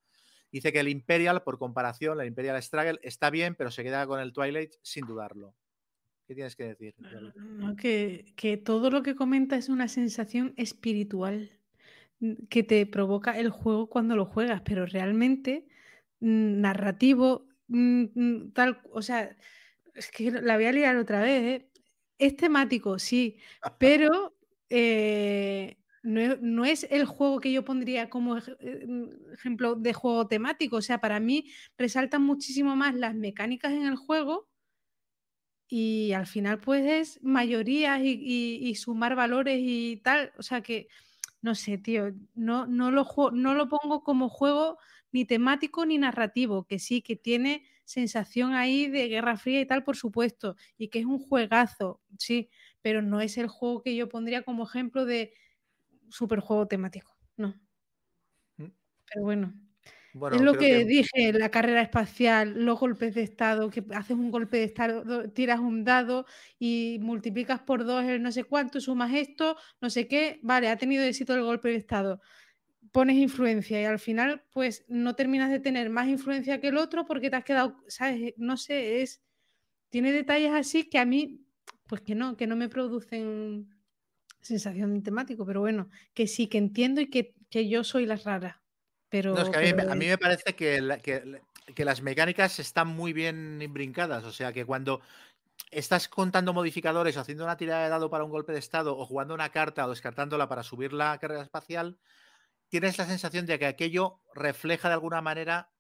Dice 0.51 0.73
que 0.73 0.81
el 0.81 0.89
Imperial, 0.89 1.43
por 1.43 1.59
comparación, 1.59 2.19
el 2.23 2.27
Imperial 2.27 2.63
Struggle 2.63 3.01
está 3.03 3.29
bien, 3.29 3.55
pero 3.55 3.71
se 3.71 3.83
queda 3.83 4.07
con 4.07 4.19
el 4.19 4.33
Twilight 4.33 4.77
sin 4.81 5.05
dudarlo. 5.05 5.55
¿Qué 6.27 6.35
tienes 6.35 6.57
que 6.57 6.65
decir? 6.65 6.95
Que, 8.37 8.57
todo 8.65 8.91
lo 8.91 9.03
que 9.03 9.15
comenta 9.15 9.57
es 9.57 9.69
una 9.69 9.89
sensación 9.89 10.55
espiritual 10.57 11.51
mm, 12.21 12.47
que 12.49 12.63
te 12.63 12.87
provoca 12.87 13.39
el 13.39 13.51
juego 13.51 13.89
cuando 13.89 14.17
lo 14.17 14.27
juegas, 14.27 14.63
pero 14.63 14.87
realmente 14.87 15.67
mm, 16.21 16.61
narrativo, 16.61 17.49
mm, 17.69 18.51
tal, 18.53 18.81
o 18.93 19.03
sea, 19.03 19.37
es 19.95 20.11
que 20.11 20.31
la 20.31 20.57
voy 20.57 20.67
a 20.67 20.73
liar 20.73 20.97
otra 20.97 21.21
vez, 21.23 21.43
¿eh? 21.63 21.71
Es 22.19 22.37
temático, 22.37 22.99
sí, 22.99 23.39
pero 23.79 24.37
eh, 24.71 25.79
no, 26.03 26.21
es- 26.21 26.41
no 26.41 26.65
es 26.65 26.87
el 26.91 27.05
juego 27.07 27.41
que 27.41 27.53
yo 27.53 27.65
pondría 27.65 28.09
como 28.11 28.39
eh, 28.39 28.87
ejemplo 29.33 29.75
de 29.77 29.93
juego 29.93 30.27
temático, 30.29 30.77
o 30.77 30.83
sea, 30.83 31.01
para 31.01 31.21
mí 31.21 31.51
resaltan 31.79 32.23
muchísimo 32.23 32.75
más 32.77 32.95
las 32.95 33.15
mecánicas 33.15 33.73
en 33.73 33.87
el 33.87 33.97
juego 33.97 34.49
y 35.69 36.13
al 36.13 36.27
final 36.27 36.59
pues 36.61 36.85
es 36.87 37.23
mayorías 37.23 38.01
y, 38.03 38.13
y- 38.21 38.69
y 38.69 38.75
sumar 38.77 39.17
valores 39.17 39.59
y 39.61 39.99
tal. 40.05 40.33
O 40.39 40.43
sea 40.43 40.61
que, 40.63 40.89
no 41.43 41.55
sé, 41.55 41.79
tío, 41.79 42.13
no, 42.35 42.67
no, 42.67 42.91
lo, 42.91 43.07
no 43.33 43.55
lo 43.55 43.69
pongo 43.69 44.03
como 44.03 44.29
juego 44.29 44.79
ni 45.13 45.25
temático 45.25 45.87
ni 45.87 45.99
narrativo, 45.99 46.65
que 46.67 46.79
sí, 46.79 47.03
que 47.03 47.17
tiene 47.17 47.65
sensación 47.85 48.55
ahí 48.55 48.89
de 48.89 49.09
Guerra 49.09 49.37
Fría 49.37 49.61
y 49.61 49.67
tal, 49.67 49.85
por 49.85 49.97
supuesto, 49.97 50.57
y 50.77 50.89
que 50.89 50.99
es 51.01 51.07
un 51.07 51.19
juegazo, 51.21 52.01
sí, 52.19 52.51
pero 52.83 53.01
no 53.03 53.21
es 53.21 53.39
el 53.39 53.47
juego 53.49 53.83
que 53.83 53.95
yo 53.97 54.09
pondría 54.09 54.43
como 54.43 54.65
ejemplo 54.65 55.05
de 55.07 55.33
superjuego 56.11 56.67
temático, 56.69 57.17
no. 57.37 57.55
Mm. 58.59 58.67
Pero 59.07 59.25
bueno. 59.25 59.55
Bueno, 60.19 60.37
Es 60.37 60.43
lo 60.43 60.55
que, 60.55 60.87
dije, 60.87 61.31
la 61.35 61.51
carrera 61.51 61.83
espacial, 61.83 62.65
los 62.65 62.81
golpes 62.81 63.15
de 63.15 63.23
estado, 63.23 63.69
que 63.69 63.85
haces 63.95 64.17
un 64.17 64.31
golpe 64.31 64.57
de 64.57 64.65
estado, 64.65 65.29
tiras 65.31 65.61
un 65.61 65.85
dado 65.85 66.25
y 66.59 66.99
multiplicas 67.03 67.61
por 67.61 67.85
dos 67.85 68.03
el 68.05 68.23
no 68.23 68.33
sé 68.33 68.45
cuánto, 68.45 68.81
sumas 68.81 69.13
esto, 69.13 69.57
no 69.83 69.91
sé 69.91 70.09
qué, 70.09 70.41
vale, 70.43 70.69
ha 70.69 70.79
tenido 70.79 71.05
éxito 71.05 71.35
el 71.35 71.43
golpe 71.43 71.69
de 71.69 71.77
estado. 71.77 72.23
Pones 72.93 73.17
influencia 73.17 73.81
y 73.83 73.85
al 73.85 73.99
final, 73.99 74.43
pues 74.53 74.87
no 74.89 75.15
terminas 75.15 75.51
de 75.51 75.61
tener 75.61 75.91
más 75.91 76.09
influencia 76.09 76.61
que 76.61 76.69
el 76.69 76.79
otro 76.79 77.05
porque 77.05 77.29
te 77.29 77.37
has 77.37 77.45
quedado, 77.45 77.77
¿sabes? 77.89 78.33
No 78.39 78.57
sé, 78.57 79.03
es. 79.03 79.23
Tiene 79.91 80.13
detalles 80.13 80.53
así 80.53 80.89
que 80.89 80.99
a 80.99 81.05
mí, 81.05 81.47
pues 81.87 82.01
que 82.03 82.15
no, 82.15 82.37
que 82.37 82.47
no 82.47 82.57
me 82.57 82.69
producen 82.71 83.69
sensación 84.41 84.95
de 84.95 85.03
temático, 85.03 85.45
pero 85.47 85.61
bueno, 85.61 85.91
que 86.15 86.27
sí, 86.27 86.49
que 86.49 86.59
entiendo 86.59 87.01
y 87.03 87.11
que, 87.11 87.35
que 87.51 87.69
yo 87.69 87.85
soy 87.85 88.07
la 88.07 88.17
rara. 88.17 88.63
Pero, 89.09 89.35
No, 89.35 89.43
es 89.43 89.49
que 89.51 89.57
a 89.57 89.61
mí, 89.61 89.73
pero 89.75 89.93
a 89.93 89.95
mí 89.95 90.07
me 90.07 90.19
parece 90.19 90.55
que, 90.55 90.81
la- 90.81 90.99
que- 90.99 91.41
que 91.75 91.85
las 91.85 92.01
mecánicas 92.03 92.59
están 92.59 92.89
muy 92.89 93.13
bien 93.13 93.61
brincadas. 93.71 94.25
O 94.25 94.33
sea, 94.33 94.53
que 94.53 94.65
cuando 94.65 95.01
estás 95.71 96.09
contando 96.09 96.53
modificadores 96.53 97.17
o 97.17 97.21
haciendo 97.21 97.45
una 97.45 97.57
tirada 97.57 97.85
de 97.85 97.89
dado 97.91 98.11
para 98.11 98.25
un 98.25 98.31
golpe 98.31 98.53
de 98.53 98.59
estado 98.59 98.97
o 98.97 99.05
jugando 99.07 99.35
una 99.35 99.51
carta 99.51 99.87
o 99.87 99.91
descartándola 99.91 100.49
para 100.49 100.63
subir 100.63 100.93
la 100.93 101.19
carrera 101.19 101.43
espacial, 101.43 101.99
tienes 102.69 102.99
la 102.99 103.07
sensación 103.07 103.47
de 103.47 103.59
que 103.59 103.67
aquello 103.67 104.21
refleja 104.35 104.89
de 104.89 104.95
alguna 104.95 105.23
manera 105.23 105.71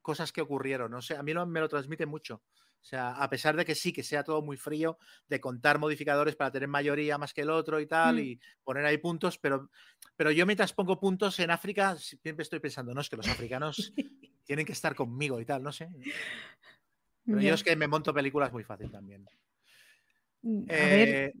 cosas 0.00 0.32
que 0.32 0.40
ocurrieron. 0.42 0.90
No 0.90 1.02
sé, 1.02 1.16
a 1.16 1.22
mí 1.22 1.32
lo- 1.32 1.46
me 1.46 1.60
lo 1.60 1.68
transmite 1.68 2.06
mucho. 2.06 2.42
O 2.82 2.84
sea, 2.84 3.12
a 3.12 3.30
pesar 3.30 3.54
de 3.56 3.64
que 3.64 3.76
sí, 3.76 3.92
que 3.92 4.02
sea 4.02 4.24
todo 4.24 4.42
muy 4.42 4.56
frío, 4.56 4.98
de 5.28 5.40
contar 5.40 5.78
modificadores 5.78 6.34
para 6.34 6.50
tener 6.50 6.68
mayoría 6.68 7.16
más 7.16 7.32
que 7.32 7.42
el 7.42 7.50
otro 7.50 7.78
y 7.80 7.86
tal, 7.86 8.16
Mm. 8.16 8.18
y 8.18 8.40
poner 8.64 8.84
ahí 8.84 8.98
puntos, 8.98 9.38
pero, 9.38 9.70
pero 10.16 10.32
yo 10.32 10.44
mientras 10.46 10.72
pongo 10.72 10.98
puntos 10.98 11.38
en 11.38 11.52
África, 11.52 11.96
siempre 11.96 12.42
estoy 12.42 12.58
pensando, 12.58 12.92
no, 12.92 13.00
es 13.00 13.08
que 13.08 13.16
los 13.16 13.28
africanos 13.28 13.92
tienen 14.44 14.66
que 14.66 14.72
estar 14.72 14.96
conmigo 14.96 15.40
y 15.40 15.44
tal, 15.46 15.62
no 15.62 15.70
sé. 15.70 15.88
Pero 17.24 17.40
yo 17.40 17.54
es 17.54 17.62
que 17.62 17.76
me 17.76 17.86
monto 17.86 18.12
películas 18.12 18.52
muy 18.52 18.64
fácil 18.64 18.90
también. 18.90 19.24
Mm, 20.42 20.62
A 20.68 20.74
ver, 20.88 21.08
Eh, 21.08 21.32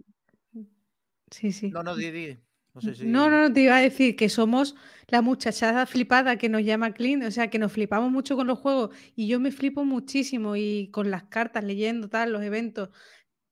sí, 1.28 1.50
sí. 1.50 1.70
no, 1.70 1.82
no, 1.82 1.96
di, 1.96 2.10
di. 2.12 2.38
No 2.74 2.80
sé 2.80 2.94
si... 2.94 3.04
No, 3.06 3.28
no, 3.28 3.40
no, 3.40 3.52
te 3.52 3.60
iba 3.60 3.76
a 3.76 3.80
decir 3.80 4.16
que 4.16 4.28
somos 4.28 4.74
la 5.08 5.20
muchachada 5.20 5.84
flipada 5.86 6.36
que 6.38 6.48
nos 6.48 6.62
llama 6.62 6.94
Clint, 6.94 7.24
o 7.24 7.30
sea, 7.30 7.50
que 7.50 7.58
nos 7.58 7.72
flipamos 7.72 8.10
mucho 8.10 8.34
con 8.36 8.46
los 8.46 8.58
juegos 8.58 8.96
y 9.14 9.28
yo 9.28 9.40
me 9.40 9.52
flipo 9.52 9.84
muchísimo 9.84 10.56
y 10.56 10.88
con 10.90 11.10
las 11.10 11.24
cartas, 11.24 11.64
leyendo 11.64 12.08
tal, 12.08 12.32
los 12.32 12.42
eventos, 12.42 12.88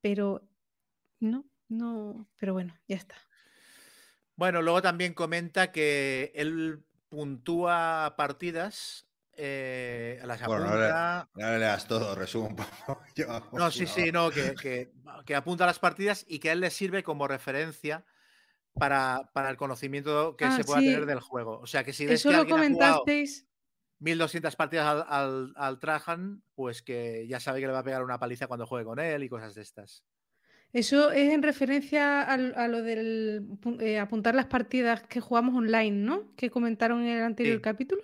pero 0.00 0.48
no, 1.20 1.44
no, 1.68 2.28
pero 2.38 2.54
bueno, 2.54 2.74
ya 2.88 2.96
está. 2.96 3.16
Bueno, 4.36 4.62
luego 4.62 4.80
también 4.80 5.12
comenta 5.12 5.70
que 5.70 6.32
él 6.34 6.82
puntúa 7.10 8.14
partidas, 8.16 9.06
eh, 9.36 10.18
las 10.24 10.42
Bueno, 10.46 10.64
no 10.64 10.70
apunta. 10.70 11.28
No 11.34 11.50
le 11.50 11.58
leas 11.58 11.86
todo, 11.86 12.14
resumo 12.14 12.48
un 12.48 12.56
poco. 12.56 13.02
Yo, 13.14 13.26
No, 13.52 13.70
sí, 13.70 13.86
sí, 13.86 14.10
no, 14.12 14.30
que, 14.30 14.54
que- 14.54 14.92
que 15.26 15.34
apunta 15.34 15.66
las 15.66 15.78
partidas 15.78 16.24
y 16.26 16.38
que 16.38 16.48
a 16.48 16.52
él 16.52 16.60
le 16.60 16.70
sirve 16.70 17.02
como 17.02 17.28
referencia 17.28 18.06
para, 18.74 19.30
para 19.34 19.50
el 19.50 19.56
conocimiento 19.56 20.36
que 20.36 20.44
Ah, 20.46 20.52
se 20.56 20.64
pueda 20.64 20.80
sí. 20.80 20.86
tener 20.86 21.06
del 21.06 21.20
juego. 21.20 21.58
O 21.60 21.66
sea, 21.66 21.84
que 21.84 21.92
si 21.92 22.06
ves 22.06 22.20
Eso 22.20 22.30
que 22.30 22.36
lo 22.36 22.46
comentasteis, 22.48 23.46
1200 23.98 24.56
partidas 24.56 24.86
al, 24.86 25.04
al, 25.08 25.52
al 25.56 25.78
Trajan, 25.78 26.42
pues 26.54 26.82
que 26.82 27.26
ya 27.28 27.40
sabe 27.40 27.60
que 27.60 27.66
le 27.66 27.72
va 27.72 27.80
a 27.80 27.84
pegar 27.84 28.02
una 28.04 28.18
paliza 28.18 28.46
cuando 28.46 28.66
juegue 28.66 28.84
con 28.86 28.98
él 28.98 29.22
y 29.22 29.28
cosas 29.28 29.54
de 29.54 29.62
estas. 29.62 30.04
eso 30.72 31.10
es 31.10 31.32
en 31.32 31.42
referencia 31.42 32.22
al- 32.22 32.54
a, 32.56 32.68
lo 32.68 32.82
del 32.82 33.46
eh, 33.80 33.98
apuntar 33.98 34.34
las 34.34 34.46
partidas 34.46 35.02
que 35.02 35.20
jugamos 35.20 35.54
online, 35.56 35.96
¿no? 36.04 36.34
Que 36.36 36.48
comentaron 36.50 37.02
en 37.02 37.16
el 37.18 37.22
anterior 37.24 37.56
Sí. 37.56 37.62
capítulo. 37.62 38.02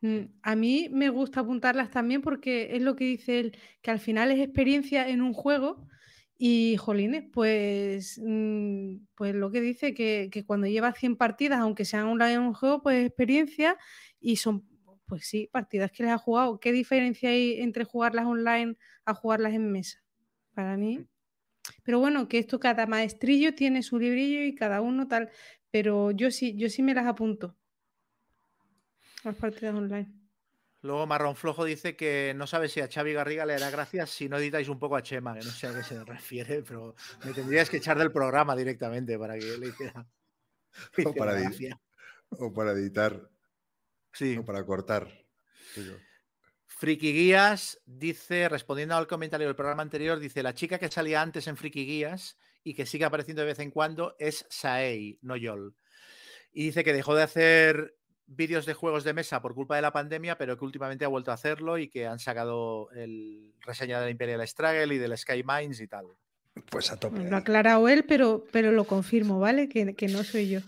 Mm, 0.00 0.20
A 0.42 0.56
mí 0.56 0.88
me 0.90 1.10
gusta 1.10 1.40
apuntarlas 1.40 1.90
también 1.90 2.22
porque 2.22 2.74
es 2.76 2.80
lo 2.80 2.96
que 2.96 3.04
dice 3.04 3.40
él, 3.40 3.58
que 3.82 3.90
al 3.90 3.98
final 4.00 4.30
es 4.30 4.38
experiencia 4.40 5.06
en 5.08 5.20
un 5.20 5.34
juego 5.34 5.86
y, 6.42 6.78
jolines, 6.78 7.24
pues, 7.30 8.18
mm, 8.24 8.96
pues 9.14 9.34
lo 9.34 9.50
que 9.50 9.60
dice, 9.60 9.92
que, 9.92 10.30
que 10.32 10.46
cuando 10.46 10.66
llevas 10.66 10.96
100 10.98 11.16
partidas, 11.16 11.60
aunque 11.60 11.84
sean 11.84 12.06
online 12.06 12.32
en 12.32 12.40
un 12.40 12.54
juego, 12.54 12.82
pues 12.82 12.96
es 12.96 13.06
experiencia 13.08 13.76
y 14.20 14.36
son, 14.36 14.66
pues 15.04 15.26
sí, 15.26 15.50
partidas 15.52 15.92
que 15.92 16.02
les 16.04 16.12
ha 16.12 16.18
jugado. 16.18 16.58
¿Qué 16.58 16.72
diferencia 16.72 17.28
hay 17.28 17.60
entre 17.60 17.84
jugarlas 17.84 18.24
online 18.24 18.78
a 19.04 19.12
jugarlas 19.12 19.52
en 19.52 19.70
mesa? 19.70 20.02
Para 20.54 20.78
mí. 20.78 21.06
Pero 21.82 21.98
bueno, 22.00 22.26
que 22.26 22.38
esto 22.38 22.58
cada 22.58 22.86
maestrillo 22.86 23.54
tiene 23.54 23.82
su 23.82 23.98
librillo 23.98 24.42
y 24.42 24.54
cada 24.54 24.80
uno 24.80 25.08
tal, 25.08 25.28
pero 25.70 26.10
yo 26.10 26.30
sí, 26.30 26.56
yo 26.56 26.70
sí 26.70 26.82
me 26.82 26.94
las 26.94 27.06
apunto. 27.06 27.54
Las 29.24 29.36
partidas 29.36 29.74
online. 29.74 30.19
Luego 30.82 31.06
Marrón 31.06 31.36
Flojo 31.36 31.64
dice 31.64 31.94
que 31.94 32.32
no 32.34 32.46
sabe 32.46 32.68
si 32.68 32.80
a 32.80 32.88
Xavi 32.90 33.12
Garriga 33.12 33.44
le 33.44 33.54
hará 33.54 33.70
gracias 33.70 34.10
si 34.10 34.28
no 34.28 34.38
editáis 34.38 34.68
un 34.68 34.78
poco 34.78 34.96
a 34.96 35.02
Chema, 35.02 35.34
que 35.34 35.44
no 35.44 35.50
sé 35.50 35.66
a 35.66 35.74
qué 35.74 35.82
se 35.82 36.02
refiere, 36.04 36.62
pero 36.62 36.94
me 37.24 37.32
tendrías 37.34 37.68
que 37.68 37.76
echar 37.76 37.98
del 37.98 38.12
programa 38.12 38.56
directamente 38.56 39.18
para 39.18 39.38
que 39.38 39.58
le 39.58 39.68
hiciera, 39.68 40.06
le 40.96 41.04
O 41.06 41.14
para 41.14 41.32
gracia. 41.34 41.80
O 42.30 42.52
para 42.52 42.72
editar, 42.72 43.28
Sí. 44.12 44.36
o 44.38 44.44
para 44.44 44.64
cortar. 44.64 45.08
digo. 45.76 45.96
Friki 46.66 47.12
Guías 47.12 47.78
dice, 47.84 48.48
respondiendo 48.48 48.96
al 48.96 49.06
comentario 49.06 49.46
del 49.46 49.56
programa 49.56 49.82
anterior, 49.82 50.18
dice, 50.18 50.42
la 50.42 50.54
chica 50.54 50.78
que 50.78 50.88
salía 50.90 51.20
antes 51.20 51.46
en 51.46 51.58
Friki 51.58 51.84
Guías 51.84 52.38
y 52.64 52.72
que 52.74 52.86
sigue 52.86 53.04
apareciendo 53.04 53.42
de 53.42 53.48
vez 53.48 53.58
en 53.58 53.70
cuando 53.70 54.16
es 54.18 54.46
Saei, 54.48 55.18
no 55.20 55.36
Yol. 55.36 55.76
Y 56.52 56.64
dice 56.64 56.82
que 56.82 56.94
dejó 56.94 57.14
de 57.14 57.22
hacer 57.22 57.96
vídeos 58.32 58.64
de 58.64 58.74
juegos 58.74 59.02
de 59.04 59.12
mesa 59.12 59.42
por 59.42 59.54
culpa 59.54 59.76
de 59.76 59.82
la 59.82 59.92
pandemia, 59.92 60.38
pero 60.38 60.56
que 60.56 60.64
últimamente 60.64 61.04
ha 61.04 61.08
vuelto 61.08 61.30
a 61.30 61.34
hacerlo 61.34 61.78
y 61.78 61.88
que 61.88 62.06
han 62.06 62.18
sacado 62.18 62.88
el 62.92 63.52
reseña 63.60 64.00
del 64.00 64.10
Imperial 64.10 64.46
Struggle 64.46 64.94
y 64.94 64.98
del 64.98 65.18
Sky 65.18 65.42
Mines 65.44 65.80
y 65.80 65.88
tal. 65.88 66.06
Pues 66.70 66.90
a 66.92 66.98
tope. 66.98 67.18
Lo 67.28 67.36
ha 67.36 67.40
aclarado 67.40 67.88
él, 67.88 68.04
pero, 68.06 68.44
pero 68.52 68.72
lo 68.72 68.84
confirmo, 68.84 69.38
¿vale? 69.38 69.68
Que, 69.68 69.94
que 69.94 70.08
no 70.08 70.22
soy 70.24 70.48
yo. 70.48 70.60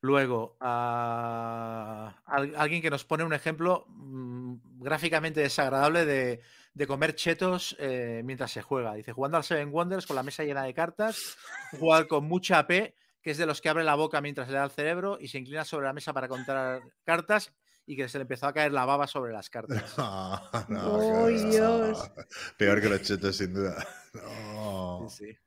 Luego, 0.00 0.56
ah, 0.60 2.14
al- 2.26 2.54
alguien 2.56 2.82
que 2.82 2.90
nos 2.90 3.04
pone 3.04 3.24
un 3.24 3.32
ejemplo 3.32 3.86
mm, 3.88 4.82
gráficamente 4.82 5.40
desagradable 5.40 6.04
de, 6.04 6.40
de 6.74 6.86
comer 6.86 7.14
chetos 7.14 7.74
eh, 7.80 8.20
mientras 8.24 8.52
se 8.52 8.62
juega. 8.62 8.94
Dice, 8.94 9.12
jugando 9.12 9.36
al 9.38 9.44
Seven 9.44 9.72
Wonders 9.72 10.06
con 10.06 10.14
la 10.16 10.22
mesa 10.22 10.44
llena 10.44 10.62
de 10.64 10.74
cartas, 10.74 11.36
un 11.72 11.80
jugador 11.80 12.06
con 12.06 12.24
mucha 12.24 12.58
AP, 12.60 12.94
que 13.26 13.32
es 13.32 13.38
de 13.38 13.46
los 13.46 13.60
que 13.60 13.68
abre 13.68 13.82
la 13.82 13.96
boca 13.96 14.20
mientras 14.20 14.46
le 14.46 14.54
da 14.54 14.62
el 14.62 14.70
cerebro 14.70 15.18
y 15.20 15.26
se 15.26 15.38
inclina 15.38 15.64
sobre 15.64 15.86
la 15.86 15.92
mesa 15.92 16.12
para 16.12 16.28
contar 16.28 16.80
cartas 17.02 17.52
y 17.84 17.96
que 17.96 18.08
se 18.08 18.18
le 18.18 18.22
empezó 18.22 18.46
a 18.46 18.52
caer 18.52 18.70
la 18.70 18.84
baba 18.84 19.08
sobre 19.08 19.32
las 19.32 19.50
cartas. 19.50 19.82
No, 19.98 20.40
no, 20.68 20.92
¡Oh, 20.92 21.26
Dios! 21.26 22.08
Peor 22.56 22.80
que 22.80 22.88
los 22.88 23.02
chetos, 23.02 23.36
sin 23.36 23.52
duda. 23.52 23.84
No. 24.14 25.08
Sí, 25.10 25.26
sí. 25.26 25.38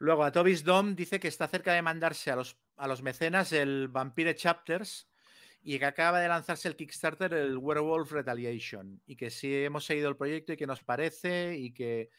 Luego, 0.00 0.22
a 0.24 0.32
Tobis 0.32 0.62
Dom 0.64 0.94
dice 0.94 1.18
que 1.18 1.28
está 1.28 1.48
cerca 1.48 1.72
de 1.72 1.80
mandarse 1.80 2.30
a 2.30 2.36
los, 2.36 2.58
a 2.76 2.86
los 2.86 3.00
mecenas 3.00 3.50
el 3.54 3.88
Vampire 3.88 4.34
Chapters 4.34 5.08
y 5.62 5.78
que 5.78 5.86
acaba 5.86 6.20
de 6.20 6.28
lanzarse 6.28 6.68
el 6.68 6.76
Kickstarter, 6.76 7.32
el 7.32 7.56
Werewolf 7.56 8.12
Retaliation. 8.12 9.00
Y 9.06 9.16
que 9.16 9.30
sí 9.30 9.64
hemos 9.64 9.86
seguido 9.86 10.10
el 10.10 10.18
proyecto 10.18 10.52
y 10.52 10.58
que 10.58 10.66
nos 10.66 10.84
parece 10.84 11.56
y 11.56 11.72
que 11.72 12.10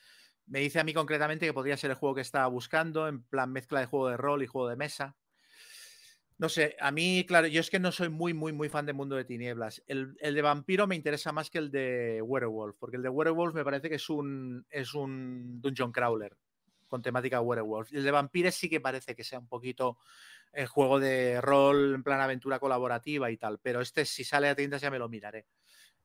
me 0.45 0.59
dice 0.59 0.79
a 0.79 0.83
mí 0.83 0.93
concretamente 0.93 1.45
que 1.45 1.53
podría 1.53 1.77
ser 1.77 1.91
el 1.91 1.97
juego 1.97 2.15
que 2.15 2.21
estaba 2.21 2.47
buscando, 2.47 3.07
en 3.07 3.23
plan 3.23 3.51
mezcla 3.51 3.79
de 3.79 3.85
juego 3.85 4.09
de 4.09 4.17
rol 4.17 4.43
y 4.43 4.47
juego 4.47 4.69
de 4.69 4.75
mesa. 4.75 5.15
No 6.37 6.49
sé, 6.49 6.75
a 6.79 6.91
mí, 6.91 7.25
claro, 7.27 7.47
yo 7.47 7.61
es 7.61 7.69
que 7.69 7.79
no 7.79 7.91
soy 7.91 8.09
muy, 8.09 8.33
muy, 8.33 8.51
muy 8.51 8.67
fan 8.67 8.85
de 8.85 8.93
Mundo 8.93 9.15
de 9.15 9.23
Tinieblas. 9.23 9.83
El, 9.87 10.15
el 10.19 10.33
de 10.33 10.41
Vampiro 10.41 10.87
me 10.87 10.95
interesa 10.95 11.31
más 11.31 11.49
que 11.49 11.59
el 11.59 11.71
de 11.71 12.21
Werewolf, 12.21 12.75
porque 12.79 12.97
el 12.97 13.03
de 13.03 13.09
Werewolf 13.09 13.53
me 13.53 13.63
parece 13.63 13.87
que 13.87 13.95
es 13.95 14.09
un, 14.09 14.65
es 14.69 14.93
un 14.93 15.61
Dungeon 15.61 15.91
Crawler 15.91 16.35
con 16.87 17.01
temática 17.01 17.41
Werewolf. 17.41 17.93
El 17.93 18.03
de 18.03 18.11
Vampires 18.11 18.55
sí 18.55 18.69
que 18.69 18.81
parece 18.81 19.15
que 19.15 19.23
sea 19.23 19.39
un 19.39 19.47
poquito 19.47 19.97
el 20.51 20.67
juego 20.67 20.99
de 20.99 21.41
rol 21.41 21.95
en 21.95 22.03
plan 22.03 22.21
aventura 22.21 22.59
colaborativa 22.59 23.31
y 23.31 23.37
tal, 23.37 23.59
pero 23.59 23.81
este 23.81 24.05
si 24.05 24.23
sale 24.23 24.47
a 24.49 24.55
tiendas 24.55 24.81
ya 24.81 24.91
me 24.91 24.99
lo 24.99 25.09
miraré. 25.09 25.47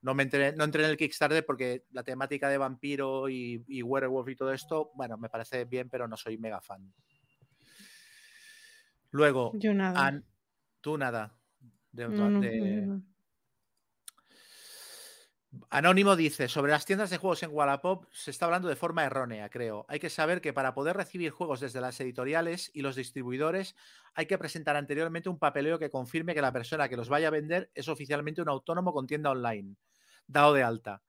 No, 0.01 0.15
me 0.15 0.23
entré, 0.23 0.53
no 0.55 0.65
entré 0.65 0.85
en 0.85 0.91
el 0.91 0.97
Kickstarter 0.97 1.45
porque 1.45 1.85
la 1.91 2.05
temática 2.05 2.49
de 2.49 2.57
vampiro 2.59 3.29
y, 3.29 3.65
y 3.67 3.83
werewolf 3.83 4.29
y 4.29 4.37
todo 4.37 4.53
esto, 4.53 4.91
bueno, 4.95 5.17
me 5.19 5.29
parece 5.29 5.65
bien, 5.65 5.89
pero 5.91 6.07
no 6.07 6.17
soy 6.17 6.39
mega 6.39 6.61
fan. 6.61 6.93
Luego, 9.11 9.53
Yo 9.55 9.75
nada. 9.75 10.07
An- 10.07 10.25
tú 10.81 10.99
nada. 10.99 11.35
De- 11.93 12.09
No, 12.09 12.31
no, 12.31 12.41
de- 12.41 12.61
no, 12.83 12.95
no. 12.95 13.03
Anónimo 15.71 16.17
dice, 16.17 16.49
sobre 16.49 16.73
las 16.73 16.87
tiendas 16.87 17.11
de 17.11 17.19
juegos 17.19 17.43
en 17.43 17.51
Wallapop 17.53 18.07
se 18.11 18.31
está 18.31 18.47
hablando 18.47 18.69
de 18.69 18.77
forma 18.77 19.05
errónea, 19.05 19.51
creo. 19.51 19.85
Hay 19.89 19.99
que 19.99 20.09
saber 20.09 20.41
que 20.41 20.55
para 20.55 20.73
poder 20.73 20.97
recibir 20.97 21.31
juegos 21.31 21.61
desde 21.61 21.83
las 21.83 22.01
editoriales 22.01 22.71
y 22.73 22.81
los 22.81 22.97
distribuidores 22.97 23.77
hay 24.15 24.25
que 24.25 24.39
presentar 24.39 24.77
anteriormente 24.77 25.29
un 25.29 25.39
papeleo 25.39 25.79
que 25.79 25.91
confirme 25.91 26.35
que 26.35 26.41
la 26.41 26.55
persona 26.55 26.89
que 26.89 26.97
los 26.97 27.11
vaya 27.11 27.29
a 27.29 27.33
vender 27.33 27.71
es 27.75 27.89
oficialmente 27.89 28.41
un 28.41 28.49
autónomo 28.49 28.95
con 28.95 29.07
tienda 29.07 29.31
online, 29.31 29.77
dado 30.27 30.55
de 30.55 30.63
alta. 30.63 31.03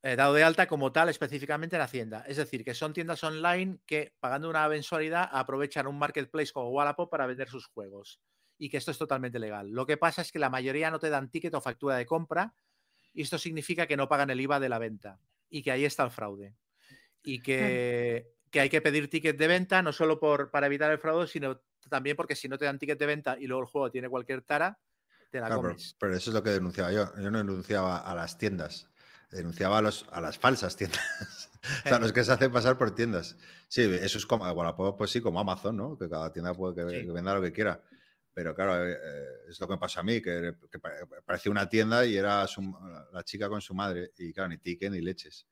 Eh, 0.00 0.14
dado 0.14 0.34
de 0.34 0.44
alta 0.44 0.68
como 0.68 0.92
tal 0.92 1.08
específicamente 1.08 1.74
en 1.74 1.82
Hacienda. 1.82 2.24
Es 2.28 2.36
decir, 2.36 2.64
que 2.64 2.72
son 2.72 2.92
tiendas 2.92 3.24
online 3.24 3.80
que 3.84 4.14
pagando 4.20 4.48
una 4.48 4.68
mensualidad 4.68 5.28
aprovechan 5.32 5.88
un 5.88 5.98
marketplace 5.98 6.52
como 6.52 6.70
Wallapop 6.70 7.10
para 7.10 7.26
vender 7.26 7.48
sus 7.48 7.66
juegos. 7.66 8.20
Y 8.58 8.68
que 8.68 8.76
esto 8.76 8.92
es 8.92 8.98
totalmente 8.98 9.40
legal. 9.40 9.72
Lo 9.72 9.86
que 9.86 9.96
pasa 9.96 10.22
es 10.22 10.30
que 10.30 10.38
la 10.38 10.50
mayoría 10.50 10.92
no 10.92 11.00
te 11.00 11.10
dan 11.10 11.32
ticket 11.32 11.52
o 11.54 11.60
factura 11.60 11.96
de 11.96 12.06
compra 12.06 12.54
y 13.16 13.22
esto 13.22 13.38
significa 13.38 13.86
que 13.86 13.96
no 13.96 14.08
pagan 14.08 14.28
el 14.30 14.40
IVA 14.40 14.60
de 14.60 14.68
la 14.68 14.78
venta 14.78 15.18
y 15.48 15.62
que 15.62 15.72
ahí 15.72 15.84
está 15.84 16.04
el 16.04 16.10
fraude. 16.10 16.54
Y 17.22 17.40
que, 17.40 18.28
que 18.50 18.60
hay 18.60 18.68
que 18.68 18.80
pedir 18.82 19.08
ticket 19.10 19.36
de 19.36 19.48
venta 19.48 19.82
no 19.82 19.92
solo 19.92 20.20
por, 20.20 20.50
para 20.50 20.66
evitar 20.66 20.92
el 20.92 20.98
fraude, 20.98 21.26
sino 21.26 21.60
también 21.88 22.14
porque 22.14 22.36
si 22.36 22.46
no 22.48 22.58
te 22.58 22.66
dan 22.66 22.78
ticket 22.78 22.98
de 22.98 23.06
venta 23.06 23.36
y 23.40 23.46
luego 23.46 23.62
el 23.62 23.68
juego 23.68 23.90
tiene 23.90 24.08
cualquier 24.08 24.42
tara, 24.42 24.78
te 25.30 25.40
la 25.40 25.46
Claro, 25.46 25.62
pero, 25.62 25.74
comes. 25.74 25.96
pero 25.98 26.14
eso 26.14 26.30
es 26.30 26.34
lo 26.34 26.42
que 26.42 26.50
denunciaba 26.50 26.92
yo. 26.92 27.10
Yo 27.16 27.30
no 27.30 27.38
denunciaba 27.38 27.98
a 27.98 28.14
las 28.14 28.36
tiendas, 28.36 28.88
denunciaba 29.30 29.78
a, 29.78 29.82
los, 29.82 30.06
a 30.12 30.20
las 30.20 30.38
falsas 30.38 30.76
tiendas. 30.76 31.50
o 31.86 31.88
sea, 31.88 31.98
los 31.98 32.12
que 32.12 32.22
se 32.22 32.32
hacen 32.32 32.52
pasar 32.52 32.76
por 32.76 32.94
tiendas. 32.94 33.36
Sí, 33.68 33.80
eso 33.82 34.18
es 34.18 34.26
como, 34.26 34.52
bueno, 34.54 34.76
pues, 34.76 34.94
pues 34.98 35.10
sí, 35.10 35.20
como 35.22 35.40
Amazon, 35.40 35.76
¿no? 35.76 35.98
Que 35.98 36.08
cada 36.08 36.30
tienda 36.32 36.52
puede 36.54 36.74
que, 36.74 37.00
Sí. 37.00 37.06
que 37.06 37.12
venda 37.12 37.34
lo 37.34 37.40
que 37.42 37.52
quiera. 37.52 37.80
Pero 38.36 38.54
claro, 38.54 38.86
eh, 38.86 38.92
eh, 39.02 39.24
es 39.48 39.58
lo 39.58 39.66
que 39.66 39.72
me 39.72 39.78
pasó 39.78 40.00
a 40.00 40.02
mí, 40.02 40.20
que, 40.20 40.52
que 40.70 40.78
pa- 40.78 40.92
parecía 41.24 41.50
una 41.50 41.66
tienda 41.70 42.04
y 42.04 42.18
era 42.18 42.46
su- 42.46 42.60
la 43.10 43.22
chica 43.24 43.48
con 43.48 43.62
su 43.62 43.72
madre. 43.74 44.12
Y 44.18 44.30
claro, 44.34 44.50
ni 44.50 44.58
ticket 44.58 44.92
ni 44.92 45.00
leches. 45.00 45.46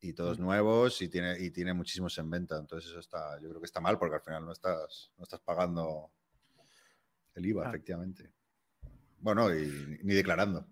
Y 0.00 0.14
todos 0.14 0.40
nuevos 0.40 1.00
y 1.00 1.08
tiene, 1.08 1.38
y 1.38 1.52
tiene 1.52 1.72
muchísimos 1.74 2.18
en 2.18 2.28
venta. 2.28 2.56
Entonces 2.58 2.90
eso 2.90 2.98
está, 2.98 3.40
yo 3.40 3.48
creo 3.50 3.60
que 3.60 3.66
está 3.66 3.80
mal 3.80 4.00
porque 4.00 4.16
al 4.16 4.20
final 4.22 4.44
no 4.44 4.50
estás, 4.50 5.12
no 5.16 5.22
estás 5.22 5.38
pagando 5.40 6.10
el 7.36 7.46
IVA, 7.46 7.66
Ah. 7.66 7.68
efectivamente. 7.68 8.32
Bueno, 9.20 9.54
y 9.54 10.00
ni 10.02 10.14
declarando. 10.14 10.66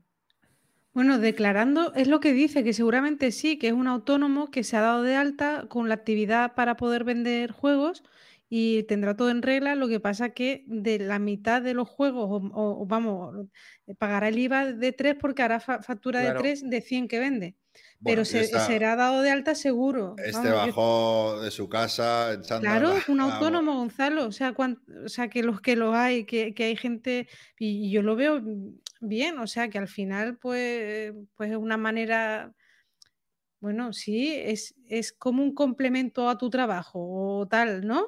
Bueno, 0.95 1.21
declarando 1.21 1.93
es 1.95 2.09
lo 2.09 2.19
que 2.19 2.33
dice, 2.33 2.65
que 2.65 2.73
seguramente 2.73 3.31
sí, 3.31 3.57
que 3.57 3.69
es 3.69 3.73
un 3.73 3.87
autónomo 3.87 4.51
que 4.51 4.65
se 4.65 4.77
ha 4.77 4.81
dado 4.81 5.03
de 5.05 5.15
alta 5.15 5.67
con 5.69 5.89
la 5.89 5.95
actividad 5.95 6.57
para 6.57 6.77
poder 6.77 7.05
vender 7.05 7.53
juegos 7.53 8.03
y 8.49 8.85
tendrá 8.85 9.17
todo 9.17 9.31
en 9.31 9.43
regla. 9.43 9.75
Lo 9.75 9.89
que 9.89 10.01
pasa 10.01 10.31
que 10.31 10.65
de 10.67 10.99
la 10.99 11.19
mitad 11.19 11.61
de 11.63 11.75
los 11.75 11.89
juegos, 11.89 12.29
o, 12.31 12.51
o- 12.83 12.87
vamos, 12.87 13.47
eh, 13.87 13.95
pagará 13.95 14.29
el 14.29 14.39
IVA 14.39 14.73
de 14.73 14.93
3 14.93 15.17
porque 15.21 15.43
hará 15.43 15.59
fa- 15.61 15.83
factura 15.83 16.21
Claro. 16.21 16.35
de 16.39 16.43
3 16.43 16.69
de 16.71 16.81
100 16.81 17.09
que 17.09 17.19
vende. 17.19 17.57
Bueno, 17.99 18.17
Pero 18.17 18.25
se, 18.25 18.41
esta- 18.41 18.67
será 18.67 18.97
dado 18.97 19.21
de 19.23 19.31
alta 19.31 19.55
seguro. 19.55 20.15
Este 20.19 20.33
Vamos, 20.33 20.51
yo- 20.51 20.57
bajó 20.67 21.41
de 21.43 21.51
su 21.51 21.69
casa 21.69 22.33
echando 22.35 22.63
Claro, 22.63 22.89
la- 22.95 23.03
un 23.09 23.19
vamos. 23.19 23.33
autónomo, 23.35 23.75
Gonzalo. 23.77 24.27
O 24.27 24.33
sea, 24.33 24.53
cuan- 24.55 24.81
o 25.05 25.09
sea, 25.09 25.29
que 25.29 25.43
los 25.43 25.61
que 25.61 25.77
los 25.77 25.95
hay, 25.95 26.25
que, 26.25 26.55
que 26.55 26.65
hay 26.65 26.77
gente, 26.77 27.29
y, 27.59 27.87
y 27.89 27.91
yo 27.91 28.03
lo 28.03 28.17
veo 28.17 28.43
bien, 29.01 29.39
o 29.39 29.47
sea, 29.47 29.69
que 29.69 29.79
al 29.79 29.89
final, 29.89 30.39
pues, 30.39 31.13
pues 31.37 31.51
es 31.51 31.57
una 31.59 31.77
manera, 31.77 32.55
bueno, 33.61 33.93
sí, 33.93 34.33
es, 34.35 34.75
es 34.89 35.13
como 35.13 35.43
un 35.43 35.55
complemento 35.55 36.29
a 36.29 36.39
tu 36.39 36.49
trabajo 36.51 37.01
o 37.41 37.47
tal, 37.49 37.87
¿no? 37.87 38.07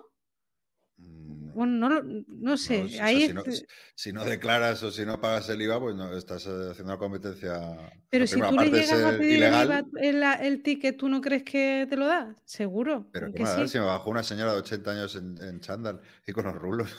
Mm, 0.98 1.52
Bueno, 1.54 1.88
no, 1.88 2.24
no 2.28 2.56
sé, 2.56 2.82
o 2.82 2.88
sea, 2.88 3.06
ahí 3.06 3.26
si, 3.26 3.32
no, 3.32 3.40
est- 3.42 3.68
si 3.94 4.12
no 4.12 4.24
declaras 4.24 4.82
o 4.82 4.90
si 4.90 5.04
no 5.04 5.20
pagas 5.20 5.48
el 5.48 5.62
IVA, 5.62 5.80
pues 5.80 5.94
no 5.96 6.16
estás 6.16 6.46
eh, 6.46 6.68
haciendo 6.70 6.92
la 6.92 6.98
competencia. 6.98 7.90
pero 8.10 8.26
si 8.26 8.40
tú 8.40 8.58
le 8.58 8.70
llegas 8.70 9.02
a 9.04 9.16
pedir 9.18 9.32
el, 9.34 9.38
ilegal, 9.38 9.64
IVA, 9.66 9.82
el, 10.00 10.20
la- 10.20 10.34
el 10.34 10.62
ticket, 10.62 10.96
¿tú 10.96 11.08
no 11.08 11.20
crees 11.20 11.42
que 11.44 11.86
te 11.88 11.96
lo 11.96 12.06
da? 12.06 12.36
Seguro, 12.44 13.06
Pero 13.12 13.26
que 13.26 13.32
¿qué 13.32 13.38
me 13.38 13.48
va 13.48 13.54
a 13.54 13.56
dar 13.58 13.66
sí. 13.66 13.72
si 13.72 13.78
me 13.78 13.84
bajó 13.86 14.10
una 14.10 14.22
señora 14.22 14.52
de 14.52 14.58
80 14.58 14.90
años 14.92 15.14
en, 15.16 15.36
en 15.42 15.60
chándal 15.60 16.00
y 16.26 16.32
con 16.32 16.44
los 16.44 16.54
rulos? 16.54 16.94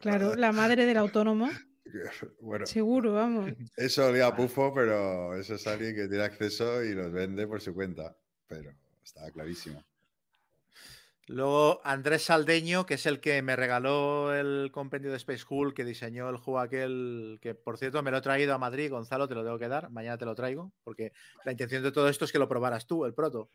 Claro, 0.00 0.34
la 0.34 0.52
madre 0.52 0.86
del 0.86 0.96
autónomo, 0.96 1.50
Bueno, 2.40 2.66
seguro, 2.66 3.12
vamos. 3.14 3.50
eso 3.76 4.06
olía 4.06 4.26
a 4.28 4.36
pufo, 4.36 4.72
pero 4.74 5.34
eso 5.34 5.54
es 5.54 5.66
alguien 5.66 5.94
que 5.94 6.08
tiene 6.08 6.24
acceso 6.24 6.82
y 6.84 6.94
los 6.94 7.10
vende 7.12 7.46
por 7.46 7.60
su 7.60 7.74
cuenta. 7.74 8.16
Pero 8.46 8.72
estaba 9.02 9.30
clarísimo. 9.30 9.82
Luego 11.30 11.80
Andrés 11.84 12.24
Saldeño, 12.24 12.86
que 12.86 12.94
es 12.94 13.06
el 13.06 13.20
que 13.20 13.40
me 13.40 13.54
regaló 13.54 14.34
el 14.34 14.72
compendio 14.72 15.12
de 15.12 15.16
Space 15.18 15.44
Hulk, 15.48 15.76
que 15.76 15.84
diseñó 15.84 16.28
el 16.28 16.38
juego 16.38 16.58
aquel, 16.58 17.38
que 17.40 17.54
por 17.54 17.78
cierto 17.78 18.02
me 18.02 18.10
lo 18.10 18.16
he 18.16 18.20
traído 18.20 18.52
a 18.52 18.58
Madrid, 18.58 18.90
Gonzalo, 18.90 19.28
te 19.28 19.36
lo 19.36 19.44
tengo 19.44 19.56
que 19.56 19.68
dar, 19.68 19.90
mañana 19.90 20.18
te 20.18 20.24
lo 20.24 20.34
traigo, 20.34 20.72
porque 20.82 21.12
la 21.44 21.52
intención 21.52 21.84
de 21.84 21.92
todo 21.92 22.08
esto 22.08 22.24
es 22.24 22.32
que 22.32 22.40
lo 22.40 22.48
probaras 22.48 22.88
tú, 22.88 23.04
el 23.04 23.14
proto. 23.14 23.48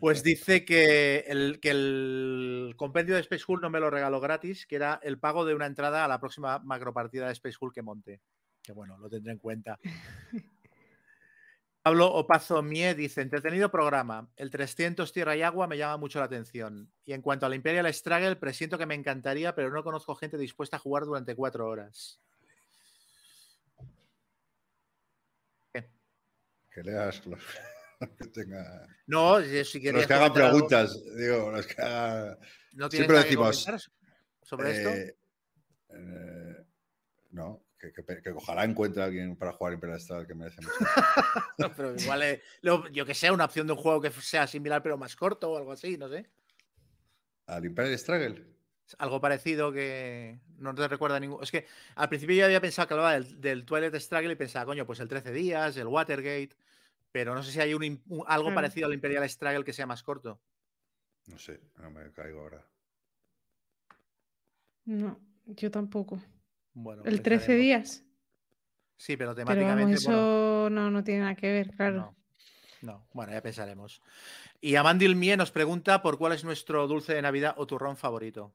Pues 0.00 0.22
dice 0.22 0.64
que 0.64 1.24
el, 1.26 1.60
que 1.60 1.72
el 1.72 2.72
compendio 2.78 3.16
de 3.16 3.20
Space 3.20 3.44
Hulk 3.46 3.60
no 3.60 3.68
me 3.68 3.80
lo 3.80 3.90
regaló 3.90 4.18
gratis, 4.18 4.66
que 4.66 4.76
era 4.76 4.98
el 5.02 5.18
pago 5.18 5.44
de 5.44 5.54
una 5.54 5.66
entrada 5.66 6.06
a 6.06 6.08
la 6.08 6.20
próxima 6.20 6.58
macropartida 6.60 7.26
de 7.26 7.32
Space 7.34 7.58
Hulk 7.60 7.74
que 7.74 7.82
monte. 7.82 8.22
Que 8.62 8.72
bueno, 8.72 8.96
lo 8.96 9.10
tendré 9.10 9.32
en 9.32 9.38
cuenta. 9.38 9.78
Pablo 11.86 12.08
Opazo 12.08 12.64
Mie 12.64 12.96
dice, 12.96 13.20
entretenido 13.20 13.70
programa. 13.70 14.28
El 14.34 14.50
300 14.50 15.12
Tierra 15.12 15.36
y 15.36 15.42
Agua 15.42 15.68
me 15.68 15.78
llama 15.78 15.96
mucho 15.98 16.18
la 16.18 16.24
atención. 16.24 16.90
Y 17.04 17.12
en 17.12 17.22
cuanto 17.22 17.46
al 17.46 17.54
Imperial 17.54 17.86
Struggle, 17.94 18.34
presiento 18.34 18.76
que 18.76 18.86
me 18.86 18.96
encantaría, 18.96 19.54
pero 19.54 19.70
no 19.70 19.84
conozco 19.84 20.16
gente 20.16 20.36
dispuesta 20.36 20.78
a 20.78 20.80
jugar 20.80 21.04
durante 21.04 21.36
cuatro 21.36 21.68
horas. 21.68 22.18
Que 25.72 26.82
leas 26.82 27.24
los 27.26 27.40
que 28.18 28.26
tenga- 28.32 28.88
No, 29.06 29.40
si 29.40 29.64
si 29.64 29.80
querías 29.80 29.94
los 29.94 30.06
que 30.08 30.14
hagan 30.14 30.24
algo, 30.24 30.34
preguntas, 30.34 31.00
digo, 31.16 31.52
los 31.52 31.68
que 31.68 31.82
hagan. 31.82 32.36
¿no 32.72 32.88
tienes 32.88 33.06
siempre 33.06 33.16
decimos, 33.18 33.64
sobre 34.42 34.70
esto? 34.72 34.88
Eh, 34.88 35.16
eh, 35.90 36.66
no, 37.30 37.62
que, 37.78 37.92
que- 37.92 38.22
que 38.22 38.30
ojalá 38.30 38.64
encuentre 38.64 39.02
a 39.02 39.06
alguien 39.06 39.36
para 39.36 39.52
jugar 39.52 39.74
Imperial 39.74 40.00
Struggle 40.00 40.26
que 40.26 40.34
merece 40.34 40.60
mucho. 40.62 40.74
No, 41.58 41.74
pero 41.74 41.94
igual, 41.96 42.22
eh, 42.22 42.42
lo- 42.62 42.88
yo 42.88 43.04
que 43.06 43.14
sé, 43.14 43.30
una 43.30 43.44
opción 43.46 43.66
de 43.66 43.72
un 43.74 43.78
juego 43.78 44.00
que 44.00 44.10
sea 44.10 44.46
similar 44.46 44.82
pero 44.82 44.96
más 44.98 45.16
corto 45.16 45.52
o 45.52 45.56
algo 45.58 45.72
así, 45.72 45.96
no 45.96 46.08
sé. 46.08 46.28
¿Al 47.46 47.64
Imperial 47.64 47.98
Struggle? 47.98 48.44
Algo 48.98 49.20
parecido 49.20 49.72
que 49.72 50.38
no 50.58 50.74
te 50.74 50.86
recuerda 50.86 51.18
ningún. 51.18 51.42
Es 51.42 51.50
que 51.50 51.66
al 51.96 52.08
principio 52.08 52.36
yo 52.36 52.44
había 52.44 52.60
pensado 52.60 52.86
que 52.86 52.94
hablaba 52.94 53.14
del, 53.14 53.40
del 53.40 53.64
Twilight 53.64 53.94
Struggle 53.96 54.32
y 54.32 54.36
pensaba, 54.36 54.64
coño, 54.66 54.86
pues 54.86 55.00
el 55.00 55.08
13 55.08 55.32
días, 55.32 55.76
el 55.76 55.86
Watergate. 55.88 56.50
Pero 57.12 57.34
no 57.34 57.42
sé 57.42 57.50
si 57.52 57.60
hay 57.60 57.72
un, 57.74 57.82
algo 58.26 58.44
Claro. 58.46 58.54
parecido 58.54 58.86
al 58.86 58.94
Imperial 58.94 59.28
Struggle 59.28 59.64
que 59.64 59.72
sea 59.72 59.86
más 59.86 60.02
corto. 60.02 60.40
No 61.26 61.38
sé, 61.38 61.60
no 61.78 61.90
me 61.90 62.12
caigo 62.12 62.40
ahora. 62.40 62.64
No, 64.84 65.18
yo 65.46 65.70
tampoco. 65.70 66.20
Bueno, 66.78 67.02
El 67.06 67.22
13 67.22 67.46
pensaremos. 67.46 67.62
días. 67.64 68.04
Sí, 68.98 69.16
pero 69.16 69.34
Pero 69.34 69.46
vamos, 69.46 69.56
temáticamente. 69.56 69.82
bueno, 70.04 70.18
eso 70.18 70.68
no, 70.70 70.90
no 70.90 71.02
tiene 71.04 71.20
nada 71.20 71.34
que 71.34 71.50
ver, 71.50 71.70
claro. 71.74 71.96
No, 71.96 72.16
no. 72.82 73.08
Bueno, 73.14 73.32
ya 73.32 73.40
pensaremos. 73.42 74.02
Y 74.60 74.76
Amandil 74.76 75.16
Mie 75.16 75.38
nos 75.38 75.50
pregunta 75.50 76.02
por 76.02 76.18
cuál 76.18 76.32
es 76.32 76.44
nuestro 76.44 76.86
dulce 76.86 77.14
de 77.14 77.22
Navidad 77.22 77.54
o 77.56 77.66
turrón 77.66 77.96
favorito. 77.96 78.54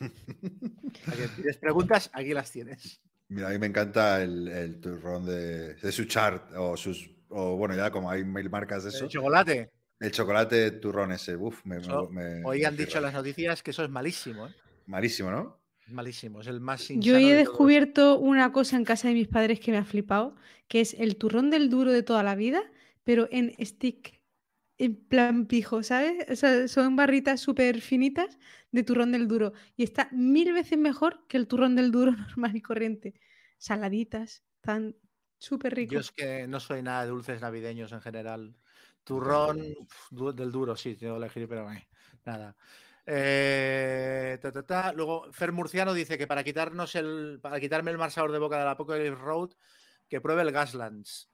Tienes 1.36 1.58
preguntas, 1.58 2.10
aquí 2.14 2.32
las 2.32 2.50
tienes. 2.50 3.00
Mira, 3.28 3.48
a 3.48 3.50
mí 3.50 3.58
me 3.58 3.66
encanta 3.66 4.22
el, 4.22 4.48
el 4.48 4.80
turrón 4.80 5.26
de, 5.26 5.74
de 5.74 5.92
su 5.92 6.04
chart 6.06 6.50
o 6.56 6.76
sus. 6.76 7.10
O 7.28 7.56
bueno, 7.56 7.74
ya 7.74 7.90
como 7.90 8.08
hay 8.10 8.24
mil 8.24 8.48
marcas 8.48 8.84
de 8.84 8.90
eso. 8.90 9.04
El 9.04 9.10
chocolate. 9.10 9.70
El 9.98 10.12
chocolate 10.12 10.70
turrón 10.72 11.12
ese, 11.12 11.36
uff, 11.36 11.64
me, 11.66 11.76
me- 11.76 11.82
Eso, 11.82 12.08
me- 12.10 12.44
Hoy 12.44 12.60
me 12.60 12.66
han 12.66 12.76
dicho 12.76 13.00
las 13.00 13.12
noticias 13.12 13.62
que 13.62 13.72
eso 13.72 13.82
es 13.84 13.90
malísimo. 13.90 14.46
¿eh? 14.46 14.54
Malísimo, 14.86 15.30
¿no? 15.30 15.58
Malísimo. 15.88 16.40
Es 16.40 16.48
el 16.48 16.60
más 16.60 16.88
Yo 16.88 17.16
he 17.16 17.34
descubierto 17.34 18.18
una 18.18 18.52
cosa 18.52 18.76
en 18.76 18.84
casa 18.84 19.08
de 19.08 19.14
mis 19.14 19.28
padres 19.28 19.60
que 19.60 19.70
me 19.70 19.78
ha 19.78 19.84
flipado, 19.84 20.34
que 20.68 20.80
es 20.80 20.94
el 20.94 21.16
turrón 21.16 21.50
del 21.50 21.70
duro 21.70 21.92
de 21.92 22.02
toda 22.02 22.22
la 22.22 22.34
vida, 22.34 22.62
pero 23.04 23.28
en 23.30 23.54
stick, 23.64 24.20
en 24.78 24.96
plan 24.96 25.46
pijo, 25.46 25.82
¿sabes? 25.82 26.28
O 26.28 26.34
sea, 26.34 26.66
son 26.66 26.96
barritas 26.96 27.40
súper 27.40 27.80
finitas 27.80 28.38
de 28.72 28.82
turrón 28.82 29.12
del 29.12 29.28
duro 29.28 29.52
y 29.76 29.84
está 29.84 30.08
mil 30.12 30.52
veces 30.52 30.76
mejor 30.78 31.26
que 31.28 31.36
el 31.36 31.46
turrón 31.46 31.76
del 31.76 31.92
duro 31.92 32.12
normal 32.36 32.56
y 32.56 32.62
corriente. 32.62 33.14
Saladitas, 33.58 34.44
están 34.56 34.96
súper 35.38 35.74
Yo 35.74 35.76
ricos. 35.76 36.00
es 36.00 36.10
que 36.10 36.48
no 36.48 36.58
soy 36.58 36.82
nada 36.82 37.04
de 37.04 37.10
dulces 37.10 37.40
navideños 37.40 37.92
en 37.92 38.00
general. 38.00 38.56
Turrón 39.04 39.62
del 40.10 40.50
duro, 40.50 40.76
sí, 40.76 40.96
tengo 40.96 41.14
que 41.14 41.18
elegir, 41.18 41.48
pero 41.48 41.70
eh, 41.70 41.86
nada. 42.24 42.56
Eh, 43.06 44.38
ta, 44.42 44.50
ta, 44.50 44.66
ta. 44.66 44.92
Luego, 44.92 45.32
Fer 45.32 45.52
Murciano 45.52 45.94
dice 45.94 46.18
que 46.18 46.26
para 46.26 46.42
quitarnos 46.42 46.94
el, 46.96 47.38
para 47.40 47.60
quitarme 47.60 47.92
el 47.92 47.98
mal 47.98 48.10
sabor 48.10 48.32
de 48.32 48.40
boca 48.40 48.58
del 48.58 48.68
Apocalypse 48.68 49.14
Road, 49.14 49.50
que 50.08 50.20
pruebe 50.20 50.42
el 50.42 50.52
Gaslands. 50.52 51.30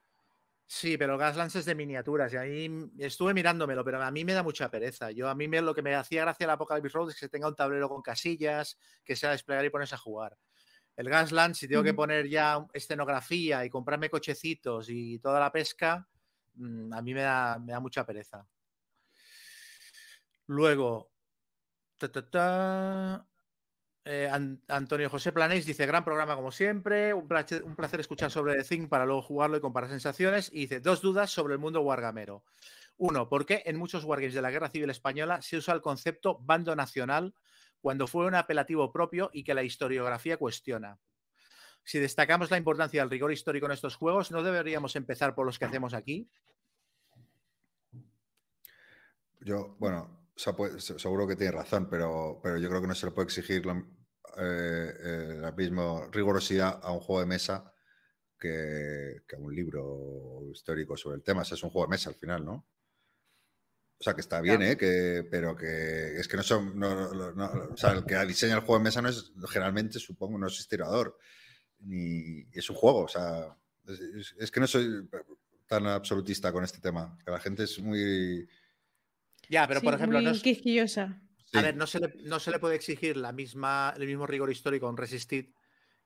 Sí, 0.65 0.97
pero 0.97 1.13
el 1.13 1.19
Gaslands 1.19 1.55
es 1.55 1.65
de 1.65 1.75
miniaturas 1.75 2.31
y 2.33 2.37
ahí 2.37 2.89
estuve 2.99 3.33
mirándomelo, 3.33 3.83
pero 3.83 4.01
a 4.01 4.11
mí 4.11 4.23
me 4.23 4.33
da 4.33 4.43
mucha 4.43 4.69
pereza. 4.69 5.11
Yo 5.11 5.27
a 5.29 5.35
mí 5.35 5.47
me, 5.47 5.61
lo 5.61 5.73
que 5.73 5.81
me 5.81 5.95
hacía 5.95 6.21
gracia 6.21 6.45
el 6.45 6.49
Apocalypse 6.51 6.93
Road 6.93 7.09
es 7.09 7.19
que 7.19 7.29
tenga 7.29 7.47
un 7.47 7.55
tablero 7.55 7.89
con 7.89 8.01
casillas, 8.01 8.77
que 9.03 9.15
sea 9.15 9.31
desplegar 9.31 9.65
y 9.65 9.69
ponerse 9.69 9.95
a 9.95 9.99
jugar. 9.99 10.37
El 10.95 11.09
Gasland, 11.09 11.55
si 11.55 11.67
tengo 11.67 11.83
que 11.83 11.95
poner 11.95 12.27
ya 12.29 12.65
escenografía 12.71 13.65
y 13.65 13.69
comprarme 13.69 14.11
cochecitos 14.11 14.89
y 14.89 15.17
toda 15.17 15.39
la 15.39 15.51
pesca, 15.51 16.07
mm, 16.53 16.93
a 16.93 17.01
mí 17.01 17.13
me 17.15 17.21
da, 17.21 17.57
me 17.57 17.71
da 17.71 17.79
mucha 17.79 18.05
pereza. 18.05 18.47
Luego, 20.45 21.12
eh, 24.05 24.29
An- 24.31 24.61
Antonio 24.67 25.09
José 25.09 25.31
Planés 25.31 25.65
dice, 25.65 25.85
gran 25.85 26.03
programa 26.03 26.35
como 26.35 26.51
siempre, 26.51 27.13
un 27.13 27.27
placer, 27.27 27.63
escuchar 27.99 28.31
sobre 28.31 28.55
The 28.55 28.63
Thing 28.63 28.87
para 28.87 29.05
luego 29.05 29.21
jugarlo 29.21 29.57
y 29.57 29.61
comparar 29.61 29.89
sensaciones. 29.89 30.49
Y 30.51 30.61
dice, 30.61 30.79
dos 30.79 31.01
dudas 31.01 31.31
sobre 31.31 31.53
el 31.53 31.59
mundo 31.59 31.81
wargamero. 31.81 32.43
Uno, 32.97 33.27
¿por 33.29 33.45
qué 33.45 33.63
en 33.65 33.77
muchos 33.77 34.03
wargames 34.03 34.33
de 34.33 34.41
la 34.41 34.51
Guerra 34.51 34.69
Civil 34.69 34.89
Española 34.89 35.41
se 35.41 35.57
usa 35.57 35.73
el 35.73 35.81
concepto 35.81 36.37
bando 36.41 36.75
nacional 36.75 37.33
cuando 37.81 38.07
fue 38.07 38.25
un 38.27 38.35
apelativo 38.35 38.91
propio 38.91 39.29
y 39.33 39.43
que 39.43 39.53
la 39.53 39.63
historiografía 39.63 40.37
cuestiona? 40.37 40.99
Si 41.83 41.99
destacamos 41.99 42.49
la 42.49 42.57
importancia 42.57 43.01
del 43.01 43.09
rigor 43.09 43.31
histórico 43.33 43.65
en 43.65 43.73
estos 43.73 43.95
juegos, 43.95 44.31
¿no 44.31 44.41
deberíamos 44.43 44.95
empezar 44.95 45.35
por 45.35 45.45
los 45.45 45.59
que 45.59 45.65
hacemos 45.65 45.93
aquí? 45.93 46.29
Yo, 49.41 49.75
bueno, 49.79 50.22
sea, 50.43 50.53
pues, 50.55 50.83
seguro 50.97 51.27
que 51.27 51.35
tiene 51.35 51.51
razón, 51.51 51.87
pero, 51.89 52.39
pero 52.43 52.57
yo 52.57 52.69
creo 52.69 52.81
que 52.81 52.87
no 52.87 52.95
se 52.95 53.05
le 53.05 53.11
puede 53.11 53.25
exigir 53.27 53.65
la, 53.65 53.77
eh, 54.37 54.93
eh, 54.99 55.37
la 55.39 55.51
misma 55.51 56.07
rigurosidad 56.11 56.79
a 56.83 56.91
un 56.91 56.99
juego 56.99 57.21
de 57.21 57.27
mesa 57.27 57.71
que, 58.39 59.21
que 59.27 59.35
a 59.35 59.39
un 59.39 59.55
libro 59.55 60.41
histórico 60.51 60.97
sobre 60.97 61.15
el 61.17 61.23
tema. 61.23 61.41
O 61.41 61.45
sea, 61.45 61.55
es 61.55 61.63
un 61.63 61.69
juego 61.69 61.87
de 61.87 61.91
mesa 61.91 62.09
al 62.09 62.15
final, 62.15 62.43
¿no? 62.45 62.67
O 63.99 64.03
sea, 64.03 64.15
que 64.15 64.21
está 64.21 64.41
bien, 64.41 64.61
¿eh? 64.61 64.75
Que, 64.75 65.25
pero 65.31 65.55
que 65.55 66.19
es 66.19 66.27
que 66.27 66.35
no 66.35 66.43
son. 66.43 66.77
no- 66.77 67.13
no- 67.13 67.31
no- 67.31 67.51
o 67.73 67.77
sea, 67.77 67.91
el 67.93 68.03
que 68.03 68.17
diseña 68.25 68.55
el 68.55 68.59
juego 68.61 68.79
de 68.79 68.83
mesa 68.83 69.01
no 69.01 69.07
es, 69.07 69.31
generalmente, 69.49 69.97
supongo, 69.99 70.37
no 70.37 70.47
es 70.47 70.59
historiador. 70.59 71.17
Ni 71.79 72.45
es 72.51 72.69
un 72.69 72.75
juego. 72.75 73.03
O 73.03 73.07
sea, 73.07 73.55
es, 73.87 73.99
es- 74.01 74.35
es 74.39 74.51
que 74.51 74.59
no 74.59 74.67
soy 74.67 75.09
tan 75.67 75.87
absolutista 75.87 76.51
con 76.51 76.65
este 76.65 76.79
tema. 76.81 77.17
Que 77.23 77.31
la 77.31 77.39
gente 77.39 77.63
es 77.63 77.79
muy. 77.79 78.45
Ya, 79.49 79.67
pero 79.67 79.79
Sí, 79.79 79.85
por 79.85 79.93
ejemplo, 79.95 80.17
muy 80.19 80.25
no 80.25 80.31
es- 80.31 80.41
quisquillosa. 80.41 81.21
Sí. 81.51 81.57
A 81.57 81.61
ver, 81.61 81.75
no 81.75 81.85
se, 81.85 81.99
le, 81.99 82.13
no 82.23 82.39
se 82.39 82.49
le 82.51 82.59
puede 82.59 82.75
exigir 82.75 83.15
la 83.17 83.31
misma, 83.31 83.93
el 83.97 84.07
mismo 84.07 84.25
rigor 84.25 84.49
histórico 84.51 84.87
a 84.87 84.89
un 84.89 84.97
Resisted 84.97 85.45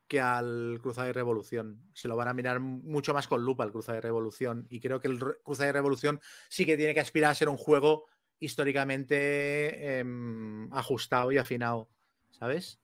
que 0.08 0.20
al 0.22 0.80
Cruzada 0.82 1.10
y 1.10 1.12
Revolución. 1.12 1.82
Se 1.94 2.08
lo 2.08 2.16
van 2.16 2.28
a 2.28 2.34
mirar 2.34 2.60
mucho 2.60 3.14
más 3.14 3.28
con 3.28 3.44
lupa 3.44 3.64
al 3.64 3.72
Cruzada 3.72 3.98
y 3.98 4.02
Revolución. 4.02 4.66
Y 4.70 4.80
creo 4.80 5.00
que 5.00 5.08
el 5.08 5.20
Cruzada 5.44 5.70
y 5.70 5.72
Revolución 5.74 6.20
sí 6.50 6.66
que 6.66 6.78
tiene 6.78 6.94
que 6.94 7.00
aspirar 7.02 7.32
a 7.32 7.36
ser 7.36 7.50
un 7.50 7.58
juego 7.58 8.06
históricamente 8.40 10.00
em, 10.00 10.72
ajustado 10.74 11.32
y 11.32 11.38
afinado. 11.38 11.90
¿Sabes? 12.32 12.80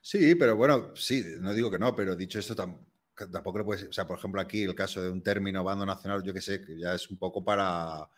Sí, 0.00 0.34
pero 0.34 0.56
bueno, 0.56 0.94
sí, 0.94 1.24
no 1.40 1.52
digo 1.54 1.70
que 1.70 1.78
no, 1.78 1.94
pero 1.96 2.14
dicho 2.14 2.38
esto, 2.38 2.54
tampoco 2.54 3.58
le 3.58 3.64
puedes. 3.64 3.84
O 3.84 3.92
sea, 3.92 4.06
por 4.06 4.18
ejemplo, 4.18 4.40
aquí 4.40 4.62
el 4.62 4.74
caso 4.74 5.02
de 5.02 5.10
un 5.10 5.22
término 5.22 5.64
bando 5.64 5.86
nacional, 5.86 6.22
yo 6.22 6.32
que 6.32 6.40
sé, 6.40 6.60
que 6.60 6.78
ya 6.78 6.94
es 6.94 7.10
un 7.10 7.18
poco 7.18 7.44
para, 7.44 8.08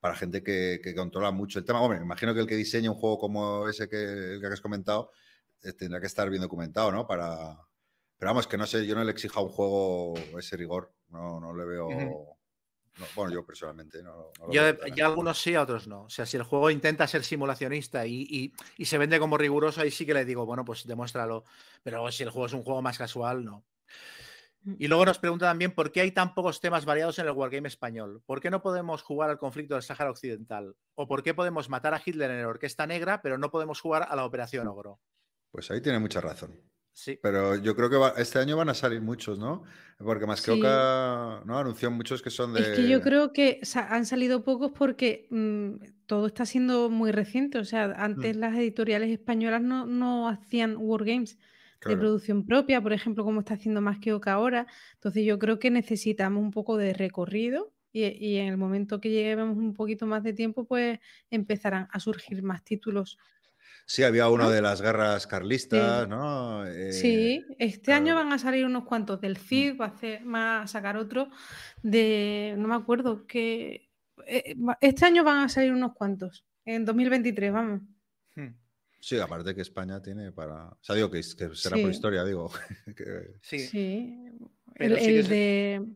para 0.00 0.14
gente 0.16 0.42
que, 0.42 0.80
que 0.82 0.94
controla 0.94 1.30
mucho 1.30 1.58
el 1.58 1.64
tema. 1.64 1.80
Hombre, 1.82 1.98
me 1.98 2.04
imagino 2.04 2.34
que 2.34 2.40
el 2.40 2.46
que 2.46 2.56
diseña 2.56 2.90
un 2.90 2.96
juego 2.98 3.18
como 3.18 3.68
ese 3.68 3.88
que, 3.88 3.96
el 4.34 4.40
que 4.40 4.46
has 4.46 4.60
comentado 4.60 5.10
eh, 5.62 5.72
tendrá 5.72 6.00
que 6.00 6.06
estar 6.06 6.28
bien 6.30 6.42
documentado, 6.42 6.92
¿no? 6.92 7.06
Para. 7.06 7.58
Pero 8.18 8.30
vamos, 8.30 8.46
que 8.48 8.56
no 8.58 8.66
sé, 8.66 8.86
yo 8.86 8.94
no 8.94 9.04
le 9.04 9.12
exijo 9.12 9.40
a 9.40 9.42
un 9.44 9.48
juego 9.50 10.14
ese 10.38 10.56
rigor. 10.56 10.92
No, 11.10 11.40
no 11.40 11.54
le 11.56 11.64
veo. 11.64 11.88
No, 12.98 13.06
bueno, 13.14 13.32
yo 13.32 13.46
personalmente 13.46 14.02
no. 14.02 14.32
no 14.38 14.46
lo 14.46 14.52
Ya, 14.54 14.62
veo 14.62 14.76
tan 14.76 14.94
ya 14.96 15.06
algunos 15.06 15.40
sí, 15.40 15.54
a 15.54 15.62
otros 15.62 15.86
no. 15.86 16.02
O 16.04 16.10
sea, 16.10 16.26
si 16.26 16.36
el 16.36 16.42
juego 16.42 16.70
intenta 16.70 17.06
ser 17.06 17.22
simulacionista 17.24 18.06
y, 18.06 18.22
y- 18.28 18.52
y 18.76 18.84
se 18.86 18.98
vende 18.98 19.18
como 19.20 19.38
riguroso, 19.38 19.80
ahí 19.80 19.90
sí 19.90 20.04
que 20.04 20.14
le 20.14 20.24
digo, 20.24 20.46
bueno, 20.46 20.64
pues 20.64 20.84
demuéstralo. 20.86 21.44
Pero 21.82 22.10
si 22.10 22.24
el 22.24 22.30
juego 22.30 22.46
es 22.46 22.52
un 22.54 22.62
juego 22.64 22.82
más 22.82 22.98
casual, 22.98 23.44
no. 23.44 23.64
Y 24.78 24.88
luego 24.88 25.04
nos 25.04 25.18
pregunta 25.18 25.46
también 25.46 25.72
por 25.72 25.92
qué 25.92 26.00
hay 26.00 26.10
tan 26.10 26.34
pocos 26.34 26.60
temas 26.60 26.84
variados 26.84 27.18
en 27.18 27.26
el 27.26 27.32
Wargame 27.32 27.68
español. 27.68 28.22
¿Por 28.26 28.40
qué 28.40 28.50
no 28.50 28.60
podemos 28.62 29.02
jugar 29.02 29.30
al 29.30 29.38
conflicto 29.38 29.74
del 29.74 29.82
Sáhara 29.82 30.10
Occidental? 30.10 30.74
¿O 30.94 31.06
por 31.06 31.22
qué 31.22 31.34
podemos 31.34 31.68
matar 31.68 31.94
a 31.94 32.02
Hitler 32.04 32.30
en 32.30 32.38
el 32.40 32.46
Orquesta 32.46 32.86
Negra, 32.86 33.22
pero 33.22 33.38
no 33.38 33.50
podemos 33.50 33.80
jugar 33.80 34.06
a 34.08 34.16
la 34.16 34.24
Operación 34.24 34.66
Ogro? 34.68 35.00
Pues 35.50 35.70
ahí 35.70 35.80
tiene 35.80 35.98
mucha 35.98 36.20
razón. 36.20 36.60
Sí. 36.92 37.16
Pero 37.22 37.54
yo 37.54 37.76
creo 37.76 37.88
que 37.88 37.96
va- 37.96 38.14
este 38.16 38.40
año 38.40 38.56
van 38.56 38.70
a 38.70 38.74
salir 38.74 39.00
muchos, 39.00 39.38
¿no? 39.38 39.62
Porque 39.98 40.26
más 40.26 40.42
que 40.44 40.52
Sí. 40.52 40.58
Oca, 40.58 41.42
¿no? 41.44 41.56
Anunció 41.58 41.92
muchos 41.92 42.22
que 42.22 42.30
son 42.30 42.52
de. 42.54 42.60
Es 42.60 42.68
que 42.70 42.88
yo 42.88 43.00
creo 43.02 43.32
que 43.32 43.60
han 43.88 44.04
salido 44.04 44.42
pocos 44.42 44.72
porque 44.76 45.28
mm, 45.30 45.74
todo 46.06 46.26
está 46.26 46.44
siendo 46.44 46.90
muy 46.90 47.12
reciente. 47.12 47.58
O 47.58 47.64
sea, 47.64 47.84
antes 47.96 48.36
Mm. 48.36 48.40
las 48.40 48.56
editoriales 48.56 49.10
españolas 49.10 49.62
no, 49.62 49.86
no 49.86 50.28
hacían 50.28 50.74
wargames 50.76 51.38
de 51.84 51.96
producción 51.96 52.44
propia, 52.44 52.80
por 52.80 52.92
ejemplo, 52.92 53.24
como 53.24 53.40
está 53.40 53.54
haciendo 53.54 53.80
más 53.80 53.98
que 53.98 54.12
Oca 54.12 54.32
ahora. 54.32 54.66
Entonces 54.94 55.24
yo 55.24 55.38
creo 55.38 55.58
que 55.58 55.70
necesitamos 55.70 56.42
un 56.42 56.50
poco 56.50 56.76
de 56.76 56.92
recorrido 56.92 57.72
y, 57.92 58.04
y 58.04 58.36
en 58.38 58.48
el 58.48 58.56
momento 58.56 59.00
que 59.00 59.10
llevemos 59.10 59.56
un 59.56 59.74
poquito 59.74 60.06
más 60.06 60.22
de 60.22 60.32
tiempo, 60.32 60.66
pues 60.66 60.98
empezarán 61.30 61.88
a 61.92 62.00
surgir 62.00 62.42
más 62.42 62.64
títulos. 62.64 63.18
Sí, 63.88 64.02
había 64.02 64.28
uno 64.28 64.44
¿no? 64.44 64.50
de 64.50 64.60
las 64.60 64.82
guerras 64.82 65.26
carlistas, 65.26 66.06
¿no? 66.06 66.66
Eh, 66.66 66.92
Sí, 66.92 67.42
este 67.58 67.94
año 67.94 68.14
van 68.14 68.30
a 68.30 68.38
salir 68.38 68.66
unos 68.66 68.84
cuantos 68.84 69.18
del 69.18 69.38
CID, 69.38 69.80
va 69.80 69.86
a, 69.86 69.88
hacer, 69.88 70.22
va 70.28 70.60
a 70.60 70.66
sacar 70.66 70.98
otro 70.98 71.30
de, 71.82 72.54
no 72.58 72.68
me 72.68 72.74
acuerdo, 72.74 73.26
que 73.26 73.88
eh, 74.26 74.54
este 74.82 75.06
año 75.06 75.24
van 75.24 75.38
a 75.38 75.48
salir 75.48 75.72
unos 75.72 75.94
cuantos, 75.94 76.44
en 76.66 76.84
2023, 76.84 77.50
vamos. 77.50 77.80
Hmm. 78.36 78.48
Sí, 79.00 79.18
aparte 79.18 79.54
que 79.54 79.60
España 79.62 80.02
tiene 80.02 80.32
para. 80.32 80.68
O 80.68 80.78
sea, 80.80 80.96
digo 80.96 81.10
que, 81.10 81.22
será 81.22 81.76
por 81.80 81.90
historia, 81.90 82.24
digo. 82.24 82.50
que- 82.96 83.34
Sí. 83.42 83.58
Sí, 83.60 84.14
Pero 84.74 84.94
el, 84.96 85.00
sí 85.00 85.06
que 85.06 85.12
el 85.12 85.18
es- 85.20 85.28
de... 85.28 85.86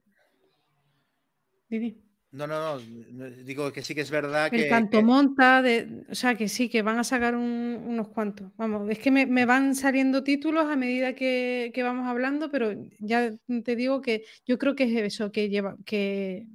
Didi. 1.69 1.99
No, 2.33 2.47
no, 2.47 2.79
no. 2.79 3.31
Digo 3.45 3.71
que 3.73 3.83
sí 3.83 3.95
que 3.95 4.01
es 4.01 4.11
verdad 4.11 4.47
El 4.53 4.63
que. 4.63 4.69
canto 4.69 4.99
que- 4.99 5.05
monta, 5.05 5.61
de, 5.61 6.05
o 6.09 6.15
sea 6.15 6.35
que 6.35 6.49
sí, 6.49 6.69
que 6.71 6.81
van 6.81 6.99
a 6.99 7.05
sacar 7.05 7.35
un- 7.35 7.83
unos 7.87 8.09
cuantos. 8.09 8.51
Vamos, 8.57 8.89
es 8.91 8.99
que 8.99 9.11
me, 9.11 9.27
me 9.27 9.45
van 9.45 9.75
saliendo 9.75 10.23
títulos 10.25 10.65
a 10.67 10.77
medida 10.77 11.15
que, 11.15 11.71
que 11.75 11.83
vamos 11.83 12.07
hablando, 12.09 12.51
pero 12.51 12.73
ya 13.01 13.31
te 13.65 13.77
digo 13.77 14.01
que 14.01 14.25
yo 14.47 14.59
creo 14.59 14.75
que 14.75 14.85
es 14.85 15.13
eso, 15.15 15.31
que 15.31 15.51
lleva, 15.51 15.77
que, 15.85 16.47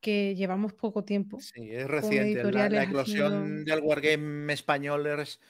que 0.00 0.34
llevamos 0.34 0.72
poco 0.72 1.04
tiempo. 1.04 1.38
Sí, 1.40 1.70
es 1.70 1.86
reciente. 1.86 2.42
La, 2.44 2.82
eclosión 2.84 3.32
haciendo- 3.32 3.64
del 3.70 3.80
Wargame 3.82 4.52
español 4.52 5.06
es, 5.06 5.40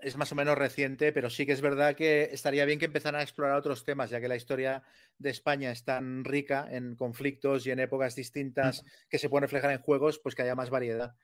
es 0.00 0.16
más 0.16 0.30
o 0.32 0.34
menos 0.34 0.56
reciente, 0.58 1.12
pero 1.12 1.30
sí 1.30 1.46
que 1.46 1.52
es 1.52 1.60
verdad 1.60 1.94
que 1.96 2.24
estaría 2.32 2.64
bien 2.64 2.78
que 2.78 2.86
empezaran 2.86 3.20
a 3.20 3.22
explorar 3.22 3.56
otros 3.56 3.84
temas, 3.84 4.10
ya 4.10 4.20
que 4.20 4.28
la 4.28 4.36
historia 4.36 4.82
de 5.18 5.30
España 5.30 5.70
es 5.70 5.84
tan 5.84 6.24
rica 6.24 6.66
en 6.70 6.96
conflictos 6.96 7.66
y 7.66 7.70
en 7.70 7.80
épocas 7.80 8.14
distintas 8.14 8.84
que 9.08 9.18
se 9.18 9.28
pueden 9.28 9.42
reflejar 9.42 9.70
en 9.72 9.80
juegos, 9.80 10.18
pues 10.18 10.34
que 10.34 10.42
haya 10.42 10.54
más 10.54 10.70
variedad. 10.70 11.14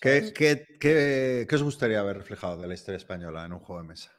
¿Qué, 0.00 0.18
¿sabes? 0.18 0.32
qué- 0.32 0.66
qué- 0.80 1.46
qué 1.48 1.54
os 1.56 1.62
gustaría 1.62 2.02
ver 2.02 2.18
reflejado 2.18 2.60
de 2.60 2.68
la 2.68 2.74
historia 2.74 2.98
española 2.98 3.44
en 3.44 3.52
un 3.52 3.58
juego 3.60 3.82
de 3.82 3.88
mesa? 3.88 4.12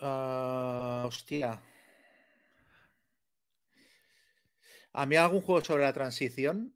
Ah, 0.00 1.04
hostia. 1.06 1.60
A 4.94 5.06
mí 5.06 5.16
algún 5.16 5.40
juego 5.42 5.64
sobre 5.64 5.84
la 5.84 5.92
transición, 5.92 6.74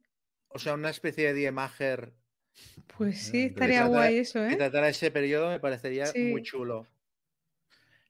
o 0.49 0.59
sea, 0.59 0.73
una 0.73 0.89
especie 0.89 1.27
de 1.27 1.33
Diemager 1.33 2.13
Pues 2.97 3.17
sí, 3.19 3.37
Eh, 3.43 3.47
estaría 3.47 3.85
guay 3.85 4.17
eso, 4.17 4.39
que 4.47 4.55
¿eh? 4.55 4.57
tratara 4.57 4.89
ese 4.89 5.11
periodo 5.11 5.49
me 5.49 5.59
parecería 5.59 6.05
muy 6.19 6.41
chulo. 6.41 6.87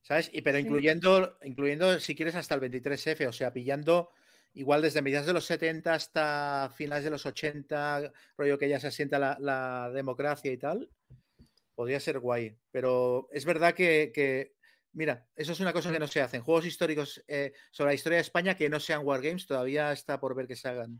¿Sabes? 0.01 0.29
Y 0.33 0.41
pero 0.41 0.57
Sí. 0.57 0.63
incluyendo, 0.63 1.37
incluyendo, 1.43 1.99
si 1.99 2.15
quieres, 2.15 2.35
hasta 2.35 2.55
el 2.55 2.61
23F, 2.61 3.27
o 3.27 3.33
sea, 3.33 3.51
pillando 3.51 4.09
igual 4.53 4.81
desde 4.81 5.01
mediados 5.01 5.27
de 5.27 5.33
los 5.33 5.45
70 5.45 5.93
hasta 5.93 6.71
finales 6.75 7.03
de 7.03 7.09
los 7.11 7.25
80, 7.25 8.11
rollo 8.37 8.57
que 8.57 8.69
ya 8.69 8.79
se 8.79 8.87
asienta 8.87 9.19
la, 9.19 9.37
la 9.39 9.91
democracia 9.93 10.51
y 10.51 10.57
tal, 10.57 10.89
podría 11.75 11.99
ser 12.01 12.19
guay. 12.19 12.57
Pero 12.71 13.29
es 13.33 13.45
verdad 13.45 13.75
que, 13.75 14.11
que, 14.13 14.56
mira, 14.93 15.27
eso 15.35 15.51
es 15.51 15.59
una 15.59 15.73
cosa 15.73 15.91
que 15.91 15.99
no 15.99 16.07
se 16.07 16.21
hacen. 16.21 16.41
Juegos 16.41 16.65
históricos 16.65 17.23
eh, 17.27 17.53
sobre 17.71 17.91
la 17.91 17.95
historia 17.95 18.17
de 18.17 18.21
España 18.23 18.55
que 18.55 18.69
no 18.69 18.79
sean 18.79 19.05
wargames, 19.05 19.45
todavía 19.47 19.91
está 19.91 20.19
por 20.19 20.35
ver 20.35 20.47
que 20.47 20.55
se 20.55 20.67
hagan. 20.69 20.99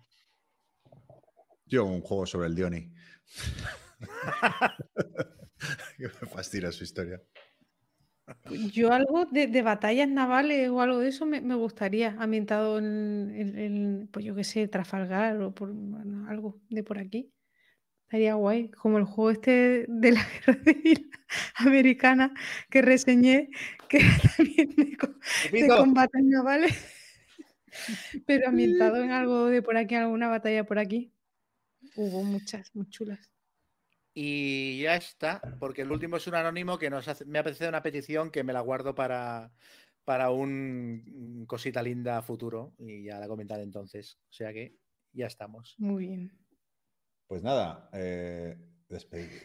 Yo, 1.66 1.86
un 1.86 2.02
juego 2.02 2.26
sobre 2.26 2.48
el 2.48 2.56
Dioni. 2.56 2.92
que 5.98 6.04
me 6.04 6.28
fascina 6.30 6.72
su 6.72 6.84
historia. 6.84 7.22
Yo 8.74 8.92
algo 8.94 9.26
de, 9.26 9.48
de 9.48 9.62
batallas 9.62 10.08
navales 10.10 10.70
o 10.70 10.82
algo 10.82 11.00
de 11.00 11.10
eso 11.10 11.26
me, 11.26 11.42
me 11.42 11.56
gustaría, 11.56 12.16
ambientado 12.20 12.78
en, 12.78 13.32
en- 13.36 13.58
en, 13.58 14.08
pues 14.12 14.26
yo 14.26 14.36
qué 14.36 14.44
sé, 14.44 14.68
Trafalgar 14.68 15.42
o 15.42 15.54
por, 15.54 15.72
bueno, 15.74 16.28
algo 16.30 16.60
de 16.70 16.84
por 16.84 16.98
aquí. 17.00 17.32
Estaría 18.08 18.36
guay, 18.36 18.70
como 18.70 18.98
el 19.00 19.04
juego 19.04 19.32
este 19.32 19.86
de 19.90 20.12
la 20.14 20.26
guerra 20.46 20.64
civil 20.64 21.12
americana 21.56 22.34
que 22.70 22.82
reseñé, 22.82 23.50
que 23.90 23.98
era 23.98 24.08
también 24.38 24.70
de, 24.78 24.98
de 25.52 25.68
combates 25.68 26.24
navales, 26.24 26.86
pero 28.26 28.48
ambientado 28.48 29.04
en 29.04 29.12
algo 29.12 29.48
de 29.48 29.62
por 29.62 29.76
aquí, 29.76 29.96
alguna 29.96 30.30
batalla 30.30 30.64
por 30.64 30.80
aquí. 30.80 31.12
Hubo 31.98 32.24
muchas, 32.24 32.74
muy 32.74 32.88
chulas. 32.88 33.30
Y 34.14 34.84
ya 34.84 34.96
está, 34.96 35.42
porque 35.60 35.82
el 35.82 35.92
último 35.92 36.16
es 36.16 36.28
un 36.28 36.36
anónimo 36.36 36.80
que 36.80 36.90
nos 36.90 37.10
hace, 37.10 37.26
me 37.26 37.40
ha 37.40 37.44
parecido 37.44 37.68
una 37.68 37.84
petición 37.84 38.32
que 38.32 38.46
me 38.46 38.54
la 38.54 38.62
guardo 38.62 38.96
para, 38.96 39.52
para 40.06 40.32
un 40.32 41.44
cosita 41.46 41.84
linda 41.84 42.22
futuro 42.22 42.74
y 42.80 43.04
ya 43.04 43.20
la 43.20 43.28
comentaré 43.28 43.64
entonces. 43.64 44.18
O 44.30 44.34
sea 44.34 44.54
que 44.54 44.78
ya 45.12 45.28
estamos. 45.28 45.76
Muy 45.78 46.08
bien. 46.08 46.47
Pues 47.28 47.44
nada, 47.44 47.90
eh, 47.94 48.58
despediros. 48.90 49.44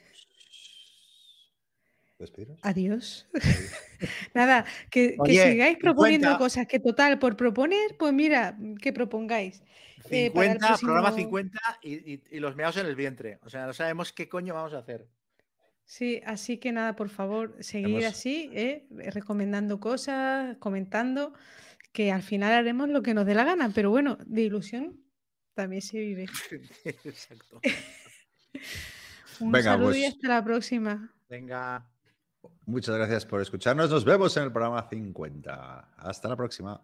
¿Despediros? 2.19 2.59
Adiós. 2.63 3.29
Nada, 4.35 4.65
que, 4.91 5.17
sigáis 5.27 5.77
proponiendo 5.79 6.29
50. 6.29 6.39
cosas, 6.39 6.67
que 6.69 6.79
total, 6.79 7.19
por 7.19 7.37
proponer, 7.37 7.97
pues 7.99 8.13
mira, 8.13 8.57
que 8.81 8.93
propongáis. 8.93 9.63
Eh, 10.11 10.31
para 10.31 10.47
el 10.53 10.59
50, 10.61 10.79
programa 10.79 11.09
próximo- 11.09 11.27
50 11.39 11.61
y, 11.83 12.13
y- 12.15 12.23
y 12.31 12.39
los 12.41 12.55
meados 12.57 12.77
en 12.77 12.87
el 12.87 12.95
vientre. 12.97 13.39
O 13.43 13.51
sea, 13.51 13.67
no 13.67 13.73
sabemos 13.73 14.13
qué 14.13 14.29
coño 14.29 14.55
vamos 14.55 14.73
a 14.75 14.79
hacer. 14.79 15.07
Sí, 15.85 16.21
así 16.25 16.59
que 16.59 16.71
nada, 16.73 16.95
por 16.95 17.09
favor, 17.09 17.57
seguir 17.61 18.03
Hemos- 18.03 18.05
así, 18.05 18.51
eh, 18.53 18.87
recomendando 19.13 19.81
cosas, 19.81 20.57
comentando, 20.59 21.35
que 21.93 22.13
al 22.13 22.23
final 22.23 22.53
haremos 22.53 22.89
lo 22.89 23.03
que 23.03 23.15
nos 23.15 23.27
dé 23.27 23.35
la 23.35 23.45
gana, 23.45 23.71
pero 23.75 23.91
bueno, 23.91 24.17
de 24.27 24.43
ilusión 24.43 25.02
también 25.55 25.83
se 25.83 25.99
vive. 25.99 26.27
Exacto. 26.85 27.61
Un 29.41 29.51
Venga, 29.53 29.73
saludo 29.73 29.95
y 29.95 30.01
pues- 30.03 30.15
hasta 30.15 30.29
la 30.29 30.45
próxima. 30.45 31.13
Venga. 31.29 31.87
Muchas 32.67 32.97
gracias 32.97 33.25
por 33.27 33.41
escucharnos. 33.41 33.91
Nos 33.91 34.05
vemos 34.05 34.37
en 34.37 34.45
el 34.45 34.53
programa 34.53 34.89
50. 34.89 35.95
Hasta 35.97 36.29
la 36.29 36.37
próxima. 36.37 36.81